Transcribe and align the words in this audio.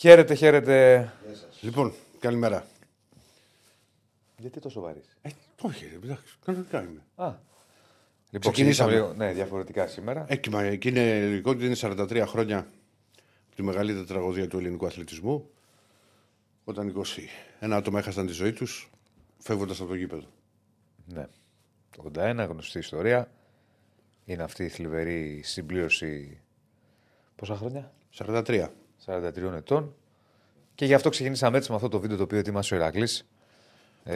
Χαίρετε, 0.00 0.34
χαίρετε. 0.34 1.12
Λοιπόν, 1.60 1.92
καλημέρα. 2.18 2.66
Γιατί 4.36 4.60
τόσο 4.60 4.80
βαρύς; 4.80 5.16
Ε, 5.22 5.28
όχι, 5.60 5.86
ρε, 5.86 5.94
εντάξει, 5.94 6.34
κανονικά 6.44 6.82
είμαι. 6.82 7.02
Α. 7.14 7.34
Λοιπόν, 8.30 8.52
Ξεκινήσαμε. 8.52 8.92
λίγο, 8.92 9.12
ναι, 9.12 9.32
διαφορετικά 9.32 9.86
σήμερα. 9.86 10.24
Έκυμα, 10.28 10.62
εκεί 10.62 10.88
είναι 10.88 11.18
ελληνικό 11.18 11.50
ότι 11.50 11.64
είναι 11.66 11.76
43 11.80 12.24
χρόνια 12.26 12.58
από 13.46 13.56
τη 13.56 13.62
μεγαλύτερη 13.62 14.04
τραγωδία 14.06 14.48
του 14.48 14.58
ελληνικού 14.58 14.86
αθλητισμού. 14.86 15.50
Όταν 16.64 16.94
20 16.96 17.02
ένα 17.58 17.76
άτομα 17.76 17.98
έχασαν 17.98 18.26
τη 18.26 18.32
ζωή 18.32 18.52
τους 18.52 18.90
φεύγοντας 19.38 19.80
από 19.80 19.88
το 19.88 19.94
γήπεδο. 19.94 20.26
Ναι. 21.06 21.26
Το 21.96 22.10
81, 22.14 22.46
γνωστή 22.48 22.78
ιστορία. 22.78 23.30
Είναι 24.24 24.42
αυτή 24.42 24.64
η 24.64 24.68
θλιβερή 24.68 25.40
συμπλήρωση. 25.44 26.40
Πόσα 27.36 27.56
χρόνια; 27.56 27.92
43. 28.18 28.68
43 29.06 29.52
ετών. 29.56 29.94
Και 30.74 30.84
γι' 30.84 30.94
αυτό 30.94 31.08
ξεκινήσαμε 31.08 31.56
έτσι 31.56 31.70
με 31.70 31.76
αυτό 31.76 31.88
το 31.88 32.00
βίντεο 32.00 32.16
το 32.16 32.22
οποίο 32.22 32.38
ετοίμασε 32.38 32.74
ο 32.74 32.76
Ηρακλής. 32.76 33.26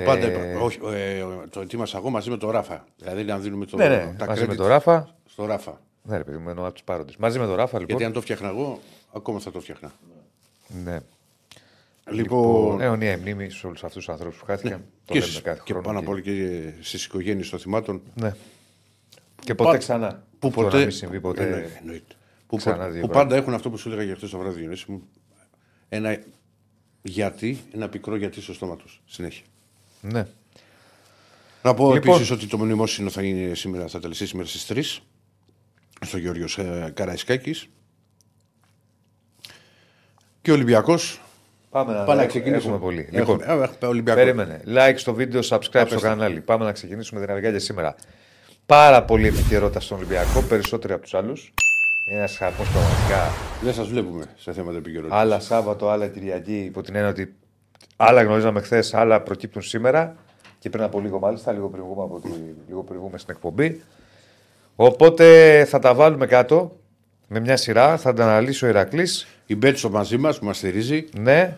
Πάντα 0.04 0.26
είπα, 0.26 0.60
όχι, 0.60 0.78
ε, 0.92 1.24
το 1.50 1.60
ετοίμασα 1.60 1.96
εγώ 1.98 2.10
μαζί 2.10 2.30
με 2.30 2.36
τον 2.36 2.50
Ράφα. 2.50 2.84
Δηλαδή 2.98 3.24
να 3.24 3.38
δίνουμε 3.38 3.66
το, 3.66 3.76
Ναι, 3.76 3.88
ναι, 3.88 4.14
τα 4.18 4.26
μαζί 4.26 4.46
με 4.46 4.52
credits 4.52 4.56
τον 4.56 4.66
Ράφα. 4.66 5.14
στο 5.28 5.44
Ράφα. 5.46 5.80
Ναι, 6.02 6.16
ρε 6.16 6.24
παιδί 6.24 6.36
μου, 6.38 6.48
εννοώ 6.48 6.64
από 6.64 6.72
τους 6.74 6.82
πάροντε. 6.82 7.12
Μαζί 7.18 7.38
με 7.38 7.46
τον 7.46 7.54
Ράφα, 7.54 7.72
λοιπόν. 7.78 7.86
Γιατί 7.88 8.04
αν 8.04 8.12
το 8.12 8.20
φτιάχνα 8.20 8.48
εγώ, 8.48 8.80
ακόμα 9.12 9.38
θα 9.40 9.50
το 9.50 9.60
φτιάχνα. 9.60 9.92
Ναι. 10.84 10.98
Λοιπόν, 12.10 12.80
αιωνία 12.80 13.12
η 13.12 13.16
μνήμη 13.16 13.50
σε 13.50 13.66
όλους 13.66 13.84
αυτούς 13.84 14.04
τους 14.04 14.08
ανθρώπους 14.14 14.38
που 14.38 14.44
χάθηκαν. 14.44 14.78
Το 15.04 15.12
και, 15.12 15.18
λέμε 15.18 15.30
στις- 15.30 15.42
κάθε 15.42 15.60
και 15.64 15.72
χρόνο. 15.72 15.86
πάνω 15.86 15.98
και- 16.00 16.04
απ' 16.06 16.12
όλα 16.12 16.20
και 16.20 16.70
στις 16.80 17.04
οικογένειες 17.04 17.50
των 17.50 17.58
θυμάτων. 17.58 18.02
Ναι. 18.14 18.34
Και 19.40 19.54
ποτέ 19.54 19.70
Πα- 19.70 19.76
ξανά. 19.78 20.22
Που 20.38 20.48
Αυτό 20.48 20.60
να 20.60 20.66
ποτέ. 20.68 20.78
μην 20.82 20.90
συμβεί 20.90 21.20
ποτέ. 21.20 21.44
Ναι, 21.44 21.50
ναι, 21.56 21.66
εννοείται. 21.80 22.14
Που, 22.46 22.56
ξανά 22.56 22.84
πο- 22.84 22.90
δύο 22.90 23.00
που 23.00 23.06
πράγματα. 23.08 23.22
πάντα 23.28 23.36
έχουν 23.36 23.54
αυτό 23.54 23.70
που 23.70 23.76
σου 23.76 23.88
έλεγα 23.88 24.02
για 24.02 24.14
χθες 24.14 24.30
το 24.30 24.38
βράδυ, 24.38 24.60
Διονύση 24.60 24.84
μου. 24.90 25.02
Ένα 25.88 26.18
γιατί, 27.02 27.60
ένα 27.74 27.88
πικρό 27.88 28.16
γιατί 28.16 28.40
στο 28.40 28.52
στόμα 28.54 28.76
τους. 28.76 29.02
Συνέχεια. 29.06 29.44
Ναι. 30.00 30.26
Να 31.62 31.74
πω 31.74 31.92
Λοιπόν. 31.94 32.12
επίσης 32.14 32.30
ότι 32.30 32.46
το 32.46 32.58
μνημόσυνο 32.58 33.10
θα 33.10 33.22
είναι 33.22 33.54
σήμερα, 33.54 33.86
θα 33.88 34.00
τελεστεί 34.00 34.26
σήμερα 34.26 34.48
στις 34.48 34.66
3 34.66 35.02
στο 36.06 36.18
Γιώργο 36.18 36.44
ε, 36.56 36.90
Καραϊσκάκης. 36.90 37.68
Και 40.42 40.50
ο 40.50 40.54
Ολυμπιακός. 40.54 41.20
Πάμε 41.70 41.92
να, 41.92 41.98
Πάμε 41.98 42.06
να 42.06 42.12
έχουμε- 42.22 42.26
ξεκινήσουμε. 42.26 42.74
Έχουμε 42.74 42.78
πολύ. 42.86 43.00
Έχουμε, 43.00 43.18
Λοιπόν, 43.18 43.40
ε, 43.40 43.62
έχουμε 43.64 43.68
Ολυμπιακό. 43.82 44.18
περίμενε. 44.20 44.62
Like 44.66 44.94
στο 44.96 45.14
βίντεο, 45.14 45.40
subscribe 45.40 45.62
στο 45.62 45.78
Απέστα. 45.80 46.00
κανάλι. 46.00 46.40
Πάμε 46.40 46.64
να 46.64 46.72
ξεκινήσουμε 46.72 47.20
την 47.20 47.30
αργία 47.30 47.58
σήμερα. 47.58 47.94
Πάρα 48.66 49.04
πολύ 49.04 49.26
επικαιρότητα 49.26 49.80
στον 49.80 49.96
Ολυμπιακό, 49.96 50.42
περισσότεροι 50.42 50.92
από 50.92 51.02
τους 51.02 51.14
άλλους. 51.14 51.52
Είναι 52.04 52.18
ένα 52.18 52.28
χαρμό 52.28 52.56
πραγματικά. 52.72 53.30
Δεν 53.62 53.74
σας 53.74 53.88
βλέπουμε 53.88 54.24
σε 54.36 54.52
θέματα 54.52 54.78
επικαιρότητας. 54.78 55.18
Άλλα 55.20 55.40
Σάββατο, 55.40 55.88
άλλα 55.88 56.06
Κυριακή, 56.08 56.58
υπό 56.58 56.82
την 56.82 56.94
έννοια 56.94 57.10
ότι 57.10 57.34
άλλα 57.96 58.22
γνωρίζαμε 58.22 58.60
χθες, 58.60 58.94
άλλα 58.94 59.20
προκύπτουν 59.20 59.62
σήμερα 59.62 60.16
και 60.58 60.70
πριν 60.70 60.82
από 60.84 61.00
λίγο 61.00 61.18
μάλιστα, 61.18 61.52
λίγο 61.52 61.68
πριν 61.68 61.82
βγούμε, 61.84 62.02
από 62.02 62.20
τη, 62.20 62.28
λίγο 62.68 62.82
πριν 62.82 62.98
βγούμε 63.00 63.18
στην 63.18 63.34
εκπομπή. 63.34 63.80
Οπότε 64.76 65.64
θα 65.68 65.78
τα 65.78 65.94
βάλουμε 65.94 66.26
κάτω 66.26 66.76
με 67.28 67.40
μια 67.40 67.56
σειρά, 67.56 67.96
θα 67.96 68.12
τα 68.12 68.22
αναλύσει 68.24 68.64
ο 68.64 68.68
Ηρακλής. 68.68 69.26
Η 69.46 69.56
Μπέτσο 69.56 69.90
μαζί 69.90 70.16
μας 70.16 70.38
που 70.38 70.44
μας 70.44 70.56
στηρίζει 70.56 71.04
Ναι. 71.18 71.56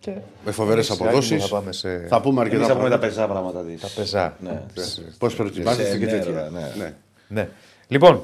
Και 0.00 0.10
με 0.44 0.50
φοβερές 0.52 0.84
Σιγάκι 0.86 1.02
αποδόσεις. 1.02 1.32
μου 1.42 1.48
Θα 1.48 1.54
πάμε 1.54 1.72
σε 1.72 1.98
Θα 1.98 2.20
πούμε 2.20 2.40
Εμείς 2.40 2.52
αρκετά 2.52 2.72
θα 2.72 2.78
πούμε 2.78 2.90
τα 2.90 2.98
πράγματα. 2.98 3.06
πεζά 3.22 3.26
πράγματα 3.26 3.60
της. 3.62 3.80
τα 3.80 3.88
πεζά. 4.00 4.36
Ναι. 4.40 4.62
Πώς 5.18 5.34
προετοιμάζεστε 5.34 5.90
Σε 5.90 5.98
και 5.98 6.04
νερά, 6.04 6.18
τέτοια. 6.24 6.48
ναι. 6.52 6.72
Ναι. 6.78 6.94
Ναι. 7.28 7.48
Λοιπόν, 7.88 8.20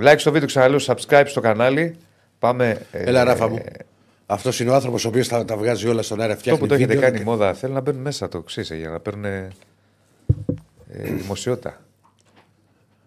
like 0.00 0.14
στο 0.18 0.32
βίντεο, 0.32 0.46
ξαναλέω, 0.48 0.78
subscribe 0.82 1.24
στο 1.26 1.40
κανάλι. 1.40 1.96
Πάμε. 2.38 2.86
ε, 2.92 3.02
Έλα, 3.02 3.24
Ράφα 3.24 3.48
μου. 3.48 3.58
Αυτός 4.26 4.60
είναι 4.60 4.70
ο 4.70 4.74
άνθρωπος 4.74 5.04
ο 5.04 5.08
οποίος 5.08 5.28
τα, 5.28 5.44
τα 5.44 5.56
βγάζει 5.56 5.88
όλα 5.88 6.02
στον 6.02 6.20
αέρα. 6.20 6.32
Αυτό 6.32 6.40
Φτιάχνει 6.42 6.60
που 6.62 6.66
το 6.68 6.74
έχετε 6.74 6.94
βίντεο. 6.94 7.10
κάνει 7.10 7.24
μόδα, 7.24 7.54
θέλω 7.54 7.72
να 7.74 7.80
μπαίνουν 7.80 8.00
μέσα 8.02 8.28
το 8.28 8.40
ξέρεις 8.42 8.70
για 8.70 8.88
να 8.88 9.00
παίρνουν 9.00 9.24
ε, 9.24 9.48
δημοσιότητα. 10.90 11.80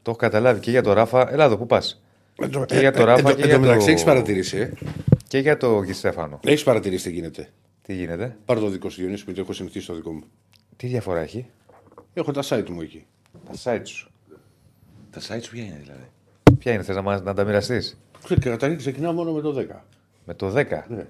Το 0.02 0.10
έχω 0.12 0.20
καταλάβει 0.20 0.60
και 0.60 0.72
για 0.72 0.82
το 0.84 0.94
Ράφα. 0.94 1.32
Ελά 1.32 1.44
εδώ, 1.46 1.58
πού 1.58 1.66
πας; 1.66 2.02
Εν 2.36 2.52
τω- 2.52 2.66
Και 2.66 2.80
για 2.80 2.92
το 2.92 3.02
ε, 3.02 3.06
Ράφα 3.06 3.20
εν 3.20 3.26
τω- 3.26 3.34
και 3.34 3.42
εν 3.42 3.48
για 3.48 3.56
τω 3.56 3.62
μεταξύ 3.62 3.86
το- 3.86 3.92
έχεις 3.92 4.04
παρατηρήσει. 4.04 4.58
Ε; 4.58 4.72
Και 5.28 5.38
για 5.38 5.58
το 5.58 5.82
Γιστέφανο. 5.84 6.40
Έχεις 6.44 6.64
παρατηρήσει 6.64 7.04
τι 7.04 7.12
γίνεται; 7.12 7.50
Τι 7.82 7.94
γίνεται, 7.94 8.38
Πάρω 8.46 8.60
το 8.60 8.68
δικό 8.68 8.90
σου 8.90 9.02
Διονύση 9.02 9.26
που 9.26 9.34
το 9.34 9.42
έχω 9.42 9.54
συνηθίσει 9.54 9.84
στο 9.84 9.94
δικό 9.94 10.12
μου. 10.12 10.24
τι 10.78 10.88
διαφορά 10.88 11.20
έχει; 11.20 11.46
Έχω 12.14 12.32
τα 12.32 12.42
site 12.50 12.70
μου 12.70 12.82
εκεί. 12.82 13.06
Τα 13.52 13.54
site 13.74 13.82
σου. 13.84 14.12
Τα 15.12 15.20
sites 15.20 15.48
ποια 15.52 15.64
είναι 15.64 15.80
δηλαδή; 15.84 16.08
Ποια 16.60 16.72
είναι, 16.74 16.84
θες 16.84 16.96
να, 16.96 17.02
μας- 17.02 17.22
να 17.24 17.34
τα 17.34 17.44
μοιραστείς; 17.44 17.98
Ξέρετε, 18.24 18.50
Καταρχήν 18.50 18.78
ξεκινάω 18.78 19.12
μόνο 19.14 19.32
με 19.32 19.42
το 19.42 19.52
10. 19.54 19.84
Με 20.26 20.34
το 20.34 20.48
10. 20.50 20.86
Ναι. 20.88 21.06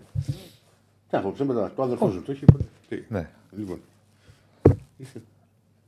Τι 1.09 1.17
άποψε 1.17 1.43
μετά. 1.43 1.71
Το 1.75 1.83
αδερφό 1.83 2.11
σου 2.11 2.21
το 2.25 2.31
έχει. 2.31 2.45
Τι; 2.89 2.99
Ναι. 3.07 3.27
Λοιπόν. 3.57 3.79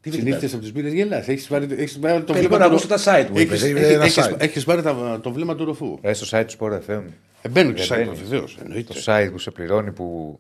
Τι 0.01 0.11
Συνήθιε 0.11 0.47
από 0.47 0.57
τις 0.57 0.71
μπύρες 0.73 0.94
γελάς. 0.94 1.27
Έχεις 1.27 1.47
πάρει, 1.47 1.67
έχεις 1.69 2.00
πάρει 2.00 2.23
το 2.23 2.33
Θέλω 2.33 2.47
βλέμμα 2.47 2.57
να 2.57 2.69
του- 2.69 2.71
ακούσω 2.75 2.88
τα 2.88 2.97
site 2.97 3.29
μου, 3.31 3.39
είπες, 3.39 3.61
Έχεις- 3.61 3.69
είναι 3.69 3.79
έχεις- 3.79 3.94
ένα 3.94 4.03
έχεις- 4.03 4.25
site. 4.25 4.35
Έχεις 4.41 4.63
πάρει 4.63 4.81
τα- 4.81 5.19
το 5.23 5.31
βλέμμα 5.31 5.55
του 5.55 5.65
ροφού. 5.65 5.97
Ε, 6.01 6.13
στο 6.13 6.38
site 6.38 6.45
του 6.47 6.55
Sport 6.59 6.71
FM. 6.88 7.01
Ε, 7.41 7.50
μπαίνουν 7.50 7.73
και 7.73 7.83
Δεν 7.89 7.97
site 8.01 8.05
μπαίνεις. 8.05 8.19
βεβαίως. 8.21 8.57
Το 8.88 8.95
site 9.05 9.29
που 9.31 9.38
σε 9.38 9.51
πληρώνει, 9.51 9.91
που, 9.91 10.39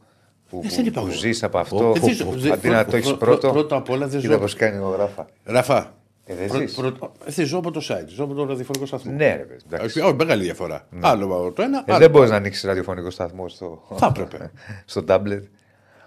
που, 0.49 0.61
Ε, 0.65 0.67
δεν 0.75 0.85
είπα 0.85 1.01
που 1.01 1.07
εγώ. 1.07 1.15
ζεις 1.15 1.43
από 1.43 1.57
αυτό. 1.57 1.93
Ε, 1.95 1.99
δεν 1.99 2.15
ζω- 2.15 2.31
δεν- 2.35 2.51
αντί 2.53 2.67
να 2.69 2.73
πρω- 2.79 2.89
το 2.91 2.95
έχεις 2.95 3.07
πρω- 3.07 3.17
πρώτο. 3.19 3.51
πρώτα 3.51 3.75
απ' 3.75 3.89
όλα 3.89 4.07
δεν 4.07 4.19
Κοίτα 4.21 4.33
ζω. 4.33 4.39
πώς 4.39 4.53
κάνει 4.53 4.77
ο 4.77 4.95
Ράφα. 4.95 5.25
Ραφά. 5.43 5.93
Ε, 6.25 6.35
δεν 6.35 6.47
Πρω- 6.47 6.59
ζεις. 6.61 6.73
πρω- 6.73 7.13
ε, 7.25 7.31
Δεν 7.31 7.45
ζω 7.45 7.57
από 7.57 7.71
το 7.71 7.79
site, 7.89 8.05
ζω 8.07 8.23
από 8.23 8.33
το 8.33 8.45
ραδιοφωνικό 8.45 8.85
σταθμό. 8.85 9.11
Ναι, 9.11 9.35
ρε 9.35 9.43
παιδί. 9.43 9.61
εντάξει. 9.67 9.85
Όχι, 9.85 10.07
όχι, 10.07 10.15
μεγάλη 10.15 10.43
διαφορά. 10.43 10.87
Άλλο 10.99 11.51
το 11.55 11.61
ένα. 11.61 11.77
Ε, 11.77 11.83
άλλο 11.87 11.97
δεν 11.99 12.07
το 12.11 12.13
μπορείς 12.17 12.29
να 12.29 12.35
ανοίξεις 12.35 12.63
ραδιοφωνικό 12.63 13.09
σταθμό 13.09 13.49
στο, 13.49 13.83
Θα 13.97 14.05
έπρεπε. 14.15 14.51
στο 14.85 15.03
τάμπλετ. 15.03 15.43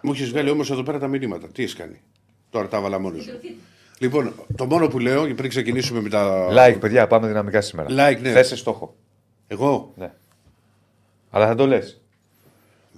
Μου 0.02 0.12
έχεις 0.12 0.30
βγάλει 0.30 0.50
όμως 0.50 0.70
εδώ 0.70 0.82
πέρα 0.82 0.98
τα 0.98 1.06
μηνύματα. 1.08 1.48
Τι 1.48 1.62
έχεις 1.62 1.74
κάνει; 1.74 2.00
Τώρα 2.50 2.68
τα 2.68 2.76
έβαλα 2.76 2.98
μόνος 2.98 3.22
σου. 3.22 3.30
Λοιπόν, 3.98 4.32
το 4.56 4.66
μόνο 4.66 4.88
που 4.88 4.98
λέω 4.98 5.34
πριν 5.34 5.48
ξεκινήσουμε 5.50 6.00
με 6.00 6.08
τα. 6.08 6.48
Like, 6.50 6.76
παιδιά, 6.80 7.06
πάμε 7.06 7.26
δυναμικά 7.26 7.60
σήμερα. 7.60 7.88
Like, 7.90 8.20
ναι. 8.20 8.32
Θέσε 8.32 8.56
στόχο. 8.56 8.94
Εγώ; 9.46 9.92
Ναι. 9.96 10.12
Αλλά 11.30 11.46
θα 11.46 11.54
το 11.54 11.66
λες. 11.66 12.00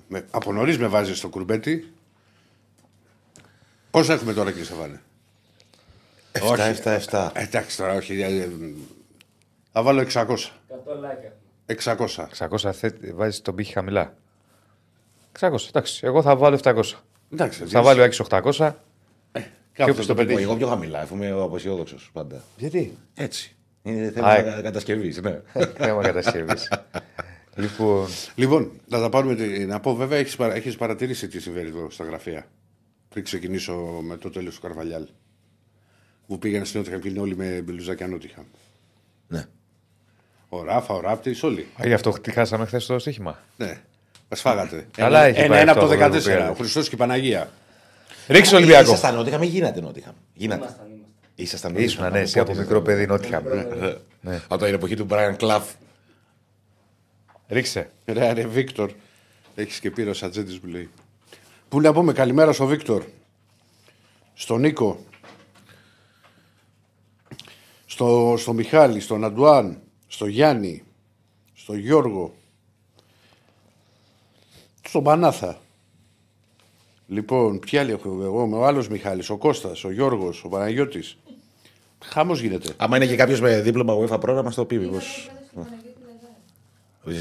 με, 0.08 0.24
από 0.30 0.52
νωρίς 0.52 0.78
με 0.78 0.86
βάζεις 0.86 1.18
στο 1.18 1.28
κουρμπέτι. 1.28 1.92
Πόσα 3.90 4.12
έχουμε 4.12 4.32
τώρα, 4.32 4.50
κύριε 4.50 4.64
Σαββάνε; 4.66 5.00
7-7-7. 6.32 7.30
Ε, 7.32 7.42
εντάξει 7.42 7.76
τώρα, 7.76 7.94
όχι. 7.94 8.20
ε, 8.22 8.26
ε, 8.26 8.48
Θα 9.72 9.82
βάλω 9.82 10.00
600. 10.12 10.26
600. 11.66 12.06
600 12.38 12.70
βάζεις 13.14 13.42
τον 13.42 13.54
πύχη 13.54 13.72
χαμηλά. 13.72 14.14
600, 15.40 15.54
εντάξει. 15.68 16.00
Εγώ 16.06 16.22
θα 16.22 16.36
βάλω 16.36 16.58
700. 16.62 16.82
Εντάξει, 17.32 17.64
Θα 17.66 17.82
βάλει 17.82 18.00
ο 18.00 18.04
Άκη 18.04 18.22
800. 18.28 18.72
Κάπου 19.72 19.90
και 19.90 19.92
θα 19.92 19.94
το 19.94 20.02
στο 20.02 20.14
πετύχει. 20.14 20.42
Εγώ 20.42 20.56
πιο 20.56 20.66
χαμηλά, 20.66 21.00
αφού 21.00 21.14
είμαι 21.14 21.30
αποσιόδοξος 21.30 22.10
πάντα. 22.12 22.42
Γιατί; 22.56 22.96
Έτσι. 23.14 23.56
Είναι 23.82 24.06
Α, 24.06 24.10
θέμα 24.10 24.36
ε. 24.38 24.62
κατασκευής. 24.62 25.20
Ναι. 25.22 25.40
Θέμα 25.78 26.02
κατασκευής. 26.02 26.68
λοιπόν, 27.56 28.06
Λοιπόν, 28.34 28.70
να 28.88 29.00
τα 29.00 29.08
πάρουμε. 29.08 29.34
τη- 29.34 29.66
Να 29.66 29.80
πω 29.80 29.94
βέβαια, 29.94 30.18
έχεις 30.18 30.36
έχεις 30.38 30.76
παρατηρήσει 30.76 31.28
τι 31.28 31.40
συμβαίνει 31.40 31.68
εδώ 31.68 31.90
στα 31.90 32.04
γραφεία. 32.04 32.46
Πριν 33.08 33.24
ξεκινήσω 33.24 33.74
με 34.02 34.16
το 34.16 34.30
τέλος 34.30 34.54
του 34.54 34.60
Καρβαλιάλ. 34.60 35.06
Που 36.28 36.38
πήγαν 36.38 36.64
στην 36.64 36.80
Νότια 36.80 36.98
και 36.98 37.08
είναι 37.08 37.20
όλοι 37.20 37.36
με 37.36 37.60
μπελουζάκια 37.64 38.06
Νότιχα. 38.06 38.44
ναι. 39.28 39.44
Ο 40.48 40.62
Ράφα, 40.64 40.94
ο 40.94 41.00
Ράπτης, 41.00 41.42
όλοι. 41.42 41.66
α, 41.82 41.86
γι' 41.86 41.92
αυτό 41.92 42.10
τι 42.10 42.32
χάσαμε 42.32 42.66
χθες 42.66 42.86
το 42.86 42.98
στοίχημα. 42.98 43.38
Ναι. 43.56 43.80
Μας 44.28 44.40
φάγατε. 44.40 44.86
Καλά 44.96 45.24
έχει 45.24 45.38
ένα, 45.40 45.48
πάει 45.48 45.60
ένα 45.60 45.72
αυτό 45.72 45.84
από 45.84 45.94
το 45.94 46.04
αυτό 46.04 46.16
που 46.16 46.22
14. 46.22 46.24
πήγατε. 46.24 46.50
Ο 46.50 46.54
Χριστός 46.54 46.88
και 46.88 46.94
η 46.94 46.98
Παναγία. 46.98 47.50
Ρίξε 48.28 48.54
Ολυμπιακό. 48.56 48.88
Ήσασταν 48.90 49.14
Νότιχαμ 49.14 49.42
ή 49.42 49.46
γίνατε 49.46 49.80
Νότιχαμ. 49.80 50.14
Γίνατε. 50.34 50.76
Ήσασταν 51.34 51.76
Ήσουν, 51.76 52.10
ναι, 52.10 52.20
εσύ 52.20 52.38
από 52.38 52.54
μικρό 52.54 52.80
παιδί 52.82 53.06
νότια. 53.06 53.42
Ναι. 54.20 54.40
Από 54.48 54.64
την 54.64 54.74
εποχή 54.74 54.96
του 54.96 55.06
Brian 55.10 55.36
Clough. 55.36 55.62
Ρίξε. 57.48 57.90
Ρε, 58.06 58.32
ρε, 58.32 58.46
Βίκτορ. 58.46 58.90
Έχεις 59.54 59.80
και 59.80 59.90
πήρα 59.90 60.10
ο 60.10 60.14
Σατζέντης 60.14 60.58
που 60.60 60.66
λέει. 60.66 60.90
Πού 61.68 61.80
να 61.80 61.92
πούμε 61.92 62.12
καλημέρα 62.12 62.52
στο 62.52 62.66
Βίκτορ. 62.66 63.04
Στον 64.34 64.60
Νίκο. 64.60 65.04
Στο, 67.98 68.34
στο 68.38 68.52
Μιχάλη, 68.52 69.00
στον 69.00 69.24
Αντουάν, 69.24 69.80
στο 70.06 70.26
Γιάννη, 70.26 70.82
στο 71.54 71.74
Γιώργο, 71.74 72.34
στον 74.82 75.02
Πανάθα. 75.02 75.58
Λοιπόν, 77.06 77.58
ποιοι 77.58 77.78
άλλοι 77.78 77.90
έχω 77.92 78.08
εγώ, 78.22 78.48
ο 78.52 78.64
άλλος 78.66 78.88
Μιχάλης, 78.88 79.30
ο 79.30 79.36
Κώστας, 79.36 79.84
ο 79.84 79.90
Γιώργος, 79.90 80.44
ο 80.44 80.48
Παναγιώτης. 80.48 81.18
Χάμος 82.04 82.40
γίνεται. 82.40 82.72
Άμα 82.76 82.96
είναι 82.96 83.06
και 83.06 83.16
κάποιος 83.16 83.40
με 83.40 83.60
δίπλωμα 83.60 83.94
UEFA 83.96 84.20
πρόγραμμα, 84.20 84.50
στο 84.50 84.64
πει 84.64 84.78
μήπως. 84.78 85.30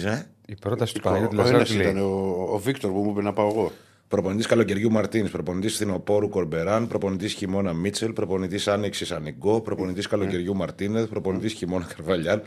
Ε; 0.05 0.25
Η 0.45 0.55
πρόταση 0.55 0.93
του 0.93 1.01
Ο, 1.03 1.07
Παναγιώτη 1.07 1.35
ο 1.35 1.37
Λαζάρου 1.37 1.55
ένας 1.55 1.69
τι 1.69 1.75
λέει. 1.75 1.89
ήταν 1.89 2.01
ο, 2.03 2.47
ο 2.53 2.57
Βίκτορ 2.57 2.91
που 2.91 3.03
μου 3.03 3.09
είπε 3.09 3.21
να 3.21 3.33
πάω 3.33 3.49
εγώ. 3.49 3.71
Προπονητής 4.09 4.45
καλοκαιριού 4.47 4.91
Μαρτίνης, 4.91 5.31
προπονητής 5.31 5.73
φθινοπόρου 5.75 6.29
Κορμπεράν, 6.29 6.87
προπονητής 6.87 7.33
χειμώνα 7.33 7.73
Μίτσελ, 7.73 8.13
προπονητής 8.13 8.67
άνοιξης 8.67 9.11
Ανιγκό, 9.11 9.61
προπονητής 9.61 10.07
καλοκαιριού 10.07 10.55
Μαρτίνεθ, 10.55 11.07
προπονητής 11.09 11.53
χειμώνα 11.53 11.87
Καρβαλιάν, 11.95 12.41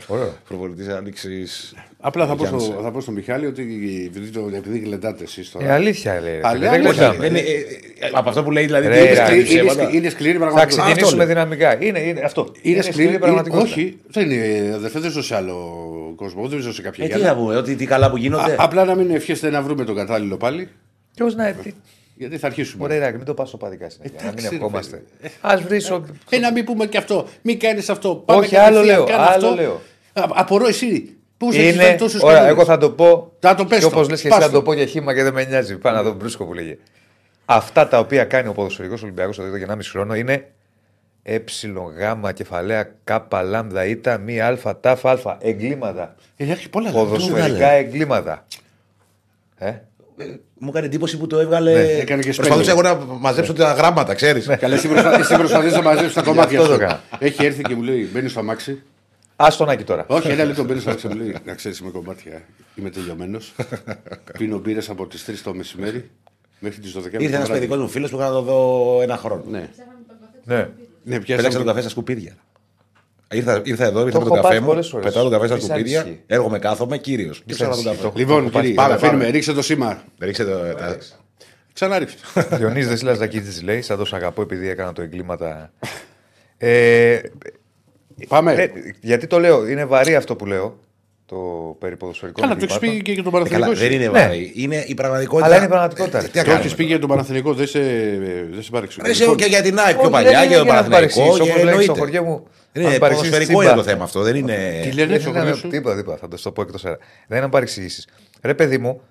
προπονητής 0.47 0.87
άνοιξης. 0.87 1.73
Απλά 1.99 2.27
θα 2.27 2.35
πω, 2.35 2.45
στο, 2.45 2.79
θα 2.83 2.91
πω 2.91 3.01
στον 3.01 3.13
Μιχάλη 3.13 3.45
ότι 3.45 3.61
επειδή, 4.07 4.29
το, 4.29 4.49
επειδή 4.55 4.79
γλεντάτε 4.79 5.23
εσείς 5.23 5.51
τώρα. 5.51 5.65
Ε, 5.65 5.71
αλήθεια 5.71 6.21
λέει. 6.21 6.33
ρε 6.33 6.39
Αλλά 6.43 6.55
φίλε, 6.57 6.69
δεν 6.69 6.85
όχι, 6.85 6.97
γλεντάμε. 6.97 7.17
Δεν 7.17 7.29
είναι- 7.29 7.39
ε, 7.39 8.05
ε, 8.05 8.09
Από 8.13 8.29
αυτό 8.29 8.43
που 8.43 8.51
λέει 8.51 8.65
δηλαδή. 8.65 8.87
Ρε, 8.87 8.93
τι 8.93 8.99
ρε, 8.99 9.03
είναι 9.03 9.11
είναι, 9.11 9.23
σκληρή 9.25 9.39
είναι, 9.39 9.47
ψέματα. 9.47 9.73
σκληρή- 9.73 9.93
είναι 9.95 10.09
σκληρή 10.09 10.33
Θα 10.33 10.39
πραγματικότητα. 10.39 10.83
ξεκινήσουμε 10.83 11.17
λέω. 11.25 11.27
δυναμικά. 11.33 11.83
Είναι, 11.83 11.99
είναι 11.99 12.21
αυτό. 12.21 12.51
Είναι 12.61 12.81
σκληρή, 12.81 13.17
πραγματικότητα. 13.19 13.71
Όχι, 13.71 13.97
δεν 14.07 14.31
είναι. 14.31 14.71
Αδερφέ, 14.75 14.99
δεν 14.99 15.11
ζω 15.11 15.21
σε 15.23 15.35
άλλο 15.35 15.55
κόσμο. 16.15 16.47
Δεν 16.47 16.59
ζω 16.59 16.73
σε 16.73 16.81
κάποια 16.81 17.05
Ε, 17.05 17.07
τι 17.07 17.17
γυάλα. 17.17 17.33
να 17.33 17.39
πούμε, 17.39 17.55
ότι 17.55 17.75
τι 17.75 17.85
καλά 17.85 18.09
που 18.09 18.17
γίνονται. 18.17 18.51
Α- 18.51 18.55
Απλά 18.57 18.85
να 18.85 18.95
μην 18.95 19.11
ευχέστε 19.11 19.49
να 19.49 19.61
βρούμε 19.61 19.83
τον 19.83 19.95
κατάλληλο 19.95 20.37
πάλι. 20.37 20.69
Ποιο 21.15 21.25
να. 21.35 21.51
τι- 21.51 21.73
Γιατί 22.15 22.37
θα 22.37 22.47
αρχίσουμε. 22.47 22.83
Ωραία, 22.83 22.97
Ηράκλη, 22.97 23.17
μην 23.17 23.25
το 23.25 23.33
πας 23.33 23.53
οπαδικά 23.53 23.89
συνέχεια. 23.89 24.15
Να 24.17 24.21
μην 24.23 24.31
Εντάξει, 24.31 24.49
ρε, 24.49 24.55
ευχόμαστε. 24.55 25.03
φίλε. 25.21 25.53
Α 25.53 25.57
βρεις. 25.57 25.89
Ε, 26.29 26.37
να 26.37 26.51
μην 26.51 26.65
πούμε 26.65 26.85
και 26.85 26.97
αυτό. 26.97 27.27
Μην 27.41 27.59
κάνεις 27.59 27.89
αυτό. 27.89 28.23
Όχι, 28.25 28.39
κατευθείαν, 28.49 28.65
άλλο 28.65 28.81
λέω, 28.83 29.03
κάνε 29.03 29.23
άλλο 29.23 29.47
αυτό. 29.47 29.55
λέω. 29.61 29.81
Α, 30.13 30.23
απορώ 30.29 30.67
εσύ. 30.67 31.15
Πώ 31.37 31.47
έχει 31.47 31.61
Είναι. 31.63 31.71
φέρει 31.83 31.97
τόσους 31.97 32.21
Ωραία, 32.21 32.47
εγώ 32.47 32.65
θα 32.65 32.77
το 32.77 32.91
πω. 32.91 33.31
Θα 33.39 33.55
το 33.55 33.65
πες 33.65 33.77
Και 33.77 33.83
το. 33.89 33.95
όπως 33.95 34.09
λες 34.09 34.21
και 34.21 34.27
Πας 34.27 34.37
εσύ, 34.37 34.47
θα 34.47 34.53
το. 34.53 34.59
το 34.59 34.63
πω 34.65 34.73
για 34.73 34.85
χήμα 34.85 35.13
και 35.13 35.23
δεν 35.23 35.33
με 35.33 35.43
νοιάζει. 35.45 35.77
Πάω 35.77 35.93
να 35.93 36.03
δω 36.03 36.13
μπρούσκο 36.13 36.45
που 36.45 36.53
λέγε. 36.53 36.77
Αυτά 37.45 37.87
τα 37.87 37.99
οποία 37.99 38.23
κάνει 38.25 38.47
ο 38.47 38.51
ποδοσφαιρικός 38.51 39.03
Ολυμπιακός 39.03 39.35
το 39.35 39.43
2 39.43 39.89
χρόνο 39.91 40.15
είναι 40.15 40.51
ε, 41.23 41.37
γ, 41.37 42.31
κεφαλαία, 42.33 42.83
κ, 43.03 43.09
λάμδα, 43.43 43.85
ήτα, 43.85 44.17
μη, 44.17 44.41
α, 44.41 44.57
τάφ, 44.81 45.05
α. 45.05 45.37
Εγκλήματα. 45.41 46.15
Ε, 46.37 46.51
Έχει 46.51 46.69
πολλά 46.69 46.91
Ποδοσφαιρικά 46.91 47.47
βγάλε. 47.55 47.77
εγκλήματα. 47.77 48.45
Ε, 49.57 49.73
Μου 50.59 50.69
έκανε 50.69 50.85
εντύπωση 50.85 51.17
που 51.17 51.27
το 51.27 51.39
έβγαλε. 51.39 51.71
Ναι, 51.73 51.79
έκανε 51.79 52.21
και 52.21 52.33
Προσπαθούσα 52.33 52.71
εγώ 52.71 52.79
spelling. 52.79 52.83
να 53.07 53.13
μαζέψω 53.19 53.53
τα 53.53 53.73
γράμματα, 53.73 54.13
ξέρεις. 54.13 54.47
Καλά, 54.59 54.75
εσύ 54.75 54.87
προσπα- 54.87 55.19
εσύ 55.19 55.35
προσπαθείς 55.35 55.73
να 55.73 55.81
μαζέψεις 55.81 56.13
τα 56.13 56.21
κομμάτια 56.21 56.59
αυτό 56.59 56.71
το 56.71 56.77
σου. 56.77 56.81
έκανα. 56.83 57.01
Έχει 57.19 57.45
έρθει 57.45 57.61
και 57.61 57.75
μου 57.75 57.81
λέει: 57.81 58.09
Μπαίνεις 58.13 58.31
στο 58.31 58.39
αμάξι. 58.39 58.81
Άστον 59.35 59.69
Άκη 59.69 59.83
τώρα. 59.83 60.05
Όχι, 60.07 60.27
ένα 60.29 60.43
λεπτό 60.43 60.63
μπαίνεις 60.63 60.81
στο 60.81 60.89
αμάξι. 60.91 61.07
Μου 61.07 61.15
λέει: 61.15 61.35
Να 61.45 61.53
ξέρεις, 61.53 61.79
είμαι 61.79 61.89
κομμάτια. 61.89 62.41
Είμαι 62.75 62.89
τελειωμένος. 62.89 63.53
Πίνω 64.37 64.57
μπύρες 64.59 64.89
από 64.89 65.07
τις 65.07 65.25
3 65.25 65.41
το 65.43 65.53
μεσημέρι 65.53 66.09
μέχρι 66.59 66.81
τις 66.81 66.91
12. 66.97 67.21
Ήρθε 67.21 67.35
ένας 67.35 67.49
παιδικός 67.49 67.77
μου 67.77 67.87
φίλος 67.87 68.09
που 68.09 68.15
είχα 68.17 68.25
να 68.25 68.31
το 68.33 68.41
δω 68.41 68.99
ένα 69.01 69.17
χρόνο. 69.17 69.43
Ναι, 69.49 69.69
Ναι. 70.43 70.55
ναι 71.03 71.19
Πέταξα 71.19 71.35
τον 71.35 71.49
πιάσα. 71.49 71.63
καφέ 71.63 71.79
στα 71.81 71.89
σκουπίδια. 71.89 72.33
Ήρθα, 73.31 73.61
ήρθα 73.63 73.85
εδώ, 73.85 74.05
ήρθα 74.05 74.17
με 74.19 74.25
έχω 74.25 74.33
τον 74.33 74.35
καφέ 74.35 74.47
πάθει 74.47 74.59
μου. 74.59 74.65
πολλές 74.67 74.87
φορές. 74.87 75.05
Πετάω 75.05 75.23
τον 75.23 75.31
καφέ 75.31 75.45
στα 75.45 75.55
Μη 75.55 75.61
σ' 75.61 75.65
σκουπίδια. 75.65 75.99
ανησυχεί. 76.01 76.23
Έρχομαι, 76.27 76.59
κάθομαι, 76.59 76.97
κύριος. 76.97 77.43
Και 77.45 77.53
ψάχνω 77.53 77.75
τον 77.75 77.83
ανησυχεί, 77.87 78.03
καφέ. 78.03 78.13
το 78.13 78.19
Λοιπόν, 78.19 78.41
έχω 78.41 78.49
πάθει. 78.49 78.59
κύριε, 78.65 78.75
Πάμε, 78.81 78.93
αφήνουμε. 78.93 79.17
πάμε. 79.17 79.31
Ρίξε 79.31 79.53
το 79.53 79.61
σήμα. 79.61 80.03
Ρίξε 80.19 80.43
το. 80.45 80.57
τα- 80.77 80.97
Ξανά 81.73 81.99
ρίξε. 81.99 82.15
Διονύσης 82.57 82.89
Δεσίλας 82.89 83.17
Δακίτζη 83.17 83.63
λέει: 83.63 83.81
Σαν 83.81 83.97
το 83.97 84.05
σ' 84.05 84.13
αγαπώ 84.13 84.41
επειδή 84.41 84.69
έκανα 84.69 84.93
το 84.93 85.01
εγκλήματα. 85.01 85.71
Ε, 86.57 87.19
Πάμε. 88.27 88.53
ε, 88.53 88.69
γιατί 89.01 89.27
το 89.27 89.39
λέω, 89.39 89.67
είναι 89.67 89.85
βαρύ 89.85 90.15
αυτό 90.15 90.35
που 90.35 90.45
λέω. 90.45 90.79
Το 91.35 91.75
περί 91.79 91.97
ποδοσφαιρικών 91.97 92.43
Καλά, 92.43 92.55
το 92.55 92.63
έχεις 92.63 92.75
εγκλημάτων. 92.75 93.03
πει 93.03 93.05
και 93.05 93.11
για 93.11 93.23
τον 93.23 93.33
Ε, 93.45 93.49
Καλά, 93.49 93.65
Παναθηνικό. 93.65 93.79
δεν 93.89 93.91
είναι 93.91 94.05
Ναι. 94.19 94.25
βαρύ. 94.27 94.51
Είναι 94.55 94.83
η 94.87 94.93
πραγματικότητα. 94.93 95.45
Αλλά 95.45 95.55
είναι 95.55 95.65
η 95.65 95.67
πραγματικότητα. 95.67 96.17
Ε, 96.17 96.21
Τι 96.21 96.27
Το 96.31 96.37
να 96.37 96.43
Το 96.43 96.49
κάνουμε. 96.49 96.65
έχει 96.65 96.75
πει 96.75 96.83
για 96.83 96.99
τον 96.99 97.09
Παναθηνικό, 97.09 97.53
δεν 97.53 97.67
σε, 97.67 97.79
δεν 98.51 98.63
σε 98.63 98.69
παρεξηγεί. 98.71 99.07
Ρε, 99.07 99.13
σε- 99.13 99.35
και 99.35 99.45
για 99.45 99.61
την 99.61 99.79
ΑΕΚ 99.79 99.93
πιο 99.93 100.01
Όχι, 100.01 100.11
παλιά 100.11 100.29
δεν 100.31 100.39
και 100.39 100.45
είναι 100.45 100.55
τον 100.55 100.63
για 100.63 100.73
να 100.73 100.81
Παναθηναϊκό. 100.81 101.15
παρεξηγήσω, 101.15 101.43
και 101.43 101.51
όπως 101.51 101.63
λέει 101.63 101.73
στο 101.73 101.79
εννοείται. 101.81 101.99
χωριό 101.99 102.23
μου, 102.23 102.47
αν 102.73 102.81
Είναι 102.81 102.97
παρεξηγήσεις 102.97 103.07
ποδοσφαιρικό 103.07 103.59
τσίμπα. 103.59 103.63
είναι 103.73 103.81
το 103.81 103.87
θέμα 103.89 104.03
αυτό. 104.03 104.21
Δεν 104.21 104.35
είναι. 104.35 104.79
Τι 104.83 104.91
λένε 104.91 105.11
Δεν 105.11 105.21
στο 105.21 105.29
είναι 105.29 105.39
χωριό 105.39 105.55
σου; 105.55 105.67
τίποτα, 105.67 105.95
τίποτα. 105.95 106.17
Θα 106.17 106.27
το 106.27 106.37
στο 106.37 106.51
πω 106.51 106.61
εκτός 106.61 106.85
αέρα. 106.85 106.97
Δεν 107.27 107.37
είναι 107.37 107.45
να 107.45 107.49
παρεξηγήσεις. 107.51 108.07
Ρε, 108.41 108.53
παιδί 108.53 108.77
μου, 108.77 109.01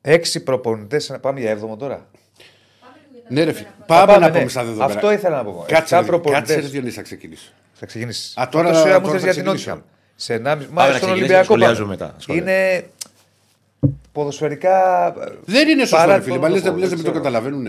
έξι 0.00 0.42
προπονητές. 0.42 1.16
Πάμε 1.20 1.40
για 1.40 1.50
έβδομο 1.50 1.76
τώρα. 1.76 2.06
Ναι, 3.28 3.44
ρε, 3.44 3.52
φίλε. 3.52 3.68
Θα 3.78 3.84
Πάμε 4.06 4.12
να 4.12 4.28
ναι. 4.30 4.38
πούμε 4.38 4.48
στα 4.48 4.62
δεδομένα. 4.64 4.84
Αυτό 4.84 5.12
ήθελα 5.12 5.36
να 5.36 5.44
πω. 5.44 5.64
Κάτσε, 5.68 5.74
Εφτά 5.94 6.00
ρε, 6.00 6.06
προπονητές. 6.06 6.40
κάτσε, 6.48 6.60
ρε, 6.60 6.66
Διονύση, 6.72 6.96
θα 6.96 7.02
ξεκινήσει. 7.02 7.52
Θα 7.72 7.86
ξεκινήσεις. 7.86 8.36
Α, 8.36 8.48
τώρα- 8.50 8.68
Τόση 8.70 8.80
ώρα 8.88 9.00
μου 9.00 9.06
τώρα 9.06 9.82
θες 10.18 10.40
θα 10.42 10.54
για 10.54 10.56
την 10.56 10.64
ξεκινήσω. 10.64 10.64
Νότια. 10.64 10.64
Σε 10.66 10.66
1,5. 10.66 10.66
Πάμε 10.66 10.66
Μα 10.72 10.82
να 10.82 10.86
στον 10.86 10.94
ξεκινήσεις, 10.94 11.10
Ολυμπιακό. 11.10 11.44
σχολιάζουμε 11.44 11.96
πάμε. 11.96 12.10
μετά, 12.10 12.20
σχολιάζουμε. 12.20 12.52
Είναι 12.52 12.90
ποδοσφαιρικά. 14.12 15.14
Δεν 15.44 15.68
είναι 15.68 15.80
σωστό, 15.80 15.96
Παρά 15.96 16.16
ρε 16.16 16.22
φίλε. 16.22 16.34
το 16.34 16.40
Μα 16.40 16.48
λες, 16.48 16.64
λόγο, 16.64 16.76
λες, 16.76 16.88
δεν 16.88 16.96
μην 16.98 17.06
το 17.06 17.10
ξέρω. 17.10 17.24
καταλαβαίνουν. 17.24 17.66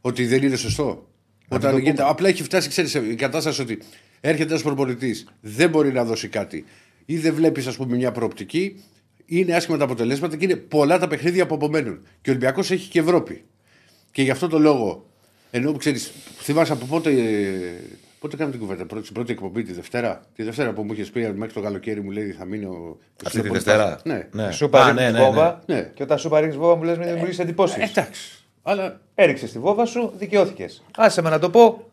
Ότι 0.00 0.26
δεν 0.26 0.42
είναι 0.42 0.56
σωστό. 0.56 1.06
Όταν 1.48 1.70
το 1.72 1.78
γίνεται, 1.78 2.02
απλά 2.06 2.28
έχει 2.28 2.42
φτάσει, 2.42 2.68
ξέρεις, 2.68 2.94
η 2.94 3.14
κατάσταση 3.14 3.60
ότι 3.60 3.78
έρχεται 4.20 4.50
ένας 4.50 4.62
προπονητής, 4.62 5.26
δεν 5.40 5.70
μπορεί 5.70 5.92
να 5.92 6.04
δώσει 6.04 6.28
κάτι 6.28 6.64
ή 7.04 7.18
δεν 7.18 7.34
βλέπεις, 7.34 7.66
ας 7.66 7.76
πούμε, 7.76 7.96
μια 7.96 8.12
προοπτική, 8.12 8.84
είναι 9.26 9.54
άσχημα 9.54 9.76
τα 9.76 9.84
αποτελέσματα 9.84 10.36
και 10.36 10.44
είναι 10.44 10.56
πολλά 10.56 10.98
τα 10.98 11.06
παιχνίδια 11.08 11.46
που 11.46 11.54
απομένουν. 11.54 12.00
Και 12.20 12.30
ο 12.30 12.32
Ολυμπιακός 12.32 12.70
έχει 12.70 12.88
και 12.88 12.98
Ευρώπη. 12.98 13.44
Και 14.10 14.22
γι' 14.22 14.30
αυτό 14.30 14.48
το 14.48 14.58
λόγο, 14.58 15.06
ενώ 15.50 15.72
ξέρεις, 15.72 16.12
θυμάσαι 16.40 16.72
από 16.72 16.84
πότε. 16.86 17.10
Ε, 18.18 18.20
Πότε 18.20 18.36
κάναμε 18.36 18.56
την 18.56 18.66
κουβέντα, 18.66 18.86
πρώτη, 18.86 19.12
πρώτη 19.12 19.32
εκπομπή 19.32 19.62
τη 19.62 19.72
Δευτέρα; 19.72 20.20
Τη 20.34 20.42
Δευτέρα 20.42 20.72
που 20.72 20.82
μου 20.82 20.92
είχες 20.92 21.10
πει 21.10 21.32
μέχρι 21.32 21.54
το 21.54 21.60
καλοκαίρι 21.60 22.00
μου 22.00 22.10
λέει 22.10 22.30
θα 22.32 22.44
μείνει 22.44 22.64
ο. 22.64 22.98
Αυτή 23.24 23.40
τη 23.40 23.48
Δευτέρα; 23.48 24.00
Ναι. 24.04 24.28
Ναι. 24.32 24.50
Σου 24.50 24.64
Α, 24.64 24.68
παρήχνει 24.68 25.00
ναι, 25.00 25.10
ναι, 25.10 25.18
βόβα. 25.24 25.62
ναι. 25.66 25.90
Και 25.94 26.02
όταν 26.02 26.18
σου 26.18 26.28
παρήχνει 26.28 26.56
βόβα 26.56 26.76
μου 26.76 26.82
λες: 26.82 26.98
Μην 26.98 27.06
δημιουργήσει 27.08 27.40
εντυπώσεις. 27.40 27.76
Εντάξει. 27.90 28.44
Αλλά 28.62 29.00
Έριξες 29.14 29.52
τη 29.52 29.58
βόβα 29.58 29.84
σου, 29.84 30.12
δικαιώθηκες. 30.16 30.84
Άσε 30.96 31.22
με 31.22 31.30
να 31.30 31.38
το 31.38 31.50
πω. 31.50 31.90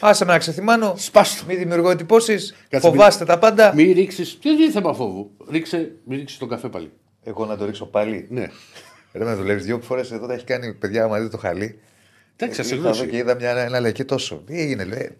Άσε 0.00 0.24
με 0.24 0.32
να 0.32 0.38
ξεθυμάνω. 0.38 0.94
Σπάστο. 0.96 1.44
Μην 1.48 1.58
δημιουργώ 1.58 1.90
εντυπώσεις. 1.90 2.54
Κάτσε, 2.68 2.88
Φοβάστε 2.88 3.24
τα 3.24 3.38
πάντα. 3.38 3.74
Μην 3.74 3.92
ρίξει. 3.92 4.38
Τι 4.38 4.50
είναι 4.50 4.70
θέμα 4.70 4.94
φόβου; 4.94 5.30
Ρίξε, 5.50 5.92
μην 6.04 6.18
ρίξεις 6.18 6.38
τον 6.38 6.48
καφέ 6.48 6.68
πάλι. 6.68 6.90
Εγώ 7.24 7.46
να 7.46 7.56
το 7.56 7.64
ρίξω 7.64 7.86
πάλι. 7.86 8.26
Ναι. 8.30 8.46
Ρε 9.12 9.24
με 9.24 9.34
δουλεύεις 9.34 9.64
δύο 9.64 9.80
φορές 9.80 10.10
εδώ 10.12 10.26
τα 10.26 10.34
έχει 10.34 10.44
κάνει 10.44 10.74
παιδιά 10.74 11.08
μαζί 11.08 11.28
το 11.28 11.36
χαλί. 11.38 11.80
Εντάξει, 12.36 12.62
σε 12.62 12.74
Ήρθα 12.74 12.88
εδώ 12.88 12.96
και 12.98 13.02
γνώση. 13.04 13.16
είδα 13.18 13.34
μια, 13.34 13.50
ένα 13.50 13.80
λέει 13.80 13.92
και 13.92 14.04
τόσο. 14.04 14.42
Τι 14.46 14.60
έγινε, 14.60 14.84
λέει. 14.84 15.16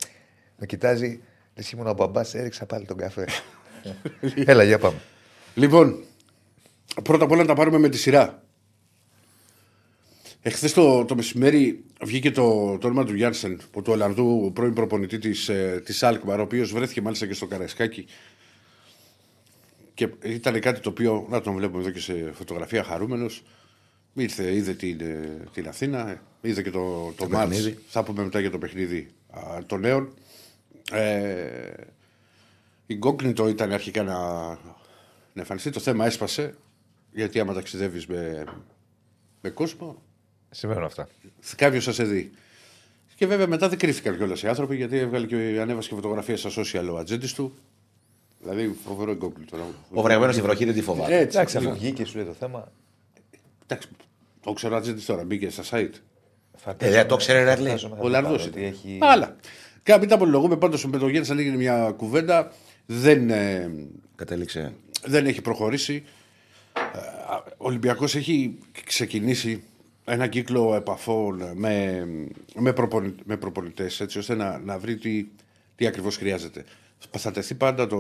Με 0.63 0.69
κοιτάζει, 0.69 1.21
λες 1.55 1.71
ήμουν 1.71 1.87
ο 1.87 1.93
μπαμπάς, 1.93 2.35
έριξα 2.35 2.67
πάλι 2.67 2.85
τον 2.85 2.97
καφέ. 2.97 3.27
Έλα, 4.35 4.65
για 4.65 4.79
πάμε. 4.79 5.01
Λοιπόν, 5.55 6.05
πρώτα 7.03 7.25
απ' 7.25 7.31
όλα 7.31 7.41
να 7.41 7.47
τα 7.47 7.55
πάρουμε 7.55 7.79
με 7.79 7.89
τη 7.89 7.99
σειρά. 7.99 8.43
Εχθές 10.43 10.73
το, 10.73 11.05
το 11.05 11.15
μεσημέρι 11.15 11.85
βγήκε 12.03 12.31
το, 12.31 12.79
το 12.79 12.87
όνομα 12.87 13.05
του 13.05 13.15
Γιάνσεν, 13.15 13.61
του 13.73 13.83
Ολλανδού 13.87 14.51
πρώην 14.55 14.75
προπονητή 14.75 15.19
της 15.19 15.51
της 15.85 16.03
Αλκμαρ, 16.03 16.39
ο 16.39 16.43
οποίος 16.43 16.73
βρέθηκε 16.73 17.03
μάλιστα 17.03 17.27
και 17.27 17.35
στο 17.35 17.47
Καραϊσκάκι. 17.47 18.07
Και 19.95 20.09
ήταν 20.23 20.61
κάτι 20.61 20.81
το 20.81 20.89
οποίο, 20.89 21.27
να 21.31 21.41
τον 21.41 21.55
βλέπουμε 21.55 21.83
εδώ 21.83 21.91
και 21.91 22.01
σε 22.01 22.33
φωτογραφία 22.33 22.85
χαρούμενος. 22.85 23.43
Ήρθε, 24.15 24.55
είδε 24.55 24.75
την, 24.75 25.01
ε, 25.01 25.45
την 25.53 25.69
Αθήνα, 25.69 26.23
είδε 26.41 26.63
και 26.63 26.71
το, 26.71 27.13
το, 27.17 27.29
μάτς. 27.29 27.49
παιχνίδι. 27.49 27.79
Θα 27.89 28.03
πούμε 28.03 28.23
μετά 28.23 28.41
για 28.41 28.51
το 28.51 28.59
παιχνίδι 28.59 29.09
α, 29.31 29.59
των 29.67 29.81
νέων. 29.81 30.15
Ε, 30.91 31.73
η 32.87 32.95
Γκόκνητο 32.95 33.49
ήταν 33.49 33.73
αρχικά 33.73 34.03
να, 34.03 34.15
να 35.33 35.41
εμφανιστεί. 35.41 35.71
Το 35.71 35.81
θέμα 35.81 36.07
έσπασε. 36.07 36.55
Γιατί 37.13 37.41
άμα 37.41 37.55
ταξιδεύεις 37.55 38.07
με, 38.07 38.45
με 39.41 39.51
κόσμο, 39.51 40.03
Συμβαίνουν 40.51 40.85
αυτά. 40.85 41.09
κάποιος 41.57 41.85
θα 41.85 41.93
σε 41.93 42.05
δει. 42.05 42.31
Και 43.15 43.27
βέβαια 43.27 43.47
μετά 43.47 43.69
δεν 43.69 43.79
κρύφτηκαν 43.79 44.17
κιόλας 44.17 44.43
οι 44.43 44.49
άνθρωποι 44.49 44.77
γιατί 44.77 44.97
έβγαλε 44.99 45.27
και 45.27 45.59
ανέβασε 45.61 45.89
και 45.89 45.95
φωτογραφία 45.95 46.37
στα 46.37 46.51
social 46.57 46.89
ο 46.93 46.97
ατζέντης 46.97 47.33
του. 47.35 47.55
Δηλαδή 48.41 48.77
φοβερό 48.85 49.11
εγκόκλητο. 49.11 49.57
Ο 49.93 50.03
βρεγμένος 50.03 50.35
στη 50.35 50.43
βροχή 50.43 50.65
δεν 50.65 50.75
τη 50.75 50.83
φοβάται. 50.83 51.17
Έτσι, 51.19 51.37
Εντάξει, 51.37 51.57
αφού 51.57 51.67
λίγο. 51.67 51.79
βγήκε 51.79 52.05
σου 52.05 52.17
λέει 52.17 52.27
το 52.27 52.33
θέμα. 52.33 52.73
Εντάξει, 53.67 53.89
το 54.41 54.53
ξέρω 54.53 54.75
ο 54.75 54.77
ατζέντης 54.79 55.05
τώρα, 55.05 55.25
μπήκε 55.25 55.51
στα 55.51 55.63
site. 55.63 55.91
φαντάζομαι- 56.57 56.77
Ε, 56.79 56.91
δεν 56.91 57.07
το 57.09 57.17
ξέρει, 57.17 57.39
ρε, 57.45 57.57
λέει. 57.57 57.57
φαντάζομαι 57.67 57.95
θα 57.95 58.01
Ο 58.01 58.05
το 58.05 58.09
Λαρδός. 58.11 58.37
πάρω, 58.39 58.51
ότι 58.51 58.65
έχει... 58.65 58.99
Αλλά. 59.01 59.37
Κα- 59.83 59.99
Μην 59.99 60.09
τα 60.09 60.15
απολογούμε 60.15 60.57
πάντως 60.57 60.87
με 60.87 60.99
το 60.99 61.09
Γέννη, 61.09 61.29
αν 61.31 61.39
έγινε 61.39 61.57
μια 61.57 61.95
κουβέντα. 61.97 62.53
Δεν, 62.87 63.31
ε, 63.31 63.71
Κατέληξε. 64.17 64.75
δεν 65.05 65.27
έχει 65.27 65.41
προχωρήσει. 65.43 66.03
Ε, 66.77 66.99
Ο 67.57 67.67
Ολυμπιακός 67.67 68.15
έχει 68.15 68.59
ξεκινήσει 68.85 69.63
ένα 70.05 70.27
κύκλο 70.27 70.75
επαφών 70.75 71.43
με, 71.55 72.05
με, 72.55 72.73
προπονη, 72.73 73.15
με 73.25 73.37
προπονητές 73.37 74.01
έτσι 74.01 74.19
ώστε 74.19 74.35
να, 74.35 74.59
να 74.59 74.79
βρει 74.79 74.97
τι, 74.97 75.27
τι 75.77 75.87
ακριβώς 75.87 76.17
χρειάζεται. 76.17 76.65
Θα 77.19 77.31
τεθεί 77.31 77.55
πάντα 77.55 77.87
το, 77.87 77.99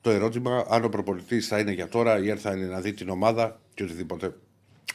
το 0.00 0.10
ερώτημα 0.10 0.66
αν 0.68 0.84
ο 0.84 0.88
προπονητής 0.88 1.46
θα 1.48 1.58
είναι 1.58 1.72
για 1.72 1.88
τώρα 1.88 2.18
ή 2.24 2.30
αν 2.30 2.38
θα 2.38 2.52
είναι 2.56 2.66
να 2.66 2.80
δει 2.80 2.92
την 2.92 3.08
ομάδα 3.08 3.60
και 3.74 3.82
οτιδήποτε 3.82 4.34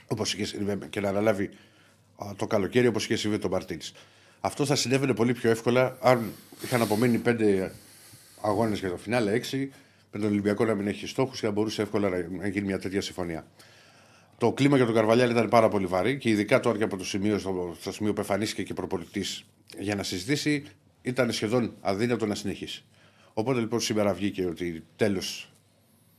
όπως 0.08 0.34
είχε 0.34 0.46
συμβεί 0.46 0.78
και 0.90 1.00
να 1.00 1.10
αναλάβει 1.10 1.50
α, 2.16 2.32
το 2.36 2.48
καλοκαίρι 2.48 2.88
όπως 2.88 3.04
είχε 3.04 3.16
συμβεί 3.16 3.36
με 3.36 3.42
τον 3.42 3.52
Μαρτίνς. 3.52 3.92
Αυτό 4.42 4.66
θα 4.66 4.76
συνέβαινε 4.76 5.14
πολύ 5.14 5.34
πιο 5.34 5.50
εύκολα 5.50 5.98
αν 6.02 6.32
είχαν 6.64 6.82
απομείνει 6.82 7.18
πέντε 7.18 7.72
αγώνες 8.42 8.80
για 8.80 8.90
το 8.90 8.98
φινάλε, 8.98 9.32
έξι, 9.32 9.72
με 10.12 10.20
τον 10.20 10.30
Ολυμπιακό 10.30 10.66
να 10.66 10.76
μην 10.76 10.88
έχει 10.88 11.08
στόχους 11.08 11.40
και 11.40 11.46
να 11.46 11.52
μπορούσε 11.52 11.82
εύκολα 11.82 12.10
να, 12.10 12.28
να 12.38 12.48
γίνει 12.48 12.66
μια 12.66 12.80
τέτοια 12.80 13.02
συμφωνία. 13.02 13.46
Το 14.38 14.52
κλίμα 14.52 14.76
για 14.78 14.86
τον 14.86 14.96
Καρβαλιάλ 14.96 15.30
ήταν 15.30 15.50
πάρα 15.50 15.70
πολύ 15.70 15.86
βαρύ 15.86 16.18
και 16.18 16.30
ειδικά 16.30 16.60
τώρα 16.60 16.78
και 16.78 16.84
από 16.84 16.98
το 16.98 17.06
σημείο, 17.06 17.38
στο, 17.40 17.76
στο 17.80 17.92
σημείο 17.92 18.14
που 18.14 18.20
εμφανίστηκε 18.20 18.64
και 18.64 18.74
προπολιτή 18.74 19.24
για 19.80 19.96
να 19.96 20.04
συζητήσει, 20.04 20.64
ήταν 21.02 21.32
σχεδόν 21.32 21.74
αδύνατο 21.82 22.26
να 22.26 22.36
συνεχίσει. 22.36 22.84
Οπότε 23.34 23.60
λοιπόν 23.60 23.80
σήμερα 23.80 24.14
βγήκε 24.14 24.46
ότι 24.46 24.84
τέλος 24.96 25.52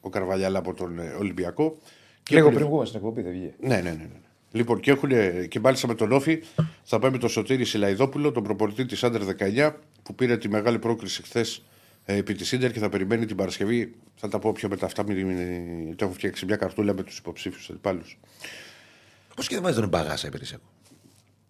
ο 0.01 0.09
Καρβαλιάλ 0.09 0.57
από 0.57 0.75
τον 0.75 0.99
ε, 0.99 1.09
Ολυμπιακό. 1.19 1.79
Και 2.23 2.35
Λίγο 2.35 2.47
πλη- 2.47 2.59
πριν 2.59 2.71
βγούμε 2.71 2.85
στην 2.87 2.99
εκπομπή 2.99 3.23
δεν 3.23 3.33
βγήκε. 3.33 3.55
ναι, 3.61 3.75
ναι, 3.75 3.81
ναι. 3.81 3.91
ναι. 3.91 4.21
Λοιπόν, 4.53 4.81
και, 4.81 4.91
έχουνε, 4.91 5.47
και 5.51 5.61
μάλιστα 5.61 5.87
με 5.87 5.95
τον 5.95 6.13
Όφη 6.13 6.43
θα 6.83 6.99
πάμε 6.99 7.19
το 7.19 7.29
Σωτήρη 7.29 7.65
Σιλαϊδόπουλο, 7.65 8.33
τον 8.33 8.43
προπονητή 8.43 8.85
της 8.87 9.05
Άντερ 9.05 9.23
19, 9.39 9.73
που 10.03 10.15
πήρε 10.15 10.37
τη 10.37 10.49
μεγάλη 10.49 10.79
πρόκληση 10.79 11.23
χθες 11.23 11.63
ε, 12.05 12.17
επί 12.17 12.35
της 12.35 12.53
Ίντερ 12.53 12.73
και 12.73 12.79
θα 12.79 12.89
περιμένει 12.89 13.27
την 13.27 13.37
Παρασκευή. 13.37 13.95
Θα 14.15 14.29
τα 14.29 14.39
πω 14.39 14.53
πιο 14.53 14.69
μετά 14.69 14.87
αυτά. 14.87 15.03
Μην, 15.03 15.27
μην, 15.27 15.97
το 15.97 16.05
έχω 16.05 16.15
φτιάξει 16.15 16.45
μια 16.45 16.57
καρτούλα 16.57 16.95
με 16.95 17.03
τους 17.03 17.19
υποψήφιους 17.19 17.71
αντιπάλους. 17.71 18.19
Πώς 19.37 19.47
και 19.47 19.55
δεν 19.55 19.63
βάζεις 19.63 19.81
τον 19.81 19.89
Μπαγάσα 19.89 20.27
υπηρεσιακό. 20.27 20.65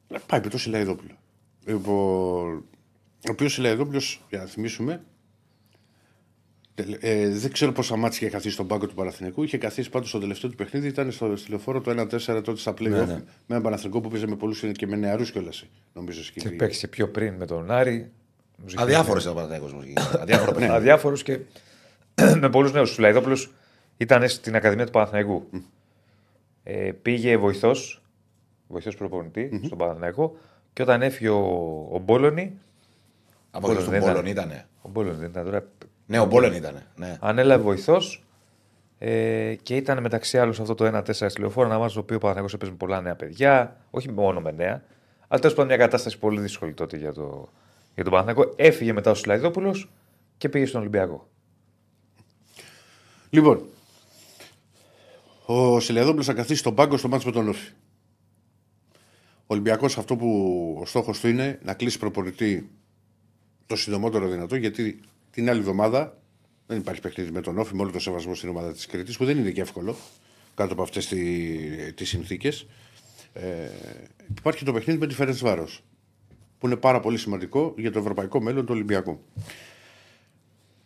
Ε, 0.09 0.18
πάει 0.26 0.40
με 0.40 0.49
το 0.49 0.59
Σιλαϊδόπουλο. 0.59 1.18
Λοιπόν, 1.64 2.64
ο 3.28 3.30
οποίος 3.30 3.52
Σιλαϊδόπουλος, 3.52 4.25
για 4.28 4.38
να 4.38 4.44
θυμίσουμε, 4.47 5.02
ε, 6.74 7.28
δεν 7.28 7.52
ξέρω 7.52 7.72
πόσα 7.72 7.96
μάτια 7.96 8.18
είχε 8.20 8.30
καθίσει 8.30 8.54
στον 8.54 8.66
πάγκο 8.66 8.86
του 8.86 8.94
Παναθηνικού. 8.94 9.42
Είχε 9.42 9.58
καθίσει 9.58 9.90
πάντως 9.90 10.08
στο 10.08 10.18
τελευταίο 10.18 10.50
του 10.50 10.56
παιχνίδι. 10.56 10.86
Ήταν 10.88 11.12
στο 11.12 11.32
τηλεφόρο 11.32 11.80
το 11.80 11.90
1-4 11.90 12.42
τότε 12.44 12.56
στα 12.56 12.72
play 12.72 12.80
ναι, 12.80 12.88
ναι. 12.88 13.04
με 13.06 13.24
έναν 13.46 13.62
Παναθηνικό 13.62 14.00
που 14.00 14.08
παίζει 14.08 14.26
με 14.26 14.36
πολλούς 14.36 14.64
και 14.72 14.86
με 14.86 14.96
νεαρούς 14.96 15.30
κιόλας. 15.30 15.64
Νομίζω 15.92 16.22
και 16.34 16.50
παίξει 16.50 16.88
πιο 16.88 17.08
πριν 17.08 17.34
με 17.34 17.46
τον 17.46 17.70
Άρη. 17.70 18.10
Αδιάφορος 18.74 19.22
ήταν 19.22 19.36
ο 19.36 19.40
Παναθηνικό. 19.40 20.72
Αδιάφορος 20.72 21.22
και 21.22 21.38
με 22.40 22.48
πολλούς 22.50 22.72
νέους. 22.72 22.98
Ο 22.98 23.00
Λαϊδόπουλος 23.00 23.52
ήταν 23.96 24.28
στην 24.28 24.56
Ακαδημία 24.56 24.84
του 24.84 24.92
Παναθηναϊκού. 24.92 25.48
Mm. 25.52 25.60
Ε, 26.62 26.92
πήγε 27.02 27.36
βοηθός, 27.36 28.02
βοηθός 28.68 28.96
προπονητή 28.96 29.50
mm-hmm. 29.52 29.60
στον 29.64 29.78
Παναθηναϊκό 29.78 30.36
και 30.72 30.82
όταν 30.82 31.02
έφυγε 31.02 31.28
ο, 31.28 31.88
ο 31.92 31.98
Μπόλωνη. 31.98 32.58
Από 33.50 33.74
τον 33.74 33.98
Μπόλωνη 33.98 34.30
ήταν. 34.30 34.64
Ο 34.82 34.88
Μπόλωνη 34.88 35.16
δεν 35.16 35.30
ήταν 35.30 35.44
τώρα. 35.44 35.64
Ναι, 36.06 36.18
ο 36.18 36.26
Μπόλωνη 36.26 36.56
ήταν. 36.56 36.82
Ναι. 36.97 37.16
Ανέλαβε 37.21 37.62
βοηθός 37.62 38.25
ε, 38.99 39.54
και 39.62 39.76
ήταν 39.76 40.00
μεταξύ 40.00 40.38
άλλων 40.38 40.54
σε 40.54 40.62
αυτό 40.62 40.75
το 40.75 40.99
1-4 40.99 41.12
στη 41.12 41.40
λεωφόρο 41.40 41.68
ένα 41.68 41.78
μάτι 41.78 41.92
το 41.92 42.00
οποίο 42.00 42.16
ο 42.16 42.18
Παναθηναϊκός 42.18 42.54
έπαιζε 42.54 42.71
με 42.71 42.76
πολλά 42.76 43.00
νέα 43.00 43.14
παιδιά, 43.14 43.76
όχι 43.90 44.11
μόνο 44.11 44.40
με 44.40 44.50
νέα, 44.50 44.82
αλλά 45.28 45.40
τέλος 45.40 45.56
πάντων 45.56 45.66
μια 45.66 45.76
κατάσταση 45.76 46.18
πολύ 46.18 46.40
δύσκολη 46.40 46.75
τότε 46.75 46.97
για, 46.97 47.12
το, 47.12 47.49
για 47.94 48.04
τον 48.04 48.12
Παναθηναϊκό. 48.12 48.52
Έφυγε 48.56 48.92
μετά 48.92 49.11
ο 49.11 49.14
Σλαϊδόπουλος 49.14 49.90
και 50.38 50.49
πήγε 50.49 50.66
στον 50.66 50.80
Ολυμπιακό. 50.80 51.28
Λοιπόν, 53.30 53.62
ο 55.47 55.80
Σιλιαδόπουλο 55.80 56.23
θα 56.23 56.32
καθίσει 56.32 56.59
στον 56.59 56.75
πάγκο 56.75 56.97
στο 56.97 57.09
μάτι 57.09 57.26
με 57.26 57.32
τον 57.32 57.49
Όφη. 57.49 57.71
Ο 59.40 59.54
Ολυμπιακός 59.54 59.99
αυτό 59.99 60.16
που 60.16 60.76
ο 60.80 60.87
στόχος 60.87 61.21
του 61.21 61.28
είναι 61.28 61.59
να 61.62 61.75
κλείσει 61.75 61.99
προπονητή 61.99 62.71
το 63.66 63.76
συντομότερο 63.76 64.28
δυνατό, 64.28 64.56
γιατί 64.56 65.00
την 65.32 65.48
άλλη 65.50 65.58
εβδομάδα 65.58 66.16
δεν 66.66 66.78
υπάρχει 66.78 67.00
παιχνίδι 67.00 67.30
με 67.30 67.40
τον 67.40 67.58
Όφη, 67.58 67.74
με 67.74 67.82
όλο 67.82 67.90
το 67.90 67.98
σεβασμό 67.98 68.34
στην 68.34 68.48
ομάδα 68.48 68.72
της 68.72 68.86
Κρήτης, 68.86 69.16
που 69.16 69.24
δεν 69.24 69.38
είναι 69.38 69.50
και 69.50 69.60
εύκολο 69.60 69.96
κάτω 70.54 70.72
από 70.72 70.82
αυτές 70.82 71.06
τις 71.94 72.08
συνθήκες. 72.08 72.66
Ε, 73.32 73.68
υπάρχει 74.38 74.64
το 74.64 74.72
παιχνίδι 74.72 74.98
με 74.98 75.06
τη 75.06 75.14
Φέρετ 75.14 75.36
Βάρος, 75.36 75.84
που 76.58 76.66
είναι 76.66 76.76
πάρα 76.76 77.00
πολύ 77.00 77.18
σημαντικό 77.18 77.74
για 77.76 77.92
το 77.92 77.98
ευρωπαϊκό 77.98 78.40
μέλλον 78.40 78.66
του 78.66 78.72
Ολυμπιακού. 78.74 79.20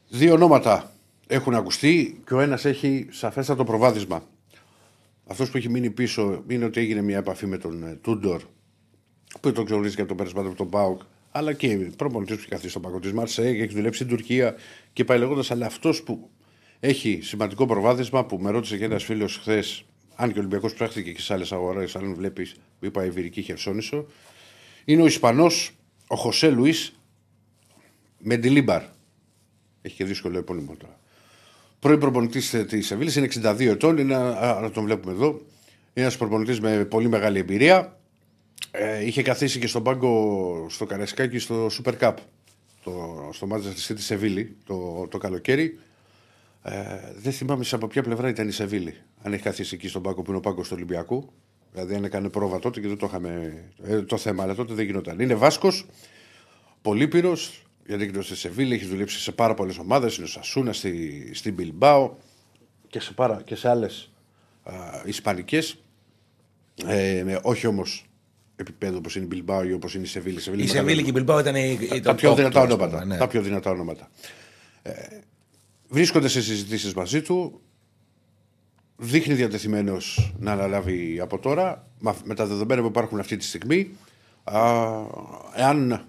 Δύο 0.09 0.35
ονόματα 0.35 0.93
έχουν 1.27 1.55
ακουστεί 1.55 2.23
και 2.27 2.35
ο 2.35 2.41
ένας 2.41 2.65
έχει 2.65 3.07
σαφέστατο 3.11 3.65
προβάδισμα. 3.65 4.29
Αυτός 5.27 5.51
που 5.51 5.57
έχει 5.57 5.69
μείνει 5.69 5.91
πίσω 5.91 6.45
είναι 6.49 6.65
ότι 6.65 6.81
έγινε 6.81 7.03
μια 7.03 7.19
επαφή 7.19 7.47
με 7.47 7.59
τον 7.59 7.83
ε, 7.83 7.99
Τούντορ, 8.03 8.43
που 9.41 9.53
τον 9.53 9.67
γνωρίζει 9.67 9.95
και 9.95 10.01
από 10.01 10.11
το 10.11 10.17
πέρασμα 10.17 10.41
από 10.41 10.55
τον 10.55 10.71
Πάουκ, 10.71 11.01
αλλά 11.37 11.53
και 11.53 11.91
προπονητή 11.97 12.33
που 12.33 12.39
έχει 12.39 12.49
καθίσει 12.49 12.69
στον 12.69 12.83
παγκόσμιο 12.83 13.11
της 13.11 13.19
Μαρσέη 13.19 13.57
και 13.57 13.63
έχει 13.63 13.75
δουλέψει 13.75 14.03
στην 14.03 14.17
Τουρκία 14.17 14.55
και 14.93 15.05
πάει 15.05 15.19
λέγοντας. 15.19 15.51
Αλλά 15.51 15.67
αυτός 15.67 16.03
που 16.03 16.31
έχει 16.81 17.19
σημαντικό 17.23 17.67
προβάδισμα 17.67 18.25
που 18.25 18.39
με 18.39 18.51
ρώτησε 18.51 18.77
και 18.77 18.85
ένας 18.85 19.05
φίλος 19.05 19.37
χθες, 19.37 19.85
αν 20.15 20.29
και 20.29 20.39
ο 20.39 20.41
Ολυμπιακός 20.41 20.75
πράχθηκε 20.75 21.13
και 21.13 21.21
σε 21.21 21.33
άλλες 21.33 21.53
αγορές, 21.53 21.97
αν 21.97 22.15
βλέπεις 22.15 22.55
που 22.79 22.87
είπα 22.87 23.05
Ιβυρική 23.05 23.43
Χερσόνησο, 23.43 24.07
είναι 24.85 25.03
ο 25.03 25.07
Ισπανός, 25.07 25.71
ο 26.07 26.17
Χωσέ 26.17 26.51
Λουίς 26.51 26.93
Μεντιλίμπαρ. 28.19 28.83
Έχει 29.83 29.97
και 29.97 30.05
δύσκολο 30.05 30.39
επώνυμο 30.39 30.77
τώρα. 30.79 31.01
Πρώην 31.79 31.99
προπονητής 31.99 32.51
της 32.69 32.87
Σεβίλης, 32.87 33.17
είναι 33.17 33.27
62 33.27 33.71
ετών, 33.71 33.99
είναι, 33.99 34.17
να 34.61 34.71
τον 34.71 34.85
βλέπουμε 34.85 35.13
εδώ. 35.13 35.29
Είναι 35.29 36.07
ένας 36.07 36.17
προπονητής 36.17 36.61
με 36.61 36.85
πολύ 36.85 37.09
μεγάλη 37.09 37.39
εμπειρία. 37.39 38.01
Ε, 38.71 39.05
είχε 39.07 39.23
καθίσει 39.23 39.59
και 39.59 39.67
στον 39.67 39.83
πάγκο 39.83 40.67
στο 40.71 40.87
Καρεσκάκι 40.87 41.39
στο 41.39 41.67
Super 41.67 41.99
Cup. 41.99 42.15
Το, 42.85 43.29
στο 43.33 43.49
Manchester 43.51 43.93
City 43.93 43.99
Σεβίλη 43.99 44.57
το, 44.65 45.07
το 45.11 45.19
καλοκαίρι. 45.19 45.79
Ε, 46.63 46.75
δεν 47.17 47.33
θυμάμαι 47.33 47.65
σε 47.65 47.75
από 47.75 47.87
ποια 47.87 48.03
πλευρά 48.03 48.29
ήταν 48.29 48.49
η 48.49 48.51
Σεβίλη. 48.51 48.95
Αν 49.23 49.33
έχει 49.33 49.43
καθίσει 49.43 49.75
εκεί 49.75 49.89
στον 49.89 50.03
πάγκο 50.03 50.23
που 50.23 50.29
είναι 50.29 50.39
ο 50.39 50.41
πάγκος 50.41 50.69
του 50.69 50.75
Ολυμπιακού. 50.77 51.33
Δηλαδή, 51.73 51.95
αν 51.95 52.05
έκανε 52.05 52.29
πρόβα 52.29 52.59
τότε 52.59 52.81
και 52.81 52.89
δεν 52.89 52.97
το 52.97 53.07
είχαμε 53.07 53.63
ε, 53.83 54.03
το 54.03 54.17
θέμα, 54.17 54.43
αλλά 54.43 54.55
τότε 54.55 54.75
δεν 54.75 54.85
γινόταν. 54.85 55.21
Είναι 55.21 55.35
Βάσκος, 55.35 55.87
Πολύπυρος, 56.83 57.67
γιατί 57.87 58.11
και 58.11 58.21
στη 58.21 58.37
Σεβίλη 58.37 58.75
έχει 58.75 58.85
δουλέψει 58.85 59.19
σε 59.19 59.33
πάρα 59.33 59.55
πολλές 59.55 59.79
ομάδες. 59.79 60.17
Είναι 60.17 60.25
ο 60.25 60.29
Σασούνα 60.29 60.73
στη, 60.73 61.31
στην 61.35 61.55
Μπιλμπάο 61.55 62.15
και 62.89 63.01
σε, 63.01 63.13
πάρα, 63.13 63.43
και 63.45 63.55
σε 63.55 63.69
άλλες 63.69 64.11
Ισπανικές. 65.05 65.79
Ε, 66.87 67.39
όχι 67.43 67.67
όμως 67.67 68.06
επίπεδο 68.57 68.97
όπως 68.97 69.17
είναι 69.17 69.25
η 69.25 69.29
Μπιλμπάο 69.31 69.65
ή 69.65 69.73
όπως 69.73 69.95
είναι 69.95 70.05
η 70.05 70.07
Σεβίλη. 70.07 70.41
Η 70.57 70.67
Σεβίλη 70.67 71.03
και 71.03 71.09
η 71.09 71.13
Μπιλμπάο 71.15 71.39
ήταν 71.39 71.55
η, 71.55 72.01
τα, 72.03 72.15
πιο 72.15 72.35
δυνατά 72.35 72.61
ονόματα. 72.61 73.05
Ναι. 73.05 73.17
Τα 73.17 73.27
πιο 73.27 73.43
δυνατά 73.43 73.71
ονόματα. 73.71 74.11
Ε, 74.83 74.93
βρίσκονται 75.89 76.29
σε 76.29 76.43
συζητήσεις 76.43 76.95
μαζί 76.95 77.23
του. 77.23 77.61
Δείχνει 78.97 79.35
διατεθειμένος 79.35 80.33
να 80.39 80.53
αναλάβει 80.53 81.21
από 81.21 81.39
τώρα 81.39 81.89
με 82.25 82.35
τα 82.35 82.47
δεδομένα 82.47 82.81
που 82.81 82.87
υπάρχουν 82.87 83.19
αυτή 83.19 83.37
τη 83.37 83.45
στιγμή. 83.45 83.91
Α, 84.45 84.61
εάν 85.55 86.07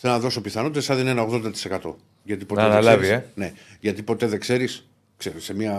Θέλω 0.00 0.12
να 0.12 0.18
δώσω 0.18 0.40
πιθανότητες, 0.40 0.86
θα 0.86 0.94
δίνει 0.94 1.10
ένα 1.10 1.26
80%. 1.28 1.94
Γιατί 2.22 2.44
ποτέ 2.44 2.60
να 2.60 2.66
αναλάβει, 2.66 3.02
ξέρεις, 3.02 3.24
ε. 3.24 3.30
Ναι, 3.34 3.52
γιατί 3.80 4.02
ποτέ 4.02 4.26
δεν 4.26 4.40
ξέρεις, 4.40 4.88
σε, 5.36 5.54
μια, 5.54 5.74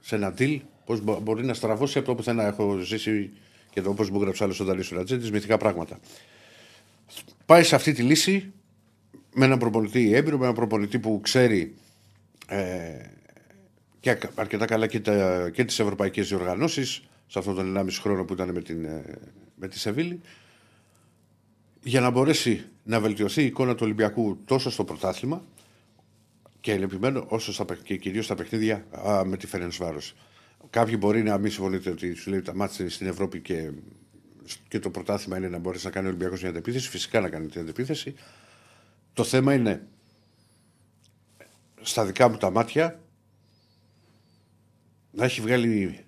σε 0.00 0.14
ένα 0.14 0.34
deal, 0.38 0.60
πώς 0.84 1.00
μπορεί 1.00 1.44
να 1.44 1.54
στραβώσει 1.54 1.98
από 1.98 2.06
το 2.06 2.14
πουθενά. 2.14 2.46
Έχω 2.46 2.78
ζήσει 2.78 3.30
και 3.74 3.82
το 3.82 3.90
όπως 3.90 4.10
μου 4.10 4.18
έγραψε 4.20 4.44
άλλος 4.44 4.60
ο 4.60 4.64
Νταλή 4.64 4.84
Ρατζέντη, 4.90 5.30
μυθικά 5.30 5.56
πράγματα. 5.56 5.98
Πάει 7.46 7.62
σε 7.62 7.74
αυτή 7.74 7.92
τη 7.92 8.02
λύση 8.02 8.52
με 9.34 9.44
έναν 9.44 9.58
προπονητή 9.58 10.14
έμπειρο, 10.14 10.36
με 10.36 10.42
έναν 10.42 10.54
προπονητή 10.54 10.98
που 10.98 11.20
ξέρει 11.22 11.74
ε, 12.46 12.64
και 14.00 14.18
αρκετά 14.34 14.64
καλά 14.64 14.86
και, 14.86 15.00
τα, 15.00 15.50
και 15.52 15.64
τις 15.64 15.78
ευρωπαϊκές 15.78 16.28
διοργανώσεις 16.28 17.02
σε 17.26 17.38
αυτόν 17.38 17.54
τον 17.54 17.78
1,5 17.78 17.88
χρόνο 18.00 18.24
που 18.24 18.32
ήταν 18.32 18.50
με, 18.50 18.62
την, 18.62 18.84
ε, 18.84 19.04
με 19.54 19.68
τη 19.68 19.78
Σεβίλη 19.78 20.20
για 21.82 22.00
να 22.00 22.10
μπορέσει 22.10 22.64
να 22.82 23.00
βελτιωθεί 23.00 23.42
η 23.42 23.46
εικόνα 23.46 23.74
του 23.74 23.80
Ολυμπιακού 23.82 24.38
τόσο 24.44 24.70
στο 24.70 24.84
πρωτάθλημα 24.84 25.42
και 26.60 26.72
επιμένω 26.72 27.24
όσο 27.28 27.52
στα, 27.52 27.64
και 27.82 27.96
κυρίως 27.96 28.24
στα 28.24 28.34
παιχνίδια 28.34 28.86
α, 29.08 29.24
με 29.24 29.36
τη 29.36 29.46
Φέρεν 29.46 29.70
Βάρο. 29.78 30.00
Κάποιοι 30.70 30.96
μπορεί 30.98 31.22
να 31.22 31.38
μην 31.38 31.50
συμφωνείτε 31.50 31.90
ότι 31.90 32.14
σου 32.14 32.30
λέει 32.30 32.42
τα 32.42 32.54
μάτια 32.54 32.90
στην 32.90 33.06
Ευρώπη 33.06 33.40
και, 33.40 33.70
και 34.68 34.78
το 34.78 34.90
πρωτάθλημα 34.90 35.36
είναι 35.36 35.48
να 35.48 35.58
μπορέσει 35.58 35.84
να 35.84 35.90
κάνει 35.90 36.06
ο 36.06 36.08
Ολυμπιακός 36.08 36.40
μια 36.40 36.50
αντεπίθεση. 36.50 36.88
Φυσικά 36.88 37.20
να 37.20 37.28
κάνει 37.28 37.46
την 37.46 37.60
αντεπίθεση. 37.60 38.14
Το 39.12 39.24
θέμα 39.24 39.54
είναι 39.54 39.86
στα 41.80 42.04
δικά 42.04 42.28
μου 42.28 42.36
τα 42.36 42.50
μάτια 42.50 43.00
να 45.10 45.24
έχει 45.24 45.40
βγάλει 45.40 46.04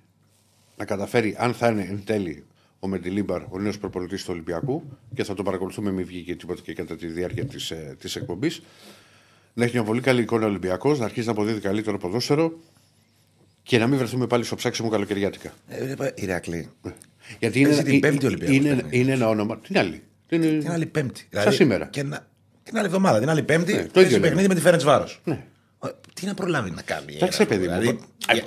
να 0.76 0.84
καταφέρει, 0.84 1.34
αν 1.38 1.54
θα 1.54 1.68
είναι 1.68 1.82
εν 1.82 2.04
τέλει 2.04 2.44
ο 2.78 2.88
Μεντιλίμπαρ, 2.88 3.42
ο 3.48 3.58
νέος 3.58 3.78
προπονητής 3.78 4.24
του 4.24 4.30
Ολυμπιακού, 4.32 4.82
και 5.14 5.24
θα 5.24 5.34
το 5.34 5.42
παρακολουθούμε, 5.42 5.90
μην 5.90 6.06
βγει 6.06 6.22
και 6.22 6.36
τίποτα 6.36 6.62
και 6.62 6.74
κατά 6.74 6.96
τη 6.96 7.06
διάρκεια 7.06 7.46
της 7.46 7.72
της 7.98 8.16
ε, 8.16 8.18
εκπομπής. 8.18 8.62
Να 9.54 9.64
έχει 9.64 9.74
μια 9.74 9.84
πολύ 9.84 10.00
καλή 10.00 10.20
εικόνα 10.20 10.46
Ολυμπιακός, 10.46 10.98
να 10.98 11.04
αρχίσει 11.04 11.26
να 11.26 11.32
αποδίδει 11.32 11.60
καλύτερο 11.60 11.98
ποδόσφαιρο 11.98 12.58
και 13.66 13.78
να 13.78 13.86
μην 13.86 13.98
βρεθούμε 13.98 14.26
πάλι 14.26 14.44
στο 14.44 14.56
ψάξιμο 14.56 14.88
καλοκαιριάτικα. 14.88 15.54
Ε, 15.68 15.94
Ηρακλή. 16.14 16.68
Ε, 16.82 16.90
γιατί 17.38 17.60
είναι, 17.60 17.82
την 17.82 18.00
πέμπτη 18.00 18.54
είναι, 18.54 18.84
είναι 18.90 19.12
ένα 19.12 19.28
όνομα. 19.28 19.58
Την 19.58 19.78
άλλη. 19.78 20.02
Την, 20.28 20.40
την 20.40 20.70
άλλη 20.70 20.86
Πέμπτη. 20.86 21.26
Δηλαδή, 21.30 21.54
σήμερα. 21.54 21.86
Και 21.86 22.02
να, 22.02 22.26
την 22.62 22.76
άλλη 22.76 22.86
εβδομάδα, 22.86 23.18
την 23.18 23.28
άλλη 23.28 23.42
Πέμπτη, 23.42 23.72
ναι, 23.72 23.84
το 23.84 24.00
ίδιο 24.00 24.20
παιχνίδι 24.20 24.48
με 24.48 24.54
τη 24.54 24.60
Φέρεντς 24.60 24.84
Βάρος. 24.84 25.20
Ναι. 25.24 25.44
Τι 26.14 26.26
να 26.26 26.34
προλάβει 26.34 26.70
να 26.70 26.82
κάνει. 26.82 27.14
Εντάξει, 27.14 27.46
παιδί 27.46 27.60
δηλαδή, 27.60 27.98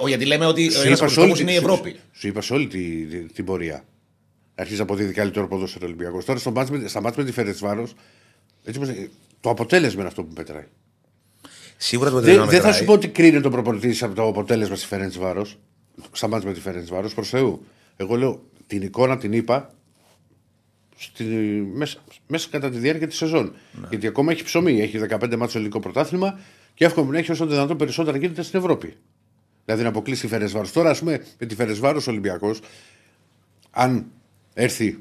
γιατί 0.08 0.26
λέμε 0.26 0.46
ότι 0.46 0.70
ο 1.18 1.24
είναι 1.40 1.52
η 1.52 1.56
Ευρώπη. 1.56 1.96
Σου 2.12 2.28
είπα 2.28 2.42
σε 2.42 2.54
όλη 2.54 2.68
την 3.34 3.46
πορεία 3.46 3.84
αρχίζει 4.56 4.78
να 4.78 4.84
αποδίδει 4.84 5.14
καλύτερο 5.14 5.48
ποδόσφαιρο 5.48 5.86
Ολυμπιακός. 5.86 6.26
Τώρα 6.26 6.40
στο 6.40 6.52
μάτς 6.52 6.70
με, 6.70 6.88
στα 6.88 7.02
μάτια 7.02 7.24
με 7.24 7.30
τη 7.30 7.36
Φερετσβάρο, 7.36 7.88
το 9.40 9.50
αποτέλεσμα 9.50 10.00
είναι 10.00 10.10
αυτό 10.10 10.24
που 10.24 10.34
μετράει. 10.38 10.68
Σίγουρα 11.82 12.10
το 12.10 12.20
Δεν 12.20 12.46
δε 12.46 12.60
θα 12.60 12.74
σου 12.74 12.86
πω 12.86 12.94
ότι 12.94 13.08
κρίνει 13.08 13.42
τον 13.42 13.52
προπονητή 13.52 14.04
από 14.04 14.16
το 14.16 14.28
αποτέλεσμα 14.28 14.76
στη 14.76 14.86
Φερετσβάρο. 14.86 15.46
Στα 16.12 16.28
μάτια 16.28 16.48
με 16.48 16.54
τη 16.54 16.60
Φερετσβάρο, 16.60 17.10
προς 17.16 17.30
Θεού. 17.30 17.66
Εγώ 17.98 18.16
λέω 18.16 18.42
την 18.68 18.82
εικόνα 18.82 19.18
την 19.18 19.34
είπα 19.34 19.74
στη, 20.98 21.24
μέσα, 21.74 21.98
μέσα 22.28 22.48
κατά 22.52 22.70
τη 22.70 22.78
διάρκεια 22.78 23.08
της 23.08 23.18
σεζόν. 23.18 23.54
Ναι. 23.72 23.88
Γιατί 23.90 24.08
ακόμα 24.08 24.32
έχει 24.32 24.44
ψωμί. 24.44 24.82
Έχει 24.82 25.00
15 25.10 25.20
μάτια 25.20 25.48
ελληνικό 25.54 25.80
πρωτάθλημα 25.80 26.40
και 26.74 26.86
εύχομαι 26.86 27.12
να 27.12 27.18
έχει 27.18 27.32
όσο 27.32 27.46
δυνατόν 27.46 27.78
περισσότερα 27.78 28.18
γίνεται 28.18 28.42
στην 28.42 28.60
Ευρώπη. 28.60 28.94
Δηλαδή 29.66 29.84
να 29.84 29.90
αποκλείσει 29.90 30.22
τη 30.22 30.28
Φερεσβάρο. 30.28 30.68
Τώρα, 30.74 30.90
ας 30.90 31.00
πούμε, 31.00 31.26
με 31.40 31.46
τη 31.46 31.56
Φερεσβάρο 31.56 32.02
Ολυμπιακός 32.08 32.60
αν 33.72 34.06
έρθει 34.54 35.00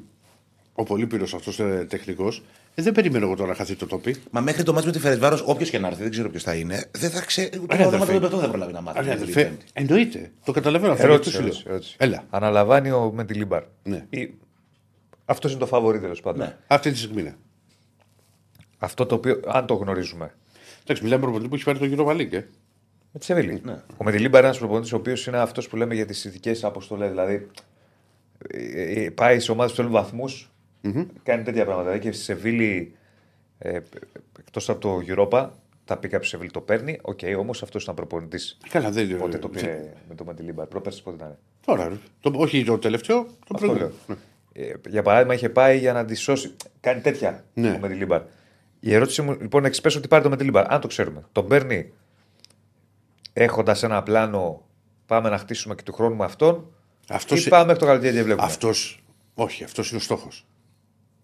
ο 0.73 0.83
Πολύπυρος 0.83 1.35
αυτός 1.35 1.61
τεχνικός, 1.89 2.43
ε, 2.79 2.83
δεν 2.83 2.93
περιμένω 2.93 3.25
εγώ 3.27 3.35
τώρα 3.37 3.49
να 3.49 3.55
χαθεί 3.55 3.75
το 3.75 3.87
τοπί. 3.87 4.17
Μα 4.31 4.41
μέχρι 4.41 4.63
το 4.63 4.73
μάτι 4.73 4.87
με 4.87 4.93
τη 4.93 4.99
Φερεσβάρος, 4.99 5.43
όποιος 5.47 5.71
και 5.71 5.79
να 5.79 5.87
έρθει, 5.87 6.03
δεν 6.03 6.11
ξέρω 6.11 6.31
ποιος 6.31 6.43
θα 6.43 6.55
είναι, 6.55 6.85
δεν 6.91 7.11
θα 7.11 7.21
ξέρει. 7.21 7.59
Ούτε 7.63 7.75
Άρα, 7.75 7.83
το 7.83 7.89
αδερφέ. 7.89 8.13
θέμα 8.13 8.29
του 8.29 8.37
δεν 8.37 8.49
προλάβει 8.49 8.73
να 8.73 8.81
μάθει. 8.81 8.99
Άρα, 8.99 9.07
την 9.09 9.23
αδερφέ, 9.23 9.45
Πέμπτη. 9.45 9.65
εννοείται. 9.73 10.33
Το 10.45 10.53
καταλαβαίνω 10.53 10.93
αυτό. 10.93 11.05
Ερώτηση, 11.05 11.29
αυτό 11.29 11.41
σου 11.41 11.45
ερώτηση, 11.45 11.65
λέω. 11.65 11.73
ερώτηση. 11.75 11.97
Έλα. 11.99 12.25
Αναλαμβάνει 12.31 12.91
ο 12.91 13.13
Μεντιλίμπαρ. 13.15 13.63
Ναι. 13.83 14.07
Αυτός 15.25 15.51
είναι 15.51 15.61
το 15.61 15.67
φαβορή 15.67 16.01
τέλος 16.01 16.21
πάντων. 16.21 16.47
Ναι. 16.47 16.57
Αυτή 16.67 16.91
τη 16.91 16.99
στιγμή 16.99 17.21
είναι. 17.21 17.37
Αυτό 18.79 19.07
το 19.07 19.15
οποίο, 19.15 19.41
αν 19.47 19.67
το 19.67 19.75
γνωρίζουμε. 19.75 20.35
Εντάξει, 20.83 21.03
μιλάμε 21.03 21.23
προπονητή 21.23 21.49
που 21.49 21.55
έχει 21.55 21.65
πάρει 21.65 21.79
το 21.79 21.85
γύρο 21.85 22.05
Βαλίκ. 22.05 22.33
Ε. 22.33 22.47
Με 23.13 23.19
τη 23.19 23.25
Σεβίλη. 23.25 23.61
Ναι. 23.65 23.83
Ο 23.97 24.05
Μεντιλίμπαρ 24.05 24.39
είναι 24.39 24.49
ένας 24.49 24.59
προπονητής 24.59 24.93
ο 24.93 24.97
οποίος 24.97 25.27
είναι 25.27 25.39
αυτός 25.39 25.69
που 25.69 25.77
λέμε 25.77 25.95
για 25.95 26.07
τις 26.07 26.25
ειδικέ 26.25 26.55
αποστολές. 26.63 27.09
Δηλαδή 27.09 27.47
ε, 28.49 29.03
ε, 29.05 29.11
πάει 29.11 29.41
σε 29.41 29.51
ομάδες 29.51 29.71
που 29.71 29.77
θέλουν 29.77 29.93
βαθμούς, 30.93 31.13
κάνει 31.23 31.43
τέτοια 31.43 31.65
πράγματα. 31.65 31.89
Δηλαδή 31.91 32.07
και 32.09 32.13
στη 32.15 32.25
Σεβίλη, 32.25 32.97
ε, 33.59 33.79
εκτός 34.39 34.69
από 34.69 34.81
το 34.81 35.01
Europa, 35.07 35.49
θα 35.85 35.97
πει 35.97 36.09
κάποιος 36.09 36.29
Σεβίλη 36.29 36.51
το 36.51 36.61
παίρνει. 36.61 36.99
Οκ, 37.03 37.19
όμως 37.39 37.63
αυτός 37.63 37.83
ήταν 37.83 37.95
προπονητής. 37.95 38.59
Καλά, 38.71 38.91
δεν 38.91 39.19
Πότε 39.19 39.39
το 39.39 39.49
πήρε 39.49 39.93
με 40.09 40.15
το 40.15 40.25
Μεντιλίμπαρ, 40.25 40.67
πρόπερση 40.67 41.03
πότε 41.03 41.17
ήταν; 41.17 41.39
Τώρα, 41.67 41.89
ρε. 41.89 41.95
το, 42.21 42.33
όχι 42.35 42.65
το 42.65 42.79
τελευταίο, 42.79 43.25
το 43.25 43.31
Αυτό 43.55 43.55
προηγούμενο. 43.67 43.93
λέω. 44.07 44.17
Ε, 44.53 44.73
για 44.89 45.03
παράδειγμα, 45.03 45.35
είχε 45.35 45.49
πάει 45.49 45.79
για 45.79 45.93
να 45.93 46.05
τη 46.05 46.15
σώσει. 46.15 46.55
Κάνει 46.81 47.01
τέτοια 47.01 47.45
Ναι. 47.55 47.71
ο 47.71 47.79
Μεντιλίμπαρ. 47.79 48.23
Η 48.81 48.95
ερώτηση 48.95 49.23
μου 49.23 49.31
λοιπόν 49.41 49.59
είναι 49.61 49.69
εξπέσω 49.69 49.99
ότι 49.99 50.09
πάρει 50.09 50.23
το 50.23 50.29
Μεντιλίμπαρ. 50.29 50.73
Αν 50.73 50.81
το 50.81 50.87
ξέρουμε, 50.89 51.23
τον 51.33 51.47
παίρνει 51.49 51.93
έχοντας 53.33 53.83
ένα 53.83 54.03
πλάνο, 54.03 54.67
πάμε 55.07 55.29
να 55.29 55.39
χτίσουμε 55.39 55.75
και 55.75 55.83
του 55.83 55.93
χρόνου 55.93 56.17
με 56.17 56.25
αυτόν. 56.25 56.73
Αυτός, 57.09 57.47
ή 57.47 57.49
πάμε 57.49 57.65
μέχρι 57.65 57.81
το 57.81 57.87
καλοκαίρι 57.87 58.17
και 58.17 58.23
βλέπουμε; 58.23 58.47
αυτός, 58.47 59.05
όχι, 59.35 59.65
αυτός 59.65 59.89
είναι 59.89 59.99
ο 59.99 60.03
στόχος. 60.03 60.47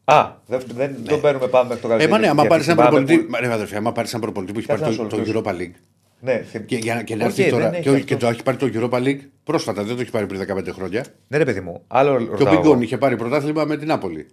Α, 0.05 0.31
δεν, 0.47 0.61
δεν 0.75 0.97
τον 1.09 1.21
παίρνουμε, 1.21 1.47
πάμε 1.47 1.69
μέχρι 1.69 1.83
το 1.83 1.87
Ε, 1.89 1.91
καλοκαίρι. 1.91 2.11
μα 2.13 2.19
ναι, 2.19 2.27
άμα 2.27 2.35
γιατί 2.35 2.49
πάρεις 2.49 2.65
έναν 2.69 2.77
θυμάμαι 2.79 2.97
προπονητή. 2.97 3.25
που- 3.25 3.31
Μα, 3.31 3.41
ναι, 3.47 3.53
αδερφέ, 3.55 3.77
άμα 3.77 3.93
πάρεις 3.93 4.11
έναν 4.11 4.23
προπονητή 4.23 4.53
που 4.53 4.59
έχει 4.59 4.69
Κάτσε 4.69 4.83
πάρει 4.85 4.97
να 4.97 5.03
το, 5.03 5.17
σου 5.17 5.17
το 5.17 5.17
ολοκληρώσω. 5.17 5.51
Europa 5.51 5.61
League. 5.61 5.81
Ναι, 6.21 6.43
θυμ- 6.51 6.65
Και, 6.67 6.77
για, 6.77 7.03
και 7.03 7.17
να 7.17 7.25
Οκ, 7.25 7.29
έρθει 7.31 7.43
δεν 7.43 7.51
τώρα. 7.53 7.73
έχει 7.73 7.83
Και, 7.83 7.89
όχι- 7.91 7.99
αυτό. 7.99 8.15
και 8.15 8.17
το 8.17 8.27
έχει 8.27 8.43
πάρει 8.43 8.57
το 8.57 8.67
Europa 8.75 9.03
League 9.03 9.21
πρόσφατα, 9.45 9.83
δεν 9.85 9.95
το 9.95 10.01
έχει 10.01 10.11
πάρει 10.11 10.27
πριν 10.27 10.41
15 10.41 10.73
χρόνια. 10.73 11.05
Ναι, 11.29 11.37
ρε 11.37 11.45
παιδί 11.45 11.61
μου, 11.61 11.83
άλλο 11.87 12.17
Και 12.19 12.25
ο 12.25 12.31
ρωτάω. 12.31 12.55
Μπιγκόν 12.55 12.73
εγώ. 12.73 12.83
είχε 12.83 12.99
πάρει 12.99 13.17
πρωτάθλημα 13.17 13.65
με 13.65 13.77
την 13.77 13.87
Νάπολη. 13.89 14.27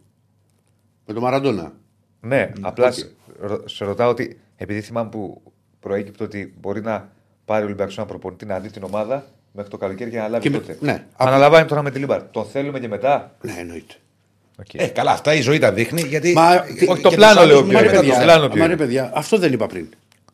Με 1.05 1.13
τον 1.13 1.23
Μαραντόνα. 1.23 1.73
Ναι, 2.21 2.51
απλά 2.62 2.88
οκ. 2.88 2.93
σε, 2.93 3.12
ρω- 3.39 3.67
σε 3.67 3.86
ρωτάω 3.86 4.10
ότι 4.10 4.39
επειδή 4.55 4.81
θυμάμαι 4.81 5.10
που 5.10 5.41
προέκυπτε 5.79 6.23
ότι 6.23 6.53
μπορεί 6.60 6.81
να 6.81 7.10
πάρει 7.45 7.62
ο 7.62 7.65
Ολυμπιακός 7.65 7.97
ένα 7.97 8.05
προπονητή 8.07 8.45
να 8.45 8.60
δει 8.60 8.69
την 8.71 8.84
ομάδα 8.84 9.25
μέχρι 9.51 9.69
το 9.71 9.77
καλοκαίρι 9.77 10.10
και 10.10 10.15
να 10.15 10.21
αναλάβει 10.21 10.43
Και 10.43 10.49
με- 10.49 10.57
τότε. 10.57 10.77
ναι. 10.79 11.05
Αναλαμβάνει 11.15 11.67
τώρα 11.67 11.81
με 11.81 11.91
τη 11.91 11.99
Λίμπαρ. 11.99 12.23
Τον 12.23 12.45
θέλουμε 12.45 12.79
και 12.79 12.88
μετά; 12.88 13.36
Ναι, 13.41 13.55
εννοείται. 13.60 13.93
Οκ. 14.62 14.74
Ε, 14.74 14.86
καλά, 14.88 15.12
αυτά 15.12 15.34
η 15.34 15.41
ζωή 15.41 15.60
τα 15.60 15.71
δείχνει. 15.74 16.02
Γιατί... 16.02 16.34
Μα- 16.34 16.56
και- 16.80 16.86
όχι, 16.89 17.02
και 17.02 17.02
το 17.02 17.10
πλάνο 17.15 17.39
τους 17.39 17.47
λέω 17.47 17.58
άλλους 17.58 17.69
πιο 17.69 17.74
Μα 17.74 17.82
ρε 17.82 17.88
είναι, 17.88 17.95
μετά 17.97 18.02
το 18.02 18.08
παιδιά, 18.08 18.24
πλάνο 18.24 18.47
ποιο 18.47 18.60
μα 18.60 18.65
ρε 18.67 18.74
είναι. 18.74 18.82
παιδιά, 18.84 19.12
αυτό 19.13 19.38
δεν 19.38 19.54
είπα 19.54 19.67
πριν. 19.67 19.86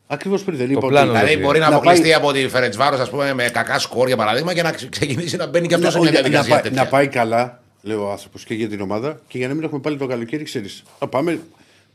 Ακριβώς 0.08 0.44
πριν 0.44 0.58
δεν 0.58 0.72
είπα. 0.72 0.88
πλάνο 0.88 1.10
ότι... 1.12 1.18
λέω. 1.18 1.26
Δηλαδή 1.26 1.44
μπορεί 1.46 1.60
να 1.60 1.70
Να 1.70 1.76
αποκλειστεί 1.76 2.04
πάει- 2.04 2.14
από 2.14 2.32
τη 2.32 2.48
Φερετσβάρο, 2.48 3.02
ας 3.02 3.10
πούμε, 3.10 3.34
με 3.34 3.50
κακά 3.50 3.80
σκόρ 3.80 4.08
για 4.08 4.16
παράδειγμα 4.18 4.54
και 4.54 4.62
να 4.62 4.72
ξε- 4.72 4.90
ξεκινήσει 4.90 5.36
να 5.36 5.46
μπαίνει 5.48 5.68
και 5.68 5.74
αυτός 5.76 5.92
σε 5.94 6.00
μια 6.00 6.12
να, 6.12 6.16
να, 6.16 6.22
διαδικασία 6.22 6.54
πάει, 6.54 6.64
τέτοια. 6.64 6.84
να 6.84 6.88
πάει 6.90 7.08
καλά, 7.08 7.62
λέει 7.82 7.98
ο 7.98 8.12
άνθρωπος, 8.12 8.44
και 8.44 8.54
για 8.54 8.68
την 8.70 8.82
ομάδα 8.82 9.20
και 9.28 9.38
για 9.38 9.48
να 9.48 9.54
μην 9.54 9.64
έχουμε 9.64 9.80
πάλι 9.80 9.98
το 9.98 10.08
καλοκαίρι, 10.08 10.44
ξέρεις. 10.44 10.84
Θα 11.00 11.08
πάμε 11.08 11.40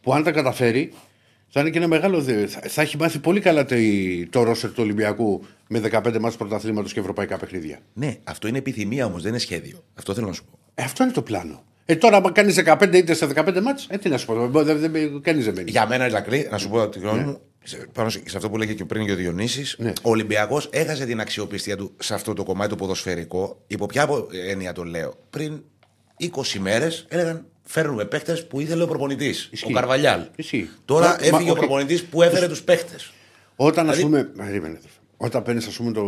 που 0.03 0.12
αν 0.14 0.23
τα 0.23 0.31
καταφέρει 0.31 0.92
θα 1.49 1.61
είναι 1.61 1.71
και 1.71 1.79
ένα 1.79 1.88
μεγάλο. 1.88 2.21
δε- 2.21 2.47
Θα, 2.47 2.61
θα 2.68 2.83
έχει 2.83 2.97
μάθει 2.97 3.18
πολύ 3.18 3.40
καλά 3.40 3.64
το, 3.64 3.75
το 4.31 4.42
roster 4.42 4.71
του 4.71 4.83
Ολυμπιακού 4.83 5.45
με 5.68 5.81
15 5.92 6.18
μάτς 6.21 6.37
πρωταθλήματος 6.37 6.92
και 6.92 7.01
ευρωπαϊκά 7.01 7.37
παιχνίδια. 7.37 7.79
Ναι, 7.92 8.16
αυτό 8.25 8.49
είναι 8.49 8.59
επιθυμία 8.59 9.07
όμως, 9.07 9.23
δεν 9.23 9.31
είναι 9.31 9.40
σχέδιο. 9.40 9.85
Αυτό 9.99 10.14
θέλω 10.14 10.27
να 10.27 10.33
σου 10.33 10.45
πω. 10.51 10.59
Ε, 10.75 10.83
αυτό 10.83 11.03
είναι 11.05 11.12
το 11.12 11.23
πλάνο. 11.23 11.62
Ε, 11.85 11.97
τώρα, 11.97 12.16
άμα 12.16 12.33
κάνεις 12.33 12.55
15 12.64 12.95
είτε 12.95 13.14
σε 13.14 13.27
15 13.35 13.61
μάτς, 13.62 13.87
ε, 13.90 13.97
τι 13.99 14.09
να 14.09 14.18
σου 14.18 14.27
πω, 14.27 14.49
δεν, 14.62 14.79
δεν, 14.79 14.92
δεν, 14.92 15.21
κανείς 15.23 15.45
δεν 15.45 15.55
μένει. 15.55 15.71
Για 15.71 15.87
μένα, 15.87 16.07
Ηρακλή, 16.07 16.49
να 16.51 16.59
σου 16.59 16.68
πω 16.68 16.88
τη 16.88 16.99
γνώμη 16.99 17.21
μου, 17.25 17.40
σε- 17.62 17.87
πάνω 17.92 18.09
σε 18.09 18.23
σε 18.27 18.37
αυτό 18.37 18.51
που 18.51 18.57
λέγε 18.57 18.73
και 18.73 18.85
πριν 18.85 19.07
και 19.07 19.12
ο 19.12 19.16
Διονύσης, 19.16 19.77
Ναι. 19.79 19.92
ο 20.03 20.11
Ολυμπιακός 20.11 20.68
έχασε 20.73 21.05
την 21.07 21.21
αξιοπιστία 21.21 21.77
του 21.77 21.92
σε 21.99 22.14
αυτό 22.14 22.33
το 22.35 22.45
κομμάτι 22.45 22.71
το 22.71 22.77
ποδοσφαιρικό. 22.77 23.62
Υπό 23.66 23.87
ποια 23.87 24.03
απο- 24.03 24.29
έννοια 24.49 24.73
το 24.73 24.85
λέω. 24.85 25.14
Πριν 25.31 25.62
20 26.16 26.59
μέρες 26.61 27.07
έλεγαν 27.09 27.45
φέρνουμε 27.62 28.05
παίχτες 28.05 28.35
που 28.35 28.61
ήθελε 28.61 28.83
ο 28.83 28.87
προπονητής. 28.87 29.45
Ο 29.45 29.49
Ισχύει. 29.53 29.73
Καρβαλιάλ. 29.73 30.21
Ισχύει. 30.37 30.68
Τώρα 30.85 31.07
Μα- 31.09 31.14
έφυγε 31.21 31.33
μα- 31.33 31.49
ο 31.49 31.51
οκ. 31.51 31.57
προπονητής 31.59 32.05
που 32.05 32.23
έφερε 32.23 32.49
τους 32.49 32.62
παίχτε. 32.62 32.95
Όταν 33.57 33.88
ας 33.90 33.97
Δηλαδή- 33.97 34.23
πούμε. 34.33 34.45
Περίμενε, 34.45 34.75
αδερφέ. 34.79 34.97
Όταν 35.16 35.42
παίρνεις, 35.42 35.66
ας 35.66 35.77
πούμε, 35.77 35.92
το, 35.92 36.05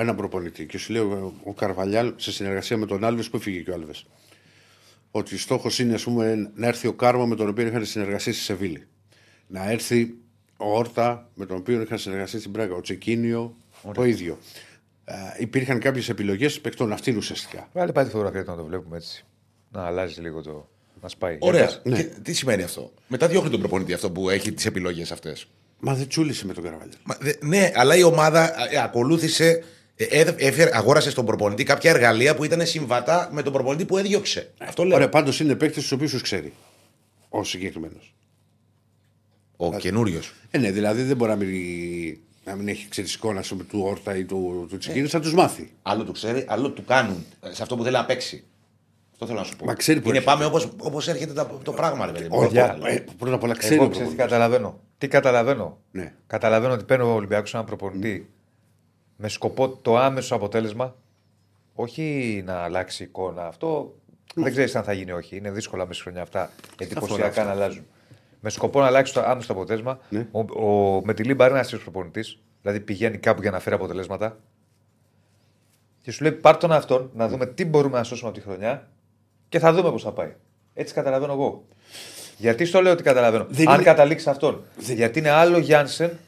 ένα 0.00 0.14
προπονητή 0.14 0.66
και 0.66 0.78
σου 0.78 0.92
λέει 0.92 1.02
ο, 1.02 1.32
ο 1.44 1.52
Καρβαλιάλ 1.52 2.12
σε 2.16 2.32
συνεργασία 2.32 2.76
με 2.76 2.86
τον 2.86 3.04
Άλβες 3.04 3.28
που 3.28 3.36
έφυγε 3.36 3.58
και 3.60 3.70
ο 3.70 3.74
Άλβες; 3.74 4.04
Ότι 5.14 5.38
στόχος 5.38 5.78
είναι 5.78 5.94
ας 5.94 6.02
πούμε, 6.02 6.50
να 6.54 6.66
έρθει 6.66 6.86
ο 6.86 6.92
Κάρμα 6.92 7.26
με 7.26 7.36
τον 7.36 7.48
οποίο 7.48 7.66
είχαν 7.66 7.84
συνεργασία 7.84 8.32
στη 8.32 8.42
Σεβίλη. 8.42 8.86
Να 9.46 9.70
έρθει 9.70 10.14
ο 10.56 10.76
Όρτα 10.76 11.30
με 11.34 11.46
τον 11.46 11.56
οποίο 11.56 11.80
είχαν 11.80 11.98
συνεργασία 11.98 12.38
στην 12.38 12.52
Πράγκα. 12.52 12.74
Ο 12.74 12.80
Τσεκίνιο 12.80 13.56
το 13.94 14.04
ίδιο. 14.04 14.38
Ε, 15.04 15.14
υπήρχαν 15.38 15.78
κάποιες 15.78 16.08
επιλογές 16.08 16.60
παιχτών 16.60 16.92
αυτήν 16.92 17.16
ουσιαστικά. 17.16 17.68
Βάλε 17.72 17.92
πάλι 17.92 18.06
τη 18.06 18.12
φωτογραφία 18.12 18.44
του 18.44 18.50
να 18.50 18.56
το 18.56 18.64
βλέπουμε 18.64 18.96
έτσι. 18.96 19.24
Να 19.70 19.82
αλλάζει 19.86 20.20
λίγο 20.20 20.42
το. 20.42 20.68
Να 21.02 21.08
σπάει. 21.08 21.36
Ωραία. 21.40 21.64
Για 21.64 21.80
πες. 21.82 21.98
Και 21.98 22.04
τι 22.22 22.32
σημαίνει 22.32 22.62
αυτό; 22.62 22.92
Μετά 23.08 23.28
διώχνει 23.28 23.50
τον 23.50 23.60
προπονητή 23.60 23.92
αυτό 23.92 24.10
που 24.10 24.30
έχει 24.30 24.52
τις 24.52 24.66
επιλογές 24.66 25.12
αυτές. 25.12 25.46
Μα 25.78 25.94
δεν 25.94 26.08
τσούλησε 26.08 26.46
με 26.46 26.52
τον 26.52 26.62
Καρβαλιάλ. 26.62 26.96
Ναι, 27.40 27.70
αλλά 27.74 27.96
η 27.96 28.02
ομάδα 28.02 28.70
ε, 28.70 28.78
ακολούθησε. 28.82 29.64
Ε, 30.10 30.20
ε, 30.20 30.34
έφερε- 30.38 30.74
αγόρασε 30.74 31.10
στον 31.10 31.24
προπονητή 31.26 31.64
κάποια 31.64 31.90
εργαλεία 31.90 32.34
που 32.34 32.44
ήταν 32.44 32.66
συμβατά 32.66 33.28
με 33.32 33.42
τον 33.42 33.52
προπονητή 33.52 33.84
που 33.84 33.98
έδιωξε. 33.98 34.52
Αυτό 34.58 34.84
λέω. 34.84 34.94
Ωραία, 34.96 35.08
πάντως 35.08 35.40
είναι 35.40 35.54
παίκτε 35.54 35.80
του 35.80 35.86
οποίους 35.92 36.22
ξέρει. 36.22 36.52
Ο 37.28 37.44
συγκεκριμένος. 37.44 38.14
Ο 39.56 39.76
καινούριος. 39.76 40.32
Ε, 40.50 40.58
ναι, 40.58 40.70
δηλαδή 40.70 41.02
δεν 41.02 41.16
μπορεί 41.16 41.30
να 41.30 41.36
μην, 41.36 42.18
να 42.44 42.54
μην 42.54 42.68
έχει 42.68 42.88
ξέρεις 42.88 43.14
εικόνα 43.14 43.38
ας 43.40 43.48
πούμε, 43.48 43.64
του 43.64 43.80
Όρτα 43.84 44.16
ή 44.16 44.24
του, 44.24 44.66
του 44.70 44.78
Τσικίνη, 44.78 45.06
θα 45.08 45.20
τους 45.20 45.34
μάθει. 45.34 45.72
Άλλο 45.82 46.04
του 46.04 46.12
ξέρει, 46.12 46.44
άλλο 46.48 46.70
του 46.70 46.84
κάνουν. 46.84 47.24
ε, 47.42 47.52
Σε 47.54 47.62
αυτό 47.62 47.76
που 47.76 47.82
θέλει 47.82 47.94
να 47.96 48.04
παίξει. 48.04 48.44
Αυτό 49.12 49.26
θέλω 49.26 49.38
να 49.38 49.44
σου 49.44 49.56
πω. 49.56 49.64
Μα 49.64 49.74
ξέρει 49.74 50.00
που 50.00 50.08
Είναι 50.08 50.16
έρχεται. 50.16 50.34
πάμε 50.34 50.46
όπως 50.48 50.68
όπως 50.78 51.08
έρχεται 51.08 51.32
τα- 51.32 51.58
το 51.62 51.72
πράγμα, 51.72 52.06
ρε 52.06 52.12
παιδί 52.12 52.28
μου. 52.28 52.36
Όχι, 52.38 52.46
Παιδιά, 52.46 52.78
ε, 52.84 53.04
πρώτα 53.18 53.34
απ' 53.34 53.42
όλα 53.42 53.54
ξέρει. 53.56 53.74
Εγώ 53.74 53.84
ο 53.84 53.88
ξέρεις 53.88 54.08
τι 54.08 54.14
προπονητής. 54.14 54.36
καταλαβαίνω. 54.38 54.80
Τι 54.98 55.08
καταλαβαίνω. 55.08 55.78
Ναι. 55.90 56.12
Καταλαβαίνω 56.26 56.72
ότι 56.72 56.84
παίρνει 56.84 57.04
ο 57.04 57.08
Ολυμπιακός 57.14 57.54
έναν 57.54 57.66
προπονητή 57.66 58.28
με 59.16 59.28
σκοπό 59.28 59.68
το 59.68 59.96
άμεσο 59.96 60.34
αποτέλεσμα. 60.34 60.94
Όχι 61.74 62.42
να 62.46 62.54
αλλάξει 62.54 63.02
εικόνα. 63.02 63.46
Αυτό 63.46 63.94
δεν 64.34 64.50
ξέρεις 64.50 64.76
αν 64.76 64.82
θα 64.84 64.92
γίνει 64.92 65.12
όχι. 65.12 65.36
Είναι 65.36 65.50
δύσκολα 65.50 65.86
μέσα 65.86 66.02
χρόνια 66.02 66.22
αυτά 66.22 66.50
εντυπωσιακά 66.78 67.26
αυτά. 67.26 67.44
να 67.44 67.50
αλλάζουν. 67.50 67.86
Με 68.40 68.50
σκοπό 68.50 68.80
να 68.80 68.86
αλλάξει 68.86 69.12
το 69.14 69.20
άμεσο 69.20 69.52
αποτέλεσμα. 69.52 69.98
Ναι. 70.08 70.26
Ο, 70.30 70.64
ο, 70.66 71.00
με 71.04 71.14
τη 71.14 71.22
Λίμπα 71.24 71.44
είναι 71.46 71.54
ένα 71.54 71.62
τέτοιο 71.62 71.78
προπονητής. 71.78 72.38
Δηλαδή 72.60 72.80
πηγαίνει 72.80 73.18
κάπου 73.18 73.42
για 73.42 73.50
να 73.50 73.60
φέρει 73.60 73.74
αποτελέσματα. 73.74 74.38
Και 76.00 76.10
σου 76.10 76.22
λέει 76.22 76.32
πάρ 76.32 76.56
τον 76.56 76.72
αυτόν 76.72 77.10
να 77.14 77.28
δούμε 77.28 77.46
τι 77.46 77.64
μπορούμε 77.64 77.96
να 77.96 78.04
σώσουμε 78.04 78.28
από 78.30 78.38
τη 78.38 78.44
χρονιά 78.44 78.88
και 79.48 79.58
θα 79.58 79.72
δούμε 79.72 79.90
πώς 79.90 80.02
θα 80.02 80.12
πάει. 80.12 80.34
Έτσι 80.74 80.94
καταλαβαίνω 80.94 81.32
εγώ. 81.32 81.64
Γιατί 82.36 82.64
στο 82.64 82.80
λέω 82.82 82.92
ότι 82.92 83.02
καταλαβαίνω. 83.02 83.46
Δεν 83.48 83.68
Αν 83.68 83.74
είναι- 83.74 83.82
καταλήξει 83.84 84.30
αυτόν. 84.30 84.64
Γιατί 84.78 85.18
είναι 85.18 85.30
άλλο 85.30 85.58
Γιάνσεν, 85.58 86.18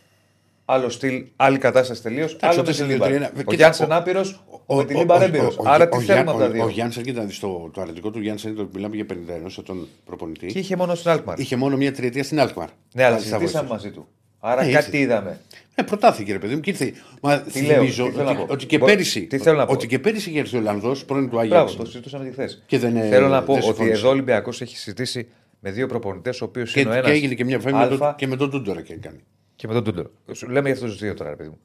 άλλο 0.65 0.89
στυλ, 0.89 1.25
άλλη 1.37 1.59
κατάσταση 1.59 2.03
τελείως. 2.03 2.37
Άλλο 2.41 2.57
με 2.57 2.63
το 2.63 2.71
τη 2.71 2.77
σε 2.77 2.85
Λίμπα. 2.85 3.07
δύο-τρία, 3.07 3.31
Ο 3.35 3.39
κοίτα, 3.39 3.55
Γιάνσεν 3.55 3.91
ο- 3.91 3.95
άπειρο, 3.97 4.25
Ο- 4.67 4.75
με 4.77 4.85
τη 4.85 4.95
ο- 4.95 4.99
Λίμπα 4.99 5.15
ο- 5.15 5.23
έμπειρο. 5.23 5.53
ο- 5.57 5.63
Άρα 5.69 5.85
ο- 5.85 5.89
τι 5.89 5.97
ο 5.97 6.01
θέλουμε 6.01 6.23
Γιά- 6.23 6.31
από 6.31 6.39
τα 6.39 6.45
ο- 6.45 6.51
δύο; 6.51 6.65
Ο 6.65 6.69
Γιάννη, 6.69 6.95
κοίτα 6.95 7.21
να 7.21 7.27
δει 7.27 7.39
το, 7.39 7.71
το 7.75 7.81
αρνητικό 7.81 8.11
του 8.11 8.21
Γιάννη 8.21 8.41
είναι 8.45 8.55
το 8.55 8.63
ότι 8.63 8.71
μιλάμε 8.75 8.95
για 8.97 9.05
51 9.07 9.51
ετών 9.59 9.89
προπονητή. 10.05 10.47
Και 10.47 10.59
είχε 10.59 10.77
μόνο 10.77 10.95
στην 10.95 11.11
Αλκμαρ. 11.11 11.39
Είχε 11.39 11.57
μόνο 11.57 11.77
μία 11.77 11.93
τριετία 11.93 12.25
στην 12.25 12.41
Αλκμαρ. 12.41 12.69
Ναι, 12.95 13.03
αλλά 13.05 13.15
Πάλι 13.17 13.27
θα 13.29 13.37
συζητήσαμε 13.37 13.69
βοηθούσε. 13.69 13.89
μαζί 13.89 13.97
του. 13.97 14.09
Άρα 14.41 14.65
Ναι, 14.65 14.71
κάτι 14.73 14.85
ήρθε. 14.87 14.99
είδαμε. 14.99 15.41
Ε, 15.75 15.83
προτάθηκε 15.83 16.33
ρε 16.33 16.39
παιδί 16.39 16.55
μου 16.55 16.61
και 16.61 16.71
ήρθε. 16.71 16.93
Μα 17.23 17.41
Τι 17.41 17.61
λέω, 17.63 17.77
θυμίζω 17.77 18.05
τι 18.05 18.11
θέλω 18.11 18.25
να 18.25 18.31
ότι, 18.31 18.39
πω. 18.47 18.53
ότι 18.53 18.67
και 18.67 18.79
Μπο- 18.79 18.87
πέρυσι. 18.87 19.27
τι 19.27 19.39
θέλω 19.39 19.57
να 19.59 19.67
πω. 19.67 19.73
Ότι 19.73 19.87
και 19.87 19.99
πέρυσι 19.99 20.31
είχε 20.31 20.39
έρθει 20.39 20.57
ο 20.57 20.59
Ολλανδός 20.59 21.05
πρώην 21.05 21.23
του 21.29 21.37
Μπράβο, 21.37 21.55
Άγιαξ. 21.55 21.77
το 21.77 21.85
συζητούσαμε 21.87 22.25
και 22.25 22.31
χθες. 22.31 22.63
Και 22.67 22.79
δεν, 22.79 22.97
ε, 22.97 23.09
Θέλω 23.09 23.29
να 23.29 23.43
πω 23.43 23.47
δεν 23.53 23.57
ότι 23.63 23.65
συμφώνησε. 23.67 23.99
εδώ 23.99 24.09
ο 24.09 24.11
Ολυμπιακός 24.11 24.61
έχει 24.61 24.77
συζητήσει 24.77 25.29
με 25.61 25.71
δύο 25.71 25.87
προπονητές, 25.87 26.41
ο 26.41 26.45
οποίος 26.45 26.73
Και, 26.73 26.81
είναι 26.81 26.89
ο 26.91 26.93
ένας. 26.93 27.07
και 27.07 27.13
έγινε 27.13 27.35
και 27.35 27.45
μια 27.45 27.61
φέμη 27.61 27.79
με, 27.79 27.87
τον- 27.97 28.15
και 28.17 28.27
με 28.27 28.37
τον 28.37 28.51
Τούντορα 28.51 28.81
και 28.81 28.95
κάνει. 28.95 29.21
Και 29.65 29.71
με 29.73 29.77
τον 29.81 29.85
Τούντορ. 29.85 30.07
Σου 30.33 30.49
λέμε 30.49 30.61
για 30.69 30.73
αυτούς 30.73 30.91
τους 30.91 31.01
δύο 31.01 31.15
τώρα, 31.15 31.31
ρε 31.31 31.37
παιδί 31.37 31.49
μου. 31.49 31.59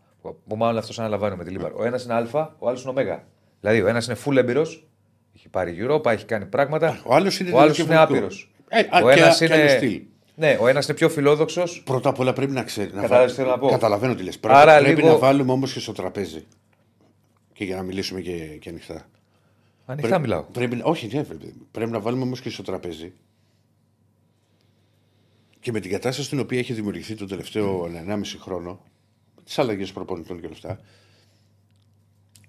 Που 0.48 0.56
μάλλον 0.56 0.78
αυτός 0.78 1.00
αναλαμβάνει 1.00 1.36
με 1.36 1.44
τη 1.44 1.50
Λίμπαρ. 1.50 1.72
Ο 1.74 1.84
ένας 1.84 2.04
είναι 2.04 2.14
Α, 2.14 2.18
ο 2.60 2.68
άλλος 2.68 2.84
είναι 2.84 3.02
Ω. 3.12 3.20
Δηλαδή, 3.60 3.82
ο 3.82 3.88
ένας 3.88 4.06
είναι 4.08 4.18
full 4.26 4.36
έμπειρος, 4.36 4.88
έχει 5.36 5.50
πάρει 5.50 5.78
Europa, 5.82 6.06
έχει 6.06 6.26
κάνει 6.26 6.46
πράγματα. 6.46 7.02
Ο 7.06 7.16
άλλος 7.16 7.40
είναι 7.40 7.52
ο 7.54 7.60
άλλος 7.60 7.78
είναι 7.78 7.88
διαφορετικό. 7.88 8.18
άπειρος. 8.18 8.52
Ε, 8.68 8.80
α, 8.80 9.02
ο 9.04 9.14
και- 9.14 9.20
ένας 9.20 9.38
και 9.38 9.54
άλλο 9.54 9.62
είναι. 9.62 9.70
στυλ. 9.78 10.02
Ναι, 10.36 10.58
ο 10.62 10.68
ένας 10.68 10.86
είναι 10.88 10.98
πιο 10.98 11.10
φιλόδοξος. 11.10 11.82
Πρώτα 11.86 12.10
απ' 12.10 12.20
όλα 12.20 12.34
πρέπει 12.34 12.52
να 12.52 12.64
ξέρει. 12.64 12.92
Να 12.94 13.02
Κατάλαβες 13.02 13.20
βα- 13.36 13.36
τι 13.36 13.42
θέλω 13.42 13.50
να 13.50 13.58
πω; 13.60 13.68
Καταλαβαίνω 13.70 14.16
τι 14.16 14.24
λες. 14.24 14.40
Άρα 14.44 14.64
Πρέπει, 14.72 14.84
πρέπει 14.86 15.02
λίγο- 15.02 15.14
να 15.14 15.20
βάλουμε 15.20 15.52
όμως 15.52 15.74
και 15.74 15.80
στο 15.80 15.92
τραπέζι. 15.92 16.46
Και 17.54 17.64
για 17.64 17.76
να 17.76 17.82
μιλήσουμε 17.82 18.22
και, 18.22 18.32
και 18.32 18.70
ανοιχτά. 18.70 19.06
Ανοιχτά 19.86 20.20
μιλάω. 20.20 20.44
Πρέπει, 20.44 20.76
να- 20.76 20.84
όχι, 20.86 21.16
ναι, 21.16 21.24
πρέπει, 21.24 21.54
πρέπει 21.72 21.92
να 21.92 22.00
βάλουμε 22.00 22.24
όμως 22.24 22.42
και 22.42 22.50
στο 22.50 22.64
τραπέζι. 22.64 23.14
Και 25.60 25.72
με 25.72 25.80
την 25.80 25.92
κατάσταση 25.92 26.28
στην 26.28 26.40
οποία 26.40 26.60
έχει 26.60 26.74
δημιουργηθεί 26.74 27.16
τον 27.16 27.28
τελευταίο 27.28 27.90
1,5 28.08 28.22
χρόνο, 28.40 28.84
τις 29.44 29.60
αλλαγές 29.60 29.92
προπονητών 29.92 30.40
και 30.40 30.46
όλα 30.46 30.56
αυτά, 30.56 30.80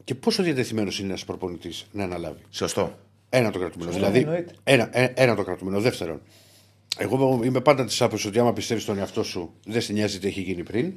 και 0.05 0.15
πόσο 0.15 0.43
διατεθειμένος 0.43 0.99
είναι 0.99 1.09
ένας 1.09 1.25
προπονητής 1.25 1.87
να 1.93 2.05
αναλάβει. 2.05 2.41
Σωστό. 2.51 2.99
Ένα 3.29 3.51
το 3.51 3.59
κρατούμενο. 3.59 3.93
Σωστό, 3.93 4.07
Δηλαδή, 4.11 4.29
εννοείται. 4.29 4.55
ένα, 4.65 4.99
ε- 4.99 5.13
ένα 5.17 5.35
το 5.35 5.45
κρατούμενο. 5.45 5.81
Δεύτερον, 5.81 6.21
εγώ 6.99 7.41
είμαι 7.45 7.61
πάντα 7.61 7.85
της 7.85 8.03
άποψης 8.03 8.27
ότι 8.27 8.39
άμα 8.39 8.53
πιστεύεις 8.53 8.83
στον 8.83 8.99
εαυτό 8.99 9.23
σου, 9.23 9.55
δεν 9.67 9.81
σε 9.81 9.93
νοιάζει 9.93 10.19
τι 10.19 10.27
έχει 10.27 10.41
γίνει 10.41 10.63
πριν, 10.63 10.93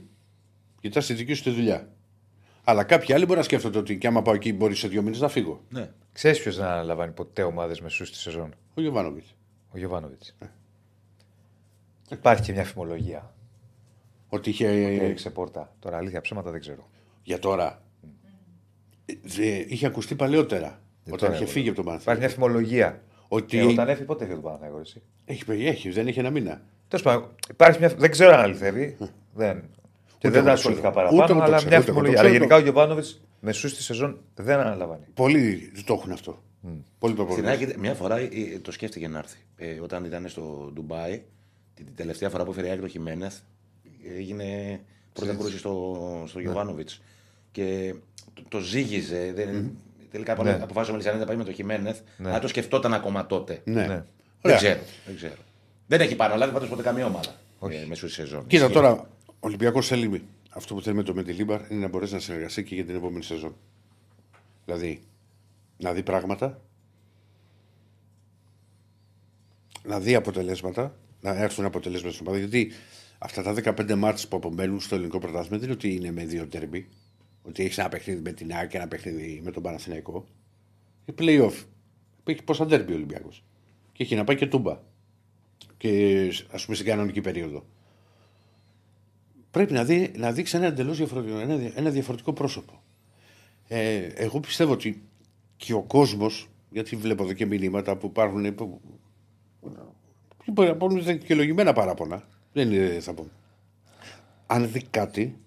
κοιτάς 0.81 1.05
τη 1.05 1.13
δική 1.13 1.33
σου 1.33 1.43
τη 1.43 1.49
δουλειά. 1.49 1.87
Αλλά 2.63 2.83
κάποιοι 2.83 3.13
άλλοι 3.13 3.25
μπορεί 3.25 3.37
να 3.37 3.43
σκέφτονται 3.43 3.77
ότι 3.77 3.97
και 3.97 4.07
άμα 4.07 4.21
πάω 4.21 4.33
εκεί 4.33 4.53
μπορεί 4.53 4.75
σε 4.75 4.87
δύο 4.87 5.01
μήνες 5.01 5.19
να 5.19 5.27
φύγω. 5.27 5.63
Ναι. 5.69 5.89
Ξέρεις 6.13 6.39
ποιος 6.41 6.55
δεν 6.55 6.65
αναλαμβάνει 6.65 7.11
ποτέ 7.11 7.43
ομάδες 7.43 7.81
μεσούς 7.81 8.07
στη 8.07 8.17
σεζόν; 8.17 8.55
Ο 8.73 8.81
Γιωβάνοβιτς. 8.81 9.35
Ο 9.73 9.77
Γιωβάνοβιτς. 9.77 10.35
Ε. 10.39 10.45
Υπάρχει 12.13 12.41
και 12.43 12.51
μια 12.51 12.63
φημολογία. 12.63 13.33
Ότι 14.29 14.49
είχε. 14.49 14.67
Έριξε 15.01 15.29
πόρτα. 15.29 15.73
Τώρα 15.79 15.97
αλήθεια 15.97 16.21
ψέματα 16.21 16.51
δεν 16.51 16.59
ξέρω. 16.59 16.89
Για 17.23 17.39
τώρα. 17.39 17.81
ε, 19.05 19.13
δε- 19.23 19.65
είχε 19.67 19.85
ακουστεί 19.85 20.15
παλαιότερα. 20.15 20.81
όταν 21.05 21.17
τώρα, 21.19 21.33
είχε 21.33 21.43
εγώ 21.43 21.51
φύγει 21.51 21.67
από 21.69 21.83
τον 21.83 21.85
Υπάρχει 21.85 22.05
Παναθηναϊκό. 22.05 22.19
μια 22.19 22.47
φημολογία. 22.47 23.01
Ότι 23.27 23.45
Και 23.57 23.63
όταν 23.63 23.87
έφυγε, 23.89 24.05
πότε 24.05 24.23
έφυγε 24.23 24.39
το 24.39 24.45
Παναθηναϊκό, 24.45 24.79
εσύ; 24.79 25.01
έχει, 25.25 25.45
πει- 25.45 25.65
έχει, 25.65 25.89
δεν 25.89 26.07
έχει 26.07 26.19
ένα 26.19 26.29
μήνα. 26.29 26.61
Τέλος 26.87 27.05
πάντων, 27.05 27.29
υπάρχει 27.49 27.79
μια. 27.79 27.89
Δεν 27.89 28.11
ξέρω 28.11 28.33
αν 28.33 28.39
αληθεύει. 28.39 28.97
δεν. 29.33 29.63
Και 30.17 30.27
Ούτε 30.27 30.29
δεν 30.29 30.31
τα 30.31 30.39
εγώ 30.39 30.49
ασχολήθηκα 30.49 30.89
ξέρω. 30.89 31.07
παραπάνω, 31.07 31.23
Ούτε 31.23 31.31
εγώ 31.31 31.39
το 31.41 31.45
αλλά 31.45 31.55
ξέρω, 31.57 31.69
μια 31.69 31.79
ούτε 31.79 31.89
εγώ 31.91 31.99
το 31.99 32.05
φημολογία. 32.05 32.19
Αλλά 32.19 32.29
ξέρω. 32.29 32.43
γενικά 32.43 32.55
ο 32.55 32.59
Γιωβάνοβιτς 32.59 33.21
μεσού 33.39 33.69
στη 33.69 33.81
σεζόν 33.83 34.19
δεν 34.35 34.59
αναλαμβάνει. 34.59 35.03
Πολλοί 35.13 35.71
το 35.85 35.93
έχουν 35.93 36.11
αυτό. 36.11 36.41
Πολλοί 36.99 37.13
Στην 37.13 37.25
προπονητές. 37.25 37.61
Άκη 37.61 37.79
μια 37.79 37.93
φορά 37.93 38.17
ε, 38.17 38.29
το 38.61 38.71
σκέφτηκε 38.71 39.07
να 39.07 39.17
έρθει. 39.17 39.37
Ε, 39.57 39.79
όταν 39.79 40.05
ήταν 40.05 40.27
στο 40.27 40.71
Ντουμπάι, 40.73 41.21
την 41.73 41.87
τελευταία 41.95 42.29
φορά 42.29 42.43
που 42.43 42.51
έφερε 42.51 42.67
η 42.67 42.71
Άκη 42.71 42.81
το 42.81 42.87
Χιμένεθ, 42.87 43.39
έγινε 44.17 44.79
πρώτα 45.13 45.33
κρούση 45.35 45.57
στο, 45.57 46.23
στο 46.27 46.39
Γιωβάνοβιτς. 46.39 47.01
Και 47.51 47.95
το, 48.33 48.43
το 48.49 48.59
ζήγιζε. 48.59 49.31
Δεν, 49.35 49.77
Τελικά 50.11 50.43
Ναι. 50.43 50.51
αποφάσισε 50.51 50.89
ο 50.91 50.93
Μελισανίδη 50.93 51.21
να 51.21 51.27
πάει 51.27 51.37
με 51.37 51.43
το 51.43 51.51
Χιμένεθ, 51.51 51.99
αλλά 52.23 52.39
το 52.39 52.47
σκεφτόταν 52.47 52.93
ακόμα 52.93 53.25
τότε. 53.25 53.61
Ναι. 53.63 53.81
Ναι. 53.81 53.87
Δεν 53.87 54.05
Ωραία. 54.41 54.57
ξέρω, 54.57 54.79
δεν 55.05 55.15
ξέρω. 55.15 55.33
Δεν 55.87 56.01
έχει 56.01 56.15
πάνω, 56.15 56.33
αλλά 56.33 56.45
δεν 56.45 56.53
πάντως 56.53 56.69
ποτέ 56.69 56.81
καμία 56.81 57.05
ομάδα. 57.05 57.35
Ε, 57.69 57.85
μέσω 57.87 58.05
της 58.05 58.15
σεζόν. 58.15 58.47
Κοίτα 58.47 58.63
Ισχύει. 58.63 58.73
τώρα, 58.75 58.91
ο 58.91 59.05
Ολυμπιακός 59.39 59.87
θέλει 59.87 60.23
αυτό 60.49 60.73
που 60.73 60.81
θέλει 60.81 60.95
με 60.95 61.03
το 61.03 61.13
Μεντιλίμπαρ 61.13 61.71
είναι 61.71 61.79
να 61.81 61.87
μπορέσει 61.87 62.13
να 62.13 62.19
συνεργαστεί 62.19 62.63
και 62.63 62.75
για 62.75 62.85
την 62.85 62.95
επόμενη 62.95 63.23
σεζόν. 63.23 63.55
Δηλαδή, 64.65 65.01
να 65.77 65.93
δει 65.93 66.03
πράγματα, 66.03 66.61
να 69.83 69.99
δει 69.99 70.15
αποτελέσματα, 70.15 70.95
να 71.23 71.29
έρθουν 71.35 71.65
αποτελέσματα 71.65 72.13
στην 72.13 72.27
ομάδα. 72.27 72.43
Γιατί 72.45 72.71
αυτά 73.17 73.43
τα 73.43 73.53
15 73.77 73.95
μάτς 73.95 74.27
που 74.27 74.35
απομένουν 74.35 74.79
στο 74.79 74.95
ελληνικό 74.95 75.19
πρωτάθλημα 75.19 75.57
δεν 75.57 75.63
είναι 75.63 75.71
ότι 75.73 75.95
είναι 75.95 76.11
με 76.11 76.25
δύο 76.25 76.47
τέρμπι. 76.47 76.87
Ότι 77.43 77.63
έχεις 77.63 77.77
ένα 77.77 77.89
παιχνίδι 77.89 78.21
με 78.21 78.31
την 78.31 78.53
ΑΕΚ 78.53 78.69
και 78.69 78.77
ένα 78.77 78.87
παιχνίδι 78.87 79.41
με 79.43 79.51
τον 79.51 79.63
Παναθηναϊκό. 79.63 80.25
Είναι 81.05 81.17
playoff. 81.19 81.63
Έχει 82.25 82.43
πόσα 82.43 82.65
τέρμπι 82.65 82.91
ο 82.91 82.95
Ολυμπιακός. 82.95 83.43
Και 83.91 84.03
έχει 84.03 84.15
να 84.15 84.23
πάει 84.23 84.35
και 84.35 84.47
τούμπα. 84.47 84.79
Και 85.77 86.27
ας 86.51 86.63
πούμε 86.63 86.75
στην 86.75 86.87
κανονική 86.87 87.21
περίοδο 87.21 87.65
πρέπει 89.53 89.73
να, 89.73 89.83
δει, 89.83 90.11
να 90.17 90.31
δείξει 90.31 90.57
ένα 90.57 90.65
εντελώς 90.65 90.97
διαφορετικό, 90.97 91.37
ένα, 91.37 91.55
δια- 91.55 91.71
ένα 91.75 91.89
διαφορετικό 91.89 92.33
πρόσωπο. 92.33 92.83
Ε, 93.67 93.97
εγώ 93.97 94.39
πιστεύω 94.39 94.71
ότι 94.71 95.03
και 95.57 95.73
ο 95.73 95.81
κόσμος, 95.81 96.49
γιατί 96.71 96.95
βλέπω 96.95 97.23
εδώ 97.23 97.33
και 97.33 97.45
μηνύματα 97.45 97.97
που 97.97 98.07
υπάρχουν. 98.07 98.55
Που, 98.55 98.81
που 100.45 100.51
μπορεί 100.51 100.67
να 100.67 100.75
πούμε 100.75 101.01
δικαιολογημένα 101.01 101.73
παράπονα. 101.73 102.23
Δεν 102.53 102.71
είναι, 102.71 102.99
θα 102.99 103.13
πω. 103.13 103.27
Αν 104.47 104.71
δει 104.71 104.83
κάτι, 104.83 105.37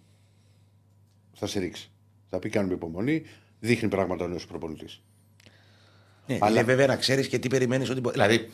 θα 1.32 1.46
σε 1.46 1.58
ρίξει. 1.58 1.90
Θα 2.28 2.38
πει: 2.38 2.48
Κάνουμε 2.48 2.74
υπομονή, 2.74 3.22
δείχνει 3.60 3.88
πράγματα 3.88 4.24
ο 4.24 4.28
νέος 4.28 4.46
προπονητής. 4.46 5.02
Ναι, 6.28 6.36
Αλλά- 6.40 6.50
αλλά 6.58 6.64
βέβαια 6.64 6.86
να 6.86 6.96
ξέρεις 6.96 7.26
και 7.28 7.38
τι 7.38 7.48
περιμένεις 7.48 7.90
ότι. 7.90 8.00
μπο- 8.00 8.10
Δηλαδή, 8.10 8.48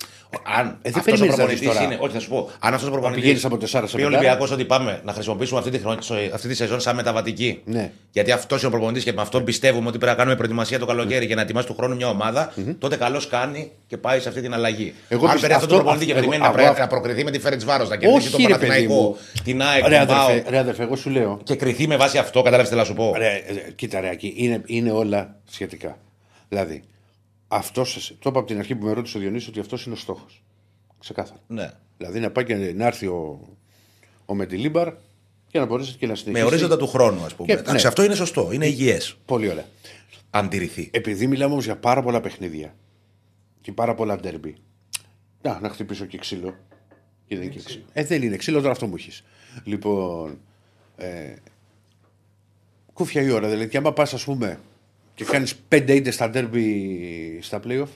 αν 0.57 0.79
Ε, 0.83 0.91
δεν 0.91 0.99
αυτός 0.99 1.01
ο 1.01 1.03
περιμένεις 1.05 1.21
να 1.21 1.35
προπονητής 1.37 1.61
δεις 1.61 1.69
τώρα; 1.69 1.83
είναι. 1.83 1.97
Όχι, 2.01 2.13
θα 2.13 2.21
σου 2.21 2.29
πω. 2.29 2.51
Αν 2.59 2.75
αυτός 2.75 2.89
ο 2.89 2.93
προπονητή. 2.93 3.21
πηγαίνεις 3.21 3.45
από 3.45 3.57
τεσσάρα 3.59 3.87
σε 3.87 3.97
πει 3.97 4.03
ο 4.03 4.05
πεντάρα. 4.05 4.23
Ολυμπιακός 4.27 4.51
ότι 4.51 4.65
πάμε 4.65 5.01
να 5.05 5.13
χρησιμοποιήσουμε 5.13 5.59
αυτή 5.59 5.71
τη, 5.71 5.79
χρονιά, 5.79 6.01
αυτή 6.35 6.49
τη 6.49 6.55
σεζόν 6.55 6.81
σαν 6.81 6.95
μεταβατική. 6.97 7.61
Ναι. 7.65 7.91
Γιατί 8.13 8.31
αυτός 8.33 8.59
είναι 8.59 8.69
ο 8.69 8.71
προπονητής 8.71 9.05
και 9.05 9.13
με 9.13 9.21
αυτόν 9.23 9.45
πιστεύουμε 9.45 9.89
ότι 9.89 9.99
πρέπει 9.99 10.13
να 10.13 10.19
κάνουμε 10.19 10.37
προετοιμασία 10.37 10.79
το 10.79 10.87
καλοκαίρι 10.87 11.27
και 11.27 11.35
να 11.35 11.41
ετοιμάσει 11.43 11.67
του 11.67 11.75
χρόνου 11.75 11.97
μια 11.97 12.09
ομάδα, 12.09 12.53
τότε 12.79 12.97
καλώς 12.97 13.29
κάνει 13.29 13.71
και 13.87 13.97
πάει 13.97 14.21
σε 14.21 14.29
αυτή 14.29 14.41
την 14.41 14.55
αλλαγή. 14.55 14.95
Εγώ 15.09 15.27
αν 15.27 15.33
πιστεύω 15.33 15.41
παίρνει 15.41 15.55
αυτό 15.55 15.67
το 15.67 15.75
αυτό- 15.75 15.77
προπονητή 15.77 16.05
και 16.05 16.11
εγώ- 16.13 16.21
περιμένει 16.21 16.41
να, 16.43 16.47
εγώ 16.49 16.55
πρέ- 16.57 16.69
αυτό- 16.69 16.81
να 16.83 16.87
προκριθεί 16.89 17.25
με 17.25 17.31
τη 17.31 17.39
Φέρετς 17.39 17.65
Βάρος, 17.65 17.89
να 17.89 17.97
κερδίσει 17.97 18.31
τον 18.31 18.41
Όχι, 18.41 18.53
ρε 18.53 18.59
παιδί 18.59 18.67
Παναθηναϊκό, 18.67 19.03
μου. 19.03 19.17
την 19.45 19.63
ΑΕΚ, 19.63 19.87
Ρε 19.87 19.99
τον 19.99 20.07
ΠΑΟ 20.07 20.25
αδερφέ, 20.29 20.51
ρε 20.51 20.59
αδερφέ, 20.59 20.83
εγώ 20.83 20.97
σου 20.97 21.11
λέω. 21.11 21.41
και 21.45 21.55
κρυθεί 21.57 21.87
με 21.87 21.97
βάση 21.97 22.19
αυτό, 22.19 22.39
κατάλαβες 22.43 22.69
τι 22.69 22.75
θέλω 22.77 22.81
να 22.81 22.87
σου 22.87 22.95
πω. 22.95 23.13
Ρε, 23.17 23.27
ε, 23.27 23.71
κοίτα, 23.75 24.01
ρε, 24.01 24.09
Ακή, 24.09 24.35
είναι, 24.37 24.63
είναι 24.67 24.91
όλα 24.91 25.35
σχετικά. 25.51 25.99
Δηλαδή, 26.49 26.83
αυτός, 27.57 28.15
το 28.19 28.29
είπα 28.31 28.39
από 28.39 28.49
την 28.49 28.59
αρχή 28.59 28.75
που 28.75 28.87
με 28.87 28.93
ρώτησε 28.93 29.17
ο 29.17 29.21
Διονύσης 29.21 29.49
ότι 29.49 29.61
αυτός 29.61 29.85
είναι 29.87 29.95
ο 29.95 29.99
στόχος. 29.99 30.43
Ξεκάθαρα. 30.99 31.41
Ναι. 31.47 31.71
Δηλαδή 31.97 32.21
να 32.21 32.31
πάει 32.31 32.45
και 32.45 32.55
να 32.55 32.87
έρθει 32.87 33.07
ο, 33.07 33.41
ο 34.27 34.35
Μεντιλίμπαρ 34.35 34.93
και 35.47 35.59
να 35.59 35.67
μπορέσει 35.67 35.97
και 35.97 36.07
να 36.07 36.15
συνεχίσει. 36.15 36.43
Με 36.43 36.51
ορίζοντα 36.51 36.77
του 36.77 36.87
χρόνου, 36.87 37.25
ας 37.25 37.35
πούμε. 37.35 37.47
Και- 37.55 37.61
Εντάξει, 37.61 37.83
ναι. 37.83 37.89
αυτό 37.89 38.05
είναι 38.05 38.15
σωστό, 38.15 38.53
είναι 38.53 38.67
υγιές. 38.67 39.17
Πολύ 39.25 39.49
ωραία. 39.51 39.65
Αν 40.31 40.49
τηρηθεί. 40.49 40.91
Επειδή 40.93 41.27
μιλάμε 41.27 41.53
όμως 41.53 41.65
για 41.65 41.77
πάρα 41.77 42.03
πολλά 42.03 42.21
παιχνίδια 42.21 42.75
και 43.61 43.73
πάρα 43.73 43.95
πολλά 43.95 44.17
ντέρμπι. 44.17 44.57
Να, 45.43 45.61
να 45.61 45.69
χτυπήσω 45.69 46.05
και 46.05 46.19
ξύλο. 46.19 46.55
Και 47.27 47.35
δεν, 47.37 47.45
είναι 47.45 47.53
και 47.55 47.63
ξύλο. 47.65 47.85
Ε, 47.93 48.05
δεν 48.05 48.23
είναι 48.23 48.37
ξύλο, 48.37 48.59
τώρα 48.59 48.73
αυτό 48.73 48.87
μου 48.87 48.95
έχεις. 48.97 49.25
Λοιπόν. 49.65 50.39
Ε, 50.97 51.35
κούφια 52.93 53.23
η 53.23 53.31
ώρα. 53.31 53.49
Δηλαδή, 53.49 53.69
και 53.69 53.77
άμα 53.77 53.93
πας, 53.93 54.15
ας 54.15 54.25
πούμε, 54.25 54.61
και 55.15 55.25
κάνεις 55.25 55.55
πέντε 55.69 55.95
ήττες 55.95 56.15
στα 56.15 56.31
ντέρμπι 56.31 57.39
στα 57.43 57.61
playoff. 57.67 57.87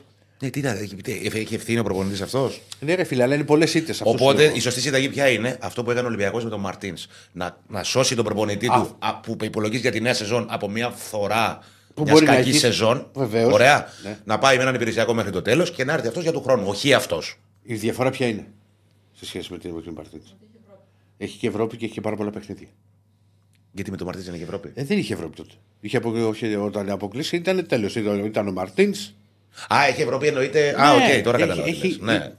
Ναι, 0.43 0.51
τι 0.51 0.61
να, 0.61 0.71
έχει- 0.71 0.95
τι, 0.97 1.13
έχει 1.35 1.55
ευθύνη 1.55 1.79
ο 1.79 1.83
προπονητής 1.83 2.21
αυτός. 2.21 2.61
Ναι, 2.81 2.95
ρε 2.95 3.05
φίλε, 3.05 3.23
αλλά 3.23 3.35
είναι 3.35 3.45
πολλές 3.45 3.75
ήττες. 3.75 4.01
Οπότε 4.05 4.53
η 4.55 4.61
σωστή 4.61 4.81
συνταγή 4.81 5.09
ποια 5.09 5.29
είναι, 5.29 5.59
αυτό 5.61 5.83
που 5.85 5.91
έκανε 5.91 6.07
ο 6.07 6.09
Ολυμπιακός 6.09 6.45
με 6.45 6.51
τον 6.51 6.61
Μαρτίνς. 6.61 7.07
Να, 7.33 7.59
να 7.69 7.83
σώσει 7.83 8.15
τον 8.15 8.25
προπονητή 8.25 8.67
Α. 8.67 8.73
του 8.75 8.97
α, 8.99 9.17
που 9.21 9.37
υπολογίζει 9.43 9.81
για 9.81 9.91
τη 9.93 10.01
νέα 10.01 10.15
σεζόν 10.15 10.47
από 10.51 10.69
μια 10.71 10.91
φθορά 10.91 11.59
Που 11.95 12.03
μιας 12.03 12.13
μπορεί 12.15 12.27
να 12.27 12.35
κακής 12.35 12.49
έχει- 12.51 12.59
σεζόν. 12.59 13.11
Βεβαίως. 13.15 13.53
Ωραία. 13.53 13.89
Ναι. 14.03 14.19
Να 14.25 14.39
πάει 14.39 14.57
με 14.57 14.63
έναν 14.63 14.75
υπηρεσιακό 14.75 15.15
μέχρι 15.15 15.31
το 15.31 15.43
τέλος 15.43 15.71
και 15.71 15.85
να 15.85 15.93
έρθει 15.93 16.07
αυτός 16.07 16.23
για 16.23 16.33
του 16.33 16.43
χρόνου. 16.43 16.69
Όχι 16.69 16.93
αυτός. 16.95 17.39
Η 17.63 17.75
διαφορά 17.75 18.11
ποια 18.11 18.27
είναι 18.27 18.47
σε 19.13 19.27
σχέση 19.27 19.53
με 19.53 19.59
την 19.59 19.71
με 19.71 19.83
την 19.83 19.95
Παρτίδη. 19.95 20.25
Έχει 21.19 21.39
και 21.39 21.47
Ευρώπη 21.47 21.77
και 21.77 21.85
έχει 21.85 21.95
και 21.95 22.01
πάρα 22.01 22.17
πολλά 22.17 22.31
παιχνίδια. 22.31 22.69
Γιατί 23.77 23.91
με 23.91 23.97
τον 23.97 24.07
Μαρτίνς 24.07 24.27
δεν 24.27 24.35
έχει 24.37 24.45
Ευρώπη. 24.45 24.71
Ε, 24.75 24.85
δεν 24.85 24.99
είχε 24.99 25.15
Ευρώπη 25.15 25.37
τότε. 25.37 25.51
Είχε 25.81 25.97
απο... 25.97 26.11
όχι, 26.29 26.55
όταν 26.55 26.91
αποκλείσει 26.91 27.37
ήταν 27.37 27.67
τέλος. 27.67 27.97
Ήταν, 27.97 28.25
ήταν 28.25 28.49
ο 28.49 28.53
Μαρτίνς. 28.53 29.12
Α, 29.75 29.77
έχει 29.89 30.03
Ευρώπη 30.03 30.27
εννοείται. 30.27 30.75
Α, 30.83 30.93
οκ, 30.93 30.99
τώρα 30.99 31.11
έχει- 31.12 31.23
κατάλαβα. 31.47 31.62
τι 31.62 31.71
έχει- 31.71 31.99
λες. 32.03 32.19
Ναι. 32.19 32.33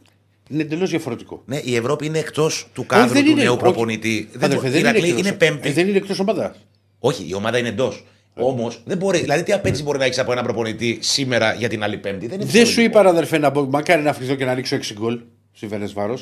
Είναι 0.49 0.61
εντελώς 0.61 0.89
διαφορετικό. 0.89 1.43
ναι, 1.45 1.59
η 1.63 1.75
Ευρώπη 1.75 2.05
είναι 2.05 2.19
εκτός 2.19 2.67
του 2.73 2.85
κάδρου 2.85 3.13
δεν 3.13 3.23
του 3.25 3.31
είναι. 3.31 3.41
νέου 3.43 3.51
Όχι. 3.53 3.61
προπονητή. 3.61 4.27
Δεν 4.31 4.43
Αδερφέ, 4.43 4.65
μπο- 4.65 4.71
δεν 4.71 4.79
η 4.79 4.89
Ηρακλή 4.89 5.07
εκτός- 5.09 5.19
είναι 5.25 5.31
πέμπτη. 5.33 5.69
Ε, 5.69 5.71
δεν 5.71 5.87
είναι 5.87 5.97
εκτός 5.97 6.19
ομάδα. 6.19 6.55
Όχι, 6.99 7.25
η 7.29 7.33
ομάδα 7.33 7.57
είναι 7.57 7.67
εντός. 7.67 8.05
Όμως 8.39 8.81
δεν 8.85 8.97
μπορεί. 8.97 9.19
Δηλαδή, 9.19 9.43
τι 9.43 9.53
απέτηση 9.53 9.83
μπορεί 9.83 9.97
να 9.97 10.05
έχεις 10.05 10.19
από 10.19 10.31
έναν 10.31 10.43
προπονητή 10.43 10.97
σήμερα 11.01 11.53
για 11.53 11.69
την 11.69 11.83
άλλη 11.83 11.97
Πέμπτη; 11.97 12.27
Δεν, 12.27 12.35
είναι 12.41 12.49
Δεν 12.51 12.61
σου 12.61 12.67
φυσιολογικό. 12.67 12.99
είπα, 12.99 13.09
αδερφέ, 13.09 13.37
να 13.37 13.49
μπω, 13.49 13.65
μακάρι 13.65 14.01
να 14.01 14.09
αφήσω 14.09 14.35
και 14.35 14.45
να 14.45 14.53
ρίξω 14.53 14.75
6 14.75 14.93
γκολ 14.93 15.19
στη 15.53 15.67
Βέρε 15.67 15.85
Βάρο. 15.93 16.17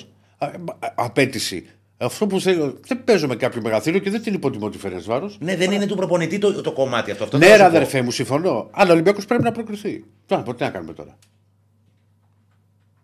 Απέτηση. 0.95 1.65
Αυτό 1.97 2.27
που 2.27 2.39
θέλω. 2.39 2.79
Δεν 2.87 3.03
παίζω 3.03 3.27
με 3.27 3.35
κάποιο 3.35 3.61
μεγαθύριο 3.61 3.99
και 3.99 4.09
δεν 4.09 4.21
την 4.21 4.33
υποτιμώ 4.33 4.69
τη 4.69 4.77
Φέρε 4.77 4.97
Βάρος. 4.99 5.37
Ναι, 5.39 5.55
δεν 5.55 5.71
είναι 5.71 5.85
του 5.85 5.95
προπονητή 5.95 6.37
το, 6.37 6.61
το 6.61 6.71
κομμάτι 6.71 7.11
αυτό. 7.11 7.23
αυτό 7.23 7.37
Ναι, 7.37 7.45
θέλω 7.45 7.57
ρε 7.57 7.63
να 7.63 7.67
σου 7.67 7.71
πω. 7.71 7.77
αδερφέ 7.77 8.01
μου, 8.01 8.11
συμφωνώ. 8.11 8.69
Αλλά 8.71 8.89
ο 8.89 8.93
Ολυμπιακός 8.93 9.25
πρέπει 9.25 9.43
να 9.43 9.51
προκριθεί. 9.51 10.03
Τώρα, 10.25 10.43
τι 10.43 10.63
να 10.63 10.69
κάνουμε 10.69 10.93
τώρα; 10.93 11.17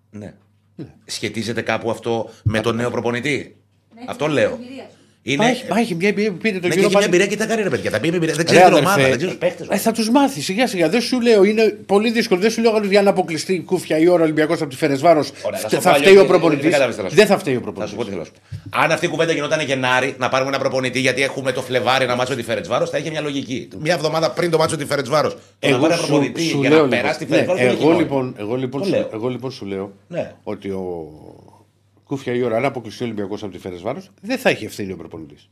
Ναι. 0.09 0.33
Σχετίζεται 1.05 1.61
κάπου 1.61 1.89
αυτό 1.91 2.29
με 2.43 2.59
τον 2.59 2.75
νέο 2.75 2.91
προπονητή; 2.91 3.57
αυτό 4.07 4.27
λέω. 4.27 4.59
Είναι... 5.23 5.43
Μα 5.43 5.49
έχει, 5.49 5.63
μα 5.69 5.79
έχει 5.79 5.95
μια 5.95 6.07
εμπειρία 6.09 6.31
που 6.31 6.37
πήρε 6.37 6.59
τον 6.59 6.61
Ναι, 6.69 6.75
και 6.75 6.81
κύριο 6.81 6.87
έχει 6.87 6.97
μια 6.97 6.99
Πάλι- 6.99 7.05
εμπειρία 7.05 7.27
και 7.27 7.37
τα 7.37 7.45
κάνει 7.45 7.61
ρε 7.63 7.69
παιδιά. 7.69 7.89
Θα 7.91 7.99
πει 7.99 8.09
με 8.09 8.15
εμπειρία. 8.15 8.35
Δεν 8.35 8.45
Ρε, 8.47 8.51
ξέρει 8.53 8.65
την 8.65 8.73
αδερφέ, 8.73 8.89
ομάδα, 8.93 9.07
δεν 9.09 9.17
ξέρει 9.17 9.31
του 9.31 9.37
παίχτε. 9.37 9.65
ε, 9.69 9.77
θα 9.77 9.91
τους 9.91 10.09
μάθεις 10.09 10.43
σιγά 10.45 10.67
σιγά. 10.67 10.89
Δεν 10.89 11.01
σου 11.01 11.21
λέω, 11.21 11.43
είναι 11.43 11.77
πολύ 11.85 12.11
δύσκολο. 12.11 12.39
Δεν 12.41 12.51
σου 12.51 12.61
λέω 12.61 12.81
για 12.83 13.01
να 13.01 13.09
αποκλειστεί 13.09 13.53
η 13.53 13.59
κούφια 13.59 13.97
η 13.97 14.07
ώρα 14.07 14.23
Ολυμπιακός 14.23 14.61
από 14.61 14.69
τη 14.69 14.75
Φερεσβάρος. 14.75 15.31
Ωραία, 15.41 15.59
θα 15.59 15.69
σου 15.69 15.75
πω 15.75 15.81
Θα 15.81 15.89
αλλιώς, 15.89 16.01
φταίει 16.05 16.15
ο 16.15 16.19
δεν- 16.19 16.27
προπονητής. 16.27 16.61
δεν 16.63 16.71
κατάλαβες 16.71 16.95
τι 16.95 17.01
θέλω 17.01 17.13
να 17.13 17.21
σου 17.21 17.27
Δεν 17.27 17.35
θα 17.35 17.41
φταίει 17.41 17.55
ο 17.55 17.59
Θα 17.79 17.87
σου 17.87 17.95
πω 17.95 18.03
τι 18.03 18.09
προπονητή. 18.09 18.09
θέλω 18.09 18.19
να 18.19 18.25
σου 18.25 18.69
πω. 18.71 18.79
Αν 18.83 18.91
αυτή 18.91 19.05
η 19.05 19.09
κουβέντα 19.09 19.31
γινόταν 19.33 19.59
Γενάρη, 19.65 20.15
να 20.17 20.29
πάρουμε 20.29 20.49
ένα 20.49 20.59
προπονητή 20.59 20.99
γιατί 20.99 21.21
έχουμε 21.23 21.51
το 21.51 21.61
Φλεβάρι 21.61 22.05
να 22.05 22.15
μάτσο 22.15 22.35
τη 22.35 22.43
Φερετσβάρος, 22.43 22.89
θα 22.89 22.97
είχε 22.97 23.09
μια 23.09 23.21
λογική. 23.21 23.67
Μια 23.79 23.93
εβδομάδα 23.93 24.31
πριν 24.31 24.51
το 24.51 24.57
μάτσο 24.57 24.77
τη 24.77 24.85
Φερετσβάρος. 24.85 25.33
Το 25.33 25.39
να 25.59 25.67
Εγώ 25.67 25.77
πάρει 25.79 25.93
ένα 25.93 26.01
σου, 26.01 26.07
προπονητή 26.07 26.41
σου 26.43 26.59
για 26.59 26.69
λέω, 26.69 26.77
να 26.77 26.83
λοιπόν, 26.83 26.99
περάσει 26.99 27.19
τη 27.19 27.25
ναι, 27.25 27.35
Φερετσβάρος. 27.37 27.79
εγώ, 27.81 27.91
λοιπόν, 27.91 28.35
εγώ, 28.39 28.55
λοιπόν, 28.55 28.81
Το 28.81 28.87
σου, 28.87 28.93
λέω. 28.93 29.09
εγώ 29.13 29.27
λοιπόν 29.27 29.51
σου 29.51 29.65
λέω 29.65 29.91
Ναι. 30.07 30.31
ότι 30.43 30.69
ο 30.69 31.07
κούφια 32.15 32.33
η 32.33 32.41
ώρα, 32.41 32.57
αν 32.57 32.65
αποκλειστεί 32.65 33.03
ο 33.03 33.05
Ολυμπιακός 33.05 33.43
από 33.43 33.51
τη 33.51 33.57
Φερεσβάρο, 33.57 34.01
δεν 34.21 34.37
θα 34.37 34.49
έχει 34.49 34.65
ευθύνη 34.65 34.91
ο 34.91 34.95
προπονητής. 34.97 35.49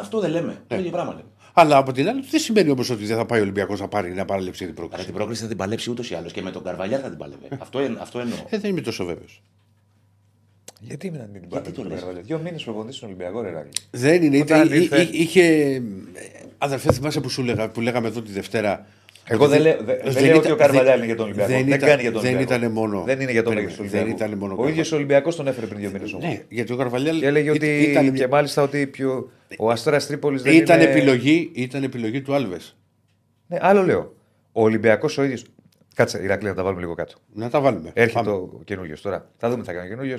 Αυτό 0.00 0.20
δεν 0.20 0.30
λέμε. 0.30 0.62
Το 0.66 0.76
ίδιο 0.76 0.90
πράγμα 0.90 1.10
λέμε. 1.12 1.28
Αλλά 1.52 1.76
από 1.76 1.92
την 1.92 2.08
άλλη, 2.08 2.22
δεν 2.30 2.40
σημαίνει 2.40 2.70
όμως 2.70 2.90
ότι 2.90 3.04
δεν 3.04 3.16
θα 3.16 3.26
πάει 3.26 3.38
ο 3.38 3.42
Ολυμπιακός 3.42 3.80
να 3.80 3.88
πάρει 3.88 4.12
να 4.12 4.24
παραλείψει 4.24 4.58
την 4.58 4.66
Αλλά 4.68 4.74
πρόκληση. 4.76 5.04
την 5.04 5.14
πρόκληση 5.14 5.42
θα 5.42 5.48
την 5.48 5.56
παλέψει 5.56 5.90
ούτως 5.90 6.10
ή 6.10 6.14
άλλως 6.14 6.32
και 6.32 6.42
με 6.42 6.50
τον 6.50 6.62
Καρβαλιάρ 6.62 7.00
θα 7.02 7.08
την 7.08 7.18
παλεύει. 7.18 7.48
αυτό, 7.60 7.78
εν- 7.78 7.98
αυτό 8.00 8.18
εννοώ. 8.18 8.38
Ε, 8.48 8.58
δεν 8.58 8.70
είμαι 8.70 8.80
τόσο 8.80 9.04
βέβαιος. 9.04 9.42
Γιατί 10.80 11.10
να 11.10 11.18
μην 11.18 11.32
την 11.32 11.32
Γιατί 11.32 11.48
πάρει 11.54 11.64
το 11.64 11.72
τον 11.80 11.86
λες; 11.86 11.98
Καρβαλιάρ; 11.98 12.24
Δύο 12.24 12.38
μήνες 12.38 12.62
προπονητής 12.64 12.96
στον 12.96 13.08
Ολυμπιακό, 13.08 13.40
ρε 13.42 13.50
Ράγκλη. 13.50 13.70
Δεν 13.90 14.22
είναι. 14.22 14.38
Όταν 14.40 14.66
Ήταν, 14.66 14.78
εί- 14.78 14.82
ήρθε- 14.82 15.08
εί- 15.08 15.14
είχε. 15.20 15.82
Αδερφέ, 16.58 16.92
θυμάσαι 16.92 17.20
που 17.20 17.28
σου 17.28 17.42
λέγα, 17.42 17.68
που 17.68 17.80
λέγαμε 17.80 18.08
εδώ 18.08 18.22
τη 18.22 18.32
Δευτέρα 18.32 18.86
Εγώ 19.28 19.48
δεν, 19.48 19.60
λέω- 19.60 19.76
δεν, 19.76 19.84
δεν 19.86 20.12
δεν 20.12 20.12
λέω 20.22 20.24
ήταν- 20.24 20.36
ότι 20.38 20.50
ο 20.50 20.56
Καρβαλιά 20.56 20.84
δεν- 20.90 20.96
είναι 20.96 21.06
για 21.06 21.16
τον 21.16 21.24
Ολυμπιακό. 21.24 21.48
δεν 21.52 21.64
Δεν, 21.64 21.74
ήταν- 21.74 21.88
κάνει 21.88 22.02
για 22.02 22.12
τον 22.12 22.20
δεν 22.22 22.34
Ολυμπιακό. 22.34 22.54
ήτανε 22.62 22.72
μόνο- 22.74 23.02
Δεν 23.02 23.20
είναι 23.20 23.30
για 23.32 23.42
τον 23.42 23.52
Περίμενε, 23.54 23.76
Ολυμπιακό. 23.80 24.06
δεν 24.06 24.14
ήτανε 24.16 24.34
μόνο 24.36 24.50
ο 24.50 24.54
Ο 24.54 24.56
Καρβαλιά. 24.58 24.80
ίδιο 24.82 24.96
Ολυμπιακός 24.96 25.36
τον 25.36 25.46
έφερε 25.46 25.66
πριν 25.66 25.80
δύο 25.80 25.90
μήνες 25.90 26.12
όμως. 26.12 26.24
Ναι, 26.28 26.42
γιατί 26.48 26.72
ο 26.72 26.76
Καρβαλιάλ. 26.76 27.18
Και 27.20 27.26
έλεγε 27.26 27.50
ότι. 27.50 27.82
ήταν, 27.82 28.12
και 28.12 28.28
μάλιστα 28.28 28.62
ότι 28.62 28.86
πιο, 28.86 29.30
ο 29.58 29.70
Αστέρας 29.70 30.06
Τρίπολης 30.06 30.42
δεν 30.42 30.54
ήταν, 30.54 30.80
είναι. 30.80 30.90
επιλογή, 30.90 31.50
ήταν 31.54 31.82
επιλογή 31.82 32.22
του 32.22 32.34
Άλβες. 32.34 32.76
Ναι, 33.46 33.58
άλλο 33.60 33.82
λέω. 33.82 34.14
Ο 34.52 34.62
Ολυμπιακός 34.62 35.18
ο 35.18 35.22
ίδιο. 35.24 35.38
Κάτσε, 35.94 36.22
Ηρακλή, 36.22 36.48
να 36.48 36.54
τα 36.54 36.62
βάλουμε 36.62 36.80
λίγο 36.80 36.94
κάτω. 36.94 37.14
Να 37.32 37.50
τα 37.50 37.60
βάλουμε. 37.60 37.90
Έρχεται 37.94 38.22
Πάμε. 38.24 38.30
ο 38.36 38.60
καινούριο 38.64 38.96
τώρα. 39.02 39.30
Θα 39.36 39.48
δούμε 39.50 39.60
τι 39.62 39.66
θα 39.68 39.74
κάνει 39.74 39.86
ο 39.86 39.88
καινούριο. 39.90 40.16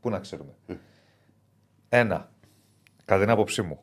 Πού 0.00 0.10
να 0.10 0.18
ξέρουμε. 0.18 0.50
Ε. 0.66 0.74
Ένα. 1.88 2.32
Κατά 3.04 3.20
την 3.20 3.30
άποψή 3.30 3.62
μου. 3.62 3.78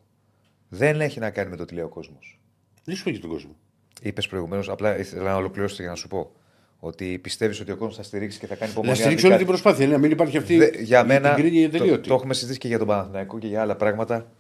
Δεν 0.70 1.02
έχει 1.02 1.20
να 1.20 1.30
κάνει 1.30 1.50
με 1.50 1.56
το 1.56 1.66
τι 1.66 1.74
λέει 1.74 1.84
ο 1.84 1.88
κόσμος. 1.90 2.40
Δεν 2.84 2.96
σου 2.96 3.10
έχει 3.10 3.20
τον 3.20 3.30
κόσμο. 3.30 3.56
Είπες 4.02 4.28
προηγουμένως, 4.28 4.70
απλά 4.70 4.98
ήθελα 4.98 5.24
να 5.24 5.36
ολοκληρώσω 5.36 5.76
για 5.82 5.90
να 5.90 5.96
σου 5.96 6.08
πω. 6.08 6.32
Ότι 6.80 7.20
πιστεύεις 7.20 7.60
ότι 7.60 7.72
ο 7.72 7.76
κόσμος 7.76 7.96
θα 7.96 8.04
στηρίξει 8.04 8.40
και 8.40 8.48
θα 8.48 8.56
κάνει 8.56 8.72
υπομονή. 8.72 8.92
Να 8.92 8.98
αν 8.98 9.00
στηρίξει 9.02 9.26
δει 9.28 9.34
όλη 9.34 9.44
την 9.44 9.48
κάτι. 9.48 9.62
προσπάθεια. 9.62 9.88
ναι, 9.88 9.94
Να 9.94 10.00
μην 10.00 10.12
υπάρχει 10.12 10.38
αυτή 10.38 10.58
Δε- 10.58 10.82
για 10.82 11.04
η- 11.04 11.06
μένα. 11.06 11.34
την 11.34 11.44
γκρίνια 11.44 11.70
Το, 11.70 11.78
τελείωτη. 11.78 12.08
το 12.08 12.14
έχουμε 12.14 12.34
συζητήσει 12.34 12.60
και 12.60 12.68
για 12.68 12.78
τον 12.78 12.88
Παναθηναϊκό 12.88 13.40
και 13.40 13.48
για 13.48 13.62
άλλα 13.62 13.76
πράγματα. 13.76 14.32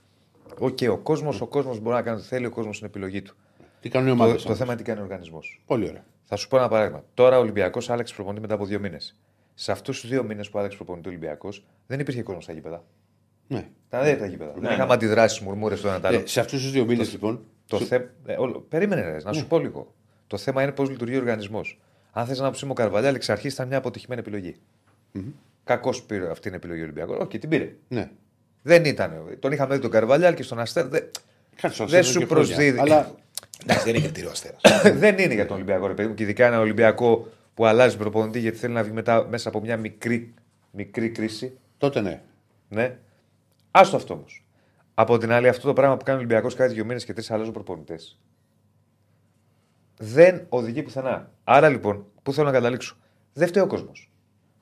Οκ, 0.59 0.77
ο 0.89 0.97
κόσμος 0.97 1.41
ο 1.41 1.47
κόσμος 1.47 1.79
μπορεί 1.79 1.95
να 1.95 2.01
κάνει 2.01 2.17
ό,τι 2.17 2.27
θέλει, 2.27 2.45
ο 2.45 2.49
κόσμος 2.49 2.77
είναι 2.79 2.87
επιλογή 2.87 3.21
του. 3.21 3.35
Τι 3.81 3.89
κάνουν 3.89 4.13
οι 4.13 4.17
Το, 4.17 4.23
ομάδες. 4.23 4.37
το 4.37 4.55
θέμα 4.55 4.73
είναι 4.73 4.81
τι 4.81 4.87
κάνει 4.87 4.99
ο 4.99 5.03
οργανισμός. 5.03 5.61
Πολύ 5.65 5.87
ωραία. 5.89 6.05
Θα 6.25 6.35
σου 6.35 6.47
πω 6.47 6.57
ένα 6.57 6.67
παράδειγμα. 6.67 7.03
Τώρα 7.13 7.37
ο 7.37 7.39
Ολυμπιακός 7.41 7.89
άλλαξε 7.89 8.13
προπονητή 8.15 8.41
μετά 8.41 8.53
από 8.53 8.65
δύο 8.65 8.79
μήνες. 8.79 9.15
Σε 9.53 9.71
αυτούς 9.71 9.99
τους 10.01 10.09
δύο 10.09 10.23
μήνες 10.23 10.49
που 10.49 10.59
άλλαξε 10.59 10.77
προπονητή 10.77 11.07
ο 11.07 11.11
Ολυμπιακός 11.11 11.65
δεν 11.87 11.99
υπήρχε 11.99 12.21
κόσμος 12.21 12.43
στα 12.43 12.53
γήπεδα. 12.53 12.83
Ναι. 13.47 13.67
Τα 13.89 14.01
δεν 14.03 14.17
τα 14.19 14.25
γήπεδα. 14.25 14.53
δεν 14.57 14.71
είχαμε 14.71 14.93
αντιδράσεις, 14.93 15.39
μουρμούρες 15.39 15.81
το 15.81 15.87
ένα 15.87 15.99
το 15.99 16.07
άλλο. 16.07 16.17
Ε, 16.17 16.21
σε 16.25 16.39
αυτούς 16.39 16.61
τους 16.61 16.71
δύο 16.71 16.85
μήνες 16.85 17.11
λοιπόν. 17.11 17.43
Το 17.67 17.79
θε... 17.79 17.99
ε, 18.25 18.33
όλο- 18.37 18.65
Περίμενε, 18.69 19.01
ρε, 19.01 19.17
να 19.23 19.33
σου 19.33 19.47
πω 19.47 19.59
λίγο. 19.59 19.93
Το 20.27 20.37
θέμα 20.37 20.63
είναι 20.63 20.71
πώς 20.71 20.89
λειτουργεί 20.89 21.15
ο 21.15 21.19
οργανισμός. 21.19 21.79
Αν 22.11 22.25
θες 22.25 22.39
να 22.39 22.51
πει 22.51 22.65
ο 22.65 22.73
Καρβαλιάλ, 22.73 23.15
εξ 23.15 23.29
αρχής 23.29 23.53
ήταν 23.53 23.67
μια 23.67 23.77
αποτυχημένη 23.77 24.21
επιλογή. 24.21 24.55
Κακώ 25.63 25.93
πήρε 26.07 26.29
αυτή 26.29 26.41
την 26.41 26.53
επιλογή 26.53 26.79
ο 26.79 26.83
Ολυμπιακός. 26.83 27.17
Όχι, 27.17 27.37
την 27.39 27.49
πήρε. 27.49 27.75
Ναι. 27.87 28.09
Δεν 28.61 28.85
ήταν. 28.85 29.37
Τον 29.39 29.51
είχαμε 29.51 29.75
δει 29.75 29.81
τον 29.81 29.91
Καρβαλιάλ 29.91 30.33
και 30.33 30.43
στον 30.43 30.59
Αστέρ. 30.59 30.87
Δεν, 30.87 31.11
Κάτσε 31.61 31.83
να 31.83 31.89
δεν 31.89 32.03
σε 32.03 32.11
σου 32.11 32.19
δω 32.19 32.25
και 32.25 32.33
χρόνια. 32.33 32.55
προσδίδει. 32.55 32.79
Αλλά 32.79 33.11
Εντάξει, 33.63 33.83
δεν 33.85 33.93
είναι 33.95 34.03
κριτήριο 34.03 34.29
αστέρας. 34.29 34.61
δεν 35.01 35.17
είναι 35.17 35.33
για 35.33 35.45
τον 35.45 35.55
Ολυμπιακό, 35.55 35.87
ρε 35.87 35.93
παιδί 35.93 36.07
μου. 36.07 36.13
Και 36.13 36.23
ειδικά 36.23 36.45
ένα 36.45 36.59
Ολυμπιακό 36.59 37.27
που 37.53 37.65
αλλάζει 37.65 37.97
προπονητή 37.97 38.39
γιατί 38.39 38.57
θέλει 38.57 38.73
να 38.73 38.83
βγει 38.83 38.91
μετά, 38.93 39.27
μέσα 39.29 39.49
από 39.49 39.59
μια 39.61 39.77
μικρή, 39.77 40.33
μικρή 40.71 41.09
κρίση. 41.09 41.57
τότε 41.77 42.01
ναι. 42.01 42.21
Ναι. 42.69 42.97
Άστο 43.71 43.95
αυτό 43.95 44.13
όμως. 44.13 44.44
Από 44.97 45.17
την 45.17 45.31
άλλη, 45.31 45.47
αυτό 45.47 45.67
το 45.67 45.73
πράγμα 45.73 45.97
που 45.97 46.03
κάνει 46.03 46.17
ο 46.17 46.19
Ολυμπιακός 46.21 46.55
κάθε 46.55 46.73
δύο 46.73 46.85
μήνες 46.85 47.05
και 47.05 47.13
τρεις 47.13 47.31
αλλάζουν 47.31 47.53
προπονητές. 47.53 48.19
Δεν 49.97 50.45
οδηγεί 50.49 50.83
πουθενά. 50.83 51.31
Άρα 51.43 51.69
λοιπόν, 51.69 52.05
πού 52.23 52.33
θέλω 52.33 52.45
να 52.47 52.51
καταλήξω; 52.53 52.97
Δεν 53.33 53.47
φταίει 53.47 53.63
ο 53.63 53.67
κόσμος. 53.67 54.09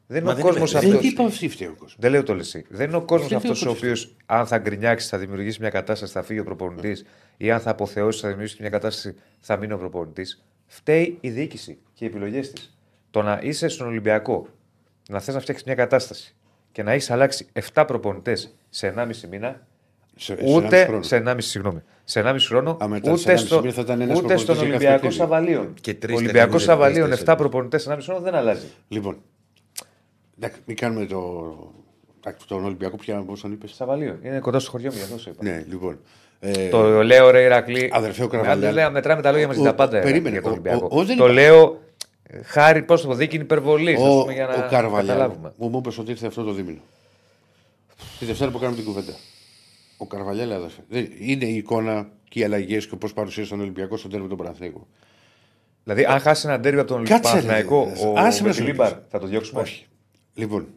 Δεν 0.07 0.23
Μα 0.23 0.31
είναι 0.31 0.39
ο 0.39 0.43
δεν 0.43 0.51
κόσμος 0.51 0.69
είναι- 0.71 0.79
αυτό. 0.79 0.91
Δεν 1.01 1.09
είπα 1.09 1.23
αυτή 1.23 1.49
φταίει 1.49 1.67
ο 1.67 1.71
κόσμος. 1.71 1.95
Δεν 1.99 2.11
λέω 2.11 2.23
το 2.23 2.33
λεσί. 2.35 2.65
Δεν 2.69 2.87
είναι 2.87 2.97
ο 2.97 3.01
κόσμος 3.01 3.29
Δεν 3.29 3.37
αυτός 3.37 3.57
φταίει 3.59 3.69
ο 3.71 3.73
ο 3.73 3.77
οποίος, 3.77 4.15
αν 4.25 4.47
θα 4.47 4.57
γκρινιάξει, 4.57 5.07
θα 5.07 5.17
δημιουργήσει 5.17 5.59
μια 5.61 5.69
κατάσταση, 5.69 6.13
θα 6.13 6.23
φύγει 6.23 6.39
ο 6.39 6.43
προπονητής, 6.43 7.05
ή 7.37 7.51
αν 7.51 7.59
θα 7.59 7.69
αποθεώσει, 7.69 8.19
θα 8.19 8.27
δημιουργήσει 8.27 8.57
μια 8.61 8.69
κατάσταση, 8.69 9.15
θα 9.39 9.57
μείνει 9.57 9.73
ο 9.73 9.77
προπονητής. 9.77 10.43
Φταίει 10.65 11.17
η 11.21 11.29
διοίκηση 11.29 11.77
και 11.93 12.05
οι 12.05 12.07
επιλογές 12.07 12.51
της. 12.51 12.77
Το 13.11 13.21
να 13.21 13.39
είσαι 13.43 13.67
στον 13.67 13.87
Ολυμπιακό, 13.87 14.47
να 15.09 15.19
θες 15.19 15.33
να 15.33 15.39
φτιάξεις 15.39 15.65
μια 15.65 15.75
κατάσταση 15.75 16.35
και 16.71 16.83
να 16.83 16.91
έχεις 16.91 17.09
αλλάξει 17.11 17.47
7 17.53 17.85
προπονητές 17.87 18.55
σε 18.69 18.87
1,5 18.87 19.27
μήνα, 19.27 19.67
Σε- 20.15 20.35
σε 20.35 20.43
1,5 20.43 20.55
ούτε 20.65 20.85
χρόνο. 20.85 21.03
σε 21.03 21.15
1,5 21.15 21.35
συγγνώμη. 21.41 21.81
Σε 22.03 22.19
1,5 22.19 22.45
χρόνο, 22.47 22.77
Α, 22.83 22.87
μετά 22.87 23.05
σε 23.05 23.11
ούτε, 23.13 23.31
1,5 23.33 23.45
στο, 23.45 23.61
μήνα 23.61 23.73
θα 23.73 23.81
ήταν 23.81 24.01
ένας 24.01 24.17
ούτε 24.17 24.27
προπονητής 24.27 24.41
στον 24.43 24.55
για 24.55 24.63
κάθε 24.63 24.75
Ολυμπιακό 24.75 25.01
παιχνίδι. 25.01 25.15
Σαβαλίων. 25.21 25.73
Και 25.81 25.93
τρεις 25.93 26.13
Ο 26.15 26.17
Ολυμπιακό 26.17 26.45
τέσσερις 26.51 26.65
Σαβαλίων, 26.65 27.09
τέσσερις. 27.09 27.33
7 27.33 27.37
προπονητές 27.37 27.81
σε 27.81 27.89
1,5 27.89 28.03
χρόνο 28.05 28.19
δεν 28.21 28.35
αλλάζει. 28.35 28.65
Λοιπόν. 28.87 29.17
Εντάξει, 30.37 30.59
μην 30.65 30.75
κάνουμε 30.77 31.05
το. 31.05 31.19
εντάξει, 32.23 32.47
Τον 32.47 32.63
Ολυμπιακό 32.65 32.95
πια, 32.95 33.23
πώ 33.23 33.37
τον 33.41 33.51
είπες. 33.51 33.71
Σαβαλίων. 33.75 34.19
Είναι 34.23 34.39
κοντά 34.39 34.59
στο 34.59 34.71
χωριό 34.71 34.89
μου, 34.91 34.97
γι' 34.97 35.03
αυτό 35.03 35.17
σου 35.17 35.29
είπα. 35.29 35.43
Ναι, 35.43 35.65
λοιπόν. 35.69 35.99
Ε, 36.39 36.69
Το 36.69 37.03
λέω 37.03 37.29
ρε 37.29 37.41
Ηρακλή. 37.41 37.89
Αδερφέ, 37.93 38.23
ο 38.23 38.27
Καρβαλιάλ. 38.27 38.67
Αν 38.67 38.73
λέω, 38.73 38.91
μετράμε 38.91 39.21
τα 39.21 39.31
λόγια 39.31 39.47
μας 39.47 39.55
για 39.55 39.65
τα 39.65 39.69
Ο- 39.71 39.73
πάντα. 39.75 39.99
περίμενε, 39.99 40.11
Περίμενε, 40.21 40.33
για 40.33 40.41
τον 40.41 40.51
ο- 40.51 40.53
Ολυμπιακό. 40.53 40.87
ο- 40.91 40.99
ο- 40.99 41.03
δεν 41.05 41.17
το 41.17 41.23
είπα- 41.23 41.33
λέω 41.33 41.81
ε, 42.23 42.43
χάρη, 42.43 42.81
πώς 42.83 43.01
το 43.01 43.07
πω, 43.07 43.13
δίκη 43.15 43.35
είναι 43.35 43.43
υπερβολή. 43.43 43.95
ο, 43.99 44.19
πούμε, 44.21 44.33
για 44.33 44.45
να 44.47 44.53
ο 44.53 44.67
Καρβαλιάλ 44.69 45.17
καταλάβουμε. 45.17 45.53
μου 45.57 45.77
είπες 45.77 45.97
ότι 45.97 46.11
ήρθε 46.11 46.27
αυτό 46.27 46.43
το 46.43 46.51
δίμηνο. 46.53 46.79
Τη 48.19 48.25
Δευτέρα 48.25 48.51
που 48.51 48.59
κάνουμε 48.59 48.77
την 48.77 48.85
κουβέντα. 48.85 49.13
Ο 49.97 50.07
Καρβαλιάλ, 50.07 50.51
αδερφέ. 50.51 50.81
Δεν, 50.89 51.07
είναι 51.19 51.45
η 51.45 51.55
εικόνα 51.55 52.09
και 52.29 52.39
οι 52.39 52.43
αλλαγές 52.43 52.87
και 52.87 52.95
πώς 52.95 53.13
παρουσίασε 53.13 53.49
τον 53.49 53.59
Ολυμπιακό 53.59 53.97
στον 53.97 54.11
τέρμι 54.11 54.27
του 54.27 54.35
Παναθηναϊκού. 54.35 54.87
Δηλαδή, 55.83 56.05
αν 56.05 56.19
χάσει 56.19 56.47
ένα 56.47 56.59
ντέρμπι 56.59 56.79
από 56.79 56.87
τον 56.87 57.05
Κάτσε, 57.05 57.29
Παναθηναϊκό, 57.31 57.91
ρε, 57.95 58.05
ο 58.07 58.13
άσε 58.17 58.41
με 58.41 58.47
με 58.47 58.53
σου 58.53 58.63
Λίμπαρ 58.63 58.93
πεις. 58.93 59.03
θα 59.09 59.19
το 59.19 59.27
διώξουμε; 59.27 59.61
Όχι. 59.61 59.85
Λοιπόν, 60.33 60.67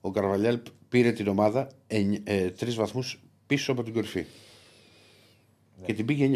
ο 0.00 0.10
Καρβαλιάλ 0.10 0.58
πήρε 0.88 1.12
την 1.12 1.28
ομάδα 1.28 1.68
ε, 2.24 2.50
τρεις 2.50 2.74
βαθμούς 2.74 3.20
πίσω 3.46 3.72
από 3.72 3.82
την 3.82 3.92
κορυφή. 3.92 4.24
Και 5.84 5.92
την 5.92 6.04
πήγε 6.04 6.26
9. 6.26 6.28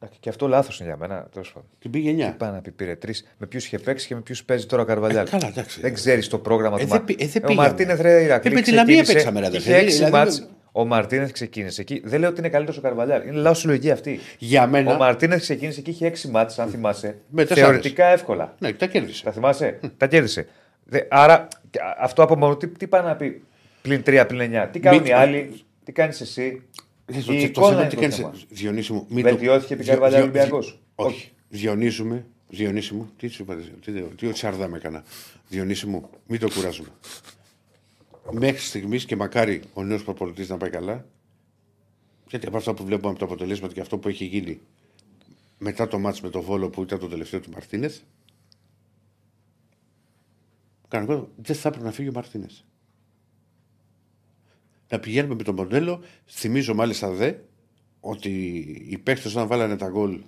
Εντάξει, 0.00 0.20
Και 0.20 0.28
αυτό 0.28 0.48
λάθος 0.48 0.78
είναι 0.80 0.88
για 0.88 0.96
μένα. 0.96 1.28
τέλος 1.32 1.52
πάντων. 1.52 1.68
Την 1.78 1.90
πήγε 1.90 2.30
9. 2.30 2.34
Πάει 2.38 2.50
να 2.50 2.60
πει 2.60 2.70
πήρε 2.70 2.96
τρεις. 2.96 3.34
Με 3.38 3.46
ποιους 3.46 3.64
είχε 3.66 3.78
παίξει 3.78 4.06
και 4.06 4.14
με 4.14 4.20
ποιους 4.20 4.44
παίζει 4.44 4.66
τώρα 4.66 4.82
ο 4.82 4.84
Καρβαλιάλ; 4.84 5.26
Ε, 5.26 5.30
καλά, 5.30 5.46
εντάξει. 5.46 5.80
Δεν 5.80 5.94
ξέρεις 5.94 6.28
το 6.28 6.38
πρόγραμμα 6.38 6.76
Ε, 6.80 6.82
του 6.82 6.88
δεν 6.88 6.96
Μα- 6.98 7.04
πη- 7.04 7.22
ε, 7.22 7.26
δεν 7.26 7.42
Ο 7.44 7.46
πήγαμε. 7.46 7.66
Μαρτίνεθ 7.68 8.00
ρε 8.00 8.22
Ηρακλή. 8.22 8.50
Ε, 8.50 8.54
με 8.54 8.60
τη 8.60 8.70
Λαμία 8.72 9.02
ξεκίνησε- 9.02 9.12
παίξαμε, 9.12 9.40
ρε, 9.40 9.46
είχε 9.46 9.56
αδερφέ. 9.56 9.76
έξι 9.84 9.96
Δηλαδή, 9.96 10.12
μάτς. 10.12 10.48
Ο 10.72 10.84
Μαρτίνεθ 10.84 11.32
ξεκίνησε 11.32 11.80
εκεί. 11.80 12.00
Δεν 12.04 12.20
λέω 12.20 12.28
ότι 12.28 12.38
είναι 12.38 12.48
καλύτερο 12.48 12.76
ο 12.78 12.82
Καρβαλιάλ. 12.82 13.22
Είναι 13.26 13.36
λάθο 13.40 13.54
συλλογική 13.60 13.90
αυτή. 13.90 14.20
Για 14.38 14.66
μένα. 14.66 14.94
Ο 14.94 14.96
Μαρτίνεθ 14.96 15.40
ξεκίνησε 15.40 15.80
και 15.80 15.90
είχε 15.90 16.06
έξι 16.06 16.28
μάτς, 16.28 16.58
αν 16.58 16.68
θυμάσαι. 16.68 17.16
Με 17.28 17.44
τέσσερις. 17.44 17.62
θεωρητικά 17.62 18.06
εύκολα. 18.06 18.54
Ναι, 18.58 18.72
τα 18.72 18.86
κέρδισε. 18.86 19.24
Τα 19.24 19.32
θυμάσαι. 19.32 19.80
Τα 19.96 20.06
κέρδισε. 20.06 20.46
Δε, 20.84 21.00
άρα 21.08 21.48
και 21.70 21.78
α- 21.80 21.96
αυτό 22.00 22.22
από 22.22 22.36
μόνο 22.36 22.56
τι, 22.56 22.68
τι 22.68 22.86
πάει 22.86 23.02
να 23.02 23.16
πει 23.16 23.42
πλην 23.82 24.02
3, 24.06 24.24
πλην 24.28 24.40
9. 24.54 24.68
Τι 24.72 24.80
κάνουν 24.80 25.00
Μην- 25.00 25.10
οι 25.10 25.12
άλλοι, 25.12 25.60
τι 25.84 25.92
κάνει 25.92 26.14
εσύ. 26.20 26.62
Το, 27.06 27.14
Η 27.16 27.20
το, 27.22 27.26
το 27.26 27.32
εικόνα 27.38 27.66
θέμα 27.68 27.80
είναι 27.80 27.88
τι 27.88 27.94
το 27.94 28.00
κάνει. 28.00 28.12
θέμα. 28.12 28.32
Διονύση 28.48 28.92
μου. 28.92 29.06
μην 29.08 29.22
Βελτιώθηκε 29.24 29.66
το- 29.68 29.74
επί 29.74 29.82
Διο- 29.82 29.92
Καρβαλιάλ 29.92 30.20
Διο- 30.22 30.32
Ολυμπιακός? 30.34 30.80
Όχι. 30.94 31.14
Όχι. 31.14 31.30
Διονύσουμε. 31.48 32.24
Διονύση 32.48 32.94
μου. 32.94 33.10
Τι 33.18 33.28
σου 33.28 33.42
είπα, 33.42 33.54
τι, 33.54 33.92
τι, 33.92 34.00
τι 34.02 34.28
τσαρδά 34.32 34.68
με 34.68 34.76
έκανα. 34.76 35.02
Διονύση 35.48 35.86
μου, 35.86 36.10
μην 36.26 36.40
το 36.40 36.48
κουράζουμε. 36.54 36.88
Μέχρι 38.30 38.60
στιγμής 38.60 39.04
και 39.04 39.16
μακάρι 39.16 39.62
ο 39.74 39.82
νέος 39.82 40.04
προπολιτή 40.04 40.46
να 40.48 40.56
πάει 40.56 40.70
καλά. 40.70 41.06
Γιατί 42.28 42.46
από 42.46 42.56
αυτά 42.56 42.74
που 42.74 42.84
βλέπουμε 42.84 43.10
από 43.10 43.18
τα 43.18 43.24
αποτελέσματα 43.24 43.74
και 43.74 43.80
αυτό 43.80 43.98
που 43.98 44.08
έχει 44.08 44.24
γίνει 44.24 44.60
μετά 45.58 45.88
το 45.88 45.98
μάτς 45.98 46.20
με 46.20 46.30
το 46.30 46.42
Βόλο 46.42 46.70
που 46.70 46.82
ήταν 46.82 46.98
το 46.98 47.08
τελευταίο 47.08 47.40
του 47.40 47.50
Μαρτίνεθ. 47.50 47.98
Κανονικά 50.88 51.28
δεν 51.36 51.56
θα 51.56 51.68
έπρεπε 51.68 51.86
να 51.86 51.92
φύγει 51.92 52.08
ο 52.08 52.12
Μαρτίνεθ. 52.12 52.52
Να 54.88 54.98
πηγαίνουμε 54.98 55.34
με 55.34 55.42
το 55.42 55.52
μοντέλο. 55.52 56.00
Θυμίζω 56.26 56.74
μάλιστα 56.74 57.10
δε 57.10 57.34
ότι 58.00 58.30
οι 58.88 58.98
παίχτε 58.98 59.28
όταν 59.28 59.46
βάλανε 59.46 59.76
τα 59.76 59.88
γκολ 59.88 60.20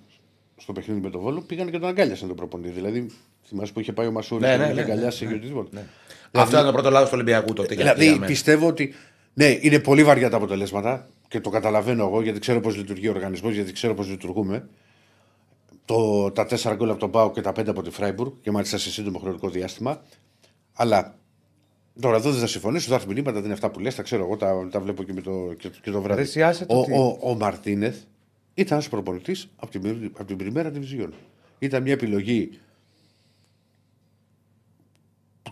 στο 0.57 0.73
παιχνίδι 0.73 1.01
με 1.01 1.11
το 1.11 1.21
Βόλο 1.21 1.41
πήγαν 1.41 1.71
και 1.71 1.79
τον 1.79 1.89
αγκάλιασαν 1.89 2.29
τον 2.29 2.37
προπονητή. 2.37 2.71
Δηλαδή, 2.71 3.11
θυμάσαι 3.45 3.73
που 3.73 3.81
είχε 3.81 3.93
πάει 3.93 4.07
ο 4.07 4.13
Μασούρης 4.13 4.47
Ναι, 4.47 4.53
και 4.53 4.59
ναι, 4.59 4.65
τον 4.65 4.73
είχε 4.73 4.85
ναι, 4.87 4.93
αγκαλιάσει 4.93 5.27
ναι, 5.27 5.39
και 5.39 5.65
ναι. 5.71 5.87
Οτιδήποτε. 6.41 6.43
Αυτό 6.43 6.57
ήταν 6.57 6.67
το 6.67 6.73
πρώτο 6.73 6.91
λάθος 6.91 7.09
του 7.09 7.15
Ολυμπιακού 7.15 7.53
τότε. 7.53 7.75
για- 7.75 7.83
για 7.85 7.95
Δηλαδή 7.95 8.15
μένα. 8.15 8.27
πιστεύω 8.27 8.67
ότι 8.67 8.95
ναι, 9.35 9.59
είναι 9.61 9.79
πολύ 9.81 10.05
βαριά 10.05 10.31
τα 10.31 10.37
αποτελέσματα 10.37 11.09
και 11.29 11.41
το 11.41 11.51
καταλαβαίνω 11.51 12.05
εγώ 12.05 12.23
γιατί 12.23 12.39
ξέρω 12.41 12.61
πώς 12.61 12.77
λειτουργεί 12.77 13.09
ο 13.09 13.11
οργανισμός, 13.11 13.55
γιατί 13.55 13.73
ξέρω 13.73 13.95
πώς 13.95 14.09
λειτουργούμε. 14.09 14.69
Το, 15.85 16.31
τα 16.31 16.47
4 16.47 16.75
γκολ 16.77 16.91
από 16.91 16.99
τον 17.01 17.11
Πάο 17.11 17.31
και 17.31 17.41
τα 17.41 17.51
5 17.51 17.69
από 17.69 17.83
τη 17.83 17.91
Φράιμπουργκ 17.91 18.33
και 18.41 18.51
μάλιστα 18.51 18.79
σε 18.79 18.91
σύντομο 18.91 19.19
χρονικό 19.19 19.49
διάστημα. 19.49 20.03
Αλλά 20.73 21.15
τώρα 22.01 22.17
εδώ 22.17 22.31
δεν 22.31 22.41
θα 22.41 22.47
συμφωνήσω. 22.47 22.89
Θα 22.89 22.95
έρθουν 22.95 23.13
μηνύματα, 23.13 23.35
δεν 23.37 23.45
είναι 23.45 23.53
αυτά 23.53 23.71
που 23.71 23.81
λες, 23.81 23.95
τα 23.95 24.03
ξέρω 24.03 24.25
εγώ, 24.25 24.37
τα, 24.37 24.69
τα 24.71 24.81
βλέπω 24.81 25.03
και, 25.03 25.13
με 25.13 25.21
το, 25.21 25.55
και, 25.59 25.71
και 25.83 25.91
το 25.91 26.01
βράδυ. 26.01 26.21
Ρε, 26.21 26.27
εσύ 26.27 26.43
άσε 26.43 26.67
το 26.67 26.79
ο, 26.81 26.85
τι- 26.85 26.93
ο, 26.93 27.19
ο 27.21 27.35
Μαρτίνεθ 27.35 27.97
ήταν 28.55 28.77
ένας 28.79 28.89
προπονητής 28.89 29.49
από 29.57 29.71
την, 29.71 30.11
από 30.15 30.25
την 30.25 30.37
Πριμέρα 30.37 30.71
Division. 30.75 31.09
Ήταν 31.59 31.83
μια 31.83 31.93
επιλογή 31.93 32.47
που 32.47 32.59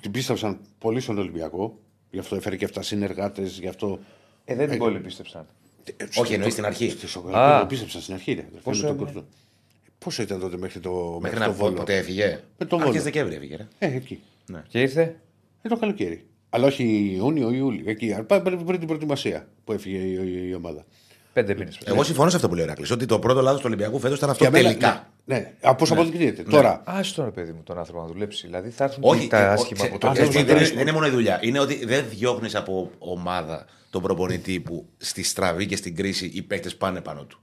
την 0.03 0.11
πίστεψαν 0.11 0.59
πολύ 0.79 1.01
στον 1.01 1.19
Ολυμπιακό. 1.19 1.79
Γι' 2.11 2.19
αυτό 2.19 2.37
έφερε 2.37 2.57
και 2.57 2.69
7 2.75 2.79
συνεργάτες, 2.81 3.59
γι' 3.59 3.69
αυτό. 3.69 3.99
Ε, 4.45 4.55
δεν 4.55 4.69
την 4.71 4.79
πολύ 4.79 4.99
πίστεψαν. 5.01 5.47
Όχι, 6.17 6.35
εννοείς 6.35 6.53
στην 6.53 6.65
αρχή. 6.65 6.91
Στη 6.91 7.05
Α. 7.07 7.09
Σοκολάτη 7.09 7.61
το 7.61 7.67
πίστεψαν 7.67 8.01
στην 8.01 8.15
αρχή. 8.15 8.33
Ρε, 8.33 8.47
Πόσο 8.63 8.81
με 8.83 8.87
τον 8.89 8.97
έμεινε; 8.97 9.13
Κουρτό. 9.13 9.29
Πόσο 9.99 10.23
ήταν 10.23 10.41
τότε 10.41 10.57
μέχρι 10.57 10.81
το, 10.81 11.19
Μέχρι 11.23 11.39
το 11.39 11.45
να 11.47 11.53
Βόλο; 11.53 11.71
πω 11.71 11.77
ποτέ 11.79 11.97
έφυγε; 11.97 12.41
Με 12.59 12.67
το 12.67 12.77
Αρχές 12.77 12.91
Βόλο. 12.91 13.03
Δεκέμβρη 13.05 13.35
έφυγε. 13.35 13.57
ρε. 13.57 13.69
Ε, 13.79 13.95
εκεί. 13.95 14.21
Και 14.69 14.81
ήρθε; 14.81 15.21
Ε, 15.63 15.69
το 15.69 15.77
καλοκαίρι. 15.77 16.27
Αλλά 16.51 16.67
όχι 16.67 17.13
Ιούνιο 17.17 17.51
ή 17.51 17.55
Ιούλιο. 17.57 17.91
Εκεί. 17.91 18.15
Πάει 18.27 18.41
πριν 18.41 18.65
πριν 18.65 18.79
την 18.79 18.87
προετοιμασία 18.89 19.49
που 19.65 19.73
έφυγε 19.73 19.97
η, 19.99 20.13
η- 20.13 20.49
η 20.49 20.55
ομάδα. 20.55 20.87
Πέντε 21.33 21.55
μήνες. 21.55 21.79
Εγώ 21.85 22.03
συμφωνώ 22.03 22.31
σε 22.31 22.37
αυτό 22.37 22.49
που 22.49 22.55
λέει 22.55 22.63
ο 22.65 22.67
Ηρακλής, 22.67 22.91
Ότι 22.91 23.07
το 23.07 23.19
πρώτο 23.19 23.41
λάθος 23.41 23.61
του 23.61 23.67
Ολυμπιακού 23.67 23.99
φέτος 23.99 24.17
ήταν 24.17 24.31
αυτό 24.31 24.43
Για 24.45 24.53
μένα, 24.53 24.69
τελικά. 24.69 25.07
Ναι, 25.25 25.37
ναι. 25.37 25.53
Από 25.61 25.83
όσο 25.85 25.93
αποδεικνύεται. 25.93 26.43
Τώρα, 26.43 26.83
Α 26.85 27.01
τον 27.15 27.25
ρε 27.25 27.31
παιδί 27.31 27.53
μου 27.53 27.63
τον 27.65 27.79
άνθρωπο 27.79 28.01
να 28.01 28.07
δουλέψει. 28.07 28.47
Δηλαδή 28.47 28.71
θα 28.71 28.85
έρθουν 28.85 29.03
Όχι, 29.05 29.21
και 29.23 29.29
τα 29.29 29.39
ε, 29.39 29.47
άσχημα 29.49 29.81
όχι, 29.83 29.91
από 29.91 29.99
το 30.01 30.07
ε, 30.07 30.11
αυτό 30.11 30.23
ε, 30.23 30.27
δεν 30.27 30.33
δεν 30.33 30.43
είναι- 30.57 30.61
είναι- 30.65 30.69
δεν 30.75 30.81
είναι 30.81 30.93
μόνο 30.93 31.07
η 31.07 31.11
δουλειά. 31.11 31.39
Είναι 31.43 31.59
ότι 31.59 31.85
δεν 31.85 32.05
διώχνεις 32.11 32.55
από 32.55 32.91
ομάδα 32.99 33.65
τον 33.91 34.03
προπονητή 34.03 34.61
που 34.61 34.87
στη 34.97 35.23
στραβή 35.23 35.67
και 35.67 35.77
στην 35.77 35.97
κρίση 35.97 36.31
οι 36.35 36.43
παίκτες 36.43 36.77
πάνε 36.77 37.01
πάνω 37.01 37.25
του. 37.25 37.41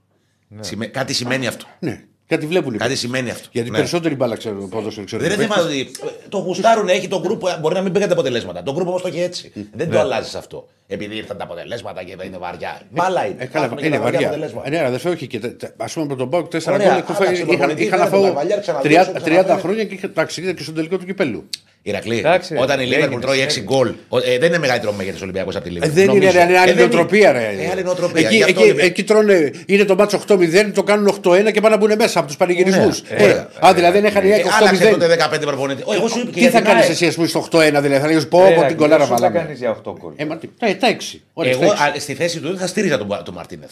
Σημαι- 0.60 0.90
Κάτι 0.90 1.12
σημαίνει 1.12 1.46
αυτό. 1.46 1.66
ναι. 1.78 2.04
Κάτι 2.30 2.46
βλέπουν. 2.46 2.68
οι 2.74 2.76
Κάτι 2.76 2.80
παίκτες. 2.90 2.98
σημαίνει 2.98 3.30
αυτό. 3.30 3.48
Γιατί 3.52 3.70
Ναι. 3.70 3.76
περισσότεροι 3.76 4.14
μπάλα 4.14 4.36
ξέρουν 4.36 4.68
ποδόσφαιρο 4.68 5.06
ξέρουν. 5.06 5.24
Δεν 5.28 5.32
οι 5.32 5.42
είναι 5.42 5.52
θέμα 5.54 5.66
παίκτες. 5.68 5.98
ότι 6.02 6.08
ε, 6.24 6.28
το 6.28 6.38
γουστάρουν, 6.38 6.88
έχει 6.88 7.08
το 7.08 7.20
γκρουπ, 7.20 7.42
μπορεί 7.60 7.74
να 7.74 7.80
μην 7.80 7.92
πήγαν 7.92 8.08
τα 8.08 8.14
αποτελέσματα. 8.14 8.62
Το 8.62 8.72
γκρουπ 8.72 8.88
όμως 8.88 9.02
το 9.02 9.08
έχει 9.08 9.20
έτσι. 9.20 9.52
Δεν 9.72 9.88
Ναι. 9.88 9.94
το 9.94 10.00
αλλάζεις 10.00 10.34
αυτό. 10.34 10.66
Επειδή 10.86 11.16
ήρθαν 11.16 11.36
τα 11.36 11.44
αποτελέσματα 11.44 12.02
και 12.02 12.16
δεν 12.16 12.26
είναι 12.26 12.38
βαριά. 12.38 12.80
Μπάλα 12.90 13.26
είναι. 13.26 13.42
Ε, 13.42 13.46
καλά, 13.46 13.64
Υπάρχουν 13.64 13.78
και 13.82 13.86
είναι 13.86 13.96
τα 13.96 14.02
βαριά 14.02 14.18
βαριά. 14.20 14.28
αποτελέσματα. 14.36 14.66
Ε, 14.66 14.70
Ναι, 14.70 14.86
αδερφέ, 14.86 15.08
όχι. 15.08 15.26
Και, 15.26 15.40
ας 15.76 15.92
πούμε 15.92 16.04
από 16.06 16.16
τον 16.16 16.30
Πάουκ 16.30 16.46
4 16.48 16.72
Ωραία, 16.74 16.88
γκολ 16.88 16.98
έχω 16.98 17.12
φάει- 17.12 17.20
άλλαξε 17.28 17.42
είχα, 17.42 17.46
προπονητή, 17.56 17.82
είχα 17.84 17.96
να 17.96 18.04
δεν 18.04 18.12
είναι 18.12 18.16
φάω 18.16 18.20
τον 18.20 18.34
Καβαλιάρη, 18.34 18.62
30, 18.62 18.82
ξαναδώσω, 18.82 19.22
30 19.24 19.42
ξαναφέρει. 19.42 19.60
χρόνια 19.60 19.84
και 19.84 19.94
είχα 19.94 20.10
ταξίδι 20.10 20.54
και 20.54 20.62
στο 20.62 20.72
τελικό 20.72 20.96
του 20.98 21.04
κυπέλου. 21.06 21.48
Ηρακλή, 21.82 22.18
Εντάξει, 22.18 22.56
όταν 22.58 22.78
η 22.78 22.82
έγινε, 22.82 22.96
Λίβερπουλ 22.96 23.20
τρώει 23.20 23.40
6 23.40 23.50
συνέβη. 23.50 23.74
γκολ, 23.74 23.92
ο- 24.08 24.18
ε, 24.18 24.38
δεν 24.38 24.48
είναι 24.48 24.58
μεγαλύτερο 24.58 24.92
μέγεθο 24.92 25.18
Ολυμπιακό 25.22 25.50
από 25.50 25.60
τη 25.60 25.68
Ε, 25.68 25.72
Λίβερπουλ. 25.72 25.94
δεν 25.96 26.04
είναι, 26.04 26.12
νομίζω. 26.18 26.38
ρε, 26.38 26.44
είναι 26.44 26.58
άλλη 26.58 26.70
Ε, 26.70 26.74
δεν 26.74 26.88
νοοτροπία. 26.88 27.32
Ρε. 27.32 27.38
Ε, 27.58 27.70
άλλη 27.70 27.82
νοοτροπία. 27.82 28.26
Εκεί, 28.26 28.36
Γι' 28.36 28.42
αυτό 28.42 28.60
εκεί, 28.60 28.70
είναι- 28.70 28.82
εκεί 28.82 29.04
τρώνε, 29.04 29.50
είναι 29.66 29.84
το 29.84 29.94
μάτσο 29.94 30.16
8-0, 30.16 30.72
το 30.74 30.82
κάνουν 30.82 31.06
8-1 31.08 31.50
και 31.50 31.60
πάνε 31.60 31.74
να 31.76 31.80
μπουν 31.80 31.94
μέσα 31.98 32.18
από 32.18 32.28
τους 32.28 32.36
πανηγυρισμούς. 32.36 33.02
Ωραία, 33.12 33.24
ωραία. 33.24 33.48
Α, 33.66 33.74
δηλαδή 33.74 33.98
δεν 34.00 34.10
είχαν 34.10 34.24
Ε, 34.30 34.34
άλλαξε 34.60 34.84
8-0. 34.84 34.90
τότε 34.90 35.06
15 35.06 35.46
προπονητή. 35.46 35.82
Ω, 35.86 35.92
Εγώ 35.92 36.08
σου 36.08 36.18
είπα 36.18 36.26
και 36.26 36.32
Τι 36.34 36.40
για 36.40 36.50
θα 36.50 36.56
την 36.56 36.66
κάνεις 36.66 36.82
ΑΕΚ. 36.82 36.92
εσύ, 36.92 37.06
ας 37.06 37.14
πούμε, 37.14 37.26
στο 37.26 37.38
8-1, 37.38 37.80
δηλαδή. 37.80 38.00
Θα 38.02 38.06
λέει 38.12 38.24
πω 38.28 38.44
Ε, 38.44 38.54
από 38.54 38.66
την 38.66 38.76
κολάρα 38.76 38.98
δεν 38.98 39.06
θα 39.06 39.14
βάλαμε. 39.14 39.38
κάνεις 39.38 39.58
για 39.58 39.70
8 39.70 39.94
γκολ. 40.00 40.12
Ε, 40.16 40.24
μα 40.24 40.36
τι, 40.36 40.48
τα, 40.58 40.76
τα 40.76 40.88
6. 40.88 41.22
Ωραία, 41.32 41.52
Εγώ 41.52 41.62
στα 41.64 41.72
έξι. 41.86 41.96
α, 41.96 42.00
στη 42.00 42.14
θέση 42.14 42.40
του 42.40 42.48
δεν 42.48 42.58
θα 42.58 42.66
στήριζα 42.66 42.98
τον, 42.98 43.08
τον 43.24 43.34
Μαρτίνεθ. 43.34 43.70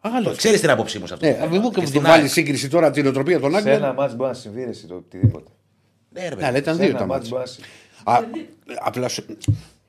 Άλλο. 0.00 0.34
Ξέρεις 0.36 0.60
την 0.60 0.70
άποψή 0.70 0.98
μου 0.98 1.06
σε 1.06 1.14
αυτό. 1.14 1.26
Ναι, 1.26 1.32
το 1.32 1.38
θέμα. 1.38 1.50
μην 1.50 1.60
μου 1.64 1.70
Και 1.70 1.80
και 1.80 1.86
στην 1.86 2.00
μου 2.00 2.06
βάλεις 2.08 2.22
ΑΕΚ. 2.24 2.32
σύγκριση 2.32 2.68
τώρα 2.68 2.90
την 2.90 3.06
οτροπία 3.06 3.40
των 3.40 3.50
Σε 3.50 3.56
Άγγλων. 3.56 3.74
ένα 3.74 3.92
μάτς 3.92 4.14
μπορεί 4.16 4.28
να 4.30 4.34
συμβεί 4.36 4.64
ρε, 4.64 4.70
εσύ, 4.70 4.86
το 4.86 4.94
οτιδήποτε. 4.94 5.50
Ναι, 6.12 6.20
ρε, 6.22 6.28
Ναι, 6.28 6.34
παιδί. 6.34 6.44
αλλά 6.46 6.58
ήταν 6.58 6.74
Σε 6.74 6.80
δύο 6.80 6.90
ένα 6.90 6.98
τα 6.98 7.06
μάτς 7.06 7.30
μάτια. 7.30 7.30
μπορεί 7.30 7.42
να 7.42 8.22
συμβεί. 8.24 8.48
Α, 8.74 8.86
Απλά 8.86 9.08
σου. 9.08 9.24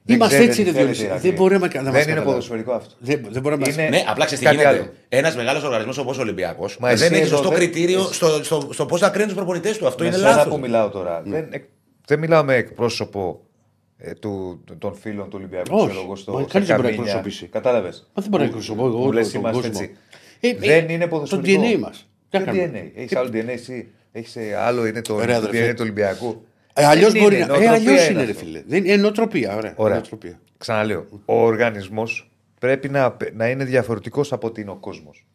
Δεν 0.03 0.15
Είμαστε 0.15 0.35
ξέρετε 0.35 0.51
έτσι, 0.51 0.63
τι 0.63 0.69
ρε 0.71 0.77
θέλετε, 0.77 0.93
Διονύση. 0.93 1.03
Ηρακλή. 1.05 1.29
Δεν 1.29 1.37
μπορεί 1.37 1.53
να 1.53 1.59
μα 1.59 1.67
Δεν 1.67 1.81
είναι 1.83 1.93
καταλάβει. 1.93 2.25
ποδοσφαιρικό 2.25 2.71
αυτό. 2.73 2.93
Δεν 2.99 3.25
δεν 3.29 3.41
μπορεί 3.41 3.57
να 3.57 3.65
μα. 3.67 3.71
Είναι- 3.73 3.89
Ναι, 3.89 4.03
απλά 4.07 4.25
ξέρει 4.25 4.39
τι 4.41 4.45
Κάτι 4.47 4.57
γίνεται. 4.57 4.75
άλλο. 4.77 4.89
Ένας 5.09 5.35
μεγάλος 5.35 5.63
οργανισμός 5.63 5.97
όπως 5.97 6.17
ο 6.17 6.21
Ολυμπιακός 6.21 6.77
Μα 6.77 6.87
δεν 6.87 6.95
εσύ 6.97 7.05
έχει 7.05 7.15
εδώ 7.15 7.29
σωστό 7.35 7.49
δεν- 7.49 7.57
κριτήριο 7.57 7.99
εσύ- 7.99 8.13
στο, 8.13 8.43
στο, 8.43 8.69
στο 8.71 8.85
πώς 8.85 8.99
θα 8.99 9.09
κρίνει 9.09 9.25
τους 9.27 9.35
προπονητές 9.35 9.77
του. 9.77 9.87
Αυτό 9.87 10.03
Με 10.03 10.09
είναι 10.09 10.17
σένα 10.17 10.29
λάθος. 10.29 10.53
που 10.53 10.59
μιλάω 10.59 10.89
τώρα. 10.89 11.21
Δεν, 11.25 11.47
εκ- 11.51 11.69
δεν 12.05 12.19
μιλάω 12.19 12.43
με 12.43 12.55
εκπρόσωπο 12.55 13.41
ε, 13.97 14.13
του, 14.13 14.63
των 14.77 14.95
φίλων 14.95 15.25
του 15.29 15.35
Ολυμπιακού. 15.37 15.75
Όχι. 15.77 15.87
ξέρω 15.87 16.03
εγώ, 16.03 16.15
στο- 16.15 16.31
Μα 16.31 16.39
στα 16.41 16.47
κανείς 16.51 16.67
δεν 16.67 16.75
μπορεί 16.77 16.87
να 16.87 16.93
καμίνια. 16.95 17.13
εκπροσωπήσει. 17.15 17.51
Κατάλαβες. 17.51 18.09
Μα 18.13 18.21
δεν 18.21 18.29
μπορεί 18.31 18.43
να 18.43 18.49
εκπροσωπώ 18.49 18.85
εγώ 18.85 18.97
Μου 18.97 19.03
τον- 19.03 19.13
λες 19.13 19.31
τον 19.31 19.39
είμαστε 19.41 19.67
κόσμο. 19.69 19.79
έτσι. 19.83 19.97
Ε, 20.39 20.49
ε, 20.49 20.53
Δεν 20.53 20.89
είναι 20.89 21.03
το 21.03 21.09
ποδοσφαιρικό. 21.09 21.61
DNA 21.63 21.77
μας. 21.79 21.97
Τι 21.97 22.37
Ποιο 22.37 22.39
να 22.39 22.45
κάνουμε; 22.45 22.91
DNA. 22.95 22.99
Έχει 23.01 23.15
άλλο 23.17 23.29
DNA 23.33 23.47
εσύ. 23.47 23.87
Έχεις 24.11 24.35
ε, 24.35 24.55
άλλο 24.55 24.85
είναι 24.85 25.01
το, 25.01 25.13
Ωραία, 25.13 25.39
το 25.39 25.47
αδερφέ. 25.47 25.71
DNA 25.71 25.75
του 25.75 25.81
Ολυμπιακού. 25.81 26.45
Ε, 26.73 26.85
Αλλιώς 26.85 27.11
Δεν 27.11 27.21
μπορεί 27.21 27.35
είναι, 27.35 27.45
να. 27.45 27.55
Ε, 27.55 27.57
νοοτροπία 27.57 27.91
αλλιώς 27.91 28.07
είναι, 28.07 28.23
ρε 28.23 28.31
αυτό. 28.31 28.43
φίλε. 28.43 28.63
Δεν 28.67 28.85
είναι 28.85 28.95
νοοτροπία. 28.95 29.55
Ωραία. 29.55 29.73
Ωραία. 29.75 29.95
Νοοτροπία. 29.95 30.39
Ξαναλέω. 30.57 31.05
Ο 31.25 31.43
οργανισμός 31.45 32.31
πρέπει 32.59 32.89
να, 32.89 33.17
να 33.33 33.49
είναι 33.49 33.63
διαφορετικός 33.63 34.33
από 34.33 34.47
ότι 34.47 34.61
είναι 34.61 34.71
ο 34.71 34.75
κόσμος. 34.75 35.25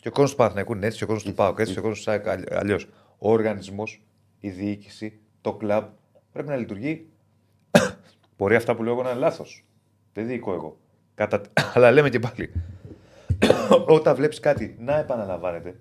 Και 0.00 0.08
ο 0.08 0.10
κόσμος 0.10 0.30
του 0.30 0.36
Παναθηναϊκού 0.36 0.72
είναι 0.72 0.86
έτσι, 0.86 0.98
και 0.98 1.04
ο 1.04 1.06
κόσμος 1.06 1.24
του 1.24 1.34
ΠΑΟΚ 1.34 1.58
έτσι, 1.58 1.72
και 1.72 1.78
ο 1.78 1.82
κόσμος 1.82 1.98
του 1.98 2.04
ΣΑΕΚ 2.04 2.28
αλλιώς. 2.52 2.88
Ο 3.18 3.30
οργανισμός, 3.32 4.02
η 4.40 4.48
διοίκηση, 4.48 5.18
το 5.40 5.52
κλαμπ 5.54 5.84
πρέπει 6.32 6.48
να 6.48 6.56
λειτουργεί. 6.56 7.06
Μπορεί 8.36 8.54
αυτά 8.54 8.74
που 8.74 8.82
λέω 8.82 8.92
εγώ 8.92 9.02
να 9.02 9.10
είναι 9.10 9.18
λάθος. 9.18 9.64
Δεν 10.12 10.26
διοικώ 10.26 10.52
εγώ. 10.52 10.78
Κατά... 11.14 11.40
Αλλά 11.74 11.90
λέμε 11.90 12.08
και 12.08 12.18
πάλι. 12.18 12.52
Όταν 13.96 14.14
βλέπεις 14.14 14.40
κάτι 14.40 14.76
να 14.78 14.98
επαναλαμβάνεται, 14.98 15.74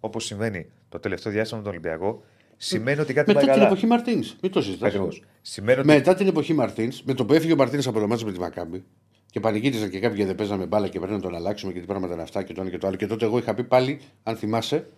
όπως 0.00 0.24
συμβαίνει 0.24 0.66
το 0.88 0.98
τελευταίο 0.98 1.32
διάστημα 1.32 1.58
με 1.58 1.64
τον 1.64 1.72
Ολυμπιακό, 1.76 2.22
σημαίνει 2.56 3.00
ότι 3.00 3.12
κάτι 3.12 3.26
Μετά 3.26 3.38
πάει 3.38 3.48
την 3.48 3.54
καλά. 3.54 3.66
εποχή 3.66 3.86
Μαρτίνς. 3.86 4.36
Μην 4.42 4.52
το 4.52 4.62
συζητάς. 4.62 4.88
Ακριβώς. 4.88 5.22
Σημαίνει 5.42 5.78
ότι 5.78 5.88
Μετά 5.88 6.14
την 6.14 6.26
εποχή 6.26 6.54
Μαρτίνς, 6.54 7.02
με 7.02 7.14
το 7.14 7.24
που 7.24 7.32
έφυγε 7.32 7.52
ο 7.52 7.56
Μαρτίνς 7.56 7.86
από 7.86 8.00
το 8.00 8.06
μάτσο 8.06 8.26
με 8.26 8.32
τη 8.32 8.38
Μακάμπη 8.38 8.84
και 9.30 9.40
πανηγύριζαν 9.40 9.90
και 9.90 9.98
κάποιοι 9.98 10.24
δεν 10.24 10.34
παίζαμε 10.34 10.66
μπάλα 10.66 10.88
και 10.88 10.98
πρέπει 10.98 11.14
να 11.14 11.20
τον 11.20 11.34
αλλάξουμε 11.34 11.72
και 11.72 11.80
τι 11.80 11.86
πράγματα 11.86 12.12
είναι 12.12 12.22
αυτά 12.22 12.42
και 12.42 12.52
το 12.52 12.60
ένα 12.60 12.70
και 12.70 12.78
το 12.78 12.86
άλλο. 12.86 12.96
Και 12.96 13.06
τότε 13.06 13.24
εγώ 13.24 13.38
είχα 13.38 13.54
πει 13.54 13.64
πάλι, 13.64 14.00
αν 14.22 14.36
θυμάσαι, 14.36 14.88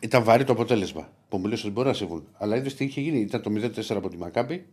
ήταν 0.00 0.24
βαρύ 0.24 0.44
το 0.44 0.52
αποτέλεσμα. 0.52 1.08
Που 1.28 1.38
μου 1.38 1.46
λες 1.46 1.64
ότι 1.64 1.72
μπορεί 1.72 1.88
να 1.88 1.94
συμβούν. 1.94 2.26
Αλλά 2.38 2.56
είδες 2.56 2.74
τι 2.74 2.84
είχε 2.84 3.00
γίνει. 3.00 3.20
Ήταν 3.20 3.42
το 3.42 3.50
0-4 3.54 3.96
από 3.96 4.08
τη 4.08 4.16
Μακάμπη. 4.16 4.66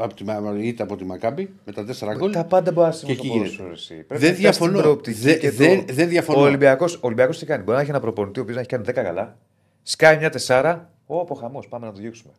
Από 0.00 0.14
τη, 0.14 0.24
Μα- 0.24 0.54
ήττα 0.60 0.82
από 0.82 0.96
τη 0.96 1.04
Μακάμπη 1.04 1.50
με 1.64 1.72
τα 1.72 1.84
4 1.84 2.14
γκολ. 2.16 2.32
Τα 2.32 2.44
πάντα 2.44 2.72
μπορεί 2.72 2.86
να 2.86 2.92
Και 2.92 2.98
συμβούν 2.98 3.16
εκεί 3.16 3.26
στο 3.26 3.32
γίνεται. 3.32 3.48
ποδόσφαιρο. 3.62 3.72
εσύ. 3.72 3.94
Πρέπει 3.94 4.22
Δεν 4.22 4.30
να 4.30 4.36
κοιτάς 4.36 4.56
την 4.56 4.66
διαφωνώ. 4.66 4.80
προοπτική 4.82 5.18
Δεν- 5.20 5.38
και 5.38 5.50
το- 5.50 5.56
δεν- 5.56 5.84
δεν 5.90 6.08
διαφωνώ. 6.08 6.40
Ο 6.40 6.42
Ολυμπιακός, 6.42 6.98
Ολυμπιακός 7.02 7.38
τι 7.38 7.46
κάνει; 7.46 7.62
Μπορεί 7.62 7.76
να 7.76 7.80
έχει 7.82 7.90
ένα 7.90 8.00
προπονητή 8.00 8.38
ο 8.38 8.42
οποίος 8.42 8.56
να 8.56 8.60
έχει 8.62 8.70
κάνει 8.70 8.84
10 8.84 9.02
καλά. 9.02 9.38
Σκάει 9.82 10.16
μια 10.18 10.30
τεσσάρα. 10.30 10.90
Όπω 11.06 11.34
χαμός. 11.34 11.68
Πάμε 11.68 11.86
να 11.86 11.92
το 11.92 11.98
διώξουμε. 12.00 12.32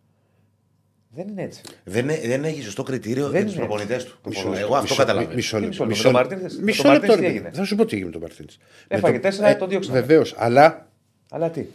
Δεν 1.09 1.27
είναι 1.27 1.41
έτσι. 1.43 1.61
Δεν, 1.83 2.09
ε- 2.09 2.19
δεν 2.25 2.43
έχει 2.43 2.61
σωστό 2.61 2.83
κριτήριο 2.83 3.23
Δεν 3.23 3.35
για 3.35 3.45
τους 3.45 3.55
είναι 3.55 3.65
προπονητές 3.65 4.05
του. 4.05 4.17
Μισό 4.27 4.39
Εγώ 4.41 4.49
λεπτό, 4.53 4.65
αυτό 4.67 4.81
μισό- 4.81 4.97
καταλαβαίνω. 4.97 5.33
Μισό 5.35 5.57
μισό 5.59 5.67
λεπτό. 5.67 5.85
λεπτό. 5.85 5.97
Με 5.97 6.03
τον 6.03 6.11
Μαρτίνες- 6.13 6.55
με 6.57 6.63
Μισό 6.63 6.81
τον 6.83 6.91
λεπτό. 6.91 7.07
Μαρτίνες 7.07 7.15
τι 7.15 7.21
ρε, 7.21 7.27
έγινε; 7.45 7.57
Θα 7.57 7.63
σου 7.63 7.75
πω 7.75 7.85
τι 7.85 7.93
έγινε 7.95 8.05
με 8.05 8.11
τον 8.13 8.21
Μαρτίν. 8.21 8.45
Έφαγε 8.87 9.19
τέσσερα, 9.19 9.55
τον 9.55 9.69
διώξαμε. 9.69 9.99
Βεβαίως, 9.99 10.35
αλλά 10.37 10.87
Αλλά 11.29 11.49
τι; 11.49 11.65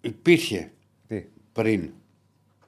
υπήρχε 0.00 0.70
τι; 1.06 1.24
πριν 1.52 1.90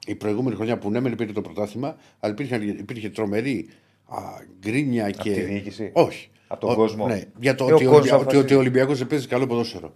η 0.07 0.15
προηγούμενη 0.15 0.55
χρονιά 0.55 0.77
που 0.77 0.89
ναι, 0.91 0.99
μεν 0.99 1.15
πήρε 1.15 1.31
το 1.31 1.41
πρωτάθλημα, 1.41 1.95
αλλά 2.19 2.33
υπήρχε, 2.33 2.55
υπήρχε 2.55 3.09
τρομερή 3.09 3.69
α, 4.05 4.17
γκρίνια 4.59 5.09
και. 5.09 5.31
τη 5.31 5.41
διοίκηση; 5.41 5.89
Όχι. 5.93 6.29
Από 6.47 6.65
τον 6.67 6.75
κόσμο; 6.75 7.07
Ναι, 7.07 7.21
για 7.39 7.55
το 7.55 7.67
Ε, 7.67 7.71
ο 7.71 7.75
ότι, 7.75 7.85
ο, 7.85 7.89
κόσμος 7.89 8.05
ότι, 8.11 8.15
ότι 8.15 8.25
αποφασίζει. 8.29 8.53
ο 8.55 8.57
Ολυμπιακός 8.59 8.97
δεν 8.97 9.07
παίζει 9.07 9.27
καλό 9.27 9.47
ποδόσφαιρο. 9.47 9.93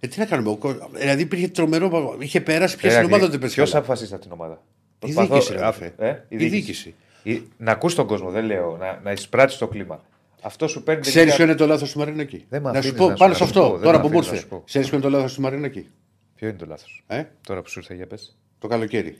Ε, 0.00 0.06
τι 0.06 0.18
να 0.18 0.24
κάνουμε. 0.26 0.50
Ο, 0.50 0.56
κο- 0.56 0.90
δηλαδή 0.92 1.22
υπήρχε 1.22 1.48
τρομερό. 1.48 2.16
Είχε 2.20 2.40
περάσει 2.40 2.76
πια 2.76 2.90
στην 2.90 3.04
ομάδα 3.04 3.28
δεν 3.28 3.38
παίζει. 3.40 3.54
Ποιος 3.54 3.70
καλά. 3.70 3.82
αποφασίζει 3.84 4.14
αυτή 4.14 4.26
την 4.26 4.36
ομάδα; 4.38 4.54
Η 4.54 4.98
Προσπαθώ- 4.98 5.30
διοίκηση, 5.32 5.52
ρε, 5.52 5.64
α, 5.64 5.66
αδερφέ. 5.68 5.94
ε, 6.08 6.16
Η 6.28 6.36
διοίκηση. 6.36 6.94
Η- 7.22 7.42
Να 7.56 7.72
ακούς 7.72 7.94
τον 7.94 8.06
κόσμο, 8.06 8.30
δεν 8.30 8.44
λέω. 8.44 8.76
Να, 8.76 9.00
να 9.04 9.12
εισπράττεις 9.12 9.56
το 9.58 9.68
κλίμα. 9.68 10.04
Αυτό 10.42 10.68
σου 10.68 10.82
παίρνει. 10.82 11.00
Ξέρεις 11.00 11.34
ποιο 11.34 11.44
είναι 11.44 11.54
το 11.54 11.66
λάθος 11.66 11.92
του 11.92 11.98
Μαρινάκη. 11.98 12.44
Δεν 12.48 12.60
μ' 12.60 12.64
να 12.64 12.72
σου 12.72 12.78
αφήνεις 12.78 12.96
πω 12.98 13.04
να 13.04 13.10
σου- 13.10 13.18
πάνω 13.18 13.32
να 13.32 13.38
σε 13.38 13.44
σου 13.46 13.52
πω, 13.52 13.60
αυτό, 13.60 13.72
δεν 13.74 13.82
τώρα 13.84 13.98
μ' 13.98 14.00
που 14.00 14.08
μου 14.08 14.18
αφήνεις 14.18 14.26
να 14.30 14.34
ήρθε. 14.36 14.48
σου 14.48 14.54
πω. 14.56 14.62
Ξέρεις 14.66 14.88
ποιο 14.88 14.96
είναι 14.98 15.06
το 15.06 15.12
λάθος 15.16 15.34
του 15.34 15.40
Μαρινάκη. 15.40 15.88
Ποιο 16.34 16.48
είναι 16.48 16.56
το 16.56 16.66
λάθος. 16.66 17.04
Ε; 17.06 17.22
Τώρα 17.46 17.62
που 17.62 17.68
σου 17.70 17.78
ήρθε 17.78 17.94
για 17.94 18.06
πες. 18.06 18.36
Το 18.58 18.66
καλοκαίρι. 18.68 19.16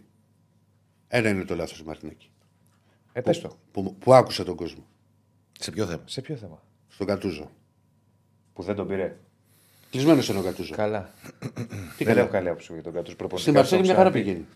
Ένα 1.08 1.28
είναι 1.28 1.44
το 1.44 1.54
λάθος 1.54 1.78
του 1.78 1.84
Μαρινάκη. 1.84 2.30
Ε, 3.12 3.20
πες 3.20 3.40
το. 3.40 3.56
Που, 3.72 3.94
που 3.98 4.14
άκουσε 4.14 4.44
τον 4.44 4.56
κόσμο. 4.56 4.86
Σε 5.58 5.70
ποιο 5.70 5.86
θέμα; 5.86 6.02
Σε 6.04 6.20
ποιο 6.20 6.36
θέμα; 6.36 6.62
Στον 6.88 7.06
Κατούζο. 7.06 7.50
Που 8.54 8.62
δεν 8.62 8.74
τον 8.74 8.86
πήρε. 8.86 9.16
Κλεισμένος 9.90 10.28
είναι 10.28 10.38
ο 10.38 10.42
Κατούζο. 10.42 10.74
Καλά. 10.74 11.10
Τι 11.96 12.04
δεν 12.04 12.06
καλά. 12.06 12.20
έχω 12.20 12.30
καλή 12.30 12.48
άποψη 12.48 12.72
για 12.72 12.82
τον 12.82 12.92
Κατούζο 12.92 13.16
προπονητικά. 13.16 13.50
Στη 13.50 13.58
Μαρσέλη 13.76 13.80
το 13.80 13.86
μια 13.86 13.94
έχω 13.94 14.02
χαρά 14.02 14.10
ξαναπεί. 14.10 14.30
πηγαίνει. 14.30 14.46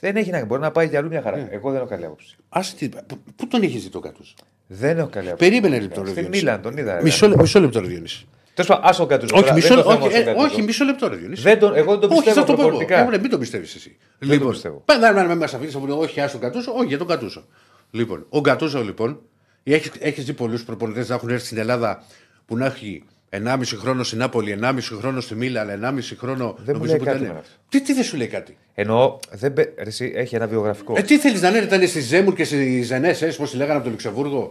Δεν 0.00 0.16
έχει 0.16 0.30
να 0.30 0.44
μπορεί 0.44 0.60
να 0.60 0.70
πάει 0.70 0.86
για 0.88 0.98
αλλού 0.98 1.08
μια 1.08 1.22
χαρά. 1.22 1.36
Ναι. 1.36 1.48
Εγώ 1.50 1.70
δεν 1.70 1.80
έχω 1.80 1.88
καλή 1.88 2.04
άποψη. 2.04 2.36
Ας 2.48 2.74
τι, 2.74 2.88
πού, 2.88 3.18
πού 3.36 3.46
τον 3.48 3.62
έχεις 3.62 3.82
δει 3.82 3.88
τον 3.88 4.02
Κατούζο; 4.02 4.34
Δεν 4.66 4.98
έχω 4.98 5.08
καλή 5.08 5.26
άποψη. 5.30 5.48
Περίμενε 5.48 5.80
λεπτό. 5.80 6.02
ρε 6.02 6.08
Στην 6.10 6.20
Διονύση. 6.22 6.44
Μίλαν 6.44 6.62
τον 6.62 6.76
είδα. 6.76 7.02
Μισό, 7.02 7.28
λε- 7.28 7.36
μισό 7.40 7.60
λεπτό, 7.60 7.80
ρε 7.80 7.86
Διονύση. 7.86 8.26
Τέλος 8.62 8.66
πάντων, 8.66 8.84
άσο 8.90 8.98
τον 8.98 9.08
Κατούζο. 9.08 9.34
Όχι, 9.34 9.42
τώρα. 9.42 9.54
μισό, 9.54 9.74
Δεν 9.74 9.82
το 9.84 9.90
λε- 9.90 9.94
θέμα 9.94 10.04
όχι, 10.06 10.14
στον 10.16 10.22
ε, 10.22 10.24
Κατούζο. 10.34 10.46
όχι, 10.52 10.62
μισό 10.62 10.84
λεπτό, 10.84 11.08
ρε 11.08 11.16
Διονύση. 11.16 11.42
Δεν 11.42 11.58
τον, 11.58 11.74
εγώ 11.76 11.90
δεν 11.90 12.00
τον 12.00 12.10
όχι, 12.10 12.22
πιστεύω 12.24 12.40
θα 12.40 12.44
το 12.46 12.52
πω 12.54 12.60
εγώ. 12.60 12.68
προπονητικά. 12.68 13.00
Εγώ, 13.00 13.10
ναι, 13.10 13.18
μην 13.18 13.30
τον 13.30 13.38
πιστεύεις 13.38 13.74
εσύ. 13.74 13.96
Δεν 14.18 14.38
τον 14.38 14.50
πιστεύω. 14.50 14.82
Πάντα 14.84 15.12
να 15.12 15.24
με 15.24 15.34
μας 15.34 15.54
αφήνεις 15.54 15.74
να 15.74 15.80
πούνε 15.80 15.92
όχι, 15.92 16.20
άστο 16.20 16.38
τον 16.38 16.50
Κατούζο, 16.50 16.72
όχι 16.76 16.86
για 16.86 16.98
τον 16.98 17.06
Κατούζο. 17.06 17.44
Λοιπόν, 17.90 18.26
ο 18.28 18.40
Κατούζο 18.40 18.82
λοιπόν, 18.82 19.20
έχει 19.64 19.90
έχεις 19.98 20.24
δει 20.24 20.32
πολλούς 20.32 20.64
προπονητές 20.64 21.08
να 21.08 21.14
έχουν 21.14 21.28
έρθει 21.28 21.44
στην 21.46 21.58
Ελλάδα 21.58 22.02
που 22.46 22.56
να 22.56 22.66
έχει 22.66 23.04
1,5 23.30 23.60
χρόνο 23.76 24.02
στην 24.02 24.18
Νάπολη, 24.18 24.58
1,5 24.62 24.74
χρόνο 24.98 25.20
στη 25.20 25.34
Μίλα, 25.34 25.64
1,5 25.64 26.16
χρόνο. 26.18 26.54
Δεν 26.58 26.64
μου 26.66 26.72
νομίζω 26.72 26.90
λέει 26.90 26.98
που 26.98 27.04
κάτι 27.04 27.16
ήταν- 27.16 27.24
εμένα 27.24 27.38
αυτό. 27.38 27.52
Τι, 27.68 27.80
τι 27.82 27.92
δεν 27.92 28.04
σου 28.04 28.16
λέει 28.16 28.26
κάτι; 28.26 28.56
Εννοώ, 28.74 29.18
δεν, 29.30 29.52
πε- 29.52 29.78
ρε, 29.78 29.88
εσύ, 29.88 30.12
έχει 30.14 30.34
ένα 30.34 30.46
βιογραφικό. 30.46 30.94
Ε, 30.96 31.02
τι 31.02 31.18
θέλεις 31.18 31.40
να 31.42 31.48
είναι, 31.48 31.58
ήταν 31.58 31.86
στη 31.88 32.00
Ζέμουρ 32.00 32.34
και 32.34 32.44
στι 32.44 32.82
Ζενές, 32.82 33.36
πώς 33.36 33.50
τη 33.50 33.56
λέγανε 33.56 33.74
από 33.74 33.84
το 33.84 33.90
Λουξεμβούργο; 33.90 34.50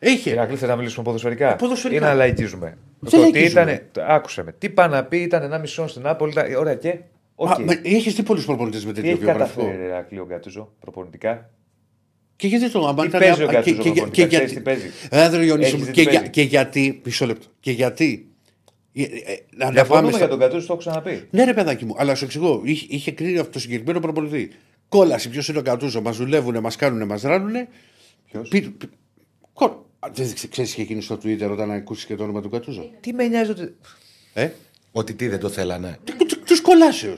Είχε. 0.00 0.30
Ηρακλή, 0.30 0.56
θέλει 0.56 0.70
να 0.70 0.76
μιλήσουμε 0.76 1.04
ποδοσφαιρικά. 1.04 1.52
Ε, 1.52 1.54
ποδοσφαιρικά. 1.58 2.06
Ή 2.06 2.08
να 2.08 2.14
λαϊκίζουμε. 2.14 2.76
Δεν 2.98 3.20
το 3.20 3.26
ότι 3.26 3.32
λαϊκίζουμε. 3.38 3.88
ήταν. 3.92 4.04
Άκουσε 4.08 4.42
με. 4.42 4.52
Τι 4.52 4.68
πάει 4.70 4.88
να 4.88 5.04
πει, 5.04 5.18
ήταν 5.18 5.42
ένα 5.42 5.58
μισό 5.58 5.86
στην 5.86 6.02
Νάπολη. 6.02 6.32
ήταν- 6.32 6.54
Ωραία 6.54 6.74
και. 6.74 6.98
Οκ. 7.34 7.48
Έχεις 7.82 8.14
δει 8.14 8.22
πολλούς 8.22 8.44
προπονητές 8.44 8.84
με 8.84 8.92
Τι 8.92 9.00
τέτοιο 9.00 9.10
έχει 9.10 9.20
βιογραφικό; 9.24 9.60
καταφέρει 9.60 9.82
ο 9.84 9.86
Ηρακλή 9.86 10.18
ο 10.18 10.26
Γκατούζο 10.28 10.72
προπονητικά; 10.80 11.50
Και 12.36 12.46
γιατί 12.46 12.70
το 12.70 12.86
άμα 12.86 13.02
Τι 13.02 13.08
ήταν- 13.08 13.20
παίζει 13.20 13.42
ο 13.42 13.46
και- 13.46 13.52
Γκατούζο 13.52 13.74
και- 13.76 13.82
προπονητικά, 13.82 14.10
και 14.10 14.26
ξέρεις 14.26 14.52
γιατί- 14.52 14.54
τι 14.54 14.60
παίζει; 14.70 14.86
Ε, 15.10 15.22
Άδερ 15.22 15.42
Ιωνίσου 15.42 15.68
Έχεις 15.68 15.78
μου, 15.78 15.84
δει 15.84 15.90
και, 15.92 16.02
τι 16.02 16.10
για- 16.10 16.18
παίζει; 16.18 16.30
και 16.30 16.42
γιατί. 16.42 17.00
Μισό 17.04 17.26
λεπτό. 17.26 17.46
Και 17.60 17.70
γιατί. 17.70 18.28
ε, 18.94 19.02
ε, 19.02 19.06
Να 19.56 19.64
να 19.64 19.70
Διαφωνούμε 19.70 19.84
πάμε 20.06 20.08
για 20.08 20.18
στα- 20.18 20.28
τον 20.28 20.38
Γκατούζο, 20.38 20.66
το 20.66 20.72
έχω 20.72 20.76
ξαναπεί. 20.80 21.26
Ναι, 21.30 21.44
ρε 21.44 21.54
παιδάκι 21.54 21.84
μου, 21.84 21.94
αλλά 21.98 22.14
σου 22.14 22.24
εξηγώ. 22.24 22.60
Είχε, 22.64 22.86
είχε 22.88 23.12
κρίνει 23.12 23.38
αυτό 23.38 23.52
το 23.52 23.58
συγκεκριμένο 23.58 24.00
προπονητή. 24.00 24.50
Κόλαση, 24.88 25.28
ποιος 25.28 25.48
είναι 25.48 25.58
ο 25.58 25.62
Κατούζο. 25.62 26.00
Μας 26.00 26.16
δουλεύουν, 26.16 26.58
μας 26.60 26.76
κάνουν, 26.76 27.06
μας 27.06 27.22
ράνουνε. 27.22 27.68
Ποιος; 28.30 28.48
Πι- 30.14 30.14
πι- 30.14 30.24
κο- 30.24 30.24
Α, 30.24 30.26
Δεν 30.26 30.50
ξέρεις 30.50 30.50
τι 30.50 30.62
είχε 30.62 30.82
γίνει 30.82 31.00
στο 31.02 31.14
Twitter 31.14 31.48
όταν 31.50 31.70
ακούσει 31.70 32.06
και 32.06 32.16
το 32.16 32.22
όνομα 32.22 32.40
του 32.40 32.48
Κατούζο; 32.50 32.90
Τι 33.00 33.12
με 33.12 33.26
νοιάζει 33.26 33.50
ότι. 33.50 33.76
Ε; 34.34 34.48
Ότι 34.92 35.14
τι 35.14 35.28
δεν 35.28 35.38
το 35.40 35.48
θέλανε. 35.48 35.98
Τους 36.46 36.60
κολάσεω. 36.60 37.14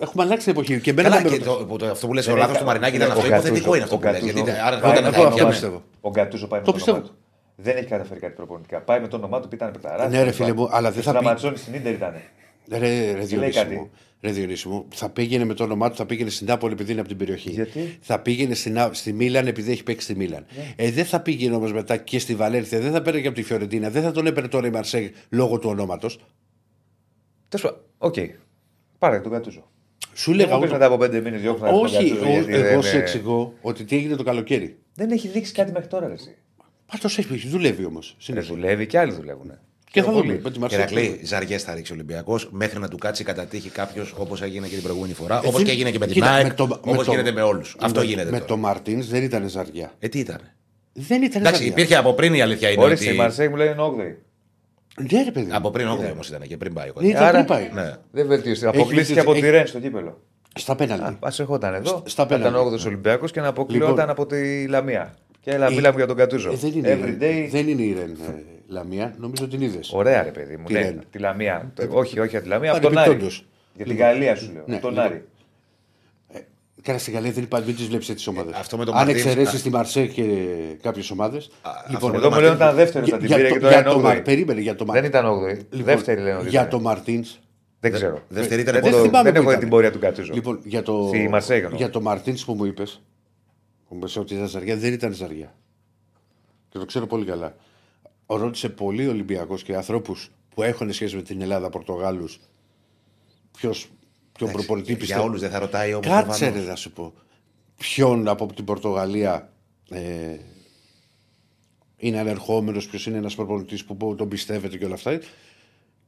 Έχουμε 0.00 0.22
αλλάξει 0.22 0.44
την 0.44 0.52
εποχή. 0.52 0.80
Και 0.80 0.90
εμένα 0.90 1.08
Καλά, 1.08 1.22
δεν 1.22 1.30
με 1.32 1.38
και 1.38 1.44
ρωτάς. 1.44 1.58
το, 1.60 1.66
που 1.66 1.76
το- 1.76 1.86
αυτό 1.90 2.06
που 2.06 2.14
λες 2.14 2.24
Δεν 2.24 2.34
ο 2.34 2.36
λάθο 2.36 2.50
έχει- 2.50 2.58
του 2.60 2.66
Μαρινάκη 2.66 2.96
ναι, 2.96 3.04
ήταν 3.04 3.16
ο 3.16 3.18
αυτό. 3.18 3.28
Γκατούζο- 3.30 3.46
Υποθετικό 3.46 3.74
είναι 3.74 3.84
αυτό 3.84 3.96
ο 3.96 3.98
που 3.98 4.04
λες. 4.04 4.14
Γκατούζο- 4.14 4.34
Γιατί 4.44 4.60
άρα 4.60 4.78
πάει 4.80 4.90
όταν 4.90 5.04
με 5.04 5.10
τα 5.10 5.16
το 5.16 5.20
εγώ 5.22 5.28
ίδια, 5.30 5.38
το 5.40 5.44
ναι. 5.46 5.50
πιστεύω. 5.52 5.82
Ο 6.00 6.10
Γκατούζο 6.10 6.46
πάει 6.46 6.60
με 6.60 6.66
Το 6.66 6.72
το 6.72 6.78
όνομα 6.82 6.98
πιστεύω. 7.00 7.18
του. 7.18 7.22
Δεν 7.56 7.76
έχει 7.76 7.86
καταφέρει 7.86 8.20
κάτι 8.20 8.34
προπονητικά. 8.34 8.80
Πάει 8.80 9.00
με 9.00 9.08
το 9.08 9.16
όνομά 9.16 9.40
του 9.40 9.48
που 9.48 9.54
ήταν 9.54 9.70
πεταρά. 9.72 10.08
Ναι, 10.08 10.22
ρε 10.22 10.32
φίλε 10.32 10.52
μου, 10.52 10.68
αλλά 10.70 10.90
δεν 10.92 11.02
θα 11.02 11.10
πει- 11.12 11.18
Στραματζόνι 11.18 11.56
στην 11.56 11.82
ντερ 11.82 11.92
ήταν. 11.92 12.14
Ρε, 12.70 13.12
ρε 13.12 13.24
λέει 14.20 14.32
Διονύση 14.32 14.62
κάτι. 14.62 14.74
μου, 14.74 14.80
ρε 14.80 14.82
Διονύση 14.82 14.94
μου, 14.94 14.98
θα 14.98 15.10
πήγαινε 15.10 15.44
με 15.44 15.54
το 15.54 15.64
όνομά 15.64 15.90
του, 15.90 15.96
θα 15.96 16.06
πήγαινε 16.06 16.30
στην 16.30 16.46
Νάπολη 16.46 16.72
επειδή 16.72 16.90
είναι 16.90 17.00
από 17.00 17.08
την 17.08 17.18
περιοχή. 17.18 17.50
Γιατί; 17.50 17.98
Θα 18.00 18.20
πήγαινε 18.20 18.54
στην, 18.54 18.78
Α- 18.78 18.90
στη 18.94 19.12
Μίλαν 19.12 19.46
επειδή 19.46 19.70
έχει 19.70 19.82
παίξει 19.82 20.04
στη 20.04 20.16
Μίλαν. 20.16 20.46
Ε, 20.76 20.90
δεν 20.90 21.04
θα 21.04 21.20
πήγαινε 21.20 21.54
όμως 21.54 21.72
μετά 21.72 21.96
και 21.96 22.18
στη 22.18 22.34
Βαλένθια, 22.34 22.80
δεν 22.80 22.92
θα 22.92 23.02
παίρνει 23.02 23.20
και 23.20 23.26
από 23.26 23.36
τη 23.36 23.42
Φιωρεντίνα, 23.42 23.90
δεν 23.90 24.02
θα 24.02 24.12
τον 24.12 24.26
έπαιρνε 24.26 24.48
τώρα 24.48 24.66
η 24.66 24.70
Μαρσέγ 24.70 25.08
λόγω 25.30 25.58
του 25.58 25.68
ονόματος. 25.70 26.18
Τέλος 27.48 27.64
πάντων, 27.66 27.80
οκ. 27.98 28.14
Πάρε 28.98 29.20
τον 29.20 29.32
Γκατούζο. 29.32 29.70
Σου 30.14 30.32
Λέγα 30.32 30.48
λέγα 30.48 30.60
πεις 30.60 30.70
μετά 30.72 30.86
από 30.86 30.96
πέντε 30.96 31.20
μήνες 31.20 31.40
διώχνω 31.40 31.68
τον 31.70 31.84
Όχι, 31.84 32.08
Γκατούζο. 32.08 32.26
ο- 32.28 32.32
γιατί 32.32 32.52
εγώ 32.52 32.62
δεν, 32.68 32.82
σε 32.82 32.96
ε, 32.96 33.00
εξηγώ 33.00 33.54
ότι 33.60 33.84
τι 33.84 33.96
έγινε 33.96 34.16
το 34.16 34.22
καλοκαίρι. 34.22 34.78
Δεν 34.94 35.10
έχει 35.10 35.28
δείξει 35.28 35.52
κάτι 35.52 35.72
μέχρι 35.72 35.88
τώρα. 35.88 36.06
ρε 36.06 36.12
Εσύ. 36.12 36.36
Πάντως 36.86 37.14
έχει, 37.16 37.48
δουλεύει 37.48 37.84
όμως. 37.84 38.16
Δεν 38.26 38.44
δουλεύει 38.44 38.86
και 38.86 38.98
άλλοι 38.98 39.12
δουλεύουν. 39.12 39.58
Και 39.90 40.02
θα 40.02 40.10
πολύ. 40.10 40.26
δούμε. 40.28 40.40
Με 40.42 40.50
τη 40.50 40.58
Μαρσέγ. 40.58 40.78
Ηρακλή, 40.78 41.20
ζαριές 41.24 41.62
θα 41.62 41.74
ρίξει 41.74 41.92
ο 41.92 41.94
Ολυμπιακός 41.94 42.48
μέχρι 42.52 42.78
να 42.78 42.88
του 42.88 42.98
κάτσει 42.98 43.24
κατά 43.24 43.44
τύχη 43.44 43.68
κάποιος 43.70 44.14
όπως 44.18 44.42
έγινε 44.42 44.66
και 44.66 44.74
την 44.74 44.82
προηγούμενη 44.82 45.12
φορά. 45.14 45.34
Ε, 45.34 45.38
Όπως 45.38 45.52
δεν- 45.56 45.64
και 45.64 45.70
έγινε 45.70 45.90
και 45.90 45.98
με 45.98 46.04
την 46.06 46.14
Κοίτα, 46.14 46.30
ΑΕΚ. 46.30 46.46
με 46.46 46.54
το- 46.54 46.66
με 46.66 46.74
Όπως 46.92 47.04
το- 47.06 47.10
γίνεται 47.10 47.32
με 47.32 47.42
όλους. 47.42 47.76
Αυτό 47.80 48.00
με- 48.00 48.06
γίνεται. 48.06 48.30
Με 48.30 48.36
τώρα. 48.36 48.44
το 48.44 48.56
Μαρτίνς 48.56 49.06
δεν 49.08 49.22
ήταν 49.22 49.48
ζαριά. 49.48 49.92
Ε, 49.98 50.08
τι 50.08 50.18
ήταν. 50.18 50.38
Δεν 50.92 51.22
ήταν 51.22 51.40
Εντάξει, 51.40 51.56
ζαριά. 51.58 51.72
υπήρχε 51.72 51.94
από 51.96 52.12
πριν 52.12 52.34
η 52.34 52.40
αλήθεια 52.42 52.70
είναι. 52.70 52.82
Ορίστε, 52.82 53.04
η 53.04 53.08
Ότι... 53.08 53.16
Μαρσέη 53.16 53.48
μου 53.48 53.56
λέει 53.56 53.66
είναι 53.66 53.82
8η. 53.82 54.16
Ναι, 55.12 55.22
ρε 55.24 55.30
παιδί. 55.30 55.48
Από 55.52 55.70
πριν, 55.70 55.86
Ναι. 55.86 55.92
όχι 55.92 56.10
όμως 56.12 56.28
ήταν 56.28 56.40
και 56.40 56.56
πριν 56.56 56.72
πάει 56.72 56.84
ο 56.84 56.86
Ναι, 56.86 56.92
Κώστας. 56.92 57.10
ήταν 57.12 57.22
Άρα- 57.22 57.44
πριν 57.44 57.70
πάει. 57.72 57.84
Ναι. 57.84 57.92
Δεν 58.10 58.26
βελτίωσε. 58.26 58.66
Έχει 58.66 58.76
Αποκλείστηκε 58.76 59.20
από 59.20 59.32
έχει- 59.32 59.40
τη 59.42 59.50
Ρεν 59.50 59.66
στο 59.66 59.78
κύπελο. 59.80 60.20
Στα 60.54 60.74
πέναλτι. 60.76 61.04
Α 61.04 61.32
ερχόταν 61.38 61.74
εδώ. 61.74 62.02
Στα 62.06 62.22
Ήταν 62.22 62.38
πέναλτι. 62.42 62.58
8ο 62.58 62.86
Ολυμπιακός 62.86 63.30
και 63.30 63.40
να 63.40 63.46
αποκλειόταν 63.48 63.90
Λοιπόν. 63.90 64.10
από 64.10 64.26
τη 64.26 64.66
Λαμία. 64.66 65.14
Και 65.40 65.50
έλα, 65.50 65.66
Ε, 65.66 65.70
μιλάμε 65.70 65.96
για 65.96 66.06
τον 66.06 66.16
Κατούζο. 66.16 66.50
Ε, 66.52 66.56
δεν, 66.56 66.72
είναι 66.74 66.88
η 67.82 67.94
Every 67.94 67.98
Ρεν. 67.98 68.16
Day. 68.70 68.74
δεν 68.74 68.90
είναι 68.90 68.94
η 68.94 68.98
Ρεν 68.98 69.06
ε, 69.06 69.06
Λαμία, 69.06 69.14
νομίζω 69.18 69.48
την 69.48 69.60
είδες. 69.60 69.92
Ωραία, 69.92 70.22
ρε 70.22 70.30
παιδί 70.30 70.56
μου. 70.56 70.64
Τι 70.66 70.72
Ναι, 70.72 70.80
λένε. 70.80 71.00
τη 71.10 71.18
Λαμία. 71.18 71.72
Το- 71.74 71.86
Όχι, 71.90 72.20
όχι 72.20 72.34
από 72.36 72.44
τη 72.44 72.50
Λαμία, 72.50 72.72
από 72.72 72.80
τον 72.80 72.90
Άρη. 72.90 72.96
Παρεμπιπτόντως. 72.96 73.46
Για 73.74 73.84
την 73.84 73.94
Λοιπόν. 73.94 74.10
Γαλλία 74.10 74.36
σου 74.36 74.52
λέω. 74.52 74.64
Ναι, 74.66 74.76
Τον 74.78 74.90
λοιπόν. 74.90 75.04
Άρη. 75.04 75.24
Καλά 76.82 76.98
στην 76.98 77.12
Γαλλία 77.12 77.30
δεν 77.32 77.42
υπάρχει, 77.42 77.66
μην 77.66 77.76
τις 77.76 77.86
βλέπεις 77.86 78.06
τι 78.14 78.28
ομάδες. 78.28 78.54
αυτό 78.56 78.76
με 78.76 78.84
τον 78.84 78.94
Αν 78.96 79.04
Μαρτίνς- 79.04 79.26
εξαιρέσεις 79.26 79.62
τη 79.62 79.70
Μαρσέ 79.70 80.06
και 80.06 80.24
κάποιες 80.82 81.10
ομάδες. 81.10 81.50
αυτό 81.62 82.10
Εδώ 82.14 82.30
μου 82.30 82.40
λένε 82.40 82.54
ήταν 82.54 82.74
δεύτερος 82.74 83.08
θα 83.08 83.16
την 83.18 83.28
πήρε 83.28 83.50
και 83.50 83.58
τώρα 83.58 83.78
είναι 83.80 83.90
8η. 83.90 84.20
Περίμενε 84.24 84.60
για 84.60 84.74
το 84.74 84.84
Δεν 84.84 84.94
Μαρτίν. 84.94 85.10
ήταν 85.10 85.26
8η. 85.26 85.82
Δεύτερη 85.82 86.20
λένε 86.20 86.36
ότι 86.36 86.48
Για 86.48 86.60
ήταν. 86.60 86.70
το 86.70 86.80
Μαρτίν. 86.80 87.24
Δεν 87.80 87.92
ξέρω. 87.92 88.22
Δεύτερη 88.28 88.60
ήταν 88.60 88.74
Δεν, 88.74 88.82
πότε- 88.82 88.96
το- 88.96 89.02
θυμάμαι 89.02 89.24
δεν 89.30 89.32
που 89.32 89.38
έχω 89.40 89.48
ήταν. 89.50 89.60
την 89.60 89.68
πορεία 89.68 89.92
του 89.92 89.98
Κατούζο. 89.98 90.32
Λοιπόν, 90.34 90.60
για 90.64 90.82
το, 90.82 91.04
Στη 91.08 91.28
Μαρσέη 91.28 91.58
εννοώ. 91.60 91.76
για 91.76 91.90
το 91.90 92.00
Μαρτίνς 92.00 92.44
που 92.44 92.54
μου 92.54 92.64
είπες. 92.64 93.02
Που 93.88 93.94
μου 93.94 93.98
είπες 93.98 94.16
ότι 94.16 94.34
ήταν 94.34 94.46
ζαριά, 94.48 94.76
δεν 94.76 94.92
ήταν 94.92 95.12
ζαριά. 95.12 95.54
Και 96.68 96.78
το 96.78 96.84
ξέρω 96.84 97.06
πολύ 97.06 97.24
καλά. 97.24 97.54
Ρώτησε 98.36 98.68
πολύ 98.68 99.08
Ολυμπιακός 99.08 99.62
και 99.62 99.74
ανθρώπους 99.76 100.30
που 100.54 100.62
έχουν 100.62 100.92
σχέση 100.92 101.16
με 101.16 101.22
την 101.22 101.40
Ελλάδα, 101.42 101.70
Πορτογάλους, 101.70 102.40
ποιος 103.58 103.88
ποιον 104.32 104.52
προπονητή 104.52 104.88
Για 104.88 104.96
πιστεύει. 104.98 105.20
όλους 105.20 105.40
δεν 105.40 105.50
θα 105.50 105.58
ρωτάει 105.58 105.92
όμως. 105.94 106.06
Κάτσε 106.06 106.48
ρε 106.48 106.60
να 106.60 106.74
σου 106.76 106.92
πω. 106.92 107.12
Ποιον 107.76 108.28
από 108.28 108.46
την 108.52 108.64
Πορτογαλία 108.64 109.52
ε, 109.90 110.36
είναι 111.96 112.18
ανερχόμενος, 112.18 112.86
ποιος 112.88 113.06
είναι 113.06 113.16
ένας 113.16 113.34
προπονητής 113.34 113.84
που 113.84 114.14
τον 114.18 114.28
πιστεύετε 114.28 114.76
και 114.78 114.84
όλα 114.84 114.94
αυτά. 114.94 115.20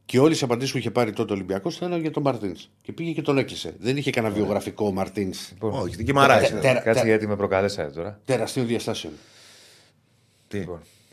Και 0.04 0.18
όλες 0.18 0.40
οι 0.40 0.44
απαντήσεις 0.44 0.72
που 0.72 0.78
είχε 0.78 0.90
πάρει 0.90 1.12
τότε 1.12 1.32
ο 1.32 1.34
Ολυμπιακός 1.34 1.76
ήταν 1.76 2.00
για 2.00 2.10
τον 2.10 2.22
Μαρτίνς. 2.22 2.68
Και 2.82 2.92
πήγε 2.92 3.12
και 3.12 3.22
τον 3.22 3.38
έκλεισε. 3.38 3.74
Δεν 3.78 3.96
είχε 3.96 4.10
κανένα 4.10 4.34
βιογραφικό 4.34 4.86
ο 4.86 4.92
Μαρτίνς 4.92 5.52
Όχι, 5.58 5.96
την 5.96 6.06
Κιμαρά. 6.06 6.38
Τε- 6.38 6.60
τερα- 6.60 6.80
Κάτσε 6.80 6.92
τε- 7.00 7.04
γιατί 7.04 7.26
με 7.26 7.36
προκαλέσατε 7.36 7.90
τώρα. 7.90 8.20
τεραστίων 8.24 8.66
διαστάσεων. 8.66 9.12
Τι; 10.48 10.64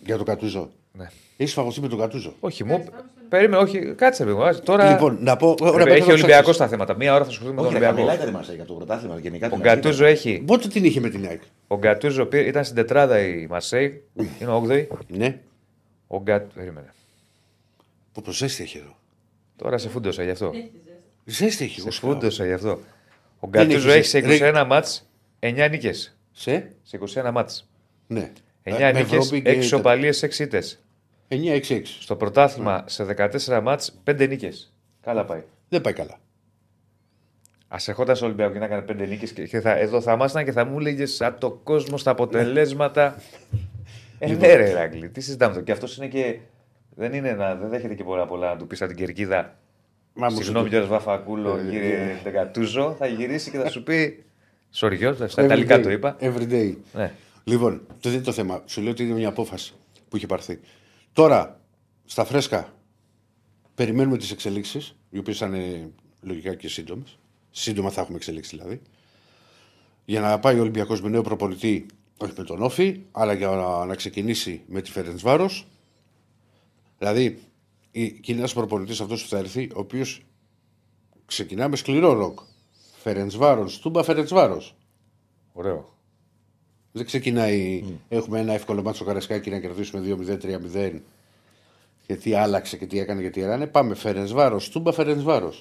Για 0.05 0.17
τον 0.17 0.25
Κατούζο. 0.25 0.71
Ναι. 0.97 1.09
Έχεις 1.37 1.53
φαγωθεί 1.53 1.81
με 1.81 1.87
τον 1.87 1.99
Κατούζο; 1.99 2.33
Όχι, 2.39 2.63
μου. 2.63 2.85
Περίμενε, 3.29 3.61
όχι, 3.61 3.93
κάτσε 3.93 4.25
λίγο. 4.25 4.59
Τώρα. 4.59 4.91
Λοιπόν, 4.91 5.17
να 5.21 5.35
πω. 5.37 5.55
Ρε, 5.61 5.65
Ωραία, 5.69 5.83
πρέπει 5.83 5.91
έχει 5.99 6.07
να 6.07 6.13
Ολυμπιακός 6.13 6.39
ψάξεις. 6.41 6.55
στα 6.55 6.67
θέματα. 6.67 6.95
Μία 6.95 7.13
ώρα 7.13 7.23
θα 7.23 7.29
ασχοληθούμε 7.29 7.61
με 7.61 7.67
Όχι, 7.67 7.75
τον 7.77 7.83
ρε, 7.83 7.91
μιλάει 7.91 8.03
Ολυμπιακό. 8.05 8.31
τα 8.31 8.37
Μαρσέη 8.37 8.55
για 8.55 8.65
το 8.65 8.73
πρωτάθλημα 8.73 9.19
γενικά. 9.19 9.47
Ο 9.47 9.49
την 9.49 9.59
Γκατούζο 9.59 10.05
αρχή. 10.05 10.29
έχει. 10.29 10.39
Πότε 10.45 10.67
την 10.67 10.83
είχε 10.85 10.99
με 10.99 11.09
την 11.09 11.27
ΑΕΚ; 11.27 11.41
Ο 11.67 11.77
Γκατούζο 11.77 12.25
πήρε- 12.25 12.47
ήταν 12.47 12.63
στην 12.63 12.75
τετράδα 12.75 13.19
η 13.19 13.47
Μαρσέη. 13.49 14.03
Είναι 14.15 14.51
8η. 14.51 14.87
Ναι. 15.07 15.39
Ο 16.07 16.21
Γκατ. 16.21 16.51
Περίμενε. 16.55 16.93
Που 18.11 18.21
το 18.21 18.31
ζέστη 18.31 18.63
έχει 18.63 18.77
εδώ. 18.77 18.95
Τώρα 19.55 19.77
σε 19.77 19.89
φούντοσα 19.89 20.23
γι' 20.23 20.29
αυτό. 20.31 20.51
Ζέστη 21.25 21.63
έχει. 21.63 21.73
Σε 21.75 21.81
εγώ 21.81 21.91
σου 21.91 22.05
λέω. 22.05 22.15
φούντοσα 22.15 22.45
γι' 22.45 22.53
αυτό. 22.53 22.79
Ο 23.39 23.47
Δεν 23.51 23.65
Γκατούζο 23.67 23.89
έχει 23.89 23.97
έχει 23.97 24.07
σε 24.07 24.21
ζέστη. 24.21 24.45
21 24.53 24.63
μάτς 24.67 25.09
9 25.39 25.67
νίκες. 25.69 26.17
Σε; 26.31 26.71
Σε 26.83 26.97
21 26.97 27.31
μάτς. 27.31 27.67
Ναι. 28.07 28.31
9 28.63 28.71
Με 28.79 28.91
νίκες, 28.91 29.11
Ευρώπη 29.11 29.41
και 29.41 29.49
6 29.51 29.57
ισοπαλίε, 29.57 30.11
6 30.13 30.39
ήττες. 30.43 30.79
9-6-6. 31.29 31.81
Στο 31.83 32.15
πρωτάθλημα 32.15 32.83
σε 32.87 33.05
14 33.17 33.61
μάτς 33.63 34.01
5 34.03 34.27
νίκες. 34.29 34.73
Καλά 35.01 35.25
πάει. 35.25 35.43
Δεν 35.69 35.81
πάει 35.81 35.93
καλά. 35.93 36.19
Α 37.67 37.77
ερχόταν 37.85 38.15
στο 38.15 38.25
Ολυμπιακός 38.25 38.53
και 38.53 38.59
να 38.59 38.65
έκανε 38.65 38.85
5 38.89 39.07
νίκες 39.07 39.31
και, 39.31 39.47
και 39.47 39.59
θα, 39.59 39.77
εδώ 39.77 40.01
θα 40.01 40.13
ήμασταν 40.13 40.45
και 40.45 40.51
θα 40.51 40.65
μου 40.65 40.79
έλεγες 40.79 41.15
σαν 41.15 41.35
το 41.39 41.51
κόσμος 41.51 42.01
στα 42.01 42.11
αποτελέσματα. 42.11 43.15
ε, 44.19 44.33
ναι, 44.33 44.55
ρε 44.55 44.71
Ρακλή, 44.71 45.09
τι 45.09 45.21
συζητάμε 45.21 45.53
εδώ. 45.53 45.61
Και 45.61 45.71
αυτός 45.71 45.97
είναι 45.97 46.07
και. 46.07 46.39
Δεν, 46.95 47.13
είναι 47.13 47.31
να, 47.31 47.55
δεν 47.55 47.69
δέχεται 47.69 47.93
και 47.93 48.03
πολλά 48.03 48.25
πολλά 48.25 48.49
να 48.49 48.57
του 48.57 48.67
πεις 48.67 48.81
από 48.81 48.93
την 48.93 49.05
κερκίδα. 49.05 49.57
Μα 50.13 50.27
μου 50.29 50.35
Συγγνώμη 50.35 50.65
σου 50.65 50.71
κιόλα 50.71 50.87
Βαφακούλο, 50.87 51.57
Ε, 51.57 51.69
κύριε 51.69 52.19
Ντεγκατούζο. 52.23 52.95
Θα 52.99 53.07
γυρίσει 53.07 53.51
και 53.51 53.57
θα 53.57 53.69
σου 53.69 53.83
πει. 53.83 54.23
Σοριό, 54.69 55.13
στα 55.13 55.27
Every 55.27 55.45
Ιταλικά 55.45 55.79
day. 55.79 55.83
το 55.83 55.89
είπα. 55.89 56.17
Every 56.19 56.51
day. 56.51 56.75
Ναι. 56.93 57.11
Λοιπόν, 57.43 57.81
το 57.87 57.95
δεν 58.01 58.13
είναι 58.13 58.21
το 58.21 58.31
θέμα. 58.31 58.61
Σου 58.65 58.81
λέω 58.81 58.91
ότι 58.91 59.03
είναι 59.03 59.13
μια 59.13 59.27
απόφαση 59.27 59.73
που 60.09 60.17
είχε 60.17 60.25
πάρθει. 60.25 60.59
Τώρα, 61.17 61.61
στα 62.05 62.25
φρέσκα, 62.25 62.73
περιμένουμε 63.75 64.17
τις 64.17 64.31
εξελίξεις, 64.31 64.95
οι 65.09 65.17
οποίες 65.17 65.37
θα 65.37 65.45
είναι 65.45 65.91
λογικά 66.21 66.55
και 66.55 66.67
σύντομες. 66.69 67.17
Σύντομα 67.51 67.89
θα 67.89 68.01
έχουμε 68.01 68.17
εξελίξεις 68.17 68.57
δηλαδή. 68.57 68.81
Για 70.05 70.21
να 70.21 70.39
πάει 70.39 70.57
ο 70.57 70.61
Ολυμπιακός 70.61 71.01
με 71.01 71.09
νέο 71.09 71.21
προπονητή, 71.21 71.85
όχι 72.17 72.33
με 72.37 72.43
τον 72.43 72.61
Όφη, 72.61 73.01
αλλά 73.11 73.33
για 73.33 73.47
να, 73.49 73.85
να 73.85 73.95
ξεκινήσει 73.95 74.61
με 74.67 74.81
τη 74.81 74.91
Φερεντσβάρο. 74.91 75.49
Δηλαδή, 76.97 77.39
η- 77.91 78.11
και 78.19 78.31
είναι 78.31 78.41
ένα 78.41 78.49
προπονητής 78.53 79.01
αυτός 79.01 79.23
που 79.23 79.29
θα 79.29 79.37
έρθει, 79.37 79.63
ο 79.75 79.79
οποίος 79.79 80.25
ξεκινά 81.25 81.67
με 81.67 81.75
σκληρό 81.75 82.13
ροκ. 82.13 82.39
Φερεντσβάρο, 82.97 83.67
Στούμπα 83.67 84.03
Φερεντσβάρο. 84.03 84.61
Ωραίο. 85.53 85.96
Δεν 86.97 87.05
ξεκινάει. 87.05 87.83
Έχουμε 88.09 88.39
ένα 88.39 88.53
εύκολο 88.53 88.81
μάτσο 88.81 89.03
Καρασκάκη 89.03 89.49
να 89.49 89.59
κερδίσουμε 89.59 90.17
2-0-3-0. 90.75 90.91
Και 92.07 92.15
τι 92.15 92.33
άλλαξε 92.33 92.77
και 92.77 92.85
τι 92.85 92.99
έκανε 92.99 93.21
και 93.21 93.29
τι 93.29 93.41
έκανε. 93.43 93.67
Πάμε 93.67 93.95
Φερενσβάρο, 93.95 94.61
Τούμπα 94.71 94.91
Φερενσβάρο. 94.91 95.53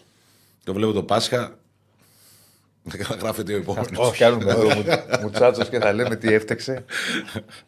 Το 0.65 0.73
βλέπω 0.73 0.93
το 0.93 1.03
Πάσχα. 1.03 1.59
Γράφεται 3.21 3.53
ο 3.53 3.57
επόμενος. 3.57 3.91
Όχι, 3.99 4.19
κάνουμε 4.19 4.51
εδώ 4.51 4.69
μουτσάτσος 5.23 5.69
και 5.69 5.79
θα 5.79 5.93
λέμε 5.93 6.17
τι 6.17 6.33
έφτεξε. 6.35 6.85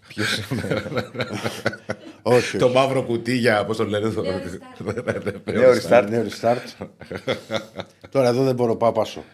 Ποιος 0.09 0.39
είναι. 0.51 0.83
Όχι. 2.23 2.59
Το 2.59 2.69
μαύρο 2.69 3.03
κουτί 3.03 3.37
για 3.37 3.65
πώς 3.65 3.77
το 3.77 3.85
λένε. 3.87 4.11
το- 4.11 4.23
Νέο 5.53 5.71
restart. 5.73 6.07
Νέο 6.09 6.27
restart. 6.29 6.87
Τώρα 8.11 8.29
εδώ 8.29 8.45
δεν 8.45 8.55
μπορώ, 8.55 8.77
πάω 8.77 8.93
πάσο. 8.93 9.25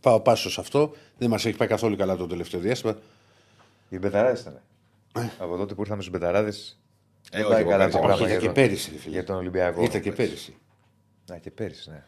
πάω 0.00 0.20
πάσο 0.20 0.50
σε 0.50 0.60
αυτό. 0.60 0.92
Δεν 1.18 1.28
μας 1.30 1.44
έχει 1.44 1.56
πάει 1.56 1.68
καθόλου 1.68 1.96
καλά 1.96 2.16
το 2.16 2.26
τελευταίο 2.26 2.60
διάστημα. 2.60 2.98
Οι 3.92 3.98
μπεταράδε 3.98 4.40
ήταν. 4.40 4.60
Από 5.38 5.56
τότε 5.56 5.74
που 5.74 5.80
ήρθαμε 5.80 6.02
στους 6.02 6.12
μπεταράδες. 6.18 6.80
Ε, 7.30 7.36
Δεν 7.36 7.40
όχι, 7.40 7.52
πάει 7.52 7.60
εγώ 7.60 7.70
καλά 7.70 7.84
κάτσα, 7.84 7.98
το 7.98 8.04
όχι, 8.04 8.06
πράγμα 8.16 8.26
Ήταν 8.26 8.40
για 8.40 8.48
και 8.48 8.54
τον- 8.54 8.64
πέρυσι, 8.64 8.90
ρε 8.92 8.98
φίλε. 8.98 9.12
για 9.14 9.24
τον 9.24 9.36
Ολυμπιακό. 9.36 9.82
Ήταν 9.82 10.00
και 10.00 10.12
πέρυσι. 10.12 10.54
Να 11.30 11.36
και 11.38 11.50
πέρυσι, 11.50 11.90
ναι. 11.90 12.02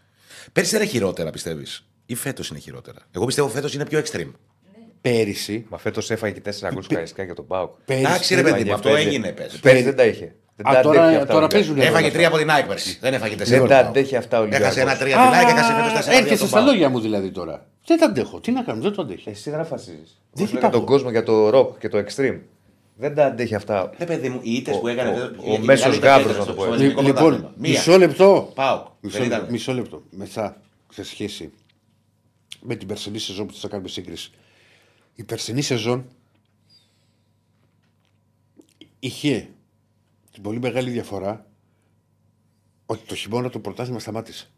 Πέρσι 0.52 0.74
ήταν 0.76 0.88
χειρότερα, 0.88 1.30
πιστεύεις. 1.30 1.86
Ή 2.06 2.14
φέτος 2.14 2.48
είναι 2.48 2.58
χειρότερα; 2.58 2.98
Εγώ 3.14 3.24
πιστεύω 3.26 3.48
φέτος 3.48 3.74
είναι 3.74 3.84
πιο 3.86 4.02
extreme. 4.04 4.30
Πέρυσι. 5.00 5.66
Μα 5.68 5.78
φέτος 5.78 6.10
έφαγε 6.10 6.32
και 6.34 6.40
τέσσερα 6.40 6.72
γκολ 6.72 6.82
στο 6.82 6.92
Καραϊσκά 6.92 7.22
για 7.22 7.34
τον 7.34 7.46
Πάουκ. 7.46 7.74
πέρυσι 7.84 8.06
Εντάξει, 8.06 8.34
ρε 8.34 8.40
Έφαγε 8.40 8.56
παιδί 8.56 8.68
μου, 8.68 8.74
αυτό 8.74 8.88
πέντε. 8.88 9.00
έγινε 9.00 9.32
πέρσι. 9.32 9.60
Πέρυσι 9.60 9.82
δεν 9.82 9.96
τα 9.96 10.04
είχε. 10.04 10.34
Δεν 10.56 10.66
Α, 10.68 10.74
τα 10.74 10.80
τώρα- 10.82 11.02
αντέχει 11.02 11.16
αυτά 11.20 11.32
τώρα 11.32 11.44
ο 11.44 11.48
Ολυμπιακός. 11.52 11.52
παίζουν. 11.52 11.78
Έφαγε 11.78 12.04
όλα 12.04 12.12
τρία 12.14 12.26
αυτά. 12.26 12.28
από 12.28 12.38
την 12.38 12.50
ΑΕΚ 12.54 12.66
πέρσι. 12.66 12.98
Δεν 13.00 13.14
έφαγε 13.14 13.36
τέσσερα. 13.36 13.58
Δεν 13.60 13.68
τα 13.68 13.74
από 13.74 13.82
τον 13.84 13.90
αντέχει 13.96 14.16
αυτά 14.16 14.38
ο 14.38 14.40
Πάοκ. 14.40 14.52
Έχασε 14.52 14.80
ένα 14.80 14.90
Ολυμπιακός. 14.90 14.98
τρία 14.98 15.14
από 15.16 15.30
την 15.30 15.38
ΑΕΚ, 15.48 15.56
έχασε 15.56 15.72
φέτος 15.74 15.92
τέσσερα. 15.92 16.16
Έρχεσαι 16.16 16.34
από 16.34 16.46
στα 16.46 16.56
τον 16.56 16.64
Πάοκ. 16.64 16.66
λόγια 16.74 16.88
μου 16.88 17.00
δηλαδή 17.00 17.30
τώρα. 17.30 17.66
Δεν 17.86 17.98
τα 17.98 18.06
αντέχω. 18.06 18.40
Τι 18.40 18.52
να 18.52 18.62
κάνω, 18.62 18.82
δεν 18.82 18.92
το 18.92 19.02
αντέχει. 19.02 19.28
Εσύ 19.28 19.50
δεν 19.50 19.60
αφασίζει. 19.60 20.02
Δεν 20.32 20.46
για 20.46 20.56
υπάρχω. 20.58 20.76
τον 20.76 20.84
κόσμο 20.86 21.10
για 21.10 21.22
το 21.22 21.48
ροκ 21.50 21.78
και 21.78 21.88
το 21.88 21.98
extreme; 21.98 22.40
Δεν 22.96 23.14
τα 23.14 23.26
αντέχει 23.26 23.54
αυτά. 23.54 23.90
Ρε 23.98 24.04
παιδί 24.04 24.28
μου, 24.28 24.40
οι 24.42 24.52
ήττες 24.54 24.76
Ο- 24.76 24.78
που 24.80 24.88
έκανε. 24.88 25.10
ο- 25.10 25.14
δεν- 25.14 25.38
ο 25.38 25.52
η- 25.52 25.58
η 25.62 25.64
μέσος 25.64 25.98
μεγαλύτερη 25.98 26.06
γάμπρος, 26.08 26.26
πέτρα 26.26 26.38
να 26.38 26.44
το 26.46 26.52
στο- 26.52 26.54
πω 26.54 26.62
στο 26.62 26.72
έτσι. 26.72 26.84
ελληνικό 26.84 27.02
Λοιπόν, 27.02 27.22
πρωτάθλημα. 27.22 27.54
Μία. 27.56 27.70
μισό 27.70 27.98
λεπτό. 27.98 28.52
Πάοκ. 28.54 28.86
Μισό, 29.00 29.18
Δεν 29.18 29.26
λεπτό, 29.28 29.42
ήταν. 29.42 29.52
μισό 29.52 29.72
λεπτό. 29.72 30.02
Μετά, 30.10 30.60
σε 30.92 31.02
σχέση 31.02 31.52
με 32.60 32.74
την 32.74 32.88
περσινή 32.88 33.18
σεζόν 33.18 33.46
που 33.46 33.54
θα 33.54 33.68
κάνουμε 33.68 33.88
σύγκριση. 33.88 34.30
Η 35.14 35.24
περσινή 35.24 35.62
σεζόν 35.62 36.06
είχε 38.98 39.48
την 40.32 40.42
πολύ 40.42 40.58
μεγάλη 40.60 40.90
διαφορά 40.90 41.46
ότι 42.86 43.00
το 43.06 43.14
χειμώνα 43.14 43.50
το 43.50 43.58
πρωτάθλημα 43.58 43.98
σταμάτησε. 43.98 44.50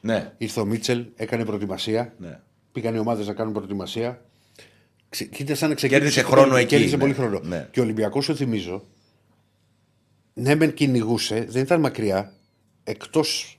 Ναι, 0.00 0.32
Ήρθε 0.38 0.60
ο 0.60 0.64
Μίτσελ, 0.64 1.06
έκανε 1.16 1.44
προετοιμασία. 1.44 2.14
ναι. 2.18 2.40
Πήγαν 2.72 2.94
οι 2.94 2.98
ομάδες 2.98 3.26
να 3.26 3.32
κάνουν 3.32 3.52
προετοιμασία. 3.52 4.24
Ξε... 5.08 5.24
Κοίτα 5.24 5.54
σαν 5.54 5.68
να 5.68 5.74
ξεκίνησε. 5.74 6.04
Κέρδισε 6.06 6.26
χρόνο 6.26 6.56
εκεί, 6.56 6.68
Κέρδισε 6.68 6.96
ναι. 6.96 7.00
πολύ 7.00 7.14
χρόνο. 7.14 7.40
Ναι. 7.40 7.68
Και 7.70 7.80
ο 7.80 7.82
Ολυμπιακός, 7.82 8.24
σου 8.24 8.36
θυμίζω, 8.36 8.84
ναι, 10.34 10.54
μεν 10.54 10.74
κυνηγούσε, 10.74 11.44
δεν 11.48 11.62
ήταν 11.62 11.80
μακριά, 11.80 12.32
εκτός 12.84 13.58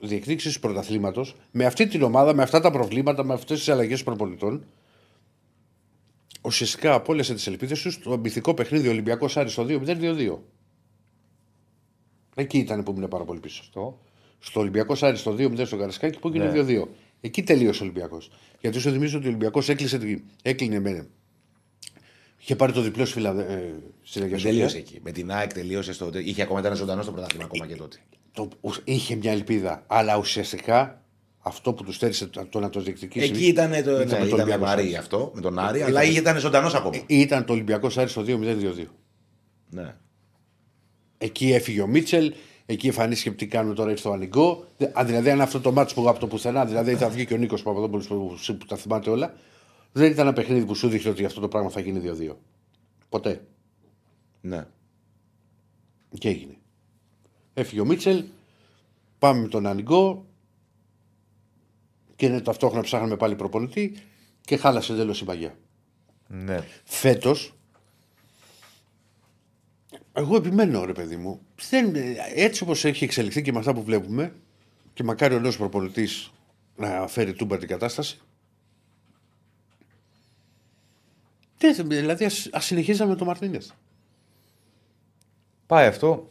διεκδίκησης 0.00 0.54
του 0.54 0.60
πρωταθλήματος 0.60 1.36
με 1.50 1.64
αυτή 1.64 1.86
την 1.86 2.02
ομάδα, 2.02 2.34
με 2.34 2.42
αυτά 2.42 2.60
τα 2.60 2.70
προβλήματα, 2.70 3.24
με 3.24 3.34
αυτές 3.34 3.58
τις 3.58 3.68
αλλαγές 3.68 4.02
προπονητών, 4.02 4.64
ουσιαστικά 6.42 6.94
απόλυσε 6.94 7.34
τις 7.34 7.46
ελπίδες 7.46 7.82
τους 7.82 7.94
στο 7.94 8.18
μυθικό 8.18 8.54
παιχνίδι 8.54 8.88
Ολυμπιακός 8.88 9.36
Άρης 9.36 9.52
στο 9.52 9.66
2-0-2-2. 9.68 10.38
Εκεί 12.34 12.58
ήταν 12.58 12.82
που 12.82 12.94
ήμουν 12.96 13.08
πάρα 13.08 13.24
πολύ 13.24 13.40
πίσω. 13.40 13.64
Το. 13.72 13.98
Στο 14.44 14.60
Ολυμπιακός 14.60 15.02
Άρης 15.02 15.20
στο 15.20 15.32
2-0 15.38 15.66
στο 15.66 15.76
Καρασκάκι 15.76 16.18
που 16.18 16.28
έγινε 16.28 16.44
Ναι. 16.44 16.82
2-2. 16.82 16.88
Εκεί 17.20 17.42
τελείωσε 17.42 17.82
ο 17.82 17.84
Ολυμπιακός. 17.84 18.30
Γιατί 18.60 18.78
σου 18.80 18.90
θυμίζω 18.90 19.16
ότι 19.16 19.26
ο 19.26 19.28
Ολυμπιακός 19.28 19.68
έκλεισε. 19.68 19.98
την- 19.98 20.22
Έκλεινε 20.42 20.80
με. 20.80 21.06
Είχε 22.38 22.56
πάρει 22.56 22.72
το 22.72 22.80
διπλό 22.80 23.04
στη 23.04 23.14
Φιλαδε... 23.14 23.42
ε, 23.42 23.72
στην 24.02 24.22
Αγία 24.22 24.36
Σοφία. 24.38 24.52
Τελείωσε 24.52 24.76
εκεί. 24.78 24.98
Με 25.02 25.10
την 25.10 25.30
ΑΕΚ 25.32 25.52
τελείωσε 25.52 25.92
στο. 25.92 26.10
Είχε 26.14 26.42
ακόμα 26.42 26.60
ήταν 26.60 26.76
ζωντανό 26.76 27.02
στο 27.02 27.12
πρωτάθλημα 27.12 27.44
ακόμα 27.44 27.66
και 27.66 27.74
τότε. 27.76 27.96
Το, 28.32 28.48
ουσ- 28.60 28.80
είχε 28.84 29.14
μια 29.14 29.32
ελπίδα. 29.32 29.84
Αλλά 29.86 30.16
ουσιαστικά 30.18 31.02
αυτό 31.38 31.72
που 31.72 31.84
τους 31.84 31.94
στέρισε 31.94 32.26
το, 32.26 32.46
το 32.46 32.60
να 32.60 32.70
το 32.70 32.80
διεκδικήσει. 32.80 33.24
Εκεί 33.26 33.46
ήταν 33.46 33.70
το. 33.70 33.78
ήταν 33.78 33.94
Ναι, 33.94 33.98
με 33.98 34.04
τον 34.06 34.16
ήταν 34.26 34.32
Ολυμπιακό 34.32 34.64
βαρύ 34.64 34.82
Άρη. 34.82 34.96
αυτό 34.96 35.30
με 35.34 35.40
τον 35.40 35.58
Άρη, 35.58 35.82
αλλά 35.82 36.02
ήταν 36.02 36.38
ζωντανός 36.38 36.74
ακόμα. 36.74 37.02
Ήταν 37.06 37.44
το 37.44 37.52
Ολυμπιακός 37.52 37.98
Άρης 37.98 38.10
στο 38.10 38.22
2-0-2-2. 38.26 38.84
Ναι. 39.70 39.94
Εκεί 41.18 41.52
έφυγε 41.52 41.80
ο 41.80 41.86
Μίτσελ, 41.86 42.32
εκεί 42.72 42.86
εμφανίστηκε 42.86 43.30
τι 43.30 43.46
κάνουμε 43.46 43.74
τώρα 43.74 43.96
στο 43.96 44.10
Ανιγκό. 44.12 44.64
Δε- 44.76 44.90
α, 45.00 45.04
Δηλαδή, 45.04 45.30
αν 45.30 45.40
αυτό 45.40 45.60
το 45.60 45.72
μάτσο 45.72 45.94
που 45.94 46.08
από 46.08 46.18
το 46.18 46.26
πουθενά, 46.26 46.64
δηλαδή 46.64 46.94
θα 46.94 47.08
βγει 47.08 47.26
και 47.26 47.34
ο 47.34 47.36
Νίκος 47.36 47.62
Παπαδόπουλος 47.62 48.06
που, 48.06 48.36
που, 48.46 48.56
που 48.56 48.66
τα 48.66 48.76
θυμάται 48.76 49.10
όλα, 49.10 49.34
δεν 49.92 50.10
ήταν 50.10 50.26
ένα 50.26 50.34
παιχνίδι 50.34 50.64
που 50.66 50.74
σου 50.74 50.88
δείχνει 50.88 51.10
ότι 51.10 51.24
αυτό 51.24 51.40
το 51.40 51.48
πράγμα 51.48 51.70
θα 51.70 51.80
γίνει 51.80 52.00
2-2. 52.30 52.34
Ποτέ. 53.08 53.44
ναι. 54.40 54.66
Και 56.18 56.28
έγινε. 56.28 56.56
Έφυγε 57.54 57.80
ο 57.80 57.84
Μίτσελ, 57.84 58.24
πάμε 59.18 59.40
με 59.40 59.48
τον 59.48 59.66
Ανιγκό 59.66 60.26
και 62.16 62.26
είναι 62.26 62.40
ταυτόχρονα 62.40 62.82
ψάχναμε 62.82 63.16
πάλι 63.16 63.36
προπονητή 63.36 63.96
και 64.40 64.56
χάλασε 64.56 64.94
τέλο 64.96 65.16
η 65.20 65.24
παγιά. 65.24 65.54
Ναι. 66.28 66.64
Φέτος, 66.84 67.54
εγώ 70.12 70.36
επιμένω 70.36 70.84
ρε 70.84 70.92
παιδί 70.92 71.16
μου, 71.16 71.40
δεν, 71.70 71.94
έτσι 72.34 72.62
όπως 72.62 72.84
έχει 72.84 73.04
εξελιχθεί 73.04 73.42
και 73.42 73.52
με 73.52 73.58
αυτά 73.58 73.74
που 73.74 73.82
βλέπουμε, 73.82 74.34
και 74.94 75.02
μακάρι 75.02 75.34
ο 75.34 75.40
νέος 75.40 75.56
προπονητής 75.56 76.32
να 76.76 77.06
φέρει 77.06 77.32
τούμπα 77.32 77.58
την 77.58 77.68
κατάσταση. 77.68 78.20
δεν- 81.58 81.88
Δηλαδή, 81.88 82.24
ας, 82.24 82.48
ας 82.52 82.64
συνεχίζαμε 82.64 83.10
με 83.10 83.16
τον 83.16 83.26
Μαρτίνεθ. 83.26 83.70
Πάει 85.66 85.86
αυτό. 85.86 86.30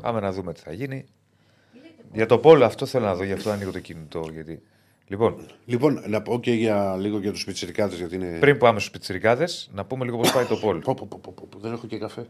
Πάμε 0.00 0.20
να 0.20 0.32
δούμε 0.32 0.52
τι 0.52 0.60
θα 0.60 0.72
γίνει. 0.72 1.04
Για 2.12 2.26
το 2.26 2.38
πόλο 2.38 2.64
αυτό 2.64 2.86
θέλω 2.86 3.04
να 3.04 3.14
δω, 3.14 3.24
γι' 3.24 3.32
αυτό 3.32 3.50
ανοίγω 3.50 3.70
το 3.70 3.80
κινητό. 3.80 4.28
Γιατί... 4.32 4.62
Λοιπόν, 5.06 5.46
Λοιπόν, 5.64 6.02
να 6.06 6.22
πω 6.22 6.40
και 6.40 6.52
για 6.52 6.96
λίγο 6.96 7.18
για 7.18 7.32
τους 7.32 7.44
πιτσιρικάδες, 7.44 7.98
γιατί 7.98 8.14
είναι. 8.14 8.38
πριν 8.38 8.58
πάμε 8.58 8.78
στους 8.78 8.90
πιτσιρικάδες, 8.90 9.70
να 9.72 9.84
πούμε 9.84 10.04
λίγο 10.04 10.16
πώς 10.16 10.32
πάει 10.32 10.44
το 10.44 10.56
πόλο. 10.56 10.78
Πω, 10.78 10.94
πω, 10.94 11.06
πω, 11.10 11.18
πω, 11.34 11.46
πω, 11.50 11.58
δεν 11.58 11.72
έχω 11.72 11.86
και 11.86 11.98
καφέ. 11.98 12.26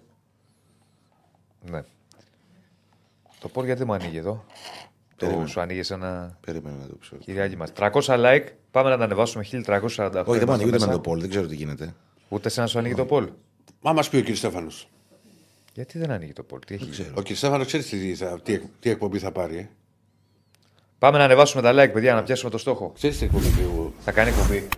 Ναι. 1.71 1.83
Το 3.41 3.49
πόλο 3.49 3.67
γιατί 3.67 3.85
μου 3.85 3.93
ανοίγει 3.93 4.17
εδώ; 4.17 4.45
Το 5.17 5.27
Περίμενε. 5.27 5.49
σου 5.49 5.61
ανοίγει 5.61 5.83
σε 5.83 5.95
ένα 5.95 6.39
Περίμενα 6.47 6.77
να 6.77 6.87
το 6.87 6.97
ψω. 7.01 7.17
κυριάκι 7.17 7.57
μας. 7.57 7.73
300 7.77 7.91
like, 8.07 8.45
πάμε 8.71 8.91
να 8.91 8.97
τα 8.99 9.05
ανεβάσουμε 9.05 9.45
1348. 9.45 9.51
Όχι, 9.51 9.63
δεν 9.65 10.25
Είμαστε 10.27 10.45
μου 10.45 10.53
ανοίγει 10.53 10.69
ούτε 10.69 10.71
μέσα. 10.71 10.87
με 10.87 10.93
το 10.93 11.01
πόλ, 11.01 11.21
δεν 11.21 11.31
ξέρω 11.31 11.47
τι 11.47 11.55
γίνεται. 11.55 11.95
Ούτε 12.29 12.49
σε 12.49 12.61
να 12.61 12.67
σου 12.67 12.79
ανοίγει 12.79 12.95
το 12.95 13.05
πόλο. 13.07 13.37
Μα 13.81 13.93
μας 13.93 14.09
πει 14.09 14.17
ο 14.17 14.23
κ. 14.23 14.35
Στέφανος. 14.35 14.89
Γιατί 15.75 15.99
δεν 15.99 16.11
ανοίγει 16.11 16.33
το 16.33 16.43
πόλο, 16.43 16.61
τι 16.67 16.75
έχει. 16.75 16.85
γίνει; 16.85 17.09
Ο 17.15 17.23
κ. 17.23 17.27
Στέφανος 17.27 17.67
ξέρει 17.67 17.83
τι, 17.83 18.15
θα- 18.15 18.41
τι, 18.41 18.53
εκ- 18.53 18.65
τι 18.81 18.91
εκπομπή 18.91 19.19
θα 19.19 19.33
πάρει. 19.33 19.57
Ε; 19.57 19.69
Πάμε 21.03 21.19
να 21.19 21.25
ανεβάσουμε 21.25 21.63
τα 21.63 21.71
like, 21.73 21.93
παιδιά, 21.93 22.15
να 22.15 22.23
πιάσουμε 22.23 22.51
το 22.51 22.59
στόχο. 22.59 22.93
Ξέρεις 22.95 23.19
τι 23.19 23.25
εκπομπή 23.25 23.49
που. 23.49 23.93
Θα 24.01 24.13
κάνει 24.13 24.29
εκπομπή. 24.31 24.69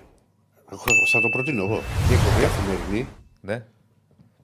Εγώ 0.72 0.83
Θα 1.12 1.20
το 1.20 1.29
προτείνω 1.33 1.64
εγώ. 1.64 1.77
Τι 2.09 2.14
εκπομπή; 2.14 2.43
Καθημερινή. 2.43 3.09
Ναι, 3.41 3.64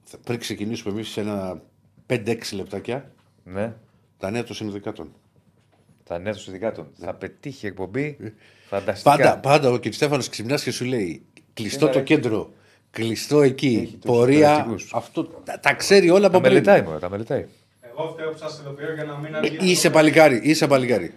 θα- 0.04 0.18
Πριν 0.24 0.38
ξεκινήσουμε 0.38 0.92
εμείς 0.94 1.08
σε 1.08 1.20
ένα 1.20 1.60
5-6 2.06 2.54
λεπτάκια 2.56 3.10
ναι. 3.44 3.72
τα 4.18 4.30
νέα 4.30 4.44
των 4.44 4.56
συνδικάτων. 4.56 5.12
Τα 6.04 6.18
νέα 6.18 6.32
του 6.32 6.40
συνδικάτων. 6.40 6.86
Θα 7.00 7.14
πετύχει 7.14 7.66
εκπομπή. 7.66 8.16
Φανταστικά. 8.68 9.10
Πάντα, 9.16 9.38
πάντα 9.38 9.70
ο 9.70 9.78
κ. 9.78 9.84
Στέφανος 9.92 10.28
ξυπνάς 10.28 10.62
και 10.62 10.70
σου 10.70 10.84
λέει 10.84 11.22
κλειστό 11.54 11.84
Είναι 11.84 11.92
το 11.94 11.98
ρε. 11.98 12.04
κέντρο. 12.04 12.52
Κλειστό 12.90 13.42
εκεί. 13.42 13.78
Έχει 13.82 13.96
τους 13.96 14.10
Πορεία. 14.10 14.50
υπηρετικούς. 14.50 14.90
Αυτό 14.94 15.24
τα, 15.24 15.60
τα 15.60 15.74
ξέρει 15.74 16.10
όλα 16.10 16.20
Τα 16.20 16.26
από 16.26 16.40
πριν. 16.40 16.52
μελετάει, 16.52 16.82
μωρέ, 16.82 16.98
τα 16.98 17.10
μελετάει. 17.10 17.46
Εγώ 17.80 18.08
φταίω 18.12 18.30
που 18.30 18.38
σας 18.38 18.58
ειδοποιώ 18.60 18.94
για 18.94 19.04
να 19.04 19.16
μην 19.16 19.36
αργήσω. 19.36 19.64
Είσαι 19.64 19.90
παλικάρι, 19.90 20.40
είσαι 20.42 20.66
παλικάρι. 20.66 21.14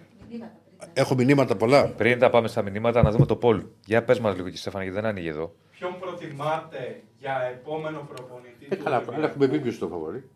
Έχω 0.96 1.14
μηνύματα 1.14 1.56
πολλά. 1.56 1.86
Πριν 1.86 2.18
τα 2.18 2.30
πάμε 2.30 2.48
στα 2.48 2.62
μηνύματα, 2.62 3.02
να 3.02 3.10
δούμε 3.10 3.26
το 3.26 3.36
poll. 3.36 3.64
Για 3.86 4.04
πες 4.04 4.20
μας 4.20 4.36
λίγο, 4.36 4.48
και 4.48 4.56
Στέφανα, 4.56 4.84
γιατί 4.84 5.00
δεν 5.00 5.08
ανοίγει 5.10 5.28
εδώ. 5.28 5.54
Ποιον 5.78 5.98
προτιμάτε 6.00 7.02
για 7.18 7.40
επόμενο 7.42 8.08
προπονητή 8.14 8.66
Ε, 8.68 8.76
του 8.76 8.82
καλά, 8.84 8.96
αλλά 8.96 9.06
Ολυμπιακού; 9.06 9.30
έχουμε 9.32 9.48
πει 9.48 9.58
ποιος 9.60 9.78
το 9.78 9.88
φαβορί. 9.88 10.28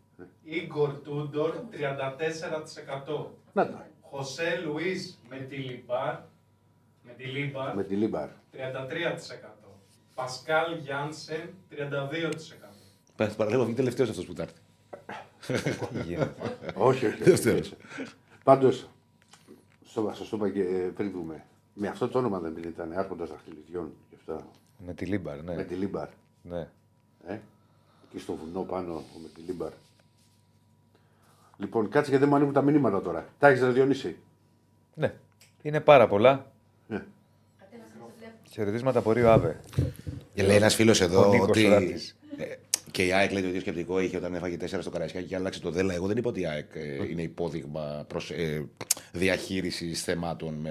Ιγκορ 0.43 0.89
Τούντορ 1.03 1.53
34%. 1.71 3.25
Να 3.53 3.67
τα. 3.69 3.87
Χωσέ 4.01 4.61
Λουίς 4.65 5.19
με 5.29 5.37
τη 5.37 5.55
Λιμπάρ 5.55 6.13
με 7.03 7.11
τη 7.17 7.23
Λίμπαρ 7.23 7.75
Με 7.75 7.83
τη 7.83 7.95
Λίμπαρ. 7.95 8.27
33%. 8.27 8.29
Πασκάλ 10.15 10.77
Γιάνσεν 10.77 11.49
32%. 11.69 11.75
Πες, 13.15 13.35
Παραλίγο, 13.35 13.63
είναι 13.63 13.73
τελευταίος 13.73 14.09
αυτός 14.09 14.25
που 14.25 14.33
θα 14.35 14.41
έρθει. 14.41 14.59
Τι 15.93 16.01
γίνεται. 16.05 16.33
όχι, 16.73 17.05
όχι. 17.05 17.23
Δεύτερος. 17.23 17.73
Πάντως, 18.43 18.89
στο 19.89 20.11
σας 20.15 20.29
το 20.29 20.35
είπα 20.37 20.49
και 20.49 20.61
ε, 20.61 20.91
πριν 20.95 21.11
δούμε. 21.11 21.45
Με 21.73 21.87
αυτό 21.87 22.07
το 22.07 22.17
όνομα 22.17 22.39
δεν 22.39 22.57
ήταν 22.63 22.93
άρχοντας 22.93 23.29
δαχτυλιδιών 23.29 23.91
και 24.09 24.15
αυτά. 24.19 24.47
Με 24.85 24.93
τη 24.93 25.05
Λίμπαρ, 25.05 25.43
ναι. 25.43 25.55
Με 25.55 25.63
τη 25.63 25.75
Λίμπαρ. 25.75 26.07
ναι. 26.41 26.67
Ε; 27.27 27.39
Εκεί 28.09 28.19
στο 28.19 28.33
βουνό 28.35 28.61
πάνω 28.61 28.93
Μεντιλίμπαρ. 28.93 29.71
Λοιπόν, 31.57 31.89
κάτσε 31.89 32.09
γιατί 32.09 32.17
δεν 32.17 32.27
μου 32.29 32.35
ανοίγουν 32.35 32.53
τα 32.53 32.61
μηνύματα 32.61 33.01
τώρα. 33.01 33.25
Τα 33.39 33.47
έχεις 33.47 33.61
ρε 33.63 33.71
Διονύση; 33.71 34.15
Ναι. 34.93 35.13
Είναι 35.61 35.79
πάρα 35.79 36.07
πολλά. 36.07 36.51
Ναι. 36.87 37.05
Χαιρετίσματα 38.49 38.99
από 38.99 39.11
Ρίο 39.11 39.29
Άβε. 39.31 39.59
Και 40.33 40.43
λέει 40.43 40.55
ένας 40.55 40.75
φίλος 40.75 41.01
Ο 41.01 41.03
εδώ 41.03 41.29
Νίκος 41.31 41.47
ότι. 41.49 41.95
Ράπτης. 42.89 43.03
ε, 43.03 43.03
Και 43.03 43.05
η 43.05 43.11
ΑΕΚ 43.13 43.31
λέει 43.31 43.41
το 43.41 43.47
ίδιο 43.47 43.59
σκεπτικό 43.61 43.99
είχε 44.01 44.17
όταν 44.17 44.33
έφαγε 44.35 44.57
4 44.57 44.81
στο 44.81 44.89
Καραϊσκάκι 44.89 45.25
και 45.27 45.35
άλλαξε 45.35 45.59
το 45.59 45.69
δέλα. 45.71 45.93
Εγώ 45.93 46.07
δεν 46.07 46.17
είπα 46.17 46.29
ότι 46.29 46.41
η 46.41 46.45
ΑΕΚ 46.45 46.65
ε, 46.75 47.09
είναι 47.11 47.21
υπόδειγμα 47.21 48.05
προς, 48.07 48.29
ε, 48.29 48.65
διαχείρισης 49.11 50.03
θεμάτων 50.03 50.53
με, 50.53 50.69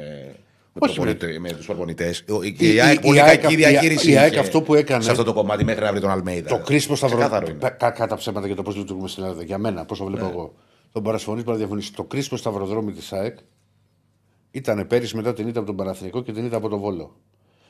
με, 0.72 0.80
Όχι, 0.88 0.94
προπονητέ- 0.94 1.38
με 1.38 1.52
τους 1.52 1.66
προπονητές. 1.66 2.18
Η- 2.42 2.56
Η, 2.58 2.74
η 2.74 2.80
ΑΕΚ 2.80 2.98
η- 2.98 3.00
πολύ 3.02 3.16
η 3.16 3.20
ΑΕΚ 3.20 3.40
κακή 3.40 3.52
η- 3.54 3.56
η- 3.56 3.60
διαχείριση. 3.66 4.10
η 4.10 4.16
ΑΕΚ 4.18 4.30
είχε 4.30 4.40
αυτό 4.40 4.62
που 4.62 4.74
έκανε- 4.74 5.02
Σε 5.02 5.10
αυτό 5.10 5.22
το 5.24 5.32
κομμάτι 5.32 5.64
μέχρι 5.64 5.84
να 5.84 5.90
βρει 5.90 6.00
τον 6.00 6.10
Αλμέιδα. 6.10 6.48
Το 6.48 6.58
κρίσιμο 6.58 6.96
σταυρό. 6.96 7.16
Ξεκάθαρο 7.16 7.46
είναι. 7.46 7.54
Ναι. 7.54 7.60
Κα- 7.60 7.70
κα- 7.70 7.90
Κατά 7.90 8.16
ψέματα 8.16 8.46
για 8.46 8.56
το 8.56 8.62
πώς 8.62 8.76
λειτουργούμε 8.76 9.08
στην 9.08 9.22
Ελλάδα. 9.22 9.42
Για 9.42 9.58
μένα, 9.58 9.84
πώ 9.84 9.96
το 9.96 10.04
βλέπω 10.04 10.26
εγώ. 10.26 10.54
Τον 10.92 11.02
παρασφωνής 11.02 11.40
μπορεί 11.44 11.52
να 11.56 11.62
διαφωνήσει. 11.62 11.92
Το 11.94 12.04
κρίσιμο 12.04 12.38
σταυροδρόμι 12.38 12.92
της 12.92 13.12
ΑΕΚ 13.12 13.38
ήταν 14.50 14.86
πέρυσι 14.86 15.16
μετά 15.16 15.32
την 15.34 15.48
ήττα 15.48 15.58
από 15.58 15.66
τον 15.68 15.76
Παναθηνικό 15.76 16.22
και 16.22 16.32
την 16.32 16.44
ήττα 16.46 16.56
από 16.56 16.68
τον 16.68 16.78
Βόλο. 16.78 17.16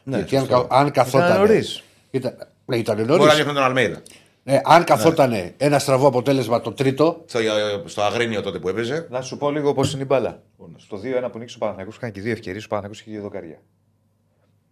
Ναι, 0.05 0.17
Γιατί 0.17 0.37
αν, 0.37 0.43
σωστό. 0.47 0.67
κα- 0.69 0.77
αν 0.77 0.91
καθόταν. 0.91 1.39
νωρίς. 1.39 1.83
Ήταν, 2.11 2.35
ναι, 2.67 2.77
ήταν 2.77 2.97
Μπορεί 2.97 3.09
να 3.09 3.17
νωρίς. 3.17 3.35
δείχνει 3.37 3.53
τον 3.53 3.63
Αλμέιδα. 3.63 4.03
Ναι, 4.49 4.61
αν 4.65 4.85
καθόταν 4.85 5.35
ένα 5.57 5.79
στραβό 5.79 6.07
αποτέλεσμα 6.07 6.61
το 6.61 6.73
τρίτο. 6.73 7.23
Στο, 7.27 7.39
στο 7.85 8.03
Αγρίνιο 8.03 8.43
τότε 8.43 8.59
που 8.59 8.69
έπαιζε. 8.69 9.07
Να 9.11 9.21
σου 9.21 9.37
πω 9.37 9.51
λίγο 9.51 9.75
πώς 9.75 9.93
είναι 9.93 10.03
η 10.03 10.07
μπάλα. 10.09 10.43
Στο 10.77 10.97
2-1 11.27 11.29
που 11.33 11.39
νίκησε 11.39 11.57
ο 11.57 11.59
Παναθηναϊκός 11.59 11.97
είχαν 11.97 12.13
και 12.13 12.21
δύο 12.21 12.33
ευκαιρίες. 12.33 12.65
Ο 12.65 12.69
Παναθηναϊκός 12.69 13.01
είχε 13.07 13.11
δύο 13.17 13.23
δοκάρια. 13.23 13.59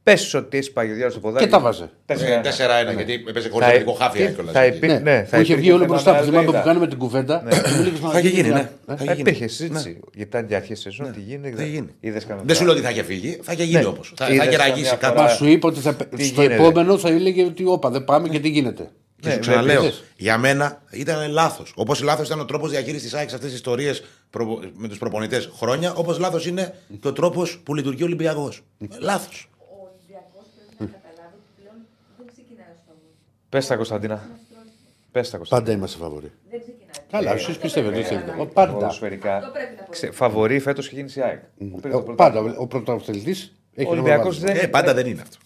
Πες 0.03 0.35
ότι 0.35 0.59
έσπαγε 0.59 0.93
ο 0.93 0.95
Διάρη 0.95 1.11
στο 1.11 1.20
ποδάρι. 1.20 1.45
Και 1.45 1.51
τα 1.51 1.61
βάζε. 1.61 1.91
4-1 2.07 2.95
γιατί 2.97 3.24
έπαιζε 3.29 3.49
χωρίς 3.49 3.66
Θα- 3.66 3.72
τελικό 3.72 3.93
χάφια 3.93 4.27
τι- 4.27 4.35
κιόλα. 4.35 4.53
θα 4.53 4.66
υπή- 4.66 4.91
Ναι, 4.91 4.99
ναι, 4.99 5.24
θα 5.24 5.37
που 5.37 5.43
είχε 5.43 5.53
υπήρχε 5.53 5.55
βγει 5.55 5.68
όλο 5.70 5.79
θέμα 5.79 5.87
μπροστά 5.93 6.12
με 6.12 6.18
που 6.18 6.24
θυμάμαι 6.24 6.45
που 6.45 6.49
Αλμέιδα. 6.51 6.68
κάνουμε 6.68 6.87
την 6.89 6.99
κουβέντα. 6.99 7.43
και 7.51 7.70
μου 7.77 7.83
λέγες, 7.83 8.01
«Μα, 8.01 8.11
Θα 8.11 8.18
είχε 8.18 8.29
γίνει, 8.29 8.49
να- 8.49 8.55
ναι. 8.55 8.61
ε, 8.61 8.68
Θα 8.87 8.93
Ε, 8.93 8.97
είχε 9.01 9.05
γίνει. 9.05 9.20
Υπήρχε 9.20 9.47
συζήτηση. 9.47 10.01
Γιατί 10.14 10.29
ήταν 10.37 10.47
για 10.47 10.57
αρχές 10.57 10.81
σεζόν. 10.81 11.12
Τι 11.12 11.20
γίνεται. 11.20 11.57
Θα 11.57 11.62
γίνει. 11.62 11.89
Είδες 12.01 12.24
κανένα 12.24 12.47
Δεν 12.47 12.57
σου 12.57 12.62
πράγμα. 12.64 12.64
λέω 12.64 12.72
ότι 12.72 12.83
θα 12.83 12.91
είχε 12.91 13.03
φύγει, 13.03 13.39
θα 13.43 13.53
είχε 13.53 13.62
γίνει 13.64 13.79
Ναι. 13.81 13.87
όμω. 13.87 14.01
Θα, 14.16 14.27
Είδες 14.27 14.39
θα 14.39 14.45
είχε 14.45 14.57
ραγίσει 14.57 14.83
καμιά 14.83 14.97
κάτι. 14.97 15.14
φορά- 15.16 15.22
Μα 15.29 15.35
σου 15.35 15.47
είπε 15.47 15.66
ότι 15.66 15.81
θα, 15.81 15.95
Τι 15.95 16.24
στο 16.24 16.43
γίνεται. 16.43 16.55
επόμενο 16.62 16.99
θα 16.99 17.09
έλεγε 17.09 17.45
ότι 17.45 17.64
όπα 17.66 17.91
δεν 17.91 18.05
πάμε 18.05 18.29
και 18.29 18.41
τι 18.41 18.49
γίνεται. 18.49 18.91
Και 19.21 19.29
Ναι, 19.29 19.35
σου 19.35 19.41
ξαναλέω, 19.41 19.81
βλέπεις. 19.81 20.05
για 20.17 20.39
μένα 20.39 20.83
ήταν 20.91 21.31
λάθος. 21.31 21.73
Όπως 21.77 22.01
λάθος 22.03 22.27
ήταν 22.27 22.41
ο 22.41 22.45
τρόπος 22.45 22.71
διαχείρισης 22.71 23.03
της 23.03 23.14
ΑΕΚ 23.14 23.29
σε 23.29 23.35
αυτές 23.35 23.51
τις 23.51 23.59
ιστορίες 23.59 24.05
με 24.75 24.89
τους 24.89 24.99
προπονητές 24.99 25.51
χρόνια, 25.57 25.95
όπως 25.95 26.19
λάθος 26.19 26.47
είναι 26.47 26.75
και 27.01 27.09
ο 27.09 27.12
τρόπος 27.12 27.59
που 27.64 27.75
λειτουργεί 27.75 28.03
ο 28.03 28.07
Ολυμπιακός. 28.07 28.62
Λάθος. 28.99 29.49
Ο 29.59 29.64
Ολυμπιακός 29.89 30.45
πρέπει 30.57 30.93
να 30.93 30.99
καταλάβει 30.99 31.35
ότι 31.35 31.51
πλέον 31.61 31.77
δεν 32.19 32.27
ξεκινάει 32.33 32.67
ω 32.69 32.79
φαβορή. 32.87 33.12
Πες 33.49 33.67
τα 33.67 33.77
Κωνσταντίνα. 33.77 34.29
Πες 35.12 35.31
τα 35.31 35.37
Κωνσταντίνα. 35.37 35.67
Πάντα 35.67 35.79
είμαστε 35.79 35.99
φαβοροί. 35.99 36.33
Δεν 36.51 36.61
ξεκινάει. 36.61 37.07
Καλά, 37.11 37.31
Αυτό 37.31 37.35
εσείς 37.35 37.45
πρέπει 37.47 37.62
πιστεύετε. 37.62 37.97
να 37.97 38.03
τι 38.03 38.09
θέλετε. 38.09 38.27
καταλάβει. 38.27 38.51
Ο, 38.51 38.55
Πάντα. 38.55 38.73
Ποδοσφαιρικά. 38.73 39.37
Αυτό 39.37 39.51
πρέπει 39.51 39.75
να 39.79 39.87
Ξε- 39.91 40.11
πω. 40.11 40.17
Φαβορή 40.17 40.59
φέτος 40.59 40.87
έχει 40.87 40.95
γίνει 40.95 41.12
η 41.17 41.21
ΑΕΚ. 41.21 41.41
Που 41.59 41.81
πήρε 41.81 41.93
το 41.93 41.99
Ο, 41.99 42.03
πρωτάθλημα. 42.03 42.47
πάντα. 42.47 42.59
Ο 42.61 42.67
πρωταθλητής 42.67 43.53
έχει 43.75 43.89
Ο 43.89 43.91
Ολυμπιακός 43.91 44.39
νόημα 44.41 44.55
δεν. 44.55 44.64
Ε, 44.64 44.69
πάντα 44.69 44.95
δεν 44.95 45.07
είναι 45.07 45.21
αυτό. 45.23 45.37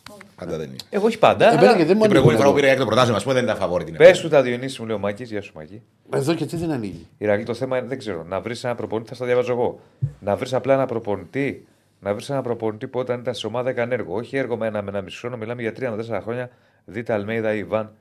Πάντα 0.40 0.56
δεν 0.56 0.68
είναι. 0.68 0.76
Εγώ 0.90 1.06
όχι 1.06 1.18
πάντα. 1.18 1.46
Εμένα 1.52 1.68
αλλά... 1.68 1.76
και 1.76 1.84
δεν 1.84 1.94
μου 1.96 2.00
Την 2.02 2.10
προηγούμενη 2.10 2.38
φορά 2.38 2.50
που 2.50 2.54
ανοίγουν 2.54 2.54
πήρε 2.60 2.70
έκτο 2.72 2.84
πρωτάθλημα, 2.84 3.16
ας 3.16 3.22
πούμε, 3.22 3.34
δεν 3.34 3.44
ήταν 3.44 3.56
φαβόρη 3.56 3.84
την 3.84 3.96
Πες 3.96 4.20
του 4.20 4.28
τα 4.28 4.42
Διονύση 4.42 4.80
μου 4.80 4.86
λέει 4.86 4.96
ο 4.96 4.98
Μάκης, 4.98 5.30
γεια 5.30 5.42
σου 5.42 5.52
Μάκη. 5.54 5.82
Εδώ 6.12 6.34
και 6.34 6.46
τι 6.46 6.56
δεν 6.56 6.70
ανοίγει. 6.70 7.06
Ηρακλή, 7.18 7.44
το 7.44 7.54
θέμα 7.54 7.78
είναι, 7.78 7.86
δεν 7.86 7.98
ξέρω, 7.98 8.24
να 8.24 8.40
βρεις 8.40 8.64
ένα 8.64 8.74
προπονητή, 8.74 9.08
θα 9.08 9.14
στα 9.14 9.26
διαβάζω 9.26 9.52
εγώ. 9.52 9.80
Να 10.20 10.36
βρεις 10.36 10.54
απλά 10.54 10.74
ένα 10.74 10.86
προπονητή, 10.86 11.66
να 12.00 12.14
βρεις 12.14 12.30
ένα 12.30 12.42
προπονητή 12.42 12.86
που 12.86 12.98
όταν 12.98 13.20
ήταν 13.20 13.34
σε 13.34 13.46
ομάδα 13.46 13.70
έκανε 13.70 13.94
έργο. 13.94 14.14
Όχι 14.14 14.36
έργο 14.36 14.56
με 14.56 14.66
ένα, 14.66 14.82
με 14.82 14.88
ένα 14.90 15.00
μισό 15.00 15.18
χρόνο, 15.18 15.36
μιλάμε 15.36 15.62
για 15.62 15.72
τρία 15.72 15.90
με 15.90 15.96
τέσσερα 15.96 16.20
χρόνια. 16.20 16.50
Δείτε 16.84 17.12
Αλμέιδα 17.12 17.54
ή 17.54 17.58
Ιβάν, 17.58 17.92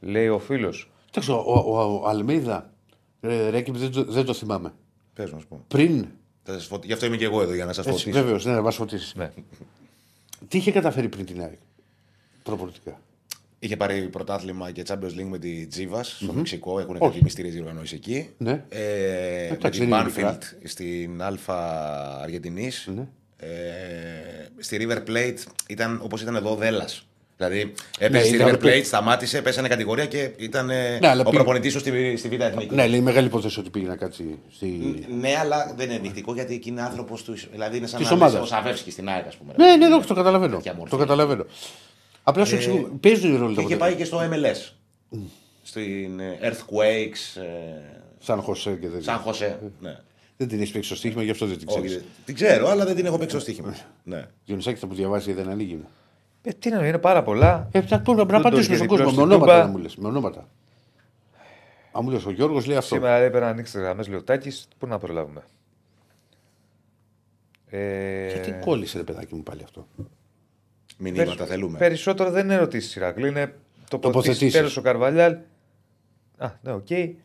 λέει 0.00 0.28
ο 0.28 0.38
φίλος. 0.38 0.90
Εντάξει, 1.08 1.30
ο, 1.30 1.34
ο, 1.46 1.80
ο, 1.80 2.00
ο 2.02 2.08
Αλμίδα, 2.08 2.70
ρε, 3.20 3.48
Ρέκη, 3.50 3.70
δεν, 3.74 3.90
το- 3.92 4.04
δεν 4.04 4.24
το 4.24 4.34
θυμάμαι. 4.34 4.72
Πες 5.14 5.32
να 5.32 5.38
σου 5.38 5.46
πω. 5.48 5.64
Πριν. 5.68 6.06
Θα 6.42 6.52
σας 6.52 6.66
φωτι- 6.66 6.86
Γι' 6.86 6.92
αυτό 6.92 7.06
είμαι 7.06 7.16
και 7.16 7.24
εγώ 7.24 7.42
εδώ 7.42 7.54
για 7.54 7.64
να 7.64 7.72
σας 7.72 7.86
Έτσι, 7.86 7.98
φωτίσω. 8.04 8.22
Βέβαιω, 8.22 8.38
ναι, 8.42 8.52
να 8.52 8.62
μας 8.62 8.76
φωτίσεις. 8.76 9.14
Ναι. 9.14 9.30
Τι 10.48 10.58
είχε 10.58 10.72
καταφέρει 10.72 11.08
πριν 11.08 11.24
την 11.26 11.40
ΑΕΚ; 11.42 11.58
Προπονητικά. 12.46 13.00
Είχε 13.58 13.76
πάρει 13.76 14.00
πρωτάθλημα 14.00 14.70
και 14.70 14.82
Champions 14.88 15.20
League 15.20 15.28
με 15.30 15.38
τη 15.38 15.66
Τζίβας 15.66 16.16
στο 16.22 16.32
Μεξικό. 16.32 16.80
Έχουν 16.80 16.96
Όχι. 16.98 17.10
κάτι 17.10 17.22
μυστήριε 17.22 17.50
διοργανώσει 17.50 17.94
εκεί. 17.94 18.28
Ναι. 18.38 18.50
Ε, 18.68 18.78
με 19.50 19.56
Εντάξει, 19.56 19.80
την 19.80 19.88
δεν 19.88 19.98
είναι 19.98 20.04
μικρά. 20.04 20.38
Banfield 20.38 20.42
στην 20.64 21.22
Α 21.22 21.32
Αργεντινής. 22.22 22.88
Ναι. 22.94 23.06
Ε, 23.36 23.46
στη 24.58 24.76
River 24.88 25.10
Plate 25.10 25.36
ήταν 25.68 26.00
όπως 26.02 26.22
ήταν 26.22 26.36
εδώ 26.36 26.50
ο 26.52 26.54
Δέλλα. 26.54 26.88
Δηλαδή 27.36 27.72
έπεσε 27.98 28.24
στη 28.26 28.34
ήταν 28.36 28.48
River 28.54 28.58
το- 28.58 28.68
Plate, 28.68 28.84
σταμάτησε, 28.84 29.42
πέσανε 29.42 29.68
κατηγορία 29.68 30.06
και 30.06 30.30
ήταν 30.36 30.70
ε, 30.70 30.98
Ναι, 30.98 31.08
αλλά 31.08 31.20
ο 31.20 31.24
πήγε- 31.24 31.36
προπονητής 31.36 31.72
σου 31.72 31.78
στη, 31.78 32.16
στη 32.16 32.28
Β' 32.28 32.40
Εθνική. 32.40 32.74
Ναι, 32.74 32.86
λέει 32.86 33.00
μεγάλη 33.00 33.26
υπόθεση 33.26 33.60
ότι 33.60 33.70
πήγε 33.70 33.86
να 33.86 33.96
κάτσει 33.96 34.38
στη. 34.50 34.66
Ναι, 35.20 35.36
αλλά 35.38 35.72
δεν 35.76 35.86
είναι 35.86 35.94
ενδεικτικό 35.96 36.34
γιατί 36.34 36.54
εκεί 36.54 36.68
είναι 36.68 36.82
άνθρωπος 36.82 37.22
του. 37.24 37.34
Δηλαδή 37.52 37.76
είναι 37.76 37.86
σαν 37.86 37.98
Της 38.00 38.08
να 38.08 38.14
ομάδας. 38.14 38.32
είναι 38.34 38.42
ο 38.42 38.46
Σαβεύσκης 38.46 38.92
στην 38.92 39.08
ΑΕΚ, 39.08 39.26
ας 39.26 39.36
πούμε. 39.36 39.52
Ναι, 39.56 39.76
ναι, 39.76 39.88
ναι, 39.96 40.04
το 40.04 40.14
καταλαβαίνω. 40.14 40.56
Τέτοια 40.56 40.74
μορφή. 40.74 40.90
Το 40.90 40.96
καταλαβαίνω. 40.96 41.44
Απλά 42.28 42.44
σου 42.44 42.54
εξηγώ. 42.54 42.88
Παίζουν 43.00 43.34
οι 43.34 43.36
ρόλοι 43.36 43.54
Και 43.54 43.60
τα 43.60 43.62
είχε 43.62 43.74
αποτελέσματα. 43.74 43.84
πάει 43.84 43.94
και 43.94 44.04
στο 44.04 44.18
MLS. 44.20 44.72
Στην 45.62 46.20
ε, 46.20 46.38
Earthquakes, 46.42 47.40
ε, 47.40 48.02
Σαν 48.18 48.40
Χωσέ 48.40 48.76
και 48.80 48.88
δεν. 48.88 49.02
Σαν 49.02 49.18
Χωσέ. 49.18 49.58
Ναι. 49.80 49.98
Δεν 50.36 50.48
την 50.48 50.58
έχεις 50.60 50.72
παίξει 50.72 50.88
στο 50.88 50.96
στοίχημα, 50.96 51.22
γι' 51.22 51.30
αυτό 51.30 51.46
δεν 51.46 51.58
την 51.58 51.66
Όχι, 51.68 51.76
ξέρεις. 51.80 51.96
δεν- 52.02 52.06
την 52.24 52.34
ξέρω, 52.34 52.68
αλλά 52.68 52.84
δεν 52.84 52.94
την 52.96 53.06
έχω 53.06 53.18
παίξει 53.18 53.30
στο 53.36 53.40
στοίχημα. 53.40 53.74
ναι. 54.02 54.26
Διονυσάκη 54.44 54.78
θα 54.78 54.86
που 54.86 54.94
διαβάσει 54.94 55.32
δεν 55.32 55.48
ανοίγει. 55.48 55.80
Ε, 56.42 56.50
τι 56.52 56.70
να 56.70 56.86
είναι 56.86 56.98
πάρα 56.98 57.22
πολλά. 57.22 57.68
Ε, 57.72 57.82
θα 57.82 58.00
πω 58.00 58.14
να 58.14 58.26
Τον 58.26 58.34
απαντήσουμε 58.34 58.76
στον 58.76 58.88
διπλό 58.88 59.04
κόσμο. 59.04 59.04
Με 59.04 59.10
στην 59.10 59.22
ονόματα 59.32 59.52
Τούμπα. 59.52 59.64
να 59.66 59.70
μου 59.70 59.78
λες. 59.78 59.96
Με 59.96 60.08
ονόματα. 60.08 60.48
Αν 61.92 62.00
μου 62.04 62.10
λες 62.10 62.24
ο 62.26 62.30
Γιώργος 62.30 62.66
λέει 62.66 62.76
αυτό. 62.76 62.94
Σήμερα 62.94 63.18
λέει, 63.18 63.28
πρέπει 63.30 63.44
να 63.44 63.50
ανοίξει 63.50 63.72
τις 63.72 63.78
γραμμές, 63.78 64.08
λέει 64.08 64.18
ο 64.18 64.22
Τάκης, 64.22 64.68
Πού 64.78 64.86
να 64.86 64.98
προλάβουμε. 64.98 65.42
Ε, 67.68 68.26
Γιατί 68.32 68.54
κόλλησε 68.64 68.98
ρε 68.98 69.04
παιδάκι 69.04 69.34
μου 69.34 69.42
πάλι 69.42 69.62
αυτό. 69.62 69.86
Μηνύματα 70.98 71.34
περι- 71.34 71.48
θέλουμε. 71.48 71.78
Περισσότερο 71.78 72.30
δεν 72.30 72.44
είναι 72.44 72.54
ερωτήσεις 72.54 72.96
Ηρακλή, 72.96 73.28
είναι 73.28 73.46
τοποθετήσεις. 73.46 74.00
Τοποθετήσεις. 74.00 74.52
Τέλος 74.52 74.76
ο 74.76 74.80
Καρβαλιάλ. 74.82 75.36
Α, 76.38 76.50
ναι, 76.62 76.72
οκ. 76.72 76.86
Δεν 76.86 77.16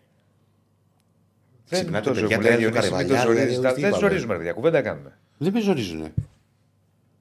Ξυπνάτε, 1.80 2.10
το 2.10 2.12
παιδιά, 2.14 2.28
ζορίζουμε, 2.36 2.50
λέει, 2.50 2.58
τέλος 2.58 2.66
ο 2.68 2.72
Διονύση, 2.72 2.92
μην 2.94 3.08
το 3.08 3.14
Καρβαλιάλ, 3.14 3.26
ζορίζεις. 3.28 3.56
δηλαδή, 3.58 3.76
τι 3.76 3.82
Δεν 3.82 3.90
είπαμε. 3.90 4.08
ζορίζουμε, 4.08 4.36
παιδιά, 4.38 4.54
κουβέντα 4.54 4.82
κάνουμε. 4.82 5.18
Δεν 5.38 5.54
με 5.54 5.60
ζορίζουνε. 5.62 6.14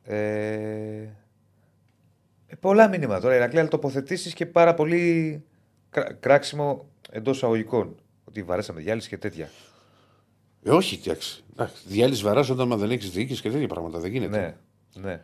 Ε, 0.03 0.15
ε, 2.47 2.55
πολλά 2.61 2.89
μηνύματα 2.89 3.21
τώρα, 3.21 3.35
Ηρακλή, 3.35 3.59
αλλά 3.59 3.69
τοποθετήσεις 3.69 4.35
και 4.35 4.47
πάρα 4.47 4.75
πολύ 4.75 5.43
κρά- 5.91 6.13
κράξιμο 6.13 6.87
εντός 7.11 7.45
αγωγικών. 7.45 7.95
Ότι 8.25 8.43
βαρέσαμε 8.43 8.81
διάλυση 8.81 9.09
και 9.09 9.19
τέτοια. 9.19 9.49
Ε, 10.63 10.71
όχι, 10.71 11.01
εντάξει. 11.05 11.45
Διάλυση 11.87 12.23
βαρά 12.23 12.41
όταν 12.51 12.69
μα 12.69 12.77
δεν 12.77 12.91
έχεις 12.91 13.11
διοίκηση 13.11 13.43
και 13.43 13.51
τέτοια 13.51 13.69
πράγματα. 13.69 13.99
Δεν 13.99 14.11
γίνεται. 14.11 14.39
Ναι, 14.39 14.55
ναι. 15.03 15.21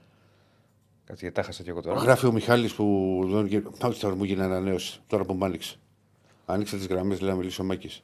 Κάτσε 1.06 1.20
γιατί 1.24 1.34
τα 1.34 1.42
χάσα 1.42 1.62
και 1.62 1.70
εγώ 1.70 1.80
τώρα. 1.82 2.00
Γράφει 2.00 2.26
ο 2.26 2.32
Μιχάλης 2.32 2.74
που. 2.74 3.20
δεν 3.30 3.46
γε- 3.46 3.84
Όχι 3.84 4.00
τώρα 4.00 4.14
μου 4.16 4.24
γίνει 4.24 4.42
ανανέωση. 4.42 5.00
Τώρα 5.06 5.24
που 5.24 5.34
μου 5.34 5.44
άνοιξε. 5.44 5.76
Άνοιξε 6.46 6.76
τις 6.76 6.86
γραμμές, 6.86 7.20
λέει 7.20 7.30
να 7.30 7.36
μιλήσει 7.36 7.60
ο 7.60 7.64
Μάκης. 7.64 8.02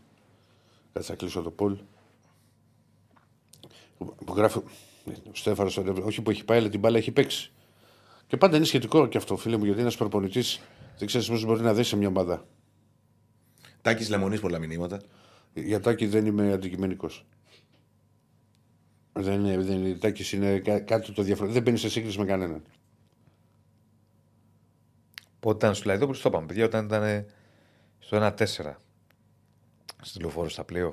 Κάτσε 0.92 1.10
να 1.10 1.16
κλείσω 1.16 1.42
το 1.42 1.50
πόλ. 1.50 1.78
Που 3.98 4.34
γράφει. 4.36 4.58
Ο 4.58 5.30
Στέφανος, 5.32 5.76
όχι 6.04 6.22
που 6.22 6.30
έχει 6.30 6.44
πάει, 6.44 6.58
αλλά 6.58 6.68
την 6.68 6.80
μπάλα 6.80 6.98
έχει 6.98 7.10
παίξει. 7.12 7.52
Και 8.26 8.36
πάντα 8.36 8.56
είναι 8.56 8.64
σχετικό 8.64 9.06
και 9.06 9.18
αυτό, 9.18 9.36
φίλε 9.36 9.56
μου, 9.56 9.64
γιατί 9.64 9.80
ένας 9.80 9.96
προπονητής 9.96 10.60
δεν 10.98 11.06
ξέρεις 11.06 11.28
πώς 11.28 11.44
μπορεί 11.44 11.60
να 11.60 11.72
δέσει 11.74 11.88
σε 11.88 11.96
μια 11.96 12.08
ομάδα. 12.08 12.46
Τάκης 13.82 14.08
Λεμονής, 14.08 14.40
πολλά 14.40 14.58
μηνύματα. 14.58 15.00
Για 15.54 15.80
τάκι 15.80 16.06
δεν 16.06 16.26
είμαι 16.26 16.52
αντικειμενικός. 16.52 17.26
Δεν 19.12 19.44
είναι, 19.44 19.58
δεν 19.58 19.84
είναι, 19.84 19.94
τάκης 19.94 20.32
είναι 20.32 20.58
κά- 20.58 20.84
κάτι 20.84 21.12
το 21.12 21.22
διαφορετικό. 21.22 21.52
Δεν 21.52 21.62
μπαίνει 21.62 21.76
σε 21.78 21.88
σύγκριση 21.88 22.18
με 22.18 22.24
κανέναν. 22.24 22.62
Πότε 25.42 25.56
ήταν 25.56 25.74
στο 25.74 25.88
Λαϊδόπουλο, 25.88 26.18
το 26.18 26.28
είπαμε, 26.28 26.46
παιδιά, 26.46 26.64
όταν 26.64 26.84
ήταν 26.84 27.02
ε, 27.02 27.26
στο 27.98 28.16
1-4. 28.38 28.44
Στη 30.02 30.20
λεωφόρο 30.20 30.48
στα 30.48 30.64
playoff. 30.72 30.92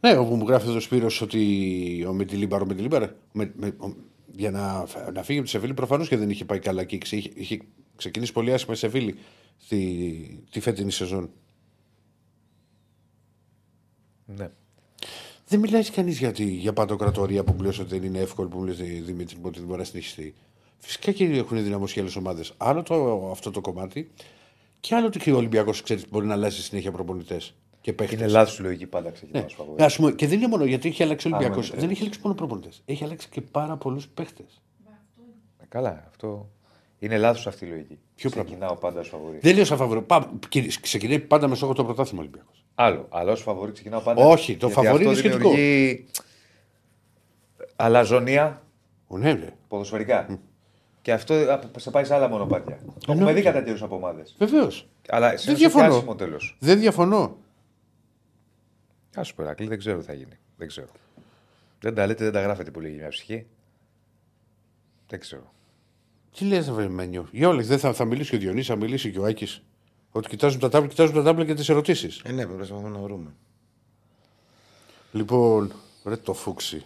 Ναι, 0.00 0.16
όπου 0.16 0.34
μου 0.36 0.46
γράφει 0.46 0.66
εδώ 0.68 0.76
ο 0.76 0.80
Σπύρος 0.80 1.20
ότι 1.20 2.04
ο 2.08 2.12
Μετιλίμπαρ, 2.12 2.62
ο 2.62 2.66
Μετιλίμπαρ, 2.66 3.10
με, 3.32 3.52
με, 3.56 3.66
ο- 3.78 3.94
για 4.26 4.50
να, 4.50 4.84
φ- 4.86 5.12
να 5.12 5.22
φύγει 5.22 5.38
από 5.38 5.46
τη 5.46 5.52
Σεβίλη 5.52 5.74
προφανώς 5.74 6.08
και 6.08 6.16
δεν 6.16 6.30
είχε 6.30 6.44
πάει 6.44 6.58
καλά 6.58 6.84
και 6.84 6.98
είχε, 7.02 7.16
είχε 7.34 7.58
ξεκινήσει 7.96 8.32
πολύ 8.32 8.52
άσχημα 8.52 8.74
η 8.74 8.78
Σεβίλη 8.78 9.14
τη, 9.68 9.78
τη 10.50 10.60
φετινή 10.60 10.90
σεζόν. 10.90 11.30
Ναι. 14.26 14.50
Δεν 15.46 15.60
μιλάει 15.60 15.90
κανείς 15.90 16.18
για, 16.18 16.32
τη- 16.32 16.44
για 16.54 16.72
παντοκρατορία 16.72 17.44
που 17.44 17.52
μου 17.52 17.62
λες 17.62 17.78
ότι 17.78 17.88
δεν 17.98 18.02
είναι 18.08 18.18
εύκολο 18.18 18.48
που 18.48 18.58
μου 18.58 18.64
λες 18.64 18.76
Δημήτρη 18.76 19.36
ότι 19.42 19.58
δεν 19.58 19.68
μπορεί 19.68 19.78
να 19.78 19.84
συνεχιστεί. 19.84 20.34
Φυσικά 20.84 21.12
και 21.12 21.24
έχουν 21.24 21.62
δυναμώσει 21.64 22.00
άλλες 22.00 22.16
ομάδες. 22.16 22.52
Άλλο 22.56 22.82
το, 22.82 23.28
αυτό 23.30 23.50
το 23.50 23.60
κομμάτι 23.60 24.10
και 24.80 24.94
άλλο 24.94 25.06
ότι 25.06 25.18
και 25.18 25.32
ο 25.32 25.36
Ολυμπιακός 25.36 25.82
μπορεί 26.10 26.26
να 26.26 26.32
αλλάζει 26.34 26.62
συνέχεια 26.62 26.90
προπονητές 26.92 27.54
και 27.80 27.92
παίχτες. 27.92 28.18
Είναι 28.18 28.28
λάθος 28.28 28.58
η 28.58 28.62
λογική 28.62 28.86
πάντα 28.86 29.10
ξεκινά 29.10 29.38
Ναι. 29.38 29.44
ως 29.44 29.54
φαβορί. 29.54 29.82
Ας 29.82 29.96
πούμε, 29.96 30.12
και 30.12 30.26
δεν 30.26 30.38
είναι 30.38 30.48
μόνο 30.48 30.64
γιατί 30.64 30.88
έχει 30.88 31.02
αλλάξει 31.02 31.28
ο 31.28 31.30
Ολυμπιακός. 31.34 31.68
ναι, 31.68 31.74
ναι. 31.74 31.80
Δεν 31.80 31.90
έχει 31.90 32.00
αλλάξει 32.00 32.20
μόνο 32.22 32.34
προπονητές. 32.34 32.82
Έχει 32.84 33.04
αλλάξει 33.04 33.28
και 33.28 33.40
πάρα 33.40 33.76
πολλούς 33.76 34.08
παίχτες. 34.08 34.62
Ε, 35.62 35.64
Καλά, 35.68 36.04
αυτό. 36.08 36.48
Είναι 36.98 37.18
λάθος 37.18 37.46
αυτή 37.46 37.64
η 37.64 37.68
λογική. 37.68 37.98
Ποιο 38.14 38.30
πράγμα; 38.30 38.48
Ξεκινάω 38.50 38.74
πάντα 38.76 39.00
ως 39.00 39.08
φαβορή. 39.08 39.38
Δεν 39.40 39.54
λέω 39.54 39.64
σαν 39.64 39.76
φαβορή. 39.76 40.02
Πά- 40.02 40.30
και- 40.48 40.70
Ξεκινάει 40.80 41.18
πάντα 41.18 41.48
με 41.48 41.54
στόχο 41.54 41.72
το 41.72 41.84
πρωτάθλημα 41.84 42.20
Ολυμπιακός. 42.22 42.64
Άλλο. 42.74 43.06
Αλλά 43.10 43.32
ως 43.32 43.40
φαβορή 43.42 43.72
ξεκινάω 43.72 44.00
πάντα. 44.00 44.24
Όχι, 44.26 44.56
το 44.56 44.66
γιατί 44.66 44.80
φαβορί 44.86 45.06
αυτό 45.06 45.18
είναι 45.20 45.28
σχετικό. 45.30 45.50
δημιουργεί 45.50 46.04
Αλαζονία 47.76 48.62
Ναι, 49.08 49.32
ναι. 49.32 49.48
ποδοσφαιρικά. 49.68 50.38
Και 51.04 51.12
αυτό 51.12 51.52
απ- 51.52 51.80
σε 51.80 51.90
πάει 51.90 52.04
σε 52.04 52.14
άλλα 52.14 52.28
μονοπάτια. 52.28 52.78
Το 53.06 53.12
έχουμε 53.12 53.32
δει 53.32 53.42
κατά 53.42 53.62
καιρού 53.62 53.84
από 53.84 53.94
ομάδε. 53.96 54.22
Βεβαίως. 54.38 54.88
Αλλά 55.08 55.36
σε 55.36 55.46
Δεν 55.46 55.56
διαφωνώ. 55.56 55.94
άσχημο 55.94 56.14
τέλος. 56.14 56.56
Δεν 56.60 56.78
διαφωνώ. 56.80 57.36
Α 59.18 59.22
σου 59.22 59.34
πω, 59.34 59.42
Ηρακλή, 59.42 59.66
δεν 59.66 59.78
ξέρω 59.78 59.98
τι 59.98 60.04
θα 60.04 60.12
γίνει. 60.12 60.38
Δεν 60.56 60.68
ξέρω. 60.68 60.88
Δεν 61.80 61.94
τα 61.94 62.06
λέτε, 62.06 62.24
δεν 62.24 62.32
τα 62.32 62.40
γράφετε 62.40 62.70
πολύ 62.70 62.88
για 62.88 62.96
μια 62.98 63.08
ψυχή. 63.08 63.46
Δεν 65.08 65.20
ξέρω. 65.20 65.52
Τι 66.36 66.44
λες, 66.44 66.70
Βερμένιο. 66.70 67.28
Για 67.32 67.48
όλα. 67.48 67.62
Δεν 67.62 67.78
θα, 67.78 67.92
θα 67.92 68.04
μιλήσει 68.04 68.30
και 68.30 68.36
ο 68.36 68.38
Διονύσης, 68.38 68.66
θα 68.68 68.76
μιλήσει 68.76 69.10
και 69.12 69.18
ο 69.18 69.24
Άκης. 69.24 69.62
Ότι 70.12 70.28
κοιτάζουν 70.28 70.60
τα 70.60 70.68
τάμπλα, 70.68 70.88
κοιτάζουν 70.88 71.14
τα 71.14 71.22
τάμπλα 71.22 71.44
και 71.44 71.54
τις 71.54 71.68
ερωτήσεις. 71.68 72.20
Ε, 72.24 72.32
ναι, 72.32 72.46
προσπαθούμε 72.46 72.88
να 72.88 72.98
βρούμε. 72.98 73.30
Λοιπόν, 75.12 75.72
ρε 76.04 76.16
το 76.16 76.32
φούξι. 76.34 76.84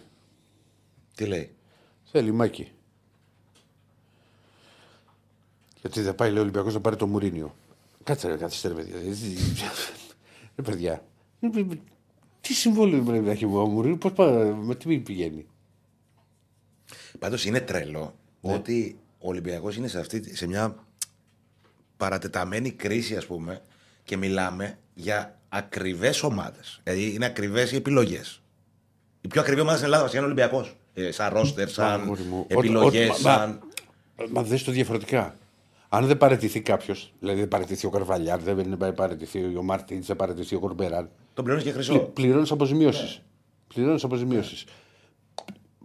Τι 1.15 1.25
λέει; 1.25 1.51
Θέλει 2.11 2.31
μάκι. 2.31 2.71
Γιατί 5.81 6.01
δεν 6.01 6.15
πάει 6.15 6.29
λέει, 6.29 6.37
ο 6.37 6.41
Ολυμπιακός 6.41 6.73
να 6.73 6.79
πάρει 6.79 6.95
το 6.95 7.07
Μουρίνιο. 7.07 7.55
Κάτσε 8.03 8.27
ρε, 8.27 8.35
καθίστε 8.37 8.67
ρε 8.67 8.73
παιδιά. 8.73 8.95
Ρε 10.55 10.61
παιδιά. 10.61 11.03
Τι 12.41 12.53
συμβόλαιο 12.53 13.01
πρέπει 13.03 13.25
να 13.25 13.31
έχει 13.31 13.45
ο 13.45 13.49
Μουρίνιο, 13.49 13.97
πώς 13.97 14.11
πάει, 14.11 14.51
με 14.53 14.75
τι 14.75 14.97
πηγαίνει. 14.97 15.45
Πάντως 17.19 17.45
είναι 17.45 17.59
τρελό 17.59 18.15
Ναι. 18.41 18.53
ότι 18.53 18.99
ο 19.19 19.27
Ολυμπιακός 19.29 19.75
είναι 19.75 19.87
σε, 19.87 19.99
αυτή, 19.99 20.35
σε 20.35 20.47
μια 20.47 20.75
παρατεταμένη 21.97 22.71
κρίση, 22.71 23.15
ας 23.15 23.25
πούμε, 23.25 23.61
και 24.03 24.17
μιλάμε 24.17 24.77
για 24.93 25.39
ακριβές 25.49 26.23
ομάδες. 26.23 26.79
Δηλαδή 26.83 27.13
είναι 27.13 27.25
ακριβές 27.25 27.71
οι 27.71 27.75
επιλογές. 27.75 28.41
Η 29.21 29.27
πιο 29.27 29.41
ακριβή 29.41 29.59
ομάδα 29.61 29.75
στην 29.77 29.85
Ελλάδα 29.87 30.03
βασικά 30.03 30.21
είναι 30.23 30.31
ο 30.31 30.31
Ολυμπιακός. 30.33 30.75
Ε, 30.93 31.11
σαν 31.11 31.33
ρόστερ, 31.33 31.69
σαν 31.69 32.01
Αγόρι 32.01 32.21
μου. 32.23 32.45
επιλογές, 32.47 33.09
Ό- 33.09 33.13
ό- 33.13 33.21
μα- 33.21 33.31
σαν. 33.37 33.59
Μα 34.31 34.43
δες 34.43 34.63
το 34.63 34.71
διαφορετικά. 34.71 35.35
Αν 35.89 36.05
δεν 36.05 36.17
παραιτηθεί 36.17 36.61
κάποιος, 36.61 37.13
δηλαδή 37.19 37.39
δεν 37.39 37.47
παραιτηθεί 37.47 37.85
ο 37.85 37.89
Καρβαλιάρ, 37.89 38.39
δεν 38.39 38.77
παραιτηθεί 38.95 39.55
ο 39.55 39.63
Μαρτίν, 39.63 40.03
δεν 40.03 40.15
παραιτηθεί 40.15 40.55
ο 40.55 40.59
Κορμπεράν, 40.59 41.09
Τον 41.33 41.43
πληρώνεις 41.43 41.67
και 41.67 41.73
χρυσό. 41.73 41.99
πληρώνεις 41.99 42.51
αποζημιώσεις. 42.51 43.21
Πληρώνεις 43.73 44.03
αποζημιώσεις. 44.03 44.65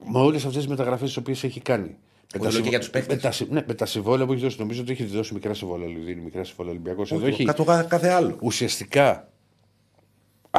Με 0.04 0.18
όλες 0.18 0.44
αυτές 0.44 0.60
τις 0.62 0.68
μεταγραφές 0.70 1.06
τις 1.08 1.16
οποίες 1.16 1.44
έχει 1.44 1.60
κάνει. 1.60 1.96
Με 2.34 2.40
λέω 2.40 2.48
και 2.48 2.54
συμβ- 2.54 2.68
για 2.68 2.78
τους 2.78 2.90
παίκτες. 2.90 3.14
με 3.16 3.22
τα, 3.22 3.30
συ- 3.30 3.50
ναι, 3.50 3.64
με 3.66 3.74
τα 3.74 3.86
συμβόλαια 3.86 4.26
που 4.26 4.32
έχει 4.32 4.42
δώσει, 4.42 4.56
νομίζω 4.58 4.82
ότι 4.82 4.92
έχει 4.92 5.04
δώσει 5.04 5.34
μικρά 5.34 5.54
συμβόλαια. 5.54 5.88
Δηλαδή 5.88 6.04
δίνει 6.04 6.20
μικρά 6.20 6.44
συμβόλαια 6.44 6.74
Ολυμπιακός. 6.74 7.12
Εδώ 7.12 7.26
έχει 7.26 7.44
Κάτω 7.44 7.64
κάθε, 7.64 7.86
κάθε 7.88 8.08
άλλο. 8.08 8.36
ουσιαστικά, 8.40 9.28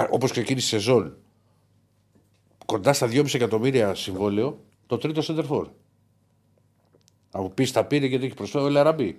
όπως 0.10 0.32
ξεκίνησε 0.32 0.76
η 0.76 0.80
σεζόν, 0.80 1.18
κοντά 2.66 2.94
στα 2.94 3.08
2,5 3.08 3.34
εκατομμύρια 3.36 3.96
συμβόλαιο, 3.96 4.60
το 4.88 4.98
τρίτο 4.98 5.22
center 5.28 5.46
for. 5.50 5.66
Να 7.32 7.42
μου 7.42 7.52
πει 7.54 7.66
τα 7.66 7.86
πήρε 7.86 8.06
γιατί 8.06 8.26
έχει 8.26 8.34
προσφέρει 8.34 8.64
ο 8.66 8.70
Λαραμπή. 8.70 9.16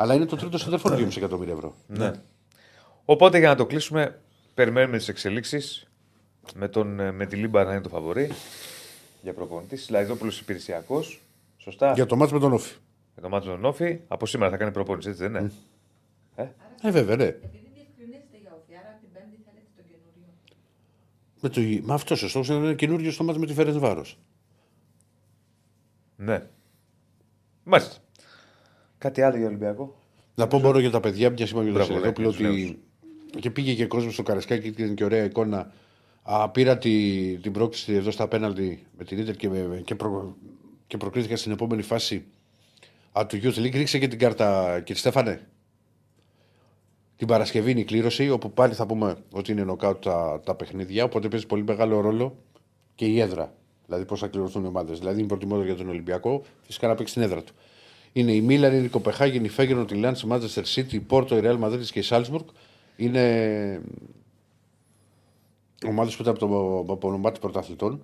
Αλλά 0.00 0.14
είναι 0.14 0.26
το 0.26 0.36
τρίτο 0.36 0.58
σεντερφόρ 0.58 0.92
2,5 0.92 1.16
εκατομμύρια 1.16 1.52
ευρώ. 1.52 1.74
Ναι. 1.86 2.12
Οπότε 3.04 3.38
για 3.38 3.48
να 3.48 3.54
το 3.54 3.66
κλείσουμε, 3.66 4.20
περιμένουμε 4.54 4.96
τις 4.96 5.08
εξελίξεις. 5.08 5.86
Με, 6.54 6.68
τον, 6.68 7.00
ε, 7.00 7.12
με 7.12 7.26
τη 7.26 7.36
Λίμπα 7.36 7.64
να 7.64 7.70
είναι 7.72 7.80
το 7.80 7.88
φαβορή 7.88 8.32
για 9.22 9.32
προπονητής. 9.34 9.84
Σιλαϊδόπουλο 9.84 10.32
υπηρεσιακός. 10.40 11.20
Σωστά. 11.56 11.92
Για 11.92 12.06
το 12.06 12.16
μάτι 12.16 12.32
με 12.32 12.38
τον 12.38 12.52
Όφη. 12.52 12.74
Για 13.12 13.22
το 13.22 13.28
μάτι 13.28 13.46
του 13.46 13.56
Νόφη. 13.56 14.00
Από 14.08 14.26
σήμερα 14.26 14.50
θα 14.50 14.56
κάνει 14.56 14.72
προπόνηση, 14.72 15.08
έτσι 15.08 15.26
δεν 15.26 15.34
είναι; 15.34 15.52
Ε, 16.82 16.90
βέβαια, 16.90 17.16
ναι. 17.16 17.24
Επειδή 17.24 17.70
διευκρινίζεται 17.74 18.38
για 18.40 18.50
όφη, 18.62 18.76
άρα 18.78 18.98
την 19.00 19.08
Πέμπτη 19.12 19.38
θέλετε 19.44 19.68
τον 19.76 19.84
καινούριο. 19.90 20.28
Με, 21.40 21.48
το, 21.80 21.86
με 21.86 21.94
αυτός 21.94 22.22
ο 22.22 22.28
στόχος 22.28 22.48
είναι 22.48 22.74
καινούριο 22.74 23.10
στο 23.10 23.24
μάτι 23.24 23.38
με 23.38 23.46
τη 23.46 23.54
Φέρεν 23.54 23.78
Βάρος. 23.78 24.18
Ναι. 26.16 26.46
Μάλιστα. 27.64 27.96
Κάτι 29.00 29.22
άλλο 29.22 29.36
για 29.36 29.46
Ολυμπιακό. 29.46 29.96
Να 30.34 30.46
πω 30.46 30.58
μόνο 30.58 30.78
για 30.78 30.90
τα 30.90 31.00
παιδιά, 31.00 31.30
μια 31.30 31.46
είπαμε 31.46 31.62
για 31.70 31.72
τον 31.72 31.82
Μπράβο, 31.86 31.92
Σιλεδόπουλο 31.92 32.30
ναι, 32.30 32.36
τους 32.36 32.46
ότι 32.46 33.40
και 33.40 33.50
πήγε 33.50 33.74
και 33.74 33.86
κόσμος 33.86 34.12
στο 34.12 34.22
Καρασκάκι 34.22 34.70
και 34.72 34.82
ήταν 34.82 34.94
και 34.94 35.04
ωραία 35.04 35.24
εικόνα. 35.24 35.72
Α, 36.22 36.48
πήρα 36.50 36.78
τη, 36.78 37.36
την 37.36 37.52
πρόκληση 37.52 37.92
εδώ 37.92 38.10
στα 38.10 38.28
πέναλτι 38.28 38.86
με 38.98 39.04
την 39.04 39.18
Ιντερ 39.18 39.36
και, 39.36 39.48
με- 39.48 39.82
και, 39.84 39.94
προ, 39.94 40.36
και 40.86 40.96
προκρίθηκα 40.96 41.36
στην 41.36 41.52
επόμενη 41.52 41.82
φάση 41.82 42.24
α, 43.18 43.26
του 43.26 43.36
Youth 43.42 43.58
League. 43.58 43.72
Ρίξε 43.72 43.98
και 43.98 44.08
την 44.08 44.18
κάρτα, 44.18 44.80
κύριε 44.80 45.00
Στέφανε. 45.00 45.48
Την 47.16 47.26
Παρασκευή 47.26 47.70
είναι 47.70 47.80
η 47.80 47.84
κλήρωση, 47.84 48.30
όπου 48.30 48.52
πάλι 48.52 48.74
θα 48.74 48.86
πούμε 48.86 49.16
ότι 49.32 49.52
είναι 49.52 49.64
νοκάουτ 49.64 50.04
τα, 50.04 50.40
τα 50.44 50.54
παιχνίδια. 50.54 51.04
Οπότε 51.04 51.28
παίζει 51.28 51.46
πολύ 51.46 51.62
μεγάλο 51.62 52.00
ρόλο 52.00 52.36
και 52.94 53.04
η 53.06 53.20
έδρα. 53.20 53.54
Δηλαδή 53.86 54.04
πώς 54.04 54.20
θα 54.20 54.26
κληρωθούν 54.26 54.64
οι 54.64 54.66
ομάδες. 54.66 54.98
Δηλαδή 54.98 55.18
είναι 55.18 55.28
προτιμότερο 55.28 55.66
για 55.66 55.76
τον 55.76 55.88
Ολυμπιακό, 55.88 56.42
φυσικά 56.60 56.88
να 56.88 56.94
παίξει 56.94 57.14
την 57.14 57.22
έδρα 57.22 57.42
του. 57.42 57.54
Είναι 58.12 58.32
η 58.32 58.40
Μίλαν, 58.40 58.74
είναι 58.74 58.84
η 58.84 58.88
Κοπεχάγεν, 58.88 59.44
η 59.44 59.48
Φέγγενο, 59.48 59.84
η 59.90 59.94
Λάντς, 59.94 60.22
η 60.22 60.26
Μάντσεστερ 60.26 60.64
Σίτι, 60.64 60.96
η 60.96 61.00
Πόρτο, 61.00 61.36
η 61.36 61.40
Ρεάλ 61.40 61.56
Μαδρίτη 61.56 61.92
και 61.92 61.98
η 61.98 62.02
Σάλτσμπουργκ. 62.02 62.44
Είναι 62.96 63.80
ομάδες 65.86 66.16
που 66.16 66.22
ήταν 66.22 66.34
από 66.40 66.46
το 66.86 66.92
από 66.92 67.08
μονοπάτι 67.10 67.40
πρωταθλητών. 67.40 68.02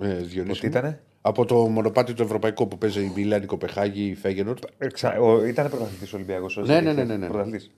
Ε, 0.00 0.14
Διονύση 0.14 0.60
Τι 0.60 0.66
μου. 0.66 0.72
ήτανε; 0.72 1.02
Από 1.20 1.44
το 1.44 1.54
μονοπάτι 1.68 2.14
το 2.14 2.22
ευρωπαϊκό 2.22 2.66
που 2.66 2.78
παίζει 2.78 3.00
η 3.04 3.12
Μίλαν, 3.14 3.42
η 3.42 3.46
Κοπεχάγη, 3.46 4.04
η 4.08 4.14
Φέγγενορ. 4.14 4.58
Εξα... 4.78 5.20
Ο... 5.20 5.44
Ήταν 5.44 5.68
πρωταθλητής 5.70 6.12
ο 6.12 6.16
Ολυμπιακός. 6.16 6.56
Ναι, 6.56 6.80
ναι, 6.80 6.92
ναι, 6.92 7.04
ναι, 7.04 7.16
ναι. 7.16 7.28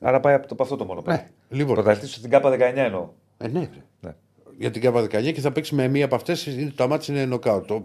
Άρα 0.01 0.21
πάει 0.21 0.35
από, 0.35 0.43
το... 0.47 0.53
από 0.55 0.62
αυτό 0.62 0.77
το 0.77 0.85
μόνο. 0.85 1.03
Ναι, 1.07 1.27
λοιπόν. 1.49 1.75
Πρωταθλητής 1.75 2.15
στην 2.15 2.31
ΚΑΠΑ 2.31 2.51
19 2.51 2.57
εννοώ. 2.75 3.09
Ε, 3.39 3.49
ναι, 3.49 3.61
ρε. 3.61 3.83
Ναι. 4.01 4.15
για 4.59 4.71
την 4.71 4.83
ΚΑΠΑ 4.83 5.03
19 5.03 5.09
και 5.33 5.41
θα 5.41 5.53
παίξει 5.53 5.75
με 5.75 5.89
μία 5.89 6.05
από 6.05 6.15
αυτές. 6.15 6.49
Το 6.75 6.89
μάτς 6.89 7.09
είναι 7.09 7.25
νοκάουτ. 7.25 7.67
Το- 7.67 7.85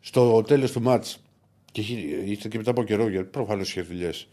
Στο 0.00 0.42
τέλος 0.42 0.72
του 0.72 0.82
μάτς 0.82 1.22
και 1.72 1.80
είχε- 1.80 1.98
ήρθε 2.24 2.48
και 2.50 2.56
μετά 2.58 2.70
από 2.70 2.84
καιρό, 2.84 3.08
γιατί 3.08 3.28
προφανώς 3.28 3.68
είχε 3.70 3.82
δουλειές. 3.82 4.28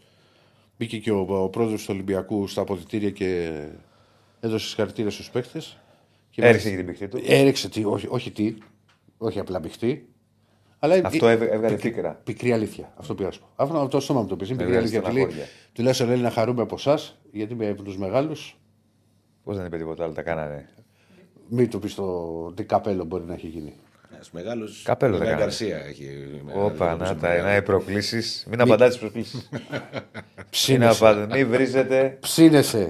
Μπήκε 0.78 0.98
και 0.98 1.10
ο, 1.10 1.26
ο 1.28 1.48
πρόεδρος 1.48 1.80
του 1.84 1.88
Ολυμπιακού 1.92 2.46
στα 2.46 2.60
αποδητήρια 2.60 3.10
και 3.10 3.58
έδωσε 4.40 4.66
συγχαρητήρια 4.66 5.10
στους 5.10 5.30
παίχτε. 5.30 5.62
Έριξε 6.36 6.70
και 6.70 6.76
την 6.76 6.86
πηχτή 6.86 7.08
του. 7.08 7.20
Έριξε 7.26 7.68
τι, 7.68 7.84
όχι, 7.84 8.06
όχι 8.10 8.30
τι, 8.30 8.54
όχι 9.18 9.38
απλά 9.38 9.58
μπηχτή. 9.58 10.08
Αλλά 10.78 11.00
Αυτό 11.04 11.26
ε, 11.28 11.32
έβγα- 11.32 11.52
έβγαλε 11.52 11.76
πίκρα. 11.76 12.20
Πικρή 12.24 12.52
αλήθεια. 12.52 12.92
Αυτό 12.96 13.14
πήγα 13.14 13.26
να 13.28 13.32
σου 13.34 13.40
πω. 13.40 13.46
Αυτό 13.56 13.78
από 13.80 13.88
το 13.88 14.00
στόμα 14.00 14.20
μου 14.20 14.26
το 14.26 14.36
πεις. 14.36 14.48
Είναι 14.48 14.58
πικρή 14.58 14.74
Έβγαλε 14.76 14.96
αλήθεια. 14.96 15.02
Του 15.02 15.12
λέει, 15.14 15.22
στεναχώρια. 15.24 15.52
τουλάχιστον 15.72 16.08
λέει 16.08 16.18
να 16.18 16.30
χαρούμε 16.30 16.62
από 16.62 16.74
εσάς, 16.74 17.18
γιατί 17.32 17.52
είμαι 17.52 17.68
από 17.68 17.82
τους 17.82 17.96
μεγάλους. 17.98 18.56
Πώς 19.44 19.56
δεν 19.56 19.66
είπε 19.66 19.76
τίποτα 19.76 20.04
άλλο, 20.04 20.12
τα 20.12 20.22
κάνανε. 20.22 20.68
Μην 21.48 21.70
το 21.70 21.78
πεις 21.78 21.94
το 21.94 22.52
τι 22.52 22.64
καπέλο 22.64 23.04
μπορεί 23.04 23.24
να 23.24 23.34
έχει 23.34 23.46
γίνει. 23.46 23.72
Ένας 24.20 24.32
μεγάλος. 24.32 24.82
Καπέλο 24.84 25.12
δεν 25.12 25.20
Μια 25.20 25.30
κάνει. 25.30 25.42
Γκαρσία 25.42 25.76
έχει. 25.76 26.08
μεγάλη 26.44 26.64
Όπα, 26.64 26.90
εντύπωση 26.90 27.12
να 27.12 27.18
τα 27.20 27.28
μεγάλη. 27.28 27.42
να 27.42 27.56
οι 27.56 27.62
προκλήσεις. 27.62 28.46
Μην 28.50 28.60
απαντάτε 28.60 28.90
στι 28.90 29.00
προκλήσεις. 29.00 29.48
Μην 29.52 29.60
Ψήνεσαι. 30.50 31.04
απαντάτε, 31.04 31.36
μην 31.36 31.48
βρίζετε. 31.48 32.16
Ψήνεσαι. 32.20 32.88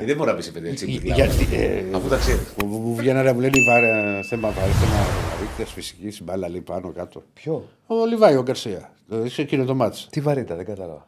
Ε, 0.00 0.04
Δεν 0.04 0.16
μπορεί 0.16 0.30
να 0.30 0.36
πεις 0.36 0.50
παιδί 0.50 0.68
έτσι. 0.68 0.98
κλάμα. 0.98 1.14
Γιατί. 1.24 1.56
ε, 1.56 1.84
Αφού 1.96 2.08
τα 2.08 2.16
ξέρεις. 2.16 2.42
Μου 2.64 2.66
μου 2.78 2.94
βγαίνανε 2.94 3.32
μου 3.32 3.40
λένε 3.40 3.52
βάρε, 3.68 4.20
θέμα 4.28 4.50
βάρε, 4.50 4.70
θέμα 4.70 5.06
ρίκτε 5.40 5.64
φυσική 5.72 6.22
μπάλα 6.22 6.48
λέει 6.48 6.60
πάνω 6.60 6.92
κάτω. 6.92 7.22
Ποιο, 7.34 7.68
Ο 7.86 8.06
Λιβάη 8.06 8.36
ο 8.36 8.42
Γκαρσία. 8.42 8.90
Δηλαδή 9.08 9.28
σε 9.28 9.42
εκείνο 9.42 9.64
το 9.64 9.74
μάτι. 9.74 9.98
τι 10.10 10.20
βαρύτητα, 10.20 10.54
δεν 10.54 10.64
κατάλαβα. 10.64 11.06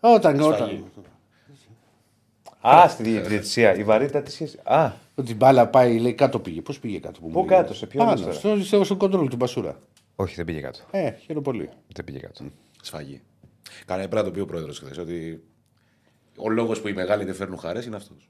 Όταν, 0.00 0.40
όταν. 0.40 0.84
Α, 2.60 2.88
στη 2.88 3.02
διαιτησία. 3.02 3.74
Η 3.76 3.84
βαρύτητα 3.84 4.22
τι 4.22 4.30
σχέσης. 4.30 4.58
Α, 4.64 4.92
Ότι 5.14 5.30
η 5.32 5.34
μπάλα 5.38 5.66
πάει, 5.68 5.98
λέει 5.98 6.14
κάτω 6.14 6.38
πήγε. 6.38 6.60
Πώς 6.60 6.78
πήγε 6.78 6.98
κάτω 6.98 7.20
που 7.20 7.28
Πού 7.30 7.38
μου 7.40 7.46
λέει; 7.48 7.58
κάτω, 7.58 7.74
σε 7.74 7.86
ποιο 7.86 7.98
Πάνω, 7.98 8.10
αριστερά; 8.10 8.34
στο, 8.34 8.64
στο, 8.64 8.84
στο 8.84 8.96
κοντρόλ 8.96 9.28
του 9.28 9.36
Μπασούρα. 9.36 9.78
όχι, 10.16 10.34
δεν 10.34 10.44
πήγε 10.44 10.60
κάτω. 10.60 10.78
Ε, 10.90 11.10
χαίρομαι 11.10 11.42
πολύ. 11.44 11.68
Δεν 11.92 12.04
πήγε 12.04 12.18
κάτω. 12.18 12.44
Σφαγή. 12.82 13.22
Καλά, 13.86 13.98
πρέπει 14.00 14.14
να 14.16 14.24
το 14.24 14.30
πει 14.30 14.40
ο 14.40 14.46
πρόεδρος 14.46 14.78
χθες. 14.78 14.98
Ότι 14.98 15.42
ο 16.36 16.48
λόγος 16.50 16.80
που 16.80 16.88
οι 16.88 16.92
μεγάλοι 16.92 17.24
δεν 17.24 17.34
φέρνουν 17.34 17.58
χαρές 17.58 17.84
είναι 17.86 17.96
αυτός. 17.96 18.28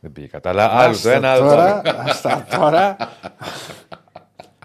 Δεν 0.00 0.12
πήγε 0.12 0.26
κάτω. 0.26 0.48
Αλλά 0.48 0.64
άλλο 0.64 0.92
το 0.92 0.96
Άστα 0.98 1.12
ένα, 1.12 1.30
άλλο 1.32 1.42
το 1.42 1.48
τώρα, 1.48 1.82
άλλο. 1.84 1.98
Άστα 2.10 2.46
τώρα. 2.58 2.96
Είναι- 2.98 3.08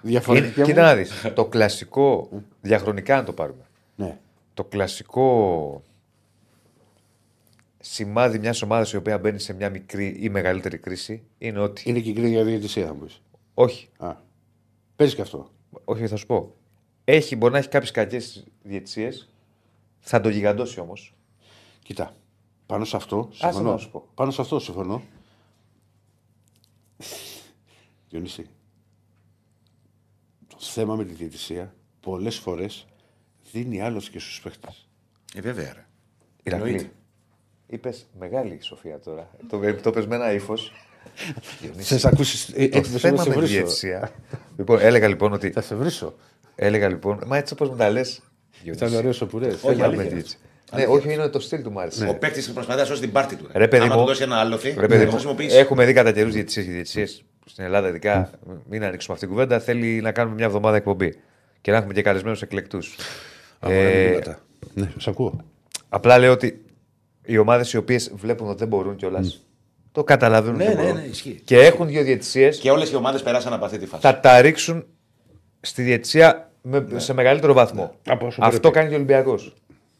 Διαφορετικά. 0.01 0.61
μου. 0.61 0.65
Κοίτα 0.67 0.81
να 0.81 0.95
δεις. 0.95 1.31
Το 1.35 1.45
κλασικό, 1.45 2.29
διαχρονικά 2.61 3.15
να 3.15 3.23
το 3.23 3.33
πάρουμε. 3.33 3.63
Ναι. 3.95 4.17
Το 4.53 4.63
κλασικό 4.63 5.81
σημάδι 7.85 8.39
μιας 8.39 8.61
ομάδας 8.61 8.91
η 8.91 8.97
οποία 8.97 9.17
μπαίνει 9.19 9.39
σε 9.39 9.53
μια 9.53 9.69
μικρή 9.69 10.07
ή 10.19 10.29
μεγαλύτερη 10.29 10.77
κρίση 10.77 11.23
είναι 11.37 11.59
ότι. 11.59 11.89
Είναι 11.89 11.99
και 11.99 12.09
η 12.09 12.13
κρίνια 12.13 12.43
διαιτησία, 12.43 12.85
θα 12.85 12.93
μου 12.93 12.99
πεις. 13.03 13.21
Όχι, 13.53 13.89
Α. 13.97 14.15
Παίζεις 14.95 15.15
και 15.15 15.21
αυτό. 15.21 15.51
όχι, 15.83 16.07
θα 16.07 16.15
σου 16.15 16.25
πω. 16.25 16.55
Έχει, 17.03 17.35
μπορεί 17.35 17.51
να 17.53 17.57
έχει 17.57 17.67
κάποιες 17.67 17.91
κακές 17.91 18.43
διαιτησίες. 18.63 19.29
Θα 19.99 20.21
το 20.21 20.29
γιγαντώσει 20.29 20.79
όμως. 20.79 21.15
Κοιτά. 21.83 22.15
Πάνω 22.65 22.85
σε 22.85 22.95
αυτό 22.95 23.29
Άσε 23.31 23.41
συμφωνώ. 23.41 23.71
να 23.71 23.77
σου 23.77 23.91
πω. 23.91 24.07
Πάνω 24.13 24.31
σε 24.31 24.41
αυτό 24.41 24.59
συμφωνώ. 24.59 25.01
Διονύση. 28.09 28.45
Το 30.47 30.57
θέμα 30.59 30.95
με 30.95 31.05
τη 31.05 31.13
διαιτησία 31.13 31.75
πολλές 31.99 32.37
φορές 32.37 32.85
δίνει 33.51 33.81
άλλος 33.81 34.09
και 34.09 34.19
στους 34.19 34.41
παίχτε. 34.41 34.67
Ε, 35.33 35.41
βέβαια. 35.41 35.73
Ρε. 35.73 36.91
Ηρακλή. 37.73 37.89
Εννοείται. 37.89 37.89
Είπες 37.89 38.05
μεγάλη 38.19 38.57
σοφία 38.61 38.99
τώρα. 38.99 39.29
το 39.49 39.73
το 39.81 39.91
πες 39.91 40.05
με 40.07 40.15
ένα 40.15 40.31
ύφος. 40.33 40.71
Θες 41.77 42.05
ακούσεις. 42.05 42.49
Ε, 42.55 42.67
Το 42.67 42.77
έτσι 42.77 42.91
θα 42.91 42.97
θέμα 42.99 43.21
σε 43.23 43.29
με 43.29 43.33
τη 43.35 43.39
βρίσω. 43.39 43.53
διαιτησία. 43.53 44.11
λοιπόν, 44.57 44.79
έλεγα 44.81 45.07
λοιπόν 45.07 45.33
ότι. 45.33 45.49
Θα 45.51 45.61
σε 45.61 45.75
βρίσω. 45.75 46.15
Έλεγα 46.55 46.87
λοιπόν. 46.87 47.23
Μα 47.25 47.37
έτσι 47.37 47.53
όπως 47.53 47.69
μου 47.69 47.75
τα 47.75 47.89
λες. 47.89 48.21
Ήταν 48.63 48.93
ωραίος 48.95 49.21
ο 49.21 49.25
Πουρές. 49.27 49.63
Όχι, 49.63 49.81
αλήθεια. 49.81 50.23
Ναι, 50.75 50.85
όχι, 50.85 51.13
είναι 51.13 51.27
το 51.27 51.39
στυλ 51.39 51.61
του 51.63 51.71
μ' 51.71 51.79
άρεσε. 51.79 52.07
Ο 52.07 52.15
παίκτης 52.15 52.51
προσπαθεί 52.51 52.79
να 52.79 52.85
σώσει 52.85 53.01
την 53.01 53.11
πάρτη 53.11 53.35
του. 53.35 53.47
Ρε, 53.53 53.67
παιδί 53.67 53.83
Άμα 53.83 53.93
μου. 53.95 54.01
του 54.01 54.07
δώσει 54.07 54.23
ένα 54.23 54.35
άλοθη, 54.37 54.67
Ρε 54.67 54.73
θα 54.73 54.79
παιδί 54.87 54.99
το 54.99 55.05
μου, 55.05 55.11
χρησιμοποιήσει. 55.11 55.57
έχουμε 55.57 55.85
δει 55.85 55.93
κατά 55.93 56.11
καιρούς 56.11 56.33
διαιτησίες 56.33 56.65
και 56.65 56.71
διαιτησίες 56.71 57.23
στην 57.45 57.63
Ελλάδα, 57.63 57.87
ειδικά. 57.87 58.29
Μην 58.69 58.83
ανοίξουμε 58.83 59.13
αυτή 59.13 59.25
την 59.27 59.35
κουβέντα. 59.35 59.59
Θέλει 59.59 60.01
να 60.01 60.11
κάνουμε 60.11 60.35
μια 60.35 60.45
εβδομάδα 60.45 60.75
εκπομπή 60.77 61.15
και 61.61 61.71
να 61.71 61.77
έχουμε 61.77 61.93
και 61.93 62.01
καλεσμένους 62.01 62.41
εκλεκτούς. 62.41 62.95
Ε, 63.59 64.19
Ναι, 64.73 64.91
σ' 64.97 65.07
ακούω. 65.07 65.43
απλά 65.89 66.17
λέω 66.17 66.31
ότι 66.31 66.62
οι 67.25 67.37
ομάδες 67.37 67.73
οι 67.73 67.77
οποίες 67.77 68.11
βλέπουν 68.15 68.47
ότι 68.49 68.57
δεν 68.57 68.67
μπορούν 68.67 68.95
κιόλας. 68.95 69.41
Το 69.91 70.03
καταλαβαίνουν. 70.03 70.57
Ναι, 70.57 70.65
ότι 70.65 70.75
ναι, 70.75 70.81
μπορούν. 70.81 70.95
ναι, 70.97 71.03
ισχύει. 71.07 71.41
Και 71.45 71.57
έχουν 71.59 71.87
δύο 71.87 72.03
διαιτησίες. 72.03 72.57
Και 72.57 72.71
όλες 72.71 72.91
οι 72.91 72.95
ομάδες 72.95 73.21
περάσαν 73.23 73.53
από 73.53 73.65
αυτή 73.65 73.77
τη 73.77 73.85
φάση. 73.85 74.01
Θα 74.01 74.19
τα 74.19 74.41
ρίξουν 74.41 74.85
στη 75.61 75.81
διαιτησία 75.81 76.51
με, 76.61 76.85
σε 76.95 77.13
μεγαλύτερο 77.13 77.53
βαθμό. 77.53 77.95
Από 78.07 78.25
όσο 78.25 78.39
Αυτό 78.41 78.59
πρέπει. 78.59 78.75
κάνει 78.75 78.87
και 78.87 78.93
ο 78.93 78.97
Ολυμπιακός. 78.97 79.53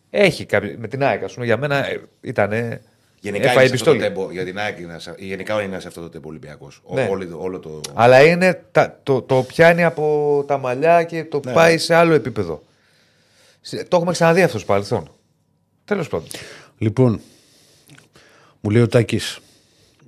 Έχει 0.10 0.46
κάποιο, 0.46 0.76
με 0.78 0.88
την 0.88 1.04
ΑΕΚ, 1.04 1.24
ας 1.24 1.34
πούμε, 1.34 1.46
για 1.46 1.58
μένα 1.58 1.86
ήταν. 2.22 2.80
Γενικά 3.20 3.50
έφαε 3.50 3.60
είναι 3.66 3.68
σε 3.68 3.74
αυτό 3.74 3.86
το 3.86 3.92
επιστολή. 3.92 4.00
τέμπο. 4.00 4.32
Για 4.32 4.46
την 4.46 4.58
ΑΕΚ 4.60 4.80
είναι 4.80 5.00
σε- 5.00 5.16
γενικά 5.18 5.62
είναι 5.62 5.80
σε 5.80 5.88
αυτό 5.88 6.02
το 6.02 6.10
τέμπο 6.10 6.30
Ολυμπιακός. 6.30 6.82
Ναι. 6.94 7.08
Όλο, 7.12 7.38
όλο 7.42 7.60
το. 7.60 7.82
Αλλά 7.94 8.24
είναι 8.24 8.62
τα, 8.72 9.00
το, 9.04 9.22
το 9.22 9.44
πιάνει 9.48 9.84
από 9.84 10.44
τα 10.48 10.58
μαλλιά 10.58 11.04
και 11.04 11.24
το 11.24 11.40
Ναι. 11.46 11.54
πάει 11.54 11.78
σε 11.78 11.94
άλλο 11.96 12.14
επίπεδο. 12.14 12.64
Σε- 13.62 13.84
Το 13.84 13.96
έχουμε 13.96 14.12
ξαναδεί 14.12 14.42
αυτό 14.44 14.58
στο 14.58 14.68
παρελθόν. 14.68 15.10
Τέλος 15.86 16.08
πάντων. 16.08 16.28
Λοιπόν, 16.84 17.20
μου 18.62 18.70
λέει 18.70 18.82
ο 18.82 18.88
Τάκης. 18.88 19.40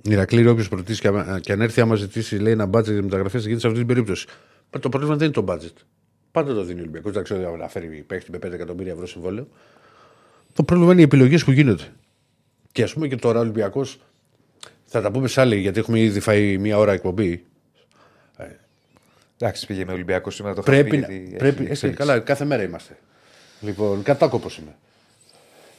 Ηρακλή, 0.02 0.46
όποιος 0.46 0.68
προτίσει 0.68 1.00
και, 1.00 1.08
άμα- 1.08 1.40
και 1.40 1.52
αν 1.52 1.60
έρθει, 1.60 1.80
άμα 1.80 1.94
ζητήσει 1.94 2.36
λέει, 2.38 2.52
ένα 2.52 2.66
μπάτζετ 2.66 2.94
για 2.94 3.02
μεταγραφές, 3.02 3.42
θα 3.42 3.48
γίνει 3.48 3.60
σε 3.60 3.66
αυτή 3.66 3.78
την 3.78 3.88
περίπτωση. 3.88 4.26
Μα 4.70 4.80
το 4.80 4.88
πρόβλημα 4.88 5.14
δεν 5.16 5.24
είναι 5.24 5.34
το 5.34 5.40
μπάτζετ. 5.42 5.76
Πάντα 6.30 6.54
το 6.54 6.62
δίνει 6.64 6.78
ο 6.78 6.82
Ολυμπιακός. 6.82 7.12
Δεν 7.12 7.22
ξέρω 7.22 7.56
να 7.56 7.68
φέρει 7.68 7.86
παίχτη 8.06 8.30
με 8.30 8.38
5 8.38 8.52
εκατομμύρια 8.52 8.92
ευρώ 8.92 9.06
συμβόλαιο. 9.06 9.48
Το 10.52 10.62
πρόβλημα 10.62 10.92
είναι 10.92 11.00
οι 11.00 11.04
επιλογές 11.04 11.44
που 11.44 11.50
γίνονται. 11.50 11.82
Και 12.72 12.82
ας 12.82 12.92
πούμε 12.92 13.08
και 13.08 13.16
τώρα 13.16 13.38
ο 13.38 13.42
Ολυμπιακός. 13.42 14.00
Θα 14.84 15.00
τα 15.00 15.10
πούμε 15.10 15.28
σε 15.28 15.40
άλλη, 15.40 15.56
γιατί 15.56 15.78
έχουμε 15.78 16.00
ήδη 16.00 16.20
φάει 16.20 16.58
μία 16.58 16.78
ώρα 16.78 16.92
εκπομπή. 16.92 17.44
Εντάξει, 19.40 19.66
πήγε 19.66 19.84
με 19.84 19.92
Ολυμπιακό 19.92 20.30
σήμερα 20.30 20.54
το 20.54 20.60
είχα 20.66 20.70
Πρέπει, 20.70 20.90
πει, 20.90 20.96
να- 20.96 21.06
γιατί 21.06 21.22
έχει 21.26 21.36
πρέπει, 21.36 21.58
έτσι, 21.60 21.70
εξέλιξη. 21.72 22.00
καλά, 22.06 22.18
κάθε 22.18 22.44
μέρα 22.44 22.62
είμαστε. 22.62 22.96
Λοιπόν, 23.60 24.02
κατάκοπος 24.02 24.56
είμαι. 24.58 24.76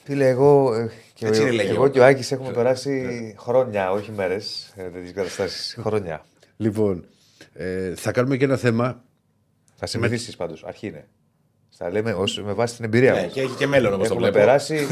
Φίλε, 0.08 0.28
εγώ, 0.28 0.74
ε, 0.74 0.90
και 1.14 1.26
Έτσι 1.28 1.42
ο, 1.42 1.44
είναι, 1.48 1.56
λέγει 1.56 1.70
εγώ 1.70 1.84
ο- 1.84 1.88
και 1.88 2.00
ο 2.00 2.06
Άκης 2.06 2.32
έχουμε 2.32 2.52
περάσει 2.52 3.36
χρόνια, 3.38 3.92
όχι 3.92 4.12
μέρες, 4.12 4.74
τέτοιες 4.76 5.12
καταστάσεις. 5.14 5.76
Χρόνια. 5.86 6.26
Λοιπόν, 6.58 7.06
ε, 7.54 7.96
θα 7.96 8.12
κάνουμε 8.12 8.38
και 8.38 8.44
ένα 8.44 8.58
θέμα. 8.58 9.04
Θα 9.76 9.86
συνηθίσεις 9.86 10.36
πάντως. 10.36 10.64
Αρχή 10.64 10.88
είναι. 10.88 11.08
Στα 11.80 11.92
λέμε 11.92 12.12
ως, 12.14 12.42
με 12.46 12.54
βάση 12.54 12.76
την 12.76 12.86
εμπειρία 12.86 13.14
Ναι, 13.14 13.22
μας. 13.22 13.32
και 13.32 13.42
έχει 13.42 13.54
και 13.58 13.68
μέλλον 13.68 13.94
όπω 13.94 13.98
το 14.02 14.06
Έχουμε 14.06 14.20
βλέπω. 14.20 14.38
περάσει 14.38 14.88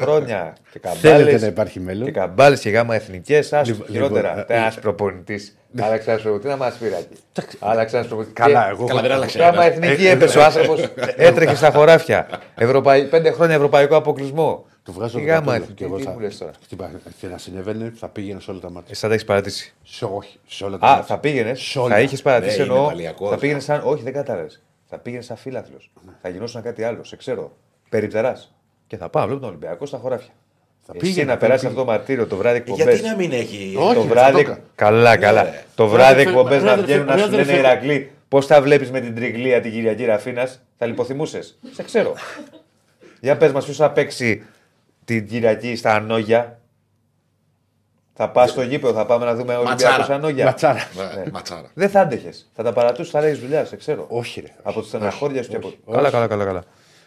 χρόνια 0.00 0.56
και 0.72 0.78
Θέλετε 0.82 1.08
καμπάλες 1.12 1.40
να 1.40 1.46
υπάρχει 1.46 1.80
μέλλον. 1.80 2.04
και 2.04 2.10
καμπάλες 2.10 2.60
και 2.60 2.70
γάμα 2.70 2.94
εθνικές. 2.94 3.52
Άσου 3.52 3.70
Λοιπόν, 3.72 3.86
χειρότερα. 3.90 4.28
λοιπόν, 4.28 4.46
Τε 4.46 4.54
ένας 4.54 4.78
προπονητής. 4.78 5.56
Άλλαξε 5.80 6.10
ένας 6.10 6.22
προπονητής. 6.22 6.50
Τι 6.52 6.58
να 6.58 6.64
μας 6.64 6.74
πήρε 6.74 6.96
εκεί. 6.96 7.56
Άλλαξε 7.58 7.96
ένας 7.96 8.08
προπονητής. 8.08 8.36
Καλά, 8.44 8.64
Και- 8.64 8.70
εγώ. 8.70 8.86
Καλά, 8.86 9.00
δεν 9.02 9.12
άλλαξε. 9.12 9.38
Γάμα 9.38 9.64
ένας. 9.64 9.76
εθνική 9.76 10.06
έπεσε 10.06 10.38
ο 10.38 10.42
άνθρωπο. 10.44 10.74
Έτρεχε 11.16 11.54
στα 11.54 11.70
χωράφια. 11.70 12.26
Ευρωπαϊ... 12.54 13.04
Πέντε 13.04 13.30
χρόνια 13.30 13.54
ευρωπαϊκό 13.54 13.96
αποκλεισμό. 13.96 14.64
Του 14.84 14.92
βγάζω 14.92 15.18
Τι 15.18 15.24
το 15.24 15.30
γάμα 15.30 15.40
κατώλο 15.40 15.54
εθνική. 15.62 15.74
και 15.74 15.84
εγώ 15.84 15.96
Τι 15.96 16.02
θα- 16.02 16.10
μου 16.10 16.18
λες 16.20 16.38
τώρα. 16.38 16.50
Χτυπά- 16.64 16.90
Και 17.20 17.26
να 17.26 17.38
συνέβαινε, 17.38 17.92
θα 17.96 18.08
πήγαινε 18.08 18.40
σε 18.40 18.50
όλα 18.50 18.60
τα 18.60 18.70
μάτια. 18.70 18.88
Εσύ 18.90 19.00
θα 19.00 19.08
τα 19.08 19.14
έχει 19.14 19.24
παρατήσει. 19.24 19.74
Σε 19.82 20.04
όχι, 20.04 20.38
σε 20.46 20.64
όλα 20.64 20.78
τα 20.78 20.86
Α, 20.86 20.90
μάτια. 20.90 21.04
θα 21.04 21.18
πήγαινε. 21.18 21.54
Σε 21.54 21.78
όλα. 21.78 21.94
Θα 21.94 22.00
είχε 22.00 22.16
παρατήσει 22.22 22.58
Ναι, 22.58 22.64
είναι 22.64 22.72
εννοώ. 22.72 22.86
παλιακός. 22.88 23.30
Θα 23.30 23.36
πήγαινε 23.36 23.60
σαν. 23.60 23.80
Όχι, 23.84 24.02
δεν 24.02 24.12
κατάλαβε. 24.12 24.48
Θα 24.94 25.00
πήγαινε 25.00 25.22
σαν 25.22 25.36
φίλαθλος. 25.36 25.90
Θα 26.22 26.28
γινόταν 26.28 26.62
κάτι 26.62 26.82
άλλο. 26.84 27.04
Σε 27.04 27.16
ξέρω. 27.16 27.56
Περιπτεράς. 27.88 28.54
Και 28.86 28.96
θα 28.96 29.08
πάω, 29.08 29.24
βλέπω 29.24 29.40
τον 29.40 29.48
Ολυμπιακό 29.48 29.86
στα 29.86 29.98
χωράφια. 29.98 30.32
Θα 30.86 30.92
Εσύ 30.96 31.04
πήγαινε, 31.06 31.26
να 31.26 31.32
θα 31.32 31.38
περάσει 31.38 31.60
πήγαινε. 31.66 31.80
αυτό 31.80 31.90
το 31.92 31.98
μαρτύριο 31.98 32.26
το 32.26 32.36
βράδυ 32.36 32.56
εκπομπές. 32.56 32.84
Γιατί 32.84 33.02
να 33.02 33.16
μην 33.16 33.32
έχει. 33.32 33.74
Όχι, 33.78 33.94
Το 33.94 34.00
θα 34.00 34.06
βράδυ. 34.08 34.32
το 34.32 34.38
έκανα. 34.38 34.58
Καλά, 34.74 35.16
καλά. 35.16 35.42
Ναι. 35.42 35.62
Το 35.74 35.84
Ρε, 35.84 35.90
βράδυ 35.90 36.12
αδερφέ, 36.12 36.30
εκπομπές 36.30 36.58
ρε, 36.58 36.64
να 36.64 36.72
αδερφέ, 36.72 36.90
βγαίνουν 36.92 37.06
να 37.06 37.14
ρε, 37.14 37.22
σου 37.22 37.30
λένε 37.30 37.42
αδερφέ. 37.42 37.60
Ηρακλή. 37.60 38.10
Πώς 38.28 38.46
θα 38.46 38.62
βλέπεις 38.62 38.90
με 38.90 39.00
την 39.00 39.14
τριγλία 39.14 39.60
την 39.60 39.72
Κυριακή 39.72 40.04
Ραφίνα. 40.04 40.48
Θα 40.78 40.86
λιποθυμούσες. 40.86 41.58
Σε 41.72 41.82
ξέρω. 41.82 42.14
Για 43.20 43.36
πες 43.36 43.52
μας, 43.52 43.64
ποιος 43.64 43.76
θα 43.76 43.90
παίξει 43.90 44.42
την 45.04 45.26
Κυριακή 45.28 45.76
στα 45.76 45.94
Ανόγια. 45.94 46.58
Θα 48.14 48.30
πας 48.30 48.50
στο 48.50 48.62
γήπεδο, 48.62 48.92
θα 48.94 49.06
πάμε 49.06 49.24
να 49.24 49.34
δούμε 49.34 49.54
Ολυμπιακό 49.56 49.90
Ματσάρα. 49.96 50.14
Ανόγια. 50.14 50.44
Ματσάρα. 50.44 50.80
Ναι, 51.16 51.30
Ματσάρα. 51.32 51.70
Δεν 51.74 51.88
θα 51.90 52.00
άντεχες. 52.00 52.50
Θα 52.54 52.62
τα 52.62 52.72
παρατούσε, 52.72 53.10
θα 53.10 53.20
λέγεις 53.20 53.38
δουλειά, 53.38 53.64
σε 53.64 53.76
ξέρω. 53.76 54.06
Όχι, 54.08 54.40
ρε. 54.40 54.48
Από 54.62 54.80
τις 54.80 54.88
στεναχώρια 54.88 55.42
σου 55.42 55.50
και 55.50 55.56
από. 55.56 55.66
όχι, 55.66 55.78
Καλά, 55.92 56.10
καλά, 56.10 56.26
καλά. 56.26 56.44
καλά. 56.44 56.62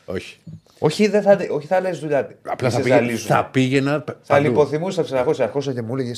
Όχι. 0.06 0.38
Όχι, 0.80 1.08
δεν 1.08 1.22
θα, 1.22 1.32
άντε- 1.32 1.52
όχι, 1.52 1.68
θα 1.68 1.80
λέγει 1.80 2.00
δουλειά. 2.00 2.30
Απλά 2.48 2.70
Σε 2.70 2.76
θα, 2.78 2.82
πήγε, 2.84 2.96
ζαλίζουν. 2.96 3.28
θα 3.28 3.46
πήγαινα. 3.46 4.04
Θα 4.06 4.16
παντού. 4.28 4.48
λιποθυμούσες, 4.48 4.96
θα 4.96 5.04
στεναχώρησε. 5.04 5.44
Αρχόσα 5.44 5.74
και 5.74 5.82
μου 5.82 5.94
έλεγε 5.96 6.12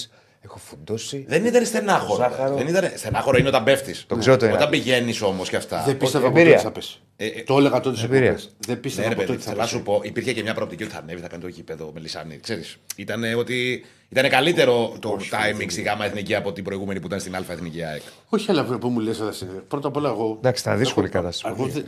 Έχω 0.47 0.57
φουντώσει. 0.57 1.25
Δεν 1.27 1.45
ήταν 1.45 1.65
στενάχωρο. 1.65 2.15
Ζάχαρο. 2.29 2.55
Δεν 2.55 2.67
ήταν... 2.67 2.91
Στενάχωρο 2.95 3.37
είναι 3.37 3.47
όταν 3.47 3.63
πέφτεις. 3.63 4.05
Το 4.07 4.15
ξέρω 4.15 4.37
το 4.37 4.45
Όταν 4.45 4.59
είναι. 4.59 4.69
πηγαίνεις 4.69 5.21
όμως 5.21 5.49
και 5.49 5.55
αυτά. 5.55 5.83
Δεν 5.85 5.97
πίστευα 5.97 6.27
εμπειρία. 6.27 6.43
ποτέ 6.55 6.55
ότι 6.55 6.63
θα 6.65 6.71
πέσει. 6.71 6.99
Ε, 7.15 7.25
ε, 7.25 7.43
Το 7.43 7.57
έλεγα 7.57 7.79
τότε 7.79 7.97
σε 7.97 8.05
εμπειρία. 8.05 8.25
εκπομπές. 8.29 8.55
Δεν 8.59 8.75
Ναι, 8.75 8.81
πίστευα 8.81 9.07
ρε 9.09 9.15
ποτέ 9.15 9.25
παιδί, 9.25 9.37
ότι 9.37 9.45
θα 9.45 9.51
θέλω 9.51 9.61
να 9.63 9.67
σου 9.67 9.73
πέσει. 9.83 9.85
πω, 9.85 10.01
υπήρχε 10.03 10.33
και 10.33 10.41
μια 10.41 10.53
προοπτική 10.53 10.83
ότι 10.83 10.91
θα 10.91 10.99
ανέβεις, 10.99 11.21
θα 11.21 11.27
κάνει 11.27 11.41
το 11.41 11.47
γήπεδο 11.47 11.91
με 11.93 11.99
λισάνι. 11.99 12.39
Ξέρεις, 12.39 12.77
ήταν 12.95 13.23
ότι 13.37 13.85
ήταν 14.09 14.29
καλύτερο 14.29 14.97
το 14.99 15.17
timing 15.31 15.65
στη 15.69 15.81
γάμα 15.81 16.05
εθνική 16.05 16.35
από 16.35 16.51
την 16.53 16.63
προηγούμενη 16.63 16.99
που 16.99 17.07
ήταν 17.07 17.19
στην 17.19 17.35
αλφα 17.35 17.53
εθνική 17.53 17.83
ΑΕΚ. 17.83 18.01
Όχι, 18.29 18.51
αλλά 18.51 18.63
που 18.63 18.89
μου 18.89 18.99
λες, 18.99 19.17
θα 19.17 19.31
συνέβη. 19.31 19.59
Πρώτα 19.67 19.87
απ' 19.87 19.95
όλα 19.95 20.09
εγώ. 20.09 20.35
Εντάξει, 20.37 20.61
ήταν 20.61 20.77
δύσκολη 20.77 21.07
η 21.07 21.09
κατάσταση. 21.09 21.53
εγώ 21.57 21.67
δεν- 21.69 21.85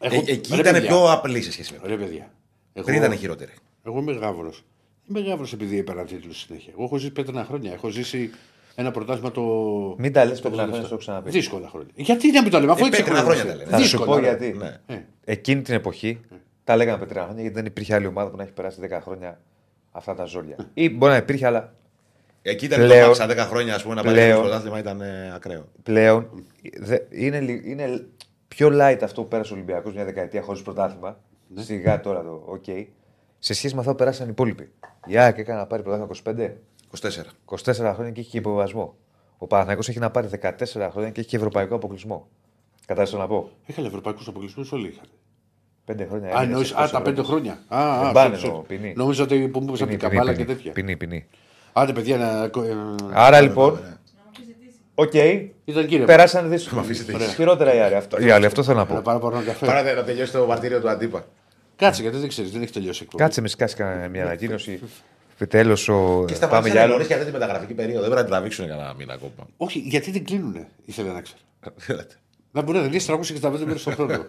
Ε, 0.00 0.06
έχω- 0.06 0.24
εκεί 0.26 0.54
ρε, 0.54 0.60
ήταν 0.60 0.72
παιδιά, 0.72 0.88
πιο 0.88 1.10
απλή 1.12 1.42
σε 1.42 1.52
σχέση 1.52 1.72
με 1.82 1.88
Ρε 1.88 1.96
παιδιά. 1.96 2.30
Εγώ- 2.72 2.86
Πριν 2.86 2.98
ήταν 3.02 3.16
χειρότερη. 3.18 3.52
Εγώ 3.86 3.98
είμαι 3.98 4.12
γάβρος. 4.12 4.64
Είμαι 5.10 5.20
γάβρο 5.20 5.46
επειδή 5.52 5.78
έπαιρνα 5.78 6.04
τίτλους 6.04 6.38
συνέχεια. 6.38 6.72
Εγώ 6.74 6.84
έχω 6.84 6.96
ζήσει 6.96 7.12
πέτρινα 7.12 7.44
χρόνια. 7.44 7.72
Έχω 7.72 7.88
ζήσει 7.88 8.30
ένα 8.74 8.90
πρωτάθλημα 8.90 9.30
το. 9.30 9.42
Μην 9.98 10.12
τα 10.12 10.24
λες 10.24 10.40
το 10.40 10.50
πέτρινα 10.50 10.64
87. 10.64 10.66
χρόνια, 10.68 10.80
το 10.80 10.86
έχω 10.94 10.96
ξαναπεί. 10.96 11.30
Δύσκολα 11.30 11.68
χρόνια. 11.68 11.90
Γιατί 11.94 12.30
να 12.32 12.42
μην 12.42 12.50
το 12.50 12.60
λέμε, 12.60 12.72
αφού 12.72 12.84
Ε, 12.84 12.86
έτσι 12.86 12.98
πέτρινα 13.02 13.18
έχουμε 13.20 13.34
χρόνια 13.34 13.52
ζήσει. 13.52 13.56
τα 13.58 13.64
λένε. 13.64 13.76
Θα 13.76 13.76
σου 13.76 13.82
Δύσκολα, 13.82 14.06
πω 14.06 14.14
ρε. 14.16 14.20
γιατί. 14.20 14.52
Ναι. 14.58 14.80
Ε, 14.86 15.02
Εκείνη 15.24 15.62
την 15.62 15.74
εποχή 15.74 16.20
τα 16.64 16.76
λέγαμε 16.76 16.98
πέτρινα 16.98 17.22
χρόνια 17.24 17.40
γιατί 17.42 17.56
δεν 17.56 17.66
υπήρχε 17.66 17.94
άλλη 17.94 18.06
ομάδα 18.06 18.30
που 18.30 18.36
να 18.36 18.42
έχει 18.42 18.52
περάσει 18.52 18.80
10 18.90 18.98
χρόνια 19.02 19.40
αυτά 19.92 20.14
τα 20.14 20.24
ζόρια. 20.24 20.56
Ή 20.74 20.90
μπορεί 20.90 21.12
να 21.12 21.18
υπήρχε, 21.18 21.46
αλλά 21.46 21.74
Εκεί 22.42 22.64
ήταν 22.64 22.78
Πλέον- 22.80 23.00
το 23.00 23.06
Μάξα 23.06 23.26
10 23.26 23.48
χρόνια 23.48 23.74
ας 23.74 23.82
πούμε, 23.82 23.94
να 23.94 24.02
πάρει 24.02 24.14
πλέον- 24.14 24.34
το 24.36 24.40
πρωτάθλημα 24.42 24.78
ήταν 24.78 25.00
ε, 25.00 25.32
ακραίο. 25.34 25.64
πλέον 25.82 26.44
δε- 26.78 26.98
είναι, 27.10 27.40
λι- 27.40 27.66
είναι 27.66 28.06
πιο 28.48 28.68
light 28.72 28.98
αυτό 29.02 29.22
που 29.22 29.28
πέρασε 29.28 29.52
ο 29.52 29.56
Ολυμπιακός 29.56 29.94
μια 29.94 30.04
δεκαετία 30.04 30.42
χωρίς 30.42 30.62
πρωτάθλημα. 30.62 31.20
Σιγά 31.54 32.00
τώρα 32.00 32.22
το 32.22 32.60
OK. 32.66 32.84
Σε 33.42 33.54
σχέση 33.54 33.74
με 33.74 33.80
αυτό 33.80 33.92
που 33.92 33.96
περάσαν 33.98 34.26
οι 34.26 34.30
υπόλοιποι. 34.32 34.70
Η 35.06 35.16
ΑΕΚ 35.18 35.38
έκανε 35.38 35.58
να 35.58 35.66
πάρει 35.66 35.82
πρωτάθλημα 35.82 36.10
25. 36.24 36.50
24. 37.00 37.56
24 37.56 37.92
χρόνια 37.94 38.10
και 38.12 38.20
έχει 38.20 38.30
και 38.30 38.38
υποβασμό. 38.38 38.94
Ο 39.38 39.46
Παναθηναϊκός 39.46 39.88
έχει 39.88 39.98
να 39.98 40.10
πάρει 40.10 40.28
14 40.42 40.50
χρόνια 40.90 41.10
και 41.10 41.20
έχει 41.20 41.28
και 41.28 41.36
ευρωπαϊκό 41.36 41.74
αποκλεισμό. 41.74 42.28
Κατάλαβες 42.86 43.18
να 43.18 43.26
πω; 43.26 43.50
Είχαν 43.66 43.84
ευρωπαϊκούς 43.84 44.28
αποκλεισμούς 44.28 44.72
όλοι 44.72 44.88
είχαν. 44.88 45.04
5 46.04 46.06
χρόνια. 46.08 46.26
Α, 46.28 46.30
έμεινε 46.30 46.42
εννοείς, 46.44 46.66
σε 46.68 46.74
α, 46.74 46.76
εκτός 46.76 46.90
τα 46.90 47.02
πέντε 47.02 47.20
Ευρώπης. 47.20 47.30
χρόνια. 47.68 47.82
Α, 47.84 47.98
Δεν 48.00 48.08
α, 48.08 48.12
πάνε 48.12 48.36
sorry, 48.36 48.44
εδώ, 48.44 48.60
sorry. 48.60 48.66
ποινή. 48.66 48.92
Νόμιζα 48.96 49.22
ότι 49.22 49.48
που 49.48 49.60
μου 49.60 49.66
είπες 49.68 49.80
από 49.80 49.88
Ποινή, 49.90 49.98
την 49.98 50.08
ποινή, 50.08 50.16
καμπάλα 50.18 50.32
και 50.38 50.44
ποινή, 50.44 50.56
τέτοια. 50.56 50.72
ποινή, 50.72 50.96
ποινή. 50.96 51.26
Άντε, 51.72 51.92
παιδιά, 51.92 52.16
να. 52.16 52.42
ε, 52.44 52.50
Άρα 53.12 53.40
λοιπόν, 53.40 53.72
Να 53.72 53.78
μου 53.80 53.86
έχει 54.32 54.44
ζητήσει. 54.46 54.78
οκ, 54.94 55.14
Ήταν 55.64 55.86
κύριε. 55.86 56.04
περάσαν 56.04 56.50
δύσκολα. 56.50 56.82
Ωραία. 57.14 57.26
Χειρότερα 57.28 57.74
οι 57.74 57.78
άλλοι. 57.80 57.94
Αυτό, 57.94 58.20
οι 58.20 58.30
άλλοι, 58.30 58.46
αυτό 58.46 58.62
θέλω 58.62 58.76
να 58.78 58.84
Να 58.84 58.94
πω. 58.94 59.00
πάρω 59.02 59.18
πάρω 59.18 59.36
ένα 59.36 59.44
καφέ. 59.44 59.66
Πάρα 59.66 59.94
να 59.94 60.04
τελειώσει 60.04 60.32
το 60.32 60.46
μαρτύριο 60.46 60.80
του 60.80 60.88
αντίπα. 60.88 61.24
Κάτσε, 61.80 62.02
γιατί 62.02 62.16
δεν 62.16 62.28
ξέρεις, 62.28 62.50
δεν 62.50 62.60
έχεις 62.60 62.72
τελειώσει 62.72 63.00
η 63.00 63.04
εκπομπή. 63.04 63.22
Κάτσε 63.22 63.40
με 63.40 63.48
σκάσεις 63.48 63.76
κανένα 63.76 64.08
μια 64.08 64.22
ανακοίνωση. 64.22 64.80
Τέλος, 65.48 65.84
Και 65.84 65.90
ο... 65.90 66.26
στα 66.28 66.48
πάμε 66.48 66.68
για 66.68 66.82
άλλο. 66.82 67.04
και 67.04 67.14
αυτή 67.14 67.26
τη 67.26 67.32
μεταγραφική 67.32 67.74
περίοδο. 67.74 68.00
Δεν 68.00 68.10
πρέπει 68.10 68.16
να 68.16 68.22
την 68.22 68.30
τραβήξουν 68.30 68.68
κανένα 68.68 68.94
μήνα 68.94 69.12
ακόμα. 69.12 69.48
Όχι, 69.56 69.78
γιατί 69.78 70.10
δεν 70.10 70.24
κλείνουνε, 70.24 70.68
ήθελε 70.84 71.12
να 71.12 71.20
ξέρω. 71.20 71.38
Θέλετε. 71.76 72.14
Να 72.52 72.62
μπορεί 72.62 72.78
να 72.78 72.84
δεις 72.84 73.06
365 73.10 73.58
μέρες 73.64 73.82
τον 73.82 73.92
χρόνο. 73.92 74.24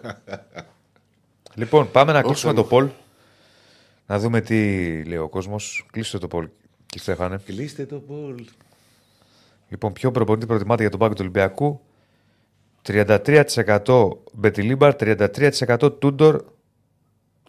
Λοιπόν, 1.54 1.90
πάμε 1.90 2.12
να 2.12 2.22
κλείσουμε 2.22 2.52
Θεέ 2.52 2.62
το 2.62 2.68
poll. 2.70 2.88
Να 4.06 4.18
δούμε 4.18 4.40
τι 4.40 4.56
λέει 5.04 5.18
ο 5.18 5.28
κόσμος. 5.28 5.86
Κλείστε 5.92 6.18
το 6.18 6.28
poll, 6.32 6.46
κύριε 6.86 7.02
Στέφανε. 7.02 7.38
Κλείστε 7.44 7.86
το 7.86 7.96
πόλ. 7.96 8.44
Λοιπόν, 9.68 9.92
ποιο 9.92 10.10
προπονητή 10.10 10.46
προτιμάτε 10.46 10.82
για 10.82 10.90
τον 10.90 10.98
πάγκο 10.98 11.12
του 11.12 11.20
Ολυμπιακού; 11.20 11.80
33% 12.86 14.08
Μπετιλίμπαρ, 14.32 14.94
33% 14.98 16.00
Τούντορ, 16.00 16.44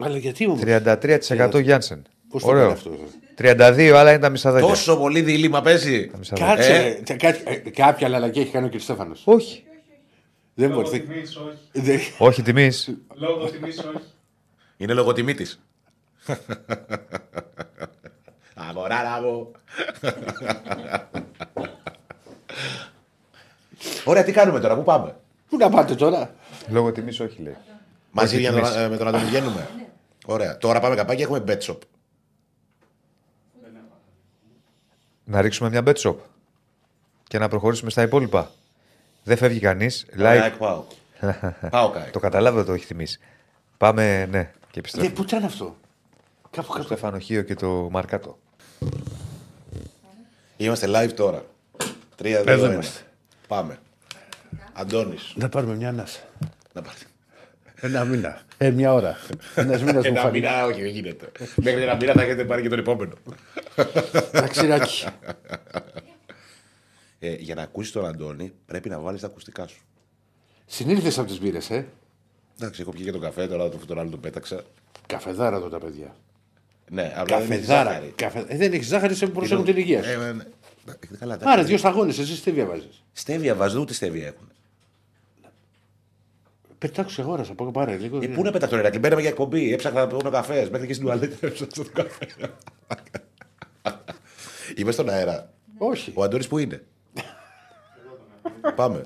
Αλλά 0.04 0.18
γιατί 0.18 0.48
όμως; 0.48 0.60
33% 0.64 1.62
Γιάνσεν. 1.62 2.02
Πώς 2.30 2.42
το 2.44 2.48
Ωραίο. 2.50 2.62
κάνει 2.62 2.74
αυτός; 2.74 2.94
32 3.38 3.94
άλλα 3.96 4.10
είναι 4.12 4.20
τα 4.20 4.30
μισαδέλια. 4.30 4.68
Τόσο 4.68 4.98
πολύ 4.98 5.22
δίλημα 5.22 5.62
παίζει. 5.62 6.08
Τα 6.08 6.18
μισαδέλια. 6.18 6.56
Κάτσε, 6.56 6.74
Ε; 6.74 6.82
ρε, 6.82 6.94
τε- 7.04 7.18
κάτσε, 7.20 7.42
ε, 7.46 7.70
κάποια 7.70 8.08
λαλακιά 8.10 8.42
έχει 8.42 8.52
κάνει 8.52 8.66
ο 8.66 8.70
κ. 8.70 8.80
Στέφανος. 8.80 9.22
Όχι. 9.26 9.64
Δεν 10.54 10.70
Λόγω 10.70 10.82
μπορεί. 10.82 11.00
τιμής, 11.02 11.36
όχι. 11.38 11.58
δεν- 11.72 12.00
Όχι 12.18 12.42
τιμής. 12.42 12.94
Λόγω 13.14 13.50
τιμής, 13.50 13.78
όχι. 13.80 14.04
Είναι 14.78 14.94
λογοτιμή 14.94 15.34
της. 15.34 15.60
Αγοράρα 18.56 19.22
μου. 19.22 19.52
Ωραία, 24.06 24.24
τι 24.24 24.32
κάνουμε 24.32 24.60
τώρα, 24.60 24.76
πού 24.76 24.84
πάμε; 24.84 25.16
Πού 25.50 25.58
να 25.58 25.70
πάτε 25.70 25.96
τώρα; 25.96 26.34
Λόγω 26.70 26.92
τιμής 26.92 27.20
όχι 27.20 27.42
λέει. 27.42 27.56
Μαζί 28.12 28.34
Όχι 28.36 28.44
για 28.44 28.52
τον- 28.52 28.62
τιμής. 28.62 28.76
ε, 28.76 28.90
με 28.90 28.98
τον 28.98 29.08
Αντώνη 29.08 29.24
βγαίνουμε. 29.26 29.68
Ωραία. 30.26 30.58
Τώρα 30.58 30.80
πάμε 30.80 30.96
καπάκι 30.96 31.22
έχουμε 31.22 31.44
bet 31.48 31.60
shop. 31.60 31.78
Να 35.26 35.42
ρίξουμε 35.42 35.70
μια 35.70 35.84
bet 35.86 35.96
shop 35.96 36.16
και 37.24 37.40
να 37.40 37.48
προχωρήσουμε 37.48 37.90
στα 37.92 38.02
υπόλοιπα. 38.02 38.52
Δεν 39.24 39.38
φεύγει 39.38 39.60
κανείς. 39.60 40.06
Like. 40.18 40.44
Like. 40.44 40.54
Πάω. 40.60 40.84
Πάω 41.70 41.90
κάει. 41.90 42.10
Το 42.10 42.20
καταλάβω 42.20 42.64
το 42.64 42.74
έχει 42.74 42.86
θυμίσει. 42.86 43.20
Πάμε, 43.78 44.26
ναι, 44.26 44.44
και 44.44 44.50
Ναι, 44.74 44.80
επιστρέφουμε. 44.80 45.14
πού 45.14 45.22
ήταν 45.24 45.44
αυτό; 45.44 45.76
Κάπου 46.50 46.68
Το 46.68 46.74
κάπου. 46.74 46.84
Στεφανοχείο 46.84 47.42
και 47.42 47.56
το 47.56 47.68
Μαρκάτο. 47.92 48.38
Είμαστε 50.58 50.88
live 50.90 51.12
τώρα. 51.16 51.46
3, 52.18 52.42
2, 52.42 52.44
Εδώ 52.48 52.66
1. 52.68 52.72
είμαστε. 52.72 53.02
Πάμε. 53.48 53.80
Αντώνης. 54.74 55.34
Να 55.36 55.50
πάρουμε 55.50 55.76
μια 55.76 55.90
ανάσα. 55.90 56.20
Να 56.74 56.82
πάρτε. 56.82 57.04
Ένα 57.84 58.04
μήνα. 58.06 58.42
Ε, 58.58 58.70
μια 58.70 58.94
ώρα. 58.94 59.18
Ένας 59.56 59.82
μήνας 59.84 60.04
μου 60.04 60.10
Ένα 60.10 60.22
φάνηκε. 60.22 60.40
μήνα, 60.48 60.66
όχι, 60.66 60.82
δεν 60.82 60.90
γίνεται. 60.92 61.32
Μέχρι 61.56 61.82
ένα 61.82 61.96
μήνα 61.96 62.14
θα 62.14 62.22
έχετε 62.22 62.46
πάρει 62.46 62.62
και 62.62 62.70
τον 62.70 62.80
επόμενο. 62.80 63.14
Ένα 64.32 64.48
ξηράκι. 64.48 65.06
Ε, 67.20 67.34
για 67.36 67.56
να 67.56 67.62
ακούσεις 67.62 67.92
τον 67.92 68.06
Αντώνη, 68.06 68.54
πρέπει 68.66 68.90
να 68.90 69.00
βάλεις 69.00 69.22
τα 69.22 69.28
ακουστικά 69.28 69.68
σου. 69.68 69.82
Συνήλθες 70.66 71.18
από 71.18 71.28
τις 71.28 71.40
μπύρες, 71.40 71.70
ε. 71.70 71.88
Εντάξει, 72.60 72.82
έχω 72.82 72.92
πιει 72.92 73.04
και 73.06 73.12
τον 73.12 73.22
καφέ, 73.22 73.48
τώρα 73.48 73.70
το 73.70 73.78
τον 73.86 74.00
άλλο 74.00 74.10
τον 74.10 74.20
πέταξα. 74.20 74.62
Καφεδάρα 75.08 75.56
εδώ 75.56 75.70
τα 75.70 75.78
παιδιά. 75.80 76.16
Ναι, 76.90 77.14
απλά 77.16 77.38
δεν 77.40 77.52
έχει 77.52 77.60
Καφεδάρα. 77.60 77.90
ζάχαρη. 77.90 78.12
Καφε... 78.16 78.46
Ε, 78.48 78.58
δεν 78.58 78.74
έχει 78.74 78.84
ζάχαρη, 78.84 79.16
σε 79.16 79.28
προσέχουν 79.28 79.66
την 79.66 79.78
υγείας 79.78 80.06
Ε, 80.06 80.14
σου. 80.14 80.22
ε, 80.22 80.32
ναι. 80.34 80.44
Ε, 80.92 81.18
Καλά, 81.20 81.34
εντάξει. 81.34 81.54
Άρα 81.54 81.64
δύο 81.64 81.78
σταγόνες, 81.78 82.18
εσύ 82.20 82.36
στέβια 82.36 82.66
βάζεις. 82.66 83.04
Στέβια 83.14 83.56
βάζουν, 83.56 83.82
ούτε 83.82 83.94
στέβια 83.94 84.26
έχουν. 84.28 84.52
Πετάξου 86.84 87.22
αγόρασα, 87.22 87.54
πω 87.54 87.72
πάρε 87.72 87.98
λίγο. 87.98 88.20
Ε, 88.22 88.28
πού 88.28 88.44
να 88.44 88.52
πεταχτώ, 88.52 88.76
ρε, 88.76 89.00
μπαίναμε 89.00 89.22
για 89.22 89.30
εκπομπή. 89.30 89.74
Έψαχνα 89.74 90.00
να 90.02 90.08
πιω 90.08 90.32
καφέ. 90.32 90.68
Μέχρι 90.72 90.88
και 90.88 90.94
στην 90.94 91.06
τουαλέτα 91.06 91.48
έψαχνα 91.48 91.74
τον 91.74 91.92
καφέ. 91.94 92.28
Είμαι 94.76 94.92
στον 94.92 95.10
αέρα. 95.10 95.52
Όχι. 95.78 96.12
Ο 96.16 96.24
Αντώνης 96.24 96.48
που 96.48 96.58
είναι. 96.58 96.84
Πάμε. 98.76 99.06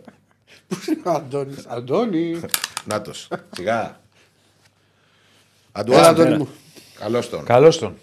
Πού 0.67 0.75
είναι 0.89 1.01
ο 1.05 1.11
Αντώνης; 1.11 1.65
Αντώνη. 1.65 2.39
Νάτος. 2.85 3.27
Σιγά. 3.55 3.79
Έλα, 3.81 3.99
Αντώνη 5.71 5.99
Αντώνη. 5.99 6.37
μου. 6.37 6.47
Καλώς 6.99 7.29
τον. 7.29 7.43
Καλώς 7.43 7.79
τον. 7.79 7.97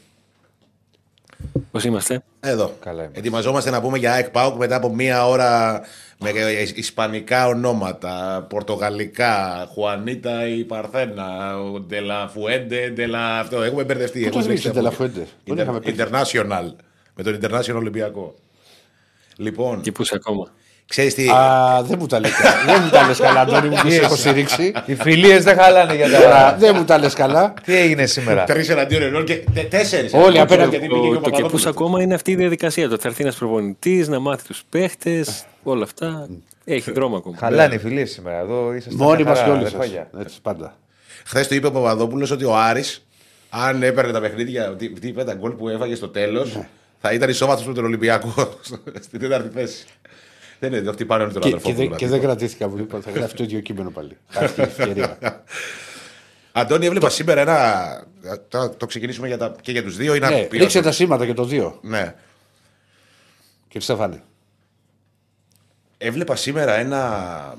Πώς 1.70 1.84
είμαστε; 1.84 2.22
Εδώ. 2.40 2.76
Καλά 2.80 3.00
είμαστε. 3.02 3.18
Ετοιμαζόμαστε 3.18 3.70
να 3.70 3.80
πούμε 3.80 3.98
για 3.98 4.12
ΑΕΚ 4.12 4.30
ΠΑΟΚ 4.30 4.56
μετά 4.58 4.76
από 4.76 4.94
μία 4.94 5.26
ώρα 5.28 5.80
με 6.18 6.30
ισπανικά 6.74 7.46
ονόματα, 7.46 8.46
πορτογαλικά, 8.48 9.66
Χουανίτα 9.72 10.48
η 10.48 10.64
Παρθένα, 10.64 11.58
ο 11.60 11.80
Ντελαφουέντε, 11.80 12.90
Ντελα... 12.90 13.38
αυτό. 13.38 13.62
Έχουμε 13.62 13.84
μπερδευτεί. 13.84 14.18
Πού 14.18 14.30
το 14.30 14.38
Έχουμε 14.38 14.42
σβήξε 14.42 14.68
μπερδευτεί 14.72 14.96
από- 15.02 15.08
Ντελαφουέντε; 15.08 15.30
Πού 15.44 15.54
είχαμε 15.54 15.80
πει; 15.80 15.94
International. 15.98 16.74
Με 17.14 17.22
τον 17.22 17.38
International 17.40 17.74
Ολυμπιακό. 17.76 18.34
Λοιπόν, 19.36 19.80
Και 19.80 19.92
πού 19.92 20.02
είσαι 20.02 20.14
ακόμα; 20.14 20.50
Ξέρεις 20.86 21.14
τι; 21.14 21.28
Α, 21.28 21.82
δεν 21.82 21.96
μου 22.00 22.06
τα 22.06 22.20
λες 22.20 22.30
καλά. 22.32 22.64
Δεν 22.66 22.82
μου 22.84 22.90
τα 22.90 23.06
λες 23.06 23.18
καλά, 23.18 23.40
Αντώνη 23.40 23.68
μου, 23.68 23.76
που 23.82 23.90
σε 23.90 23.96
έχω 24.00 24.16
στηρίξει. 24.16 24.72
Οι 24.86 24.94
φιλίες 24.94 25.44
δεν 25.44 25.56
χαλάνε 25.58 25.94
για 25.94 26.10
Τώρα, 26.10 26.30
τα. 26.30 26.56
Δεν 26.58 26.74
μου 26.76 26.84
τα 26.84 26.98
λες 26.98 27.14
καλά. 27.14 27.54
Τι 27.64 27.76
έγινε 27.76 28.06
σήμερα; 28.06 28.44
Τρεις 28.44 28.68
εναντίον 28.68 29.02
ενός 29.02 29.24
και 29.24 29.34
τε- 29.54 29.68
τέσσερις. 29.70 30.12
Όλοι 30.14 30.40
απέναντι. 30.40 30.70
Γιατί 30.70 30.86
πήγε 30.86 31.00
και 31.00 31.06
ο 31.08 31.14
Το, 31.14 31.14
το 31.14 31.20
και 31.20 31.20
πού 31.20 31.30
Παπαδόπουλος. 31.30 31.66
ακόμα 31.66 32.02
είναι 32.02 32.14
αυτή 32.14 32.30
η 32.30 32.34
διαδικασία. 32.36 32.88
Το 32.88 32.96
θα 33.00 33.08
έρθει 33.08 33.22
ένας 33.22 33.36
προπονητής 33.36 34.08
να 34.08 34.18
μάθει 34.20 34.46
τους 34.46 34.62
παίχτες, 34.70 35.44
όλα 35.62 35.84
αυτά. 35.84 36.28
Έχει 36.64 36.92
δρόμο 36.92 37.16
ακόμα. 37.16 37.36
Χαλάνε 37.38 37.74
οι 37.74 37.78
φιλίες 37.78 38.10
σήμερα. 38.10 38.38
Εδώ 38.38 38.74
είσαστε 38.74 39.04
Μόνοι 39.04 39.16
μια 39.22 39.30
μας 39.30 39.38
χαρά, 39.38 39.50
και 39.50 39.56
όλοι 39.56 39.66
αδερφάκια. 39.66 40.08
σας. 40.12 40.20
Έτσι, 40.24 40.38
πάντα. 40.42 40.76
Χθες 41.24 41.48
του 41.48 41.54
είπε 41.54 41.66
ο 41.66 41.70
Παπαδόπουλος 41.72 42.30
ότι 42.30 42.44
ο 42.44 42.56
Άρης 42.56 43.06
αν 43.50 43.82
έπαιρνε 43.82 44.12
τα 44.12 44.20
παιχνίδια, 44.20 44.74
τι, 44.78 44.88
τι 44.90 45.08
είπε 45.08 45.24
τα 45.24 45.34
γκολ 45.34 45.50
που 45.52 45.68
έφαγε 45.68 45.94
στο 45.94 46.08
τέλος, 46.08 46.58
θα 47.00 47.12
ήταν 47.12 47.28
ισόβαθος 47.28 47.66
με 47.66 47.74
τον 47.74 47.84
Ολυμπιακό 47.84 48.34
στην 49.06 49.20
τέταρτη 49.20 49.48
θέση. 49.58 49.84
Δεν 50.58 50.72
είναι, 50.72 50.80
το 50.82 50.92
χτυπάνε 50.92 51.22
όλοι 51.22 51.32
τον 51.32 51.42
Και, 51.42 51.48
αδερφό 51.48 51.66
και, 51.66 51.72
μου, 51.72 51.78
δεν, 51.78 51.86
δηλαδή. 51.86 52.04
και 52.04 52.10
δεν 52.10 52.20
κρατήθηκα 52.20 52.68
που 52.68 52.78
είπα. 52.78 53.00
Θα 53.00 53.10
γράφει 53.10 53.34
το 53.34 53.42
ίδιο 53.42 53.60
κείμενο 53.60 53.90
πάλι. 53.90 54.16
Θα 54.28 54.40
έρθει 54.42 54.60
η 54.60 54.64
ευκαιρία. 54.64 55.18
Αντώνη, 56.52 56.86
έβλεπα 56.86 57.08
σήμερα 57.10 57.40
ένα. 57.40 58.06
Τώρα 58.48 58.70
το 58.70 58.86
ξεκινήσουμε 58.86 59.26
για 59.26 59.38
τα... 59.38 59.54
και 59.60 59.72
για 59.72 59.82
τους 59.82 59.96
δύο. 59.96 60.14
Είναι 60.14 60.28
Ναι, 60.28 60.34
απειός. 60.40 60.62
ρίξε 60.62 60.80
τα 60.80 60.92
σήματα 60.92 61.26
και 61.26 61.34
το 61.34 61.44
δύο. 61.44 61.78
Ναι. 61.82 62.14
Κύριε 63.68 63.80
Στέφανε. 63.80 64.22
Έβλεπα 65.98 66.36
σήμερα 66.36 66.74
ένα. 66.74 67.54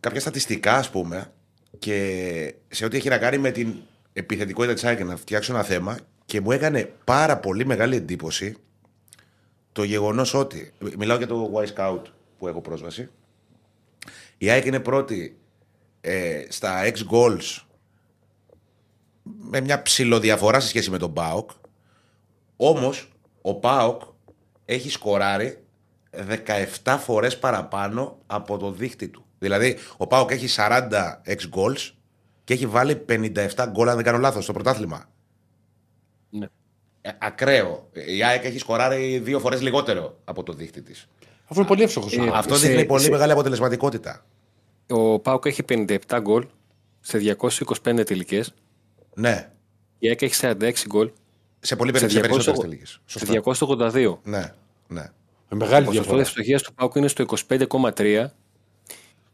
κάποια 0.00 0.20
στατιστικά, 0.20 0.74
ας 0.74 0.90
πούμε, 0.90 1.32
και 1.78 2.54
σε 2.68 2.84
ό,τι 2.84 2.96
έχει 2.96 3.08
να 3.08 3.18
κάνει 3.18 3.38
με 3.38 3.50
την 3.50 3.74
επιθετικότητα 4.12 4.74
της 4.74 4.84
ΑΕΚ 4.84 5.04
να 5.04 5.16
φτιάξω 5.16 5.52
ένα 5.52 5.62
θέμα 5.62 5.98
και 6.24 6.40
μου 6.40 6.52
έκανε 6.52 6.92
πάρα 7.04 7.36
πολύ 7.36 7.66
μεγάλη 7.66 7.96
εντύπωση 7.96 8.56
το 9.74 9.82
γεγονός 9.82 10.34
ότι. 10.34 10.72
Μιλάω 10.98 11.16
για 11.16 11.26
το 11.26 11.52
Y 11.54 11.66
Scout 11.74 12.02
που 12.38 12.48
έχω 12.48 12.60
πρόσβαση. 12.60 13.10
Η 14.38 14.50
ΑΕΚ 14.50 14.64
είναι 14.64 14.80
πρώτη 14.80 15.38
ε, 16.00 16.44
στα 16.48 16.82
X 16.84 16.96
goals 17.10 17.62
με 19.22 19.60
μια 19.60 19.82
ψηλοδιαφορά 19.82 20.60
σε 20.60 20.68
σχέση 20.68 20.90
με 20.90 20.98
τον 20.98 21.12
ΠΑΟΚ. 21.12 21.50
Όμως 22.56 23.12
ο 23.42 23.54
ΠΑΟΚ 23.54 24.02
έχει 24.64 24.90
σκοράρει 24.90 25.64
17 26.84 26.96
φορές 27.00 27.38
παραπάνω 27.38 28.18
από 28.26 28.58
το 28.58 28.70
δίχτυ 28.70 29.08
του. 29.08 29.24
Δηλαδή, 29.38 29.76
ο 29.96 30.06
ΠΑΟΚ 30.06 30.30
έχει 30.30 30.48
40 30.56 30.90
ex 31.26 31.38
goals 31.54 31.90
και 32.44 32.54
έχει 32.54 32.66
βάλει 32.66 33.04
57 33.08 33.46
γκολ, 33.68 33.88
αν 33.88 33.94
δεν 33.94 34.04
κάνω 34.04 34.18
λάθος, 34.18 34.44
στο 34.44 34.52
πρωτάθλημα. 34.52 35.08
Ναι. 37.04 37.10
Ε, 37.10 37.16
ακραίο. 37.20 37.88
Η 38.16 38.24
ΑΕΚ 38.24 38.44
έχει 38.44 38.58
σκοράρει 38.58 39.18
δύο 39.18 39.38
φορές 39.40 39.62
λιγότερο 39.62 40.16
από 40.24 40.42
το 40.42 40.52
δίχτυ 40.52 40.82
της. 40.82 41.06
Αφού 41.46 41.58
είναι 41.60 41.68
πολύ 41.68 41.82
εύστοχο. 41.82 42.08
Ε, 42.24 42.30
Αυτό 42.32 42.56
σε- 42.56 42.68
δείχνει 42.68 42.84
πολύ 42.84 43.02
σε- 43.02 43.10
μεγάλη 43.10 43.32
αποτελεσματικότητα. 43.32 44.24
Ο 44.88 45.18
Πάουκ 45.18 45.44
έχει 45.46 45.62
57 45.62 46.18
γκολ 46.20 46.46
σε 47.00 47.18
225 47.18 48.04
τελικές. 48.04 48.54
Ναι. 49.14 49.50
Η 49.98 50.08
ΑΕΚ 50.08 50.22
έχει 50.22 50.34
46 50.34 50.86
γκολ 50.86 51.10
Σε 51.60 51.76
πολύ 51.76 51.98
σε 51.98 52.06
περισσότερες 52.06 52.44
200 52.46 52.60
τελικές. 52.60 53.00
σε 53.04 53.24
282. 53.26 54.20
Ναι. 54.24 54.52
ναι. 54.88 55.10
Με 55.48 55.56
μεγάλη 55.56 55.84
Το 55.84 55.90
ποσοστό 55.90 55.90
διαφορά. 55.90 56.20
ευστοχία 56.20 56.58
του 56.58 56.74
ΠΑΟΚ 56.74 56.94
είναι 56.94 57.08
στο 57.08 57.22
25,3 57.22 58.30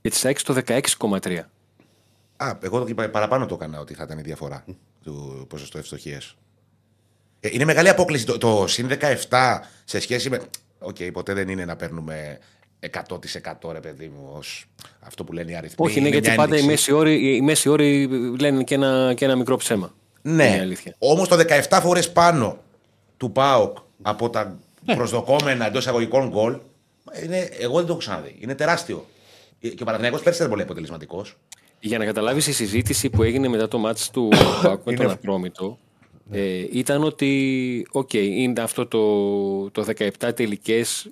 και 0.00 0.08
της 0.10 0.24
ΑΕΚ 0.24 0.38
στο 0.38 0.54
16,3. 0.54 1.38
Α, 2.36 2.58
εγώ 2.60 2.84
το 2.84 2.94
παραπάνω 2.94 3.46
το 3.46 3.54
έκανα 3.54 3.80
ότι 3.80 3.94
θα 3.94 4.02
ήταν 4.02 4.18
η 4.18 4.22
διαφορά 4.22 4.64
του 5.02 5.44
ποσοστό 5.48 5.78
ευστοχίας. 5.78 6.34
Ε, 7.40 7.48
είναι 7.52 7.64
μεγάλη 7.64 7.88
απόκλιση. 7.88 8.24
Το, 8.26 8.38
το 8.38 8.64
συν 8.66 8.88
17 9.28 9.58
σε 9.84 10.00
σχέση 10.00 10.30
με. 10.30 10.40
Οκ, 10.78 10.96
ποτέ 11.12 11.32
δεν 11.34 11.48
είναι 11.48 11.64
να 11.64 11.76
παίρνουμε 11.76 12.38
100% 13.60 13.72
ρε 13.72 13.80
παιδί 13.80 14.06
μου, 14.14 14.30
ως 14.36 14.64
αυτό 15.00 15.24
που 15.24 15.32
λένε 15.32 15.50
οι 15.50 15.54
αριθμοί. 15.54 15.86
Όχι, 15.86 15.98
είναι 15.98 16.08
γιατί 16.08 16.26
μια 16.26 16.36
πάντα 16.36 16.56
οι 16.56 16.58
ένδειξη. 16.58 16.70
μέση 16.90 16.92
όροι, 17.00 17.36
οι 17.36 17.40
μέση 17.40 17.68
όροι 17.68 18.08
λένε 18.40 18.62
και 18.62 18.74
ένα, 18.74 19.14
και 19.16 19.24
ένα 19.24 19.36
μικρό 19.36 19.56
ψέμα. 19.56 19.94
Είναι 20.22 20.44
η 20.44 20.50
Ναι, 20.50 20.60
αλήθεια. 20.60 20.94
όμως 20.98 21.28
το 21.28 21.36
17 21.68 21.78
φορές 21.82 22.12
πάνω 22.12 22.58
του 23.16 23.32
ΠΑΟΚ 23.32 23.76
από 24.02 24.30
τα 24.30 24.58
προσδοκώμενα 24.94 25.66
εντός 25.66 25.86
εισαγωγικών 25.86 26.28
γκολ, 26.28 26.58
είναι, 27.24 27.48
εγώ 27.58 27.76
δεν 27.76 27.84
το 27.86 27.90
έχω 27.90 27.96
ξαναδεί. 28.00 28.36
Είναι 28.40 28.54
τεράστιο. 28.54 29.06
Και 29.58 29.74
ο 29.80 29.84
Παναθηναϊκός 29.84 30.22
πέρσι 30.22 30.38
ήταν 30.38 30.50
πολύ 30.50 30.62
αποτελεσματικός. 30.62 31.36
Για 31.80 31.98
να 31.98 32.04
καταλάβεις 32.04 32.46
η 32.46 32.52
συζήτηση 32.52 33.10
που 33.10 33.22
έγινε 33.22 33.48
μετά 33.48 33.68
το 33.68 33.78
ματς 33.78 34.10
του 34.10 34.28
ΠΑΟΚ 34.62 34.80
με 34.84 34.94
τον 34.94 35.10
Ατρόμητο 35.10 35.78
ε, 36.30 36.66
ήταν 36.72 37.02
ότι 37.04 37.86
οκ, 37.90 38.12
είναι 38.12 38.60
αυτό 38.60 38.86
το, 38.86 39.70
το 39.70 39.92
17 40.20 40.34
τελικές 40.34 41.10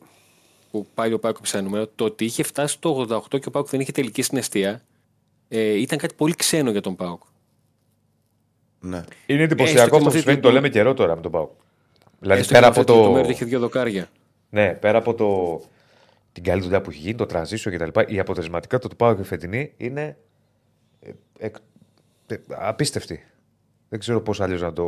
που 0.70 0.86
πάει 0.94 1.12
ο 1.12 1.18
ΠΑΟΚ 1.18 1.46
σε 1.46 1.60
νούμερο 1.60 1.86
το 1.94 2.04
ότι 2.04 2.24
είχε 2.24 2.42
φτάσει 2.42 2.78
το 2.80 3.06
88 3.32 3.40
και 3.40 3.48
ο 3.48 3.50
ΠΑΟΚ 3.50 3.68
δεν 3.68 3.80
είχε 3.80 3.92
τελική 3.92 4.22
στην 4.22 4.38
εστία 4.38 4.82
ε, 5.48 5.60
ήταν 5.80 5.98
κάτι 5.98 6.14
πολύ 6.14 6.34
ξένο 6.34 6.70
για 6.70 6.80
τον 6.80 6.96
Πάουκ. 6.96 7.22
Ναι. 8.80 8.96
Είναι 8.96 9.42
Έστω 9.42 9.42
εντυπωσιακό 9.42 9.74
και 9.74 9.74
με 9.76 9.82
αυτό 9.82 9.98
που 9.98 10.06
αυτή 10.06 10.16
συμβαίνει, 10.18 10.36
την- 10.40 10.48
το 10.48 10.52
λέμε 10.54 10.68
καιρό 10.68 10.94
τώρα 10.94 11.14
με 11.16 11.22
τον 11.22 11.30
Πάο. 11.30 11.48
Δηλαδή 12.20 12.40
Έστω 12.40 12.52
πέρα 12.54 12.66
και 12.66 12.70
από 12.72 12.80
αυτό 12.80 12.94
το. 12.94 13.02
Το 13.02 13.12
Μέρτ 13.12 13.28
είχε 13.30 13.44
δύο 13.44 13.58
δοκάρια. 13.58 14.10
Ναι, 14.50 14.74
πέρα 14.74 14.98
από 14.98 15.14
το... 15.14 15.60
την 16.32 16.42
καλή 16.42 16.62
δουλειά 16.62 16.80
που 16.80 16.90
έχει 16.90 16.98
γίνει, 17.00 17.14
το 17.14 17.26
transition 17.32 17.70
κτλ. 17.72 18.00
Η 18.14 18.18
αποτελεσματικότητα 18.18 18.88
του 18.88 18.96
Πάου 18.96 19.16
και 19.16 19.22
φετινή 19.22 19.72
είναι 19.76 20.16
ε, 21.00 21.10
εκ- 21.38 21.56
ε, 22.26 22.36
απίστευτη. 22.48 23.24
Δεν 23.88 23.98
ξέρω 23.98 24.20
πώς 24.20 24.40
αλλιώς 24.40 24.60
να 24.60 24.72
το, 24.72 24.84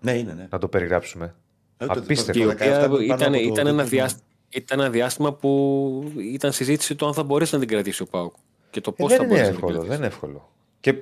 ναι, 0.00 0.12
είναι, 0.12 0.32
ναι. 0.32 0.46
να 0.50 0.58
το 0.58 0.68
περιγράψουμε. 0.68 1.34
Ε, 1.78 1.86
το- 1.86 1.92
το- 1.94 2.00
Απίστευτο. 2.00 2.40
Η 2.42 2.44
το 2.46 2.50
οποία 2.52 2.80
17 2.80 2.88
που 2.88 2.90
πάνω 2.90 3.02
ήταν, 3.04 3.22
από 3.34 3.36
το 3.36 3.40
ήταν, 3.42 3.66
ένα 3.66 3.82
δίκτυο. 3.82 3.98
διάστημα, 3.98 4.24
ήταν 4.48 4.80
ένα 4.80 4.90
διάστημα 4.90 5.32
που 5.32 6.12
ήταν 6.32 6.52
συζήτηση 6.52 6.94
το 6.94 7.06
αν 7.06 7.14
θα 7.14 7.22
μπορέσει 7.22 7.54
να 7.54 7.60
την 7.60 7.68
κρατήσει 7.68 8.02
ο 8.02 8.06
Πάουκ. 8.06 8.32
Και 8.70 8.80
το 8.80 8.90
Ε, 8.96 9.02
πώς 9.02 9.12
θα 9.12 9.16
δεν 9.18 9.26
είναι 9.26 9.34
μπορέσει 9.34 9.50
να 9.50 9.56
την 9.56 9.66
εύκολο. 9.68 9.72
κρατήσει. 9.72 9.88
Δεν 9.88 9.98
είναι 9.98 10.06
εύκολο. 10.06 10.50
Και, 10.80 10.94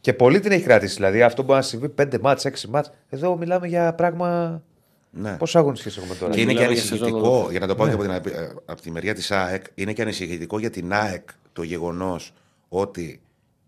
και 0.00 0.12
πολύ 0.12 0.40
την 0.40 0.52
έχει 0.52 0.62
κρατήσει. 0.64 0.94
Δηλαδή 0.94 1.22
αυτό 1.22 1.42
μπορεί 1.42 1.54
να 1.58 1.62
συμβεί 1.62 1.88
5 1.88 2.18
μάτς, 2.20 2.44
6 2.44 2.68
μάτς. 2.68 2.90
Εδώ 3.08 3.36
μιλάμε 3.36 3.66
για 3.66 3.94
πράγμα. 3.94 4.62
Ναι. 5.12 5.36
Πόσο 5.36 5.58
αγωνιστικές 5.58 5.96
έχουμε 5.96 6.14
τώρα; 6.14 6.32
Και 6.32 6.40
είναι 6.40 6.50
και 6.52 6.56
Μιλάμε 6.58 6.74
για 6.74 6.82
σεζόν 6.82 6.98
ανησυχητικό, 6.98 7.28
ολόκληρη. 7.30 7.50
για 7.50 7.60
να 7.60 7.66
το 7.66 7.74
πω 7.74 7.86
και 7.86 7.92
από, 7.94 8.02
την, 8.02 8.32
ε, 8.32 8.52
από 8.64 8.80
τη 8.80 8.90
μεριά 8.90 9.14
της 9.14 9.30
ΑΕΚ, 9.30 9.64
είναι 9.74 9.92
και 9.92 10.02
ανησυχητικό 10.02 10.58
για 10.58 10.70
την 10.70 10.92
ΑΕΚ 10.92 11.28
το 11.52 11.62
γεγονός 11.62 12.32
ότι 12.68 13.20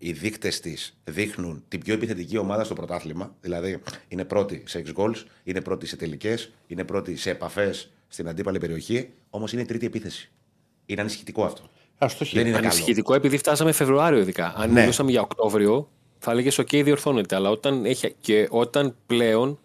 οι 0.05 0.11
δείκτες 0.11 0.59
της 0.59 0.97
δείχνουν 1.03 1.63
την 1.67 1.79
πιο 1.79 1.93
επιθετική 1.93 2.37
ομάδα 2.37 2.63
στο 2.63 2.73
πρωτάθλημα. 2.73 3.35
Δηλαδή 3.41 3.79
είναι 4.07 4.25
πρώτη 4.25 4.63
σε 4.65 4.83
ex 4.85 4.99
goals, 4.99 5.23
είναι 5.43 5.61
πρώτη 5.61 5.85
σε 5.85 5.95
τελικές, 5.95 6.51
είναι 6.67 6.83
πρώτη 6.83 7.15
σε 7.15 7.29
επαφές 7.29 7.89
στην 8.07 8.27
αντίπαλη 8.27 8.57
περιοχή, 8.59 9.09
όμως 9.29 9.53
είναι 9.53 9.61
η 9.61 9.65
τρίτη 9.65 9.85
επίθεση. 9.85 10.31
Είναι 10.85 11.01
ανησυχητικό 11.01 11.43
αυτό. 11.43 11.69
Αστοχή. 11.97 12.35
Δεν 12.35 12.45
είναι 12.45 12.55
καλό. 12.55 12.67
Ανησυχητικό 12.67 13.13
επειδή 13.13 13.37
φτάσαμε 13.37 13.71
Φεβρουάριο 13.71 14.19
ειδικά. 14.19 14.53
Αν 14.57 14.71
Ναι. 14.71 14.79
μιλούσαμε 14.79 15.11
για 15.11 15.21
Οκτώβριο, 15.21 15.89
θα 16.19 16.31
έλεγες: 16.31 16.59
OK, 16.59 16.83
διορθώνεται. 16.83 17.35
Αλλά 17.35 17.49
όταν, 17.49 17.85
έχει, 17.85 18.15
και 18.21 18.47
όταν 18.49 18.95
πλέον 19.05 19.59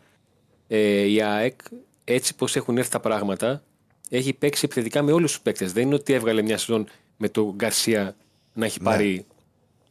ε, 0.68 1.00
η 1.02 1.22
ΑΕΚ, 1.22 1.60
έτσι 2.04 2.34
πώ 2.34 2.46
έχουν 2.54 2.78
έρθει 2.78 2.90
τα 2.90 3.00
πράγματα, 3.00 3.62
έχει 4.08 4.32
παίξει 4.32 4.62
επιθετικά 4.64 5.02
με 5.02 5.12
όλους 5.12 5.30
τους 5.32 5.40
παίκτες. 5.40 5.72
Δεν 5.72 5.86
είναι 5.86 5.94
ότι 5.94 6.12
έβγαλε 6.12 6.42
μια 6.42 6.58
σεζόν 6.58 6.86
με 7.16 7.28
τον 7.28 7.54
Γκαρσία 7.54 8.16
να 8.52 8.64
έχει 8.66 8.80
πάρει 8.80 9.26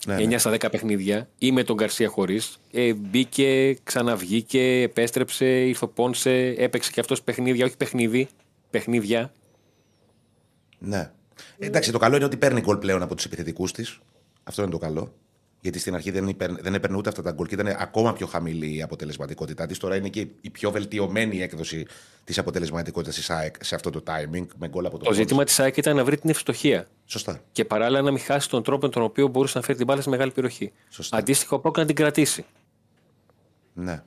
Ναι, 0.05 0.15
9 0.15 0.27
ναι. 0.27 0.37
στα 0.37 0.51
10 0.51 0.67
παιχνίδια 0.71 1.29
ή 1.37 1.51
με 1.51 1.63
τον 1.63 1.75
Γκαρσία 1.75 2.09
χωρίς. 2.09 2.59
Ε, 2.71 2.93
μπήκε, 2.93 3.77
ξαναβγήκε, 3.83 4.81
επέστρεψε, 4.81 5.45
ήρθε 5.45 5.85
ο 5.85 5.87
Πόνσε, 5.87 6.47
έπαιξε 6.57 6.91
και 6.91 6.99
αυτός 6.99 7.21
παιχνίδια, 7.21 7.65
όχι 7.65 7.77
παιχνίδι, 7.77 8.27
παιχνίδια. 8.69 9.31
Ναι. 10.79 11.11
Εντάξει, 11.59 11.91
το 11.91 11.97
καλό 11.97 12.15
είναι 12.15 12.25
ότι 12.25 12.37
παίρνει 12.37 12.61
γκολ 12.61 12.77
πλέον 12.77 13.01
από 13.01 13.15
τους 13.15 13.25
επιθετικούς 13.25 13.71
της. 13.71 13.99
Αυτό 14.43 14.61
είναι 14.61 14.71
το 14.71 14.77
καλό. 14.77 15.13
Γιατί 15.67 15.81
στην 15.81 15.93
αρχή 15.93 16.11
δεν, 16.11 16.27
υπέρ, 16.27 16.51
δεν 16.51 16.73
έπαιρνε 16.73 16.97
ούτε 16.97 17.09
αυτά 17.09 17.21
τα 17.21 17.31
γκολ 17.31 17.47
και 17.47 17.53
ήταν 17.53 17.67
ακόμα 17.67 18.13
πιο 18.13 18.27
χαμηλή 18.27 18.75
η 18.75 18.81
αποτελεσματικότητά 18.81 19.65
της. 19.65 19.77
Τώρα 19.77 19.95
είναι 19.95 20.09
και 20.09 20.27
η 20.41 20.49
πιο 20.49 20.71
βελτιωμένη 20.71 21.41
έκδοση 21.41 21.85
της 22.23 22.37
αποτελεσματικότητας 22.37 23.15
της 23.15 23.29
ΑΕΚ 23.29 23.63
σε 23.63 23.75
αυτό 23.75 23.89
το 23.89 24.03
timing 24.07 24.45
με 24.57 24.67
γκολ 24.67 24.85
από 24.85 24.97
το 24.97 25.05
Το 25.05 25.13
ζήτημα 25.13 25.43
της 25.43 25.59
ΑΕΚ 25.59 25.77
ήταν 25.77 25.95
να 25.95 26.03
βρει 26.03 26.17
την 26.17 26.29
ευστοχία. 26.29 26.87
Σωστά. 27.05 27.41
Και 27.51 27.65
παράλληλα 27.65 28.01
να 28.01 28.11
μην 28.11 28.19
χάσει 28.19 28.49
τον 28.49 28.63
τρόπο 28.63 28.85
με 28.85 28.91
τον 28.91 29.03
οποίο 29.03 29.27
μπορούσε 29.27 29.57
να 29.57 29.63
φέρει 29.63 29.77
την 29.77 29.87
μπάλα 29.87 30.01
σε 30.01 30.09
μεγάλη 30.09 30.31
περιοχή. 30.31 30.71
Σωστά. 30.89 31.17
Αντίστοιχα, 31.17 31.55
ο 31.55 31.59
Πάουκ 31.59 31.77
να 31.77 31.85
την 31.85 31.95
κρατήσει. 31.95 32.45
Ναι. 33.73 34.03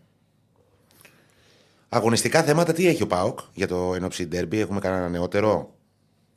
Αγωνιστικά 1.88 2.42
θέματα 2.42 2.72
τι 2.72 2.86
έχει 2.86 3.02
ο 3.02 3.06
ΠΑΟΚ 3.06 3.38
για 3.54 3.68
το 3.68 3.94
ενόψι 3.94 4.26
ντέρμπι, 4.26 4.58
έχουμε 4.60 4.80
κανένα 4.80 5.08
νεότερο; 5.08 5.74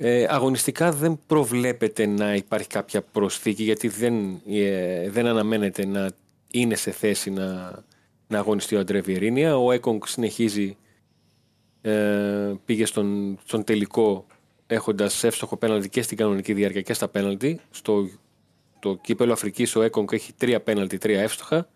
Ε, 0.05 0.25
αγωνιστικά 0.29 0.91
δεν 0.91 1.19
προβλέπεται 1.27 2.05
να 2.05 2.35
υπάρχει 2.35 2.67
κάποια 2.67 3.01
προσθήκη 3.01 3.63
γιατί 3.63 3.87
δεν, 3.87 4.41
ε, 4.47 5.09
δεν 5.09 5.25
αναμένεται 5.25 5.85
να 5.85 6.09
είναι 6.51 6.75
σε 6.75 6.91
θέση 6.91 7.29
να, 7.29 7.71
να 8.27 8.37
αγωνιστεί 8.37 8.75
ο 8.75 8.79
Αντρέ 8.79 9.01
Βιερίνια. 9.01 9.57
Ο 9.57 9.71
Έκογκ 9.71 10.01
συνεχίζει 10.05 10.77
Ε, 11.81 12.53
πήγε 12.65 12.85
στον, 12.85 13.39
στον 13.45 13.63
τελικό 13.63 14.25
έχοντας 14.67 15.23
εύστοχο 15.23 15.57
πέναλτι 15.57 15.89
και 15.89 16.01
στην 16.01 16.17
κανονική 16.17 16.53
διάρκεια 16.53 16.81
και 16.81 16.93
στα 16.93 17.07
πέναλτι. 17.07 17.59
Στο 17.69 18.09
το 18.79 18.95
κύπελο 18.95 19.31
Αφρικής 19.33 19.75
ο 19.75 19.81
Έκονγκ 19.81 20.07
έχει 20.11 20.33
τρία 20.33 20.61
πέναλτι, 20.61 20.97
τρία 20.97 21.21
εύστοχα. 21.21 21.67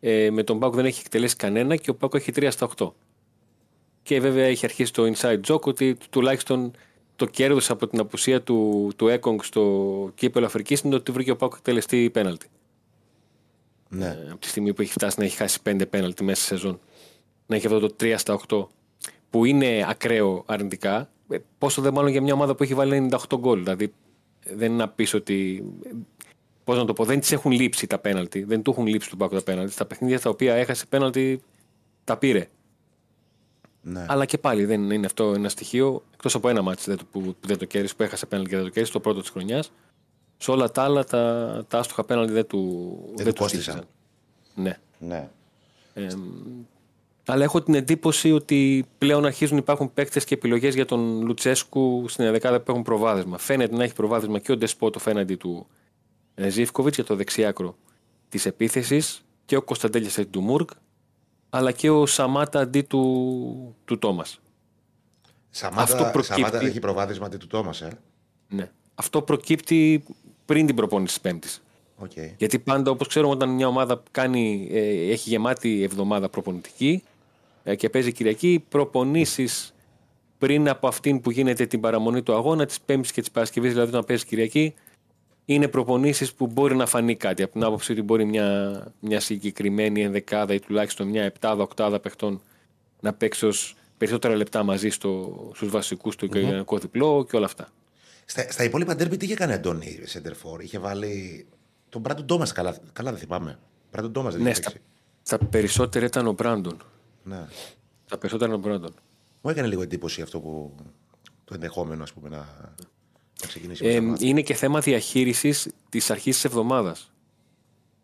Ε, 0.00 0.30
με 0.30 0.42
τον 0.42 0.58
Πάουκ 0.58 0.74
δεν 0.74 0.84
έχει 0.84 1.00
εκτελέσει 1.00 1.36
κανένα 1.36 1.76
και 1.76 1.90
ο 1.90 1.94
Πάουκ 1.94 2.14
έχει 2.14 2.32
3 2.36 2.48
στα 2.50 2.68
8. 2.76 2.90
Και 4.02 4.20
βέβαια 4.20 4.44
έχει 4.44 4.64
αρχίσει 4.64 4.92
το 4.92 5.12
inside 5.14 5.40
joke 5.46 5.60
ότι 5.60 5.96
τουλάχιστον 6.10 6.72
το 7.16 7.26
κέρδος 7.26 7.70
από 7.70 7.86
την 7.86 8.00
απουσία 8.00 8.42
του, 8.42 8.90
του 8.96 9.08
Έκονγκ 9.08 9.40
στο 9.42 10.10
κύπελο 10.14 10.46
Αφρικής 10.46 10.80
είναι 10.80 10.94
ότι 10.94 11.12
βρήκε 11.12 11.30
ο 11.30 11.36
Πάουκ 11.36 11.52
εκτελεστή 11.56 12.10
πέναλτι. 12.10 12.46
Ναι. 13.88 14.06
Ε, 14.06 14.30
από 14.30 14.40
τη 14.40 14.48
στιγμή 14.48 14.74
που 14.74 14.82
έχει 14.82 14.92
φτάσει 14.92 15.18
να 15.18 15.24
έχει 15.24 15.36
χάσει 15.36 15.58
5 15.68 15.82
πέναλτι 15.90 16.24
μέσα 16.24 16.40
στη 16.40 16.46
σεζόν. 16.48 16.80
Να 17.46 17.56
έχει 17.56 17.66
αυτό 17.66 17.80
το 17.80 17.94
3 18.00 18.14
στα 18.16 18.40
8 18.48 18.66
που 19.30 19.44
είναι 19.44 19.86
ακραίο 19.88 20.42
αρνητικά. 20.46 21.10
Ε, 21.28 21.38
πόσο 21.58 21.82
δε 21.82 21.90
μάλλον 21.90 22.10
για 22.10 22.22
μια 22.22 22.34
ομάδα 22.34 22.54
που 22.54 22.62
έχει 22.62 22.74
βάλει 22.74 23.08
98 23.12 23.38
γκολ. 23.38 23.58
Δηλαδή 23.58 23.92
δεν 24.44 24.72
είναι 24.72 24.82
να 24.82 24.88
πεις 24.88 25.14
ότι. 25.14 25.64
Πώς 26.64 26.76
να 26.76 26.84
το 26.84 26.92
πω, 26.92 27.04
δεν 27.04 27.20
της 27.20 27.32
έχουν 27.32 27.50
λείψει 27.50 27.86
τα 27.86 27.98
πέναλτι. 27.98 28.44
Δεν 28.44 28.62
του 28.62 28.70
έχουν 28.70 28.86
λείψει 28.86 29.10
του 29.10 29.16
Πάουκ 29.16 29.32
τα 29.32 29.42
πέναλτι. 29.42 29.72
Στα 29.72 29.84
παιχνίδια 29.86 30.18
στα 30.18 30.30
οποία 30.30 30.54
έχασε 30.54 30.86
πέναλτι 30.86 31.42
τα 32.04 32.16
πήρε. 32.16 32.48
Ναι. 33.88 34.04
Αλλά 34.08 34.24
και 34.24 34.38
πάλι 34.38 34.64
δεν 34.64 34.90
είναι 34.90 35.06
αυτό 35.06 35.32
ένα 35.32 35.48
στοιχείο. 35.48 36.02
Εκτός 36.14 36.34
από 36.34 36.48
ένα 36.48 36.62
μάτι 36.62 36.94
που, 37.10 37.20
που 37.22 37.46
δεν 37.46 37.58
το 37.58 37.64
κέρδισε, 37.64 37.94
που 37.94 38.02
έχασε 38.02 38.26
πέναλτι 38.26 38.50
και 38.50 38.56
δεν 38.56 38.64
το 38.64 38.70
κέρδισε, 38.70 38.92
το 38.92 39.00
πρώτο 39.00 39.20
της 39.20 39.30
χρονιάς. 39.30 39.72
Σε 40.36 40.50
όλα 40.50 40.70
τα 40.70 40.82
άλλα 40.82 41.04
τα, 41.04 41.64
τα 41.68 41.78
άστοχα 41.78 42.04
πέναλτι 42.04 42.32
δεν 42.32 42.46
του, 42.46 42.88
Δεν 43.06 43.14
δεν 43.16 43.26
του 43.26 43.32
τους 43.32 43.40
κόστησαν. 43.40 43.74
στήχησαν. 43.74 43.88
Ναι. 44.54 44.78
ναι. 44.98 45.28
Ε, 45.94 46.06
αλλά 47.26 47.44
έχω 47.44 47.62
την 47.62 47.74
εντύπωση 47.74 48.32
ότι 48.32 48.86
πλέον 48.98 49.24
αρχίζουν 49.24 49.54
να 49.54 49.62
υπάρχουν 49.62 49.92
παίκτες 49.94 50.24
και 50.24 50.34
επιλογές 50.34 50.74
για 50.74 50.84
τον 50.84 51.22
Λουτσέσκου 51.22 52.04
στην 52.08 52.30
δεκάδα 52.30 52.60
που 52.60 52.70
έχουν 52.70 52.82
προβάδισμα. 52.82 53.38
Φαίνεται 53.38 53.76
να 53.76 53.84
έχει 53.84 53.94
προβάδισμα 53.94 54.38
και 54.38 54.52
ο 54.52 54.56
Ντεσπότο 54.56 54.98
φαίνεται 54.98 55.36
του 55.36 55.66
ε, 56.34 56.48
Ζίβκοβιτς 56.48 56.94
για 56.96 57.04
το 57.04 57.16
δεξί 57.16 57.46
άκρο 57.46 57.76
της 58.28 58.46
επίθεσης 58.46 59.24
και 59.44 59.56
ο 59.56 59.62
Κωνσταντέλιας 59.62 60.10
αντί 60.18 60.28
του 60.28 60.40
Μουργκ, 60.40 60.68
αλλά 61.50 61.72
και 61.72 61.90
ο 61.90 62.06
Σαμάτα 62.06 62.60
αντί 62.60 62.82
του, 62.82 63.76
του 63.84 63.98
Τόμας. 63.98 64.40
Σαμάτα, 65.50 65.82
Αυτό 65.82 65.96
προκύπτει- 66.12 66.44
Σαμάτα 66.44 66.60
έχει 66.66 66.78
προβάδισμα 66.78 67.26
αντί 67.26 67.36
του 67.36 67.46
Τόμας, 67.46 67.80
ε. 67.80 67.98
Ναι. 68.48 68.70
Αυτό 68.94 69.22
προκύπτει 69.22 70.04
πριν 70.44 70.66
την 70.66 70.76
προπόνηση 70.76 71.12
της 71.12 71.22
Πέμπτης. 71.22 71.62
Οκ. 71.98 72.10
Γιατί 72.36 72.58
πάντα, 72.58 72.90
όπως 72.90 73.08
ξέρουμε, 73.08 73.32
όταν 73.32 73.48
μια 73.48 73.66
ομάδα 73.66 74.02
κάνει, 74.10 74.68
ε, 74.72 75.10
έχει 75.12 75.28
γεμάτη 75.28 75.82
εβδομάδα 75.82 76.28
προπονητική 76.28 77.02
ε, 77.64 77.74
και 77.74 77.90
παίζει 77.90 78.12
Κυριακή, 78.12 78.64
προπονήσεις 78.68 79.74
πριν 80.38 80.68
από 80.68 80.88
αυτήν 80.88 81.20
που 81.20 81.30
γίνεται 81.30 81.66
την 81.66 81.80
παραμονή 81.80 82.22
του 82.22 82.34
αγώνα, 82.34 82.66
της 82.66 82.80
Πέμπτης 82.80 83.12
και 83.12 83.20
της 83.20 83.30
Παρασκευής, 83.30 83.72
δηλαδή 83.72 83.88
όταν 83.90 84.04
παίζει 84.04 84.24
Κυριακή, 84.24 84.74
είναι 85.48 85.68
προπονήσεις 85.68 86.32
που 86.34 86.46
μπορεί 86.46 86.76
να 86.76 86.86
φανεί 86.86 87.16
κάτι. 87.16 87.42
Από 87.42 87.52
την 87.52 87.64
άποψη 87.64 87.92
ότι 87.92 88.02
μπορεί 88.02 88.24
μια, 88.24 88.80
μια 89.00 89.20
συγκεκριμένη 89.20 90.02
ενδεκάδα 90.02 90.54
ή 90.54 90.60
τουλάχιστον 90.60 91.08
μια 91.08 91.22
επτάδα-οκτάδα 91.22 92.00
παιχτών 92.00 92.42
να 93.00 93.12
παίξει 93.14 93.46
ως 93.46 93.76
περισσότερα 93.98 94.34
λεπτά 94.36 94.62
μαζί 94.62 94.88
στο, 94.88 95.34
στους 95.54 95.70
βασικούς 95.70 96.16
του 96.16 96.24
οικογενειακό 96.24 96.78
διπλό 96.78 97.26
και 97.30 97.36
όλα 97.36 97.46
αυτά. 97.46 97.68
Στα, 98.24 98.50
στα 98.50 98.64
υπόλοιπα 98.64 98.94
ντέρμπι 98.96 99.16
τι 99.16 99.24
είχε 99.24 99.34
κάνει 99.34 99.52
Αντώνη 99.52 100.00
Σέντερφορ; 100.04 100.60
Είχε 100.62 100.78
βάλει 100.78 101.46
τον 101.88 102.00
Μπράντον 102.00 102.26
Τόμας, 102.26 102.52
καλά, 102.52 102.76
καλά 102.92 103.10
δεν 103.10 103.20
θυμάμαι. 103.20 103.58
Μπράντον 103.92 104.12
Τόμας 104.12 104.34
δεν 104.34 104.42
Ναι, 104.42 104.50
είχε 104.50 104.60
στα, 104.62 104.70
παίξει. 104.70 104.86
στα 105.22 105.38
περισσότερα 105.38 106.04
ήταν 106.06 106.26
ο 106.26 106.32
Μπράντον. 106.32 106.76
Ναι. 107.24 107.44
Τα 108.08 108.18
περισσότερα 108.18 108.52
ήταν 108.54 108.64
ο 108.64 108.68
Μπράντον. 108.68 108.94
Μου 109.42 109.50
έκανε 109.50 109.66
λίγο 109.68 109.82
εντύπωση 109.82 110.22
αυτό 110.22 110.40
που. 110.40 110.74
το 111.44 111.54
ενδεχόμενο, 111.54 112.02
ας 112.02 112.12
πούμε, 112.12 112.28
να, 112.28 112.36
να 112.36 112.44
ξεκινήσει. 112.44 112.95
Ε, 113.80 114.00
με 114.00 114.16
το 114.16 114.26
είναι 114.26 114.40
και 114.42 114.54
θέμα 114.54 114.80
διαχείρισης 114.80 115.68
της 115.88 116.10
αρχής 116.10 116.34
της 116.34 116.44
εβδομάδας. 116.44 117.10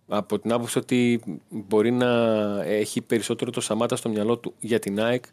Από 0.08 0.38
την 0.38 0.52
άποψη 0.52 0.78
ότι 0.78 1.20
μπορεί 1.48 1.90
να 1.90 2.08
έχει 2.64 3.00
περισσότερο 3.00 3.50
το 3.50 3.60
Σαμάτα 3.60 3.96
στο 3.96 4.08
μυαλό 4.08 4.38
του 4.38 4.54
για 4.60 4.78
την 4.78 5.00
ΑΕΚ 5.00 5.24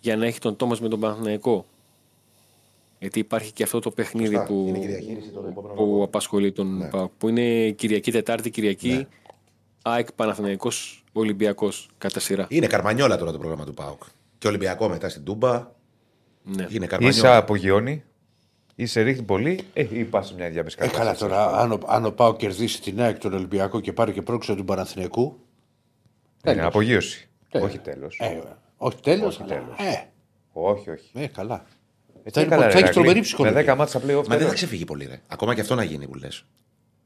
για 0.00 0.16
να 0.16 0.26
έχει 0.26 0.38
τον 0.38 0.56
Τόμας 0.56 0.80
με 0.80 0.88
τον 0.88 1.00
Παναθηναϊκό. 1.00 1.66
Γιατί 2.98 3.18
υπάρχει 3.18 3.52
και 3.52 3.62
αυτό 3.62 3.78
το 3.80 3.90
παιχνίδι 3.90 4.34
Σωστά. 4.34 4.46
που, 4.46 4.64
Είναι 4.68 4.78
και 4.78 4.86
διαχείριση 4.86 5.28
των 5.30 5.46
επόμενων 5.48 5.76
που 5.76 5.82
αγώνων. 5.82 6.02
απασχολεί 6.02 6.52
τον 6.52 6.88
ΠΑΟΚ, 6.90 7.12
Που 7.18 7.28
είναι 7.28 7.70
Κυριακή, 7.70 8.10
Τετάρτη, 8.12 8.50
Κυριακή, 8.50 9.06
ΑΕΚ 9.82 10.12
Παναθηναϊκός, 10.12 11.04
Ολυμπιακός 11.12 11.88
κατά 11.98 12.20
σειρά. 12.20 12.46
Είναι 12.50 12.66
καρμανιόλα 12.66 13.16
τώρα 13.18 13.32
το 13.32 13.38
πρόγραμμα 13.38 13.64
του 13.64 13.74
ΠΑΟΚ. 13.74 14.02
Και 14.38 14.48
Ολυμπιακό 14.48 14.88
μετά 14.88 15.08
στην 15.08 15.24
Τούμπα. 15.24 15.52
Ναι. 16.42 16.62
Είναι 16.62 16.66
Ή 16.68 16.78
σε 16.80 16.86
καρμανιόλα. 16.86 17.36
απογειώνει, 17.36 18.04
ή 18.80 18.86
σε 18.86 19.00
ρίχνει 19.00 19.22
πολύ, 19.22 19.60
ε, 19.72 19.86
ή 19.90 20.04
πας 20.04 20.26
σε 20.26 20.34
μια 20.34 20.46
Ε, 20.46 20.48
διαμεσικά. 20.50 20.86
καλά 20.88 21.16
τώρα, 21.16 21.46
αν 21.58 21.72
ο, 21.72 21.78
αν 21.86 22.04
ο 22.04 22.10
Πάο 22.10 22.36
κερδίσει 22.36 22.80
την 22.82 23.00
ΑΕΚ 23.00 23.18
τον 23.18 23.32
Ολυμπιακό 23.32 23.80
και 23.80 23.92
πάρει 23.92 24.12
και 24.12 24.22
πρόξενο 24.22 24.58
του 24.58 24.64
Παναθηναϊκού. 24.64 25.38
Είναι 26.46 26.62
απογείωση. 26.64 27.28
Τέλος. 27.50 27.68
Όχι 27.68 27.78
τέλος. 27.78 28.18
Ε, 28.20 28.40
όχι 28.76 28.96
τέλος. 29.00 29.38
Όχι 29.38 29.48
τέλος. 29.48 29.74
Ε, 29.78 30.06
Όχι, 30.52 30.90
όχι. 30.90 31.10
ε, 31.14 31.26
καλά. 31.26 31.64
Ε, 32.24 32.30
Θα 32.30 32.30
τι 32.30 32.40
είναι- 32.40 32.48
καλά, 32.48 32.62
θα 32.62 32.66
ρε, 32.68 32.72
έχει 32.72 32.80
Ρακλή. 32.82 32.94
τρομερή 32.94 33.20
ψυχολογία. 33.20 33.58
Με 33.58 33.64
10 33.64 33.76
μάτια 33.76 33.98
στα 33.98 34.08
play-off. 34.08 34.14
Μα 34.14 34.22
δεν 34.22 34.30
θα 34.30 34.36
τέλος. 34.36 34.52
ξεφύγει 34.54 34.84
πολύ, 34.84 35.04
ρε. 35.06 35.20
Ακόμα 35.26 35.54
και 35.54 35.60
αυτό 35.60 35.74
να 35.74 35.82
γίνει 35.84 36.06
που 36.08 36.14
λες. 36.14 36.44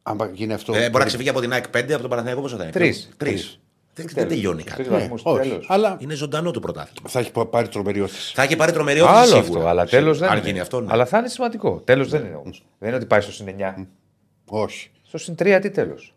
Αν 0.03 0.31
γίνει 0.35 0.53
αυτό. 0.53 0.75
Ε, 0.75 0.79
μπορεί 0.91 0.99
να 0.99 1.05
ξεφύγει 1.05 1.29
από 1.29 1.41
την 1.41 1.53
ΑΕΚ 1.53 1.69
5, 1.69 1.93
από 1.93 2.01
τον 2.01 2.11
Παναθηναϊκό 2.11 2.41
πόσο 2.43 2.57
θα 2.57 2.63
είναι; 2.63 2.73
Τρεις. 2.73 3.09
Τρεις. 3.17 3.61
Δεν, 3.95 4.07
δεν 4.13 4.29
τελειώνει 4.29 4.63
κάτι. 4.63 4.77
Τρεις 4.83 4.89
Ναι, 4.89 4.99
βαθμούς, 4.99 5.23
όχι. 5.25 5.49
τέλος. 5.49 5.67
Αλλά 5.69 5.97
Είναι 6.01 6.15
ζωντανό 6.15 6.51
το 6.51 6.61
πρωτάθλημα. 6.61 7.09
θα 7.09 7.19
έχει 7.21 7.33
πάρει 7.51 7.69
τρομερή 7.69 8.01
όθηση. 8.01 8.35
Θα 8.35 8.43
έχει 8.43 8.57
πάρει 8.57 8.73
τρομερή 8.73 9.01
όθηση 9.01 9.19
Άλλο 9.19 9.27
σίγουρα. 9.43 9.59
αυτό, 9.59 9.67
αλλά 9.69 9.87
τέλος 9.87 10.19
δεν 10.19 10.29
Αν 10.29 10.37
είναι. 10.39 10.47
γίνει 10.47 10.61
αυτό, 10.61 10.81
ναι. 10.81 10.87
Αλλά 10.91 11.07
θα 11.07 11.19
είναι 11.19 11.29
σημαντικό. 11.29 11.81
Τέλος 11.85 12.09
δεν 12.09 12.25
είναι 12.25 12.35
όμως. 12.37 12.65
Δεν 12.79 12.89
είναι 12.89 12.97
ότι 12.97 13.07
πάει 13.07 13.21
στο 13.21 13.33
συν 13.33 13.47
9. 13.47 13.87
Όχι. 14.47 14.91
Στο 15.03 15.19
συν 15.19 15.35
3 15.39 15.59
τι 15.61 15.71
τέλος. 15.71 16.15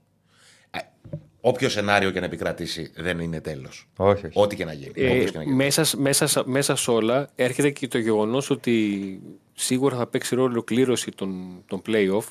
Όποιο 1.42 1.70
σενάριο 1.70 2.12
και 2.12 2.20
να 2.20 2.26
επικρατήσει 2.26 2.92
δεν 2.96 3.20
είναι 3.20 3.42
τέλος. 3.42 3.88
Όχι, 3.98 4.26
όχι. 4.26 4.40
Ό,τι 4.40 4.56
και 4.56 4.66
να 4.66 4.74
γίνει. 4.74 4.92
Ε, 4.96 5.10
Όποιος 5.10 5.32
και 5.32 5.38
να 5.38 5.44
γίνει. 5.44 5.56
μέσα, 5.56 5.84
σ- 5.84 5.96
μέσα, 5.98 6.28
σ- 6.28 6.46
μέσα 6.46 6.76
σε 6.76 6.92
όλα 6.92 7.30
έρχεται 7.36 7.70
και 7.70 7.88
το 7.88 7.98
γεγονός 7.98 8.50
ότι 8.50 9.20
σίγουρα 9.54 9.96
θα 9.98 10.08
παίξει 10.08 10.36
ρόλο 10.36 10.64
κλήρωση 10.64 11.12
των, 11.12 11.62
των 11.68 11.82
play-off. 11.88 12.24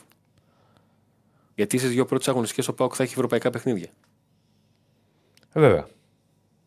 Γιατί 1.55 1.79
στις 1.79 1.91
δύο 1.91 2.05
πρώτες 2.05 2.29
αγωνιστικές 2.29 2.69
ο 2.69 2.75
Πάοκ 2.75 2.93
θα 2.97 3.03
έχει 3.03 3.13
ευρωπαϊκά 3.13 3.51
παιχνίδια. 3.51 3.89
Ε, 5.57 5.61
βέβαια. 5.61 5.87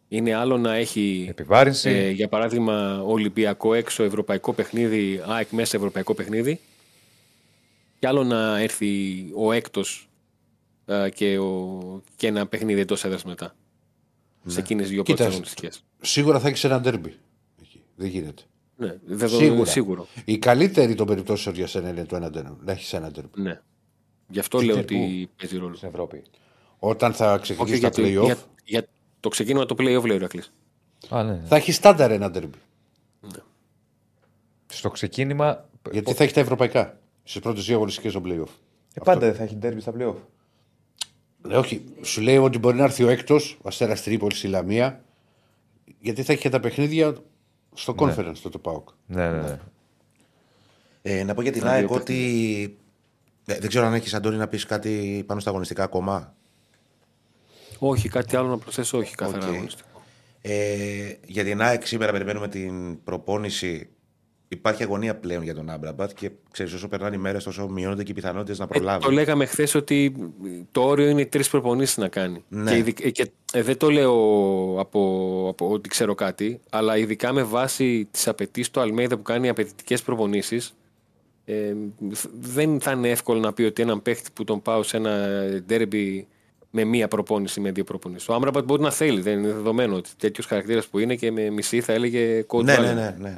Είναι 0.07 0.33
άλλο 0.33 0.57
να 0.57 0.73
έχει, 0.75 1.25
Επιβάρυνση. 1.29 1.89
ε, 1.89 2.09
για 2.09 2.27
παράδειγμα, 2.27 3.01
Ολυμπιακό 3.03 3.73
έξω 3.73 4.03
ευρωπαϊκό 4.03 4.53
παιχνίδι, 4.53 5.21
ΑΕΚ 5.25 5.51
μέσα 5.51 5.77
ευρωπαϊκό 5.77 6.13
παιχνίδι. 6.13 6.59
Και 7.99 8.07
άλλο 8.07 8.23
να 8.23 8.59
έρθει 8.59 8.91
ο 9.35 9.51
έκτος 9.51 10.09
και, 11.13 11.37
ο, 11.39 12.01
και 12.15 12.27
ένα 12.27 12.47
παιχνίδι 12.47 12.79
εντός 12.79 13.03
έδρας 13.03 13.23
μετά. 13.23 13.55
Σε 14.45 14.59
εκείνες 14.59 14.87
τι 14.87 14.93
δύο 14.93 15.03
πρώτε 15.03 15.17
Κοίτας, 15.21 15.33
αγωνιστικέ. 15.33 15.69
Σίγουρα 16.01 16.39
θα 16.39 16.47
έχεις 16.47 16.63
ένα 16.63 16.79
ντέρμπι. 16.81 17.15
Εκεί. 17.61 17.81
Δεν 17.95 18.07
γίνεται. 18.07 18.41
Ναι, 18.75 18.97
δεδο- 19.05 19.37
Σίγουρα. 19.37 19.65
σίγουρο. 19.69 20.07
Η 20.25 20.37
καλύτερη 20.37 20.95
των 20.95 21.07
περιπτώσεων 21.07 21.55
για 21.55 21.67
σένα 21.67 21.89
είναι 21.89 22.05
το 22.05 22.15
ένα 22.15 22.29
ντέρμπι. 22.29 22.57
Να 22.65 22.71
έχεις 22.71 22.93
ένα 22.93 23.11
ντέρμπι. 23.11 23.41
Ναι. 23.41 23.61
Γι' 24.27 24.39
αυτό 24.39 24.59
λέω 24.61 24.77
ότι 24.79 25.29
παίζει 25.35 25.57
ρόλο. 25.57 25.75
Στην 25.75 25.89
Ευρώπη. 25.89 26.23
Όταν 26.79 27.13
θα 27.13 27.33
Όχι 27.33 27.41
ξεκινήσει 27.41 27.77
για, 27.77 27.89
τα 27.89 28.01
το- 28.01 28.07
playoff, 28.07 28.23
για, 28.25 28.37
για 28.69 28.87
το 29.19 29.29
ξεκίνημα 29.29 29.65
το 29.65 29.75
play-off 29.77 30.03
λέει 30.05 30.15
ο 30.15 30.19
Ηρακλής. 30.19 30.53
Α, 31.09 31.23
ναι. 31.23 31.41
θα 31.45 31.55
έχει 31.55 31.71
στάνταρ 31.71 32.11
ένα 32.11 32.31
ντέρμπι. 32.31 32.57
Στο 34.65 34.89
ξεκίνημα. 34.89 35.69
Γιατί 35.91 36.13
θα 36.13 36.23
έχει 36.23 36.33
τα 36.33 36.39
ευρωπαϊκά. 36.39 36.99
Στις 37.23 37.41
πρώτες 37.41 37.65
δύο 37.65 37.75
αγωνιστικές 37.75 38.13
των 38.13 38.23
playoff. 38.25 38.51
Ε, 38.93 39.01
πάντα 39.03 39.19
δεν 39.19 39.35
θα 39.35 39.43
έχει 39.43 39.55
ντέρμπι 39.55 39.81
στα 39.81 39.93
play-off. 39.97 40.15
Ναι, 41.41 41.57
όχι. 41.57 41.83
Σου 42.01 42.21
λέει 42.21 42.37
ότι 42.37 42.57
μπορεί 42.59 42.77
να 42.77 42.83
έρθει 42.83 43.03
ο 43.03 43.09
έκτος, 43.09 43.57
ο 43.61 43.67
Αστέρας 43.67 44.03
Τρίπολης 44.03 44.37
στη 44.37 44.47
Λαμία, 44.47 45.03
γιατί 45.99 46.23
θα 46.23 46.31
έχει 46.31 46.41
και 46.41 46.49
τα 46.49 46.59
παιχνίδια 46.59 47.15
στο 47.73 47.95
Conference 47.97 48.37
το, 48.41 48.49
το 48.49 48.59
ΠΑΟΚ. 48.59 48.89
Ναι, 49.05 49.29
ναι, 49.29 49.41
ναι. 49.41 49.59
Ε, 51.01 51.23
να 51.23 51.33
πω 51.33 51.41
για 51.41 51.51
την 51.51 51.67
ΑΕΚ 51.67 51.91
ότι. 51.91 52.77
Ε, 53.45 53.59
δεν 53.59 53.69
ξέρω 53.69 53.85
αν 53.85 53.93
έχεις 53.93 54.13
Αντώνη 54.13 54.37
να 54.37 54.47
πεις 54.47 54.65
κάτι 54.65 55.23
πάνω 55.27 55.39
στα 55.39 55.49
αγωνιστικά 55.49 55.83
ακόμα. 55.83 56.35
Όχι, 57.79 58.09
κάτι 58.09 58.35
άλλο 58.35 58.47
να 58.47 58.57
προσθέσω, 58.57 58.97
όχι 58.97 59.15
καθαρά 59.15 59.47
Οκ. 59.47 59.53
αγωνιστικό. 59.53 59.87
Ε, 60.41 61.13
για 61.25 61.43
την 61.43 61.61
ΑΕΚ 61.61 61.85
σήμερα 61.87 62.11
περιμένουμε 62.11 62.47
την 62.47 63.03
προπόνηση. 63.03 63.89
Υπάρχει 64.51 64.83
αγωνία 64.83 65.15
πλέον 65.15 65.43
για 65.43 65.55
τον 65.55 65.69
Άμπραμπατ 65.69 66.11
και 66.15 66.31
ξέρεις, 66.51 66.73
όσο 66.73 66.87
περνάνε 66.87 67.15
οι 67.15 67.19
μέρες, 67.19 67.43
τόσο 67.43 67.67
μειώνονται 67.69 68.03
και 68.03 68.11
οι 68.11 68.13
πιθανότητες 68.13 68.57
να 68.59 68.63
Ε, 68.63 68.67
προλάβει. 68.67 69.03
το 69.03 69.11
λέγαμε 69.11 69.45
χθες 69.45 69.75
ότι 69.75 70.13
το 70.71 70.81
όριο 70.81 71.07
είναι 71.07 71.25
τρεις 71.25 71.49
προπονήσεις 71.49 71.97
να 71.97 72.07
κάνει. 72.07 72.43
Ναι. 72.49 72.71
Και, 72.71 72.77
ειδικ- 72.77 73.05
ε, 73.05 73.09
και 73.09 73.31
ε, 73.53 73.61
δεν 73.61 73.77
το 73.77 73.89
λέω 73.89 74.13
από, 74.79 75.45
από 75.49 75.69
ότι 75.71 75.89
ξέρω 75.89 76.15
κάτι, 76.15 76.59
αλλά 76.69 76.97
ειδικά 76.97 77.33
με 77.33 77.43
βάση 77.43 78.07
τις 78.11 78.27
απαιτήσεις 78.27 78.71
του 78.71 78.79
Αλμέιδα 78.79 79.15
που 79.17 79.21
κάνει 79.23 79.49
απαιτητικές 79.49 80.01
προπονήσεις, 80.01 80.73
ε, 81.45 81.73
δεν 82.39 82.81
θα 82.81 82.91
είναι 82.91 83.09
εύκολο 83.09 83.39
να 83.39 83.53
πει 83.53 83.63
ότι 83.63 83.81
έναν 83.81 84.01
παίχτη 84.01 84.29
που 84.33 84.43
τον 84.43 84.61
πάω 84.61 84.83
σε 84.83 84.97
ένα 84.97 85.27
ντέρμπι 85.65 86.27
με 86.71 86.83
μία 86.83 87.07
προπόνηση, 87.07 87.59
με 87.59 87.71
δύο 87.71 87.83
προπονήσεις. 87.83 88.29
Ο 88.29 88.33
Άμραμπατ 88.33 88.63
μπορεί 88.65 88.81
να 88.81 88.91
θέλει, 88.91 89.21
δεν 89.21 89.39
είναι 89.39 89.47
δεδομένο 89.51 89.95
ότι 89.95 90.09
τέτοιος 90.17 90.45
χαρακτήρας 90.45 90.87
που 90.87 90.99
είναι 90.99 91.15
και 91.15 91.31
με 91.31 91.49
μισή 91.49 91.81
θα 91.81 91.93
έλεγε 91.93 92.45
coach 92.47 92.63
Ναι, 92.63 92.75
Allen. 92.77 92.81
ναι, 92.81 92.93
ναι. 92.93 93.15
ναι. 93.19 93.37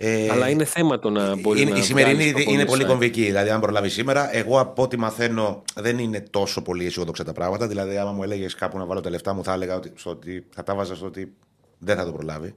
Ε, 0.00 0.30
Αλλά 0.30 0.48
είναι 0.48 0.64
θέμα 0.64 0.98
το 0.98 1.10
να 1.10 1.36
μπορεί 1.36 1.60
είναι, 1.60 1.70
να 1.70 1.78
η 1.78 1.82
σημερινή 1.82 2.14
βγάλεις 2.14 2.30
είναι 2.32 2.42
προπονήσεις, 2.42 2.70
πολύ 2.70 2.82
ε. 2.82 2.86
κομβική. 2.86 3.22
Δηλαδή, 3.22 3.50
αν 3.50 3.60
προλάβει 3.60 3.88
σήμερα, 3.88 4.36
εγώ 4.36 4.60
από 4.60 4.82
ό,τι 4.82 4.96
μαθαίνω 4.98 5.62
δεν 5.74 5.98
είναι 5.98 6.20
τόσο 6.30 6.62
πολύ 6.62 6.86
αισιόδοξα 6.86 7.24
τα 7.24 7.32
πράγματα. 7.32 7.66
Δηλαδή, 7.68 7.96
άμα 7.96 8.12
μου 8.12 8.22
έλεγες 8.22 8.54
κάπου 8.54 8.78
να 8.78 8.84
βάλω 8.84 9.00
τα 9.00 9.10
λεφτά 9.10 9.32
μου, 9.34 9.44
θα 9.44 9.52
έλεγα 9.52 9.76
ότι, 9.76 9.92
στο 9.94 10.10
ότι 10.10 10.46
θα 10.50 10.62
τα 10.62 10.74
βάζα 10.74 10.94
στο 10.94 11.06
ότι 11.06 11.32
δεν 11.78 11.96
θα 11.96 12.04
το 12.04 12.12
προλάβει. 12.12 12.54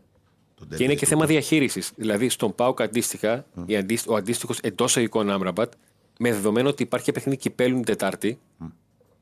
Το 0.55 0.65
Και 0.76 0.84
είναι 0.84 0.93
derby 0.93 0.97
και 0.97 1.03
του. 1.03 1.09
θέμα 1.09 1.26
διαχείρισης. 1.26 1.91
Δηλαδή, 1.95 2.30
στον 2.30 2.55
Πάουκ 2.55 2.81
αντίστοιχα, 2.81 3.45
η 3.65 3.76
αντίσ- 3.77 4.09
ο 4.09 4.15
αντίστοιχος 4.15 4.59
εντός 4.59 4.95
εικόν 4.95 5.30
Άμραμπατ, 5.30 5.72
με 6.19 6.31
δεδομένο 6.31 6.69
ότι 6.69 6.84
υπάρχει 6.84 7.05
και 7.05 7.11
παιχνίδι 7.11 7.38
κυπέλου 7.38 7.76
την 7.76 7.85
Τετάρτη, 7.85 8.39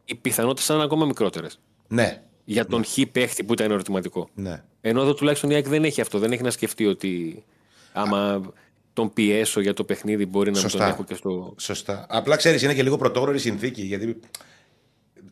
οι 0.09 0.15
πιθανότητες 0.15 0.65
θα 0.65 0.73
είναι 0.73 0.83
ακόμα 0.83 1.05
μικρότερες. 1.05 1.59
Ναι, 1.87 2.21
Για 2.45 2.65
τον 2.65 2.85
χ 2.85 2.97
παίχτη 3.11 3.43
που 3.43 3.53
ήταν 3.53 3.71
ερωτηματικό. 3.71 4.29
ναι. 4.33 4.63
Ενώ 4.81 5.01
εδώ 5.01 5.13
τουλάχιστον 5.13 5.49
η 5.49 5.53
ΑΕΚ 5.53 5.67
δεν 5.67 5.83
έχει 5.83 6.01
αυτό. 6.01 6.19
Δεν 6.19 6.31
έχει 6.31 6.41
να 6.41 6.51
σκεφτεί 6.51 6.85
ότι 6.85 7.43
άμα 7.93 8.41
τον 8.93 9.13
πιέσω 9.13 9.59
για 9.61 9.73
το 9.73 9.83
παιχνίδι 9.83 10.25
μπορεί 10.25 10.45
να 10.51 10.59
μην 10.59 10.61
Σωστά. 10.69 10.77
τον 10.77 10.87
έχω 10.93 11.03
και 11.03 11.13
στο. 11.13 11.53
Σωστά. 11.57 12.05
Απλά 12.09 12.35
ξέρεις, 12.35 12.61
είναι 12.61 12.73
και 12.73 12.83
λίγο 12.83 12.97
πρωτόγνωρη 12.97 13.39
συνθήκη. 13.39 13.81
Γιατί 13.81 14.19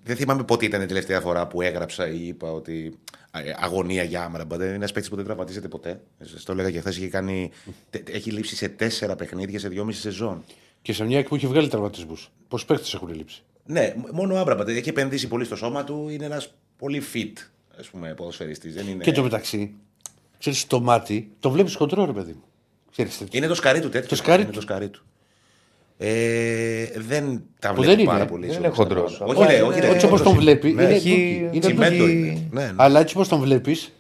δεν 0.04 0.16
θυμάμαι 0.16 0.44
πότε 0.44 0.66
ήταν 0.66 0.82
η 0.82 0.86
τελευταία 0.86 1.22
φορά 1.22 1.48
που 1.48 1.62
έγραψα 1.62 2.08
ή 2.10 2.28
είπα 2.28 2.52
ότι 2.52 3.00
ε, 3.32 3.54
αγωνία 3.60 4.04
για 4.04 4.24
Άμραμπα. 4.24 4.58
Δεν 4.58 4.68
είναι 4.68 4.76
ένας 4.76 4.92
παίκτης 4.92 5.10
που 5.10 5.16
δεν 5.16 5.26
τραυματίζεται 5.26 5.68
ποτέ. 5.68 6.02
Στο 6.36 6.52
έλεγα 6.52 6.72
και 6.72 6.80
χθες. 6.80 6.98
Έχει, 6.98 7.08
κάνει... 7.08 7.52
τε- 7.90 8.10
έχει 8.16 8.32
λείψει 8.32 8.56
σε 8.56 8.68
τέσσερα 8.70 9.16
παιχνίδια 9.16 9.60
σε 9.60 9.68
δυόμιση 9.68 10.00
σεζόν. 10.00 10.44
Και 10.82 10.94
σε 10.94 11.04
μια 11.04 11.24
που 11.24 11.36
έχει 11.36 11.48
βγάλει 11.48 11.68
τραυματισμούς. 11.68 12.32
Πόσοι 12.48 12.66
παίχτε 12.66 12.86
έχουν 12.94 13.14
λείψει; 13.14 13.44
Ναι, 13.68 13.94
μόνο 14.12 14.34
ο 14.34 14.38
Άμραμπα. 14.38 14.72
Έχει 14.72 14.90
επενδύσει 14.90 15.28
πολύ 15.28 15.46
στο 15.46 15.56
σώμα 15.56 15.84
του. 15.84 16.08
Είναι 16.12 16.26
ένας 16.26 16.54
πολύ 16.78 17.02
fit 17.14 17.34
ας 17.80 17.88
πούμε, 17.88 18.14
ποδοσφαιριστής. 18.14 18.74
Δεν 18.74 18.88
είναι... 18.88 19.04
Και 19.04 19.12
το 19.12 19.24
μεταξύ, 19.24 19.74
ξέρεις 20.40 20.68
το 20.68 20.82
μάτι, 20.82 21.32
το 21.40 21.50
βλέπεις 21.50 21.76
χοντρό, 21.76 22.06
ρε 22.06 22.12
παιδί 22.12 22.32
μου. 22.32 22.44
Ξέρεις, 22.92 23.18
τέτοιο. 23.18 23.38
Είναι 23.38 23.48
το 23.48 23.56
σκαρί 23.56 23.80
του 23.80 23.90
τέτοιο. 23.90 24.10
Το 24.10 24.16
σκαρί 24.16 24.42
είναι 24.42 24.50
του. 24.52 24.56
το 24.56 24.62
σκαρί 24.62 24.90
του. 24.90 25.02
Ε, 25.98 26.86
δεν 26.96 27.42
τα 27.60 27.74
Που 27.74 27.82
βλέπω 27.82 27.96
δεν 27.98 28.06
πάρα 28.06 28.18
είναι. 28.20 28.28
πολύ. 28.28 28.46
Δεν 28.46 28.52
σε 28.54 28.58
είναι 28.60 28.68
όλα 28.68 28.76
αυτά 28.78 28.88
τα 28.88 28.94
χοντρός. 28.96 29.18
πράγματα. 29.18 29.40
Όχι, 29.40 29.50
Όχι, 29.50 29.58
ρε, 29.58 29.64
όχι, 29.68 29.78
είναι- 29.78 29.88
ρε, 29.88 29.94
Έτσι 29.94 30.06
όπω 30.06 30.16
τον 30.16 30.26
χοντρός 30.26 30.44
βλέπει, 30.44 30.72
Ναι, 30.74 30.84
είναι 30.84 30.94
έχει 30.94 31.10
ντούκι, 31.10 31.50
είναι 31.52 31.60
τσιμέντο 31.60 31.96
ντούκι. 32.06 32.12
είναι. 32.18 32.48
Ναι, 32.52 32.64
ναι. 32.66 32.74
Αλλά 32.76 33.00
έτσι 33.00 33.16
όπως 33.16 33.28
τον 33.28 33.40
βλέπεις. 33.40 33.78
Έχει, 33.82 33.88
πά- 33.88 33.97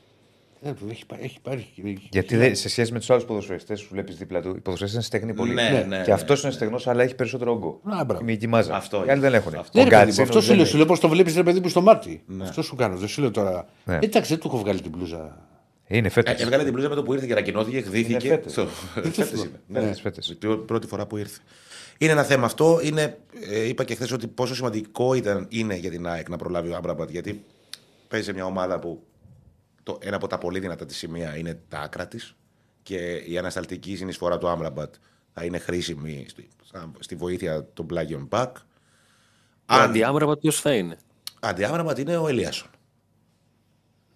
έχει 1.21 1.39
πάρει. 1.41 1.67
Γιατί 2.09 2.37
δεν- 2.37 2.55
σε 2.55 2.69
σχέση 2.69 2.91
με 2.91 2.99
τους 2.99 3.09
άλλους 3.09 3.25
ποδοσφαιριστές 3.25 3.81
που 3.81 3.87
βλέπεις 3.91 4.15
δίπλα 4.17 4.41
του, 4.41 4.47
οι 4.55 4.59
ποδοσφαιριστές 4.59 4.91
είναι 4.93 5.01
στεγνοί 5.01 5.33
πολύ. 5.33 5.53
Ναι, 5.53 5.69
ναι, 5.69 5.97
ναι, 5.97 6.03
και 6.03 6.11
αυτός 6.11 6.41
ναι. 6.41 6.47
είναι 6.47 6.55
στεγνός, 6.57 6.87
αλλά 6.87 7.03
έχει 7.03 7.15
περισσότερο 7.15 7.51
όγκο. 7.51 7.79
Α, 7.83 8.03
μπράβο. 8.05 8.21
Η 8.21 8.25
μυϊκή 8.25 8.47
μάζα. 8.47 8.75
Αυτό 8.75 8.97
Οι 8.97 8.99
άλλοι 9.01 9.11
είναι. 9.11 9.19
δεν 9.19 9.33
έχουν. 9.33 9.55
Αυτό. 9.55 9.79
Ο 9.79 9.83
Ναι, 9.83 9.89
ρε 9.89 9.89
παιδί 9.89 10.01
μου, 10.01 10.05
Γκάτσινος 10.05 10.27
αυτό 10.29 10.41
σου 10.41 10.47
δεν 10.47 10.55
λέω. 10.55 10.61
έχει. 10.63 10.71
Σου 10.71 10.77
λέω 10.77 10.85
πώς 10.85 10.99
το 10.99 11.09
βλέπεις, 11.09 11.35
ρε 11.35 11.43
παιδί 11.43 11.59
μου, 11.59 11.69
στο 11.69 11.81
μάτι. 11.81 12.23
Ναι. 12.25 12.43
Αυτό 12.43 12.61
σου 12.61 12.75
κάνω. 12.75 12.97
Δεν 12.97 13.07
σου 13.07 13.21
λέω 13.21 13.31
τώρα. 13.31 13.65
Ναι. 13.85 13.99
Εντάξει, 14.01 14.29
δεν 14.31 14.39
του 14.41 14.47
έχω 14.47 14.57
βγάλει 14.57 14.81
την 14.81 14.91
μπλούζα. 14.91 15.45
Είναι 15.87 16.09
φέτος. 16.09 16.39
Ε, 16.39 16.43
Έβγαλε 16.43 16.63
την 16.63 16.73
μπλούζα 16.73 16.89
με 16.89 16.95
το 16.95 17.03
που 17.03 17.13
ήρθε 17.13 17.25
και 17.25 17.31
ανακοινώθηκε, 17.31 17.77
εκδίθηκε. 17.77 18.27
φέτος. 18.27 18.51
Στο- 18.51 18.67
φέτος 19.13 19.31
είναι. 19.31 19.61
Ναι, 19.67 19.79
Ναι, 19.79 19.85
ναι. 19.85 19.93
φέτος. 19.95 20.37
Την 20.39 20.65
πρώτη 20.65 20.87
φορά 20.87 21.05
που 21.07 21.17
ήρθε. 21.17 21.39
Είναι 21.97 22.11
ένα 22.11 22.23
θέμα 22.23 22.45
αυτό. 22.45 22.79
Είναι, 22.83 23.17
ε, 23.51 23.67
είπα 23.67 23.83
και 23.83 23.95
χθες 23.95 24.11
ότι 24.11 24.27
πόσο 24.27 24.55
σημαντικό 24.55 25.13
ήταν, 25.13 25.45
είναι 25.49 25.75
για 25.75 25.89
την 25.89 26.07
ΑΕΚ 26.07 26.29
να 26.29 26.37
προλάβει 26.37 26.69
ο 26.71 26.75
Άμπραμπατ. 26.75 27.09
Γιατί 27.09 27.43
παίζει 28.07 28.25
σε 28.25 28.33
μια 28.33 28.45
ομάδα 28.45 28.79
που 28.79 29.03
το, 29.87 29.97
ένα 30.01 30.15
από 30.15 30.27
τα 30.27 30.37
πολύ 30.37 30.59
δυνατά 30.59 30.85
της 30.85 30.97
σημεία 30.97 31.37
είναι 31.37 31.59
τα 31.67 31.79
άκρα 31.79 32.07
της 32.07 32.35
και 32.83 33.15
η 33.15 33.37
ανασταλτική 33.37 33.95
συνεισφορά 33.95 34.37
του 34.37 34.47
Άμπραμπατ 34.47 34.93
θα 35.33 35.43
είναι 35.45 35.57
χρήσιμη 35.57 36.25
στη, 36.29 36.47
στα- 36.63 36.91
στη 36.99 37.15
βοήθεια 37.15 37.67
των 37.73 37.85
πλάγιων 37.85 38.27
back. 38.31 38.47
Ο 38.55 38.59
Αν 39.65 39.81
αντιάμραμπατ 39.81 40.39
ποιος 40.39 40.61
θα 40.61 40.73
είναι; 40.73 40.97
αντιάμραμπατ 41.39 41.97
είναι 41.97 42.17
ο 42.17 42.27
Ελίασον. 42.27 42.69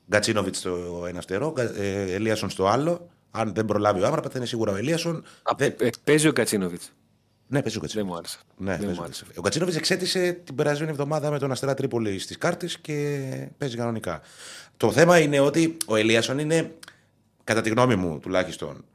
Γκατσίνοβιτς 0.10 0.58
στο 0.58 1.04
ένα 1.08 1.22
φτερό, 1.22 1.48
Γκα- 1.50 1.76
ε, 1.78 2.14
Ελίασον 2.14 2.50
στο 2.50 2.68
άλλο. 2.68 3.10
Αν 3.32 3.54
δεν 3.54 3.66
προλάβει 3.66 4.02
ο 4.02 4.06
Άμραμπατ 4.06 4.30
θα 4.32 4.38
είναι 4.38 4.48
σίγουρα 4.48 4.72
ο 4.72 4.76
Ελίασον. 4.76 5.16
Α, 5.44 5.52
Δεν- 5.58 5.76
ε, 5.80 5.90
Παίζει 6.04 6.28
ο 6.28 6.34
Κατσίνοβιτ. 6.34 6.82
Ναι, 7.48 7.62
παίζει 7.62 7.78
ο 7.78 7.82
Δεν 7.82 7.90
Γκατσίνοβιτ. 7.90 8.12
μου 8.12 8.18
άρεσε. 8.18 8.38
Ναι, 8.58 8.70
δεν 8.70 8.78
παίζει 8.80 8.94
μου 8.94 9.00
ο 9.00 9.04
άρεσε. 9.04 9.24
Γκατσίνοβιτς. 9.26 9.38
Ο 9.38 9.42
Γκατσίνοβιτς 9.42 9.78
εξέτησε 9.78 10.32
την 10.32 10.56
περασμένη 10.56 10.92
εβδομάδα 10.92 11.32
με 11.32 11.40
τον 11.40 11.52
Αστέρα 11.52 11.74
Τρίπολη 11.74 12.20
στις 12.20 12.38
κάρτες 12.38 12.78
και 12.80 13.50
παίζει 13.58 13.78
κανονικά. 13.78 14.22
Το 14.82 14.92
θέμα 14.92 15.20
είναι 15.20 15.40
ότι 15.40 15.78
ο 15.88 15.96
Ελίασον 15.96 16.40
είναι, 16.40 16.76
κατά 17.44 17.62
τη 17.62 17.70
γνώμη 17.70 17.96
μου 17.96 18.20
τουλάχιστον, 18.20 18.86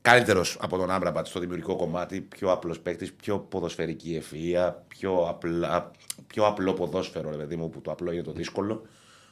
καλύτερος 0.00 0.56
από 0.60 0.76
τον 0.76 0.90
Άμπραμπατ 0.90 1.26
στο 1.26 1.40
δημιουργικό 1.40 1.76
κομμάτι, 1.76 2.20
πιο 2.20 2.52
απλός 2.52 2.80
παίκτης, 2.80 3.12
πιο 3.12 3.38
ποδοσφαιρική 3.38 4.14
ευφυα, 4.16 4.84
πιο, 4.88 5.26
απλά, 5.28 5.90
πιο 6.26 6.46
απλό 6.46 6.72
ποδόσφαιρο, 6.72 7.30
ρε 7.30 7.36
παιδί 7.36 7.56
μου, 7.56 7.70
που 7.70 7.80
το 7.80 7.90
απλό 7.90 8.12
είναι 8.12 8.22
το 8.22 8.32
δύσκολο. 8.32 8.86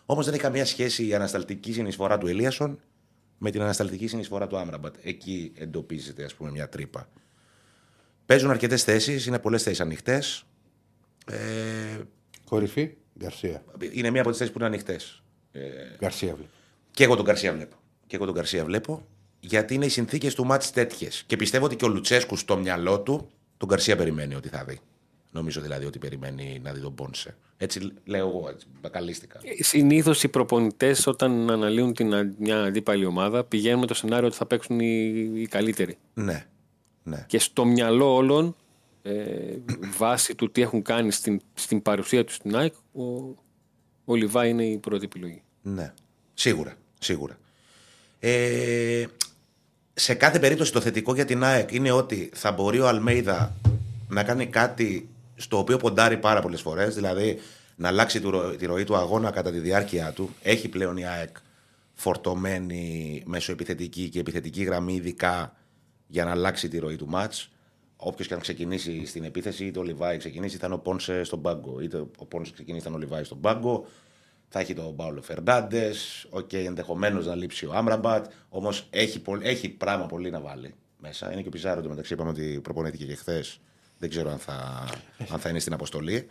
Όμως 0.07 0.25
δεν 0.25 0.35
έχει 0.35 0.43
καμία 0.43 0.67
σχέση 0.67 1.07
η 1.07 1.15
ανασταλτική 1.15 1.73
συνεισφορά 1.73 2.19
του 2.19 2.27
Ελίασον 2.27 2.81
με 3.39 3.51
την 3.51 3.63
ανασταλτική 3.63 4.07
συνεισφορά 4.07 4.47
του 4.47 4.57
Άμπραμπατ. 4.57 4.95
Εκεί 5.03 5.53
εντοπίζεται, 5.55 6.25
ας 6.25 6.35
πούμε, 6.35 6.51
μια 6.51 6.69
τρύπα. 6.69 7.09
Παίζουν 8.27 8.51
αρκετές 8.51 8.85
θέσεις, 8.85 9.27
είναι 9.27 9.39
πολλές 9.39 9.63
θέσεις 9.63 9.81
ανοιχτές. 9.81 10.45
Ε, 11.27 11.37
Κορυφή, 12.45 12.95
Γκαρσία. 13.19 13.65
είναι 13.93 14.11
μία 14.11 14.21
από 14.21 14.31
τις 14.31 14.39
θέσεις 14.39 14.53
που 14.53 14.59
είναι 14.59 14.69
ανοιχτές. 14.69 15.22
Γκαρσία 15.99 16.35
βλέπει. 16.35 16.51
Και 16.91 17.05
εγώ 17.05 17.17
τον 17.17 17.25
Καρσία 17.25 17.53
βλέπω. 17.53 17.77
Και 18.07 18.17
εγώ 18.17 18.25
τον 18.25 18.35
Καρσία 18.35 18.65
βλέπω. 18.65 19.07
Γιατί 19.41 19.75
είναι 19.75 19.85
οι 19.85 19.89
συνθήκες 19.89 20.35
του 20.35 20.47
μάτς 20.47 20.71
τέτοιες. 20.71 21.25
Και 21.27 21.37
πιστεύω 21.37 21.65
ότι 21.65 21.77
και 21.77 21.85
ο 21.85 21.89
Λουτσέσκου 21.89 22.37
στο 22.37 22.57
μυαλό 22.57 23.01
του 23.01 23.31
τον 23.57 23.69
Καρσία 23.69 23.97
περιμένει 23.97 24.35
ότι 24.35 24.49
θα 24.49 24.65
δει. 24.65 24.81
Νομίζω 25.31 25.61
δηλαδή 25.61 25.85
ότι 25.85 25.99
περιμένει 25.99 26.61
να 26.63 26.73
δει 26.73 26.81
τον 26.81 26.95
Πόνσε. 26.95 27.37
Έτσι 27.57 27.93
λέω 28.05 28.29
εγώ, 28.29 28.49
έτσι, 28.49 28.67
μπακαλίστηκα. 28.81 29.41
Συνήθως 29.59 30.23
οι 30.23 30.29
προπονητές 30.29 31.07
όταν 31.07 31.51
αναλύουν 31.51 31.95
την, 31.95 32.15
α- 32.15 32.33
μια 32.39 32.63
αντίπαλη 32.63 33.05
ομάδα 33.05 33.45
πηγαίνουν 33.45 33.81
με 33.81 33.87
το 33.87 33.95
σενάριο 33.95 34.27
ότι 34.27 34.37
θα 34.37 34.47
παίξουν 34.47 34.81
οι, 34.81 35.31
οι 35.35 35.47
καλύτεροι. 35.47 35.99
Ναι. 36.15 36.47
ναι. 37.03 37.25
Και 37.29 37.39
στο 37.39 37.65
μυαλό 37.65 38.15
όλων, 38.15 38.57
ε, 39.03 39.13
βάσει 39.99 40.35
του 40.35 40.51
τι 40.51 40.63
έχουν 40.63 40.83
κάνει 40.83 41.11
στην, 41.13 41.41
στην 41.55 41.83
παρουσία 41.83 42.25
τους 42.25 42.35
στην 42.35 42.57
ΑΕΚ, 42.57 42.75
ο, 42.75 43.03
ο 44.13 44.15
Λιβά 44.15 44.47
είναι 44.47 44.65
η 44.65 44.79
πρώτη 44.79 45.05
επιλογή. 45.05 45.43
Ναι. 45.63 45.93
Σίγουρα. 46.35 46.75
Σίγουρα. 46.99 47.39
Ε, 48.21 49.05
σε 49.95 50.15
κάθε 50.15 50.39
περίπτωση 50.39 50.73
το 50.73 50.81
θετικό 50.81 51.15
για 51.15 51.25
την 51.25 51.45
ΑΕΚ 51.45 51.73
είναι 51.73 51.91
ότι 51.91 52.31
θα 52.35 52.53
μπορεί 52.53 52.81
ο 52.81 52.89
Αλμέιδα 52.89 53.55
να 54.09 54.23
κάνει 54.25 54.47
κάτι 54.47 55.09
στο 55.37 55.59
οποίο 55.59 55.77
ποντάρει 55.77 56.17
πάρα 56.17 56.41
πολλές 56.41 56.61
φορές, 56.61 56.95
δηλαδή 56.95 57.39
να 57.77 57.89
αλλάξει 57.89 58.21
τη 58.21 58.29
ρο- 58.31 58.57
τη 58.57 58.67
ροή 58.67 58.85
του 58.85 58.97
αγώνα 58.97 59.31
κατά 59.31 59.51
τη 59.51 59.59
διάρκεια 59.59 60.13
του. 60.13 60.35
Έχει 60.43 60.69
πλέον 60.69 60.97
η 60.97 61.07
ΑΕΚ 61.07 61.37
φορτωμένη 61.95 63.23
μεσοεπιθετική 63.27 64.09
και 64.09 64.21
επιθετική 64.21 64.63
γραμμή, 64.63 64.95
ειδικά 64.95 65.57
για 66.07 66.25
να 66.25 66.31
αλλάξει 66.31 66.69
τη 66.69 66.79
ροή 66.79 66.97
του 66.97 67.09
ματς. 67.09 67.51
Όποιος 68.05 68.29
και 68.29 68.35
αν 68.35 68.41
ξεκινήσει 68.41 69.07
στην 69.07 69.25
επίθεση, 69.25 69.65
είτε 69.65 69.79
ο 69.79 69.83
Λιβάι 69.83 70.17
ξεκινήσει, 70.17 70.57
θα 70.57 70.67
είναι 70.67 70.75
ο 70.75 70.79
Πόνσε 70.79 71.25
στον 71.25 71.43
πάγκο. 71.43 71.81
Είτε 71.81 71.97
ο 72.17 72.25
Πόνσε 72.29 72.53
ξεκινήσει, 72.53 72.85
θα 72.85 72.89
είναι 72.91 72.99
ο 72.99 73.01
Λιβάι 73.03 73.25
στον 73.25 73.41
πάγκο. 73.41 73.87
Θα 74.49 74.61
έχει 74.61 74.75
τον 74.75 74.97
Πάολο 74.97 75.23
Φερνάντες. 75.23 76.27
οκ, 76.31 76.53
ενδεχομένως 76.53 77.27
να 77.27 77.35
λείψει 77.35 77.67
ο 77.67 77.73
Άμραμπατ. 77.75 78.27
Όμως 78.49 78.87
έχει, 78.91 79.21
πολ- 79.21 79.45
έχει 79.45 79.69
πράγμα 79.69 80.07
πολύ 80.07 80.31
να 80.31 80.41
βάλει 80.41 80.75
μέσα. 81.01 81.33
Είναι 81.33 81.43
και 81.43 81.49
ο 81.49 81.51
Πιζάρο 81.51 81.89
μεταξύ. 81.89 82.13
Είπαμε 82.13 82.31
ότι 82.31 82.61
προπονήθηκε 82.63 83.05
και 83.05 83.15
χθες. 83.15 83.61
Δεν 83.99 84.11
ξέρω 84.11 84.31
αν 84.31 84.39
θα, 84.39 84.85
αν 85.33 85.39
θα 85.39 85.49
είναι 85.49 85.59
στην 85.59 85.73
αποστολή. 85.73 86.27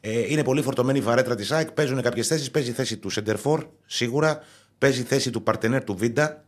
Ε, 0.00 0.32
είναι 0.32 0.44
πολύ 0.44 0.62
φορτωμένη 0.62 0.98
η 0.98 1.02
βαρέτρα 1.02 1.34
της 1.34 1.52
ΑΕΚ. 1.52 1.72
Παίζουν 1.72 2.02
κάποιες 2.02 2.26
θέσεις. 2.26 2.50
Παίζει 2.50 2.72
θέση 2.72 2.96
του 2.96 3.10
Σεντερφόρ 3.10 3.66
σίγουρα. 3.86 4.42
Παίζει 4.78 5.02
θέση 5.02 5.30
του 5.30 5.42
παρτενέρ 5.42 5.84
του 5.84 5.96
Βίντα. 5.96 6.44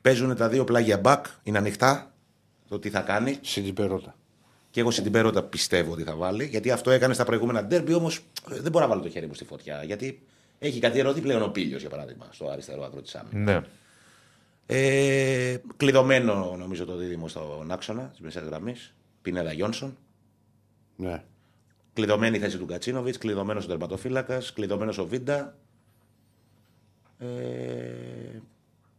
Παίζουν 0.00 0.36
τα 0.36 0.48
δύο 0.48 0.64
πλάγια 0.64 0.98
μπακ. 0.98 1.26
Είναι 1.42 1.58
ανοιχτά 1.58 2.12
το 2.68 2.78
τι 2.78 2.90
θα 2.90 3.00
κάνει. 3.00 3.38
Συντυπερώτα. 3.42 4.14
Και 4.70 4.80
εγώ 4.80 4.90
στην 4.90 5.12
Πέρωτα 5.12 5.42
πιστεύω 5.42 5.92
ότι 5.92 6.02
θα 6.02 6.16
βάλει. 6.16 6.44
Γιατί 6.44 6.70
αυτό 6.70 6.90
έκανε 6.90 7.14
στα 7.14 7.24
προηγούμενα 7.24 7.64
ντέρμπι, 7.64 7.94
όμως 7.94 8.20
δεν 8.46 8.72
μπορώ 8.72 8.84
να 8.84 8.90
βάλω 8.90 9.02
το 9.02 9.08
χέρι 9.08 9.26
μου 9.26 9.34
στη 9.34 9.44
φωτιά. 9.44 9.82
Γιατί 9.84 10.22
έχει 10.58 10.78
καθιερωθεί 10.80 11.20
πλέον 11.20 11.42
ο 11.42 11.48
Πίλιο, 11.48 11.78
για 11.78 11.88
παράδειγμα, 11.88 12.28
στο 12.30 12.48
αριστερό 12.48 12.84
άκρο 12.84 13.00
της 13.00 13.14
άμυνας. 13.14 13.54
Ναι. 13.54 13.68
Ε, 14.66 15.56
κλειδωμένο 15.76 16.56
νομίζω 16.58 16.84
το 16.84 16.96
δίδυμο 16.96 17.28
στον 17.28 17.70
άξονα 17.70 18.02
της 18.02 18.20
μεσαίας 18.20 18.44
γραμμής. 18.44 18.94
Πινέδα 19.22 19.52
Γιόνσον. 19.52 19.96
Ναι. 20.96 21.22
Κλειδωμένη 21.92 22.36
η 22.36 22.40
θέση 22.40 22.58
του 22.58 22.66
Γκατσίνοβιτς. 22.66 23.18
Κλειδωμένος 23.18 23.64
ο 23.64 23.68
τερματοφύλακας. 23.68 24.52
Κλειδωμένος 24.52 24.98
ο 24.98 25.06
Βίντα. 25.06 25.56
Ε, 27.18 27.26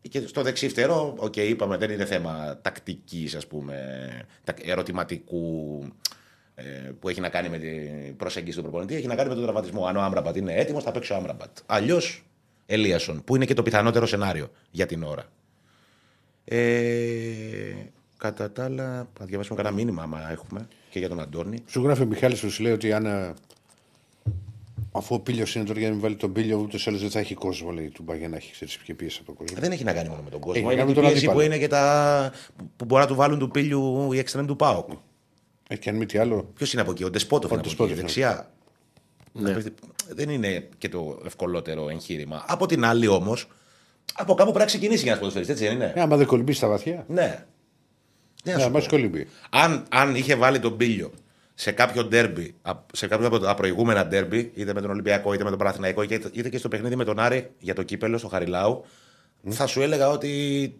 και 0.01 0.27
στο 0.27 0.41
δεξί 0.41 0.69
φτερό, 0.69 1.13
οκ, 1.17 1.35
είπαμε, 1.35 1.77
δεν 1.77 1.89
είναι 1.91 2.05
θέμα 2.05 2.59
τακτικής, 2.61 3.35
ας 3.35 3.47
πούμε, 3.47 3.77
τα- 4.43 4.53
ερωτηματικού 4.63 5.79
ε, 6.55 6.63
που 6.99 7.09
έχει 7.09 7.19
να 7.21 7.29
κάνει 7.29 7.49
με 7.49 7.57
την 7.57 8.15
προσέγγιση 8.15 8.55
του 8.57 8.61
προπονητή. 8.63 8.95
Έχει 8.95 9.07
να 9.07 9.15
κάνει 9.15 9.29
με 9.29 9.35
τον 9.35 9.43
τραυματισμό. 9.43 9.85
Αν 9.85 9.95
ο 9.95 10.01
Άμραμπατ 10.01 10.35
είναι 10.35 10.53
έτοιμος, 10.55 10.83
θα 10.83 10.91
παίξει 10.91 11.13
ο 11.13 11.15
Άμραμπατ. 11.15 11.57
Αλλιώς 11.65 12.23
Ελίασον, 12.65 13.23
που 13.23 13.35
είναι 13.35 13.45
και 13.45 13.53
το 13.53 13.63
πιθανότερο 13.63 14.05
σενάριο 14.05 14.51
για 14.71 14.85
την 14.85 15.03
ώρα. 15.03 15.25
Ε, 16.45 17.73
κατά 18.17 18.51
τα 18.51 18.63
άλλα, 18.63 19.07
θα 19.19 19.25
διαβάσουμε 19.25 19.55
κανένα 19.61 19.75
μήνυμα, 19.75 20.03
άμα 20.03 20.31
έχουμε, 20.31 20.67
και 20.89 20.99
για 20.99 21.09
τον 21.09 21.19
Αντώνη. 21.19 21.63
Σου 21.67 21.81
γράφει 21.83 22.01
ο 22.01 22.05
Μιχάλης 22.05 22.39
που 22.39 22.49
σου 22.49 22.63
λέει 22.63 22.71
ότι 22.71 22.93
αν 22.93 23.05
ε, 23.05 23.33
Αφού 24.91 25.15
ο 25.15 25.19
πύλιος 25.19 25.55
είναι 25.55 25.65
τώρα 25.65 25.79
για 25.79 25.87
να 25.87 25.93
μην 25.93 26.03
βάλει 26.03 26.15
τον 26.15 26.31
πύλιο, 26.33 26.57
ούτως 26.57 26.85
ή 26.85 26.89
άλλως 26.89 27.01
δεν 27.01 27.09
θα 27.09 27.19
έχει 27.19 27.33
κόσμο, 27.33 27.71
λέει 27.71 27.89
του 27.89 28.05
για 28.17 28.29
να 28.29 28.35
έχει 28.35 28.51
ξέρεις, 28.51 28.77
και 28.77 28.93
πίεση 28.93 29.17
από 29.21 29.25
τον 29.25 29.35
κόσμο. 29.45 29.61
Δεν 29.61 29.71
έχει 29.71 29.83
να 29.83 29.93
κάνει 29.93 30.09
μόνο 30.09 30.21
με 30.21 30.29
τον 30.29 30.39
κόσμο. 30.39 30.53
Έχει 30.69 30.75
να 30.75 30.81
Είναι 30.81 30.81
κάνει 30.81 30.93
και 30.93 30.99
με 31.01 31.07
η 31.07 31.09
τον 31.09 31.11
πίεση 31.11 31.25
που 31.25 31.31
αντίπαλο. 31.31 31.55
είναι 31.55 31.63
και 31.63 31.67
τα. 31.67 32.31
που 32.75 32.85
μπορεί 32.85 33.01
να 33.01 33.07
του 33.07 33.15
βάλουν 33.15 33.39
του 33.39 33.49
πύλιου 33.49 34.13
η 34.13 34.17
εξτρέμ 34.17 34.45
του 34.45 34.55
Πάοκ. 34.55 34.89
Ε, 35.69 35.75
και 35.75 35.89
αν 35.89 35.95
μη 35.95 36.05
τι 36.05 36.17
άλλο. 36.17 36.49
Ποιος 36.55 36.73
είναι 36.73 36.81
από 36.81 36.91
εκεί, 36.91 37.03
ο 37.03 37.09
Ντεσπότοφ 37.09 37.51
Ο 37.51 37.53
είναι 37.53 37.63
από 37.63 37.69
εκεί, 37.83 37.83
Ντεσπότοφ, 37.85 37.95
ναι. 37.95 38.01
δεξιά. 38.01 38.51
Ναι. 39.31 39.55
Δεν 40.15 40.29
είναι 40.29 40.67
και 40.77 40.89
το 40.89 41.21
ευκολότερο 41.25 41.89
εγχείρημα. 41.89 42.43
Από 42.47 42.65
την 42.65 42.85
άλλη 42.85 43.07
όμως, 43.07 43.47
από 44.13 44.33
κάπου 44.33 44.43
πρέπει 44.51 44.59
να 44.59 44.65
ξεκινήσει 44.65 45.03
για 45.03 45.11
να 45.13 45.17
ποδοσφαιριστή, 45.19 45.53
έτσι 45.53 45.65
δεν 45.65 45.75
είναι; 45.75 45.93
Ε, 45.95 46.01
άμα 46.01 46.17
δεν 46.17 46.25
κολυμπήσει 46.27 46.57
στα 46.57 46.67
βαθιά. 46.67 47.05
Ναι. 47.07 47.45
Τι 48.43 48.49
να 48.49 48.55
Ναι, 48.55 48.61
σου 48.61 48.67
άμα 48.67 48.79
πω. 48.79 48.85
κολυμπεί. 48.85 49.27
αν, 49.49 49.85
αν 49.89 50.15
είχε 50.15 50.35
βάλει 50.35 50.59
τον 50.59 50.77
πύλιο 50.77 51.11
σε 51.59 51.71
κάποιο 51.71 52.03
ντέρμπι, 52.05 52.55
α- 52.61 52.85
σε 52.93 53.07
κάποιο 53.07 53.27
από 53.27 53.39
τα 53.39 53.53
προηγούμενα 53.53 54.07
ντέρμπι, 54.07 54.51
είτε 54.55 54.73
με 54.73 54.81
τον 54.81 54.89
Ολυμπιακό 54.89 55.33
είτε 55.33 55.43
με 55.43 55.49
τον 55.49 55.59
Παναθηναϊκό, 55.59 56.01
είτε 56.01 56.29
είτε 56.33 56.49
και 56.49 56.57
στο 56.57 56.67
παιχνίδι 56.67 56.95
με 56.95 57.03
τον 57.03 57.19
Άρη 57.19 57.51
για 57.59 57.75
το 57.75 57.83
κύπελο 57.83 58.17
στο 58.17 58.27
Χαριλάου, 58.27 58.85
θα 59.49 59.67
σου 59.67 59.81
έλεγα 59.81 60.09
ότι 60.09 60.73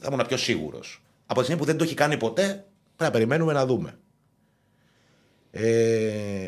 θα 0.00 0.08
ήμουν 0.12 0.26
πιο 0.26 0.36
σίγουρος. 0.36 1.02
Από 1.26 1.38
τη 1.38 1.44
στιγμή 1.44 1.60
που 1.60 1.66
δεν 1.66 1.76
το 1.76 1.84
έχει 1.84 1.94
κάνει 1.94 2.16
ποτέ, 2.16 2.44
πρέπει 2.44 2.64
να 2.96 3.10
περιμένουμε 3.10 3.52
να 3.52 3.66
δούμε. 3.66 3.98
Ε, 5.50 6.46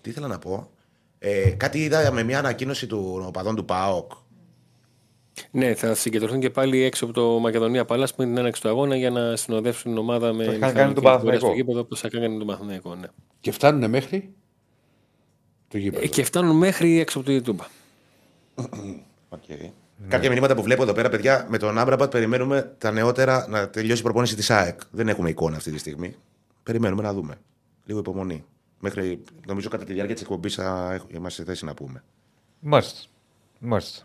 τι 0.00 0.10
ήθελα 0.10 0.26
να 0.26 0.38
πω; 0.38 0.70
Ε, 1.18 1.50
κάτι 1.50 1.84
είδα 1.84 2.12
με 2.12 2.22
μια 2.22 2.38
ανακοίνωση 2.38 2.86
των 2.86 3.26
οπαδών 3.26 3.56
του 3.56 3.64
ΠΑΟΚ 3.64 4.12
Ναι, 5.50 5.74
θα 5.74 5.94
συγκεντρωθούν 5.94 6.40
και 6.40 6.50
πάλι 6.50 6.80
έξω 6.82 7.04
από 7.04 7.14
το 7.14 7.38
Μακεδονία 7.38 7.84
Παλά 7.84 8.06
που 8.16 8.22
είναι 8.22 8.30
την 8.30 8.38
έναρξη 8.40 8.62
του 8.62 8.68
αγώνα 8.68 8.96
για 8.96 9.10
να 9.10 9.36
συνοδεύσουν 9.36 9.90
την 9.90 10.00
ομάδα 10.00 10.32
με. 10.32 10.42
είχαν 10.42 10.54
μηχανική 10.54 10.78
κάνει 10.78 10.92
τον 10.94 11.02
φορά 11.02 11.12
Παναθηναϊκό. 11.14 11.46
Στο 11.46 11.54
γήπεδο 11.54 11.80
όπως 11.80 12.00
θα 12.00 12.08
κάνει 12.08 12.38
τον 12.38 12.46
Παναθηναϊκό, 12.46 12.94
ναι. 12.94 13.06
Και 13.40 13.50
φτάνουν 13.52 13.90
μέχρι 13.90 14.34
το 15.68 15.78
γήπεδο. 15.78 16.04
Ε, 16.04 16.06
και 16.06 16.24
φτάνουν 16.24 16.56
μέχρι 16.56 16.98
έξω 16.98 17.18
από 17.20 17.26
το 17.30 17.32
YouTube. 17.56 17.64
Okay. 19.30 19.70
Κάποια 20.08 20.30
μηνύματα 20.30 20.54
που 20.54 20.62
βλέπω 20.62 20.82
εδώ 20.82 20.92
πέρα, 20.92 21.08
παιδιά, 21.08 21.46
με 21.50 21.58
τον 21.58 21.78
Άμπραμπατ 21.78 22.10
περιμένουμε 22.10 22.74
τα 22.78 22.90
νεότερα 22.90 23.46
να 23.48 23.70
τελειώσει 23.70 24.00
η 24.00 24.04
προπόνηση 24.04 24.36
της 24.36 24.50
ΑΕΚ. 24.50 24.80
Δεν 24.90 25.08
έχουμε 25.08 25.28
εικόνα 25.30 25.56
αυτή 25.56 25.70
τη 25.70 25.78
στιγμή. 25.78 26.16
Περιμένουμε 26.62 27.02
να 27.02 27.12
δούμε. 27.12 27.34
Λίγο 27.84 27.98
υπομονή. 27.98 28.44
Μέχρι, 28.80 29.22
νομίζω 29.46 29.68
κατά 29.68 29.84
τη 29.84 29.92
διάρκεια 29.92 30.14
της 30.14 30.22
εκπομπής 30.24 30.54
θα 30.54 30.92
έχ- 30.92 31.14
είμαστε 31.14 31.42
σε 31.42 31.48
θέση 31.48 31.64
να 31.64 31.74
πούμε. 31.74 32.02
Μάλιστα. 32.60 33.00
Μάλιστα. 33.58 34.02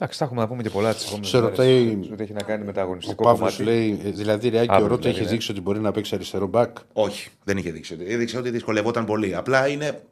Εντάξει, 0.00 0.18
θα 0.18 0.24
έχουμε 0.24 0.40
να 0.40 0.48
πούμε 0.48 0.62
και 0.62 0.70
πολλά 0.70 0.94
τις 0.94 1.04
επόμενες 1.06 1.28
Σε 1.28 1.38
ρωτάει 1.38 1.98
Ό,τι 2.12 2.22
έχει 2.22 2.32
να 2.32 2.42
κάνει 2.42 2.64
με 2.64 2.72
τα 2.72 2.80
Ο 2.80 2.84
αγωνιστικό 2.84 3.22
Παύλος 3.24 3.38
κομμάτι. 3.56 3.62
λέει, 3.62 4.00
ε, 4.04 4.10
δηλαδή 4.10 4.48
ρε 4.48 4.58
Άκη, 4.58 4.70
ο 4.70 4.72
Αύριο, 4.72 4.88
Ρότα 4.88 5.00
δηλαδή, 5.00 5.16
έχει 5.18 5.24
ναι. 5.28 5.32
δείξει 5.32 5.50
ότι 5.50 5.60
μπορεί 5.60 5.78
να 5.80 5.92
παίξει 5.92 6.14
αριστερό 6.14 6.46
μπακ; 6.46 6.76
Όχι, 6.92 7.28
δεν 7.44 7.56
είχε 7.56 7.70
δείξει. 7.70 7.94
ότι- 7.94 8.04
Έδειξε 8.08 8.38
ότι 8.38 8.50
δυσκολευόταν 8.50 9.04
πολύ. 9.04 9.34
Απλά 9.34 9.68
είναι 9.68 10.02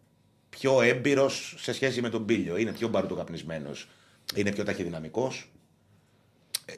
πιο 0.49 0.83
έμπειρος 0.83 1.55
σε 1.59 1.73
σχέση 1.73 2.01
με 2.01 2.09
τον 2.09 2.25
Πίλιο. 2.25 2.57
Είναι 2.57 2.73
πιο 2.73 2.89
μπαρουτοκαπνισμένο. 2.89 3.71
Είναι 4.35 4.53
πιο 4.53 4.65
ταχυδυναμικός. 4.65 5.51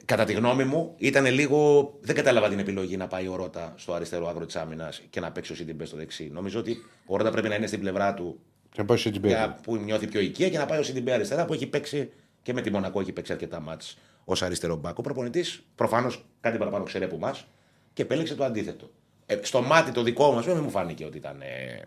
Κατά 0.05 0.23
τη 0.23 0.33
γνώμη 0.33 0.63
μου, 0.63 0.93
ήταν 0.97 1.25
λίγο. 1.25 1.93
Δεν 2.01 2.15
κατάλαβα 2.15 2.49
την 2.49 2.59
επιλογή 2.59 2.97
να 2.97 3.07
πάει 3.07 3.27
ο 3.27 3.35
Ρότα 3.35 3.73
στο 3.77 3.93
αριστερό 3.93 4.27
άκρο 4.27 4.45
της 4.45 4.55
άμυνας 4.55 5.01
και 5.09 5.19
να 5.19 5.31
παίξει 5.31 5.51
ο 5.51 5.55
Σίντιμπε 5.55 5.85
στο 5.85 5.97
δεξί. 5.97 6.29
Νομίζω 6.33 6.59
ότι 6.59 6.77
ο 7.05 7.17
Ρότα 7.17 7.31
πρέπει 7.31 7.47
να 7.47 7.55
είναι 7.55 7.67
στην 7.67 7.79
πλευρά 7.79 8.13
του 8.13 8.39
Και 8.69 8.75
να 8.81 8.85
πάει 8.85 8.97
σε 8.97 9.09
την 9.11 9.21
πέμπτη. 9.21 9.35
για 9.37 9.59
που 9.63 9.75
νιώθει 9.75 10.07
πιο 10.07 10.19
οικεία 10.19 10.49
και 10.49 10.57
να 10.57 10.65
πάει 10.65 10.79
ο 10.79 10.83
Σιντιμπέ 10.83 11.11
αριστερά 11.13 11.45
που 11.45 11.53
έχει 11.53 11.67
παίξει 11.67 12.09
και 12.41 12.53
με 12.53 12.61
τη 12.61 12.71
Μονακό 12.71 12.99
έχει 12.99 13.11
παίξει 13.11 13.31
αρκετά 13.31 13.59
ματς 13.59 13.97
ως 14.25 14.41
αριστερό 14.41 14.75
μπακ. 14.75 14.97
Ο 14.97 15.01
προπονητής 15.01 15.63
προφανώς 15.75 16.25
κάτι 16.41 16.57
παραπάνω 16.57 16.83
ξέρει 16.83 17.03
από 17.03 17.15
εμάς 17.15 17.45
και 17.93 18.01
επέλεξε 18.01 18.35
το 18.35 18.43
αντίθετο. 18.43 18.89
Ε, 19.25 19.39
στο 19.41 19.61
μάτι 19.61 19.91
το 19.91 20.03
δικό 20.03 20.31
μας, 20.31 20.45
δεν 20.45 20.59
μου 20.63 20.69
φάνηκε 20.69 21.05
ότι 21.05 21.17
ήταν. 21.17 21.41
Ε, 21.41 21.81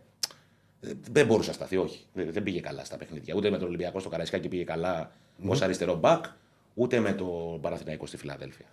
δεν 1.10 1.26
μπορούσε 1.26 1.48
να 1.48 1.54
σταθεί, 1.54 1.76
όχι. 1.76 2.06
Δεν, 2.12 2.32
δεν 2.32 2.42
πήγε 2.42 2.60
καλά 2.60 2.84
στα 2.84 2.96
παιχνίδια. 2.96 3.34
Ούτε 3.34 3.50
με 3.50 3.58
τον 3.58 3.68
Ολυμπιακό 3.68 4.00
στο 4.00 4.08
Καραϊσκάκι 4.08 4.48
πήγε 4.48 4.64
καλά 4.64 5.10
ως 5.46 5.62
αριστερό 5.62 5.94
μπακ, 5.94 6.24
ούτε 6.74 7.00
με 7.00 7.12
τον 7.12 7.60
Παναθηναϊκό 7.60 8.06
στη 8.06 8.16
Φιλαδέλφια. 8.16 8.66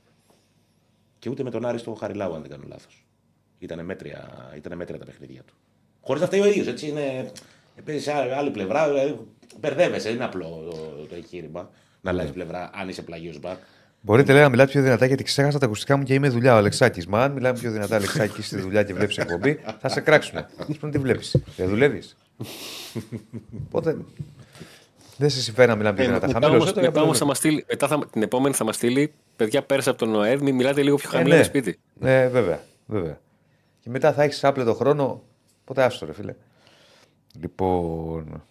Και 1.19 1.30
ούτε 1.30 1.43
με 1.43 1.49
τον 1.49 1.65
Άρη 1.65 1.77
στο 1.77 1.93
Χαριλάου, 1.93 2.34
αν 2.35 2.41
δεν 2.41 2.49
κάνω 2.49 2.64
λάθος. 2.68 3.06
Ήταν 3.60 3.85
μέτρια, 3.85 4.51
ήτανε 4.56 4.76
μέτρια 4.76 4.99
τα 4.99 5.06
παιχνίδια 5.06 5.43
του. 5.43 5.53
Χωρίς 6.01 6.22
να 6.22 6.27
φταίει 6.27 6.39
ο 6.39 6.45
ίδιος, 6.45 6.68
έτσι 6.68 6.88
είναι. 6.88 7.31
Παίζει 7.84 8.03
σε 8.03 8.14
άλλη- 8.14 8.34
άλλη 8.34 8.51
πλευρά, 8.51 8.88
δηλαδή 8.88 9.27
μπερδεύεσαι. 9.59 10.07
Δεν 10.07 10.15
είναι 10.15 10.26
απλό 10.26 10.45
το, 10.69 10.76
το 11.09 11.15
εγχείρημα 11.15 11.69
να 12.01 12.09
αλλάζει 12.11 12.31
πλευρά 12.31 12.69
αν 12.73 12.89
είσαι 12.89 13.01
πλαγίος 13.01 13.39
μπακ. 13.39 13.57
Μπορείτε 14.01 14.34
λέει, 14.34 14.41
να 14.41 14.49
μιλάτε 14.49 14.71
πιο 14.71 14.81
δυνατά 14.81 15.05
γιατί 15.05 15.23
ξέχασα 15.23 15.59
τα 15.59 15.65
ακουστικά 15.65 15.97
μου 15.97 16.03
και 16.03 16.13
είμαι 16.13 16.30
δουλειά 16.30 16.53
ο 16.53 16.57
Αλεξάκης. 16.57 17.07
Μα 17.07 17.23
αν 17.23 17.31
μιλάμε 17.31 17.59
πιο 17.59 17.71
δυνατά, 17.71 17.95
Αλεξάκη, 17.95 18.41
στη 18.41 18.57
δουλειά 18.57 18.84
και 18.84 18.93
βλέπεις 18.93 19.17
εκπομπή, 19.17 19.59
θα 19.80 19.89
σε 19.89 20.01
κράξουμε. 20.01 20.39
Α 20.57 20.65
πούμε 20.80 20.91
τι 20.91 20.97
βλέπεις. 20.97 21.35
Δεν 21.55 21.69
δουλεύεις. 21.69 22.17
Οπότε 23.65 23.97
δεν 25.17 25.30
σε 25.30 25.41
συμφέρει 25.41 25.67
να 25.67 25.76
μιλάμε 25.76 25.95
πιο 25.95 26.05
δυνατά. 26.05 26.27
Μετά, 26.27 26.39
Χαμηλώσέ 26.39 26.61
όμως, 26.61 26.73
το 26.73 26.80
για 26.80 26.89
μετά, 26.89 26.99
να 26.99 27.05
όμως 27.05 27.17
θα 27.17 27.23
το 27.23 27.30
μας 27.30 27.38
στείλει, 27.38 27.65
μετά 27.67 27.88
θα, 27.88 28.07
την 28.11 28.21
επόμενη 28.21 28.55
θα 28.55 28.63
μας 28.63 28.76
στείλει 28.76 29.13
παιδιά 29.35 29.63
πέρασε 29.63 29.89
από 29.89 29.99
τον 29.99 30.15
ΟΑΕΔ, 30.15 30.41
μην 30.41 30.55
μιλάτε 30.55 30.81
λίγο 30.81 30.95
πιο 30.95 31.09
Ε, 31.13 31.15
χαμηλά 31.15 31.35
ναι. 31.35 31.43
στο 31.43 31.49
σπίτι. 31.51 31.80
Ναι, 31.93 32.27
βέβαια, 32.27 32.59
βέβαια. 32.85 33.19
Και 33.80 33.89
μετά 33.89 34.13
θα 34.13 34.23
έχεις 34.23 34.43
άπλετο 34.43 34.73
χρόνο. 34.73 35.23
Οπότε 35.61 35.84
άστο, 35.84 36.05
ρε 36.05 36.13
φίλε. 36.13 36.35
Λοιπόν. 37.41 38.43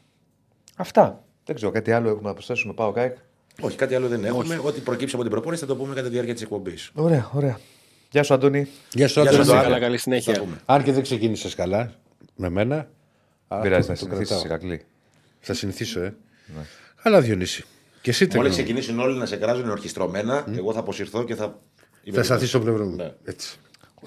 Αυτά. 0.81 1.25
Δεν 1.45 1.55
ξέρω, 1.57 1.71
κάτι 1.71 1.93
άλλο 1.93 2.09
έχουμε 2.09 2.29
να 2.29 2.35
προσθέσουμε. 2.35 2.73
Πάω 2.73 2.93
κάκ. 2.93 3.17
Όχι, 3.61 3.77
κάτι 3.77 3.95
άλλο 3.95 4.09
δεν 4.09 4.25
έχουμε. 4.25 4.61
Ό,τι 4.65 4.81
προκύψει 4.81 5.15
από 5.15 5.23
την 5.23 5.33
προπόνηση 5.33 5.61
θα 5.63 5.67
το 5.69 5.77
πούμε 5.77 5.95
κατά 5.95 6.07
τη 6.07 6.13
διάρκεια 6.13 6.35
της 6.35 6.43
εκπομπής. 6.43 6.91
Ωραία, 6.95 7.31
ωραία. 7.35 7.59
Γεια 8.11 8.23
σου, 8.23 8.35
Αντώνη. 8.35 8.67
Γεια 8.93 9.09
σου, 9.09 9.21
Γεια 9.21 9.31
σου, 9.33 9.37
Άντωνη. 9.41 9.43
Άντωνη. 9.51 9.63
Καλά, 9.63 9.79
καλή 9.79 9.99
συνέχεια. 9.99 10.45
Αν 10.65 10.83
και 10.83 10.93
δεν 10.93 11.03
ξεκίνησες 11.03 11.55
καλά 11.55 11.93
με 12.37 12.49
μένα. 12.49 12.89
Δεν 13.49 13.59
α, 13.59 13.61
πειράζει 13.63 13.87
το- 13.87 13.93
να 13.93 13.99
το 13.99 14.05
συνηθίσεις, 14.05 14.29
κρατάω. 14.43 14.47
Ηρακλή. 14.47 14.85
Θα 15.41 15.55
συνηθίσω, 15.55 16.01
ε. 16.01 16.15
Καλά, 17.03 17.21
Διονύση. 17.21 17.65
Και 18.03 18.11
εσύ 18.11 18.27
τι 18.27 18.37
Μόλις 18.37 18.53
γνώμη; 18.55 18.65
ξεκινήσουν 18.65 19.01
όλοι 19.01 19.19
να 19.19 19.27
σε 19.27 19.37
κράζουν 19.37 19.71
ορχιστρωμένα, 19.71 20.45
εγώ 20.57 20.73
θα 20.73 20.79
αποσυρθώ 20.79 21.25
και 21.25 21.35
θα. 21.35 21.59
Θα 22.13 22.23
σταθεί 22.23 22.47
στο 22.47 22.61
πλευρό 22.61 22.85
μου. 22.87 22.97
Ναι. 22.97 23.13
Έτσι. 23.25 23.59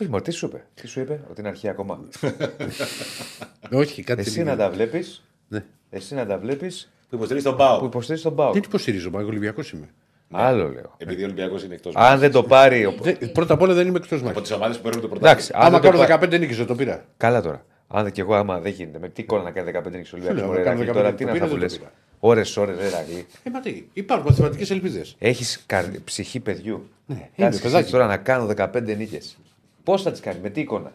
Όχι, 0.02 0.10
μωρέ, 0.10 0.22
τι 0.24 0.32
σου 0.32 0.46
είπε; 0.46 0.66
Τι 0.74 0.88
σου 0.88 1.00
είπε, 1.00 1.22
ότι 1.30 1.40
είναι 1.40 1.50
αρχή 1.50 1.68
ακόμα. 1.70 2.00
Όχι, 3.72 4.04
κάτι 4.04 4.22
Εσύ 4.22 4.30
δεν 4.36 4.46
να 4.46 4.52
είναι. 4.52 4.62
τα 4.62 4.70
βλέπεις; 4.70 5.24
Ναι. 5.48 5.64
Εσύ 5.94 6.14
να 6.16 6.26
τα 6.26 6.38
βλέπεις 6.38 6.92
Που 7.10 7.16
υποστηρίζεις 7.16 7.48
τον 7.50 7.58
που 7.58 7.64
Πάο. 7.64 7.86
υποστηρίζεις 7.86 8.24
τον 8.26 8.36
Πάο. 8.36 8.52
Δεν 8.52 8.62
υποστηρίζω, 8.66 9.10
μα 9.10 9.20
εγώ 9.20 9.30
Ολυμπιακός 9.30 9.72
είμαι. 9.72 9.90
Άλλο 10.32 10.68
λέω. 10.70 10.94
Επειδή 10.98 11.22
ο 11.22 11.26
Ολυμπιακός 11.26 11.64
είναι 11.64 11.74
εκτός 11.74 11.96
Αν 11.96 12.20
δεν 12.20 12.32
το 12.32 12.44
πάρει. 12.44 12.86
ο- 12.86 12.96
Δεν- 13.02 13.32
Πρώτα 13.32 13.54
απ' 13.54 13.62
όλα 13.62 13.74
δεν 13.74 13.88
είμαι 13.88 13.98
εκτός 13.98 14.18
από 14.20 14.28
μάχης. 14.28 14.42
τις 14.42 14.52
ομάδες 14.52 14.78
που 14.78 14.84
παίρνουν 14.84 15.02
το 15.02 15.08
πρωτάθλημα. 15.08 15.32
Εντάξει, 15.32 15.52
αν 15.56 15.62
Άμα 15.62 15.70
δεν 15.70 15.80
το 15.82 15.86
κάνω 15.98 15.98
πάρει- 16.00 16.12
15 16.36 16.38
νίκες, 16.40 16.58
δεν 16.58 16.66
το 16.66 16.76
πήρα. 16.76 17.06
Καλά 17.18 17.42
τώρα. 17.42 17.66
Αν 17.88 18.04
δεν 18.04 18.12
και 18.12 18.22
εγώ, 18.22 18.34
άμα 18.36 18.60
δεν 18.60 18.72
γίνεται. 18.72 19.00
Με 19.00 19.10
τι 19.10 19.24
κόλλα 19.24 19.44
να 19.44 19.52
κάνει 19.52 19.66
15 19.66 19.98
νίκες 19.98 20.14
ο 20.14 20.18
λέω, 20.18 20.28
Ολυμπιακό. 20.28 20.54
να 20.54 20.62
κάνω 20.64 20.80
15 20.80 20.94
Τώρα 20.94 21.14
τι 21.14 21.24
το 21.24 21.26
να 21.26 21.32
πήρα, 21.34 21.46
θα 21.46 21.52
μου 21.54 21.60
δεν 21.60 21.70
λε. 21.70 21.76
το 21.76 21.78
πήρα. 21.80 21.92
Ωρε, 22.20 22.42
ώρες, 22.58 22.78
ρε 22.80 22.90
Ρακλή. 22.90 23.26
Ε, 23.44 23.50
μα 23.50 23.60
τι, 23.60 23.84
υπάρχουν 23.94 24.28
μαθηματικές 24.30 24.70
ελπίδες. 24.72 25.16
Έχεις 25.20 25.66
ψυχή 26.04 26.40
παιδιού. 26.40 26.90
Ναι, 27.06 27.16
Κάτσε 27.16 27.32
είναι, 27.36 27.48
εσύ 27.48 27.62
παιδάκι. 27.62 27.92
τώρα 27.92 28.06
να 28.06 28.18
κάνω 28.18 28.46
15 28.46 28.96
νίκες. 28.96 29.38
Πώς 29.84 30.02
θα 30.02 30.12
τις 30.12 30.20
κάνεις, 30.20 30.42
με 30.42 30.50
τι 30.50 30.62
εικόνα; 30.62 30.92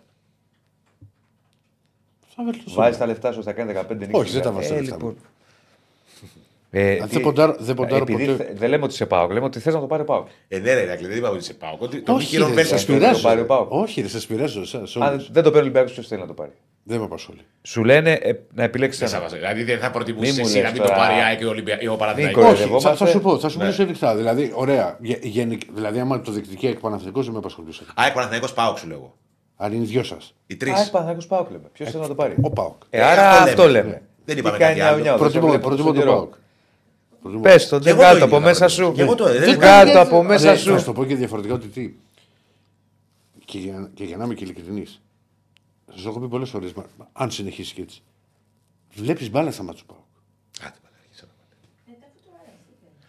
Θα 2.37 2.43
βελτιώσω. 2.45 2.75
Βάζεις 2.75 2.99
τα 2.99 3.07
λεφτά 3.07 3.33
σου, 3.33 3.43
θα 3.43 3.53
κάνει 3.53 3.73
15 3.73 3.97
νίκες. 3.99 4.09
Όχι, 4.21 4.33
δεν 4.33 4.43
τα 4.43 4.51
βάζω 4.53 4.69
τα 4.69 4.75
λεφτά 4.81 4.97
μου. 5.01 5.17
Ε, 6.71 6.99
Αν 7.01 7.09
τι- 7.09 7.15
δεν 7.15 7.23
ποντάρω- 7.23 7.57
δεν 7.59 7.75
ποντάρω 7.75 8.03
επειδή 8.03 8.27
ποτέ. 8.27 8.45
θε- 8.45 8.59
Δεν 8.59 8.69
λέμε 8.71 8.85
ότι 8.85 8.95
σε 8.95 9.07
πάω, 9.07 9.27
λέμε 9.29 9.45
ότι 9.47 9.59
θες 9.61 9.75
να 9.75 9.81
το 9.81 9.87
πάρει 9.87 10.05
πάω. 10.05 10.25
Ε, 10.49 10.59
ναι, 10.59 10.75
ρε, 10.75 10.83
Ηρακλή, 10.83 11.07
δεν 11.09 11.17
είπα 11.17 11.31
ότι 11.31 11.45
σε 11.45 11.55
Πάο. 11.55 11.77
Ότι 11.79 12.01
Το 12.01 12.13
Όχι, 12.13 12.27
κύριο 12.27 12.47
ρε, 12.49 12.53
πέρσι 12.55 12.71
σας 12.71 12.81
στο- 12.81 12.93
πειράζει. 12.93 13.21
το 13.23 13.29
πάρει 13.29 13.41
ο 13.41 13.45
πειράζω. 13.45 13.65
Πάοκ. 13.67 13.83
Όχι, 13.83 14.01
δεν 14.03 14.21
σα 14.21 14.27
πειράζω. 14.27 14.61
εσάς, 14.61 14.97
Αν 14.97 15.13
όλους. 15.13 15.31
δεν 15.31 15.43
το 15.43 15.51
παίρνει 15.51 15.57
ο 15.57 15.61
Ολυμπιακός, 15.61 15.93
ποιος 15.93 16.07
θέλει 16.07 16.21
να 16.21 16.27
το 16.27 16.33
πάρει; 16.33 16.51
Δεν 16.83 16.99
με 16.99 17.05
απασχολεί. 17.05 17.41
Σου 17.63 17.85
λένε 17.85 18.13
ε, 18.13 18.33
να 18.55 18.63
επιλέξεις 18.63 19.01
Δεν 19.01 19.09
ένα. 19.09 19.17
σ' 19.19 19.21
άβαζε. 19.21 19.37
Δηλαδή 19.37 19.63
δεν 19.65 19.79
θα 19.79 19.87
Μη 19.87 19.93
προτιμούσε 19.93 20.33
μου 20.33 20.47
εσύ 20.47 20.55
λες 20.55 20.63
να 20.65 20.71
μην 20.71 20.81
το 20.81 20.87
τώρα. 20.87 20.99
πάρει 21.01 21.19
η 21.19 21.21
ΑΕΚ 21.23 21.39
και 21.39 21.45
ο 21.45 21.49
Ολυμπια- 21.49 21.81
ή 21.81 21.87
ο 21.89 21.97
Παναθηναϊκός. 21.97 22.43
Νίκο, 22.43 22.51
Όχι, 22.53 22.59
θα, 22.63 22.67
Κοροϊδευόμαστε. 22.67 23.05
θα 23.05 23.11
σου 23.11 23.21
πω, 23.21 23.39
θα 23.39 23.49
σου 23.49 23.59
Ναι. 23.59 23.65
μιλήσω 23.65 23.83
ειλικρινά. 23.83 24.15
Δηλαδή, 24.15 24.53
ωραία. 24.55 24.97
γε- 25.01 25.25
γενικ- 25.25 25.73
δηλαδή, 25.75 25.99
άμα 25.99 26.21
το 26.21 26.33
διεκδικεί 26.33 26.67
εκ 26.67 26.79
Παναθηναϊκός, 26.79 27.25
δεν 27.25 27.33
με 27.33 27.39
απασχολούσε. 27.39 27.83
ΑΕΚ 27.95 28.13
Παναθηναϊκός 28.13 28.53
Πάοκ 28.53 28.79
σου 28.79 28.89
λέγω. 28.89 29.17
Αν 29.57 29.73
είναι 29.73 29.83
οι 29.85 29.87
δυο 29.87 30.03
σας. 30.03 30.35
Οι 30.47 30.57
τρεις. 30.57 30.73
Α, 30.73 30.91
Παναγιώ 30.91 31.27
Πάοκ 31.29 31.51
λέμε. 31.51 31.69
Ποιος 31.73 31.91
θέλει 31.91 32.03
να 32.03 32.09
το 32.09 32.15
πάρει; 32.15 32.35
Ο 32.41 32.51
Πάοκ. 32.51 32.83
Ε, 32.91 32.99
Ε, 32.99 33.03
άρα 33.05 33.31
αυτό 33.31 33.45
αυτό 33.45 33.63
λέμε. 33.63 33.73
λέμε. 33.89 34.03
Δεν 34.25 34.35
Τι 34.35 34.41
είπαμε 34.41 34.59
κάνει 34.59 34.75
κάτι 34.75 34.87
άλλο. 34.87 34.99
νιάου 34.99 35.03
νιάου, 35.03 35.19
δεν 35.19 35.31
σε 35.31 35.39
Προτιμώ 35.39 35.53
βλέπω 35.53 35.69
προτιμώ 35.69 35.89
τόσο 35.93 35.99
τον 36.01 36.05
καιρό. 36.09 36.17
Πάοκ. 36.17 36.35
Προτιμώ- 37.21 37.45
Πες 37.45 37.69
το, 37.69 37.79
δεν 37.79 37.89
εγώ 37.89 37.97
το 37.97 38.03
κάτω 38.03 38.15
ίδιο 38.17 38.27
από 38.27 38.39
να 38.39 38.45
μέσα 38.47 38.59
προτιμήσω. 38.67 38.85
σου. 38.89 38.93
Και 38.95 39.03
εγώ 39.03 39.15
το- 39.15 39.25
δεν 39.25 39.39
Δεν 39.41 39.49
είναι 39.49 39.57
κάτω 39.59 39.93
Ρε, 39.93 39.99
από 40.01 40.23
μέσα 40.23 40.49
Θα 40.51 40.57
σου. 40.57 40.79
σου 40.79 40.85
το 40.85 40.93
πω 40.93 41.05
και 41.05 41.15
διαφορετικά 41.17 41.55
ότι 41.55 41.67
τι. 41.69 41.95
Και 43.45 43.59
για, 43.59 43.91
και 43.95 44.05
για 44.05 44.17
να 44.17 44.25
είμαι 44.25 44.35
και 44.35 44.45
ειλικρινής. 44.45 45.01
Σας 45.93 46.03
το 46.03 46.09
έχω 46.09 46.21
πει 46.21 46.29
πολλές 46.29 46.49
φορές. 46.51 46.73
Αν 47.13 47.31
συνεχίσεις 47.31 47.73
και 47.73 47.83
έτσι. 47.83 48.03
Βλέπεις 48.95 49.31
μπάλα 49.31 49.51
στα 49.51 49.63
μάτια 49.63 49.81
του 49.81 49.87
Πάοκ. 49.87 50.05
Άντε, 50.61 50.77
μαλακή, 50.85 51.09
σαν 51.11 51.29
να 51.29 51.35
πάτε. 51.35 52.03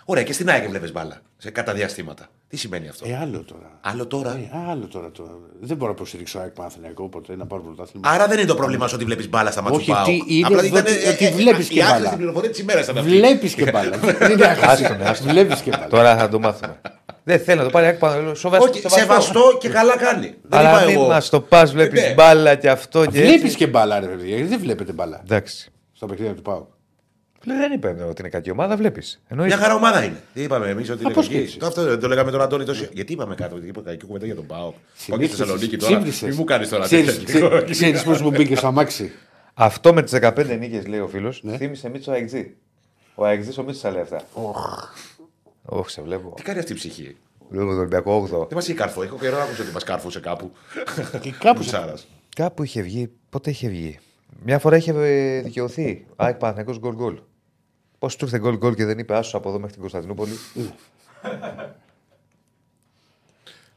Ωραία, 0.06 0.24
και 0.24 0.34
στην 0.34 0.50
ΑΕΚ 0.50 0.70
βλέπεις 0.70 0.92
μπάλα. 0.92 1.22
Σε 1.38 1.52
κατά 1.52 1.74
διαστήματα. 1.74 2.28
Τι 2.50 2.58
σημαίνει 2.58 2.88
αυτό; 2.88 3.06
Ε, 3.08 3.18
άλλο 3.22 3.44
τώρα. 3.44 3.80
Άλλο 3.82 4.06
τώρα; 4.08 4.32
Ε, 4.32 4.70
άλλο 4.72 4.86
τώρα, 4.88 5.12
τώρα. 5.12 5.32
Δεν 5.62 5.78
μπορώ 5.78 5.92
να 5.92 5.98
υποστηρίξω 5.98 6.40
ΑΕΚ 6.40 6.52
Παναθηναϊκό 6.52 7.10
ποτέ 7.10 7.36
να 7.36 7.46
πάρω 7.46 7.62
πρωτάθλημα. 7.62 8.10
Άρα 8.10 8.28
δεν 8.28 8.38
είναι 8.38 8.48
το 8.48 8.56
πρόβλημα 8.56 8.88
σου 8.88 8.94
ότι 8.96 9.06
βλέπεις 9.06 9.30
μπάλα 9.30 9.52
στα 9.52 9.62
μάτια 9.62 9.78
Όχι, 9.78 9.86
του 9.86 9.94
Πάου. 9.94 10.06
τι 10.06 10.22
είναι 10.38 10.46
Απλά 10.48 10.58
ότι- 10.58 10.68
ήταν, 10.68 10.84
ε, 10.86 11.10
ότι 11.10 11.26
ε, 11.26 11.32
βλέπεις 11.32 11.70
η 11.70 11.74
και 11.74 11.82
άχρηστη 11.84 12.04
μπάλα. 12.04 12.16
πληροφορία 12.18 12.50
της 12.50 12.60
ημέρας 12.60 12.84
ήταν 12.84 12.98
αυτή. 12.98 13.10
Βλέπεις 13.10 13.54
και 13.54 13.72
μπάλα. 13.72 13.98
Δεν 13.98 14.32
είναι 14.32 14.46
Άστον, 14.46 14.64
άχαση. 14.64 14.86
άστον. 15.04 15.28
Βλέπεις 15.30 15.62
και 15.62 15.70
μπάλα. 15.70 15.88
Τώρα 15.88 16.18
θα 16.18 16.30
το 16.30 16.40
μάθουμε. 16.40 16.82
Δεν 17.24 17.40
θέλει 17.40 17.58
να 17.58 17.64
το 17.64 17.70
πάρει 17.70 17.88
άκπα. 17.88 18.34
Σοβαστό. 18.36 18.70
Όχι, 18.70 18.84
σεβαστό 18.90 19.58
και 19.60 19.70
καλά 19.70 19.98
κάνει. 19.98 20.26
Δεν 20.42 20.60
είπα 20.60 20.70
Αλλά 20.70 20.86
μην 20.86 20.96
εγώ. 20.96 21.08
μας 21.08 21.30
το 21.30 21.42
πας, 21.42 21.72
βλέπεις 21.72 22.02
Ναι. 22.02 22.14
μπάλα 22.14 22.56
και 22.56 22.70
αυτό 22.70 23.06
και 23.06 23.12
Βλέπεις 23.22 23.44
έτσι. 23.44 23.56
και 23.56 23.68
μπάλα, 23.68 24.00
ρε 24.00 24.06
παιδιά. 24.08 24.36
Γιατί 24.36 24.50
δεν 24.50 24.60
βλέπετε 24.60 24.92
μπάλα 24.92 25.22
Εντάξει. 25.24 25.72
στο 25.94 26.06
παιχνίδι 26.06 26.34
του 26.34 26.42
Πάου. 26.42 26.68
Δεν 27.48 27.72
είπαμε 27.72 28.04
ότι 28.04 28.22
είναι 28.22 28.30
κακή 28.30 28.52
ομάδα, 28.52 28.76
βλέπεις. 28.78 29.22
Μια 29.36 29.58
χαρά 29.58 29.76
ομάδα 29.76 30.04
είναι. 30.04 30.22
Τι 30.34 30.42
είπαμε 30.42 30.70
εμείς 30.70 30.90
ότι 30.90 31.04
είναι 31.04 31.14
πώς 31.14 31.26
κακή. 31.28 31.38
και 31.38 31.44
έτσι. 31.44 31.58
Το 31.58 31.66
Αυτό 31.66 31.84
δεν 31.84 32.00
το 32.00 32.08
λέγαμε 32.08 32.32
τον 32.32 32.42
Αντώνη 32.42 32.66
τόσο. 32.66 32.88
Γιατί 32.92 33.14
είπαμε 33.14 33.36
κάτι, 33.36 33.54
ότι 33.56 33.68
είπα 33.68 33.82
κακή 33.82 34.06
κουβέντα 34.06 34.26
για 34.26 34.36
τον 34.36 34.46
Πάο. 34.46 34.74
Πάω 35.08 35.18
και 35.20 35.26
στη 35.28 35.36
Θεσσαλονίκη 35.36 35.78
τώρα. 35.78 35.94
Σύμπρισες. 35.96 36.30
Μη 36.30 36.36
μου 36.36 36.44
κάνεις 36.44 36.70
τώρα 36.70 36.84
Ξέρεις- 36.84 37.24
τέτοια. 37.24 37.62
Ξέρεις 37.70 38.04
πώς 38.04 38.22
μου 38.22 38.30
μπήκε 38.30 38.56
στο 38.56 38.68
αμάξι. 38.68 39.12
Αυτό 39.54 39.94
με 39.94 40.02
τις 40.04 40.12
15 40.12 40.58
νίκες, 40.60 40.88
λέει 40.88 41.00
ο 41.00 41.08
φίλος, 41.08 41.40
Ναι. 41.44 41.58
θύμισε 41.58 41.90
Μίτσο 41.90 42.12
Αεξή. 42.12 42.56
Ο 43.16 43.26
Αεξή 43.26 43.60
ο 43.60 43.64
Μίτσος 43.64 43.82
τα 43.82 43.92
λέει 43.92 44.02
αυτά. 44.02 44.22
Όχι, 45.66 45.90
σε 45.90 46.02
βλέπω. 46.02 46.34
Τι 46.36 46.42
κάνει 46.44 46.60
αυτή 46.60 46.72
η 46.72 46.76
ψυχή; 46.76 47.16
Βλέπω 47.50 47.68
τον 47.70 47.78
Ολυμπιακό 47.80 48.16
8. 48.16 48.38
Δεν 48.38 48.48
μας 48.54 48.68
είχε 48.68 48.74
καρφό. 48.78 49.04
Έχω 49.04 49.18
καιρό 49.18 49.38
να 49.38 49.44
ακούσω 49.44 49.64
ότι 49.64 49.72
μας 49.72 49.84
κάρφωσε 49.84 50.20
κάπου. 50.20 50.52
Και 51.22 51.34
κάπου 51.44 51.60
Τσάρας. 51.64 52.08
Κάπου 52.36 52.64
είχε 52.64 52.82
βγει. 52.82 53.10
Πότε 53.30 53.50
είχε 53.50 53.68
βγει; 53.68 54.00
Μια 54.44 54.60
φορά 54.60 54.76
είχε 54.78 54.92
ε, 54.96 55.42
δικαιωθεί. 55.42 56.06
ΑΕΚ 56.16 56.36
Παναθηναϊκός 56.36 56.80
γκολ 56.80 56.94
γκολ. 56.96 57.18
Πώς 58.00 58.16
του 58.16 58.26
ήρθε 58.26 58.40
γκολ 58.40 58.58
γκολ 58.58 58.76
και 58.76 58.86
δεν 58.86 59.00
είπε 59.00 59.16
άσο 59.16 59.38
από 59.38 59.48
εδώ 59.50 59.58
μέχρι 59.58 59.72
την 59.72 59.82
Κωνσταντινούπολη. 59.82 60.34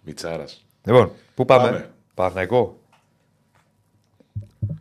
Μιτσάρας. 0.05 0.65
λοιπόν, 0.85 1.13
πού 1.35 1.45
πάμε; 1.45 1.67
Πάμε. 1.71 1.91
Παναθηναϊκό. 2.15 2.79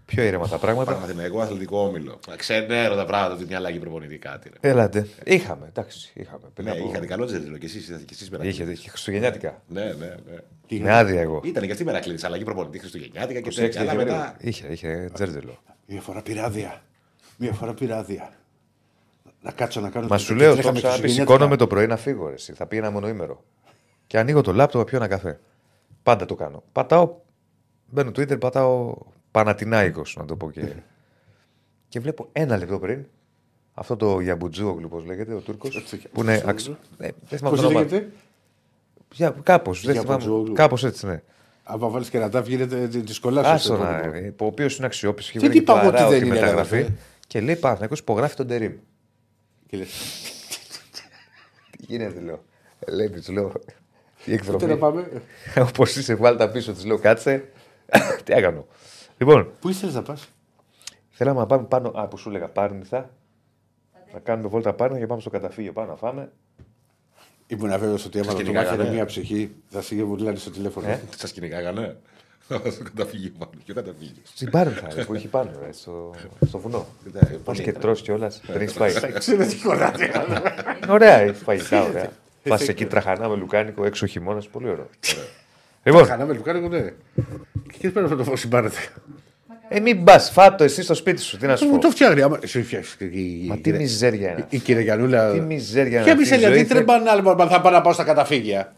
Πιο 0.06 0.24
ήρεμα 0.24 0.48
τα 0.48 0.58
πράγματα. 0.58 0.94
Παναθηναϊκό 0.94 1.40
αθλητικό 1.42 1.80
όμιλο. 1.80 2.20
Ξενέρω 2.36 2.96
τα 2.96 3.06
πράγματα 3.06 3.36
ότι 3.36 3.46
μια 3.46 3.58
αλλαγή 3.58 3.80
προπονητή 3.80 4.18
κάτι. 4.18 4.50
ρε. 4.62 4.70
Έλατε. 4.70 5.08
Είχαμε, 5.26 5.66
εντάξει. 5.68 6.12
Είχαμε. 6.14 6.48
Πριν 6.54 6.68
Ναι, 6.68 6.74
από- 6.78 6.90
είχατε 6.90 7.06
καλό 7.06 7.26
τζέρτζελο 7.26 7.58
και 7.58 7.66
εσείς 7.66 7.88
είδατε 7.88 8.04
και 8.04 8.14
εσείς 8.14 8.30
Είχε, 8.42 8.64
είχε 8.72 8.90
Χριστουγεννιάτικα. 8.90 9.62
Ναι, 9.68 9.84
ναι, 9.84 10.16
ναι. 10.70 10.80
Με 10.80 10.94
άδεια 10.98 11.22
εγώ. 11.22 11.42
Ήταν 11.44 11.66
και 11.66 11.72
αυτή 11.72 11.84
η 11.84 11.86
μερακλή 11.86 12.20
αλλαγή 12.22 12.44
προπονητή 12.44 12.80
Χριστουγεννιάτικα 12.80 13.40
και 13.40 13.50
26 13.50 13.54
τέτοια. 13.56 13.82
Αλλά 13.82 13.92
Δεκεμβρίου. 13.92 14.18
μετά. 14.18 14.36
Είχε, 14.40 14.68
είχε 14.68 15.10
τζέρτζελο. 15.14 15.58
Μία 15.88 16.02
φορά 16.02 16.22
πειράδια. 16.22 16.82
Μία 17.38 17.54
φορά 17.54 17.74
πειράδια. 17.74 18.34
Να 19.42 19.52
κάτσω 19.52 19.82
να 19.82 19.90
κάνω. 19.90 20.08
Μα 20.08 20.16
το- 20.18 20.22
σου 20.22 20.28
το- 20.28 20.36
λέω, 20.36 20.50
το 20.50 20.56
το 20.56 20.62
τρέχαμε 20.62 20.78
ξαναπεί. 20.80 21.00
Χριστουγεννιάτικα. 21.02 21.34
Σηκώνομαι 21.34 21.56
το 21.56 21.68
πρωί 21.68 21.88
να 21.88 21.98
φύγω. 21.98 22.28
Ρε, 22.28 22.34
εσύ. 22.34 22.54
Θα 22.54 22.66
πει 22.66 22.78
ένα 22.78 22.92
μονοήμερο. 22.92 23.44
Και 24.08 24.20
ανοίγω 24.20 24.42
το 24.42 24.54
λάπτοπ, 24.54 24.86
πιω 24.88 24.98
ένα 24.98 25.08
καφέ. 25.08 25.40
Πάντα 26.04 26.26
το 26.26 26.36
κάνω. 26.36 26.64
Πατάω. 26.72 27.16
Μπαίνω 27.92 28.10
Twitter, 28.10 28.40
πατάω 28.40 28.96
Πανατινάικος, 29.32 30.16
να 30.20 30.26
το 30.26 30.36
πω 30.36 30.52
και. 30.52 30.62
και 31.90 32.00
βλέπω 32.00 32.30
ένα 32.32 32.58
λεπτό 32.58 32.80
πριν 32.80 33.06
αυτό 33.74 33.96
το 33.96 34.20
Γιαμπουτζούογλου, 34.20 34.90
όπω 34.92 35.04
λέγεται, 35.06 35.34
ο 35.34 35.40
Τούρκος. 35.40 35.84
Που 36.14 36.22
είναι. 36.22 36.44
Αξ... 36.46 36.68
Ε, 36.68 36.74
δεν 36.98 37.38
θυμάμαι 37.38 37.56
Πώς 37.56 37.60
το 37.60 37.68
όνομα. 37.68 37.86
λέγεται; 37.86 38.10
Κάπως. 39.44 39.84
Γιαμπουτζούογλου. 39.84 40.54
Κάπως 40.54 40.84
έτσι, 40.84 41.06
ναι. 41.06 41.22
Άμα 41.64 41.88
βάλεις 41.90 42.10
και 42.10 42.20
ρατά, 42.20 42.40
γίνεται 42.42 42.88
τη 42.88 43.20
κολλά 43.20 43.42
Άστο 43.42 43.78
να 43.78 44.04
είναι. 44.06 44.34
Ο 44.40 44.46
οποίος 44.46 44.78
είναι 44.78 44.86
αξιόπιστος. 44.86 45.42
Και 45.42 45.50
τι 45.50 45.58
είπα 45.58 45.80
εγώ 45.80 45.90
ότι 45.90 46.04
δεν 46.04 46.26
είναι, 46.26 46.34
μεταγραφή. 46.34 46.76
ρε, 46.82 46.88
Και 47.28 47.42
λέει 47.42 47.56
Παναθυνακό 47.56 47.96
υπογράφει 47.98 48.36
τον 48.36 48.48
Τερήμ. 48.48 48.74
Και 49.70 49.78
λες, 49.78 49.90
Τι 51.72 51.78
γίνεται, 51.86 52.20
λέω. 52.20 52.44
Ε, 52.80 52.92
Λέει, 52.92 53.10
τη 53.10 53.32
λέω. 53.32 53.52
Τι 54.24 54.36
Πότε 54.38 54.66
να 54.66 54.74
εκδρομή. 54.74 54.78
πάμε. 54.78 55.22
Όπως 55.70 55.96
είσαι, 55.96 56.16
βάλει 56.16 56.38
τα 56.38 56.50
πίσω, 56.52 56.74
τη 56.74 56.86
λέω 56.88 57.00
κάτσε. 57.00 57.50
Τι 58.24 58.34
έκανα. 58.34 58.64
Λοιπόν, 59.18 59.52
Πού 59.60 59.70
ήθελες 59.70 59.96
να 59.96 60.02
πας; 60.02 60.30
θέλαμε 61.10 61.40
να 61.40 61.46
πάμε 61.46 61.64
πάνω. 61.68 61.90
Α, 61.96 62.08
που 62.08 62.18
σου 62.18 62.30
έλεγα 62.30 62.48
Πάρνηθα. 62.50 63.10
Να 64.14 64.20
κάνουμε 64.20 64.48
βόλτα 64.48 64.74
Πάρνηθα 64.74 65.00
και 65.00 65.08
πάμε 65.08 65.22
στο 65.22 65.30
καταφύγιο 65.30 65.74
πάνω 65.74 65.90
να 65.90 65.96
φάμε. 65.96 66.32
Ήμουν 67.48 67.70
βέβαιος 67.70 68.06
ότι 68.06 68.20
άμα 68.20 68.32
το 68.32 68.38
κυνηγάγανε. 68.38 68.78
μάθαινε 68.78 68.96
μία 68.96 69.06
ψυχή 69.06 69.56
θα 69.70 69.82
σε 69.82 70.04
βουλάνε 70.04 70.38
στο 70.38 70.50
τηλέφωνο. 70.52 70.88
Ε; 70.88 71.02
Σας 71.18 71.32
κυνηγάγανε. 71.32 71.98
Στο 72.50 72.84
καταφύγιο 72.84 73.32
πάνω. 73.38 73.52
Ποιο 73.66 73.74
καταφύγιο. 73.74 74.14
Στην 74.34 74.50
Πάρνηθα, 74.50 74.88
ρε, 74.96 75.04
που 75.04 75.14
έχει 75.14 75.28
πάνω, 75.28 75.52
ρε, 75.66 75.72
στο, 75.72 76.16
στο 76.48 76.58
βουνό. 76.60 76.88
Ναι, 77.14 77.20
Πα 77.20 77.38
πολύ 77.44 77.62
και 77.62 77.70
ήταν. 77.70 77.82
τρώ 77.82 77.94
κιόλας. 77.94 78.42
Δεν 78.48 78.62
έχει 78.62 78.78
πάει. 78.78 78.94
Ξέρω 79.20 79.46
τι 79.46 79.56
κολλάτε. 79.56 80.06
Είναι 80.84 80.92
ωραία, 80.92 81.18
έχει 81.20 81.44
φαγητά, 81.44 81.84
ωραία. 81.84 82.10
Πα 82.50 82.60
εκεί 82.68 82.86
τραχανά 82.86 83.30
με 83.30 83.36
λουκάνικο 83.36 83.86
έξω 83.86 84.06
χειμώνας, 84.06 84.48
πολύ 84.48 84.70
ωραίο. 84.70 84.90
Λοιπόν, 85.84 86.06
Χανάμε 86.06 86.34
λουκάνικο, 86.34 86.68
ναι. 86.68 86.94
Και 87.80 87.90
πρέπει 87.90 88.10
να 88.10 88.16
το 88.16 88.24
φως 88.24 88.40
συμπάρετε. 88.40 88.78
ε, 89.70 89.80
μην 89.80 90.04
πας, 90.04 90.30
φάτο 90.32 90.64
εσύ 90.64 90.82
στο 90.84 90.94
σπίτι 90.94 91.22
σου, 91.22 91.38
τι 91.38 91.46
να 91.46 91.56
σου 91.56 91.66
Μου 91.66 91.72
πω. 91.72 91.80
το 91.80 91.90
φτιάχνει. 91.90 92.22
άμα- 92.22 92.40
Σου 92.46 92.64
φτιάξει. 92.64 93.12
Μα 93.48 93.58
τι 93.58 93.74
μιζέρια 93.74 94.32
είναι. 94.32 94.46
Η 94.50 94.58
κυρία 94.60 94.82
Γιανούλα. 94.82 95.32
Τι 95.32 95.40
μιζέρια 95.40 96.02
Ποια 96.04 96.12
είναι. 96.12 96.22
αυτή 96.22 96.34
η 96.34 96.38
μιζέρια, 96.38 96.48
ζωή. 96.48 96.64
τι 96.64 96.70
τρεμπάνε 96.70 97.10
άλλο, 97.10 97.36
μα 97.36 97.48
θα 97.48 97.62
πάω 97.62 97.72
να 97.72 97.82
πάω 97.82 97.94
στα 97.94 98.04
καταφύγια. 98.04 98.74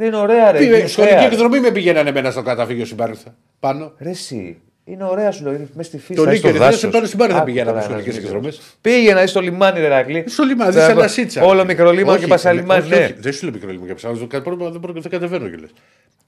Είναι 0.00 0.16
ωραία, 0.16 0.52
ρε. 0.52 0.58
Πήγε- 0.58 0.78
είναι 0.78 0.86
Σχολική 0.88 1.14
ωραία. 1.14 1.26
εκδρομή 1.26 1.60
με 1.60 1.70
πήγαιναν 1.70 2.06
εμένα 2.06 2.30
στο 2.30 2.42
καταφύγιο 2.42 2.84
συμπάρθα. 2.84 3.34
Πάνω. 3.60 3.92
Ρε 3.98 4.10
εσύ, 4.10 4.60
είναι 4.84 5.04
ωραία 5.04 5.30
σου 5.30 5.42
λέω, 5.42 5.52
είναι 5.52 5.68
μέσα 5.74 5.88
στη 5.88 5.98
φύση. 5.98 6.14
Το 6.14 6.24
θα 6.24 6.32
είσαι 6.32 6.36
Λύκειο 6.36 6.50
στο 6.50 6.58
δεν 6.58 6.66
δάσος. 6.66 6.80
σε 6.80 6.88
παίρνω 6.88 7.06
στην 7.06 7.18
Πάρη 7.18 7.30
θα 7.32 7.36
Άκου 7.38 7.46
πηγαίναμε 7.46 7.70
τώρα 7.70 7.82
σχολικές 7.82 8.12
ένας 8.14 8.24
εκδρομές. 8.24 8.52
μικρός. 8.56 8.76
Πήγαινα 8.80 9.26
στο 9.26 9.40
λιμάνι, 9.40 9.80
ρε 9.80 9.88
Ρακλή. 9.88 10.24
Στο 10.28 10.42
λιμάνι, 10.44 10.72
Θα- 10.72 10.84
σε 10.84 10.90
ένα 10.90 11.06
σίτσα. 11.08 11.42
Όλο 11.44 11.64
μικρό 11.64 11.90
λίμανο 11.90 12.12
Όχι, 12.12 12.20
και 12.20 12.26
πα 12.26 12.36
σε 12.36 12.52
λιμάνι, 12.52 12.82
όχι, 12.82 12.92
όχι, 12.92 13.02
ναι. 13.02 13.14
Δεν 13.20 13.32
σου 13.32 13.44
λέω 13.44 13.54
μικρό 13.54 13.68
λίμανο 13.70 13.86
και 13.88 13.94
ψάχνω. 13.94 14.16
Δεν 14.16 14.42
μπορώ- 14.42 14.70
δεν 14.70 14.80
μπορώ- 14.80 14.92
δεν 15.00 15.10
κατεβαίνω 15.10 15.48
κιόλα. 15.48 15.66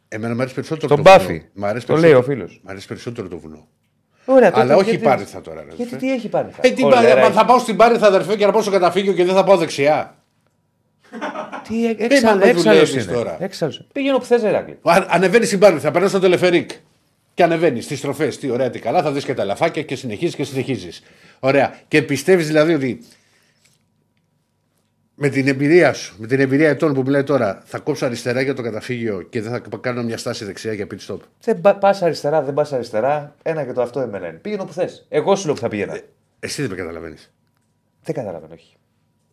Εμένα 0.08 0.34
μου 0.34 0.40
αρέσει 0.40 0.54
περισσότερο 0.54 0.86
Στον 0.86 0.96
το 1.04 1.10
βουνό. 1.10 1.16
Μπάφι. 1.18 1.42
Μ' 1.54 1.64
αρέσει 1.64 1.86
Το 1.86 1.92
λέει 1.96 2.02
περισσότερο- 2.02 2.34
ο 2.34 2.36
φίλος. 2.46 2.60
Μ' 2.64 2.68
αρέσει 2.70 2.86
περισσότερο 2.86 3.28
το 3.28 3.38
βουνό. 3.38 3.66
Ωραία, 4.24 4.50
τότε 4.50 4.62
Αλλά 4.62 4.74
όχι 4.76 4.84
γιατί- 4.90 5.04
η 5.04 5.08
Πάρηθα 5.08 5.40
τώρα. 5.40 5.56
ρε, 5.60 5.66
Γιατί 5.66 5.82
αδερφέ. 5.82 5.96
τι 6.06 6.12
έχει 6.12 6.28
πάρει. 6.28 6.48
Ε, 6.60 6.70
τι 6.70 6.82
πάρει, 6.82 7.20
μα 7.20 7.30
θα 7.30 7.44
πάω 7.44 7.58
στην 7.58 7.76
Πάρηθα 7.76 8.06
αδερφέ 8.06 8.36
και 8.36 8.46
να 8.46 8.52
πάω 8.52 8.62
στο 8.62 8.70
καταφύγιο 8.70 9.12
και 9.12 9.24
δεν 9.24 9.34
θα 9.34 9.44
πάω 9.44 9.56
δεξιά. 9.56 10.16
Τι 11.68 11.86
ε, 11.86 11.96
μα 11.98 12.04
έξαλλος 12.04 12.44
με 12.44 12.52
δουλεύεις 12.52 12.92
είναι. 12.92 13.12
τώρα. 13.12 13.36
Έξαλλος. 13.40 13.86
Πήγαινε 13.92 14.14
όπου 14.14 14.24
θες, 14.24 14.42
ρε 14.42 14.50
Ρακλή. 14.50 14.78
Ανεβαίνει 15.08 15.44
στην 15.44 15.58
Πάρηθα, 15.58 15.90
περνάς 15.90 16.10
στο 16.10 16.18
τελεφερίκ. 16.18 16.70
Και 17.34 17.42
ανεβαίνεις 17.42 17.84
στις 17.84 17.98
στροφές. 17.98 18.38
Τι 18.38 18.50
ωραία, 18.50 18.70
τι 18.70 18.78
καλά, 18.78 19.02
θα 19.02 19.12
δεις 19.12 19.24
και 19.24 19.34
τα 19.34 19.44
λαφάκια 19.44 19.82
και 19.82 19.96
συνεχίζεις 19.96 20.34
και 20.34 20.44
συνεχίζεις. 20.44 21.02
Ωραία. 21.40 21.74
Και 21.88 22.02
πιστεύεις 22.02 22.46
δηλαδή 22.46 22.74
ότι 22.74 23.04
με 25.14 25.28
την 25.28 25.48
εμπειρία 25.48 25.92
σου, 25.92 26.14
με 26.18 26.26
την 26.26 26.40
εμπειρία 26.40 26.68
ετών 26.68 26.94
που 26.94 27.02
μιλάει 27.02 27.22
τώρα, 27.22 27.62
θα 27.64 27.78
κόψω 27.78 28.06
αριστερά 28.06 28.40
για 28.40 28.54
το 28.54 28.62
καταφύγιο 28.62 29.22
και 29.22 29.42
δεν 29.42 29.50
θα 29.52 29.78
κάνω 29.80 30.02
μια 30.02 30.16
στάση 30.16 30.44
δεξιά 30.44 30.72
για 30.72 30.86
pit 30.90 31.06
stop; 31.06 31.18
Δεν 31.40 31.60
πα 31.60 31.98
αριστερά, 32.00 32.42
δεν 32.42 32.54
πας 32.54 32.72
αριστερά. 32.72 33.34
Ένα 33.42 33.64
και 33.64 33.72
το 33.72 33.82
αυτό 33.82 34.00
εμένα 34.00 34.28
είναι. 34.28 34.38
Πήγαινε 34.38 34.62
όπου 34.62 34.72
θες. 34.72 35.06
Εγώ 35.08 35.36
σου 35.36 35.44
λέω 35.46 35.54
που 35.54 35.60
θα 35.60 35.68
πήγαινα. 35.68 36.00
Εσύ 36.40 36.60
δεν 36.60 36.70
με 36.70 36.76
καταλαβαίνεις. 36.76 37.32
Δεν 38.02 38.14
καταλαβαίνω, 38.14 38.54
όχι. 38.54 38.76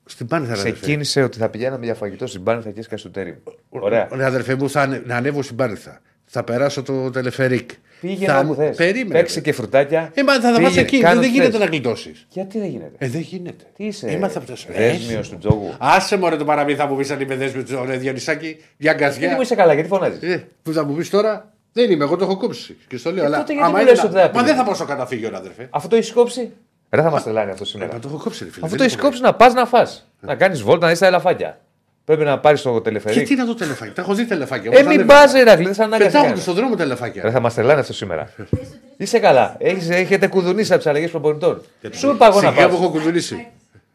Στην 0.10 0.28
Πάρηθα, 0.28 0.54
ρε, 0.54 0.60
αδερφέ. 0.60 0.80
Ξεκίνησε 0.80 1.24
ότι 1.24 1.38
θα 1.38 1.50
πηγαίναμε 1.50 1.86
για 1.86 1.94
φαγητό 1.96 2.28
στην 2.28 2.44
Πάνηθα 2.44 2.70
και 2.72 2.80
έσκασε 2.80 3.02
στο 3.02 3.10
τέρι. 3.10 3.42
Ωραία. 3.70 4.08
Ωραία, 4.12 4.28
αδερφέ 4.28 4.56
μου, 4.56 4.70
θα 4.70 4.82
ανε- 4.82 5.06
να 5.06 5.16
ανέβω 5.16 5.42
στην 5.42 5.56
Πάρηθα. 5.56 6.02
Θα 6.26 6.44
περάσω 6.44 6.84
το 6.84 7.10
τελεφερίκ. 7.10 7.70
Πήγαινε 8.02 8.32
θα... 8.34 8.40
όπου 8.40 8.54
θες. 8.54 8.76
Περίμενε. 8.76 9.20
Παίξε 9.20 9.36
ρε. 9.36 9.42
και 9.42 9.52
φρουτάκια. 9.52 10.12
Ε, 10.14 10.24
μα 10.24 10.34
θα 10.34 10.40
τα 10.42 10.48
Πήγαινε, 10.48 10.68
πας 10.68 10.78
εκεί. 10.78 11.00
κάνε 11.00 11.14
Δεν, 11.14 11.22
δεν 11.22 11.30
ό,τι 11.30 11.38
γίνεται 11.38 11.52
θες. 11.58 11.60
να 11.60 11.66
γλιτώσεις. 11.66 12.26
Γιατί 12.30 12.60
δεν 12.60 12.68
γίνεται; 12.70 12.92
Ε, 12.98 13.08
δεν 13.08 13.22
γίνεται. 13.22 13.64
Τι 13.76 13.86
είσαι. 13.86 14.08
Ε, 14.08 14.18
μα 14.18 14.30
θα 14.30 14.42
φτάσει. 14.42 14.68
Δέσμιος 14.72 15.30
του 15.30 15.38
τζόγου. 15.38 15.74
Άσε 15.80 16.18
μωρέ 16.18 16.36
το 16.36 16.46
παραμύθι 16.46 16.78
θα 16.78 16.88
μου 16.88 16.96
πεις 16.96 17.12
αν 17.12 17.20
είμαι 17.22 17.36
δέσμιος 17.36 17.66
του 17.70 17.78
Ωραία 17.82 17.98
Διονυσάκη. 17.98 18.46
Μια 18.46 18.62
Γιατί 18.78 19.04
γκαζιά. 19.04 19.36
μου 19.36 19.42
είσαι 19.42 19.56
καλά, 19.56 19.74
γιατί 19.74 19.90
φωνάζεις; 19.90 20.22
Ε, 20.22 20.48
που 20.64 20.74
θα 20.74 20.86
μου 20.86 20.94
πεις 20.96 21.10
τώρα. 21.10 21.54
Δεν 21.74 21.92
είμαι, 21.92 22.04
εγώ 22.04 22.16
το 22.16 22.24
έχω 22.24 22.38
κόψει. 22.38 22.78
Και 22.88 22.98
στο 22.98 23.12
λέω. 23.12 23.24
Ε, 23.24 23.26
αλλά 23.26 23.38
τότε 23.38 23.54
γιατί 23.54 23.68
άμα 23.68 23.76
μου 23.78 23.82
είναι 23.82 23.90
λες 23.90 24.00
να- 24.00 24.04
ότι 24.06 24.14
δεν 24.14 24.22
θα 24.22 24.28
Μα 24.28 24.32
πήγαινε; 24.32 24.48
δεν 24.48 24.58
θα 24.58 24.64
πάω 24.64 24.74
στο 24.74 24.86
καταφύγιο, 24.86 25.30
ρε, 25.30 25.36
αδερφέ. 25.36 25.68
Αυτό 25.70 25.88
το 25.88 25.96
έχεις 25.96 26.12
κόψει; 26.12 26.52
Δεν 26.90 27.04
θα 27.04 27.10
μας 27.10 27.24
τρελάνει 27.24 27.52
αυτό 27.52 27.64
Ε, 27.64 27.68
σήμερα. 27.68 27.94
μα 27.94 28.00
το 28.00 28.08
έχω 28.12 28.18
κόψει, 28.24 28.44
ρε 28.44 28.50
φίλε. 28.50 28.66
Αφού 28.66 28.70
δεν 28.70 28.78
το 28.78 28.84
έχεις 28.84 28.96
έχω 28.96 29.06
κόψει 29.06 29.22
να 29.22 29.34
πας 29.34 29.54
να 29.54 29.66
φας. 29.66 30.08
Να 30.20 30.36
κάνεις 30.36 30.62
βόλτα, 30.62 30.86
να 30.86 30.92
είσαι 30.92 31.02
τα 31.02 31.08
ελαφάκια. 31.08 31.60
Πρέπει 32.06 32.24
να 32.24 32.40
πάρεις 32.40 32.62
το 32.62 32.74
Και 32.74 32.80
τελεφερίκ. 32.82 33.28
τι 33.28 33.36
να 33.36 33.46
το 33.46 33.56
τελεφάκι; 33.56 33.92
Τα 33.94 34.02
έχω 34.02 34.14
δει 34.14 34.26
τελεφάκια. 34.26 34.66
Ε, 34.72 34.76
όπως 34.76 34.82
μην 34.82 35.00
ανέβαινα. 35.00 35.20
πας, 35.20 35.34
Ηρακλή, 35.34 35.66
δεν 35.66 35.74
σαν 35.74 35.86
ανάγκη. 35.86 36.04
Πετάγονται 36.04 36.40
στον 36.42 36.56
δρόμο 36.56 36.76
τελεφάκια. 36.76 37.22
Δεν 37.22 37.32
θα 37.32 37.40
μας 37.40 37.54
τρελάνει 37.54 37.80
αυτό 37.80 37.94
σήμερα. 37.94 38.30
Είσαι 38.98 39.20
καλά. 39.20 39.56
Έχεις, 39.60 39.90
έχετε 39.90 40.28
κουδουνίσει 40.28 40.72
από 40.74 40.82
τις 40.82 40.90
αλλαγές 40.92 41.10
προπονητών. 41.12 41.62
Σου 41.92 42.10
είπα 42.12 42.26
εγώ 42.28 42.42
να 42.42 42.50
Σιγά 42.52 42.68
μου 42.68 42.70
πα. 42.78 42.84
έχω 42.84 42.90
κουδουλήσει. 42.90 43.48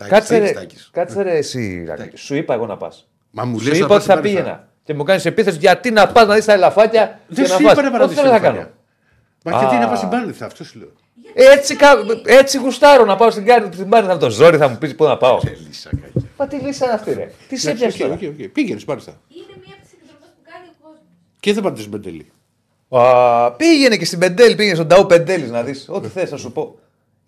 Κάτσε 0.08 0.38
ρε, 0.38 0.50
Τάκης. 0.52 0.88
κάτσε 0.92 1.22
ρε 1.22 1.36
εσύ, 1.36 1.62
Ηρακλή. 1.82 2.10
Σου 2.14 2.34
είπα 2.34 2.54
εγώ 2.54 2.66
να 2.66 2.76
πας. 2.76 3.08
Μα 3.30 3.44
μου 3.44 3.58
Σου 3.58 3.64
λες 3.68 3.72
να 3.78 3.78
είπα 3.78 3.86
πας 3.86 3.96
ότι 3.96 4.06
θα 4.06 4.12
στην 4.12 4.22
Πάρηθα. 4.22 4.40
πήγαινα. 4.42 4.68
Και 4.84 4.94
μου 4.94 5.02
κάνεις 5.02 5.24
επίθεση 5.26 5.58
γιατί 5.58 5.90
να 5.90 6.06
πας 6.08 6.26
να 6.26 6.34
δει 6.34 6.44
τα 6.44 6.52
ελαφάκια 6.52 7.18
Δεν 7.26 7.44
και 7.44 7.50
σου 7.50 7.62
να 7.62 7.70
είπα 7.72 7.82
να 7.82 7.90
πα. 7.90 7.96
πάω 7.96 8.06
Ό,τι 8.06 8.14
θέλω 8.14 8.30
να 8.30 8.38
κάνω. 8.38 8.66
Μα 9.44 9.58
γιατί 9.58 9.74
Α. 9.74 9.78
να 9.78 9.88
πας 9.88 9.98
στην 9.98 10.10
Πάρηθα, 10.10 10.46
αυτό 10.46 10.64
σου 10.64 10.78
λέω. 10.78 10.88
Έτσι, 11.34 11.76
κα- 11.76 11.94
έτσι 12.24 12.58
γουστάρω 12.58 13.04
να 13.04 13.16
πάω 13.16 13.30
στην 13.30 13.44
κάρτα 13.44 13.68
την 13.68 13.88
πάρει 13.88 14.06
θα 14.06 14.16
το 14.16 14.30
ζόρι, 14.30 14.56
θα 14.56 14.68
μου 14.68 14.78
πεις 14.78 14.94
πού 14.94 15.04
να 15.04 15.16
πάω. 15.16 15.40
Λύσα 15.66 15.90
κακιά. 15.90 16.22
Μα 16.38 16.46
τι 16.46 16.56
λύση 16.56 16.84
είναι 16.84 16.92
αυτή, 16.92 17.12
ρε. 17.12 17.30
Τι 17.48 17.56
σε 17.56 17.72
πιάσει 17.72 17.98
τώρα. 17.98 18.14
Πήγαινες 18.52 18.82
στην 18.82 18.86
Πάρηθα. 18.86 19.20
Είναι 19.28 19.44
μία 19.64 19.74
από 19.74 19.82
τις 19.82 19.92
εκδρομέ 19.92 20.26
που 20.34 20.50
κάνει 20.50 20.66
ο 20.68 20.74
κόσμος. 20.82 21.00
Και 21.40 21.52
δεν 21.52 21.62
πάτε 21.62 21.78
στην 21.80 21.90
Πεντελή. 21.92 22.26
Α, 22.88 23.52
πήγαινε 23.52 23.96
και 23.96 24.04
στην 24.04 24.18
Πεντέλη, 24.18 24.54
πήγαινε 24.54 24.74
στον 24.74 24.88
Ταού 24.88 25.06
Πεντέλης 25.06 25.50
να 25.50 25.62
δεις. 25.62 25.86
Ό,τι 25.88 26.08
θες, 26.08 26.28
θα 26.28 26.36
σου 26.36 26.52
πω. 26.52 26.78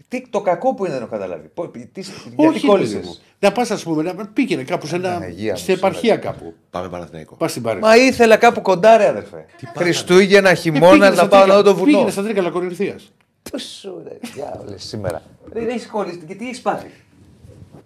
Τι, 0.09 0.29
το 0.31 0.41
κακό 0.41 0.75
που 0.75 0.85
είναι 0.85 0.95
δεν 0.95 1.03
έχω 1.03 1.11
καταλάβει. 1.11 1.49
Πο- 1.55 1.69
τι- 1.69 1.83
γιατί 1.93 2.35
Όχι, 2.37 2.67
κόλλησε. 2.67 2.95
παιδί 2.95 3.07
μου. 3.07 3.17
Να 3.39 3.53
πας, 3.53 3.71
ας 3.71 3.83
πούμε, 3.83 4.03
να 4.03 4.27
πήγαινε 4.27 4.63
κάπου 4.63 4.87
σε 4.87 4.97
ένα. 4.97 5.13
Παναγία 5.13 5.53
μου, 5.53 5.59
στην 5.59 5.75
επαρχία 5.75 6.17
κάπου. 6.17 6.55
Πάμε 6.71 6.89
Παναθηναϊκό. 6.89 7.35
Πας 7.35 7.51
στην 7.51 7.63
Πάρηθα. 7.63 7.87
Μα 7.87 7.97
ήθελα 7.97 8.37
κάπου 8.37 8.61
κοντά, 8.61 8.97
ρε 8.97 9.07
αδερφέ. 9.09 9.45
Χριστούγεννα, 9.77 10.55
χειμώνα, 10.55 11.11
να 11.11 11.29
πάω 11.29 11.47
να 11.47 11.55
δω 11.55 11.63
το 11.63 11.75
βουνό. 11.75 11.85
Πήγαινε 11.91 12.11
στα 12.11 12.23
τρίκαλα 12.23 12.51
κορινθίας. 12.51 13.13
Πού 13.51 13.59
σου, 13.59 14.03
ρε, 14.05 14.19
διάολε 14.35 14.79
σήμερα. 14.79 15.23
Δεν 15.45 15.69
έχεις 15.69 15.87
κολλήσει 15.87 16.19
και 16.19 16.35
τι 16.35 16.45
έχεις 16.45 16.61
πάθει; 16.61 16.91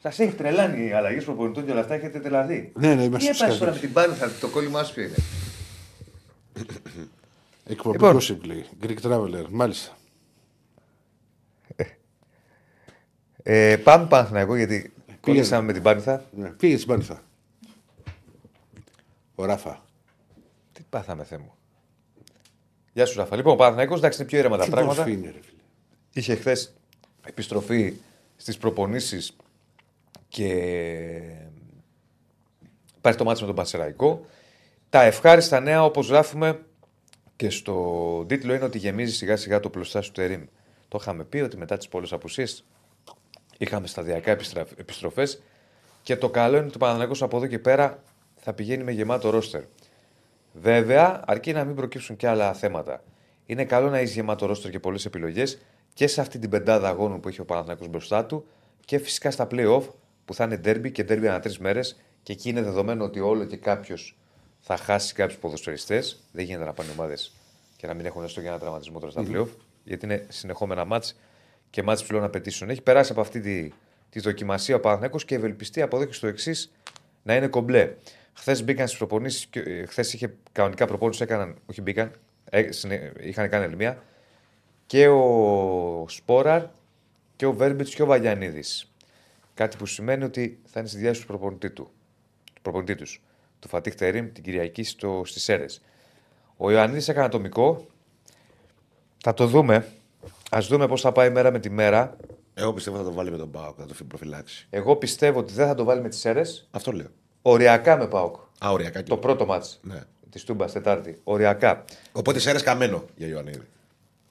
Σας 0.03 0.19
έχει 0.19 0.33
τρελάνει 0.35 0.87
οι 0.87 0.93
αλλαγές 0.93 1.25
προπονητών 1.25 1.65
και 1.65 1.71
όλα 1.71 1.81
αυτά, 1.81 1.95
έχετε 1.95 2.19
δηλαδή. 2.19 2.73
Ναι, 2.77 2.89
ναι, 2.95 3.01
Τι 3.01 3.05
είμαστε 3.05 3.29
έπασες 3.31 3.59
τώρα 3.59 3.73
σκασμένοι. 3.73 3.75
με 3.75 3.79
την 3.81 3.93
Πάνθα, 3.93 4.39
το 4.41 4.49
κόλλημά 4.49 4.85
σου 4.85 4.95
ποιο 4.95 5.03
είναι; 5.03 5.15
Εκπομπή 7.67 7.97
Λοιπόν. 7.99 8.17
Gossip 8.21 8.43
λέει. 8.43 8.65
Greek 8.83 8.97
Traveler. 9.03 9.45
Μάλιστα. 9.51 9.95
Ε, 13.43 13.77
πάμε 13.77 14.07
Παναθηναϊκό 14.07 14.57
γιατί 14.57 14.93
κόλλησαμε 15.21 15.63
με 15.67 15.73
την 15.73 15.83
Πάνθα. 15.83 16.25
Ναι. 16.37 16.49
Πήγε 16.49 16.77
στην 16.77 16.89
Πάνηθα. 16.89 17.23
Ο 19.35 19.45
Ράφα. 19.45 19.85
Τι 20.73 20.83
πάθαμε, 20.91 21.25
Θεέ 21.25 21.39
μου. 21.39 21.53
Γεια 22.93 23.07
σου, 23.07 23.19
Ραφα. 23.19 23.37
Λοιπόν, 23.37 23.53
ο 23.53 23.57
Παναθηναϊκός 23.57 23.99
εντάξει 23.99 24.21
είναι 24.21 24.29
πιο 24.29 24.39
ήρεμα 24.39 24.57
τα 24.57 24.65
Τι 24.65 24.71
πράγματα. 24.71 24.97
μορφή 25.01 25.13
είναι, 25.13 25.27
ρε 25.27 25.41
φίλε. 25.43 25.61
Είχε 26.13 26.35
χθες 26.35 26.73
επιστροφή 27.27 27.95
στις 28.37 28.57
προπονήσεις 28.59 29.37
και 30.29 30.47
υπάρχει 32.97 33.19
το 33.19 33.25
μάτι 33.25 33.41
με 33.41 33.47
τον 33.47 33.55
Πανσεραϊκό. 33.55 34.27
Τα 34.91 35.03
ευχάριστα 35.03 35.61
νέα, 35.61 35.85
όπως 35.85 36.09
γράφουμε 36.09 36.61
και 37.37 37.51
στο 37.51 38.25
τίτλο, 38.29 38.55
είναι 38.55 38.65
ότι 38.65 38.79
γεμίζει 38.79 39.15
σιγά 39.15 39.37
σιγά 39.37 39.61
το 39.61 39.71
πλωστάσιο 39.71 40.13
του 40.13 40.21
Ερήμ. 40.21 40.45
Το 40.89 40.99
είχαμε 41.01 41.25
πει 41.25 41.39
ότι 41.41 41.57
μετά 41.57 41.77
τις 41.77 41.89
πολλές 41.89 42.13
απουσίες 42.13 42.65
είχαμε 43.59 43.87
σταδιακά 43.87 44.31
επιστρα- 44.31 44.67
επιστροφές 44.77 45.43
και 46.03 46.17
το 46.17 46.31
καλό 46.31 46.57
είναι 46.57 46.67
ότι 46.67 46.75
ο 46.75 46.79
Παναθηναϊκός 46.79 47.23
από 47.23 47.37
εδώ 47.37 47.47
και 47.47 47.59
πέρα 47.59 48.03
θα 48.37 48.53
πηγαίνει 48.53 48.85
με 48.85 48.93
γεμάτο 48.93 49.31
ρόστερ. 49.31 49.63
Βέβαια, 50.53 51.23
αρκεί 51.27 51.53
να 51.53 51.65
μην 51.65 51.75
προκύψουν 51.75 52.17
και 52.17 52.29
άλλα 52.29 52.53
θέματα. 52.53 53.03
Είναι 53.47 53.65
καλό 53.65 53.89
να 53.89 53.99
έχει 53.99 54.13
γεμάτο 54.13 54.47
ρόστρο 54.47 54.71
και 54.71 54.81
πολλές 54.81 55.05
επιλογές 55.05 55.59
και 55.95 56.07
σε 56.07 56.21
αυτή 56.21 56.39
την 56.39 56.51
πεντάδα 56.51 56.89
αγώνων 56.89 57.21
που 57.21 57.29
έχει 57.29 57.41
ο 57.41 57.45
Παναθηναϊκός 57.45 57.89
μπροστά 57.89 58.25
του 58.25 58.47
και 58.85 58.99
φυσικά 58.99 59.31
στα 59.31 59.47
playoff 59.51 59.83
που 60.25 60.35
θα 60.35 60.45
είναι 60.45 60.61
derby 60.65 60.93
και 60.93 61.03
derby 61.09 61.27
ανά 61.27 61.41
τρεις 61.41 61.59
μέρες 61.59 62.01
και 62.23 62.33
εκεί 62.33 62.49
είναι 62.49 62.63
δεδομένο 62.63 63.05
ότι 63.05 63.21
όλο 63.21 63.45
και 63.45 63.57
κάποιος 63.57 64.17
θα 64.61 64.77
χάσει 64.77 65.15
κάποιους 65.15 65.39
ποδοσφαιριστές. 65.39 66.25
Δεν 66.33 66.45
γίνεται 66.45 66.65
να 66.65 66.73
πάνε 66.73 66.91
ομάδες 66.91 67.33
και 67.77 67.87
να 67.87 67.95
μην 67.95 68.07
έχουν 68.07 68.25
έστω 68.25 68.41
για 68.41 68.51
ένα 68.51 68.59
τραυματισμό 68.59 68.99
τώρα 68.99 69.13
στα 69.13 69.23
playoff, 69.27 69.49
γιατί 69.85 70.05
είναι 70.05 70.27
συνεχόμενα 70.29 70.85
μάτς 70.85 71.17
και 71.71 71.83
μάτς 71.83 72.03
ψηλών 72.03 72.25
απαιτήσεων. 72.25 72.71
Έχει 72.71 72.83
περάσει 72.83 73.13
από 73.13 73.21
αυτή 73.21 73.41
τη, 73.41 73.73
τη 74.11 74.21
δοκιμασία 74.21 74.77
ο 74.77 74.81
Παναθηναϊκός 74.81 75.25
και 75.25 75.35
ευελπιστεί 75.35 75.83
από 75.83 75.97
εδώ 75.97 76.05
και 76.05 76.13
στο 76.13 76.27
εξής 76.27 76.73
να 77.23 77.37
είναι 77.37 77.47
κομπλέ. 77.47 77.95
Χθες 78.33 78.65
μπήκαν 78.65 78.87
στις 78.87 78.99
προπονήσεις, 78.99 79.49
χθες 79.89 80.13
είχε 80.13 80.35
κανονικά 80.53 80.87
προπόνηση, 80.87 81.23
έκαναν, 81.23 81.57
όχι 81.67 81.81
μπήκαν, 81.83 82.13
ε, 82.51 82.73
συνε- 82.73 83.13
είχαν 83.21 83.49
κάνει 83.49 83.65
άλλη 83.65 83.77
μία. 83.77 84.03
Και 84.87 85.09
ο 85.09 86.05
Σπόραρ 86.09 86.67
και 87.37 87.47
ο 87.47 87.53
Βέρμπιτς 87.53 87.95
και 87.95 88.03
ο 88.03 88.07
Βαγιανίδης. 88.07 88.93
Κάτι 89.55 89.77
που 89.77 89.87
σημαίνει 89.87 90.25
ότι 90.25 90.59
θα 90.65 90.81
είναι 90.81 90.89
στη 90.89 90.99
διάθεση 90.99 91.21
του 91.21 91.27
προπονητή 91.27 91.71
του. 91.71 91.91
Του 92.55 92.61
προπονητή 92.63 92.95
τους, 92.95 93.23
του 93.59 93.69
Φατίχ 93.69 93.95
Τερίμ 93.95 94.33
την 94.33 94.43
Κυριακή 94.43 94.83
στο, 94.83 95.23
στις 95.25 95.43
Σέρες. 95.43 95.83
Ο 96.57 96.71
Ιωαννίδης 96.71 97.09
έκανε 97.09 97.27
ατομικό. 97.27 97.87
Θα 99.19 99.35
το 99.35 99.47
δούμε. 99.47 99.87
Ας 100.51 100.67
δούμε 100.67 100.87
πώς 100.87 101.01
θα 101.01 101.13
πάει 101.13 101.31
μέρα 101.31 101.51
με 101.51 101.59
τη 101.59 101.71
μέρα. 101.71 102.17
Εγώ 102.55 102.73
πιστεύω 102.73 102.97
θα 102.97 103.05
το 103.05 103.13
βάλει 103.13 103.31
με 103.31 103.37
τον 103.37 103.51
Πάοκ, 103.51 103.77
θα 103.79 103.87
το 103.87 103.95
προφυλάξει. 104.09 104.67
Εγώ 104.71 104.97
πιστεύω 104.97 105.39
ότι 105.39 105.53
δεν 105.53 105.67
θα 105.67 105.75
το 105.75 105.85
βάλει 105.85 106.01
με 106.01 106.09
τις 106.09 106.19
Σέρες. 106.19 106.69
Αυτό 106.71 106.93
λέω. 106.93 107.09
Οριακά 107.43 107.97
με 107.97 108.07
ΠΑΟΚ. 108.09 108.37
Α, 108.65 108.71
οριακά. 108.71 109.03
Το 109.03 109.17
πρώτο 109.17 109.47
μάτς 109.47 109.79
Ναι. 109.83 110.03
της 110.31 110.45
Τούμπας 110.45 110.73
Τετάρτη. 110.73 111.21
Οριακά. 111.25 111.85
Οπότε 112.13 112.39
σε 112.39 112.51
αίρες 112.51 112.63
καμένο 112.63 113.05
για 113.17 113.27
Ιωαννίδη. 113.27 113.67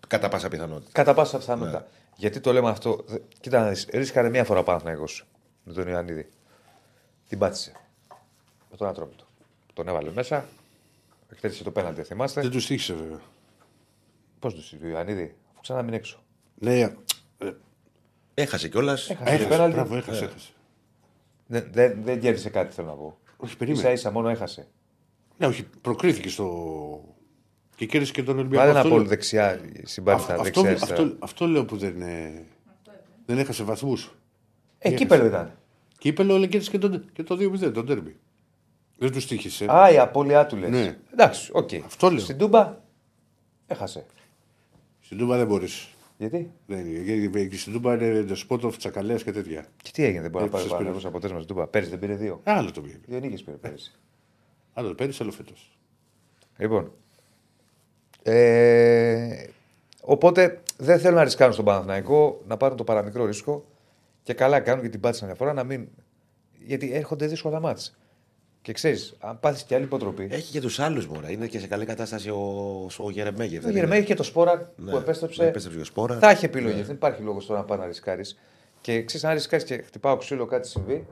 Κατά 0.08 0.30
πάσα 0.30 0.48
πιθανότητα. 0.48 0.90
Κατά 0.92 1.14
πάσα 1.14 1.38
πιθανότητα. 1.38 1.88
Γιατί 2.16 2.40
το 2.40 2.54
λέμε 2.54 2.70
αυτό. 2.70 3.04
Δε- 3.08 3.18
Κοίτα 3.40 3.60
να 3.64 3.70
δεις. 3.70 3.88
Ρίσκαρε 3.94 4.30
μία 4.30 4.44
φορά 4.44 4.60
ο 4.60 4.64
Παναθηναϊκός 4.64 5.26
με 5.64 5.74
τον 5.74 5.88
Ιωαννίδη. 5.88 6.30
Την 7.30 7.38
πάτησε. 7.40 7.72
Με 8.72 8.78
τον 8.78 8.88
Ατρόμητο. 8.88 9.24
Τον 9.74 9.88
έβαλε 9.88 10.12
μέσα. 10.12 10.46
Εκτέλεσε 11.32 11.64
το 11.64 11.72
πέναντι, 11.72 12.04
θυμάστε. 12.04 12.42
Δεν 12.42 12.50
τους 12.52 12.66
τύχησε 12.66 12.94
βέβαια. 12.94 13.20
Πώς 14.40 14.54
τους 14.54 14.72
είπε 14.72 14.86
ο 14.86 14.90
Ιωαννίδη, 14.90 15.36
αφού 15.52 15.62
ξανά 15.62 15.82
μην 15.82 15.94
έξω. 15.94 16.20
Ναι, 16.56 16.80
ε, 16.80 16.94
Έχασε 18.34 18.68
κιόλας. 18.68 19.10
έχασε. 19.10 19.46
πέναλτι. 19.46 19.76
Μπράβο, 19.76 19.96
έχασε. 19.96 20.24
έχασε. 20.26 20.50
Δεν, 21.52 21.68
δεν, 21.72 22.00
δεν 22.04 22.20
κέρδισε 22.20 22.50
κάτι, 22.50 22.74
θέλω 22.74 22.88
να 22.88 22.94
πω. 22.94 23.18
Όχι, 23.38 23.52
σα 23.52 23.58
περίμενε. 23.58 23.92
ίσα 23.92 24.12
μόνο 24.12 24.30
έχασε. 24.30 24.68
Ναι, 25.38 25.46
όχι, 25.48 25.64
προκρίθηκε 25.82 26.30
στο. 26.30 27.16
και 27.76 27.86
κέρδισε 27.86 28.12
και 28.12 28.24
τον 28.24 28.38
Ολυμπιακό. 28.38 28.58
Βάλε 28.66 28.70
ένα 28.72 28.80
Αυτό- 28.80 28.96
πόλ 28.96 29.08
δεξιά 29.08 29.60
στην 29.84 30.04
Πάρθα. 30.04 30.32
αυτό, 30.34 30.44
δεξιά, 30.44 30.62
αυτό, 30.62 30.70
αριστερά. 30.86 31.02
αυτό, 31.04 31.16
αυτό 31.20 31.48
λέω 31.48 31.66
που 31.66 31.78
δεν. 31.78 32.02
ε, 32.02 32.46
δεν 33.26 33.38
έχασε 33.38 33.64
βαθμούς. 33.64 34.16
Ε, 34.78 34.92
κύπελο 34.94 35.26
ήταν. 35.26 35.58
Και 35.98 36.08
είπε 36.08 36.24
λέω 36.24 36.40
κέρδισε 36.40 36.72
και, 36.72 36.78
τον, 36.78 37.06
και 37.14 37.24
το 37.24 37.36
2-0, 37.36 37.72
τον 37.74 37.86
τέρμπι. 37.86 38.20
Δεν 38.98 39.12
τους 39.12 39.28
τύχησε. 39.28 39.66
Α, 39.72 39.92
η 39.92 39.98
απώλειά 39.98 40.46
του 40.46 40.56
λες. 40.56 40.70
Ναι. 40.70 40.98
Εντάξει, 41.14 41.50
οκ. 41.54 41.70
Αυτό 41.86 42.10
λέω. 42.10 42.20
Στην 42.20 42.38
Τούμπα 42.38 42.78
έχασε. 43.68 44.06
Στην 45.00 45.18
Τούμπα 45.18 45.38
δεν 45.38 45.48
μπορείς. 45.48 45.88
Γιατί; 46.20 46.52
Δεν 46.66 46.86
είναι. 46.86 47.00
Γιατί 47.00 47.58
στην 47.58 47.74
Τούμπα 47.74 47.94
είναι 47.94 48.24
το 48.24 48.46
spot 48.48 48.60
of 48.60 48.74
τσακαλέας 48.78 49.24
και 49.24 49.32
τέτοια. 49.32 49.66
Και 49.82 49.92
τι 49.94 50.04
έγινε, 50.04 50.22
δεν 50.22 50.32
μπορεί 50.32 50.44
να 50.44 50.50
Έπαιξες 50.50 50.70
πάρει 50.70 50.84
πήρε. 50.84 50.90
παραγωγό 50.90 51.08
αποτέλεσμα 51.08 51.42
στην 51.44 51.56
Τούμπα. 51.56 51.68
Πέρυσι 51.68 51.90
δεν 51.90 52.00
πήρε 52.00 52.16
δύο. 52.16 52.42
Άλλο 52.44 52.72
το 52.72 52.82
πήγε. 52.82 53.00
Δύο 53.06 53.20
νίκες 53.20 53.44
πήρε 53.44 53.58
πέρυσι. 53.58 54.00
Άλλο 54.74 54.88
το 54.88 54.96
πέρυσι, 54.96 55.24
άλλο 55.24 55.32
φέτος. 55.32 55.78
Λοιπόν. 56.58 56.92
Ε, 58.24 59.46
οπότε 60.02 60.62
δεν 60.78 61.00
θέλουν 61.00 61.16
να 61.16 61.24
ρισκάρουν 61.24 61.54
στον 61.54 61.66
Παναθηναϊκό 61.66 62.42
να 62.48 62.58
πάρουν 62.58 62.78
το 62.78 62.84
παραμικρό 62.84 63.26
ρίσκο 63.26 63.66
και 64.24 64.34
καλά 64.34 64.60
κάνουν 64.60 64.84
και 64.84 64.90
την 64.90 65.00
πάτησαν 65.00 65.28
μια 65.28 65.36
φορά 65.36 65.54
να 65.54 65.64
μην. 65.64 65.88
Γιατί 66.66 66.94
έρχονται 66.94 67.28
δύσκολα 67.28 67.60
μάτς. 67.60 67.98
Και 68.62 68.74
ξέρεις, 68.74 69.16
αν 69.20 69.40
πάθεις 69.40 69.64
και 69.64 69.76
άλλη 69.76 69.84
υποτροπή. 69.84 70.28
Έχει 70.32 70.52
και 70.52 70.62
τους 70.62 70.80
άλλους 70.80 71.08
μωρά. 71.08 71.32
Είναι 71.32 71.48
και 71.48 71.60
σε 71.60 71.68
καλή 71.68 71.86
κατάσταση 71.86 72.30
ο, 72.30 72.90
ο 72.98 73.10
Γερεμέγεφ. 73.10 73.64
Ο 73.64 73.68
δεν 73.68 73.76
Γερμαίκη 73.76 73.98
είναι; 73.98 74.06
και 74.06 74.14
το 74.16 74.24
Σπόρα 74.24 74.72
Ναι, 74.76 74.92
που 74.92 74.98
επέστρεψε. 74.98 75.42
ναι, 75.42 75.48
επέστρεψε 75.50 75.80
ο 75.80 75.84
Σπόρα. 75.84 76.18
Θα 76.20 76.30
έχει 76.30 76.46
επιλογές. 76.46 76.86
Δεν 76.86 76.96
υπάρχει 76.96 77.22
λόγος 77.22 77.46
τώρα 77.46 77.60
να 77.60 77.66
πάει 77.66 77.78
να 77.78 77.86
ρισκάρεις. 77.86 78.40
Και 78.82 79.04
ξέρεις, 79.04 79.26
αν 79.28 79.34
ρισκάρεις 79.34 79.66
και 79.66 79.78
χτυπάω 79.86 80.18
ξύλο, 80.18 80.46
κάτι 80.46 80.68
συμβεί. 80.68 81.06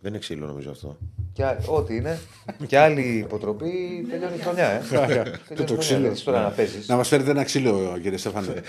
Δεν 0.00 0.10
είναι 0.10 0.18
ξύλο 0.18 0.46
νομίζω 0.46 0.70
αυτό. 0.70 0.96
Και 1.34 1.44
α- 1.44 1.58
ό,τι 1.66 1.96
είναι. 1.96 2.18
και 2.66 2.78
άλλη 2.78 3.02
υποτροπή 3.02 4.06
τελειώνει 4.10 4.36
η 4.36 4.40
χρονιά. 4.40 4.68
Ε. 4.70 4.82
Τελειώνει 4.90 5.28
η 5.50 5.54
το 5.54 5.64
χρονιά, 5.64 5.76
ξύλο. 5.76 5.98
δηλαδή, 6.00 6.22
Τώρα 6.22 6.42
να 6.42 6.48
παίζεις. 6.48 6.88
Να 6.88 6.96
μας 6.96 7.08
φέρετε 7.08 7.30
ένα 7.30 7.44
ξύλο, 7.44 7.98
κύριε 8.02 8.18
Στέφανε. 8.18 8.62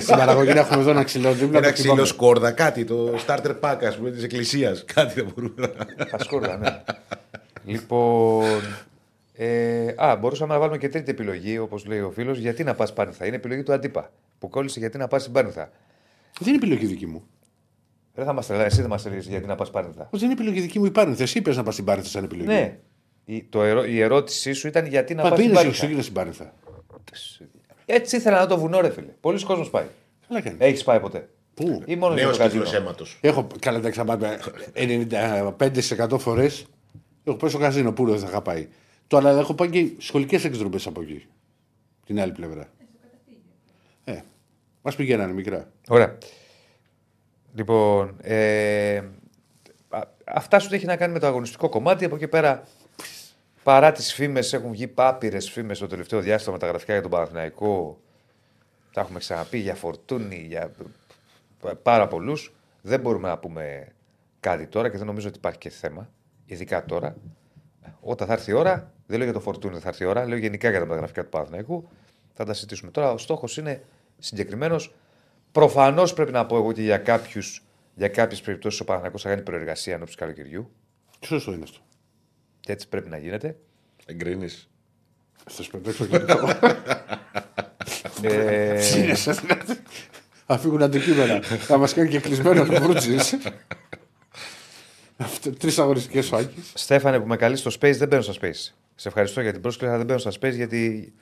Στην 0.00 0.16
παραγωγή 0.16 0.52
να 0.52 0.60
έχουμε 0.60 0.80
εδώ 0.80 0.90
ένα 0.90 1.02
ξύλο. 1.04 1.32
δίπλα 1.32 1.58
Ένα 1.58 1.66
το 1.66 1.72
ξύλο 1.72 1.88
χτυπάμε. 1.90 2.08
σκόρδα, 2.08 2.52
κάτι, 2.52 2.84
το 2.84 3.14
starter 3.26 3.54
pack 3.60 3.76
ας 3.86 3.96
πούμε 3.96 4.10
της 4.10 4.22
εκκλησίας. 4.22 4.84
Κάτι 4.94 5.14
δεν 5.14 5.32
μπορούμε 5.34 5.54
να. 5.76 6.06
Ασκόρδα, 6.12 6.56
ναι. 6.56 6.82
λοιπόν. 7.64 8.44
Ε, 9.36 9.94
α, 9.96 10.16
μπορούσαμε 10.16 10.52
να 10.54 10.58
βάλουμε 10.60 10.78
και 10.78 10.88
τρίτη 10.88 11.10
επιλογή, 11.10 11.58
όπως 11.58 11.84
λέει 11.86 12.00
ο 12.00 12.10
φίλος, 12.10 12.38
γιατί 12.38 12.64
να 12.64 12.74
πας 12.74 12.92
Πάρνηθα; 12.92 13.26
Είναι 13.26 13.36
επιλογή 13.36 13.62
του 13.62 13.72
Αντίπα. 13.72 14.10
Που 14.38 14.48
κόλλησε 14.48 14.78
γιατί 14.78 14.98
να 14.98 15.08
πας 15.08 15.20
στην 15.20 15.32
Πάρνηθα. 15.32 15.70
Δεν 16.38 16.48
είναι 16.54 16.56
επιλογή 16.56 16.86
δική 16.86 17.06
μου. 17.06 17.22
Δεν 18.14 18.24
θα 18.24 18.32
μας 18.32 18.46
τρελάει, 18.46 18.66
εσύ 18.66 18.80
δεν 18.80 18.90
μας 18.90 19.06
έλεγε 19.06 19.28
γιατί 19.28 19.46
να 19.46 19.54
πας 19.54 19.70
Πάρνηθα. 19.70 20.04
Πώς 20.04 20.20
δεν 20.20 20.30
είναι 20.30 20.40
επιλογή 20.40 20.60
δική 20.60 20.78
μου 20.78 20.84
η 20.84 20.90
Πάρνηθα. 20.90 21.22
Εσύ 21.22 21.38
είπες 21.38 21.56
να 21.56 21.62
πας 21.62 21.72
στην 21.74 21.84
Πάρνηθα 21.86 22.08
σαν 22.08 22.24
επιλογή. 22.24 22.48
Ναι. 22.48 22.78
Η, 23.24 23.42
το 23.42 23.62
ερώ- 23.62 23.86
η 23.86 24.00
ερώτησή 24.00 24.52
σου 24.52 24.66
ήταν 24.66 24.86
γιατί 24.86 25.14
να 25.14 25.22
Μα 25.22 25.28
πας 25.28 25.38
στην 25.38 25.50
πήγαινε 25.50 25.54
Πάρνηθα. 25.54 25.76
εξωγήινο 25.76 26.02
στην 26.02 26.14
Πάρνηθα. 26.14 26.54
Έτσι 27.86 28.16
ήθελα 28.16 28.38
να 28.40 28.46
το 28.46 28.58
βουνό, 28.58 28.80
ρε 28.80 28.90
φίλε. 28.90 29.06
Πολλοί 29.20 29.42
κόσμος 29.44 29.70
πάει. 29.70 29.84
Καλά 30.28 30.40
κάνει. 30.40 30.56
Έχεις 30.58 30.84
πάει 30.84 31.00
ποτέ; 31.00 31.28
Πού; 31.54 31.82
Ή 31.86 31.96
μόνο 31.96 32.14
για 32.14 32.22
Νέος 32.24 32.36
το 32.36 32.42
καζίνο; 32.42 32.62
κύκλος 32.62 32.80
αίματος. 32.80 33.18
Έχω 33.20 33.46
καλά 33.58 33.80
τα 33.80 33.90
ξαπάμε 33.90 34.38
95% 34.74 36.18
φορές. 36.18 36.66
Έχω 37.24 37.36
πάει 37.36 37.50
στο 37.50 37.58
καζίνο 37.58 37.92
που 37.92 38.06
δεν 38.06 38.18
θα 38.18 38.26
είχα 38.28 38.42
πάει; 38.42 38.68
Το 39.06 39.16
αλλά 39.16 39.30
έχω 39.38 39.54
πάει 39.54 39.70
και 39.70 39.86
σχολικές 39.98 40.44
εκδρομές 40.44 40.86
από 40.86 41.00
εκεί. 41.02 41.26
Την 42.06 42.20
άλλη 42.20 42.32
πλευρά. 42.32 42.68
Ε, 44.04 44.20
μας 44.82 44.96
πηγαίνανε 44.96 45.32
μικρά. 45.32 45.70
Ωραία. 45.88 46.18
Λοιπόν, 47.54 48.16
ε, 48.22 48.96
α- 49.88 50.08
αυτά 50.24 50.58
σου 50.58 50.74
έχει 50.74 50.86
να 50.86 50.96
κάνει 50.96 51.12
με 51.12 51.18
το 51.18 51.26
αγωνιστικό 51.26 51.68
κομμάτι. 51.68 52.04
Από 52.04 52.14
εκεί 52.14 52.28
πέρα, 52.28 52.62
παρά 53.62 53.92
τις 53.92 54.14
φήμες, 54.14 54.52
έχουν 54.52 54.70
βγει 54.70 54.88
πάπειρε 54.88 55.40
φήμες 55.40 55.78
το 55.78 55.86
τελευταίο 55.86 56.20
διάστημα 56.20 56.56
τα 56.58 56.66
γραφικά 56.66 56.92
για 56.92 57.02
τον 57.02 57.10
Παναθηναϊκό. 57.10 58.00
Τα 58.92 59.00
έχουμε 59.00 59.18
ξαναπεί 59.18 59.58
για 59.58 59.74
φορτούνι, 59.74 60.44
για 60.48 60.70
πάρα 61.82 62.08
πολλούς. 62.08 62.54
Δεν 62.82 63.00
μπορούμε 63.00 63.28
να 63.28 63.38
πούμε 63.38 63.86
κάτι 64.40 64.66
τώρα 64.66 64.90
και 64.90 64.96
δεν 64.96 65.06
νομίζω 65.06 65.28
ότι 65.28 65.36
υπάρχει 65.38 65.58
και 65.58 65.70
θέμα, 65.70 66.08
ειδικά 66.46 66.84
τώρα. 66.84 67.16
Όταν 68.00 68.26
θα 68.26 68.32
έρθει 68.32 68.50
η 68.50 68.54
ώρα, 68.54 68.92
δεν 69.06 69.16
λέω 69.16 69.24
για 69.24 69.34
το 69.34 69.40
φορτούνι 69.40 69.72
δεν 69.72 69.82
θα 69.82 69.88
έρθει 69.88 70.02
η 70.02 70.06
ώρα, 70.06 70.26
λέω 70.26 70.38
γενικά 70.38 70.70
για 70.70 70.78
τα 70.78 70.84
μεταγραφικά 70.84 71.22
του 71.22 71.28
Παναθηναϊκού. 71.28 71.88
Θα 72.34 72.44
τα 72.44 72.54
συζητήσουμε. 72.54 72.90
Τώρα 72.90 73.12
ο 73.12 73.18
στόχος 73.18 73.56
είναι 73.56 73.82
συγκεκριμένος. 74.18 74.94
Προφανώς 75.52 76.12
πρέπει 76.14 76.32
να 76.32 76.46
πω 76.46 76.56
εγώ 76.56 76.72
και 76.72 76.82
για 76.82 76.98
κάποιους. 76.98 77.64
Για 77.94 78.08
κάποιες 78.08 78.40
περιπτώσεις 78.40 78.80
ο 78.80 78.84
Παναθηναϊκός 78.84 79.22
θα 79.22 79.28
κάνει 79.28 79.42
προεργασία 79.42 79.94
ενώπιση 79.94 80.16
καλοκαιριού. 80.16 80.70
Σωστό 81.20 81.52
είναι 81.52 81.62
αυτό. 81.62 81.78
Και 82.60 82.72
έτσι 82.72 82.88
πρέπει 82.88 83.08
να 83.08 83.18
γίνεται. 83.18 83.56
Εγκρίνεις. 84.06 84.70
Στο 85.46 85.62
σπεντέξω 85.62 86.06
και 86.06 86.18
το. 86.18 86.50
ε, 88.22 88.80
Σύνεσαι, 88.80 89.32
δηλαδή. 89.32 89.76
Θα 90.46 90.58
φύγουν 90.58 90.82
αντικείμενα. 90.82 91.42
Θα 91.42 91.76
μας 91.76 91.94
κάνει 91.94 92.08
και 92.08 92.20
κλεισμένο 92.20 92.64
το 92.64 92.80
βρούτσι. 92.82 93.16
Τρεις 95.58 95.78
αγοριστικέ 95.78 96.34
ο 96.34 96.36
Άκης. 96.36 96.72
Στέφανε 96.74 97.20
που 97.20 97.26
με 97.26 97.36
καλείς 97.36 97.60
στο 97.60 97.70
space, 97.70 97.96
δεν 97.96 98.08
μπαίνω 98.08 98.22
στα 98.22 98.32
space. 98.40 98.72
Σε 98.94 99.08
ευχαριστώ 99.08 99.40
για 99.40 99.52
την 99.52 99.60
πρόσκληση, 99.60 99.88
αλλά 99.88 100.04
δεν 100.04 100.06
μπαίνω 100.06 100.18
στα 100.18 100.30
space 100.40 100.54
γιατί. 100.54 101.12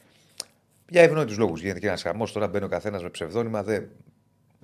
Για 0.88 1.02
ευνόητους 1.02 1.38
λόγους. 1.38 1.60
Γίνεται 1.60 1.78
και 1.78 1.86
ένας 1.86 2.02
χαμός. 2.02 2.32
Τώρα 2.32 2.48
μπαίνει 2.48 2.64
ο 2.64 2.68
καθένας 2.68 3.02
με 3.02 3.08
ψευδόνυμα. 3.10 3.62
Δεν, 3.62 3.88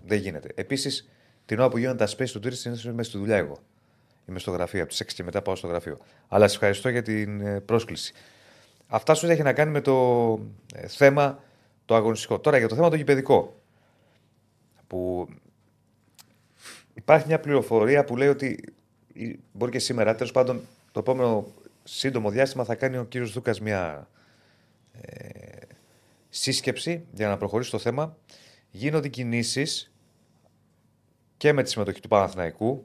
δεν 0.06 0.18
γίνεται. 0.18 0.48
Επίσης, 0.54 1.08
την 1.46 1.58
ώρα 1.58 1.68
που 1.68 1.78
γίνονται 1.78 2.04
τα 2.04 2.10
space 2.10 2.30
του 2.30 2.38
Twitter, 2.38 2.64
είναι 2.64 2.92
μέσα 2.92 3.10
στη 3.10 3.18
δουλειά 3.18 3.36
εγώ. 3.36 3.58
Είμαι 4.28 4.38
στο 4.38 4.50
γραφείο. 4.50 4.80
Από 4.80 4.88
τις 4.88 5.00
6 5.00 5.12
και 5.14 5.22
μετά 5.22 5.42
πάω 5.42 5.56
στο 5.56 5.66
γραφείο. 5.66 5.98
Αλλά 6.28 6.48
σε 6.48 6.54
ευχαριστώ 6.54 6.88
για 6.88 7.02
την 7.02 7.40
ε, 7.40 7.60
πρόσκληση. 7.60 8.12
Αυτά 8.86 9.14
σου 9.14 9.26
έχει 9.26 9.42
να 9.42 9.52
κάνει 9.52 9.70
με 9.70 9.80
το 9.80 10.38
ε, 10.74 10.86
θέμα 10.86 11.42
το 11.84 11.94
αγωνιστικό. 11.94 12.38
Τώρα 12.38 12.58
για 12.58 12.68
το 12.68 12.74
θέμα 12.74 12.90
το 12.90 12.96
γηπαιδικό. 12.96 13.60
Που 14.86 15.28
υπάρχει 16.94 17.26
μια 17.26 17.40
πληροφορία 17.40 18.04
που 18.04 18.16
λέει 18.16 18.28
ότι 18.28 18.74
ε, 19.14 19.32
μπορεί 19.52 19.70
και 19.70 19.78
σήμερα, 19.78 20.14
τέλος 20.14 20.32
πάντων, 20.32 20.60
το 20.92 21.00
επόμενο 21.00 21.46
σύντομο 21.84 22.30
διάστημα 22.30 22.64
θα 22.64 22.74
κάνει 22.74 22.96
ο 22.96 23.04
κύριος 23.04 23.32
Δούκας 23.32 23.60
μια 23.60 24.08
ε, 25.00 25.58
σύσκεψη 26.28 27.04
για 27.12 27.28
να 27.28 27.36
προχωρήσει 27.36 27.70
το 27.70 27.78
θέμα. 27.78 28.16
Γίνονται 28.70 29.08
κινήσεις 29.08 29.90
και 31.36 31.52
με 31.52 31.62
τη 31.62 31.70
συμμετοχή 31.70 32.00
του 32.00 32.08
Παναθηναϊκού. 32.08 32.84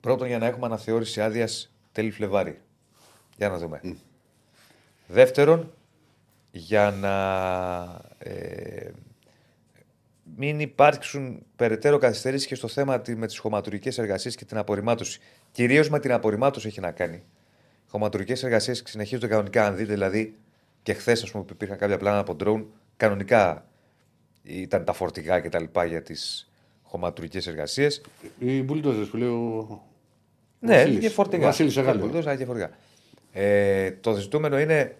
Πρώτον, 0.00 0.26
για 0.26 0.38
να 0.38 0.46
έχουμε 0.46 0.66
αναθεώρηση 0.66 1.20
άδειας 1.20 1.72
τέλη 1.92 2.10
Φλεβάρι. 2.10 2.60
Για 3.36 3.48
να 3.48 3.58
δούμε. 3.58 3.80
Δεύτερον, 5.06 5.72
για 6.50 6.90
να 6.90 7.14
ε, 8.18 8.90
μην 10.36 10.60
υπάρξουν 10.60 11.42
περαιτέρω 11.56 11.98
καθυστερήσεις 11.98 12.46
και 12.46 12.54
στο 12.54 12.68
θέμα 12.68 13.00
τη- 13.00 13.16
με 13.16 13.26
τις 13.26 13.38
χωματουργικές 13.38 13.98
εργασίες 13.98 14.34
και 14.34 14.44
την 14.44 14.56
απορριμμάτωση. 14.56 15.20
Κυρίως 15.52 15.88
με 15.90 16.00
την 16.00 16.12
απορριμμάτωση 16.12 16.66
έχει 16.66 16.80
να 16.80 16.90
κάνει. 16.90 17.16
Οι 17.86 17.90
χωματουργικές 17.90 18.42
εργασίες 18.42 18.82
συνεχίζονται 18.86 19.26
κανονικά. 19.26 19.66
Αν 19.66 19.76
δείτε 19.76 19.92
δηλαδή 19.92 20.36
και 20.82 20.92
χθες, 20.92 21.22
ας 21.22 21.30
πούμε, 21.30 21.44
που 21.44 21.52
υπήρχαν 21.52 21.78
κάποια 21.78 21.98
πλάνα 21.98 22.18
από 22.18 22.36
drone, 22.40 22.64
κανονικά 22.96 23.66
ήταν 24.42 24.84
τα 24.84 24.92
φορτηγά 24.92 25.40
κτλ. 25.40 25.64
για 25.88 26.02
τις 26.02 26.50
χωματουργικές 26.88 27.46
εργασίες. 27.46 28.00
Οι 28.38 28.62
μπουλντόζε 28.62 29.04
που 29.04 29.16
λέει 29.16 29.28
ο. 29.28 29.82
Ναι, 30.60 30.76
Βασίλης. 30.76 30.98
και 31.00 31.08
φορτηγά. 31.08 31.44
Βασίλης 31.46 31.74
Και 31.74 31.80
Εγάλου. 31.80 31.98
μπουλντόζα 32.00 32.36
και 32.36 32.44
φορτηγά. 32.44 32.70
Ε, 33.32 33.90
το 33.90 34.14
ζητούμενο 34.14 34.58
είναι 34.60 34.96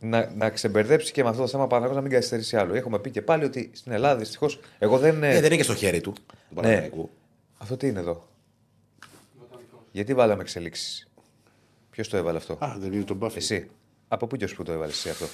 να, 0.00 0.32
να 0.36 0.50
ξεμπερδέψει 0.50 1.12
και 1.12 1.22
με 1.22 1.28
αυτό 1.28 1.42
το 1.42 1.48
θέμα 1.48 1.66
Παναγιώτος 1.66 1.96
να 1.96 2.02
μην 2.02 2.12
καθυστερήσει 2.12 2.56
άλλο. 2.56 2.74
Έχουμε 2.74 2.98
πει 2.98 3.10
και 3.10 3.22
πάλι 3.22 3.44
ότι 3.44 3.70
στην 3.74 3.92
Ελλάδα 3.92 4.18
δυστυχώς. 4.18 4.60
Εγώ 4.78 4.98
δεν. 4.98 5.22
Ε, 5.22 5.32
δεν 5.34 5.44
είναι 5.44 5.56
και 5.56 5.62
στο 5.62 5.74
χέρι 5.74 6.00
του. 6.00 6.12
Του 6.12 6.22
Ναι. 6.48 6.54
Παναθηναϊκού. 6.54 7.10
Αυτό 7.58 7.76
τι 7.76 7.86
είναι 7.86 7.98
εδώ; 8.00 8.28
Γιατί 9.92 10.14
βάλαμε 10.14 10.42
εξελίξεις; 10.42 11.08
Ποιος 11.90 12.08
το 12.08 12.16
έβαλε 12.16 12.36
αυτό; 12.38 12.52
Α, 12.64 12.74
δεν 12.78 12.92
είναι 12.92 13.04
τον 13.04 13.16
Μπάφι. 13.16 13.38
Εσύ. 13.38 13.70
Από 14.08 14.26
πού 14.26 14.36
και 14.36 14.44
ως 14.44 14.54
πού 14.54 14.62
το 14.62 14.72
έβαλες 14.72 14.94
εσύ 14.96 15.08
αυτό; 15.08 15.26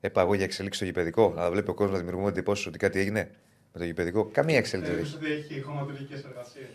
Έπα 0.00 0.20
εγώ 0.20 0.34
για 0.34 0.44
εξελίξει 0.44 0.78
στο 0.78 0.86
γηπαιδικό. 0.86 1.32
Να 1.36 1.50
βλέπει 1.50 1.70
ο 1.70 1.74
κόσμος 1.74 1.92
να 1.92 1.98
δημιουργούμε 1.98 2.28
εντυπώσεις 2.28 2.66
ότι 2.66 2.78
κάτι 2.78 2.98
έγινε; 2.98 3.30
Με 3.72 3.78
το 3.80 3.84
γηπαιδικό. 3.84 4.24
Καμία 4.32 4.56
εξέλιξη 4.56 4.92
δεν 4.92 5.00
έχει. 5.04 5.14
ότι 5.16 5.26
έχει 5.32 5.60
χωματουργικέ 5.60 6.14
εργασίες. 6.14 6.66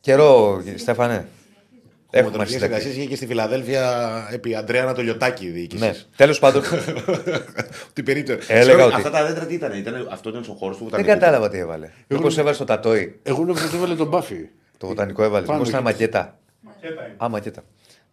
Καιρό, 0.00 0.62
Στέφανε. 0.76 1.26
Έχουμε 2.12 2.28
Έχουμε 2.30 2.44
συντακτή. 2.46 2.64
εργασίες 2.74 2.96
είχε 2.96 3.06
και 3.06 3.16
στη 3.16 3.26
Φιλαδέλφια 3.26 4.28
επί 4.32 4.54
Αντρέα 4.54 4.82
Ανατολιωτάκη 4.82 5.46
η 5.46 5.50
διοίκηση. 5.50 5.84
Ναι. 5.84 5.92
Τέλος 6.16 6.38
πάντων, 6.38 6.62
Τι 7.92 8.02
περίπτωση. 8.02 8.38
Έλεγα 8.52 8.62
Συγγνώμη, 8.64 8.82
ότι- 8.92 8.94
Αυτά 8.94 9.10
τα 9.10 9.26
δέντρα 9.26 9.46
τι 9.46 9.54
ήταν, 9.54 9.72
ήταν 9.78 10.08
αυτό 10.10 10.28
ήταν 10.28 10.44
ο 10.48 10.52
χώρο 10.52 10.72
του 10.72 10.78
δεν 10.78 10.88
βοτανικού. 10.88 11.08
κατάλαβα 11.12 11.48
τι 11.48 11.58
έβαλε. 11.58 11.90
Μήπως 12.08 12.38
έβαλε 12.38 12.54
στο 12.54 12.64
τατόι; 12.64 13.20
Εγώ 13.22 13.44
νόμιζα 13.44 13.66
ότι 13.66 13.76
έβαλε 13.76 13.94
τον 13.94 14.08
Μπάφι. 14.08 14.48
Το 14.78 14.86
βοτανικό 14.86 15.22
έβαλε. 15.22 15.46
Πάνω 15.46 15.58
Μήπως 15.58 15.68
ήταν 15.74 15.86
εκεί. 15.86 15.92
μακέτα. 15.92 16.38
Μακέτα 16.60 17.04
είναι. 17.06 17.16
Α, 17.24 17.28
μακέτα. 17.28 17.62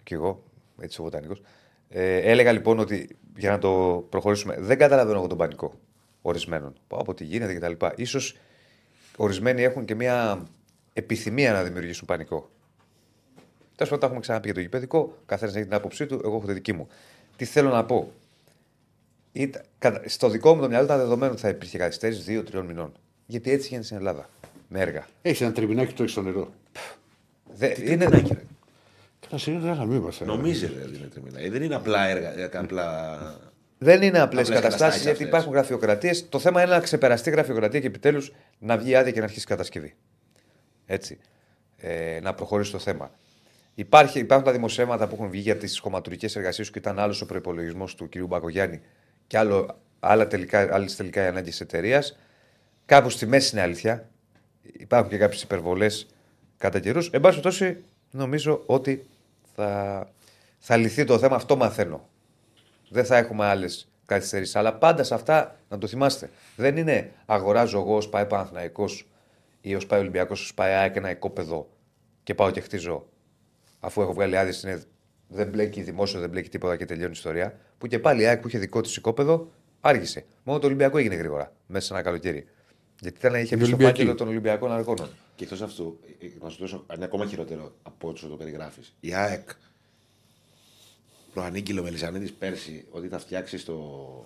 Και 0.03 0.13
εγώ, 0.15 0.43
έτσι 0.81 1.01
ο 1.01 1.03
βοτανικός. 1.03 1.41
Ε, 1.89 2.17
έλεγα 2.17 2.51
λοιπόν 2.51 2.79
ότι 2.79 3.17
για 3.37 3.51
να 3.51 3.57
το 3.57 4.05
προχωρήσουμε, 4.09 4.55
δεν 4.59 4.77
καταλαβαίνω 4.77 5.17
εγώ 5.17 5.27
τον 5.27 5.37
πανικό 5.37 5.73
ορισμένων. 6.29 6.73
Πάω 6.87 6.99
από 6.99 7.13
τι 7.13 7.23
γίνεται 7.23 7.53
κτλ. 7.53 8.03
σω 8.05 8.19
ορισμένοι 9.17 9.63
έχουν 9.63 9.85
και 9.85 9.95
μια 9.95 10.43
επιθυμία 10.93 11.51
να 11.51 11.63
δημιουργήσουν 11.63 12.05
πανικό. 12.07 12.49
Τέλος 13.75 13.91
πάντων, 13.91 13.99
τα 13.99 14.05
έχουμε 14.05 14.19
ξαναπεί 14.21 14.45
για 14.45 14.53
το 14.53 14.59
γηπαιδικό. 14.59 15.17
Καθένας 15.25 15.55
έχει 15.55 15.63
την 15.63 15.73
άποψή 15.73 16.05
του, 16.05 16.21
εγώ 16.23 16.35
έχω 16.37 16.45
τη 16.45 16.53
δική 16.53 16.73
μου. 16.73 16.87
Τι 17.35 17.45
θέλω 17.45 17.69
να 17.69 17.85
πω. 17.85 18.11
Ήταν, 19.31 19.61
κατα- 19.79 20.01
στο 20.09 20.29
δικό 20.29 20.55
μου 20.55 20.61
το 20.61 20.67
μυαλό 20.67 20.85
ήταν 20.85 20.97
δεδομένο 20.97 21.31
ότι 21.31 21.41
θα 21.41 21.49
υπήρχε 21.49 21.77
καθυστέρηση 21.77 22.21
δύο-τριών 22.21 22.65
μηνών. 22.65 22.91
Γιατί 23.25 23.51
έτσι 23.51 23.67
γίνεται 23.67 23.85
στην 23.85 23.97
Ελλάδα. 23.97 24.29
Με 24.69 24.79
έργα. 24.79 25.07
Έχεις 25.21 25.41
ένα 25.41 25.51
τριμπινάκι 25.51 25.93
το 25.93 26.01
έχεις 26.03 26.11
στο 26.11 26.21
νερό. 26.21 26.51
Δε, 27.53 27.67
είναι, 27.67 28.05
τριμινάκι, 28.05 28.33
ρε. 28.33 28.41
Καλά, 29.27 29.41
σιγά 29.41 29.59
καλά, 29.59 29.85
μην 29.85 29.97
είμαστε. 29.97 30.25
Νομίζεις 30.25 30.69
ρε, 30.75 30.81
ότι 30.83 30.97
είναι 30.97 31.07
τριμηνά. 31.07 31.39
Ε, 31.39 31.49
δεν 31.49 31.63
είναι 31.63 31.75
απλά 31.75 32.07
έργα. 32.07 32.33
ε, 32.39 32.49
Απλά... 32.53 33.17
Δεν 33.77 34.01
είναι 34.01 34.19
απλές 34.19 34.47
Απλές 34.47 34.61
καταστάσεις 34.61 34.61
καταστάσεις 34.71 35.01
γιατί 35.01 35.11
αυτές. 35.11 35.27
υπάρχουν 35.27 35.53
γραφειοκρατίες. 35.53 36.29
Το 36.29 36.39
θέμα 36.39 36.63
είναι 36.63 36.71
να 36.71 36.79
ξεπεραστεί 36.79 37.29
η 37.29 37.31
γραφειοκρατία 37.31 37.79
και 37.79 37.87
επιτέλους 37.87 38.33
να 38.59 38.77
βγει 38.77 38.95
άδεια 38.95 39.11
και 39.11 39.19
να 39.19 39.25
αρχίσει 39.25 39.43
η 39.45 39.47
κατασκευή. 39.49 39.95
Έτσι. 40.85 41.19
Ε, 41.77 42.19
να 42.21 42.33
προχωρήσει 42.33 42.71
το 42.71 42.79
θέμα. 42.79 43.11
Υπάρχει, 43.75 44.19
υπάρχουν 44.19 44.45
τα 44.45 44.51
δημοσιεύματα 44.51 45.07
που 45.07 45.15
έχουν 45.15 45.29
βγει 45.29 45.39
για 45.41 45.57
τις 45.57 45.79
χωματουργικέ 45.79 46.27
εργασίες 46.35 46.69
και 46.71 46.79
ήταν 46.79 46.99
άλλος 46.99 47.21
ο 47.21 47.25
προπολογισμό 47.25 47.85
του 47.97 48.09
κ. 48.09 48.17
Μπακογιάννη 48.17 48.81
και 49.27 49.37
άλλο, 49.37 49.79
άλλα 49.99 50.27
τελικά, 50.27 50.69
άλλες 50.71 50.95
τελικά 50.95 51.23
οι 51.23 51.27
ανάγκες 51.27 51.57
τη 51.57 51.63
εταιρείας. 51.63 52.17
Κάπου 52.85 53.09
στη 53.09 53.25
μέση 53.25 53.49
είναι 53.55 53.61
αλήθεια. 53.63 54.09
Υπάρχουν 54.61 55.09
και 55.09 55.17
κάποιες 55.17 55.41
υπερβολές 55.41 56.07
κατά 56.57 56.79
καιρούς. 56.79 57.09
Εν 57.09 57.21
πάση 57.21 57.41
περιπτώσει, 57.41 57.83
νομίζω 58.11 58.63
ότι 58.65 59.07
θα, 59.55 60.09
θα 60.59 60.77
λυθεί 60.77 61.03
το 61.03 61.19
θέμα. 61.19 61.35
Αυτό 61.35 61.55
μαθαίνω. 61.55 62.07
Δεν 62.89 63.05
θα 63.05 63.17
έχουμε 63.17 63.45
άλλες 63.45 63.89
καθυστερήσεις. 64.05 64.55
Αλλά 64.55 64.73
πάντα 64.73 65.03
σε 65.03 65.13
αυτά 65.13 65.59
να 65.69 65.77
το 65.77 65.87
θυμάστε. 65.87 66.29
Δεν 66.55 66.77
είναι 66.77 67.11
αγοράζω 67.25 67.79
εγώ 67.79 67.95
ως 67.95 68.09
πάει 68.09 68.25
Παναθυναϊκό 68.25 68.85
ή 69.61 69.75
ως 69.75 69.85
πάει 69.85 69.99
Ολυμπιακός, 69.99 70.41
ως 70.41 70.53
πάει 70.53 70.73
ΑΕΚ 70.73 70.95
ένα 70.95 71.09
οικόπεδο 71.09 71.69
και 72.23 72.33
πάω 72.33 72.51
και 72.51 72.61
χτίζω. 72.61 73.05
Αφού 73.79 74.01
έχω 74.01 74.13
βγάλει 74.13 74.37
άδειες, 74.37 74.63
είναι... 74.63 74.83
δεν 75.27 75.47
μπλέκει 75.47 75.81
δημόσιο, 75.81 76.19
δεν 76.19 76.29
μπλέκει 76.29 76.49
τίποτα 76.49 76.75
και 76.75 76.85
τελειώνει 76.85 77.09
η 77.09 77.15
ιστορία. 77.15 77.59
Που 77.77 77.87
και 77.87 77.99
πάλι 77.99 78.21
η 78.21 78.25
ΑΕΚ 78.25 78.41
που 78.41 78.47
είχε 78.47 78.57
δικό 78.57 78.81
της 78.81 78.95
οικόπεδο 78.95 79.51
άργησε. 79.81 80.25
Μόνο 80.43 80.59
το 80.59 80.65
Ολυμπιακό 80.65 80.97
έγινε 80.97 81.15
γρήγορα 81.15 81.53
μέσα 81.67 81.85
σε 81.85 81.93
ένα 81.93 82.01
καλοκαίρι. 82.01 82.47
Γιατί 82.99 83.17
ήταν, 83.17 83.33
είχε 83.35 83.55
Είναι 83.55 83.55
μπει 83.55 83.65
στο 83.65 83.75
Ολυμπιακή. 83.75 83.97
φάκελο 83.97 84.15
των 84.15 84.27
Ολυμπιακών 84.27 84.71
Αργώνων. 84.71 85.09
Και 85.35 85.43
εκτός 85.43 85.61
αυτού, 85.61 85.99
ε, 86.21 86.25
ε, 86.25 86.29
να 86.41 86.49
σου 86.49 86.57
δώσω 86.59 86.85
ένα 86.87 87.05
ακόμα 87.05 87.25
χειρότερο 87.25 87.75
από 87.83 88.09
όσο 88.09 88.27
το 88.27 88.35
περιγράφεις. 88.35 88.95
Η 88.99 89.13
ΑΕΚ 89.13 89.49
προανήγγειλε 91.37 91.79
ο 91.79 91.83
Μελισανίδης 91.83 92.33
πέρσι 92.33 92.85
ότι 92.89 93.07
θα 93.07 93.19
φτιάξει 93.19 93.57
στο, 93.57 93.79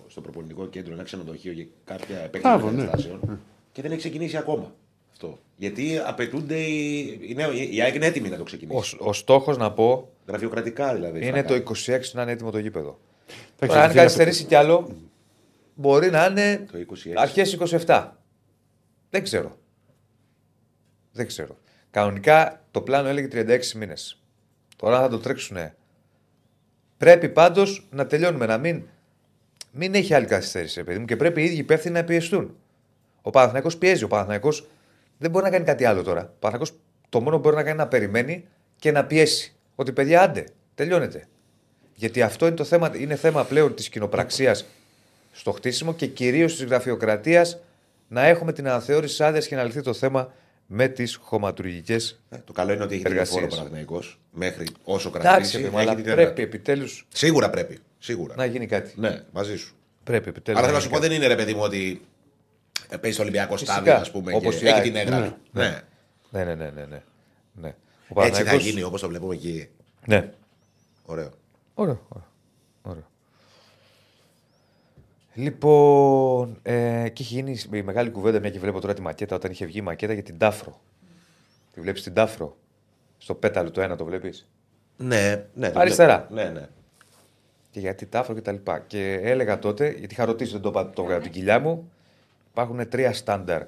στο 0.08 0.20
προπονητικό 0.20 0.66
κέντρο 0.66 0.92
ένα 0.92 1.02
ξενοδοχείο 1.02 1.52
για 1.52 1.66
κάποια 1.84 2.18
επέκταση 2.18 2.56
Μπράβο, 2.56 2.70
ναι. 2.76 2.84
καταστάσεων. 2.84 3.40
Και 3.72 3.82
δεν 3.82 3.90
έχει 3.90 4.00
ξεκινήσει 4.00 4.36
ακόμα 4.36 4.74
αυτό. 5.12 5.38
Γιατί 5.56 5.98
απαιτούνται. 6.06 6.58
Οι... 6.58 7.18
Είναι, 7.22 7.42
η 7.70 7.80
ΑΕΚ 7.82 7.94
είναι 7.94 8.06
έτοιμη 8.06 8.28
να 8.28 8.36
το 8.36 8.42
Ο, 8.42 8.44
ξεκινήσει. 8.44 8.96
ο 9.00 9.12
στόχος 9.12 9.56
να 9.56 9.72
πω 9.72 10.08
Γραφειοκρατικά 10.26 10.94
δηλαδή. 10.94 11.26
είναι 11.26 11.42
θα 11.42 11.44
το 11.44 11.62
κάνει. 11.62 11.76
26 11.86 12.00
να 12.12 12.22
είναι 12.22 12.32
έτοιμο 12.32 12.50
το 12.50 12.58
γήπεδο. 12.58 13.00
Εντάξει, 13.26 13.56
Τώρα, 13.58 13.80
αν 13.80 13.84
αυτή 13.84 13.96
καθυστερήσει 13.98 14.44
κι 14.44 14.54
άλλο, 14.54 14.96
μπορεί 15.74 16.10
να 16.10 16.26
είναι 16.26 16.66
Το 16.72 16.78
26. 16.78 17.12
αρχές 17.16 17.58
27. 17.86 18.08
Δεν 19.10 19.22
ξέρω. 19.22 19.56
Δεν 21.12 21.26
ξέρω. 21.26 21.56
Κανονικά 21.90 22.64
το 22.70 22.80
πλάνο 22.80 23.08
έλεγε 23.08 23.28
36 23.32 23.72
μήνες. 23.72 24.22
Τώρα 24.76 25.00
θα 25.00 25.08
το 25.08 25.18
τρέξουν. 25.18 25.56
Πρέπει 27.02 27.28
πάντως 27.28 27.86
να 27.90 28.06
τελειώνουμε. 28.06 28.46
Να 28.46 28.58
μην, 28.58 28.82
μην 29.70 29.94
έχει 29.94 30.14
άλλη 30.14 30.26
καθυστέρηση, 30.26 30.78
ρε 30.78 30.84
παιδί 30.84 30.98
μου, 30.98 31.04
και 31.04 31.16
πρέπει 31.16 31.40
οι 31.40 31.44
ίδιοι 31.44 31.56
υπεύθυνοι 31.56 31.94
να 31.94 32.04
πιεστούν. 32.04 32.56
Ο 33.22 33.30
Παναθηναϊκός 33.30 33.76
πιέζει. 33.76 34.04
Ο 34.04 34.08
Παναθηναϊκός 34.08 34.66
δεν 35.18 35.30
μπορεί 35.30 35.44
να 35.44 35.50
κάνει 35.50 35.64
κάτι 35.64 35.84
άλλο 35.84 36.02
τώρα. 36.02 36.20
Ο 36.20 36.38
Παναθηναϊκός 36.38 36.78
το 37.08 37.20
μόνο 37.20 37.36
που 37.36 37.42
μπορεί 37.42 37.56
να 37.56 37.62
κάνει 37.62 37.74
είναι 37.74 37.82
να 37.82 37.88
περιμένει 37.88 38.44
και 38.76 38.92
να 38.92 39.04
πιέσει. 39.04 39.54
Ότι 39.74 39.92
παιδιά, 39.92 40.22
άντε, 40.22 40.44
τελειώνεται. 40.74 41.28
Γιατί 41.94 42.22
αυτό 42.22 42.46
είναι 42.46 42.56
το 42.56 42.64
θέμα, 42.64 42.92
είναι 42.96 43.16
θέμα 43.16 43.44
πλέον 43.44 43.74
της 43.74 43.88
κοινοπραξίας 43.88 44.64
στο 45.32 45.52
χτίσιμο 45.52 45.94
και 45.94 46.06
κυρίως 46.06 46.56
της 46.56 46.64
γραφειοκρατίας 46.64 47.58
να 48.08 48.24
έχουμε 48.26 48.52
την 48.52 48.68
αναθεώρηση 48.68 49.24
άδειας 49.24 49.46
και 49.46 49.56
να 49.56 49.64
λυθεί 49.64 49.82
το 49.82 49.92
θέμα 49.92 50.32
με 50.66 50.88
τις 50.88 51.16
χωματουργικές. 51.22 52.20
Ε, 52.30 52.36
Το 52.44 52.52
καλό 52.52 52.72
είναι 52.72 52.82
ότι 52.84 52.94
έχει 52.94 53.02
Εργασίες. 53.06 53.28
τηλεφόρο 53.28 53.54
ο 53.54 53.56
Παναθηναϊκός 53.56 54.18
μέχρι 54.32 54.66
όσο 54.84 55.08
Εντάξει, 55.08 55.28
κρατήσει. 55.28 55.56
παιδί 55.56 55.68
μου, 55.68 55.78
έχει 55.78 55.88
αλλά 55.88 55.96
την 55.96 56.04
πρέπει 56.04 56.42
επιτέλου 56.42 56.86
Σίγουρα 57.08 57.50
πρέπει. 57.50 57.78
Σίγουρα. 57.98 58.34
να 58.36 58.44
γίνει 58.44 58.66
κάτι. 58.66 58.92
Ναι, 58.96 59.22
μαζί 59.32 59.56
σου. 59.56 59.74
Πρέπει 60.04 60.28
επιτέλους. 60.28 60.58
Άρα 60.60 60.66
θέλω 60.68 60.78
να 60.78 60.84
σου 60.84 60.90
πω, 60.90 60.98
δεν 60.98 61.12
είναι 61.12 61.26
ρε 61.26 61.36
παιδί 61.36 61.54
μου 61.54 61.60
ότι 61.62 62.02
ε, 62.88 62.96
παίζει 62.96 63.14
στο 63.14 63.22
Ολυμπιακό 63.22 63.52
Φυσικά. 63.52 63.72
στάδιο, 63.72 63.94
ας 63.94 64.10
πούμε, 64.10 64.34
Όπως 64.34 64.56
και 64.56 64.64
η 64.64 64.68
έχει 64.68 64.74
ΑΕΚ. 64.76 64.84
την 64.84 64.96
έδρα 64.96 65.18
Ναι. 65.18 65.26
του. 65.26 65.36
Ναι. 65.52 65.82
Ναι, 66.30 66.44
ναι, 66.44 66.54
ναι. 66.54 66.70
ναι, 66.70 66.84
ναι. 66.90 67.02
ναι. 67.54 67.74
Ο 68.08 68.22
Έτσι 68.22 68.32
θα 68.32 68.44
Παναθηναϊκός- 68.44 68.64
γίνει 68.64 68.82
όπως 68.82 69.00
το 69.00 69.08
βλέπουμε 69.08 69.34
εκεί. 69.34 69.68
Ναι. 70.06 70.16
Ωραίο. 70.16 70.32
Ωραίο. 71.04 71.30
ωραίο, 71.74 72.06
ωραίο. 72.08 72.26
Λοιπόν, 75.34 76.58
ε, 76.62 77.08
και 77.12 77.22
είχε 77.22 77.34
γίνει 77.34 77.58
η 77.72 77.82
μεγάλη 77.82 78.10
κουβέντα, 78.10 78.40
μια 78.40 78.50
και 78.50 78.58
βλέπω 78.58 78.80
τώρα 78.80 78.94
τη 78.94 79.00
μακέτα, 79.00 79.36
όταν 79.36 79.50
είχε 79.50 79.66
βγει 79.66 79.78
η 79.78 79.82
μακέτα 79.82 80.12
για 80.12 80.22
την 80.22 80.38
Τάφρο. 80.38 80.80
Τη 81.72 81.80
βλέπεις 81.80 82.02
την 82.02 82.14
Τάφρο; 82.14 82.56
Στο 83.18 83.34
πέταλο 83.34 83.70
το 83.70 83.80
ένα 83.80 83.96
το 83.96 84.04
βλέπεις; 84.04 84.48
Ναι, 84.96 85.44
ναι. 85.54 85.70
το 85.70 85.80
Αριστερά. 85.80 86.26
βλέπω. 86.30 86.48
Ναι, 86.52 86.60
ναι. 86.60 86.68
Και 87.70 87.80
γιατί 87.80 88.06
τάφρο 88.06 88.34
και 88.34 88.40
τα 88.40 88.52
λοιπά. 88.52 88.78
Και 88.86 89.12
έλεγα 89.22 89.58
τότε, 89.58 89.88
γιατί 89.98 90.14
είχα 90.14 90.24
ρωτήσει, 90.24 90.52
δεν 90.52 90.60
το 90.60 90.68
είπα 90.68 90.90
το 90.90 91.02
από 91.02 91.22
την 91.22 91.30
κοιλιά 91.30 91.58
μου, 91.60 91.90
υπάρχουν 92.50 92.88
τρία 92.88 93.12
στάνταρ 93.12 93.62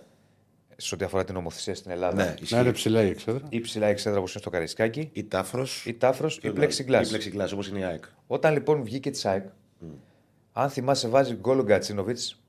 σε 0.77 0.95
ό,τι 0.95 1.05
αφορά 1.05 1.25
την 1.25 1.35
νομοθεσία 1.35 1.75
στην 1.75 1.91
Ελλάδα. 1.91 2.15
ναι 2.17 2.25
Να 2.25 2.35
ισχύει. 2.41 2.55
είναι 2.61 2.73
ψηλά 2.73 3.03
η 3.03 3.09
εξέδρα. 3.09 3.43
Ή 3.49 3.61
ψηλά 3.61 3.87
εξέδρα 3.87 4.19
όπως 4.19 4.31
είναι 4.33 4.41
στο 4.41 4.51
Καρισκάκι, 4.51 5.11
Η 5.13 5.25
τάφρος. 5.25 5.85
ή 5.87 5.95
τάφρος 5.95 6.37
ή 6.43 6.53
plexiglass. 6.57 7.03
Η 7.05 7.15
plexiglass 7.15 7.49
όπως 7.53 7.69
είναι 7.69 7.79
η 7.79 7.85
ΑΕΚ. 7.85 8.05
Όταν 8.27 8.53
λοιπόν 8.53 8.83
βγήκε 8.83 9.11
της 9.11 9.21
ΣΑΕΚ, 9.21 9.45
αν 10.57 10.71
θυμάσαι, 10.71 11.09
βάζει 11.09 11.35
γκολ 11.35 11.59
ο 11.59 11.63
Γκατσίνοβιτς 11.63 12.41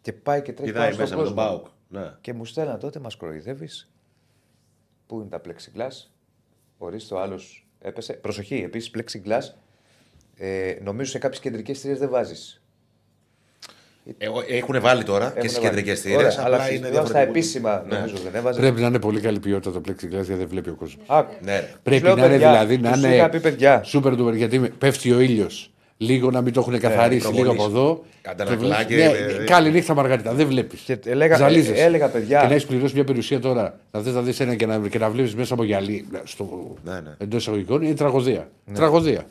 και 0.00 0.12
πάει 0.12 0.42
και 0.42 0.52
τρέχει 0.52 0.72
πάνω 0.72 0.84
Πηδάει 0.88 0.92
στον 0.92 1.02
μέσα 1.02 1.16
με 1.16 1.22
τον 1.24 1.34
κόσμο. 1.34 1.50
Μπάουκ. 1.50 1.66
Ναι. 1.88 2.12
Και 2.20 2.32
μου 2.32 2.44
στέλναν 2.44 2.78
τότε, 2.78 2.98
μας 2.98 3.16
κοροϊδεύεις. 3.16 3.88
Πού 5.06 5.20
είναι 5.20 5.28
τα 5.28 5.40
plexiglass; 5.44 6.08
Ορίστε, 6.78 7.14
ο 7.14 7.20
άλλος 7.20 7.66
έπεσε. 7.80 8.12
Προσοχή, 8.12 8.54
επίσης 8.54 8.90
plexiglass. 8.96 9.54
Ε, 10.36 10.74
νομίζω 10.82 11.10
σε 11.10 11.18
κάποιες 11.18 11.40
κεντρικές 11.40 11.80
θηρίε 11.80 11.96
δεν 11.96 12.08
βάζεις. 12.10 12.62
Έχουν 14.48 14.80
βάλει 14.80 15.02
τώρα 15.04 15.30
και 15.40 15.48
στις 15.48 15.60
κεντρικές 15.60 16.00
θύρε. 16.00 16.16
Αλλά 16.26 16.44
Απλά 16.44 16.60
στις- 16.60 16.76
είναι 16.76 16.86
στα 16.86 16.90
διαφορετικό. 16.90 17.30
επίσημα 17.30 17.84
Ναι. 17.88 17.96
νομίζω 17.96 18.16
δεν 18.16 18.34
έβαζες. 18.34 18.60
Πρέπει 18.60 18.80
να 18.80 18.86
είναι 18.86 18.98
πολύ 18.98 19.20
καλή 19.20 19.38
ποιότητα 19.40 19.80
το 19.80 19.80
plexiglass 19.88 20.08
γιατί 20.10 20.34
δεν 20.34 20.48
βλέπει 20.48 20.70
ο 20.70 20.74
κόσμος. 20.74 21.04
Άκου. 21.06 21.34
Ναι, 21.40 21.58
ρε. 21.60 21.74
Πρέπει 21.82 22.04
λέω, 22.04 22.14
να 22.14 22.20
είναι 22.24 22.30
παιδιά, 22.32 22.50
δηλαδή 22.50 22.78
να 22.78 22.92
τους 22.92 23.02
είναι 23.02 23.14
είχα 23.16 23.28
πει, 23.28 23.40
παιδιά. 23.40 23.84
super 23.92 24.18
duper 24.18 24.34
γιατί 24.36 24.58
με- 24.58 24.68
πέφτει 24.68 25.12
ο 25.12 25.20
ήλιος. 25.20 25.71
Λίγο 26.02 26.30
να 26.30 26.40
μην 26.40 26.52
το 26.52 26.60
έχουν 26.60 26.78
καθαρίσει, 26.78 27.26
λίγο 27.32 27.50
από 27.50 27.62
προπονείς. 27.62 27.78
εδώ. 27.78 28.04
Αντανακλά 28.26 28.84
Και 28.84 28.94
και- 28.94 29.08
βλέπεις- 29.08 29.38
Ναι, 29.38 29.44
Καλή 29.44 29.70
νύχτα, 29.70 29.94
Μαργαρίτα. 29.94 30.32
Δεν 30.32 30.46
βλέπεις. 30.46 30.80
Και 30.80 30.98
έλεγα- 31.04 31.48
ε, 31.48 31.62
έλεγα, 31.82 32.08
παιδιά- 32.08 32.40
Και 32.40 32.46
να 32.46 32.52
έχεις 32.52 32.66
πληρώσει 32.66 32.94
μια 32.94 33.04
περιουσία 33.04 33.40
τώρα, 33.40 33.78
να 33.90 34.00
θες 34.00 34.14
να 34.14 34.22
δεις 34.22 34.40
ένα 34.40 34.54
και 34.54 34.66
να, 34.66 34.78
και 34.88 34.98
να 34.98 35.10
βλέπεις 35.10 35.34
μέσα 35.34 35.54
από 35.54 35.64
γυαλί 35.64 36.06
στο... 36.24 36.74
Ναι, 36.84 36.92
ναι. 36.92 37.14
εντός 37.18 37.40
εισαγωγικών 37.40 37.82
είναι 37.82 37.94
τραγωδία. 37.94 38.48
Τραγωδία. 38.74 39.24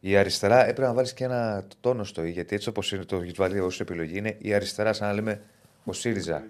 Η 0.00 0.16
αριστερά 0.16 0.60
έπρεπε 0.68 0.86
να 0.88 0.92
βάλεις 0.94 1.12
και 1.12 1.24
ένα 1.24 1.64
τόνο 1.80 2.04
στο 2.04 2.24
«η», 2.24 2.30
γιατί 2.30 2.54
έτσι 2.54 2.68
όπως 2.68 2.92
είναι 2.92 3.04
το 3.04 3.16
έχει 3.16 3.32
βάλει 3.36 3.60
ως 3.60 3.80
επιλογή 3.80 4.18
είναι 4.18 4.34
η 4.38 4.54
αριστερά, 4.54 4.92
σαν 4.92 5.08
να 5.08 5.14
λέμε 5.14 5.40
ο 5.84 5.92
ΣΥΡΙΖΑ. 5.92 6.42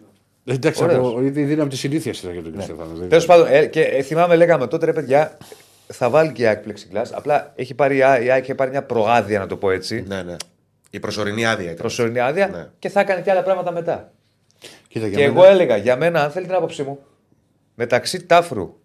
Εντάξει, 0.44 0.82
Ωραίος. 0.82 0.98
από, 1.08 1.22
η 1.22 1.28
δύναμη 1.28 1.68
τη 1.68 1.76
συνήθεια 1.76 2.12
ήταν 2.20 2.32
για 2.32 2.42
τον 2.42 2.50
κύριο 2.50 2.66
Στεφάνο. 2.66 2.94
δεν 2.94 3.08
Τέλος 3.08 3.24
είναι. 3.24 3.34
πάντων, 3.34 3.48
ε, 3.52 3.66
και 3.66 3.80
ε, 3.82 4.02
θυμάμαι, 4.02 4.36
λέγαμε 4.36 4.66
τότε 4.66 4.84
ρε 4.86 4.92
παιδιά, 4.92 5.36
θα 5.92 6.10
βάλει 6.10 6.32
και 6.32 6.42
η 6.42 6.46
ΑΕΚ 6.46 6.62
plexiglass. 6.66 7.04
Απλά 7.12 7.52
έχει 7.56 7.74
πάρει, 7.74 7.96
η 7.96 8.02
ΑΕΚ- 8.02 8.24
η 8.24 8.30
ΑΕΚ 8.30 8.42
έχει 8.42 8.54
πάρει 8.54 8.70
μια 8.70 8.82
προάδεια, 8.82 9.38
να 9.38 9.46
το 9.46 9.56
πω 9.56 9.70
έτσι. 9.70 10.04
Ναι, 10.06 10.22
ναι. 10.22 10.36
Η 10.90 11.00
προσωρινή 11.00 11.46
άδεια 11.46 11.64
ήταν. 11.64 11.76
Προσωρινή 11.76 12.18
άδεια 12.18 12.48
Ναι. 12.48 12.68
και 12.78 12.88
θα 12.88 13.00
έκανε 13.00 13.20
και 13.20 13.30
άλλα 13.30 13.42
πράγματα 13.42 13.72
μετά. 13.72 14.12
Κοίτα, 14.88 15.06
για 15.06 15.18
και 15.18 15.26
μένα- 15.28 15.40
εγώ 15.40 15.50
έλεγα, 15.52 15.76
για 15.76 15.96
μένα, 15.96 16.22
αν 16.24 16.30
θέλει 16.30 16.46
την 16.46 16.54
άποψή 16.54 16.82
μου, 16.82 16.98
μεταξύ 17.74 18.22
τάφρου, 18.26 18.78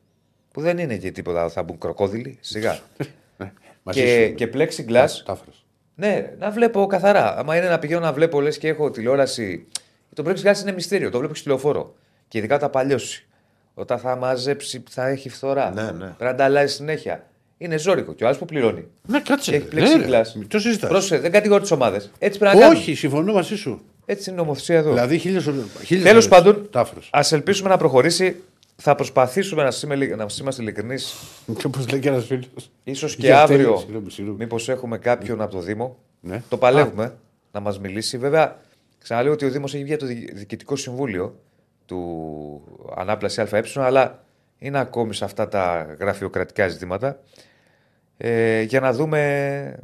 που 0.52 0.62
δεν 0.62 0.78
είναι 0.78 0.98
και 0.98 1.12
τίποτα, 1.12 1.50
θα 1.50 1.64
μπουν 1.64 1.78
κροκόδιλοι, 1.78 2.38
σιγά. 2.42 2.80
Ναι, 3.38 3.52
μαζί 3.84 4.00
και, 4.02 4.08
σου 4.08 4.16
είμαι. 4.22 4.28
και 4.30 4.50
plexiglass, 4.54 5.10
Τάφρος. 5.26 5.66
ναι, 5.96 6.34
να 6.40 6.52
βλέπω 6.52 6.86
καθαρά. 6.86 7.38
Άμα 7.38 7.58
είναι 7.58 7.68
να 7.68 7.80
πηγαίνω 7.80 8.00
να 8.00 8.14
βλέπω, 8.14 8.42
λες 8.42 8.58
και 8.58 8.68
έχω 8.68 8.92
τηλεόραση. 8.92 9.68
Το 10.14 10.24
plexiglass 10.28 10.58
είναι 10.62 10.72
μυστήριο, 10.72 11.10
το 11.10 11.18
βλέπω 11.18 11.34
και 11.34 11.40
στο 11.40 11.50
τηλεοφόρο. 11.50 11.96
Και 12.28 12.38
ειδικά 12.38 12.56
όταν 12.56 12.70
παλιώσει. 12.70 13.28
Όταν 13.74 13.98
θα 14.00 14.16
μαζέψει, 14.16 14.84
θα 14.90 15.08
έχει 15.08 15.30
φθορά. 15.30 15.72
Ναι, 15.74 15.82
ναι. 15.82 15.92
Πρέπει 15.92 16.24
να 16.24 16.36
τα 16.36 16.44
αλλάζει 16.44 16.74
συνέχεια. 16.74 17.28
Είναι 17.58 17.78
ζώρικο. 17.78 18.14
Και 18.14 18.24
ο 18.24 18.28
άλλος 18.28 18.40
που 18.40 18.46
πληρώνει. 18.46 18.86
Ναι, 19.08 19.20
κάτσε. 19.20 19.52
Και 19.52 19.58
έχει 19.58 19.68
ρε. 19.76 19.82
Ναι, 19.82 19.96
ρε. 19.96 20.22
plexiglass. 20.22 20.32
Μην 20.36 20.48
Το 20.48 20.60
συζητάς. 20.60 20.90
Πρόσεχε, 20.90 21.20
δεν 21.22 21.32
κατηγορεί 21.32 21.62
τις 21.62 21.72
ομάδες. 21.72 22.12
Έτσι 22.20 22.40
πρέπει 22.40 22.56
να 22.56 22.62
κάνουμε. 22.62 22.80
Όχι, 22.80 22.96
συμφωνώ 22.96 23.34
μαζί 23.34 23.56
σου. 23.56 23.82
Έτσι 24.06 24.30
είναι 24.30 24.40
η 24.40 24.44
νομοθεσία 24.44 24.78
εδώ. 24.78 24.90
Δηλαδή 24.94 25.18
χίλιες 25.18 25.44
χίλιες 25.86 26.06
Τέλος 26.08 26.26
φορές. 26.26 26.28
πάντων, 26.44 26.68
Τάφρος. 26.72 27.10
ας 27.12 27.32
ελπίσουμε 27.32 27.70
να 27.70 27.78
προχωρήσει. 27.78 28.36
Θα 28.76 28.96
προσπαθήσουμε 28.96 29.64
να, 29.64 29.70
είμαι, 29.84 29.96
να 30.16 30.26
είμαστε 30.42 30.62
ειλικρινείς. 30.62 31.14
Και 31.58 31.66
όπως 31.68 31.90
λέει 31.90 32.00
και 32.00 32.10
ένας 32.10 32.26
φίλος. 32.26 32.72
σω 32.94 33.08
και 33.08 33.16
Για 33.18 33.42
αύριο. 33.42 33.58
τέλεια, 33.64 33.78
συγγνώμη, 33.78 34.12
συγγνώμη. 34.12 34.38
Μήπως 34.40 34.70
έχουμε 34.70 34.98
κάποιον 34.98 35.42
από 35.42 35.52
το 35.52 35.60
Δήμο. 35.60 35.98
Ναι. 36.20 36.42
Το 36.50 36.58
παλεύουμε 36.58 37.16
να 37.52 37.60
μας 37.60 37.80
μιλήσει. 37.80 38.18
Βέβαια, 38.18 38.60
ξαναλέω 39.04 39.32
ότι 39.32 39.46
ο 39.46 39.50
Δήμος 39.50 39.74
έχει 39.74 39.84
βγει 39.84 39.94
από 39.94 40.02
το 40.02 40.08
Δι- 40.08 40.34
Διοικητικό 40.36 40.76
Συμβούλιο 40.76 41.40
του 41.94 42.92
Ανάπλαση 42.96 43.42
ΑΕ, 43.42 43.64
αλλά 43.76 44.24
είναι 44.58 44.80
ακόμη 44.80 45.14
σε 45.14 45.26
αυτά 45.26 45.48
τα 45.48 45.96
γραφειοκρατικά 46.00 46.68
ζητήματα. 46.68 47.20
Ε, 48.18 48.62
για 48.62 48.80
να 48.80 48.94
δούμε. 48.94 49.80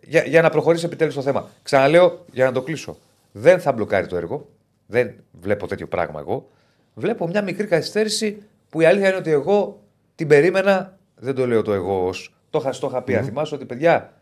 Για, 0.00 0.24
για 0.24 0.42
να 0.42 0.50
προχωρήσει 0.50 0.84
επιτέλους 0.84 1.14
το 1.14 1.22
θέμα. 1.22 1.48
Ξαναλέω 1.62 2.24
για 2.32 2.44
να 2.44 2.52
το 2.52 2.62
κλείσω. 2.62 2.98
Δεν 3.32 3.60
θα 3.60 3.72
μπλοκάρει 3.72 4.06
το 4.06 4.16
έργο. 4.16 4.48
Δεν 4.86 5.14
βλέπω 5.40 5.66
τέτοιο 5.66 5.86
πράγμα 5.86 6.20
εγώ. 6.20 6.48
Βλέπω 6.94 7.26
μια 7.26 7.42
μικρή 7.42 7.66
καθυστέρηση 7.66 8.42
που 8.68 8.80
η 8.80 8.84
αλήθεια 8.84 9.08
είναι 9.08 9.16
ότι 9.16 9.30
εγώ 9.30 9.82
την 10.14 10.28
περίμενα. 10.28 10.98
Δεν 11.14 11.34
το 11.34 11.46
λέω 11.46 11.62
το 11.62 11.72
εγώ 11.72 12.06
ως 12.06 12.34
Το 12.50 12.58
είχα, 12.58 12.72
στο 12.72 12.86
είχα 12.86 13.02
πει. 13.02 13.18
Mm. 13.20 13.24
Θυμάσαι 13.24 13.54
ότι 13.54 13.64
παιδιά, 13.64 14.12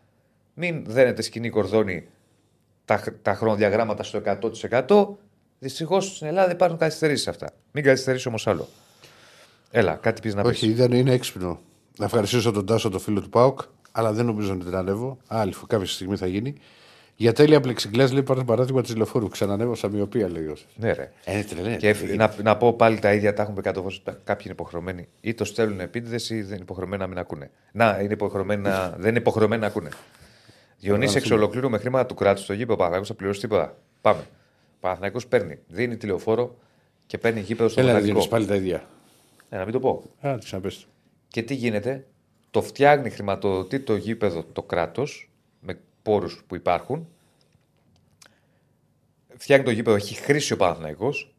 μην 0.53 0.83
δένετε 0.87 1.21
σκηνή 1.21 1.49
κορδόνη 1.49 2.07
τα, 2.85 3.03
τα 3.21 3.33
χρονοδιαγράμματα 3.33 4.03
στο 4.03 4.21
100%. 4.79 5.07
Δυστυχώς 5.63 6.05
στην 6.15 6.27
Ελλάδα 6.27 6.51
υπάρχουν 6.51 6.77
καθυστερήσεις 6.77 7.27
αυτά. 7.27 7.49
Μην 7.71 7.83
καθυστερήσει 7.83 8.27
όμως 8.27 8.47
άλλο. 8.47 8.67
Έλα, 9.71 9.93
κάτι 9.95 10.21
πεις 10.21 10.35
να 10.35 10.41
πεις. 10.41 10.51
Όχι, 10.51 10.67
ήταν, 10.67 10.91
είναι 10.91 11.11
έξυπνο. 11.11 11.59
Να 11.97 12.05
ευχαριστήσω 12.05 12.51
τον 12.51 12.65
Τάσο, 12.65 12.89
το 12.89 12.99
φίλο 12.99 13.21
του 13.21 13.29
Πάουκ, 13.29 13.59
αλλά 13.91 14.11
δεν 14.13 14.25
νομίζω 14.25 14.53
να 14.53 14.63
την 14.63 14.75
ανέβω. 14.75 15.17
Άλλη 15.27 15.53
φο- 15.53 15.65
κάποια 15.67 15.87
στιγμή 15.87 16.15
θα 16.17 16.27
γίνει. 16.27 16.55
Για 17.15 17.33
τέλεια 17.33 17.59
πλεξιγκλάς 17.59 18.11
λέει 18.11 18.23
πάρτε 18.23 18.43
παράδειγμα 18.43 18.81
της 18.81 18.95
λεωφόρου. 18.95 19.27
Ξανανέβω 19.27 19.75
μοιοπία, 19.91 20.29
λέει 20.29 20.45
ο 20.45 20.55
Ναι, 20.75 20.91
ρε. 20.93 21.11
Ε, 21.25 21.43
τρελέ. 21.43 21.75
Και 21.75 21.95
να, 22.15 22.33
να 22.43 22.57
πω 22.57 22.73
πάλι 22.73 22.99
τα 22.99 23.13
ίδια, 23.13 23.33
τα 23.33 23.41
έχουμε 23.41 23.61
πει 23.61 23.69
100 23.69 23.81
φορέ. 23.81 23.95
Κάποιοι 24.23 24.43
είναι 24.45 24.53
υποχρεωμένοι 24.53 25.07
ή 25.21 25.33
το 25.33 25.45
στέλνουν 25.45 25.79
επίτηδες 25.79 26.29
ή 26.29 26.41
δεν 26.41 26.51
είναι 26.53 26.61
υποχρεωμένοι 26.61 27.01
να 27.01 27.07
μην 27.07 27.17
ακούνε. 27.17 27.51
Να, 27.71 27.99
είναι 28.01 28.13
υποχρεωμένοι 28.13 28.61
να, 28.61 28.89
δεν 28.99 29.09
είναι 29.09 29.19
υποχρεωμένοι 29.19 29.61
να 29.61 29.67
ακούνε. 29.67 29.89
Διονύσης 30.79 31.15
εξ 31.15 31.31
ολοκλήρου 31.31 31.69
με 31.69 31.77
χρήματα 31.77 32.05
του 32.05 32.15
κράτους 32.15 32.43
στο 32.43 32.53
γήπεδο 32.53 32.75
Παναθανικό 32.77 33.07
θα 33.07 33.13
πληρώσει 33.13 33.39
τίποτα. 33.39 33.77
Πάμε. 34.01 34.19
Παναθανικό 34.81 35.19
παίρνει, 35.29 35.59
δίνει 35.67 35.97
τηλεοφόρο 35.97 36.57
και 37.05 37.17
παίρνει 37.17 37.39
γήπεδο 37.39 37.69
στο 37.69 37.79
Έλα, 37.79 37.89
Βοτανικό. 37.89 38.11
Διονύση, 38.11 38.29
πάλι 38.29 38.45
τα 38.45 38.55
ίδια. 38.55 38.87
Ε, 39.49 39.57
να 39.57 39.63
μην 39.63 39.73
το 39.73 39.79
πω. 39.79 40.03
Α, 40.21 40.37
τι 40.37 40.45
ξαναπες. 40.45 40.87
Και 41.27 41.43
τι 41.43 41.53
γίνεται, 41.53 42.07
το 42.51 42.61
φτιάχνει, 42.61 43.09
χρηματοδοτεί 43.09 43.79
το 43.79 43.95
γήπεδο 43.95 44.43
το 44.43 44.63
κράτος 44.63 45.29
με 45.59 45.79
πόρους 46.01 46.43
που 46.47 46.55
υπάρχουν. 46.55 47.07
Φτιάχνει 49.37 49.65
το 49.65 49.71
γήπεδο, 49.71 49.95
έχει 49.95 50.15
χρήση 50.15 50.53
ο 50.53 50.57
Παναθηναϊκός, 50.57 51.33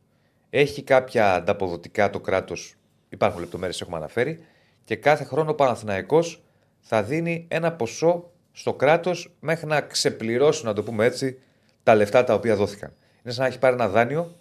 έχει 0.51 0.83
κάποια 0.83 1.35
ανταποδοτικά 1.35 2.11
το 2.11 2.21
κράτος, 2.21 2.75
υπάρχουν 3.09 3.41
λεπτομέρειες, 3.41 3.81
έχουμε 3.81 3.97
αναφέρει, 3.97 4.45
και 4.85 4.97
κάθε 4.97 5.25
χρόνο 5.25 5.51
ο 5.51 5.55
Παναθηναϊκός 5.55 6.43
θα 6.81 7.03
δίνει 7.03 7.47
ένα 7.49 7.73
ποσό 7.73 8.31
στο 8.53 8.75
κράτος 8.75 9.33
μέχρι 9.41 9.67
να 9.67 9.81
ξεπληρώσει, 9.81 10.65
να 10.65 10.73
το 10.73 10.83
πούμε 10.83 11.05
έτσι, 11.05 11.39
τα 11.83 11.95
λεφτά 11.95 12.25
τα 12.25 12.35
οποία 12.35 12.57
δόθηκαν. 12.57 12.93
Είναι 13.25 13.33
σαν 13.35 13.43
να 13.43 13.49
έχει 13.49 13.59
πάρει 13.59 13.75
ένα 13.75 13.89
δάνειο 13.89 14.37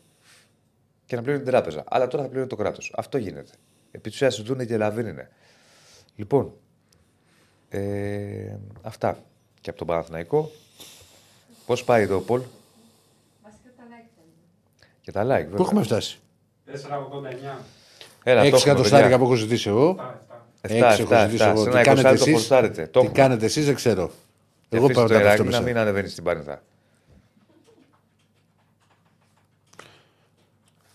και 1.05 1.15
να 1.15 1.21
πληρώνει 1.21 1.43
την 1.43 1.53
τράπεζα. 1.53 1.83
Αλλά 1.87 2.07
τώρα 2.07 2.23
θα 2.23 2.29
πληρώνει 2.29 2.49
το 2.49 2.55
κράτος. 2.55 2.93
Αυτό 2.95 3.17
γίνεται. 3.17 3.51
Επί 3.91 4.03
της 4.09 4.13
ουσίας 4.13 4.35
ζητούν 4.35 4.65
και 4.65 4.77
λαβίνινε. 4.77 5.29
Λοιπόν, 6.15 6.53
ε, 7.69 8.55
αυτά 8.81 9.17
και 9.61 9.69
από 9.69 9.79
τον 9.79 9.87
Παναθηναϊκό. 9.87 10.51
Πώς 11.65 11.83
πάει 11.83 12.01
εδώ 12.03 12.15
ο 12.15 12.19
Πολ; 12.21 12.41
Βασικά 13.43 13.69
τα 13.77 13.83
like 13.83 14.09
θέλουμε. 14.15 14.95
και 15.01 15.11
τα 15.11 15.21
like. 15.23 15.43
Πού 15.43 15.49
Βέβαια. 15.49 15.65
έχουμε 15.65 15.83
φτάσει. 15.83 16.19
4,89. 16.65 17.65
Έλα, 18.23 18.41
το 18.41 18.47
6 18.47 18.53
έχουμε, 18.53 18.71
εκατοστάρικα 18.71 19.01
παιδιά. 19.01 19.17
που 19.17 19.23
έχω 19.23 19.33
ζητήσει 19.35 19.69
εγώ. 19.69 19.89
Αυτά, 19.89 20.03
αυτά. 20.03 20.45
Εφτά, 20.61 20.93
6 20.95 20.99
εφτά, 21.01 21.15
έχω 21.21 21.29
ζητήσει 21.29 21.43
εφτά. 21.43 21.49
εγώ. 21.49 21.63
Σε 21.63 21.69
Τι 21.69 21.75
ένα 21.75 21.83
κάνετε 21.83 22.07
εικοσάρι 22.09 22.17
το 22.17 22.29
εσείς; 22.31 22.47
φορτάρετε. 22.47 22.81
Το 22.87 22.99
Τι 22.99 23.05
έχουμε. 23.05 23.11
κάνετε 23.21 23.45
εσείς, 23.45 23.65
δεν 23.65 23.75
ξέρω. 23.75 24.11
Και 24.69 24.75
Εγώ 24.77 24.85
αφήστε 24.85 25.01
πάω 25.01 25.09
το 25.09 25.13
να 25.13 25.19
τα 25.19 25.25
Ηράκλειο 25.25 25.31
αυτό 25.31 25.43
να 25.43 25.49
μέσα. 25.49 25.61
μην 25.63 25.77
ανεβαίνεις 25.77 26.11
στην 26.11 26.23
Πάρνηθα. 26.23 26.61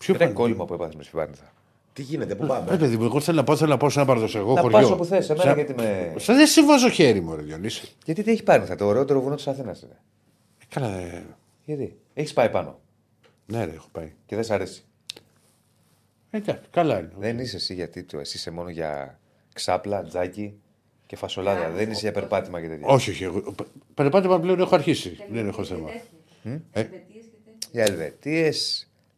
Ποιο 0.07 0.15
Είναι 0.15 0.23
πάνε. 0.23 0.33
κόλλημα 0.33 0.65
που 0.65 0.73
έπαθες 0.73 0.95
με 0.95 1.03
στην 1.03 1.17
Πάρνηθα. 1.17 1.53
Τι 1.93 2.01
γίνεται, 2.01 2.35
πού 2.35 2.45
πάμε; 2.45 2.71
Ρε 2.71 2.77
παιδί 2.77 2.97
μου, 2.97 3.03
εγώ 3.03 3.19
θέλω 3.19 3.37
να 3.37 3.43
πάω, 3.43 3.55
θέλω 3.57 3.69
να 3.71 3.77
πάω 3.77 3.89
σε 3.89 3.99
ένα 3.99 4.07
παραδοσιακό 4.07 4.53
Να 4.53 4.61
χωριό. 4.61 4.77
πας 4.79 4.89
όπου 4.89 5.05
θες, 5.05 5.29
εμένα 5.29 5.45
Σαν- 5.45 5.55
γιατί 5.55 5.73
με- 5.73 6.13
Σαν 6.17 6.35
δεν 6.35 6.47
σε 6.47 6.63
βάζω 6.65 6.89
χέρι 6.89 7.21
μου, 7.21 7.35
ρε 7.35 7.41
Διονύση. 7.41 7.91
Γιατί 8.05 8.23
τι 8.23 8.31
έχει 8.31 8.43
Πάρνηθα, 8.43 8.75
το 8.75 8.85
ωραιότερο 8.85 9.21
βουνό 9.21 9.35
της 9.35 9.47
Αθήνας 9.47 9.81
είναι. 9.81 9.97
Ε, 10.59 10.63
Καλά, 10.69 10.97
ε, 10.97 11.23
Γιατί; 11.65 11.97
Έχεις 12.13 12.33
πάει 12.33 12.49
πάνω; 12.49 12.79
Ναι, 13.45 13.65
ρε, 13.65 13.71
έχω 13.73 13.87
πάει. 13.91 14.11
και 14.25 14.35
δεν 14.35 14.43
σ' 14.43 14.51
αρέσει; 14.51 14.83
Ε, 16.29 16.37
εντάξει, 16.37 16.61
καλά 16.71 16.99
είναι. 16.99 17.11
Δεν 17.17 17.39
είσαι 17.39 17.55
εσύ 17.55 17.73
γιατί 17.73 18.03
το, 18.03 18.19
εσύ 18.19 18.37
είσαι 18.37 18.51
μόνο 18.51 18.69
για 18.69 19.19
ξάπλα, 19.53 20.03
τζάκι 20.03 20.53
και 21.05 21.15
φασολάδα. 21.15 21.69
Δεν 21.69 21.91
είσαι 21.91 21.99
για 22.01 22.11
περπάτημα 22.11 22.61
και 22.61 22.67
τέτοια. 22.67 22.87
Όχι, 22.87 23.09
όχι. 23.09 23.23
Εγώ, 23.23 23.39
πε- 23.51 23.67
περπάτημα 23.93 24.39
πλέον 24.39 24.59
έχω 24.59 24.75
αρχίσει. 24.75 25.17
Δεν 25.31 25.47
έχω 25.47 25.63
θέμα. 25.63 25.89
Ε; 25.91 25.99
Ελβετίες 26.71 27.25
και 27.25 27.37
τέτοια. 27.45 27.69
Για 27.71 27.83
Ελβετίε, 27.83 28.51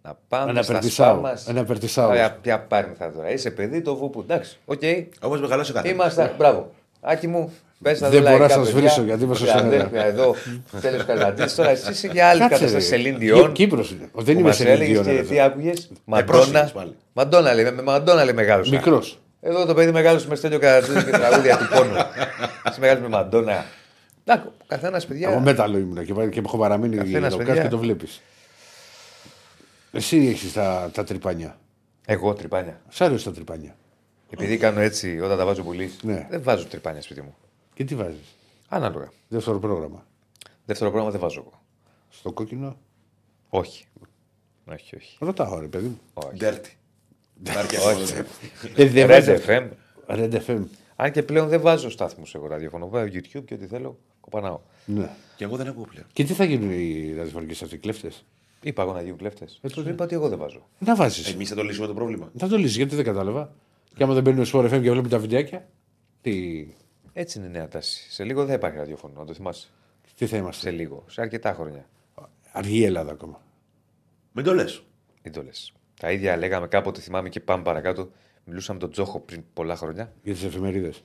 να 0.02 0.18
πάμε 0.28 0.52
Ένα 0.52 0.62
στα 0.62 0.72
περτισάου, 0.74 1.18
σπά 1.18 1.22
μας. 1.30 1.48
ένα 1.48 1.64
περτισάου. 1.64 2.10
Ωραία, 2.10 2.32
ποια 2.42 2.60
Πάρνηθα 2.60 3.12
τώρα. 3.12 3.32
Είσαι 3.32 3.52
παιδί 3.52 3.82
το 3.82 3.96
βούπου. 3.96 4.20
Εντάξει, 4.22 4.58
οκ. 4.66 4.82
Όμως 5.22 5.42
μεγαλώσει 5.42 5.74
κάτι. 5.74 5.90
Είμαστε. 5.90 6.34
Μπράβο. 6.38 6.72
Άκη 7.02 7.28
μου, 7.28 7.52
πες 7.82 8.00
τα 8.00 8.10
Δεν 8.10 8.22
δύο 8.22 8.30
μπορώ 8.30 8.32
να 8.34 8.48
λαϊκά 8.48 8.54
σας 8.64 8.66
παιδιά. 8.74 8.82
βρίσω, 8.90 9.04
γιατί 9.04 9.24
είμαι 9.24 9.36
στο 9.36 9.44
Ωραία, 9.46 9.58
Σενέρα. 9.58 9.76
αδέρφια 9.84 10.06
Εδώ, 10.06 10.36
τέλο 10.82 11.04
Καλαντή. 11.06 11.44
Τώρα 11.56 11.70
εσύ 11.70 11.92
είσαι 11.92 12.08
για 12.08 12.28
άλλη 12.28 12.40
Κάτσε, 12.40 12.56
κατάσταση. 12.56 12.90
ρε. 12.90 12.98
Σελήν 12.98 13.18
Διόν. 13.18 13.52
Κύπρος 13.52 13.92
είναι. 13.92 14.10
Δεν 14.14 14.24
που 14.24 14.32
είμαι 14.32 14.42
μας 14.42 14.56
σε 14.56 14.64
Celine 14.64 14.68
έλεγες 14.68 15.00
Dion, 15.00 15.04
και 15.04 15.12
ρε. 15.12 15.22
τι 15.22 15.40
άκουγες; 15.40 15.90
πρόσφυγες 16.26 16.62
Μαντόνα. 16.62 16.70
πάλι. 16.74 16.96
Μαντόνα 17.14 17.54
λέει, 17.54 17.72
με 17.72 17.82
Μαντόνα 17.82 18.24
λέει 18.24 18.34
μεγάλος. 18.34 18.70
Μικρός. 18.70 19.20
Εδώ 19.42 19.66
το 19.66 19.74
παιδί 19.74 19.92
μεγάλος 19.92 20.26
με 20.26 20.36
στέλνει 20.36 20.56
ο 20.56 20.60
Καρατζίδη 20.60 21.04
και 21.04 21.12
τραγούδια 21.12 21.58
του 21.58 21.68
πόνου. 21.76 21.94
Εσύ 22.70 22.80
μεγάλος 22.80 23.02
με 23.02 23.08
μαντόνα. 23.08 23.66
Εντάξει, 24.26 24.50
καθένας 24.68 25.06
παιδιά. 25.06 25.30
Εγώ 25.30 25.40
μέταλλο 25.40 25.78
ήμουν 25.78 26.06
και, 26.06 26.14
και 26.30 26.42
έχω 26.46 26.58
παραμείνει 26.58 26.96
Καθένας, 26.96 27.28
εδώ 27.28 27.38
παιδιά. 27.38 27.54
κάτω 27.54 27.66
και 27.66 27.72
το 27.74 27.78
βλέπεις. 27.78 28.22
Εσύ 29.92 30.18
έχεις 30.18 30.54
τα, 30.54 30.90
τα 30.94 31.04
τρυπάνια. 31.04 31.60
Εγώ 32.06 32.34
τρυπάνια. 32.34 32.82
Σ' 32.90 33.02
άρεσε 33.02 33.26
τα 33.26 33.32
τρυπάνια. 33.36 33.76
Επειδή 34.30 34.58
κάνω 34.58 34.80
έτσι 34.80 35.20
όταν 35.20 35.38
τα 35.38 35.46
βάζω 35.46 35.64
πολύ, 35.64 35.92
Ναι. 36.02 36.28
δεν 36.30 36.44
βάζω 36.44 36.66
τρυπάνια 36.66 37.02
σπίτι 37.02 37.22
μου. 37.22 37.36
Και 37.74 37.84
τι 37.84 37.96
βάζεις; 37.96 38.36
Ανάλογα. 38.68 39.12
Δεύτερο 39.28 39.60
πρόγραμμα. 39.60 40.06
Δεύτερο 40.66 40.90
πρόγραμμα 40.90 41.12
δεν 41.12 41.22
βάζω 41.22 41.40
εγώ. 41.40 41.62
Στο 42.10 42.32
κόκκινο; 42.32 42.78
Όχι. 43.50 43.86
Όχι, 44.66 44.96
όχι. 44.96 45.18
Ρωτάω, 45.20 45.60
ρε 45.60 45.68
παιδί 45.68 45.88
μου. 45.88 46.00
Dirty. 46.40 46.72
όχι. 47.88 48.14
Ε, 48.76 48.86
δεν 48.86 49.06
Red 49.06 49.10
βάζει. 49.10 49.44
FM. 49.48 49.70
Red 50.08 50.42
FM. 50.48 50.64
Αν 50.96 51.12
και 51.12 51.24
πλέον 51.24 51.48
δεν 51.48 51.62
βάζω 51.62 51.90
στάθμου 51.90 52.24
εγώ 52.34 52.48
ραδιοφωνό. 52.48 52.90
Βάζω 52.90 53.12
YouTube 53.14 53.44
και 53.46 53.54
ό,τι 53.54 53.66
θέλω, 53.68 53.98
κοπανάω. 54.22 54.60
Ναι. 54.86 55.10
Και 55.36 55.44
εγώ 55.44 55.56
δεν 55.56 55.68
ακούω 55.68 55.86
πλέον. 55.86 56.06
Και 56.14 56.24
τι 56.24 56.34
θα 56.34 56.44
γίνουν 56.44 56.72
οι 56.72 57.14
ραδιοφωνικέ 57.18 57.64
αυτοί 57.64 57.78
κλέφτες; 57.78 58.26
Είπα 58.64 58.82
εγώ 58.84 58.94
να 58.94 59.02
γίνουν 59.02 59.18
κλέφτες. 59.18 59.60
Ε, 59.62 59.68
Του 59.70 59.90
είπα 59.90 60.04
ότι 60.04 60.14
εγώ 60.16 60.30
δεν 60.30 60.38
βάζω. 60.38 60.68
Να 60.80 60.96
βάζεις. 60.96 61.34
Εμείς 61.34 61.50
θα 61.50 61.56
το 61.56 61.64
λύσουμε 61.64 61.88
το 61.88 61.94
πρόβλημα. 61.94 62.32
Θα 62.38 62.48
το 62.48 62.58
λύσεις, 62.58 62.76
γιατί 62.76 62.96
δεν 62.96 63.06
κατάλαβα. 63.06 63.54
Και 63.96 64.04
άμα 64.04 64.14
δεν 64.14 64.24
μπαίνουν 64.24 64.46
στο 64.46 64.60
FM 64.60 64.70
και 64.70 64.92
βλέπουν 64.92 65.10
τα 65.10 65.20
βιντεάκια. 65.20 65.68
Τι, 66.22 66.68
Έτσι 67.14 67.38
είναι 67.38 67.48
η 67.48 67.52
νέα 67.52 67.68
τάση. 67.68 68.12
Σε 68.12 68.24
λίγο 68.24 68.46
δεν 68.46 68.56
υπάρχει 68.56 68.78
ραδιοφωνό, 68.78 69.14
να 69.20 69.26
το 69.26 69.34
θυμάσαι. 69.34 69.68
τι 70.16 70.26
θα 70.28 70.38
είμαστε; 70.38 70.62
Σε 70.70 70.72
λίγο. 70.76 71.04
Σε 71.08 71.22
αρκετά 71.22 71.54
χρόνια. 71.54 71.90
Αργή 72.52 72.78
η 72.80 72.84
Ελλάδα 72.84 73.12
ακόμα. 73.12 73.42
Μην 74.32 74.46
το 74.46 74.54
λες. 74.54 74.84
Μην 75.24 75.34
το 75.34 75.44
λες. 75.44 75.74
Τα 76.00 76.12
ίδια 76.12 76.38
λέγαμε 76.38 76.68
κάποτε, 76.68 77.02
θυμάμαι 77.02 77.30
και 77.30 77.40
πάμε 77.40 77.64
παρακάτω. 77.64 78.10
Μιλούσαμε 78.44 78.80
με 78.80 78.84
τον 78.86 78.94
Τζόχο 78.94 79.20
πριν 79.20 79.44
πολλά 79.54 79.76
χρόνια 79.76 80.14
Για 80.24 80.34
τις 80.34 80.44
εφημερίδες. 80.44 81.04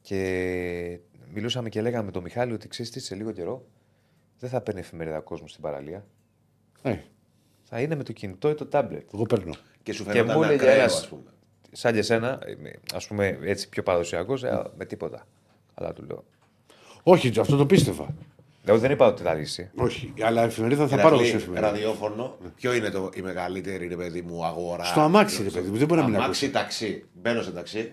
και 0.00 0.98
μιλούσαμε 1.34 1.68
και 1.68 1.80
λέγαμε 1.80 2.04
με 2.04 2.10
τον 2.10 2.22
Μιχάλη 2.22 2.52
ότι 2.52 2.68
ξέρεις 2.68 2.90
τι, 2.92 3.00
σε 3.00 3.14
λίγο 3.14 3.32
καιρό 3.32 3.64
δεν 4.38 4.50
θα 4.50 4.60
παίρνει 4.60 4.80
εφημερίδα 4.80 5.20
κόσμος 5.20 5.50
στην 5.50 5.62
παραλία. 5.62 6.06
Ε, 6.82 6.96
Θα 7.64 7.80
είναι 7.80 7.94
με 7.94 8.02
το 8.02 8.12
κινητό 8.12 8.48
ή 8.50 8.54
το 8.54 8.66
τάμπλετ. 8.66 9.08
εγώ 9.14 9.22
παίρνω. 9.22 9.54
Και 9.82 9.92
σου 9.92 10.04
Και 10.04 10.10
φαίνεται 10.10 10.32
μου 10.34 10.42
ένα 10.42 10.52
έλεγε 10.52 10.62
ακραίο, 10.68 10.80
ένας- 10.82 10.96
ας 10.96 11.08
πούμε. 11.08 11.22
Σαν 11.72 11.92
και 11.92 11.98
εσένα, 11.98 12.38
ας 12.94 13.06
πούμε 13.06 13.38
έτσι 13.42 13.68
πιο 13.68 13.82
παραδοσιακός, 13.82 14.42
με 14.76 14.84
τίποτα. 14.84 15.26
Αλλά 15.74 15.92
του 15.92 16.04
λέω. 16.04 16.24
Όχι, 17.02 17.40
αυτό 17.40 17.56
το 17.56 17.66
πίστευα. 17.66 18.14
Εγώ 18.64 18.78
δεν 18.78 18.90
είπα 18.90 19.06
ότι 19.06 19.22
θα 19.22 19.34
λύσει. 19.34 19.70
Όχι, 19.76 20.12
αλλά 20.22 20.42
εφημερίδα 20.42 20.86
θα 20.88 20.94
Ηρακλή, 20.96 21.16
πάρω 21.16 21.24
σε 21.28 21.36
εφημερίδα. 21.36 21.70
Ραδιόφωνο. 21.70 22.38
Ποιο 22.56 22.72
είναι 22.72 22.90
το, 22.90 23.10
η 23.14 23.20
μεγαλύτερη 23.20 23.86
ρε 23.86 23.96
παιδί 23.96 24.22
μου 24.22 24.44
αγορά; 24.44 24.84
Στο 24.84 25.00
αμάξι, 25.00 25.42
ρε 25.42 25.50
παιδί 25.50 25.70
μου, 25.70 25.76
δεν 25.76 25.86
μπορεί 25.86 26.00
να 26.00 26.06
μην 26.06 26.16
Αμάξι, 26.16 26.50
ταξί. 26.50 27.04
Μπαίνω 27.12 27.42
σε 27.42 27.50
ταξί 27.50 27.92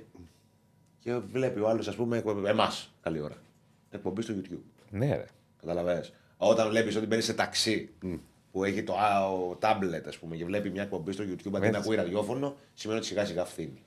και 0.99 1.13
βλέπει 1.31 1.59
ο 1.59 1.67
άλλος, 1.69 1.87
ας 1.87 1.95
πούμε, 1.95 2.23
εμάς. 2.47 2.93
Καλή 3.01 3.19
ώρα. 3.21 3.35
Εκπομπή 3.91 4.21
στο 4.21 4.33
YouTube. 4.37 4.59
Ναι, 4.89 5.07
ρε. 5.15 5.25
Καταλαβαίνω. 5.59 6.01
Όταν 6.37 6.69
βλέπεις 6.69 6.95
ότι 6.95 7.05
μπαίνεις 7.05 7.25
σε 7.25 7.33
ταξί 7.33 7.89
που 8.55 8.63
έχει 8.63 8.83
το 8.83 8.93
α, 8.93 9.27
ο 9.31 9.55
τάμπλετ, 9.59 10.07
ας 10.07 10.17
πούμε, 10.17 10.35
και 10.35 10.45
βλέπει 10.45 10.69
μια 10.69 10.81
εκπομπή 10.81 11.11
στο 11.11 11.23
YouTube 11.23 11.47
αντί 11.55 11.59
να 11.59 11.65
Έτσι. 11.65 11.79
ακούει 11.79 11.95
ραδιόφωνο, 11.95 12.55
σημαίνει 12.73 12.99
ότι 12.99 13.07
σιγά 13.07 13.25
σιγά 13.25 13.45
φθήνει. 13.45 13.83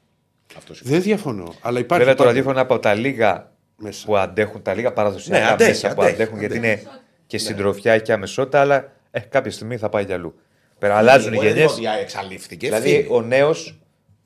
Αυτό 0.57 0.75
σημαίνει. 0.75 0.95
Δεν 0.97 1.05
διαφωνώ. 1.05 1.55
Αλλά 1.61 1.79
υπάρχει. 1.79 2.05
Βέβαια 2.05 2.05
το 2.05 2.23
υπάρχει- 2.23 2.25
ραδιόφωνο 2.25 2.53
είναι 2.53 2.61
από 2.61 2.79
τα 2.79 2.95
λίγα 2.95 3.53
Μέσα. 3.77 4.07
που 4.07 4.17
αντέχουν, 4.17 4.63
τα 4.63 4.75
λίγα 4.75 4.93
παραδοσιακά 4.93 5.45
Ναι, 5.45 5.51
αντέχει, 5.51 5.71
μέσα 5.71 5.95
που 5.95 6.01
αντέχει, 6.03 6.15
αντέχουν, 6.15 6.39
γιατί 6.39 6.57
αντέχει. 6.59 6.83
είναι 6.83 6.91
και 7.27 7.39
συντροφιά 7.39 7.99
και 7.99 8.13
αμεσότητα, 8.13 8.61
αλλά 8.61 8.93
ε, 9.11 9.21
κάποια 9.21 9.51
στιγμή 9.51 9.77
θα 9.77 9.89
πάει 9.89 10.05
για 10.05 10.15
αλλού. 10.15 10.35
Πέρα, 10.79 10.97
αλλάζουν 10.97 11.33
οι 11.33 11.37
Εγώ 11.37 11.43
δεν 11.45 11.53
γενιές. 11.57 11.79
είπα 11.79 11.93
ότι 11.93 12.01
εξαλείφθηκε. 12.01 12.67
Δηλαδή 12.67 12.89
φθήνει. 12.91 13.09
ο 13.17 13.21
νέος, 13.23 13.79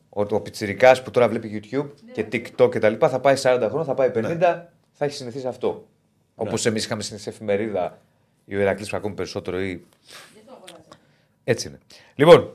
ο, 0.09 0.21
ο 0.23 0.41
πιτσιρικάς 0.41 1.03
που 1.03 1.11
τώρα 1.11 1.29
βλέπει 1.29 1.63
YouTube 1.73 1.87
και 2.13 2.27
TikTok 2.33 2.71
και 2.71 2.79
τα 2.79 2.89
λοιπά, 2.89 3.09
θα 3.09 3.21
πάει 3.21 3.35
40 3.43 3.67
χρόνια, 3.69 3.85
θα 3.85 3.95
πάει 3.95 4.11
50, 4.15 4.69
θα 4.93 5.05
έχει 5.05 5.15
συνηθίσει 5.15 5.47
αυτό. 5.47 5.87
Όπως 6.35 6.67
εμείς 6.67 6.85
είχαμε 6.85 7.03
συνηθίσει 7.03 7.29
εφημερίδα, 7.29 7.99
ή 8.45 8.57
ο 8.57 8.61
Ηρακλής 8.61 8.91
που 8.91 8.97
ακόμη 8.97 9.15
περισσότερο 9.15 9.61
ή. 9.61 9.85
Έτσι 11.45 11.69
είναι. 11.69 11.79
Λοιπόν. 12.15 12.51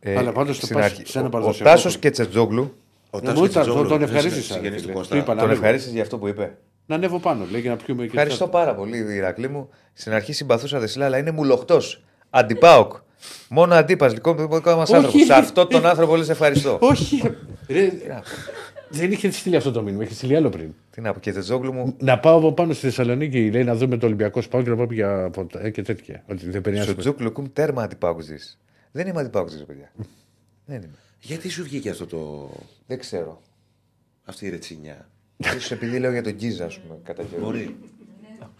Ε, 0.00 0.16
Αλλά 0.16 0.32
πάντως 0.32 0.58
το 0.58 0.64
στην 0.64 0.76
πας 0.76 0.84
αρχή- 0.84 1.06
σε 1.06 1.18
ένα 1.18 1.26
ο- 1.26 1.28
ο 1.28 1.32
παραδοσιακό 1.32 1.70
Τάσος 1.70 1.90
χώρο. 1.92 2.00
και 2.02 2.10
Τσετζόγλου 2.10 2.74
Ο 3.10 3.18
Ναι, 3.18 3.24
Τάσος 3.24 3.38
μου 3.40 3.44
ήταν- 3.44 3.62
Κιτζόγλου, 3.64 3.88
τον 3.88 3.96
είναι 3.96 4.04
ευχαρίστησα, 4.04 4.52
συγγενής 4.52 4.70
ρε 4.70 4.76
του 4.76 4.82
φίλε. 4.82 4.92
Κώστα. 4.92 5.14
Του 5.14 5.20
είπα 5.20 5.28
να 5.34 5.40
τον 5.40 5.48
ανέβω. 5.48 5.60
ευχαρίστησε 5.60 5.92
για 5.94 6.02
αυτό 6.02 6.18
που 6.18 6.28
είπε. 6.28 6.56
Να 6.86 6.94
ανέβω 6.94 7.18
πάνω, 7.18 7.46
λέει, 7.50 7.62
και 7.62 7.68
να 7.68 7.76
πιούμε 7.76 8.02
και 8.02 8.08
Ευχαριστώ 8.08 8.36
τσάτα. 8.44 8.50
πάρα 8.58 8.74
πολύ, 8.74 9.14
Ηρακλή 9.14 9.48
μου. 9.48 9.68
Στην 9.92 10.12
αρχή 10.12 10.32
συμπαθούσα 10.32 10.78
Δεσίλα, 10.78 11.04
αλλά 11.04 11.18
είναι 11.18 11.30
μουλοχτός. 11.30 12.02
Αντιπάοκ. 12.30 12.92
Μόνο 13.48 13.74
αντίπας, 13.74 14.12
λοιπόν, 14.12 14.36
δικό 14.36 14.74
μας 14.76 14.88
Όχι. 14.88 14.94
άνθρωπος. 14.94 15.24
Σε 15.26 15.34
αυτόν 15.34 15.68
τον 15.68 15.86
άνθρωπο 15.86 16.10
πολύ 16.10 16.24
σε 16.24 16.32
ευχαριστώ. 16.32 16.78
Όχι. 16.80 17.22
Ρε, 18.92 18.98
δεν 18.98 19.12
είχε 19.12 19.30
στείλει 19.30 19.56
αυτό 19.56 19.72
το 19.72 19.82
μήνυμα, 19.82 20.02
είχε 20.02 20.14
στείλει 20.14 20.36
άλλο 20.36 20.48
πριν. 20.48 20.74
Τι 20.90 21.00
να 21.00 21.12
πω, 21.12 21.20
και 21.20 21.30
Τσετζόγλου 21.30 21.72
μου, 21.72 21.94
Να 21.98 22.18
πάω 22.18 22.36
από 22.36 22.52
πάνω 22.52 22.72
στη 22.72 22.86
Θεσσαλονίκη, 22.86 23.50
λέει 23.50 23.64
να 23.64 23.74
δούμε 23.74 23.96
το 23.96 24.06
Ολυμπιακό 24.06 24.40
Σπάου 24.42 24.62
και 24.62 24.70
να 24.70 24.76
πάμε 24.76 24.94
για 24.94 25.30
ποτά 25.30 25.60
ε, 25.64 25.70
και 25.70 25.82
τέτοια. 25.82 26.24
Ότι 26.30 26.50
δεν 26.50 26.60
περνάει. 26.60 26.82
στο 26.82 26.94
Τζούκλου 26.96 27.32
κουμ 27.32 27.44
τέρμα 27.52 27.82
αντιπάοκ 27.82 28.20
ζεις. 28.20 28.58
Δεν 28.92 29.06
είμαι 29.06 29.20
αντιπάοκ 29.20 29.48
ζεις, 29.48 29.64
παιδιά. 29.64 29.92
Δεν 30.64 30.76
είμαι. 30.76 30.94
Γιατί 31.20 31.48
σου 31.48 31.62
βγήκε 31.62 31.90
αυτό 31.90 32.06
το. 32.06 32.50
Δεν 32.86 32.98
ξέρω. 32.98 33.42
αυτή 34.24 34.46
η 34.46 34.50
ρετσινιά. 34.50 35.08
Ίσως 35.36 35.70
επειδή 35.70 35.98
λέω 35.98 36.12
για 36.12 36.22
τον 36.22 36.32
Γκίζα, 36.32 36.64
ας 36.64 36.78
πούμε, 36.78 36.98
κατά 37.02 37.22
καιρό. 37.22 37.42
Μπορεί. 37.42 37.76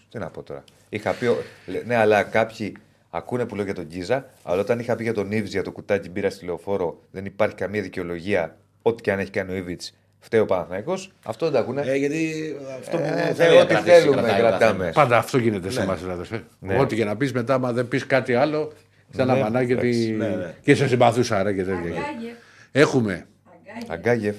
Τι 0.08 0.18
να 0.18 0.30
πω 0.30 0.42
τώρα. 0.42 0.64
Είχα 0.88 1.12
πει. 1.12 1.26
ο- 1.26 1.36
λέ- 1.66 1.86
Ναι, 1.86 1.94
αλλά 1.94 2.22
κάποιοι 2.22 2.76
ακούνε 3.10 3.46
που 3.46 3.54
λέω 3.54 3.64
για 3.64 3.74
τον 3.74 3.84
Γκίζα, 3.84 4.30
αλλά 4.42 4.60
όταν 4.60 4.78
είχα 4.78 4.96
πει 4.96 5.02
για 5.02 5.14
τον 5.14 5.32
Ήβιτ 5.32 5.50
για 5.50 5.62
το 5.62 5.72
κουτάκι 5.72 6.08
μπύρα 6.10 6.30
στη 6.30 6.44
λεωφόρο, 6.44 7.02
δεν 7.10 7.24
υπάρχει 7.24 7.54
καμία 7.54 7.82
δικαιολογία. 7.82 8.56
Ό,τι 8.82 9.02
και 9.02 9.12
αν 9.12 9.18
έχει 9.18 9.30
κάνει 9.30 9.52
ο 9.52 9.54
Ήβιτ, 9.54 9.82
φταίει 10.20 10.40
ο 10.40 10.46
Παναθναϊκό. 10.46 10.98
Αυτό 11.24 11.44
δεν 11.46 11.54
τα 11.54 11.60
ακούνε. 11.60 11.80
Ε, 11.82 11.96
γιατί 11.96 12.32
αυτό 12.80 12.96
που 12.96 13.02
Ε, 13.02 13.32
θέλει 13.34 13.54
να 13.56 13.60
ό,τι 13.60 13.66
κρατήσει, 13.74 13.94
θέλουμε, 14.00 14.16
κρατάει 14.22 14.40
ο 14.40 14.42
κρατάμε. 14.42 14.72
καθένας. 14.72 14.94
Πάντα 14.94 15.16
αυτό 15.18 15.38
γίνεται 15.38 15.70
σε 15.70 15.80
εμάς, 15.80 16.00
δηλαδή. 16.00 16.44
Ναι. 16.58 16.78
Ό,τι 16.80 16.96
και 16.96 17.04
να 17.04 17.16
πεις 17.16 17.32
μετά, 17.32 17.54
άμα 17.54 17.72
δεν 17.72 17.88
πεις 17.88 18.06
κάτι 18.06 18.34
άλλο, 18.34 18.72
σαν 19.10 19.26
να 19.26 19.34
Ναι, 19.34 19.40
μανάκι 19.40 19.72
εντάξει. 19.72 19.90
τη- 20.06 20.10
Ναι, 20.12 20.28
ναι. 20.28 20.54
και 20.62 20.74
σε 20.74 20.88
συμπαθούσα 20.88 21.38
άρα 21.38 21.52
και 21.54 21.64
τέτοια. 21.64 21.76
Αγκάγεφ. 21.78 22.34
Έχουμε. 22.72 23.26
Αγκάγεφ. 23.52 23.90
Αγκάγεφ. 23.90 24.36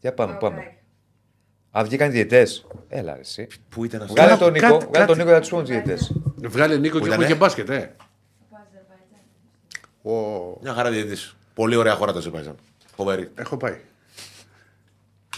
Για 0.00 0.12
πάμε, 0.12 0.36
πάμε. 0.40 0.56
Αγκάγεφ. 0.56 0.74
Α, 1.70 1.84
βγήκαν 1.84 2.10
διαιτέ. 2.10 2.46
Έλα, 2.88 3.14
ρε, 3.14 3.20
εσύ. 3.20 3.46
Πού 3.68 3.84
ήταν 3.84 4.00
αυτό. 4.02 4.12
Βγάλε 4.14 4.28
Κάτι- 4.30 4.42
τον 4.42 4.52
Νίκο, 4.52 4.66
κάτι- 4.66 4.86
βγάλε 4.90 5.06
τον 5.06 5.06
κάτι- 5.06 5.18
Νίκο 5.18 5.30
για 5.30 5.40
τους 5.40 5.48
πούμε 5.48 5.62
διαιτέ. 5.62 5.98
Βγάλε 6.48 6.76
Νίκο 6.76 6.98
και 6.98 7.06
ήτανε; 7.06 7.14
έχουμε 7.14 7.26
και 7.26 7.34
μπάσκετ, 7.38 7.68
ε. 7.70 7.74
Από 7.76 8.56
Αζερβαϊτζάν. 8.68 10.54
Ο... 10.54 10.58
Μια 10.62 10.72
χαρά 10.72 10.90
διαιτητής. 10.90 11.36
Πολύ 11.54 11.76
ωραία 11.76 11.94
χώρα 11.94 12.12
το 12.12 12.18
Αζερβαϊτζάν. 12.18 12.54
Φοβερή. 12.96 13.30
Έχω 13.34 13.56
πάει. 13.56 13.76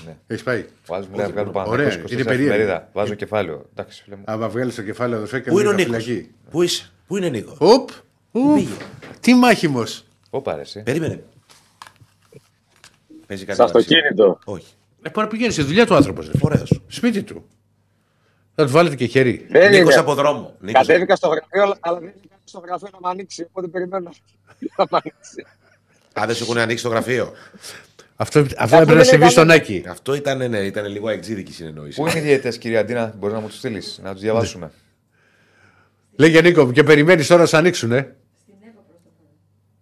Ναι. 0.06 0.16
Έχεις 0.26 0.42
πάει; 0.42 0.64
Ο 0.88 0.94
άλλο 0.94 1.06
μου 1.10 1.16
λέει 1.16 1.26
να 1.26 1.32
βγάλω 1.32 1.50
πάνω. 1.50 1.70
Ωραία, 1.70 2.02
είναι 2.10 2.24
περίεργο. 2.24 2.88
Βάζω 2.92 3.14
κεφάλαιο. 3.14 3.66
Εντάξει, 3.70 4.02
φίλε 4.02 4.16
μου. 4.16 4.22
Άμα 4.26 4.48
βγάλεις 4.48 4.74
το 4.74 4.82
κεφάλαιο 4.82 5.16
αδερφέ 5.16 5.40
και 5.40 5.50
Πού 5.50 5.58
είναι 5.58 5.68
ο 5.68 5.72
μείνει 5.72 5.84
Νίκος; 5.88 6.04
φυλακή. 6.04 6.30
Πού 6.50 6.62
είσαι; 6.62 6.90
Πού 7.06 7.16
είναι 7.16 7.28
Νίκος; 7.28 7.56
Οπ. 7.58 7.90
Οπ. 8.32 8.58
Τι 9.20 9.34
μάχημος. 9.34 10.04
Ωπα, 10.30 10.54
ρε, 10.54 10.60
εσύ. 10.60 10.82
Περίμενε. 10.82 11.22
Παίζει 13.26 13.44
κάτι 13.44 13.54
Στο 13.54 13.66
μεταξύ. 13.66 13.94
αυτοκίνητο. 13.94 14.38
Όχι. 14.44 14.66
Ε, 15.02 15.10
μπορεί 15.10 15.26
να 15.26 15.32
πηγαίνεις 15.32 15.54
στη 15.54 15.62
δουλειά 15.62 15.86
του 15.86 15.94
άνθρωπος. 15.94 16.30
Ωραίος. 16.40 16.80
Σπίτι 16.86 17.22
του. 17.22 17.46
Θα 18.54 18.64
του 18.66 18.70
βάλετε 18.70 18.94
και 18.96 19.06
χέρι. 19.06 19.46
Δεν 19.50 19.70
Νίκος 19.70 19.92
είναι. 19.92 20.00
από 20.00 20.14
δρόμο. 20.14 20.54
Νίκος 20.60 20.86
Κατέβηκα 20.86 21.16
στο 21.16 21.28
γραφείο, 21.28 21.62
αλλά- 21.62 21.76
αλλά 21.80 21.98
δεν 21.98 22.12
είχα 22.24 22.36
στο 22.44 22.58
γραφείο 22.58 22.88
να 22.92 22.98
μ' 23.00 23.06
ανοίξει. 23.06 23.42
Οπότε 23.42 23.66
περιμένω 23.68 24.10
να 24.76 24.84
μ' 24.90 24.94
ανοίξει. 24.94 25.46
Α, 26.20 26.26
δεν 26.26 26.34
σου 26.34 26.42
έχουν 26.44 26.58
ανοίξει 26.58 26.82
το 26.84 26.90
γραφείο. 26.90 27.32
Αυτό, 28.20 28.38
αυτό 28.40 28.54
δεν 28.66 28.66
έπρεπε 28.66 28.84
να 28.86 28.92
είναι 28.92 29.02
συμβεί 29.04 29.18
κανένα. 29.18 29.30
στον 29.30 29.50
Άκη. 29.50 29.84
Αυτό 29.88 30.14
ήταν, 30.14 30.50
ναι, 30.50 30.58
ήταν 30.58 30.86
λίγο 30.86 31.08
εξήδικη 31.08 31.52
συνεννόηση. 31.52 32.00
Πού 32.00 32.06
είναι 32.08 32.18
οι 32.18 32.22
διαιτέ, 32.22 32.48
κυρία 32.50 32.80
Αντίνα, 32.80 33.14
μπορείς 33.18 33.34
να 33.34 33.40
μου 33.40 33.46
τους 33.48 33.56
στείλεις, 33.56 34.00
να 34.02 34.12
τους 34.12 34.20
διαβάσουμε. 34.22 34.70
Λέγε 36.16 36.40
Νίκο 36.40 36.64
μου 36.64 36.72
και 36.72 36.82
περιμένεις 36.82 37.26
τώρα 37.26 37.40
να 37.40 37.46
σε 37.46 37.56
ανοίξουν, 37.56 37.92
ε. 37.92 38.16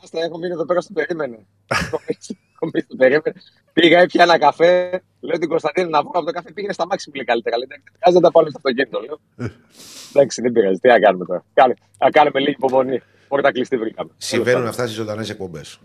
Άστα, 0.03 0.21
έχω 0.25 0.39
μείνει 0.39 0.53
εδώ 0.53 0.65
πέρα 0.67 0.81
στο 0.81 0.93
περίμενε. 0.93 1.39
Έχω 1.67 2.01
μείνει- 2.09 2.39
έχω 2.55 2.71
μείνει 2.73 2.85
στο 2.85 2.97
περίμενε. 2.97 3.33
Πήγα, 3.73 3.99
έπια 4.01 4.23
ένα 4.23 4.39
καφέ. 4.39 5.03
Λέω 5.21 5.39
την 5.39 5.49
Κωνσταντίνα 5.49 5.89
να 5.89 6.01
βγω 6.03 6.11
από 6.15 6.25
το 6.27 6.33
καφέ. 6.33 6.53
Πήγαινε 6.53 6.73
στα 6.73 6.87
μάξι 6.87 7.09
μου 7.09 7.15
λέει 7.15 7.25
καλύτερα. 7.25 7.57
Λέει, 7.57 7.67
«Εντάξει, 7.71 7.93
Κάτσε 7.99 8.15
να 8.19 8.21
τα 8.21 8.31
πάρω 8.31 8.49
στο 8.49 8.57
αυτοκίνητο. 8.63 9.01
Λέω. 9.01 9.19
Εντάξει, 10.15 10.43
δεν 10.43 10.53
πειράζει. 10.53 10.79
Τι 10.79 10.89
να 10.89 10.99
κάνουμε 11.01 11.25
τώρα. 11.25 11.45
Κάνε, 11.55 11.75
να 11.99 12.11
κάνουμε 12.11 12.41
λίγη 12.41 12.51
υπομονή. 12.59 13.03
Πόρτα 13.29 13.53
κλειστή 13.53 13.77
βρήκαμε. 13.77 14.11
Συμβαίνουν 14.17 14.67
αυτά 14.67 14.83
στις 14.83 14.97
ζωντανές 14.97 15.31
εκπομπές. 15.31 15.79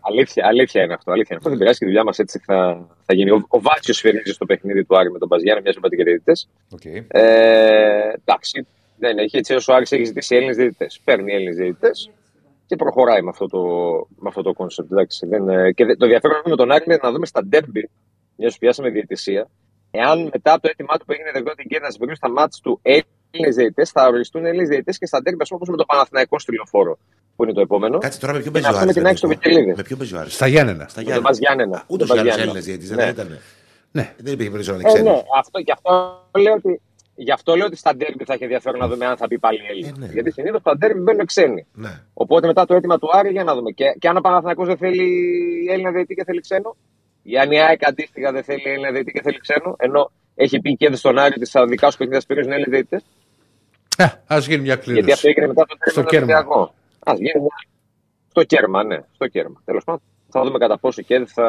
Αλήθεια, 0.00 0.46
αλήθεια 0.46 0.82
είναι 0.82 0.92
αυτό. 0.94 1.10
Αλήθεια 1.10 1.28
είναι 1.30 1.38
αυτό. 1.38 1.48
Δεν 1.48 1.58
πειράζει 1.58 1.78
και 1.78 1.84
η 1.84 1.88
δουλειά 1.88 2.04
μας 2.04 2.18
έτσι 2.18 2.38
θα, 2.44 2.86
θα 3.04 3.14
γίνει. 3.14 3.30
Ο, 3.30 3.44
ο 3.48 3.60
Βάτσιος 3.60 4.00
φυρίζει 4.00 4.32
στο 4.32 4.46
παιχνίδι 4.46 4.84
του 4.84 4.98
Άρη 4.98 5.10
με 5.10 5.18
τον 5.18 5.28
Παζιάννα, 5.28 5.60
μια 5.62 5.72
είπατε 5.76 5.96
και 5.96 6.04
διαιτητέ. 6.04 6.32
Οκ. 6.72 6.84
Ε, 7.08 8.12
εντάξει, 8.24 8.66
δεν 8.98 9.18
έχει 9.18 9.36
έτσι 9.36 9.54
όσο 9.54 9.72
ο 9.72 9.76
Άρης 9.76 9.92
έχει 9.92 10.04
ζητήσει 10.04 10.34
Έλληνες 10.36 10.56
διαιτητές. 10.56 11.00
Παίρνει 11.04 11.32
Έλληνες 11.32 11.56
διαιτητές 11.56 12.10
και 12.66 12.76
προχωράει 12.76 13.22
με 13.22 13.28
αυτό 13.28 13.46
το, 13.46 13.62
με 14.16 14.28
αυτό 14.28 14.42
το 14.42 14.52
concept. 14.56 14.90
Εντάξει, 14.92 15.26
δεν, 15.26 15.48
ε, 15.48 15.72
και 15.72 15.84
δε- 15.84 15.96
το 15.96 16.04
ενδιαφέρον 16.04 16.42
με 16.44 16.56
τον 16.56 16.70
Άρη 16.72 16.84
είναι 16.86 16.98
να 17.02 17.12
δούμε 17.12 17.26
στα 17.26 17.44
ντέρμπι, 17.44 17.88
μιας 18.36 18.52
που 18.52 18.58
πιάσαμε 18.58 18.90
διαιτησία, 18.90 19.48
εάν 19.90 20.28
μετά 20.32 20.52
από 20.52 20.62
το 20.62 20.68
αίτημά 20.72 20.96
του 20.98 21.04
που 21.04 21.12
έγινε 21.12 21.30
δεκτό 21.32 21.54
την 21.54 21.68
κέρδη 21.68 21.84
να 21.84 21.90
συμπληρώσει 21.90 22.20
στα 22.24 22.30
μάτια 22.30 22.58
του 22.62 22.78
Έλληνες 22.82 23.06
Έλληνες 23.30 23.52
διαιτητές, 23.54 23.90
θα 23.90 24.06
οριστούν 24.06 24.44
Έλληνες 24.44 24.68
διαιτητές 24.68 24.98
και 24.98 25.06
στα 25.06 25.22
ντέρμπι, 25.22 25.44
όπως 25.50 25.68
με 25.68 25.76
το 25.76 25.84
Παναθηναϊκό 25.84 26.38
στη 26.38 26.52
Λεωφόρο, 26.54 26.98
που 27.36 27.44
είναι 27.44 27.52
το 27.52 27.60
επόμενο. 27.60 27.98
Κάτσε 27.98 28.18
τώρα 28.20 28.32
με 28.32 28.38
ποιον 28.40 28.52
Και 28.52 28.60
παίζει 28.60 28.68
ο 28.68 28.72
να 28.72 28.78
πούμε 28.78 28.90
Άρης. 28.90 28.94
την 28.94 29.02
ρε, 29.02 29.08
άκρη 29.08 29.18
στο 29.18 29.26
Νίκο; 29.26 29.40
Βικελίδης. 29.42 29.72
Με 29.76 29.82
ποιον 29.82 29.98
παίζει 29.98 30.14
ο 30.14 30.18
Άρης; 30.18 30.34
Στα 30.34 30.46
Γιάννενα. 30.46 30.86
Στα 30.88 31.00
Με 31.00 31.04
τον 31.04 31.04
Γιάννενα. 31.04 31.28
Μπας 31.28 31.38
Γιάννενα. 31.38 31.84
Ούτω 31.86 32.06
Τον 32.06 32.16
ή 32.16 32.20
Μπας 32.20 32.20
άλλω 32.20 32.22
Γιάννενα. 32.22 32.42
Έλληνες 32.42 32.64
διαιτητές 32.64 32.94
Ναι. 32.94 33.02
δεν 33.04 33.12
ήταν. 33.12 33.28
Ναι. 33.92 34.14
Δεν 34.24 34.32
υπήρχε 34.32 34.50
περίπτωση 34.50 34.70
να 34.70 34.76
Ε, 34.76 34.78
είναι 34.90 35.00
ναι, 35.00 35.10
ξένοι. 35.16 35.22
αυτό, 35.42 35.58
γι' 35.58 35.72
αυτό 35.72 35.90
λέω 36.44 36.54
ότι. 36.54 36.80
Γι' 37.26 37.32
αυτό 37.32 37.56
λέω 37.56 37.66
ότι 37.66 37.76
στα 37.76 37.96
ντέρμπι 37.96 38.24
θα 38.24 38.32
έχει 38.34 38.42
ενδιαφέρον 38.42 38.78
να 38.80 38.88
δούμε 38.88 39.06
αν 39.06 39.16
θα 39.16 39.26
πει 39.26 39.38
πάλι 39.38 39.58
Έλληνα. 39.70 39.88
Ε, 39.88 39.92
ναι. 39.98 40.06
Γιατί 40.12 40.30
συνήθως 40.32 40.60
στα 40.60 40.76
ντέρμπι 40.76 41.00
μπαίνουν 41.00 41.26
ξένοι. 41.26 41.66
Ναι. 41.74 41.92
Οπότε 42.14 42.46
μετά 42.46 42.64
το 42.64 42.74
αίτημα 42.74 42.98
του 42.98 43.08
Άρη 43.12 43.30
για 43.30 43.44
να 43.44 43.54
δούμε. 43.54 43.70
Και, 43.70 43.84
και 43.98 44.08
αν 44.08 44.16
ο 44.16 44.20
Παναθηναϊκός 44.20 44.66
δεν 44.66 44.76
θέλει 44.76 45.06
Έλληνα 45.70 45.90
διαιτητή 45.90 46.14
και 46.14 46.24
θέλει 46.24 46.40
ξένο, 46.40 46.76
ή 46.76 46.97
αν 47.40 47.50
η 47.52 47.60
ΑΕΚ 47.60 47.86
αντίστοιχα 47.86 48.32
δεν 48.32 48.42
θέλει 48.42 48.62
Έλληνα 48.64 48.90
διαιτητή 48.90 49.12
και 49.12 49.22
θέλει 49.22 49.38
ξένο, 49.38 49.76
ενώ 49.78 50.10
έχει 50.34 50.60
πει 50.60 50.76
και 50.76 50.94
στον 50.94 51.18
Άρη 51.18 51.34
ότι 51.36 51.46
στα 51.46 51.66
δικά 51.66 51.90
σου 51.90 51.96
παιχνίδια 51.96 52.20
σπίρουν 52.20 52.52
Έλληνες 52.52 52.68
διαιτητές. 52.70 53.02
Α 54.26 54.38
γίνει 54.38 54.62
μια 54.62 54.74
Γιατί 54.74 54.90
αυτό 54.90 54.92
κλήρωση. 54.92 55.28
έγινε 55.28 55.46
μετά 55.46 55.64
το 55.66 55.76
Στο 55.90 56.02
τέρμα 56.04 56.26
κέρμα. 56.26 56.42
του 56.54 56.72
Α 57.10 57.14
γίνει 57.14 57.30
μια- 57.40 57.66
στο 58.30 58.42
κέρμα, 58.44 58.84
ναι, 58.84 58.98
στο 59.14 59.26
κέρμα. 59.26 59.62
Τέλος 59.64 59.84
πάντων, 59.84 60.00
θα 60.28 60.42
δούμε 60.44 60.58
κατά 60.58 60.78
πόσο 60.78 61.02
και 61.02 61.24
θα, 61.26 61.48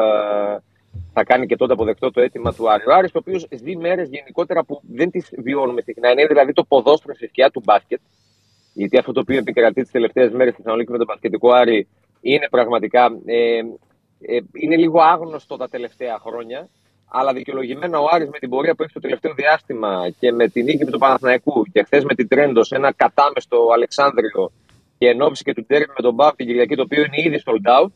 θα 1.12 1.24
κάνει 1.24 1.46
και 1.46 1.56
τότε 1.56 1.72
αποδεκτό 1.72 2.10
το 2.10 2.20
αίτημα 2.20 2.52
του 2.54 2.70
Άρη. 2.70 2.82
Ο 2.88 2.92
Άρης, 2.94 3.12
το 3.12 3.18
οποίος 3.18 3.46
ζει 3.50 3.76
μέρες 3.76 4.08
γενικότερα 4.08 4.64
που 4.64 4.80
δεν 4.92 5.10
τις 5.10 5.28
βιώνουμε 5.38 5.80
συχνά, 5.80 6.10
είναι 6.10 6.26
δηλαδή 6.26 6.52
το 6.52 6.64
ποδόσφαιρο 6.64 7.14
στη 7.14 7.26
σκιά 7.26 7.50
του 7.50 7.62
μπάσκετ. 7.64 8.00
Γιατί 8.72 8.98
αυτό 8.98 9.12
το 9.12 9.20
οποίο 9.20 9.36
επικρατεί 9.38 9.82
τις 9.82 9.90
τελευταίες 9.90 10.30
μέρες 10.30 10.52
στη 10.52 10.62
Θεσσαλονίκη 10.62 10.90
με 10.92 10.98
τον 10.98 11.06
μπασκετικό 11.06 11.50
Άρη 11.52 11.88
είναι 12.20 12.46
πραγματικά. 12.50 13.04
Ε, 13.26 13.36
ε, 13.56 13.62
είναι 14.52 14.76
λίγο 14.76 15.00
άγνωστο 15.00 15.56
τα 15.56 15.68
τελευταία 15.68 16.18
χρόνια. 16.18 16.68
Αλλά 17.12 17.32
δικαιολογημένα 17.32 17.98
ο 18.00 18.06
Άρης 18.10 18.28
με 18.28 18.38
την 18.38 18.48
πορεία 18.48 18.74
που 18.74 18.82
έχει 18.82 18.92
το 18.92 19.00
τελευταίο 19.00 19.34
διάστημα 19.34 20.10
και 20.18 20.32
με 20.32 20.48
την 20.48 20.64
νίκη 20.64 20.84
του 20.84 20.98
Παναθηναϊκού 20.98 21.64
και 21.72 21.82
χθες 21.82 22.04
με 22.04 22.14
την 22.14 22.28
Τρέντος 22.28 22.66
σε 22.66 22.76
ένα 22.76 22.92
κατάμεστο 22.92 23.68
Αλεξάνδριο 23.74 24.52
και 24.98 25.08
εν 25.08 25.22
ώψη 25.22 25.42
και 25.42 25.54
του 25.54 25.64
τέρμι 25.66 25.86
με 25.96 26.02
τον 26.02 26.14
Μπάφ 26.14 26.34
την 26.34 26.46
Κυριακή, 26.46 26.74
το 26.74 26.82
οποίο 26.82 27.02
είναι 27.02 27.22
ήδη 27.26 27.42
sold 27.44 27.82
out, 27.82 27.90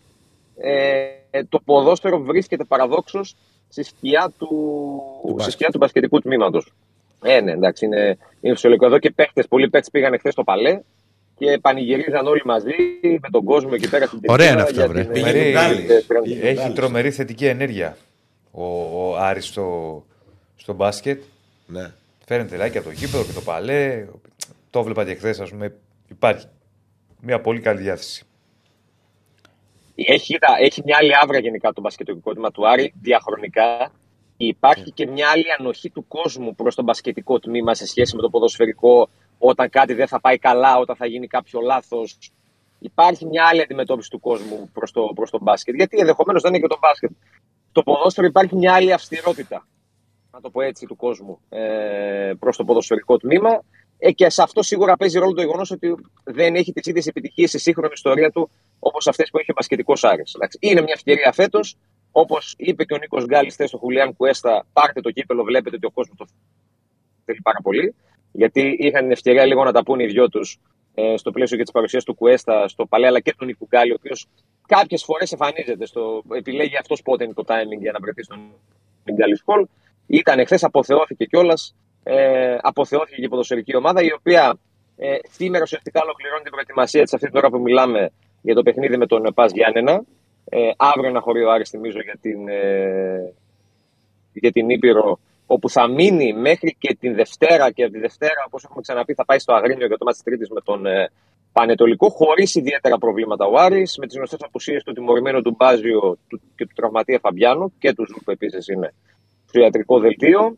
ε, 0.56 1.44
το 1.48 1.60
ποδόσφαιρο 1.64 2.18
βρίσκεται 2.18 2.64
παραδόξως 2.64 3.36
στη 3.68 3.82
σκιά 3.82 4.32
του, 4.38 4.48
στη 5.22 5.32
μπάσκετ. 5.32 5.52
σκιά 5.52 5.68
του 5.70 5.78
μπασκετικού 5.78 6.20
τμήματος. 6.20 6.72
Ε, 7.22 7.40
ναι, 7.40 7.52
εντάξει, 7.52 7.84
είναι, 7.84 8.18
είναι 8.40 8.54
φυσιολογικό. 8.54 8.86
Εδώ 8.86 8.98
και 8.98 9.10
παίχτες, 9.10 9.48
πολλοί 9.48 9.70
παίχτες 9.70 9.90
πήγαν 9.90 10.18
χθες 10.18 10.32
στο 10.32 10.44
παλέ 10.44 10.80
και 11.38 11.58
πανηγυρίζαν 11.60 12.26
όλοι 12.26 12.42
μαζί 12.44 12.72
με 13.20 13.28
τον 13.30 13.44
κόσμο 13.44 13.70
εκεί 13.72 13.88
πέρα 13.88 14.06
στην 14.06 14.20
Ωραία 14.26 14.46
τρibούνα 14.46 14.52
είναι 14.52 14.62
αυτά, 14.62 14.74
για 14.74 14.88
βρε. 14.88 15.02
την, 15.04 15.12
Πήγε 15.12 15.28
ε, 15.30 15.42
τον 15.42 15.52
Γκάλης. 15.52 15.90
ε, 15.90 16.02
Τρέντο. 16.06 16.22
Πήγε. 16.24 16.34
Έχει 16.40 16.44
Μάλιστα. 16.56 16.72
τρομερή 16.72 17.10
θετική 17.10 17.46
ενέργεια 17.46 17.96
ο, 18.50 18.64
ο 18.64 19.16
Άρης 19.16 19.46
στο, 19.46 20.04
στο 20.56 20.72
μπάσκετ. 20.72 21.22
Ναι. 21.66 21.92
Φέρνει 22.26 22.48
like 22.52 22.76
από 22.76 22.84
το 22.84 22.90
γήπεδο 22.90 23.24
και 23.24 23.32
το 23.32 23.40
παλέ. 23.40 24.06
Το 24.70 24.78
έβλεπα 24.78 25.04
και 25.04 25.14
χθε, 25.14 25.34
α 25.40 25.48
πούμε. 25.48 25.74
Υπάρχει 26.08 26.46
μια 27.20 27.40
πολύ 27.40 27.60
καλή 27.60 27.80
διάθεση. 27.80 28.24
Έχει, 29.94 30.32
κοίτα, 30.32 30.48
έχει 30.60 30.82
μια 30.84 30.96
άλλη 31.00 31.10
άβρα 31.22 31.38
γενικά 31.38 31.72
το 31.72 31.80
μπασκετικό 31.80 32.32
τμήμα 32.32 32.50
του 32.50 32.68
Άρη 32.68 32.92
διαχρονικά. 33.00 33.92
Υπάρχει 34.36 34.90
και 34.92 35.06
μια 35.06 35.28
άλλη 35.28 35.44
ανοχή 35.58 35.90
του 35.90 36.04
κόσμου 36.08 36.54
προ 36.54 36.72
το 36.74 36.82
μπασκετικό 36.82 37.38
τμήμα 37.38 37.74
σε 37.74 37.86
σχέση 37.86 38.16
με 38.16 38.22
το 38.22 38.30
ποδοσφαιρικό, 38.30 39.08
όταν 39.38 39.70
κάτι 39.70 39.94
δεν 39.94 40.06
θα 40.06 40.20
πάει 40.20 40.38
καλά, 40.38 40.76
όταν 40.76 40.96
θα 40.96 41.06
γίνει 41.06 41.26
κάποιο 41.26 41.60
λάθος. 41.60 42.18
Υπάρχει 42.78 43.26
μια 43.26 43.46
άλλη 43.46 43.60
αντιμετώπιση 43.60 44.10
του 44.10 44.20
κόσμου 44.20 44.70
προς 44.72 44.92
το, 44.92 45.12
προς 45.14 45.30
το 45.30 45.38
μπάσκετ. 45.42 45.74
Γιατί 45.74 45.98
ενδεχομένως 45.98 46.42
δεν 46.42 46.52
είναι 46.52 46.62
και 46.62 46.68
το 46.68 46.78
μπάσκετ. 46.80 47.10
Το 47.72 47.82
ποδόσφαιρο 47.82 48.26
υπάρχει 48.26 48.56
μια 48.56 48.74
άλλη 48.74 48.92
αυστηρότητα, 48.92 49.66
να 50.30 50.40
το 50.40 50.50
πω 50.50 50.60
έτσι, 50.60 50.86
του 50.86 50.96
κόσμου 50.96 51.38
ε, 51.48 52.32
προς 52.38 52.56
το 52.56 52.64
ποδοσφαιρικό 52.64 53.16
τμήμα. 53.16 53.62
Ε, 53.98 54.12
και 54.12 54.30
σε 54.30 54.42
αυτό 54.42 54.62
σίγουρα 54.62 54.96
παίζει 54.96 55.18
ρόλο 55.18 55.32
το 55.32 55.40
γεγονός 55.40 55.70
ότι 55.70 55.94
δεν 56.24 56.54
έχει 56.54 56.72
τις 56.72 56.86
ίδιες 56.86 57.06
επιτυχίες 57.06 57.48
στη 57.48 57.58
σύγχρονη 57.58 57.92
ιστορία 57.94 58.30
του 58.30 58.50
όπως 58.78 59.06
αυτές 59.06 59.30
που 59.30 59.38
έχει 59.38 59.50
ο 59.50 59.54
μπασκετικός 59.56 60.04
Άρης. 60.04 60.34
Εντάξει, 60.34 60.58
Είναι 60.60 60.80
μια 60.80 60.92
ευκαιρία 60.96 61.32
φέτος. 61.32 61.76
Όπως 62.12 62.54
είπε 62.58 62.84
και 62.84 62.94
ο 62.94 62.96
Νίκος 62.96 63.24
Γκάλης 63.24 63.52
χθες 63.52 63.68
στο 63.68 63.78
Χουλιάν 63.78 64.16
Κουέστα, 64.16 64.66
πάρτε 64.72 65.00
το 65.00 65.10
κύπελο, 65.10 65.42
βλέπετε 65.44 65.76
ότι 65.76 65.86
ο 65.86 65.90
κόσμος 65.90 66.16
το 66.16 66.26
θέλει 67.24 67.40
πάρα 67.42 67.58
πολύ. 67.62 67.94
Γιατί 68.36 68.76
είχαν 68.78 69.02
την 69.02 69.10
ευκαιρία 69.10 69.44
λίγο 69.44 69.64
να 69.64 69.72
τα 69.72 69.82
πούνε 69.82 70.02
οι 70.02 70.06
δυο 70.06 70.28
τους 70.28 70.58
ε, 70.94 71.16
στο 71.16 71.30
πλαίσιο 71.30 71.56
και 71.56 71.62
της 71.62 71.72
παρουσίας 71.72 72.04
του 72.04 72.14
Κουέστα 72.14 72.68
στο 72.68 72.86
Παλέ, 72.86 73.06
αλλά 73.06 73.20
και 73.20 73.34
του 73.38 73.44
Νίκου 73.44 73.66
Γκάλη, 73.70 73.92
ο 73.92 73.96
οποίος 73.98 74.26
κάποιες 74.66 75.04
φορές 75.04 75.32
εμφανίζεται. 75.32 75.86
Στο, 75.86 76.22
επιλέγει 76.36 76.76
αυτός 76.76 77.02
πότε 77.02 77.24
είναι 77.24 77.32
το 77.32 77.44
timing 77.46 77.80
για 77.80 77.92
να 77.92 77.98
βρεθεί 78.00 78.22
στον 78.22 78.38
Γκάλη 79.12 79.36
Σχολ. 79.36 79.66
Ήταν 80.06 80.46
χθε, 80.46 80.58
αποθεώθηκε 80.60 81.24
κιόλας. 81.24 81.74
Ε, 82.02 82.56
αποθεώθηκε 82.60 83.16
και 83.16 83.24
η 83.24 83.28
ποδοσφαιρική 83.28 83.76
ομάδα, 83.76 84.02
η 84.02 84.12
οποία 84.12 84.58
ε, 84.96 85.16
σήμερα 85.30 85.62
ουσιαστικά 85.62 86.00
ολοκληρώνει 86.02 86.42
την 86.42 86.50
προετοιμασία 86.50 87.02
της 87.02 87.14
αυτή 87.14 87.26
την 87.26 87.36
ώρα 87.36 87.50
που 87.50 87.60
μιλάμε 87.60 88.10
για 88.42 88.54
το 88.54 88.62
παιχνίδι 88.62 88.96
με 88.96 89.06
τον 89.06 89.32
Πας 89.34 89.52
Γιάννενα. 89.52 90.04
Ε, 90.48 90.70
αύριο 90.76 91.08
ένα 91.08 91.20
χωρίο 91.20 91.50
Άρης, 91.50 91.70
θυμίζω, 91.70 92.00
για 92.00 92.16
την, 92.20 92.48
ε, 92.48 93.32
για 94.32 94.52
την 94.52 94.68
Ήπειρο, 94.68 95.18
όπου 95.46 95.70
θα 95.70 95.88
μείνει 95.88 96.32
μέχρι 96.32 96.76
και 96.78 96.96
την 97.00 97.14
Δευτέρα 97.14 97.70
και 97.70 97.82
από 97.84 97.92
τη 97.92 97.98
Δευτέρα, 97.98 98.44
όπως 98.46 98.64
έχουμε 98.64 98.80
ξαναπεί, 98.80 99.14
θα 99.14 99.24
πάει 99.24 99.38
στο 99.38 99.52
Αγρίνιο 99.54 99.86
για 99.86 99.98
το 99.98 100.04
μάτι 100.04 100.18
τη 100.18 100.24
Τρίτη 100.24 100.52
με 100.52 100.60
τον 100.60 100.86
ε, 100.86 101.10
Πανετολικό, 101.52 102.08
χωρίς 102.08 102.54
ιδιαίτερα 102.54 102.98
προβλήματα 102.98 103.44
ο 103.46 103.58
Άρης, 103.58 103.98
με 103.98 104.06
τις 104.06 104.16
γνωστές 104.16 104.38
απουσίες 104.42 104.82
του 104.82 104.92
τιμωρημένου 104.92 105.42
του 105.42 105.54
Μπάζιο 105.58 106.18
του, 106.28 106.40
και 106.56 106.66
του 106.66 106.72
τραυματία 106.74 107.18
Φαμπιάνου 107.18 107.72
και 107.78 107.92
του 107.92 108.06
Ζούρπ 108.06 108.28
επίσης 108.28 108.68
είναι 108.68 108.94
στο 109.46 109.60
ιατρικό 109.60 109.98
δελτίο. 109.98 110.56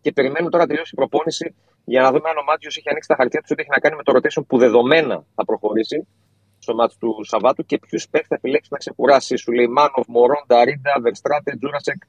Και 0.00 0.12
περιμένουμε 0.12 0.50
τώρα 0.50 0.62
να 0.62 0.68
τελειώσει 0.68 0.90
η 0.92 0.96
προπόνηση 0.96 1.54
για 1.84 2.02
να 2.02 2.10
δούμε 2.12 2.28
αν 2.28 2.36
ο 2.38 2.42
Μάτιος 2.42 2.76
έχει 2.76 2.88
ανοίξει 2.88 3.08
τα 3.08 3.16
χαρτιά 3.16 3.40
του 3.40 3.46
ό,τι 3.50 3.60
έχει 3.60 3.70
να 3.70 3.78
κάνει 3.78 3.96
με 3.96 4.02
το 4.02 4.12
rotation 4.16 4.46
που 4.46 4.58
δεδομένα 4.58 5.24
θα 5.34 5.44
προχωρήσει 5.44 6.06
στο 6.58 6.74
ματς 6.74 6.94
του 6.98 7.24
Σαββάτου 7.30 7.64
και 7.64 7.78
ποιους 7.78 8.08
παίχτες 8.08 8.26
θα 8.28 8.34
επιλέξει 8.34 8.68
να 8.72 8.78
ξεκουράσει. 8.78 9.36
Σου 9.36 9.52
λέει 9.52 9.66
Μάνοφ, 9.66 10.06
Μορόν, 10.06 10.64
Ρίντα, 10.64 10.94
Βερστράτε, 11.00 11.56
Τζούρασεκ, 11.56 12.00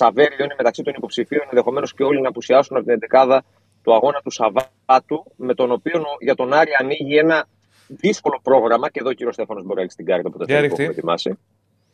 Σαβέριο 0.00 0.44
είναι 0.44 0.54
μεταξύ 0.56 0.82
των 0.82 0.92
υποψηφίων, 0.96 1.42
ενδεχομένως 1.50 1.94
και 1.94 2.02
όλοι 2.02 2.20
να 2.20 2.28
απουσιάσουν 2.28 2.76
από 2.76 2.86
την 2.86 2.98
11 3.10 3.40
του 3.82 3.94
αγώνα 3.94 4.20
του 4.24 4.30
Σαββάτου, 4.30 5.24
με 5.36 5.54
τον 5.54 5.70
οποίο 5.72 6.02
για 6.20 6.34
τον 6.34 6.52
Άρη 6.52 6.70
ανοίγει 6.80 7.16
ένα 7.16 7.46
δύσκολο 7.86 8.40
πρόγραμμα. 8.42 8.88
Και 8.90 8.98
εδώ 9.00 9.08
ο 9.08 9.12
κύριος 9.12 9.34
Στέφανος 9.34 9.62
μπορεί 9.62 9.74
να 9.76 9.82
ρίξει 9.82 9.96
την 9.96 10.06
κάρτα 10.06 10.30
που 10.30 10.38
το 10.38 10.44
Για 10.44 10.54
θέλει 10.56 10.68
που 10.68 10.76
ρίχτε. 10.76 10.82
έχουμε 10.82 10.98
ετοιμάσει. 10.98 11.38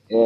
Ε, 0.06 0.16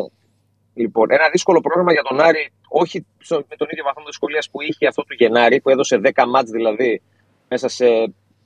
λοιπόν, 0.75 1.11
ένα 1.11 1.29
δύσκολο 1.33 1.61
πρόγραμμα 1.61 1.93
για 1.93 2.03
τον 2.03 2.21
Άρη, 2.21 2.53
όχι 2.69 3.07
στο- 3.19 3.45
με 3.49 3.57
τον 3.57 3.69
ίδιο 3.71 3.85
βαθμό 3.85 4.03
δυσκολίας 4.07 4.51
που 4.51 4.61
είχε 4.63 4.87
αυτό 4.87 5.03
του 5.03 5.15
Γενάρη, 5.19 5.61
που 5.61 5.71
έδωσε 5.71 5.97
10 5.99 6.27
μάτς 6.27 6.51
δηλαδή 6.51 7.03
μέσα 7.49 7.69
σε 7.69 7.87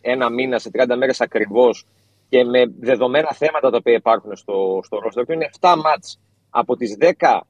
ένα 0.01 0.31
μήνα, 0.31 0.59
σε 0.59 0.71
30 0.71 0.97
μέρες 0.97 1.21
ακριβώς 1.21 1.87
και 2.29 2.45
με 2.45 2.65
δεδομένα 2.81 3.33
θέματα 3.33 3.71
τα 3.71 3.77
οποία 3.77 3.93
υπάρχουν 3.95 4.37
στο, 4.37 4.81
στο 4.85 4.99
ρόστερ 4.99 5.25
του. 5.27 5.33
Είναι 5.33 5.49
7 5.61 5.75
μάτς 5.85 6.21
από 6.51 6.77
τις 6.77 6.97
10 7.01 7.41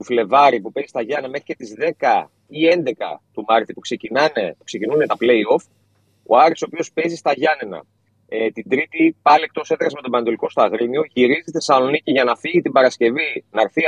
του 0.00 0.06
Φλεβάρι 0.06 0.60
που 0.60 0.72
παίζει 0.72 0.88
στα 0.88 1.02
Γιάννα 1.02 1.28
μέχρι 1.28 1.46
και 1.46 1.54
τις 1.54 1.74
10 1.98 2.24
ή 2.46 2.60
11 2.66 3.20
του 3.32 3.44
Μάρτη 3.48 3.72
που, 3.72 3.80
ξεκινάνε, 3.80 4.54
που 4.58 4.64
ξεκινούν 4.64 5.06
τα 5.06 5.16
play-off. 5.20 5.64
Ο 6.26 6.38
Άρης 6.38 6.62
ο 6.62 6.66
οποίος 6.68 6.92
παίζει 6.92 7.16
στα 7.16 7.32
Γιάννενα. 7.32 7.82
Ε, 8.28 8.50
την 8.50 8.68
Τρίτη 8.68 9.16
πάλι 9.22 9.44
εκτός 9.44 9.70
έδρας 9.70 9.92
με 9.94 10.00
τον 10.00 10.10
Παντολικό 10.10 10.48
στο 10.50 10.62
Αγρίνιο. 10.62 11.02
Γυρίζει 11.12 11.40
στη 11.40 11.50
Θεσσαλονίκη 11.50 12.10
για 12.10 12.24
να 12.24 12.36
φύγει 12.36 12.60
την 12.60 12.72
Παρασκευή, 12.72 13.44
να 13.50 13.60
έρθει 13.60 13.82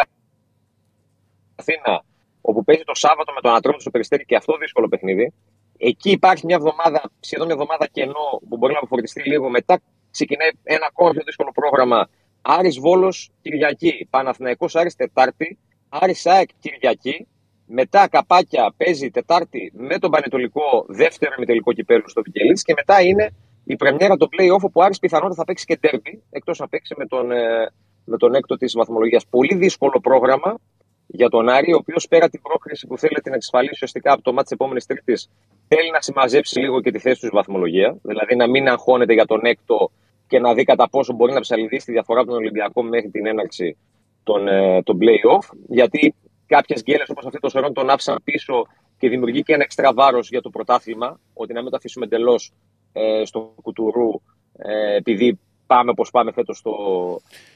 Αθήνα, 1.56 2.04
όπου 2.40 2.64
παίζει 2.64 2.82
το 2.84 2.94
Σάββατο 2.94 3.32
με 3.32 3.40
τον 3.40 3.54
Ατρόμητο 3.54 3.82
στο 3.82 3.90
Περιστέρι 3.90 4.24
και 4.24 4.36
αυτό 4.36 4.56
δύσκολο 4.56 4.88
παιχνίδι. 4.88 5.32
Εκεί 5.78 6.10
υπάρχει 6.10 6.46
μια 6.46 6.56
εβδομάδα, 6.56 7.10
σχεδόν 7.20 7.46
μια 7.46 7.54
εβδομάδα 7.54 7.86
κενό 7.86 8.40
που 8.48 8.56
μπορεί 8.56 8.72
να 8.72 8.78
αποφορτιστεί 8.78 9.22
λίγο. 9.28 9.48
Μετά 9.48 9.80
ξεκινάει 10.10 10.50
ένα 10.62 10.86
ακόμα 10.86 11.10
πιο 11.10 11.22
δύσκολο 11.24 11.50
πρόγραμμα. 11.54 12.08
Άρης 12.42 12.78
Βόλος 12.78 13.30
Κυριακή, 13.42 14.06
Παναθηναϊκός 14.10 14.74
Άρης 14.76 14.94
Τετάρτη, 14.96 15.58
Άρης 16.00 16.26
ΑΕΚ 16.26 16.48
Κυριακή. 16.60 17.26
Μετά 17.66 18.08
καπάκια 18.08 18.74
παίζει 18.76 19.10
Τετάρτη 19.10 19.72
με 19.74 19.98
τον 19.98 20.10
Πανετολικό 20.10 20.84
δεύτερο 20.88 21.32
ημιτελικό 21.36 21.72
κυπέλου 21.72 22.08
στο 22.08 22.22
Βικελής 22.22 22.62
και 22.62 22.72
μετά 22.76 23.02
είναι 23.02 23.34
η 23.64 23.76
πρεμιέρα 23.76 24.16
το 24.16 24.28
play-off 24.32 24.60
όπου 24.60 24.80
ο 24.80 24.82
Άρης 24.82 24.98
πιθανότατα 24.98 25.34
θα 25.34 25.44
παίξει 25.44 25.64
και 25.64 25.76
τέρμπι 25.76 26.22
εκτός 26.30 26.58
να 26.58 26.68
παίξει 26.68 26.94
με 26.96 27.06
τον, 27.06 27.32
ε, 27.32 27.72
με 28.04 28.16
τον 28.16 28.34
έκτο 28.34 28.56
της 28.56 28.72
βαθμολογίας. 28.76 29.26
Πολύ 29.26 29.54
δύσκολο 29.54 30.00
πρόγραμμα 30.02 30.58
για 31.06 31.28
τον 31.28 31.48
Άρη, 31.48 31.72
ο 31.72 31.76
οποίος 31.76 32.08
πέρα 32.08 32.28
την 32.28 32.42
πρόκριση 32.42 32.86
που 32.86 32.98
θέλει 32.98 33.16
να 33.24 33.34
εξασφαλίσει 33.34 33.72
ουσιαστικά 33.72 34.12
από 34.12 34.22
το 34.22 34.32
μάτι 34.32 34.42
της 34.42 34.52
επόμενης 34.52 34.86
Τρίτης, 34.86 35.30
θέλει 35.68 35.90
να 35.90 36.00
συμμαζέψει 36.00 36.60
λίγο 36.60 36.80
και 36.80 36.90
τη 36.90 36.98
θέση 36.98 37.18
τους 37.18 37.28
στη 37.28 37.36
βαθμολογία. 37.36 37.96
Δηλαδή 38.02 38.36
να 38.36 38.48
μην 38.48 38.68
αγχώνεται 38.68 39.12
για 39.12 39.26
τον 39.26 39.40
έκτο 39.44 39.90
και 40.26 40.38
να 40.38 40.54
δει 40.54 40.64
κατά 40.64 40.88
πόσο 40.88 41.12
μπορεί 41.12 41.32
να 41.32 41.40
ψαλιδίσει 41.40 41.86
τη 41.86 41.92
διαφορά 41.92 42.20
από 42.20 42.28
τον 42.28 42.38
Ολυμπιακό 42.38 42.82
μέχρι 42.82 43.10
την 43.10 43.26
έναρξη 43.26 43.76
των, 44.22 44.48
ε, 44.48 44.82
των 44.82 44.98
play-off. 45.00 45.48
Γιατί 45.68 46.14
κάποιες 46.46 46.82
γκέλες 46.82 47.08
όπως 47.08 47.26
αυτή 47.26 47.38
το 47.38 47.48
Σερών 47.48 47.72
τον 47.72 47.90
άφησαν 47.90 48.18
πίσω 48.24 48.66
και 48.98 49.08
δημιουργεί 49.08 49.42
και 49.42 49.52
ένα 49.52 49.62
εξτρά 49.62 49.92
βάρος 49.94 50.28
για 50.28 50.40
το 50.40 50.50
πρωτάθλημα. 50.50 51.20
Ότι 51.34 51.52
να 51.52 51.60
μην 51.62 51.70
το 51.70 51.76
αφήσουμε 51.76 52.04
εντελώς 52.04 52.50
ε, 52.92 53.22
στο 53.24 53.54
κουτουρού, 53.62 54.10
ε, 54.56 54.94
επειδή 54.96 55.38
πάμε 55.66 55.90
όπως 55.90 56.10
πάμε 56.10 56.32
φέτος 56.32 56.58
στο, 56.58 56.72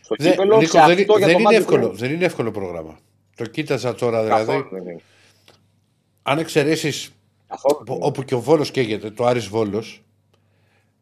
στο 0.00 0.14
Δε- 0.18 0.30
κύπελο. 0.30 0.56
Νίκο, 0.56 0.70
Και 0.70 0.78
δεν, 0.78 0.98
αυτό 0.98 1.16
για 1.18 1.26
δεν 1.26 1.26
το 1.26 1.30
είναι 1.32 1.42
μάτι 1.42 1.56
εύκολο, 1.56 1.88
του- 1.88 1.96
δεν 1.96 2.12
είναι 2.12 2.24
εύκολο 2.24 2.50
πρόγραμμα. 2.50 2.98
Το 3.36 3.44
κοίταζα 3.46 3.94
τώρα 3.94 4.22
δηλαδή. 4.24 4.44
Καθόλου 4.46 4.68
δεν 4.70 4.82
είναι. 4.82 5.00
Αν 6.22 6.38
εξαιρέσεις 6.38 7.10
Καθόλου. 7.48 7.98
όπου 8.00 8.22
και 8.22 8.34
ο 8.34 8.40
Βόλος 8.40 8.70
καίγεται, 8.70 9.10
το 9.10 9.24
Άρης 9.24 9.46
Βόλος, 9.48 10.04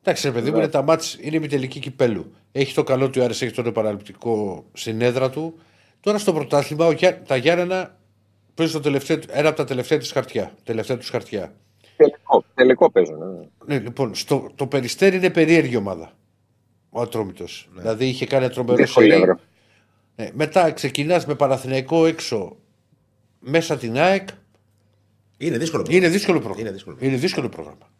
Εντάξει, 0.07 0.27
ρε 0.27 0.33
παιδί 0.33 0.51
μου, 0.51 0.57
είναι 0.57 0.69
τα 0.69 0.83
μάτς, 0.83 1.19
είναι 1.21 1.37
η 1.37 1.47
τελική 1.47 1.79
κυπέλου. 1.81 2.33
Έχει 2.53 2.75
το 2.75 2.83
καλό 2.83 3.11
του 3.11 3.23
Άρης, 3.23 3.43
έχει 3.43 3.53
τον 3.53 3.67
επαναληπτικό 3.67 4.65
συνέδρα 4.73 5.31
του. 5.31 5.59
Τώρα 6.01 6.19
στο 6.19 6.33
πρωτάθλημα 6.33 6.87
ο 6.87 6.93
Γιά- 6.93 7.23
τα 7.27 7.37
Γιάννενα 7.37 7.99
παίζουν 8.55 8.77
το 8.77 8.83
τελευταίο, 8.83 9.19
ένα 9.31 9.49
από 9.49 9.57
τα 9.57 9.65
τελευταία 9.65 9.99
του 9.99 10.07
χαρτιά. 10.13 10.55
Τελευταία 10.63 10.97
τους 10.97 11.09
χαρτιά. 11.09 11.55
Τελικό, 11.97 12.45
τελικό 12.55 12.91
παίζουν. 12.91 13.23
ε. 13.23 13.49
Ναι, 13.67 13.79
λοιπόν, 13.79 14.15
στο, 14.15 14.51
το 14.55 14.67
Περιστέρι 14.67 15.17
είναι 15.17 15.31
περίεργη 15.31 15.77
ομάδα. 15.77 16.13
Ο 16.91 17.01
Ατρόμητος. 17.01 17.69
Δηλαδή 17.77 18.07
είχε 18.07 18.27
κάνει 18.27 18.45
ένα 18.45 18.53
τρομερό 18.55 18.77
Δύσκολη 18.77 19.11
σερί. 19.11 19.21
έδρα. 19.23 19.41
Ναι, 20.17 20.31
μετά 20.35 20.71
ξεκινάς 20.73 21.27
με 21.27 21.35
Παναθηναϊκό 21.35 22.07
έξω 22.07 22.57
μέσα 23.41 23.77
την 23.77 23.97
ΑΕΚ. 23.99 24.29
Είναι 25.37 25.59
δύσκολο. 25.59 25.85
Είναι 25.91 26.09
δύσκολο 26.09 26.39
πρόγραμμα. 26.39 26.61
Είναι 26.63 26.71
δύσκολο. 26.73 26.97
Είναι 27.01 27.17
δύσκολο 27.17 27.49
πρόγραμμα. 27.49 27.91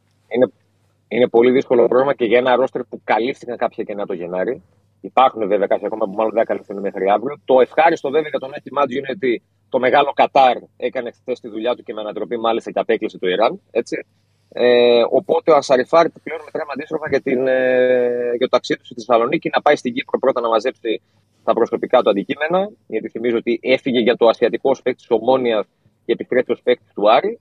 Είναι, 1.15 1.23
είναι 1.23 1.29
πολύ 1.29 1.51
δύσκολο 1.51 1.89
πρόγραμμα 1.89 2.15
και 2.15 2.25
για 2.25 2.39
ένα 2.39 2.57
ρόστερ 2.57 2.83
που 2.83 3.01
καλύφθηκαν 3.05 3.57
κάποια 3.57 3.85
κενά 3.85 4.07
το 4.07 4.15
Γενάρη. 4.15 4.63
Υπάρχουν 5.01 5.49
βέβαια 5.49 5.67
κάποια 5.67 5.87
ακόμα 5.87 6.05
που 6.07 6.15
μάλλον 6.17 6.33
δεν 6.33 6.41
θα 6.41 6.47
καλυφθούν 6.47 6.81
μέχρι 6.81 7.09
αύριο. 7.11 7.37
Το 7.45 7.61
ευχάριστο 7.61 8.11
βέβαια 8.11 8.29
για 8.29 8.39
τον 8.39 8.51
Άκη 8.57 8.73
Μάτζιο 8.73 8.99
είναι 8.99 9.11
ότι 9.11 9.43
το 9.69 9.79
μεγάλο 9.79 10.13
Κατάρ 10.15 10.57
έκανε 10.77 11.11
χθες 11.11 11.41
τη 11.41 11.49
δουλειά 11.49 11.75
του 11.75 11.83
και 11.83 11.93
με 11.93 12.01
ανατροπή 12.01 12.37
μάλιστα 12.39 12.71
και 12.71 12.79
απέκλεισε 12.79 13.19
το 13.19 13.29
Ιράν. 13.29 13.61
Έτσι. 13.71 14.07
Ε, 14.53 15.03
οπότε 15.11 15.51
ο 15.51 15.57
Ασαριφάρ 15.57 16.09
πλέον 16.23 16.41
μετράμε 16.45 16.73
αντίστροφα 16.75 17.09
για, 17.09 17.21
την, 17.21 17.47
ε, 17.47 18.35
για 18.39 18.47
το 18.49 18.49
ταξίδι 18.49 18.79
του 18.79 18.85
στη 18.85 18.95
Θεσσαλονίκη 18.95 19.51
να 19.55 19.63
πάει 19.63 19.77
στην 19.77 19.95
Κύπρο 19.95 20.19
πρώτα 20.19 20.41
να 20.41 20.49
μαζέψει 20.49 21.03
τα 21.45 21.53
προσωπικά 21.53 22.03
του 22.03 22.11
αντικείμενα. 22.11 22.71
Γιατί 22.87 23.09
θυμίζω 23.09 23.37
ότι 23.37 23.61
έφυγε 23.63 24.01
για 24.01 24.17
το 24.17 24.27
ασιατικό 24.29 24.71
ω 24.71 24.83
παίκτη 24.83 24.99
της 25.01 25.11
Ομόνιας 25.11 25.67
και 26.05 26.13
επιστρέφει 26.13 26.53
ως 26.53 26.63
παίκτη 26.63 26.85
του 26.95 27.11
Άρη. 27.11 27.39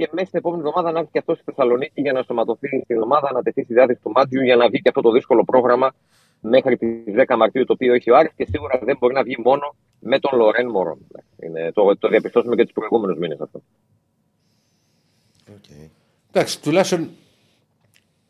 Και 0.00 0.08
μέσα 0.12 0.26
στην 0.26 0.38
επόμενη 0.38 0.62
εβδομάδα 0.66 0.92
να 0.92 0.98
έρθει 0.98 1.10
και 1.12 1.18
αυτός 1.18 1.36
στη 1.36 1.44
Θεσσαλονίκη 1.44 2.00
για 2.00 2.12
να 2.12 2.22
σωματωθεί 2.22 2.80
στην 2.84 3.02
ομάδα, 3.02 3.32
να 3.32 3.42
τεθεί 3.42 3.62
στη 3.62 3.72
διάθεση 3.72 4.00
του 4.02 4.10
Μάτζιου 4.10 4.42
για 4.42 4.56
να 4.56 4.68
βγει 4.68 4.80
και 4.80 4.88
αυτό 4.88 5.00
το 5.00 5.10
δύσκολο 5.10 5.44
πρόγραμμα 5.44 5.94
μέχρι 6.40 6.76
τις 6.76 7.14
10 7.28 7.36
Μαρτίου 7.36 7.64
το 7.64 7.72
οποίο 7.72 7.94
έχει 7.94 8.10
ο 8.10 8.16
Άρης 8.16 8.32
και 8.36 8.46
σίγουρα 8.50 8.80
δεν 8.82 8.96
μπορεί 9.00 9.14
να 9.14 9.22
βγει 9.22 9.36
μόνο 9.44 9.74
με 9.98 10.18
τον 10.18 10.38
Λορέν 10.38 10.68
Μωρόν. 10.68 10.98
Είναι, 11.42 11.72
το, 11.72 11.96
το 11.98 12.08
διαπιστώσουμε 12.08 12.54
και 12.54 12.62
τους 12.62 12.72
προηγούμενους 12.72 13.18
μήνες 13.18 13.40
αυτό. 13.40 13.62
Okay. 15.48 15.88
Εντάξει, 16.32 16.62
τουλάχιστον 16.62 17.10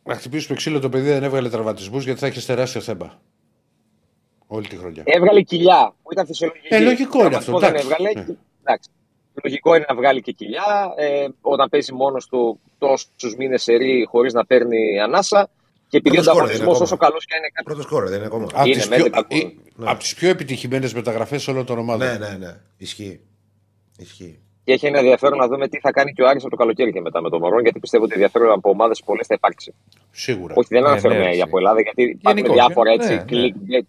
να 0.04 0.14
χτυπήσουμε 0.14 0.56
ξύλο 0.56 0.80
το 0.80 0.88
παιδί 0.88 1.08
δεν 1.08 1.22
έβγαλε 1.22 1.48
τραυματισμούς 1.48 2.04
γιατί 2.04 2.20
θα 2.20 2.26
έχεις 2.26 2.46
τεράστιο 2.46 2.80
θέμα. 2.80 3.20
Όλη 4.46 4.68
τη 4.68 4.76
χρονιά. 4.76 5.02
Έβγαλε 5.06 5.42
κοιλιά 5.42 5.94
που 6.02 6.12
ήταν 6.12 6.26
φυσιολογική. 6.26 6.74
Ε, 6.74 6.80
λογικό 6.80 7.26
είναι 7.26 7.36
αυτό, 7.36 7.58
Δεν 7.58 7.68
εντάξει. 7.68 7.88
έβγαλε. 7.90 8.12
Ναι. 8.14 8.36
Εντάξει. 8.60 8.90
Λογικό 9.44 9.74
είναι 9.74 9.84
να 9.88 9.94
βγάλει 9.94 10.20
και 10.20 10.32
κοιλιά 10.32 10.92
ε, 10.96 11.26
όταν 11.40 11.68
παίζει 11.68 11.92
μόνος 11.94 12.26
του 12.26 12.60
τόσους 12.78 13.36
μήνες 13.38 13.62
σερή 13.62 14.06
χωρίς 14.10 14.32
να 14.32 14.46
παίρνει 14.46 15.00
ανάσα. 15.00 15.48
Και 15.88 15.96
επειδή 15.96 16.18
ο 16.18 16.20
Πρώτος 16.22 16.34
σκόρερ 16.34 16.50
ανταγωνισμός 16.54 16.74
είναι 16.76 16.84
όσο 16.84 16.94
ακόμα. 16.94 17.10
καλός 17.10 17.24
και 17.26 17.34
αν 17.34 17.40
είναι 17.40 17.50
κάτι. 17.52 17.64
Πρώτος 17.64 17.86
κόρε 17.86 18.08
δεν 18.08 18.16
είναι 18.18 18.26
ακόμα. 18.26 18.46
Από 18.54 18.66
Είναι, 18.66 18.74
τις 18.76 18.88
με 18.88 18.96
πιο, 18.96 19.04
έντεκα 19.04 19.26
γκολ. 19.28 19.40
ε, 19.40 19.50
απ' 19.90 19.98
τις 19.98 20.14
πιο 20.14 20.28
επιτυχημένες 20.28 20.94
μεταγραφές 20.94 21.48
όλων 21.48 21.64
των 21.66 21.78
ομάδων. 21.78 22.06
Ναι, 22.08 22.18
ναι, 22.18 22.36
ναι. 22.38 22.56
Ισχύει. 22.76 23.20
Ισχύει. 23.98 24.38
Και 24.64 24.72
έχει 24.72 24.86
ένα 24.86 24.98
ενδιαφέρον 24.98 25.38
να 25.38 25.46
δούμε 25.48 25.68
τι 25.68 25.78
θα 25.80 25.90
κάνει 25.92 26.12
και 26.12 26.22
ο 26.22 26.28
Άρης 26.28 26.42
από 26.42 26.50
το 26.50 26.56
καλοκαίρι 26.56 26.92
και 26.92 27.00
μετά 27.00 27.20
με 27.22 27.30
τον 27.30 27.40
Μωρόν, 27.40 27.62
γιατί 27.62 27.78
πιστεύω 27.78 28.04
ότι 28.04 28.12
ενδιαφέρον 28.12 28.52
από 28.52 28.70
ομάδες 28.70 29.02
πολλές 29.04 29.26
θα 29.26 29.34
υπάρξει. 29.34 29.74
Σίγουρα. 30.10 30.54
Όχι, 30.56 30.68
δεν 30.70 30.82
Ναι, 30.82 30.88
αναφέρομαι 30.88 31.20
ναι, 31.24 31.34
για 31.34 31.44
από 31.44 31.58
Ελλάδα, 31.58 31.80
γιατί 31.80 32.02
υπάρχουν 32.02 32.36
Γενικώς, 32.36 32.54
διάφορα 32.54 32.88
ναι, 32.96 33.04
έτσι 33.04 33.14
ναι. 33.14 33.24
clickbait. 33.30 33.84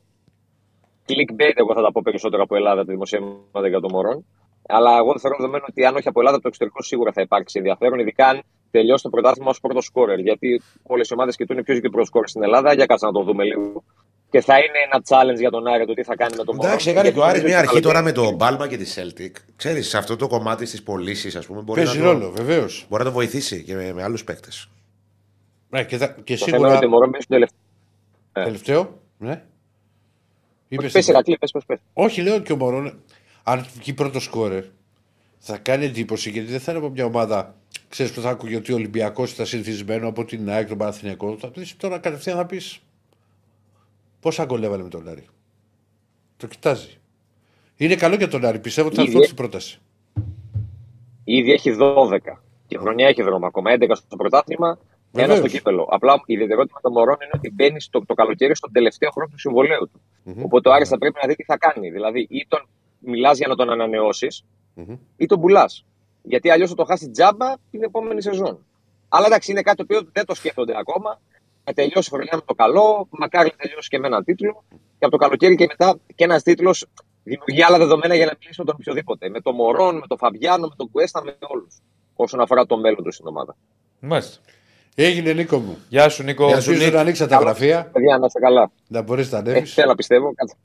Clickbait, 1.08 1.54
εγώ 1.56 1.74
θα 1.74 1.82
τα 1.82 1.92
πω 1.92 2.02
περισσότερο 2.04 2.44
από 2.44 2.56
Ελλάδα, 2.56 2.86
τα 2.86 2.92
δημοσιεύματα 2.92 3.68
για 3.68 3.80
τον 3.80 3.90
Μωρόν. 3.94 4.26
Αλλά 4.68 4.98
εγώ 4.98 5.20
θεωρώ 5.20 5.38
δεδομένο 5.40 5.66
ότι 5.70 5.86
αν 5.86 5.96
όχι 5.96 6.08
από 6.08 6.20
Ελλάδα, 6.20 6.36
από 6.36 6.44
το 6.44 6.50
εξωτερικό 6.50 6.84
σίγουρα 6.84 7.12
θα 7.12 7.22
υπάρξει 7.22 7.58
ενδιαφέρον, 7.58 8.00
ειδικά 8.00 8.28
αν 8.28 8.42
τελειώσει 8.72 9.04
το 9.04 9.10
πρωτάθλημα 9.10 9.50
ως 9.50 9.60
πρώτος 9.60 9.86
σκόρερ. 9.86 10.20
Γιατί 10.20 10.62
όλε 10.84 11.02
οι 11.04 11.14
ομάδες 11.14 11.36
κοιτούν 11.36 11.64
ποιο 11.64 11.74
είναι 11.74 11.82
και 11.82 11.90
πρώτο 11.90 12.06
σκόρερ 12.06 12.28
στην 12.30 12.44
Ελλάδα. 12.44 12.74
Για 12.74 12.86
κάτσε 12.86 13.06
να 13.06 13.12
το 13.12 13.24
δούμε 13.24 13.44
λίγο. 13.44 13.84
Και 14.30 14.42
θα 14.42 14.58
είναι 14.58 14.78
ένα 14.92 15.04
challenge 15.10 15.40
για 15.40 15.50
τον 15.50 15.68
Άρη 15.68 15.86
το 15.86 15.94
τι 15.94 16.04
θα 16.04 16.16
κάνει 16.16 16.36
με 16.38 16.44
τον 16.44 16.56
Μωρόν. 16.56 16.70
Εντάξει, 16.70 16.90
έκανε 16.90 17.02
Γιατί 17.08 17.18
και 17.20 17.24
ο 17.24 17.28
Άρης 17.28 17.42
νομίζω 17.42 17.54
μια 17.58 17.64
ότι 17.64 17.68
αρχή 17.70 17.82
το 17.82 17.88
τώρα 17.90 18.02
με 18.04 18.12
καλοκαίρι- 18.12 18.38
το 18.40 18.46
Μπάλμα 18.46 18.68
και 18.68 18.78
τη 18.78 18.94
Celtic. 18.96 19.32
Ξέρεις, 19.56 19.90
σε 19.90 19.98
αυτό 19.98 20.16
το 20.16 20.28
κομμάτι 20.28 20.66
στις 20.66 20.84
πωλήσεις, 20.84 21.36
ας 21.36 21.46
πούμε, 21.46 21.62
μπορεί 21.62 21.84
Παίζει 21.84 22.00
να, 22.00 22.06
το, 22.06 22.12
ρόλο, 22.12 22.32
βεβαίως. 22.32 22.86
μπορεί 22.90 23.04
να 23.04 23.10
το 23.10 23.16
βοηθήσει 23.16 23.64
και 23.64 23.76
με, 23.76 23.94
με 23.94 24.04
άλλους 24.04 24.24
παίκτες. 24.24 24.70
Ναι, 25.70 25.84
και, 25.84 25.98
θα- 25.98 26.16
και 26.24 26.38
Το 26.38 26.46
θέμα 26.46 26.58
είναι 26.58 26.68
σίγουρα. 26.68 26.76
ότι 26.76 26.86
ο 26.86 26.90
Μωρόν 26.90 27.10
μπαίνει 27.10 27.24
στο 27.24 27.34
τελευταίο. 27.34 27.60
ε. 28.34 28.44
Τελευταίο. 28.44 29.00
Ναι. 29.18 29.44
Είπες 30.68 30.92
Πες 30.92 31.06
τι- 31.06 31.12
Ηρακλή, 31.12 31.38
πες, 31.38 31.52
πες, 31.52 31.66
πες. 31.66 31.80
Όχι, 31.94 32.22
λέω 32.22 32.40
και 32.40 32.52
ο 32.54 32.56
Μωρόν, 32.56 33.04
αν 33.44 33.66
βγει 33.80 33.94
πρώτο 33.94 34.20
σκόρερ, 34.20 34.64
θα 35.38 35.58
κάνει 35.58 35.86
εντύπωση 35.86 36.30
γιατί 36.30 36.48
δεν 36.52 36.60
θα 36.60 36.72
είναι 36.72 36.80
από 36.86 36.90
μια 36.90 37.06
ομάδα. 37.06 37.56
Ξέρεις 37.90 38.12
που 38.14 38.22
θα 38.22 38.30
ακούγε 38.30 38.56
ότι 38.56 38.72
ο 38.72 38.76
Ολυμπιακός 38.76 39.32
ήταν 39.32 39.46
συνηθισμένο 39.46 40.08
από 40.08 40.26
την 40.26 40.50
ΑΕΚ, 40.50 40.68
τον 40.68 40.78
Παναθηναϊκό. 40.78 41.38
Θα 41.38 41.48
πεις 41.50 41.78
τώρα 41.78 42.00
κατευθείαν 42.00 42.38
θα 42.38 42.46
πεις 42.46 42.80
πόσα 44.20 44.46
γκολ 44.46 44.64
έβαλε 44.64 44.84
με 44.84 44.90
τον 44.90 45.08
Άρη; 45.10 45.26
Το 46.38 46.48
κοιτάζει. 46.48 46.98
Είναι 47.76 47.96
καλό 47.96 48.16
για 48.16 48.28
τον 48.28 48.46
Άρη. 48.46 48.60
Πιστεύω 48.60 48.88
ότι 48.88 48.96
θα 48.96 49.02
Ήδη- 49.02 49.14
έρθει 49.14 49.26
στην 49.26 49.38
πρόταση. 49.38 49.80
Ήδη 51.24 51.52
έχει 51.52 51.72
12. 51.80 52.42
Και 52.68 52.76
η 52.76 52.80
χρονιά 52.80 53.08
έχει 53.08 53.22
δρόμο 53.24 53.46
ακόμα. 53.46 53.72
11 53.72 53.96
στο 53.96 54.16
πρωτάθλημα, 54.16 54.68
ένα 54.68 54.78
Βεβαίως. 55.12 55.38
στο 55.38 55.48
κύπελο. 55.48 55.88
Απλά 55.92 56.14
η 56.26 56.34
ιδιαιτερότητα 56.34 56.80
των 56.82 56.92
Μωρών 56.92 57.16
είναι 57.22 57.32
ότι 57.36 57.52
μπαίνει 57.52 57.82
στο, 57.82 58.06
το 58.06 58.14
καλοκαίρι 58.14 58.56
στον 58.56 58.72
τελευταίο 58.72 59.10
χρόνο 59.12 59.30
του 59.32 59.40
συμβολέου 59.40 59.90
του. 59.92 60.02
Οπότε 60.44 60.70
ο 60.70 60.74
Άρης 60.74 60.90
θα 60.90 60.98
πρέπει 60.98 61.20
να 61.22 61.28
δει 61.28 61.36
τι 61.36 61.44
θα 61.44 61.58
κάνει. 61.58 61.90
Δηλαδή, 61.90 62.28
ή 62.30 62.46
τον 62.48 62.68
μιλάς 63.02 63.38
για 63.38 63.48
να 63.48 63.56
τον 63.56 63.70
ανανεώσεις, 63.70 64.44
Μμμ. 64.74 64.96
ή 65.18 65.26
τον 65.26 65.40
πουλάς. 65.40 65.86
Γιατί 66.24 66.50
αλλιώς 66.50 66.70
θα 66.70 66.76
το 66.76 66.86
χάσει 66.86 67.10
τζάμπα 67.10 67.54
την 67.72 67.84
επόμενη 67.84 68.22
σεζόν. 68.22 68.66
Αλλά 69.10 69.26
εντάξει, 69.26 69.52
είναι 69.52 69.62
κάτι 69.62 69.78
το 69.78 69.84
οποίο 69.84 70.10
δεν 70.12 70.26
το 70.26 70.36
σκέφτονται 70.36 70.74
ακόμα. 70.78 71.22
Να 71.64 71.74
τελειώσει 71.74 72.10
η 72.10 72.16
χρονιά 72.16 72.32
με 72.36 72.42
το 72.46 72.54
καλό, 72.54 73.08
μακάρι 73.10 73.50
να 73.50 73.56
τελειώσει 73.56 73.90
και 73.90 74.00
με 74.00 74.08
έναν 74.08 74.24
τίτλο. 74.24 74.64
Και 74.70 75.06
από 75.06 75.10
το 75.10 75.18
καλοκαίρι 75.18 75.56
και 75.56 75.66
μετά 75.68 76.00
και 76.16 76.24
ένας 76.24 76.44
τίτλος 76.44 76.86
δημιουργεί 77.24 77.64
άλλα 77.64 77.78
δεδομένα 77.78 78.16
για 78.16 78.26
να 78.26 78.34
μιλήσει 78.40 78.60
με 78.60 78.66
τον 78.66 78.76
οποιοδήποτε. 78.80 79.30
Με 79.30 79.42
τον 79.42 79.56
Μωρόν, 79.56 79.96
με 79.96 80.08
τον 80.08 80.18
Φαμπιάνο, 80.18 80.68
με 80.68 80.76
τον 80.78 80.92
Κουέστα, 80.92 81.24
με 81.24 81.38
όλους. 81.48 81.78
Όσον 82.16 82.42
αφορά 82.42 82.66
το 82.66 82.78
μέλλον 82.78 83.04
τους 83.04 83.16
στην 83.16 83.28
ομάδα. 83.28 83.56
Μάλιστα. 84.00 84.42
Έγινε 84.96 85.34
Νίκο 85.34 85.58
μου. 85.60 85.78
Γεια 85.90 86.10
σου, 86.10 86.24
Νίκο. 86.24 86.48
Γεια 86.48 86.60
σου, 86.62 86.70
Ελπίζω 86.70 86.86
Νίκο. 86.86 86.96
να 86.98 87.02
ανοίξει 87.02 87.28
τα 87.28 87.38
γραφεία, 87.38 87.90
Παιδιά, 87.92 88.18
να 88.18 88.26
είστε 88.26 88.40
καλά. 88.40 88.72
να 88.88 89.02
μπορείς 89.02 89.32
να 89.32 89.38
Ε, 89.38 89.42
ανέβεις. 89.42 89.74
θέλω 89.74 89.88
να 89.88 89.96
πιστεύω. 89.96 90.34
Κάτσε, 90.36 90.56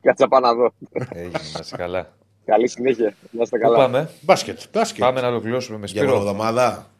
κάτσε 0.00 0.22
να 0.22 0.28
πάω 0.28 0.40
να 0.40 0.54
δω. 0.54 0.72
Έγινε, 1.12 1.30
να 1.52 1.58
είσαι 1.62 1.76
καλά. 1.76 2.12
Καλή 2.44 2.68
συνέχεια. 2.68 3.14
Να 3.30 3.42
είστε 3.42 3.56
Πού 3.58 3.62
καλά. 3.62 3.76
πάμε; 3.76 4.10
Μπάσκετ. 4.20 4.60
μπάσκετ. 4.72 5.00
Πάμε 5.04 5.20
να 5.20 5.28
ολοκληρώσουμε 5.28 5.78
με 5.78 5.86
Για 5.86 6.02
Σπύρο. 6.02 6.16
εβδομάδα. 6.16 6.90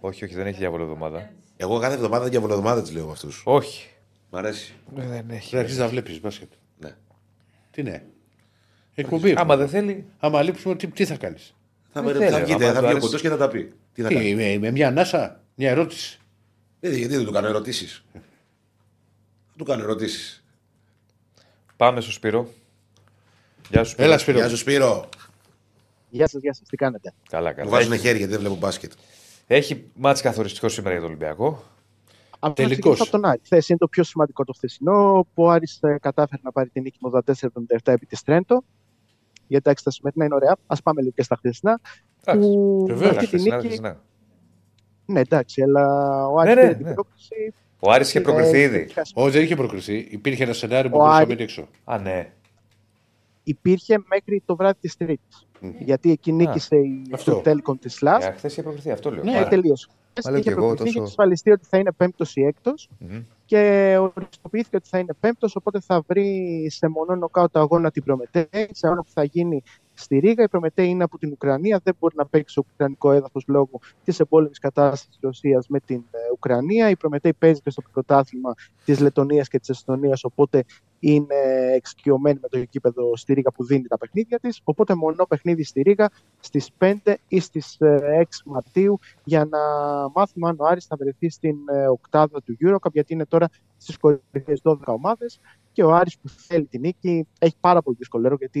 Όχι, 0.00 0.24
όχι, 0.24 0.34
δεν 0.34 0.46
έχει 0.46 0.58
διάβολο 0.58 0.82
εβδομάδα. 0.82 1.30
Εγώ 1.56 1.78
κάθε 1.78 1.94
εβδομάδα 1.94 2.28
για 2.28 2.38
εβδομάδα 2.42 2.82
τη 2.82 2.92
λέω 2.92 3.06
με 3.06 3.12
αυτούς. 3.12 3.42
Όχι. 3.44 3.88
Μ' 4.30 4.36
αρέσει. 4.36 4.74
Ε, 4.98 5.02
Δεν 5.06 5.24
έχει. 5.30 5.50
Θα 5.50 5.58
αρχίσεις 5.58 5.80
να 5.80 5.88
βλέπεις 5.88 6.20
μπάσκετ. 6.20 6.48
Ναι. 6.78 6.90
Τι 7.70 7.82
ναι. 7.82 8.02
Εκπομπή. 8.94 9.30
Άμα 9.30 9.40
έχουμε. 9.40 9.56
δεν 9.56 9.68
θέλει. 9.68 10.04
Άμα 10.18 10.42
λείψουμε, 10.42 10.74
τι, 10.74 10.86
τι 10.86 11.04
θα 11.04 11.16
κάνεις; 11.16 11.54
Θα, 11.92 12.02
Δεν 12.02 12.12
με- 12.12 12.18
θέλω, 12.18 12.30
θα, 12.30 12.36
άμα 12.36 12.44
βγείτε, 12.44 12.58
του 12.68 12.72
θα 12.72 12.80
βγει 12.80 12.84
ο 12.84 12.88
αρέσει. 12.88 13.06
κοντό 13.06 13.18
και 13.18 13.28
θα 13.28 13.36
τα 13.36 13.48
πει. 13.48 13.72
Τι 13.92 14.02
θα 14.02 14.08
κάνει; 14.08 14.24
Τι, 14.24 14.34
με, 14.34 14.58
με 14.58 14.70
μια 14.70 14.88
ανάσα, 14.88 15.40
μια 15.54 15.70
ερώτηση. 15.70 16.18
Ε, 16.80 16.96
γιατί 16.96 17.14
δεν 17.16 17.24
του 17.24 17.32
κάνω 17.32 17.46
ερωτήσεις. 17.46 18.04
Θα 18.12 19.56
του 19.56 19.64
κάνω 19.64 19.82
ερωτήσεις. 19.82 20.44
Πάμε 21.76 22.00
στο 22.00 22.10
Σπύρο. 22.12 22.48
Γεια 23.70 23.84
σου. 23.84 23.90
Σπύρο. 23.90 24.06
Έλα, 24.08 24.18
Σπύρο. 24.18 24.38
Γεια 24.38 24.48
σου 24.48 24.56
Σπύρο. 24.56 25.08
Γεια 26.10 26.28
σας, 26.28 26.40
γεια 26.42 26.52
σας, 26.54 26.68
τι 26.68 26.76
κάνετε; 26.76 27.12
Καλά, 27.28 27.48
Μου 27.50 27.54
καλά. 27.56 27.70
βάζουν 27.70 27.92
Έχει, 27.92 28.02
χέρι 28.02 28.16
γιατί 28.18 28.32
δεν 28.32 28.40
βλέπω 28.40 28.56
μπάσκετ. 28.56 28.92
έχει 29.46 29.90
μάτς 29.94 30.20
καθοριστικό 30.20 30.68
σήμερα 30.68 30.92
για 30.92 31.00
τον 31.00 31.10
Ολυμπιακό. 31.10 31.64
Από 32.38 32.54
Τελικώς. 32.54 33.00
από 33.00 33.10
τον 33.10 33.24
Άρη. 33.24 33.40
Χθες 33.44 33.68
είναι 33.68 33.78
το 33.78 33.88
πιο 33.88 34.02
σημαντικό 34.04 34.44
το 34.44 34.52
χθεσινό, 34.52 35.26
που 35.34 35.42
ο 35.42 35.50
Άρης 35.50 35.78
ε, 35.82 35.98
κατάφερε 36.00 36.40
να 36.44 36.52
πάρει 36.52 36.68
την 36.68 36.82
νίκη 36.82 36.98
με 37.00 37.20
84-77 37.26 37.92
επί 37.92 38.06
της 38.06 38.22
Τρέντο. 38.22 38.64
Γιατί 39.46 39.68
εντάξει, 39.68 39.84
τα 39.84 39.90
σημερινά 39.90 40.24
είναι 40.24 40.34
ωραία. 40.34 40.56
Α 40.66 40.76
πάμε 40.82 41.00
λίγο 41.00 41.12
και 41.16 41.22
στα 41.22 41.36
χθεσινά. 41.36 41.80
Εντάξει. 42.24 42.48
Που 42.48 42.84
βεβαίως, 42.88 43.00
με 43.00 43.06
Έλα, 43.08 43.18
αυτή 43.18 43.24
τη 43.24 43.26
χθεσινά, 43.36 43.56
νίκη. 43.56 43.66
χθεσινά. 43.66 44.00
Ναι, 45.06 45.20
εντάξει, 45.20 45.62
αλλά 45.62 45.86
ο 46.28 46.38
Άρης 46.38 46.54
Ναι, 46.54 46.60
ναι, 46.60 46.66
πήρε 46.66 46.76
την 46.78 46.86
ναι. 46.86 46.94
πρόκληση. 46.94 47.54
Ο 47.80 47.90
Άρης 47.90 48.08
είχε 48.08 48.20
προκριθεί 48.20 48.58
Ε, 48.58 48.62
ήδη. 48.62 48.88
Όχι, 49.14 49.30
δεν 49.30 49.42
είχε 49.42 49.56
προκριθεί. 49.56 49.96
Υπήρχε 50.10 50.42
ένα 50.44 50.52
σενάριο 50.52 50.90
που 50.90 50.96
Ο 50.96 50.98
μπορούσε 50.98 51.16
να 51.16 51.22
Άρη- 51.22 51.28
μείνει 51.28 51.42
έξω. 51.42 51.68
Α, 51.84 51.98
ναι. 51.98 52.30
Υπήρχε 53.44 53.98
μέχρι 54.08 54.42
το 54.46 54.56
βράδυ 54.56 54.78
της 54.80 54.96
Τρίτης. 54.96 55.46
Γιατί 55.78 56.10
εκεί 56.10 56.32
νίκησε 56.32 56.76
η 56.76 57.02
Αυτό. 57.12 57.40
το 57.44 57.50
Telecom 57.50 57.78
της 57.80 58.00
ΛΑΣ. 58.00 58.24
Ε, 58.26 58.30
Χθες 58.36 58.52
είχε 58.52 58.62
προκριθεί, 58.62 58.90
αυτό 58.90 59.10
λέω. 59.10 59.24
Ναι, 59.24 59.30
Ναι, 59.30 59.36
Άρα. 59.38 59.48
τελείω. 59.48 59.74
Μα 60.24 60.30
λέω 60.30 60.38
Είχε 60.40 60.48
και 60.48 60.54
εγώ 60.54 60.66
προκριθεί, 60.66 60.84
τόσο- 60.84 60.98
είχε 60.98 61.08
ασφαλιστεί 61.08 61.50
ότι 61.50 61.66
θα 61.68 61.78
είναι 61.78 61.92
πέμπτος 61.92 62.36
ή 62.36 62.42
έκτος. 62.44 62.88
Μμμ. 63.44 63.60
και 63.60 63.96
οριστοποιήθηκε 63.98 64.76
ότι 64.76 64.88
θα 64.88 64.98
είναι 64.98 65.14
πέμπτος, 65.20 65.56
οπότε 65.56 65.80
θα 65.80 66.02
βρει 66.06 66.66
σε 66.70 66.88
μονό 66.88 67.14
νοκάουτ 67.14 67.56
αγώνα 67.56 67.90
την 67.90 68.02
Προμετέ, 68.02 68.48
σε 68.50 68.86
αγώνα 68.86 69.02
που 69.02 69.10
θα 69.10 69.24
γίνει 69.24 69.62
στη 69.94 70.18
Ρήγα. 70.18 70.42
Η 70.42 70.48
Προμετέ 70.48 70.82
είναι 70.84 71.04
από 71.04 71.18
την 71.18 71.32
Ουκρανία, 71.32 71.80
δεν 71.84 71.96
μπορεί 71.98 72.14
να 72.16 72.26
παίξει 72.26 72.52
στο 72.52 72.64
ουκρανικό 72.72 73.12
έδαφος 73.12 73.44
λόγω 73.46 73.80
της 74.04 74.20
εμπόλεμης 74.20 74.58
κατάστασης 74.58 75.08
της 75.08 75.18
Ρωσίας 75.20 75.66
με 75.68 75.80
την 75.80 76.04
ε, 76.10 76.18
Ουκρανία. 76.32 76.90
Η 76.90 76.96
Προμετέη 76.96 77.32
παίζει 77.32 77.60
και 77.60 77.70
στο 77.70 77.82
πρωτάθλημα 77.92 78.54
της 78.84 79.00
Λετωνίας 79.00 79.48
και 79.48 79.58
της 79.58 79.68
Εστονίας, 79.68 80.24
οπότε 80.24 80.64
είναι 80.98 81.34
εξοικειωμένη 81.74 82.38
με 82.42 82.48
το 82.48 82.58
γήπεδο 82.70 83.16
στη 83.16 83.32
Ρήγα 83.32 83.50
που 83.50 83.64
δίνει 83.64 83.86
τα 83.86 83.98
παιχνίδια 83.98 84.38
της. 84.38 84.60
Οπότε 84.64 84.94
μονό 84.94 85.26
παιχνίδι 85.26 85.64
στη 85.64 85.82
Ρήγα 85.82 86.10
στις 86.40 86.70
5 86.78 87.14
ή 87.28 87.40
στις 87.40 87.76
6 87.80 88.24
Μαρτίου 88.44 88.98
για 89.24 89.44
να 89.44 89.58
μάθουμε 90.14 90.48
αν 90.48 90.56
ο 90.58 90.64
Άρης 90.66 90.86
θα 90.86 90.96
βρεθεί 90.96 91.28
στην 91.30 91.56
ε, 91.72 91.86
οκτάδα 91.86 92.42
του 92.42 92.56
Eurocup, 92.64 92.92
γιατί 92.92 93.12
είναι 93.12 93.26
τώρα 93.34 93.48
στις 93.76 93.96
κορυφαίε 93.96 94.54
12 94.62 94.76
ομάδες. 94.84 95.40
Και 95.72 95.84
ο 95.84 95.94
Άρης 95.94 96.18
που 96.18 96.28
θέλει 96.28 96.66
την 96.66 96.80
νίκη 96.80 97.26
έχει 97.38 97.56
πάρα 97.60 97.82
πολύ 97.82 97.96
δύσκολο 97.96 98.24
έργο, 98.24 98.36
γιατί 98.38 98.60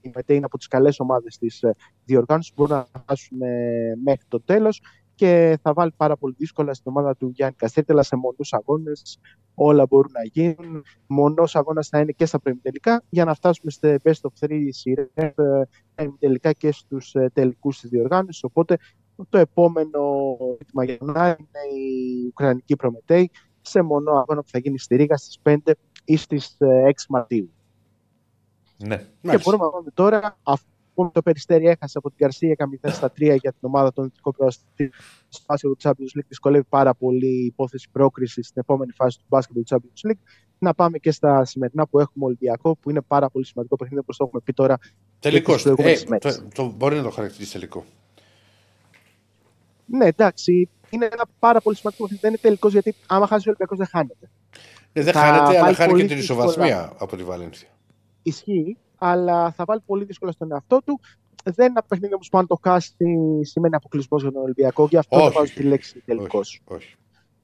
η 0.00 0.10
ΜΕΤΕ 0.14 0.34
είναι 0.34 0.44
από 0.44 0.58
τις 0.58 0.66
καλές 0.66 1.00
ομάδες 1.00 1.38
της 1.38 1.64
διοργάνωσης 2.04 2.52
που 2.52 2.62
μπορούν 2.62 2.86
να 2.92 3.00
φτάσουν 3.00 3.38
μέχρι 4.04 4.24
το 4.28 4.40
τέλος 4.40 4.82
και 5.14 5.58
θα 5.62 5.72
βάλει 5.72 5.92
πάρα 5.96 6.16
πολύ 6.16 6.34
δύσκολα 6.38 6.74
στην 6.74 6.90
ομάδα 6.90 7.16
του 7.16 7.28
Γιάννη 7.34 7.54
Καστέτελα 7.54 8.02
σε 8.02 8.16
μονούς 8.16 8.52
αγώνες. 8.52 9.18
Όλα 9.54 9.86
μπορούν 9.86 10.10
να 10.12 10.22
γίνουν. 10.24 10.84
Μονός 11.06 11.56
αγώνας 11.56 11.88
θα 11.88 12.00
είναι 12.00 12.12
και 12.12 12.26
στα 12.26 12.40
τελικά 12.62 13.02
για 13.08 13.24
να 13.24 13.34
φτάσουμε 13.34 13.70
στο 13.70 13.94
best 14.02 14.20
of 14.22 14.46
three 14.46 14.68
σειρές 14.68 15.34
τελικά 16.18 16.52
και 16.52 16.72
στους 16.72 17.14
τελικούς 17.32 17.80
της 17.80 17.90
διοργάνωσης. 17.90 18.42
Οπότε 18.44 18.76
το 19.28 19.38
επόμενο 19.38 20.00
ζήτημα 20.58 20.84
για 20.84 20.96
είναι 21.00 21.80
η 21.80 22.26
Ουκρανική 22.26 22.76
Προμετέη 22.76 23.30
σε 23.66 23.82
μονό 23.82 24.12
αγώνα 24.12 24.42
που 24.42 24.48
θα 24.50 24.58
γίνει 24.58 24.78
στη 24.78 24.96
Ρήγα 24.96 25.16
στις 25.16 25.38
5 25.42 25.56
ή 26.04 26.16
στις 26.16 26.56
6 26.60 26.90
Μαρτίου. 27.08 27.50
Ναι. 28.76 28.96
Και 29.20 29.38
μπορούμε 29.44 29.64
να 29.64 29.70
δούμε 29.70 29.90
τώρα, 29.94 30.38
αφού 30.42 31.10
το 31.12 31.22
Περιστέρι 31.22 31.66
έχασε 31.66 31.98
από 31.98 32.08
την 32.08 32.18
Καρσία 32.18 32.54
για 32.56 32.68
0 32.82 32.90
στα 32.92 33.12
3 33.12 33.18
για 33.18 33.50
την 33.50 33.60
ομάδα 33.60 33.92
των 33.92 34.04
Δυτικών 34.04 34.32
Προαστή 34.36 34.92
στο 35.28 35.44
μπάσκετ 35.46 35.70
του 35.70 35.76
Champions 35.82 36.18
League, 36.18 36.26
δυσκολεύει 36.28 36.64
πάρα 36.68 36.94
πολύ 36.94 37.26
η 37.26 37.44
υπόθεση 37.44 37.88
πρόκριση 37.92 38.42
στην 38.42 38.60
επόμενη 38.60 38.92
φάση 38.92 39.18
του 39.18 39.24
μπάσκετ 39.28 39.56
του 39.56 39.64
Champions 39.68 40.10
League. 40.10 40.20
Να 40.58 40.74
πάμε 40.74 40.98
και 40.98 41.10
στα 41.10 41.44
σημερινά 41.44 41.86
που 41.86 41.98
έχουμε 41.98 42.24
Ολυμπιακό, 42.24 42.76
που 42.76 42.90
είναι 42.90 43.00
πάρα 43.00 43.30
πολύ 43.30 43.44
σημαντικό 43.46 43.76
παιχνίδι, 43.76 44.00
όπως 44.00 44.16
το 44.16 44.24
έχουμε 44.24 44.40
πει 44.44 44.52
τώρα. 44.52 44.78
Τελικός. 45.18 45.66
Ε, 45.66 45.74
το, 46.20 46.48
το, 46.54 46.72
μπορεί 46.76 46.96
να 46.96 47.02
το 47.02 47.10
χαρακτηρίσει 47.10 47.52
τελικό. 47.52 47.84
Ναι, 49.86 50.06
εντάξει. 50.06 50.68
Είναι 50.90 51.08
ένα 51.12 51.24
πάρα 51.38 51.60
πολύ 51.60 51.76
σημαντικό 51.76 52.02
παιχνίδι. 52.02 52.22
Δεν 52.22 52.30
είναι 52.30 52.40
τελικός 52.42 52.72
γιατί 52.72 52.94
άμα 53.06 53.26
χάσεις 53.26 53.46
ο 53.46 53.48
Ολυμπιακός 53.48 53.78
δεν 53.78 53.86
χάνεται. 53.86 54.30
Ε, 54.92 55.02
δεν 55.02 55.14
χάνεται, 55.14 55.58
αλλά 55.58 55.74
χάνει 55.74 56.00
και 56.00 56.06
την 56.06 56.18
ισοβαθμία 56.18 56.92
από 56.98 57.16
τη 57.16 57.22
Βαλένθια. 57.22 57.68
Ισχύει, 58.22 58.76
αλλά 58.98 59.50
θα 59.50 59.64
βάλει 59.64 59.80
πολύ 59.86 60.04
δύσκολα 60.04 60.32
στον 60.32 60.52
εαυτό 60.52 60.82
του. 60.84 61.00
Δεν 61.44 61.54
είναι 61.58 61.66
ένα 61.66 61.82
παιχνίδι 61.82 62.14
όμως 62.14 62.28
που 62.28 62.38
αν 62.38 62.46
το 62.46 62.60
χάσει 62.62 62.94
σημαίνει 63.42 63.74
αποκλεισμό 63.74 64.18
για 64.18 64.32
τον 64.32 64.42
Ολυμπιακό. 64.42 64.86
Γι' 64.86 64.96
αυτό 64.96 65.16
όχι, 65.16 65.34
βάζω 65.34 65.52
τη 65.54 65.62
λέξη 65.62 66.02
τελικός. 66.04 66.62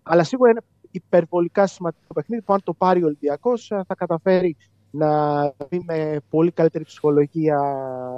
Αλλά 0.02 0.24
σίγουρα 0.24 0.50
είναι 0.50 0.60
υπερβολικά 0.90 1.66
σημαντικό 1.66 2.14
παιχνίδι 2.14 2.42
που 2.42 2.52
αν 2.52 2.62
το 2.62 2.72
πάρει 2.72 3.02
ο 3.02 3.06
Ολυμπιακός 3.06 3.66
θα 3.66 3.94
καταφέρει 3.96 4.56
να 4.90 5.42
μπει 5.42 5.82
με 5.86 6.20
πολύ 6.30 6.50
καλύτερη 6.50 6.84
ψυχολογία 6.84 7.60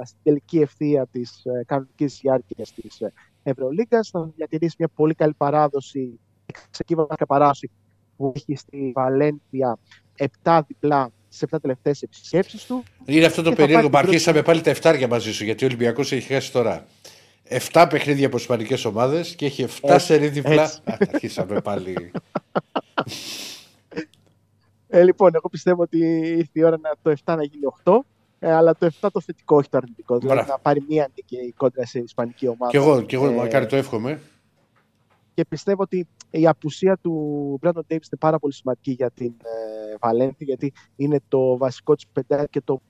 στην 0.03 0.19
τελική 0.23 0.59
ευθεία 0.59 1.07
της 1.11 1.45
ε, 1.45 1.63
κανονικής 1.65 2.19
διάρκειας 2.21 2.73
της 2.73 3.01
ε, 3.01 3.13
Ευρωλίγκας. 3.49 4.09
Θα 4.09 4.31
διατηρήσει 4.35 4.75
μια 4.79 4.87
πολύ 4.95 5.13
καλή 5.13 5.33
παράδοση, 5.37 6.19
εξεκίβασμα 6.45 7.15
παράδοση 7.27 7.71
που 8.17 8.33
έχει 8.35 8.55
στη 8.55 8.91
Βαλένθια 8.95 9.77
7 10.43 10.61
διπλά 10.67 11.09
στι 11.29 11.47
7 11.51 11.57
τελευταίες 11.61 12.01
επισκέψεις 12.01 12.65
του. 12.65 12.83
Είναι 13.05 13.25
αυτό 13.25 13.41
το 13.41 13.51
περίεργο 13.51 13.89
που 13.89 13.97
αρχίσαμε 13.97 14.41
πάλι 14.41 14.61
τα 14.61 14.75
7 14.81 15.05
μαζί 15.09 15.33
σου, 15.33 15.43
γιατί 15.43 15.63
ο 15.63 15.67
Ολυμπιακός 15.67 16.11
έχει 16.11 16.33
χάσει 16.33 16.51
τώρα. 16.51 16.85
7 17.71 17.87
παιχνίδια 17.89 18.27
από 18.27 18.37
ισπανικές 18.37 18.85
ομάδες 18.85 19.35
και 19.35 19.45
έχει 19.45 19.65
7 19.81 19.95
σερή 19.99 20.27
διπλά. 20.27 20.71
Αρχίσαμε 20.83 21.61
πάλι. 21.61 22.11
Ε, 24.87 25.03
λοιπόν, 25.03 25.35
εγώ 25.35 25.49
πιστεύω 25.49 25.81
ότι 25.81 25.97
ήρθε 26.37 26.51
η 26.51 26.63
ώρα 26.63 26.77
να 26.81 26.91
το 27.01 27.09
7 27.25 27.35
να 27.35 27.43
γίνει 27.43 27.63
8. 27.83 27.99
Ε, 28.45 28.51
αλλά 28.51 28.75
το 28.75 28.89
7 29.01 29.09
το 29.11 29.21
θετικό, 29.21 29.55
όχι 29.55 29.69
το 29.69 29.77
αρνητικό. 29.77 30.17
Δηλαδή 30.17 30.49
να 30.49 30.59
πάρει 30.59 30.85
μία 30.87 31.09
νίκη 31.15 31.53
κόντρα 31.57 31.85
σε 31.85 31.99
ισπανική 31.99 32.47
ομάδα. 32.47 32.71
Και 32.71 32.77
εγώ, 32.77 33.01
και 33.01 33.15
εγώ 33.15 33.27
ε, 33.27 33.31
μακάρι 33.31 33.65
το 33.65 33.75
εύχομαι. 33.75 34.21
Και 35.33 35.45
πιστεύω 35.45 35.81
ότι 35.81 36.07
η 36.29 36.47
απουσία 36.47 36.97
του 36.97 37.59
Brandon 37.61 37.69
Davis 37.69 37.89
είναι 37.89 38.19
πάρα 38.19 38.39
πολύ 38.39 38.53
σημαντική 38.53 38.91
για 38.91 39.11
την 39.11 39.33
ε, 39.43 39.95
Βαλένθη, 39.99 40.43
γιατί 40.43 40.73
είναι 40.95 41.19
το 41.27 41.57
βασικό 41.57 41.95
της 41.95 42.07
πεντάρι 42.07 42.47
και 42.49 42.61
το 42.61 42.81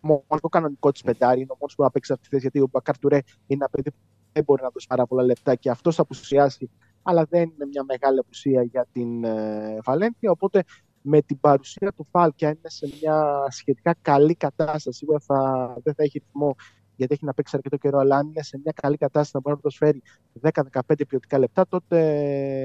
μοναδικό 0.00 0.48
κανονικό 0.48 0.92
της 0.92 1.02
πεντάρι. 1.02 1.40
Είναι 1.40 1.52
ο 1.52 1.56
μόνος 1.60 1.74
που 1.74 1.82
να 1.82 1.90
παίξει 1.90 2.12
αυτή 2.12 2.24
τη 2.24 2.30
θέση, 2.30 2.42
γιατί 2.42 2.60
ο 2.60 2.68
Μπακάρ 2.70 2.98
Τουρέ 2.98 3.16
είναι 3.16 3.24
ένα 3.46 3.68
παιδί 3.70 3.90
που 3.90 3.96
δεν 4.32 4.44
μπορεί 4.44 4.62
να 4.62 4.68
δώσει 4.68 4.86
πάρα 4.86 5.06
πολλά 5.06 5.22
λεπτά 5.22 5.54
και 5.54 5.70
αυτός 5.70 5.94
θα 5.94 6.02
απουσιάσει, 6.02 6.70
αλλά 7.02 7.26
δεν 7.30 7.42
είναι 7.42 7.66
μια 7.66 7.84
μεγάλη 7.84 8.18
απουσία 8.18 8.62
για 8.62 8.86
την 8.92 9.24
ε, 9.24 9.78
Βαλένθια. 9.84 10.30
Οπότε 10.30 10.64
με 11.06 11.22
την 11.22 11.40
παρουσία 11.40 11.92
του 11.92 12.06
Φάλ 12.10 12.32
και 12.34 12.46
αν 12.46 12.52
είναι 12.52 12.70
σε 12.70 12.88
μια 13.00 13.46
σχετικά 13.48 13.94
καλή 14.02 14.34
κατάσταση, 14.34 14.98
σίγουρα 14.98 15.18
θα, 15.18 15.72
δεν 15.82 15.94
θα 15.94 16.02
έχει 16.02 16.18
ρυθμό 16.18 16.54
γιατί 16.96 17.14
έχει 17.14 17.24
να 17.24 17.34
παίξει 17.34 17.56
αρκετό 17.56 17.76
καιρό, 17.76 17.98
αλλά 17.98 18.16
αν 18.16 18.26
είναι 18.26 18.42
σε 18.42 18.60
μια 18.62 18.72
καλή 18.82 18.96
κατάσταση 18.96 19.30
να 19.34 19.40
μπορεί 19.40 19.54
να 19.54 19.60
προσφέρει 19.60 20.02
10-15 20.90 21.06
ποιοτικά 21.08 21.38
λεπτά, 21.38 21.66
τότε 21.68 21.98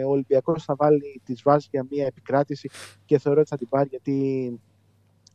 ο 0.06 0.10
Ολυμπιακός 0.10 0.64
θα 0.64 0.76
βάλει 0.76 1.22
τις 1.24 1.42
βάσεις 1.42 1.70
για 1.72 1.86
μια 1.90 2.06
επικράτηση 2.06 2.70
και 3.06 3.20
θεωρώ 3.20 3.40
ότι 3.40 3.50
θα 3.50 3.58
την 3.58 3.70
πάρει 3.70 3.88
γιατί 3.90 4.60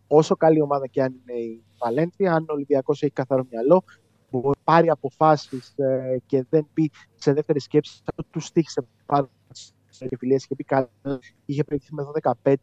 όσο 0.06 0.35
καλή 0.36 0.60
ομάδα 0.60 0.86
και 0.86 1.02
αν 1.02 1.12
είναι 1.12 1.39
η 1.40 1.62
Βαλένθια, 1.78 2.35
αν 2.35 2.43
ο 2.48 2.52
Ολυμπιακός 2.52 3.02
έχει 3.02 3.12
καθαρό 3.12 3.47
μυαλό, 3.51 3.85
μπορεί 4.31 4.59
πάρει 4.64 4.90
αποφάσεις 4.90 5.72
ε, 5.76 6.16
και 6.26 6.47
δεν 6.51 6.66
πει 6.74 6.90
σε 7.14 7.32
δεύτερη 7.32 7.60
σκέψη, 7.60 8.01
θα 8.05 8.24
του 8.31 8.40
στήχησε 8.40 8.86
πάρα 9.06 9.31
και 9.98 10.16
φιλίες 10.18 10.44
είχε 10.44 10.54
πει 10.54 10.64
καλά, 10.64 10.90
είχε 11.44 11.64
προηγηθεί 11.64 11.94
με 11.94 12.04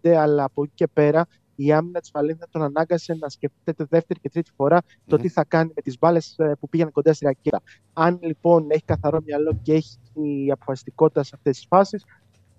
12-15, 0.01 0.09
αλλά 0.09 0.43
από 0.43 0.63
εκεί 0.63 0.71
και 0.75 0.87
πέρα 0.87 1.27
η 1.55 1.71
άμυνα 1.71 1.99
της 1.99 2.11
Βαλένθια 2.13 2.47
τον 2.51 2.61
ανάγκασε 2.61 3.13
να 3.13 3.29
σκεφτεί 3.29 3.74
τη 3.74 3.85
δεύτερη 3.89 4.19
και 4.19 4.29
τρίτη 4.29 4.51
φορά 4.55 4.81
το 5.05 5.17
τι 5.17 5.27
θα 5.27 5.43
κάνει 5.43 5.71
με 5.75 5.81
τις 5.81 5.97
μπάλες 5.97 6.35
ε, 6.37 6.55
που 6.59 6.69
πήγαιναν 6.69 6.91
κοντά 6.91 7.13
στη 7.13 7.25
ρακέτα. 7.25 7.61
Αν 7.93 8.19
λοιπόν 8.21 8.67
έχει 8.69 8.83
καθαρό 8.83 9.21
μυαλό 9.25 9.59
και 9.61 9.73
έχει 9.73 9.97
η 10.13 10.51
αποφασιστικότητα 10.51 11.23
σε 11.23 11.31
αυτές 11.35 11.57
τις 11.57 11.65
φάσεις, 11.69 12.05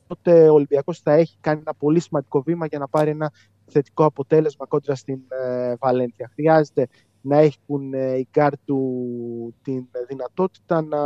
τότε 0.07 0.49
ο 0.49 0.55
Ολυμπιακός 0.55 0.99
θα 0.99 1.13
έχει 1.13 1.37
κάνει 1.41 1.61
ένα 1.61 1.75
πολύ 1.75 2.01
σημαντικό 2.01 2.43
βήμα 2.43 2.67
για 2.67 2.79
να 2.79 2.89
πάρει 2.89 3.11
ένα 3.11 3.33
θετικό 3.67 4.05
αποτέλεσμα 4.05 4.67
κόντρα 4.67 4.95
στην 4.95 5.21
ε, 5.29 5.75
Βαλένθια. 5.77 6.31
Χρειάζεται 6.35 6.89
να 7.21 7.39
έχουν 7.39 7.95
ε, 7.95 8.17
οι 8.17 8.29
γκαρντ 8.31 8.59
του 8.65 9.55
την 9.63 9.89
δυνατότητα 10.09 10.83
να 10.83 10.99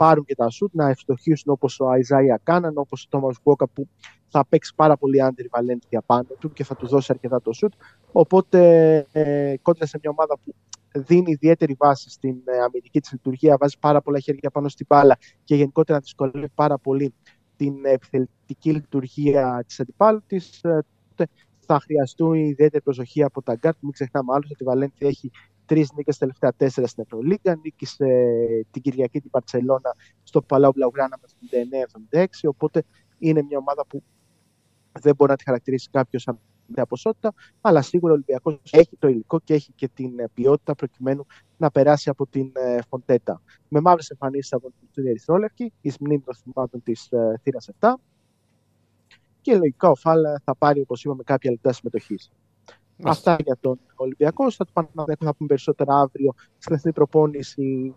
πάρουν 0.00 0.24
και 0.24 0.34
τα 0.34 0.50
σουτ, 0.50 0.74
να 0.74 0.88
ευστοχήσουν 0.88 1.52
όπως 1.52 1.80
ο 1.80 1.88
Αϊζάια 1.88 2.40
Κάναν, 2.42 2.72
όπως 2.76 3.04
ο 3.04 3.06
Τόμας 3.08 3.30
Γουόκαπ 3.42 3.68
που 3.68 3.88
θα 4.28 4.46
παίξει 4.48 4.72
πάρα 4.76 4.96
πολύ 4.96 5.22
under 5.22 5.44
η 5.44 5.48
Βαλένθια 5.50 6.02
πάνω 6.06 6.26
του 6.38 6.52
και 6.52 6.64
θα 6.64 6.76
του 6.76 6.86
δώσει 6.86 7.08
αρκετά 7.12 7.42
το 7.42 7.52
σουτ. 7.52 7.72
Οπότε 8.12 8.58
ε, 9.12 9.54
κόντρα 9.62 9.86
σε 9.86 9.98
μια 10.02 10.10
ομάδα 10.10 10.38
που 10.44 10.54
δίνει 10.92 11.30
ιδιαίτερη 11.30 11.74
βάση 11.78 12.10
στην 12.10 12.36
ε, 12.44 12.58
αμυντική 12.58 13.00
της 13.00 13.12
λειτουργία, 13.12 13.56
βάζει 13.60 13.76
πάρα 13.78 14.00
πολλά 14.00 14.18
χέρια 14.18 14.50
πάνω 14.50 14.68
στην 14.68 14.86
μπάλα 14.88 15.18
και 15.44 15.54
γενικότερα 15.54 15.98
δυσκολεύει 15.98 16.48
πάρα 16.54 16.78
πολύ 16.78 17.14
την 17.56 17.74
επιθετική 17.82 18.72
λειτουργία 18.72 19.64
της 19.66 19.80
αντιπάλου 19.80 20.22
της, 20.26 20.36
ε, 20.62 20.78
θα 21.66 21.80
χρειαστούν 21.80 22.34
ιδιαίτερη 22.34 22.82
προσοχή 22.82 23.22
από 23.22 23.42
τα 23.42 23.54
γκαρντ. 23.54 23.76
Μην 23.80 23.92
ξεχνάμε 23.92 24.32
άλλο 24.32 24.44
ότι 24.44 24.62
η 24.62 24.64
Βαλένθια 24.64 25.08
έχει 25.08 25.30
τρεις 25.70 25.92
νίκες 25.92 26.18
τελευταία 26.18 26.52
τέσσερα 26.52 26.86
στην 26.86 27.02
Ευρωλίγκα. 27.02 27.56
Νίκησε 27.62 28.06
την 28.70 28.82
Κυριακή 28.82 29.20
την 29.20 29.30
Παρσελώνα 29.30 29.94
στο 30.22 30.42
Παλάου 30.42 30.72
Μπλαουγράνα 30.74 31.18
με 31.20 31.28
79-76. 32.10 32.24
Οπότε 32.42 32.84
είναι 33.18 33.42
μια 33.42 33.58
ομάδα 33.58 33.86
που 33.86 34.02
δεν 35.00 35.14
μπορεί 35.14 35.30
να 35.30 35.36
τη 35.36 35.44
χαρακτηρίσει 35.44 35.88
κάποιος 35.90 36.22
σαν 36.22 36.38
μια 36.66 36.86
ποσότητα, 36.86 37.34
αλλά 37.60 37.82
σίγουρα 37.82 38.12
ο 38.12 38.14
Ολυμπιακός 38.14 38.60
έχει 38.70 38.96
το 38.98 39.08
υλικό 39.08 39.40
και 39.40 39.54
έχει 39.54 39.72
και 39.72 39.88
την 39.88 40.10
ποιότητα 40.34 40.74
προκειμένου 40.74 41.26
να 41.56 41.70
περάσει 41.70 42.08
από 42.08 42.26
την 42.26 42.52
ε, 42.54 42.78
Φοντέτα. 42.88 43.42
Με 43.68 43.80
μαύρες 43.80 44.10
εμφανίσεις 44.10 44.52
από 44.52 44.72
την 44.94 45.06
Ερυθρόλευκη, 45.06 45.72
εις 45.80 45.96
μνήμη 46.00 46.20
των 46.20 46.34
θυμάτων 46.34 46.82
της 46.82 47.08
ε, 47.10 47.40
θύρας 47.42 47.70
7. 47.80 47.94
Και 49.40 49.56
λογικά 49.56 49.88
ο 49.88 49.94
Φάλα 49.94 50.42
θα 50.44 50.56
πάρει, 50.56 50.80
όπως 50.80 51.04
είπαμε, 51.04 51.22
κάποια 51.22 51.50
λεπτά 51.50 51.72
συμμετοχής. 51.72 52.30
Αυτά 53.04 53.36
για 53.44 53.56
τον 53.60 53.78
Ολυμπιακός. 53.94 54.56
Θα 54.56 54.64
το 54.64 54.70
πάμε 54.72 54.88
να 55.20 55.34
πούμε 55.34 55.48
περισσότερα 55.48 55.94
αύριο 55.94 56.32
στην 56.36 56.62
τελευταία 56.64 56.92
προπόνηση. 56.92 57.94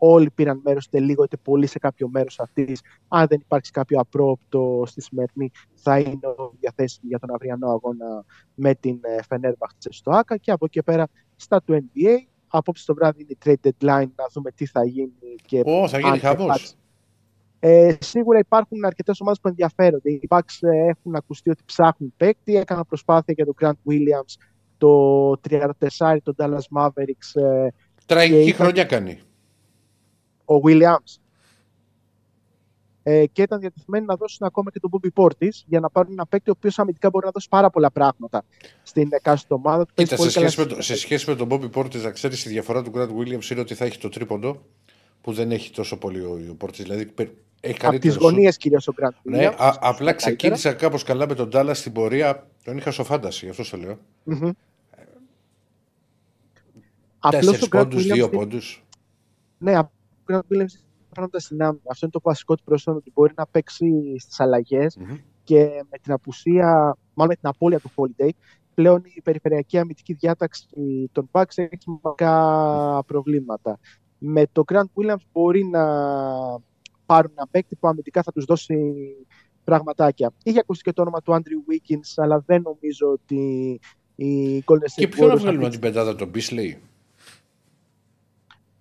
Όλοι 0.00 0.30
πήραν 0.30 0.60
μέρος 0.64 0.84
είτε 0.84 1.00
λίγο 1.00 1.24
είτε 1.24 1.36
πολύ 1.36 1.66
σε 1.66 1.78
κάποιο 1.78 2.08
μέρος 2.08 2.40
αυτής. 2.40 2.80
Αν 3.08 3.26
δεν 3.26 3.40
υπάρξει 3.40 3.70
κάποιο 3.70 4.00
απρόπτο 4.00 4.82
στη 4.86 5.00
σημερινή, 5.00 5.50
θα 5.74 5.98
είναι 5.98 6.18
διαθέσιμος 6.60 7.08
για 7.08 7.18
τον 7.18 7.34
αυριανό 7.34 7.68
αγώνα 7.68 8.24
με 8.54 8.74
την 8.74 9.00
Φενέρμπαχτσε 9.28 9.92
στο 9.92 10.10
ΑΚΑ. 10.10 10.36
Και 10.36 10.50
από 10.50 10.64
εκεί 10.64 10.82
πέρα 10.82 11.08
στα 11.36 11.62
του 11.62 11.74
NBA. 11.74 12.16
Απόψε 12.48 12.86
το 12.86 12.94
βράδυ 12.94 13.22
είναι 13.22 13.30
η 13.30 13.38
trade 13.44 13.68
deadline 13.68 14.08
να 14.16 14.26
δούμε 14.32 14.50
τι 14.50 14.66
θα 14.66 14.84
γίνει. 14.84 15.34
Και 15.46 15.62
oh, 15.66 15.86
θα 15.88 15.98
γίνει 15.98 16.18
χαμός. 16.18 16.76
Ε, 17.60 17.96
σίγουρα 18.00 18.38
υπάρχουν 18.38 18.84
αρκετές 18.84 19.20
ομάδες 19.20 19.40
που 19.40 19.48
ενδιαφέρονται. 19.48 20.10
Οι 20.10 20.20
Bucks 20.28 20.58
ε, 20.60 20.88
έχουν 20.88 21.14
ακουστεί 21.14 21.50
ότι 21.50 21.62
ψάχνουν 21.64 22.14
παίκτη. 22.16 22.56
Έκανα 22.56 22.84
προσπάθεια 22.84 23.34
για 23.36 23.44
τον 23.44 23.54
Grant 23.60 23.90
Williams, 23.90 24.34
το 24.78 25.30
34, 25.48 26.16
τον 26.22 26.34
Dallas 26.38 26.78
Mavericks. 26.78 27.40
Ε, 27.42 27.68
Τραγική 28.06 28.52
χρονιά 28.52 28.84
κάνει. 28.84 29.20
Ο 30.44 30.54
Williams. 30.64 31.18
ε, 33.02 33.26
και 33.26 33.42
ήταν 33.42 33.60
διατεθειμένοι 33.60 34.06
να 34.06 34.14
δώσουν 34.16 34.46
ακόμα 34.46 34.70
και 34.70 34.80
τον 34.80 34.90
Bobby 34.92 35.08
Portis 35.22 35.50
για 35.66 35.80
να 35.80 35.90
πάρουν 35.90 36.12
ένα 36.12 36.26
παίκτη 36.26 36.50
ο 36.50 36.54
οποίος 36.56 36.78
αμυντικά 36.78 37.10
μπορεί 37.10 37.24
να 37.24 37.30
δώσει 37.30 37.48
πάρα 37.48 37.70
πολλά 37.70 37.90
πράγματα 37.90 38.44
στην 38.82 39.08
εκάστοτε 39.10 39.54
ομάδα 39.54 39.86
του. 39.86 39.94
Κοίτα, 39.94 40.16
Παίζει 40.16 40.32
σε 40.32 40.38
πολύ 40.38 40.50
σχέση, 40.50 40.60
με 40.60 40.64
καλά 40.66 40.76
το, 40.76 40.82
σε 40.82 40.96
σχέση 40.96 41.30
με 41.30 41.36
τον 41.36 41.48
Bobby 41.50 41.70
Portis, 41.78 42.02
να 42.02 42.10
ξέρεις 42.10 42.44
η 42.44 42.48
διαφορά 42.48 42.82
του 42.82 42.92
Grant 42.94 43.08
Williams 43.08 43.50
είναι 43.50 43.60
ότι 43.60 43.74
θα 43.74 43.84
έχει 43.84 43.98
το 43.98 44.08
τρίποντο 44.08 44.62
που 45.20 45.32
δεν 45.32 45.50
έχει 45.52 45.70
τόσο 45.70 45.98
πολύ 45.98 46.20
ο, 46.20 46.40
ο 46.52 46.56
Portis. 46.64 46.74
Δηλαδή 46.76 47.06
πε- 47.06 47.30
έχει 47.30 47.47
από 47.62 47.72
τι 47.72 47.78
καλύτερο 47.78 48.12
σουτ. 48.12 48.22
γωνίες 48.22 48.56
κυρίω 48.56 48.78
ο 48.86 48.92
Grant 49.02 49.14
Ναι, 49.22 49.48
Williams. 49.48 49.54
α, 49.56 49.68
απλά 49.68 49.80
Καλύτερα; 49.80 50.12
ξεκίνησα 50.14 50.72
κάπως 50.72 51.02
καλά 51.02 51.28
με 51.28 51.34
τον 51.34 51.48
Dallas 51.52 51.70
στην 51.74 51.92
πορεία. 51.92 52.46
Τον 52.64 52.76
είχα 52.76 52.90
στο 52.90 53.04
φάνταση, 53.04 53.44
γι' 53.44 53.50
αυτό 53.50 53.70
το 53.70 53.76
λέω. 53.76 53.98
Μμμ. 54.24 54.50
Απλώς 57.18 57.44
Τέσσερι 57.46 57.64
ο 57.64 57.68
Grant 57.70 57.82
πόντους, 57.82 58.04
δύο 58.06 58.26
Williams- 58.26 58.30
πόντους. 58.32 58.84
Ναι, 59.58 59.78
ο 59.78 59.90
Grant 60.28 60.38
Williams 60.38 60.78
πράγματα 61.10 61.38
στην 61.38 61.62
άμυνα. 61.62 61.82
Αυτό 61.90 62.06
είναι 62.06 62.12
το 62.12 62.20
βασικό 62.22 62.54
του 62.56 62.62
προσόν, 62.64 62.96
ότι 62.96 63.10
μπορεί 63.14 63.32
να 63.36 63.46
παίξει 63.46 64.16
στις 64.18 64.40
αλλαγές 64.40 64.98
και 65.44 65.84
με 65.90 65.98
την 66.02 66.12
απουσία, 66.12 66.96
μάλλον 67.14 67.32
με 67.32 67.34
την 67.34 67.48
απώλεια 67.48 67.80
του 67.80 67.90
Holiday, 67.94 68.28
πλέον 68.74 69.02
η 69.04 69.20
περιφερειακή 69.20 69.78
αμυντική 69.78 70.12
διάταξη 70.12 70.66
των 71.12 71.28
Bucks 71.32 71.52
έχει 71.54 71.76
σημαντικά 71.78 73.02
προβλήματα. 73.06 73.78
Με 74.18 74.46
το 74.52 74.62
Grant 74.72 74.82
Williams 74.94 75.22
μπορεί 75.32 75.64
να 75.64 75.82
πάρουν 77.08 77.32
ένα 77.36 77.46
παίκτη 77.50 77.76
που 77.76 77.88
αμυντικά 77.88 78.22
θα 78.22 78.32
τους 78.32 78.44
δώσει 78.44 78.76
πραγματάκια. 79.64 80.32
Είχε 80.42 80.58
ακούσει 80.58 80.82
και 80.82 80.92
το 80.92 81.02
όνομα 81.02 81.22
του 81.22 81.32
Andrew 81.32 81.72
Wiggins, 81.72 82.12
αλλά 82.16 82.42
δεν 82.46 82.62
νομίζω 82.62 83.08
ότι 83.10 83.80
οι 84.14 84.58
Golden 84.66 84.74
State 84.76 84.94
Και 84.94 85.08
ποιο 85.08 85.26
να 85.26 85.32
Warriors 85.34 85.38
βγάλουμε 85.38 85.66
αυτή- 85.66 85.80
την 85.80 85.92
πεντάδα, 85.92 86.14
τον 86.14 86.30
Beasley; 86.34 86.74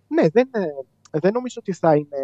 Ναι, 0.08 0.28
δεν, 0.30 0.50
ε, 0.52 0.66
δεν 1.20 1.34
νομίζω 1.34 1.56
ότι 1.60 1.74
θα 1.74 1.96
είναι. 1.96 2.18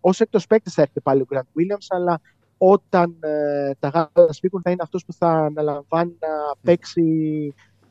Ω 0.00 0.10
εκτό 0.18 0.38
παίκτης 0.48 0.74
θα 0.74 0.82
έρθει 0.82 1.00
πάλι 1.00 1.20
ο 1.20 1.26
Grant 1.30 1.38
Williams, 1.38 1.86
αλλά 1.88 2.20
όταν 2.58 3.16
ε, 3.20 3.70
τα 3.78 3.88
γάλα 3.88 4.32
σπίκουν 4.32 4.60
θα 4.62 4.70
είναι 4.70 4.82
αυτός 4.82 5.04
που 5.04 5.12
θα 5.12 5.28
αναλαμβάνει 5.30 6.16
να 6.20 6.28
παίξει 6.62 7.02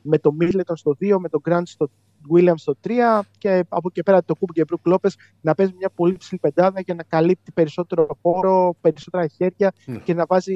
με 0.02 0.18
τον 0.18 0.36
Middleton 0.40 0.72
στο 0.74 0.96
2, 1.00 1.16
με 1.18 1.28
τον 1.28 1.40
Grant 1.48 1.62
στο 1.64 1.90
Williams 2.32 2.54
στο 2.56 2.74
3 2.88 3.20
και 3.38 3.50
από 3.68 3.82
εκεί 3.84 3.92
και 3.92 4.02
πέρα 4.02 4.24
το 4.24 4.34
Κούπ 4.34 4.52
και 4.52 4.64
Μπρουκ 4.64 4.86
Λόπε 4.86 5.08
να 5.40 5.54
παίζει 5.54 5.72
μια 5.78 5.90
πολύ 5.94 6.16
ψηλή 6.16 6.40
πεντάδα 6.40 6.80
για 6.80 6.94
να 6.94 7.02
καλύπτει 7.02 7.52
περισσότερο 7.52 8.18
χώρο, 8.22 8.76
περισσότερα 8.80 9.26
χέρια 9.26 9.72
Ναι. 9.86 9.98
και 9.98 10.14
να 10.14 10.24
βάζει 10.28 10.54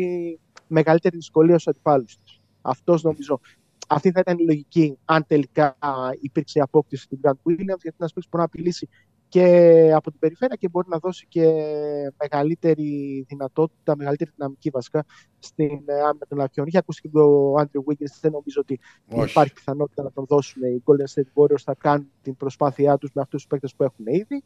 μεγαλύτερη 0.66 1.16
δυσκολία 1.16 1.55
στους 1.59 1.66
αντιπάλους 1.66 2.16
τους. 2.16 2.40
Αυτός 2.62 3.03
νομίζω. 3.03 3.40
Αυτή 3.90 4.11
θα 4.11 4.20
ήταν 4.20 4.39
η 4.39 4.45
λογική 4.45 4.99
αν 5.05 5.24
τελικά 5.27 5.77
υπήρξε 6.20 6.59
η 6.59 6.62
απόκτηση 6.62 7.09
του 7.09 7.20
Grant 7.23 7.31
Williams, 7.31 7.81
γιατί 7.82 7.97
ένας 7.99 8.12
παίκτης 8.12 8.28
μπορεί 8.31 8.43
να 8.43 8.45
απειλήσει 8.45 8.89
και 9.28 9.90
από 9.94 10.10
την 10.10 10.18
περιφέρεια 10.18 10.56
και 10.56 10.68
μπορεί 10.68 10.88
να 10.88 10.98
δώσει 10.98 11.26
και 11.28 11.52
μεγαλύτερη 12.18 13.24
δυνατότητα, 13.28 13.96
μεγαλύτερη 13.96 14.30
δυναμική 14.36 14.70
βασικά 14.70 15.05
στην 15.38 15.82
ε, 15.86 16.00
άμυνα 16.00 16.26
των 16.28 16.38
λαφιών. 16.38 16.66
Είχε 16.66 16.78
ακούσει 16.78 17.00
και 17.00 17.18
ο 17.18 17.55
Άντριου 17.59 17.84
Wiggins, 17.88 18.18
δεν 18.20 18.32
νομίζω 18.32 18.60
ότι 18.60 18.80
Όχι. 19.09 19.30
υπάρχει 19.30 19.52
πιθανότητα 19.52 20.02
να 20.02 20.12
τον 20.12 20.24
δώσουν 20.28 20.62
οι 20.62 20.82
Golden 20.84 21.20
State 21.20 21.42
Warriors, 21.42 21.62
θα 21.64 21.74
κάνουν 21.74 22.10
την 22.22 22.36
προσπάθειά 22.36 22.98
τους 22.98 23.10
με 23.14 23.20
αυτούς 23.22 23.40
τους 23.40 23.48
παίκτες 23.48 23.74
που 23.74 23.82
έχουν 23.82 24.06
ήδη. 24.06 24.44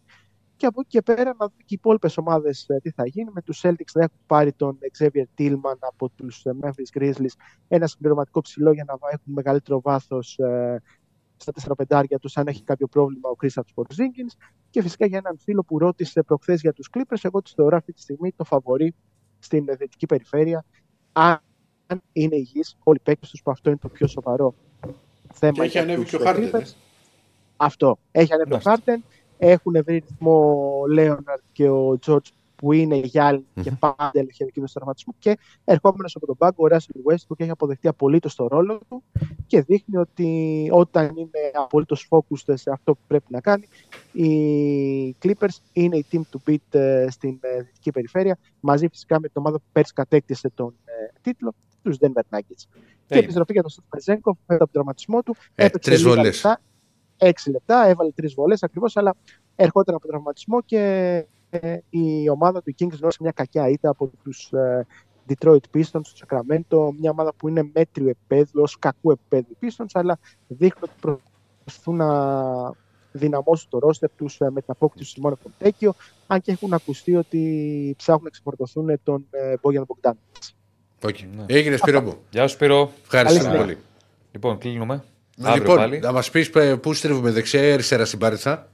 Και 0.57 0.69
από 0.69 0.81
εκεί 0.81 0.89
και 0.89 1.03
πέρα 1.03 1.25
να 1.25 1.47
δούμε 1.47 1.57
και 1.57 1.65
οι 1.75 1.79
υπόλοιπες 1.81 2.17
ομάδες 2.17 2.67
τι 2.83 2.91
θα 2.91 3.07
γίνει. 3.07 3.31
Με 3.33 3.43
τους 3.43 3.61
Celtics 3.65 3.93
να 3.95 4.03
έχουν 4.03 4.19
πάρει 4.27 4.53
τον 4.53 4.79
Xavier 4.99 5.25
Tillman 5.39 5.77
από 5.81 6.09
τους 6.09 6.43
Memphis 6.63 7.01
Grizzlies, 7.01 7.35
ένα 7.69 7.87
συμπληρωματικό 7.87 8.41
ψηλό 8.41 8.73
για 8.73 8.85
να 8.85 8.95
έχουν 9.11 9.33
μεγαλύτερο 9.33 9.81
βάθος 9.81 10.39
ε, 10.39 10.83
στα 11.43 11.53
4 11.71 11.77
πεντάρια 11.77 12.19
τους, 12.19 12.37
αν 12.37 12.47
έχει 12.47 12.63
κάποιο 12.63 12.87
πρόβλημα 12.87 13.29
ο 13.29 13.35
Kristaps 13.43 13.75
Porzingis. 13.75 14.37
Και 14.71 14.83
φυσικά 14.83 15.07
για 15.07 15.19
έναν 15.19 15.39
φίλο 15.39 15.63
που 15.65 15.79
ρώτησε 15.79 16.23
προχθές 16.23 16.61
για 16.61 16.73
τους 16.73 16.89
Clippers, 16.93 17.21
εγώ 17.21 17.43
του 17.43 17.51
θεωρώ 17.55 17.77
αυτή 17.77 17.93
τη 17.93 18.01
στιγμή 18.01 18.33
το 18.33 18.45
φαβορή 18.45 18.95
στην 19.39 19.65
δυτική 19.79 20.07
περιφέρεια. 20.07 20.65
Αν 21.13 21.41
είναι 22.13 22.37
υγιεί 22.37 22.65
όλοι 22.83 22.97
οι 23.01 23.03
παίκτες 23.05 23.31
τους, 23.31 23.43
που 23.43 23.51
αυτό 23.51 23.71
είναι 23.71 23.79
το 23.79 23.89
πιο 23.89 24.07
σοβαρό 24.07 24.55
θέμα. 25.33 25.53
Και 25.53 25.61
έχει 25.61 25.71
για 25.71 25.81
ανέβει 25.83 26.03
τους 26.03 26.11
και 26.11 26.17
ο 26.17 26.21
Harden, 26.25 26.37
Clippers. 26.37 26.61
ε. 26.61 26.65
Αυτό. 27.57 27.99
Έχει 28.11 28.33
ανέβει 28.33 28.49
ο 28.49 28.53
Μάλιστα. 28.53 28.71
Χάρτεν. 28.71 29.05
Έχουν 29.39 29.73
βρει 29.85 29.99
ρυθμό 29.99 30.79
ο 30.81 30.87
Λέοναρτ 30.87 31.43
και 31.53 31.69
ο 31.69 31.99
Τζορτζ 31.99 32.31
που 32.63 32.73
είναι 32.73 32.97
γυάλινοι 32.97 33.45
και 33.63 33.71
πάντα 33.71 34.11
ελεγχεύει 34.13 34.51
του 34.53 34.65
τραυματισμού. 34.73 35.15
Και 35.19 35.39
ερχόμενος 35.65 36.17
από 36.17 36.27
τον 36.27 36.37
πάγκο, 36.37 36.65
ο 36.65 36.67
Ράσιλ 36.67 36.95
Westbrook 37.11 37.41
έχει 37.41 37.51
αποδεχτεί 37.51 37.89
απολύτως 37.89 38.35
το 38.35 38.47
ρόλο 38.47 38.81
του 38.89 39.03
και 39.47 39.63
δείχνει 39.63 39.97
ότι 39.97 40.69
όταν 40.73 41.17
είναι 41.17 41.51
απολύτως 41.55 42.09
focused 42.11 42.53
σε 42.55 42.71
αυτό 42.71 42.95
που 42.95 43.01
πρέπει 43.07 43.25
να 43.29 43.41
κάνει, 43.41 43.69
οι 44.13 45.17
Clippers 45.23 45.57
είναι 45.73 45.97
η 45.97 46.07
team 46.13 46.21
to 46.21 46.51
beat 46.51 46.79
ε, 46.79 47.07
στην 47.11 47.39
ε, 47.41 47.63
δυτική 47.63 47.91
περιφέρεια, 47.91 48.39
μαζί 48.61 48.89
φυσικά 48.89 49.21
με 49.21 49.29
την 49.29 49.37
ομάδα 49.41 49.59
που 49.59 49.65
πέρσι 49.73 49.93
κατέκτησε 49.93 50.51
τον 50.55 50.75
ε, 50.85 51.19
τίτλο, 51.21 51.55
τους 51.83 51.97
Denver 52.01 52.37
Nuggets. 52.37 52.65
Και 53.07 53.19
Έγινε. 53.19 53.25
επιστροφή 53.25 53.53
για 53.53 53.63
τον 53.63 53.71
Στεφ 53.71 53.85
Πεζέγκοφ 53.89 54.37
μετά 54.47 54.55
από 54.65 54.73
τον 54.73 54.73
τραυματισμό 54.73 55.23
του. 55.23 55.35
Ε, 55.55 55.65
έπαιξε 55.65 55.91
τρεις 55.91 56.03
λίγα 56.03 56.15
βολές. 56.15 56.35
λεπτά, 56.35 56.61
έξι 57.17 57.51
λεπτά, 57.51 57.87
έβαλε 57.87 58.11
τρεις 58.11 58.35
βολέ 58.35 58.57
ακριβώς, 58.61 58.97
αλλά 58.97 59.15
ερχόταν 59.57 59.95
από 59.95 60.07
τραυματισμό 60.07 60.63
και 60.63 60.79
ε, 60.79 61.27
η 61.91 62.29
ομάδα 62.29 62.63
του 62.63 62.75
Kings 62.79 62.97
γνώρισε 62.99 63.19
μια 63.21 63.33
κακιά 63.33 63.69
ήττα 63.69 63.89
από 63.91 64.11
τους 64.23 64.53
ε, 64.53 64.87
Detroit 65.29 65.65
Pistons 65.75 65.83
στο 65.83 66.27
Sacramento, 66.27 66.95
μια 67.01 67.11
ομάδα 67.11 67.33
που 67.37 67.49
είναι 67.49 67.71
μέτριο 67.75 68.09
επίπεδου, 68.09 68.63
ως 68.63 68.79
κακού 68.79 69.11
επίπεδου 69.11 69.47
οι 69.51 69.67
Pistons, 69.67 69.91
αλλά 69.93 70.19
δείχνουν 70.47 70.83
ότι 70.83 71.19
προσπαθούν 71.65 71.97
να 71.97 72.11
δυναμώσουν 73.13 73.71
το 73.71 73.79
ρόστερ 73.79 74.11
τους 74.17 74.39
με 74.39 74.61
την 74.61 74.65
απόκτηση 74.67 75.05
του 75.05 75.11
Σιμώνα 75.11 75.37
Κοντέκιο, 75.43 75.95
αν 76.27 76.41
και 76.41 76.53
έχουν 76.53 76.73
ακουστεί 76.73 77.17
ότι 77.17 77.95
ψάχνουν 77.97 78.23
να 78.23 78.29
εξυπορτωθούν 78.29 79.01
τον 79.03 79.27
ε, 79.31 79.55
Μπόγιαν 79.63 79.85
Μπογκδάν. 79.87 80.19
Όχι. 81.05 81.29
Ναι. 81.37 81.45
Έγινε 81.47 81.77
Σπύρο 81.77 82.01
μου. 82.01 82.15
Γεια 82.31 82.47
σου 82.47 82.55
Σπύρο. 82.55 82.93
Ευχαριστώ 83.03 83.45
Καλή 83.45 83.59
πολύ. 83.59 83.79
Λοιπόν, 84.33 84.59
κλείνουμε. 84.59 85.05
Αύριο 85.43 85.63
Λοιπόν, 85.63 85.77
πάλι. 85.77 85.99
να 85.99 86.13
μας 86.13 86.31
πεις 86.31 86.51
πού 86.81 86.95
στρίβουμε 86.95 87.31
δεξιά 87.31 87.63
ή 87.63 87.73
αριστερά 87.73 88.05
στην 88.05 88.19
Πάριτσα. 88.19 88.69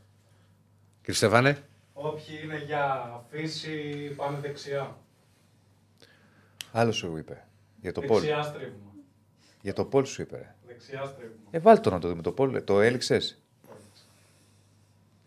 Κύριε 1.00 1.14
Στεφάνε. 1.14 1.68
Όποιοι 2.01 2.41
είναι 2.45 2.65
για 2.65 3.11
φύση 3.31 4.12
πάνε 4.16 4.39
δεξιά. 4.39 4.97
Άλλος 6.73 6.97
σου 6.97 7.16
είπε. 7.16 7.45
Για 7.81 7.93
το 7.93 8.01
Πολ. 8.01 8.20
Δεξιά 8.20 8.43
στρίβουμε. 8.43 8.91
Για 9.62 9.73
το 9.73 9.85
Πολ 9.85 10.05
σου 10.05 10.23
είπε. 10.23 10.37
ρε. 10.37 10.55
Δεξιά 10.66 11.05
στρίβουμε. 11.05 11.39
Ε, 11.51 11.59
βάλτε 11.59 11.81
το 11.81 11.91
να 11.91 11.99
το 11.99 12.09
δούμε 12.09 12.23
το 12.23 12.33
Πολ. 12.33 12.65
Το 12.65 12.81
έληξες; 12.81 13.43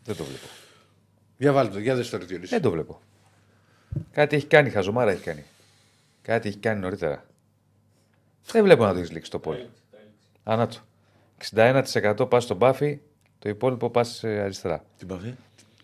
Δεν 0.04 0.16
το 0.16 0.24
βλέπω. 0.24 0.46
Για 1.38 1.52
βάλτε 1.54 1.74
το, 1.74 1.80
για 1.80 1.96
δες 1.96 2.10
το 2.10 2.18
ρε 2.18 2.26
Διονύση. 2.26 2.54
Δεν 2.54 2.62
το 2.62 2.72
βλέπω. 2.72 3.02
Κάτι 4.12 4.36
έχει 4.36 4.46
κάνει, 4.46 4.70
χαζομάρα 4.70 5.12
έχει 5.12 5.24
κάνει. 5.24 5.44
Κάτι 6.22 6.48
έχει 6.48 6.58
κάνει 6.58 6.80
νωρίτερα. 6.80 7.26
Δεν 8.46 8.64
βλέπω 8.64 8.86
να 8.86 8.94
το 8.94 9.00
έχει 9.00 9.14
λήξει 9.14 9.32
το 9.32 9.40
Πολ. 9.40 9.58
Ανάτο. 10.44 10.78
61% 11.52 12.28
πας 12.30 12.44
στον 12.44 12.58
Μπάφι, 12.58 13.00
το 13.40 13.50
υπόλοιπο 13.50 13.90
πας 13.90 14.24
αριστερά. 14.24 14.84
Την 14.98 15.08
παφή. 15.08 15.36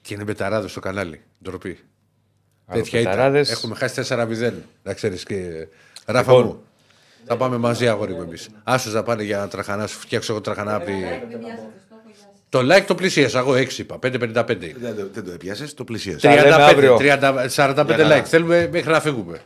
Και 0.08 0.14
είναι 0.14 0.24
μπεταράδο 0.24 0.68
στο 0.68 0.80
κανάλι. 0.80 1.22
Ντροπή. 1.44 1.80
Άλλο 2.66 2.82
Τέτοια 2.82 3.00
ήταν. 3.00 3.12
πεταράδες. 3.12 3.52
Έχουμε 3.52 3.76
χάσει 3.76 4.02
4-0. 4.10 4.54
Να 4.84 4.94
ξέρεις 4.94 5.24
και. 5.24 5.68
Ράφα 6.06 6.32
Λοιπόν. 6.32 6.46
μου. 6.46 6.62
Θα 7.26 7.38
πάμε 7.38 7.58
μαζί 7.58 7.88
αγόρι 7.88 8.14
μου 8.14 8.22
εμείς. 8.22 8.50
Άσου 8.64 8.92
να 8.92 9.04
πάνε 9.04 9.24
για 9.24 9.48
τραχανά, 9.48 9.88
σου 9.88 10.00
φτιάξω 10.00 10.32
εγώ 10.32 10.42
τραχανά 10.42 10.76
από 10.76 10.86
τη... 10.86 10.92
Το 12.50 12.60
like 12.60 12.84
το 12.88 12.96
πλησίασα. 12.96 13.40
Εγώ 13.40 13.54
6 13.54 13.78
είπα. 13.78 13.96
5-55 14.04 14.10
είναι. 14.10 14.76
Δεν, 14.80 14.96
το- 14.96 15.10
δεν 15.14 15.24
το 15.26 15.32
έπιασε, 15.32 15.74
το 15.76 15.84
πλησίασες. 15.84 16.22
Τα 16.22 16.36
λέμε 16.36 16.56
35, 16.56 16.60
αύριο. 16.60 16.98
30, 17.00 17.48
45 17.56 17.86
Για 17.86 17.96
καλά. 17.96 18.22
like. 18.22 18.26
Θέλουμε 18.26 18.70
μέχρι 18.72 18.92
να 18.92 19.00
φύγουμε. 19.02 19.42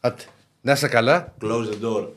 Άτε. 0.00 0.22
Να 0.60 0.72
είστε 0.72 0.88
καλά. 0.88 1.34
Close 1.42 1.66
the 1.68 1.84
door. 1.86 2.08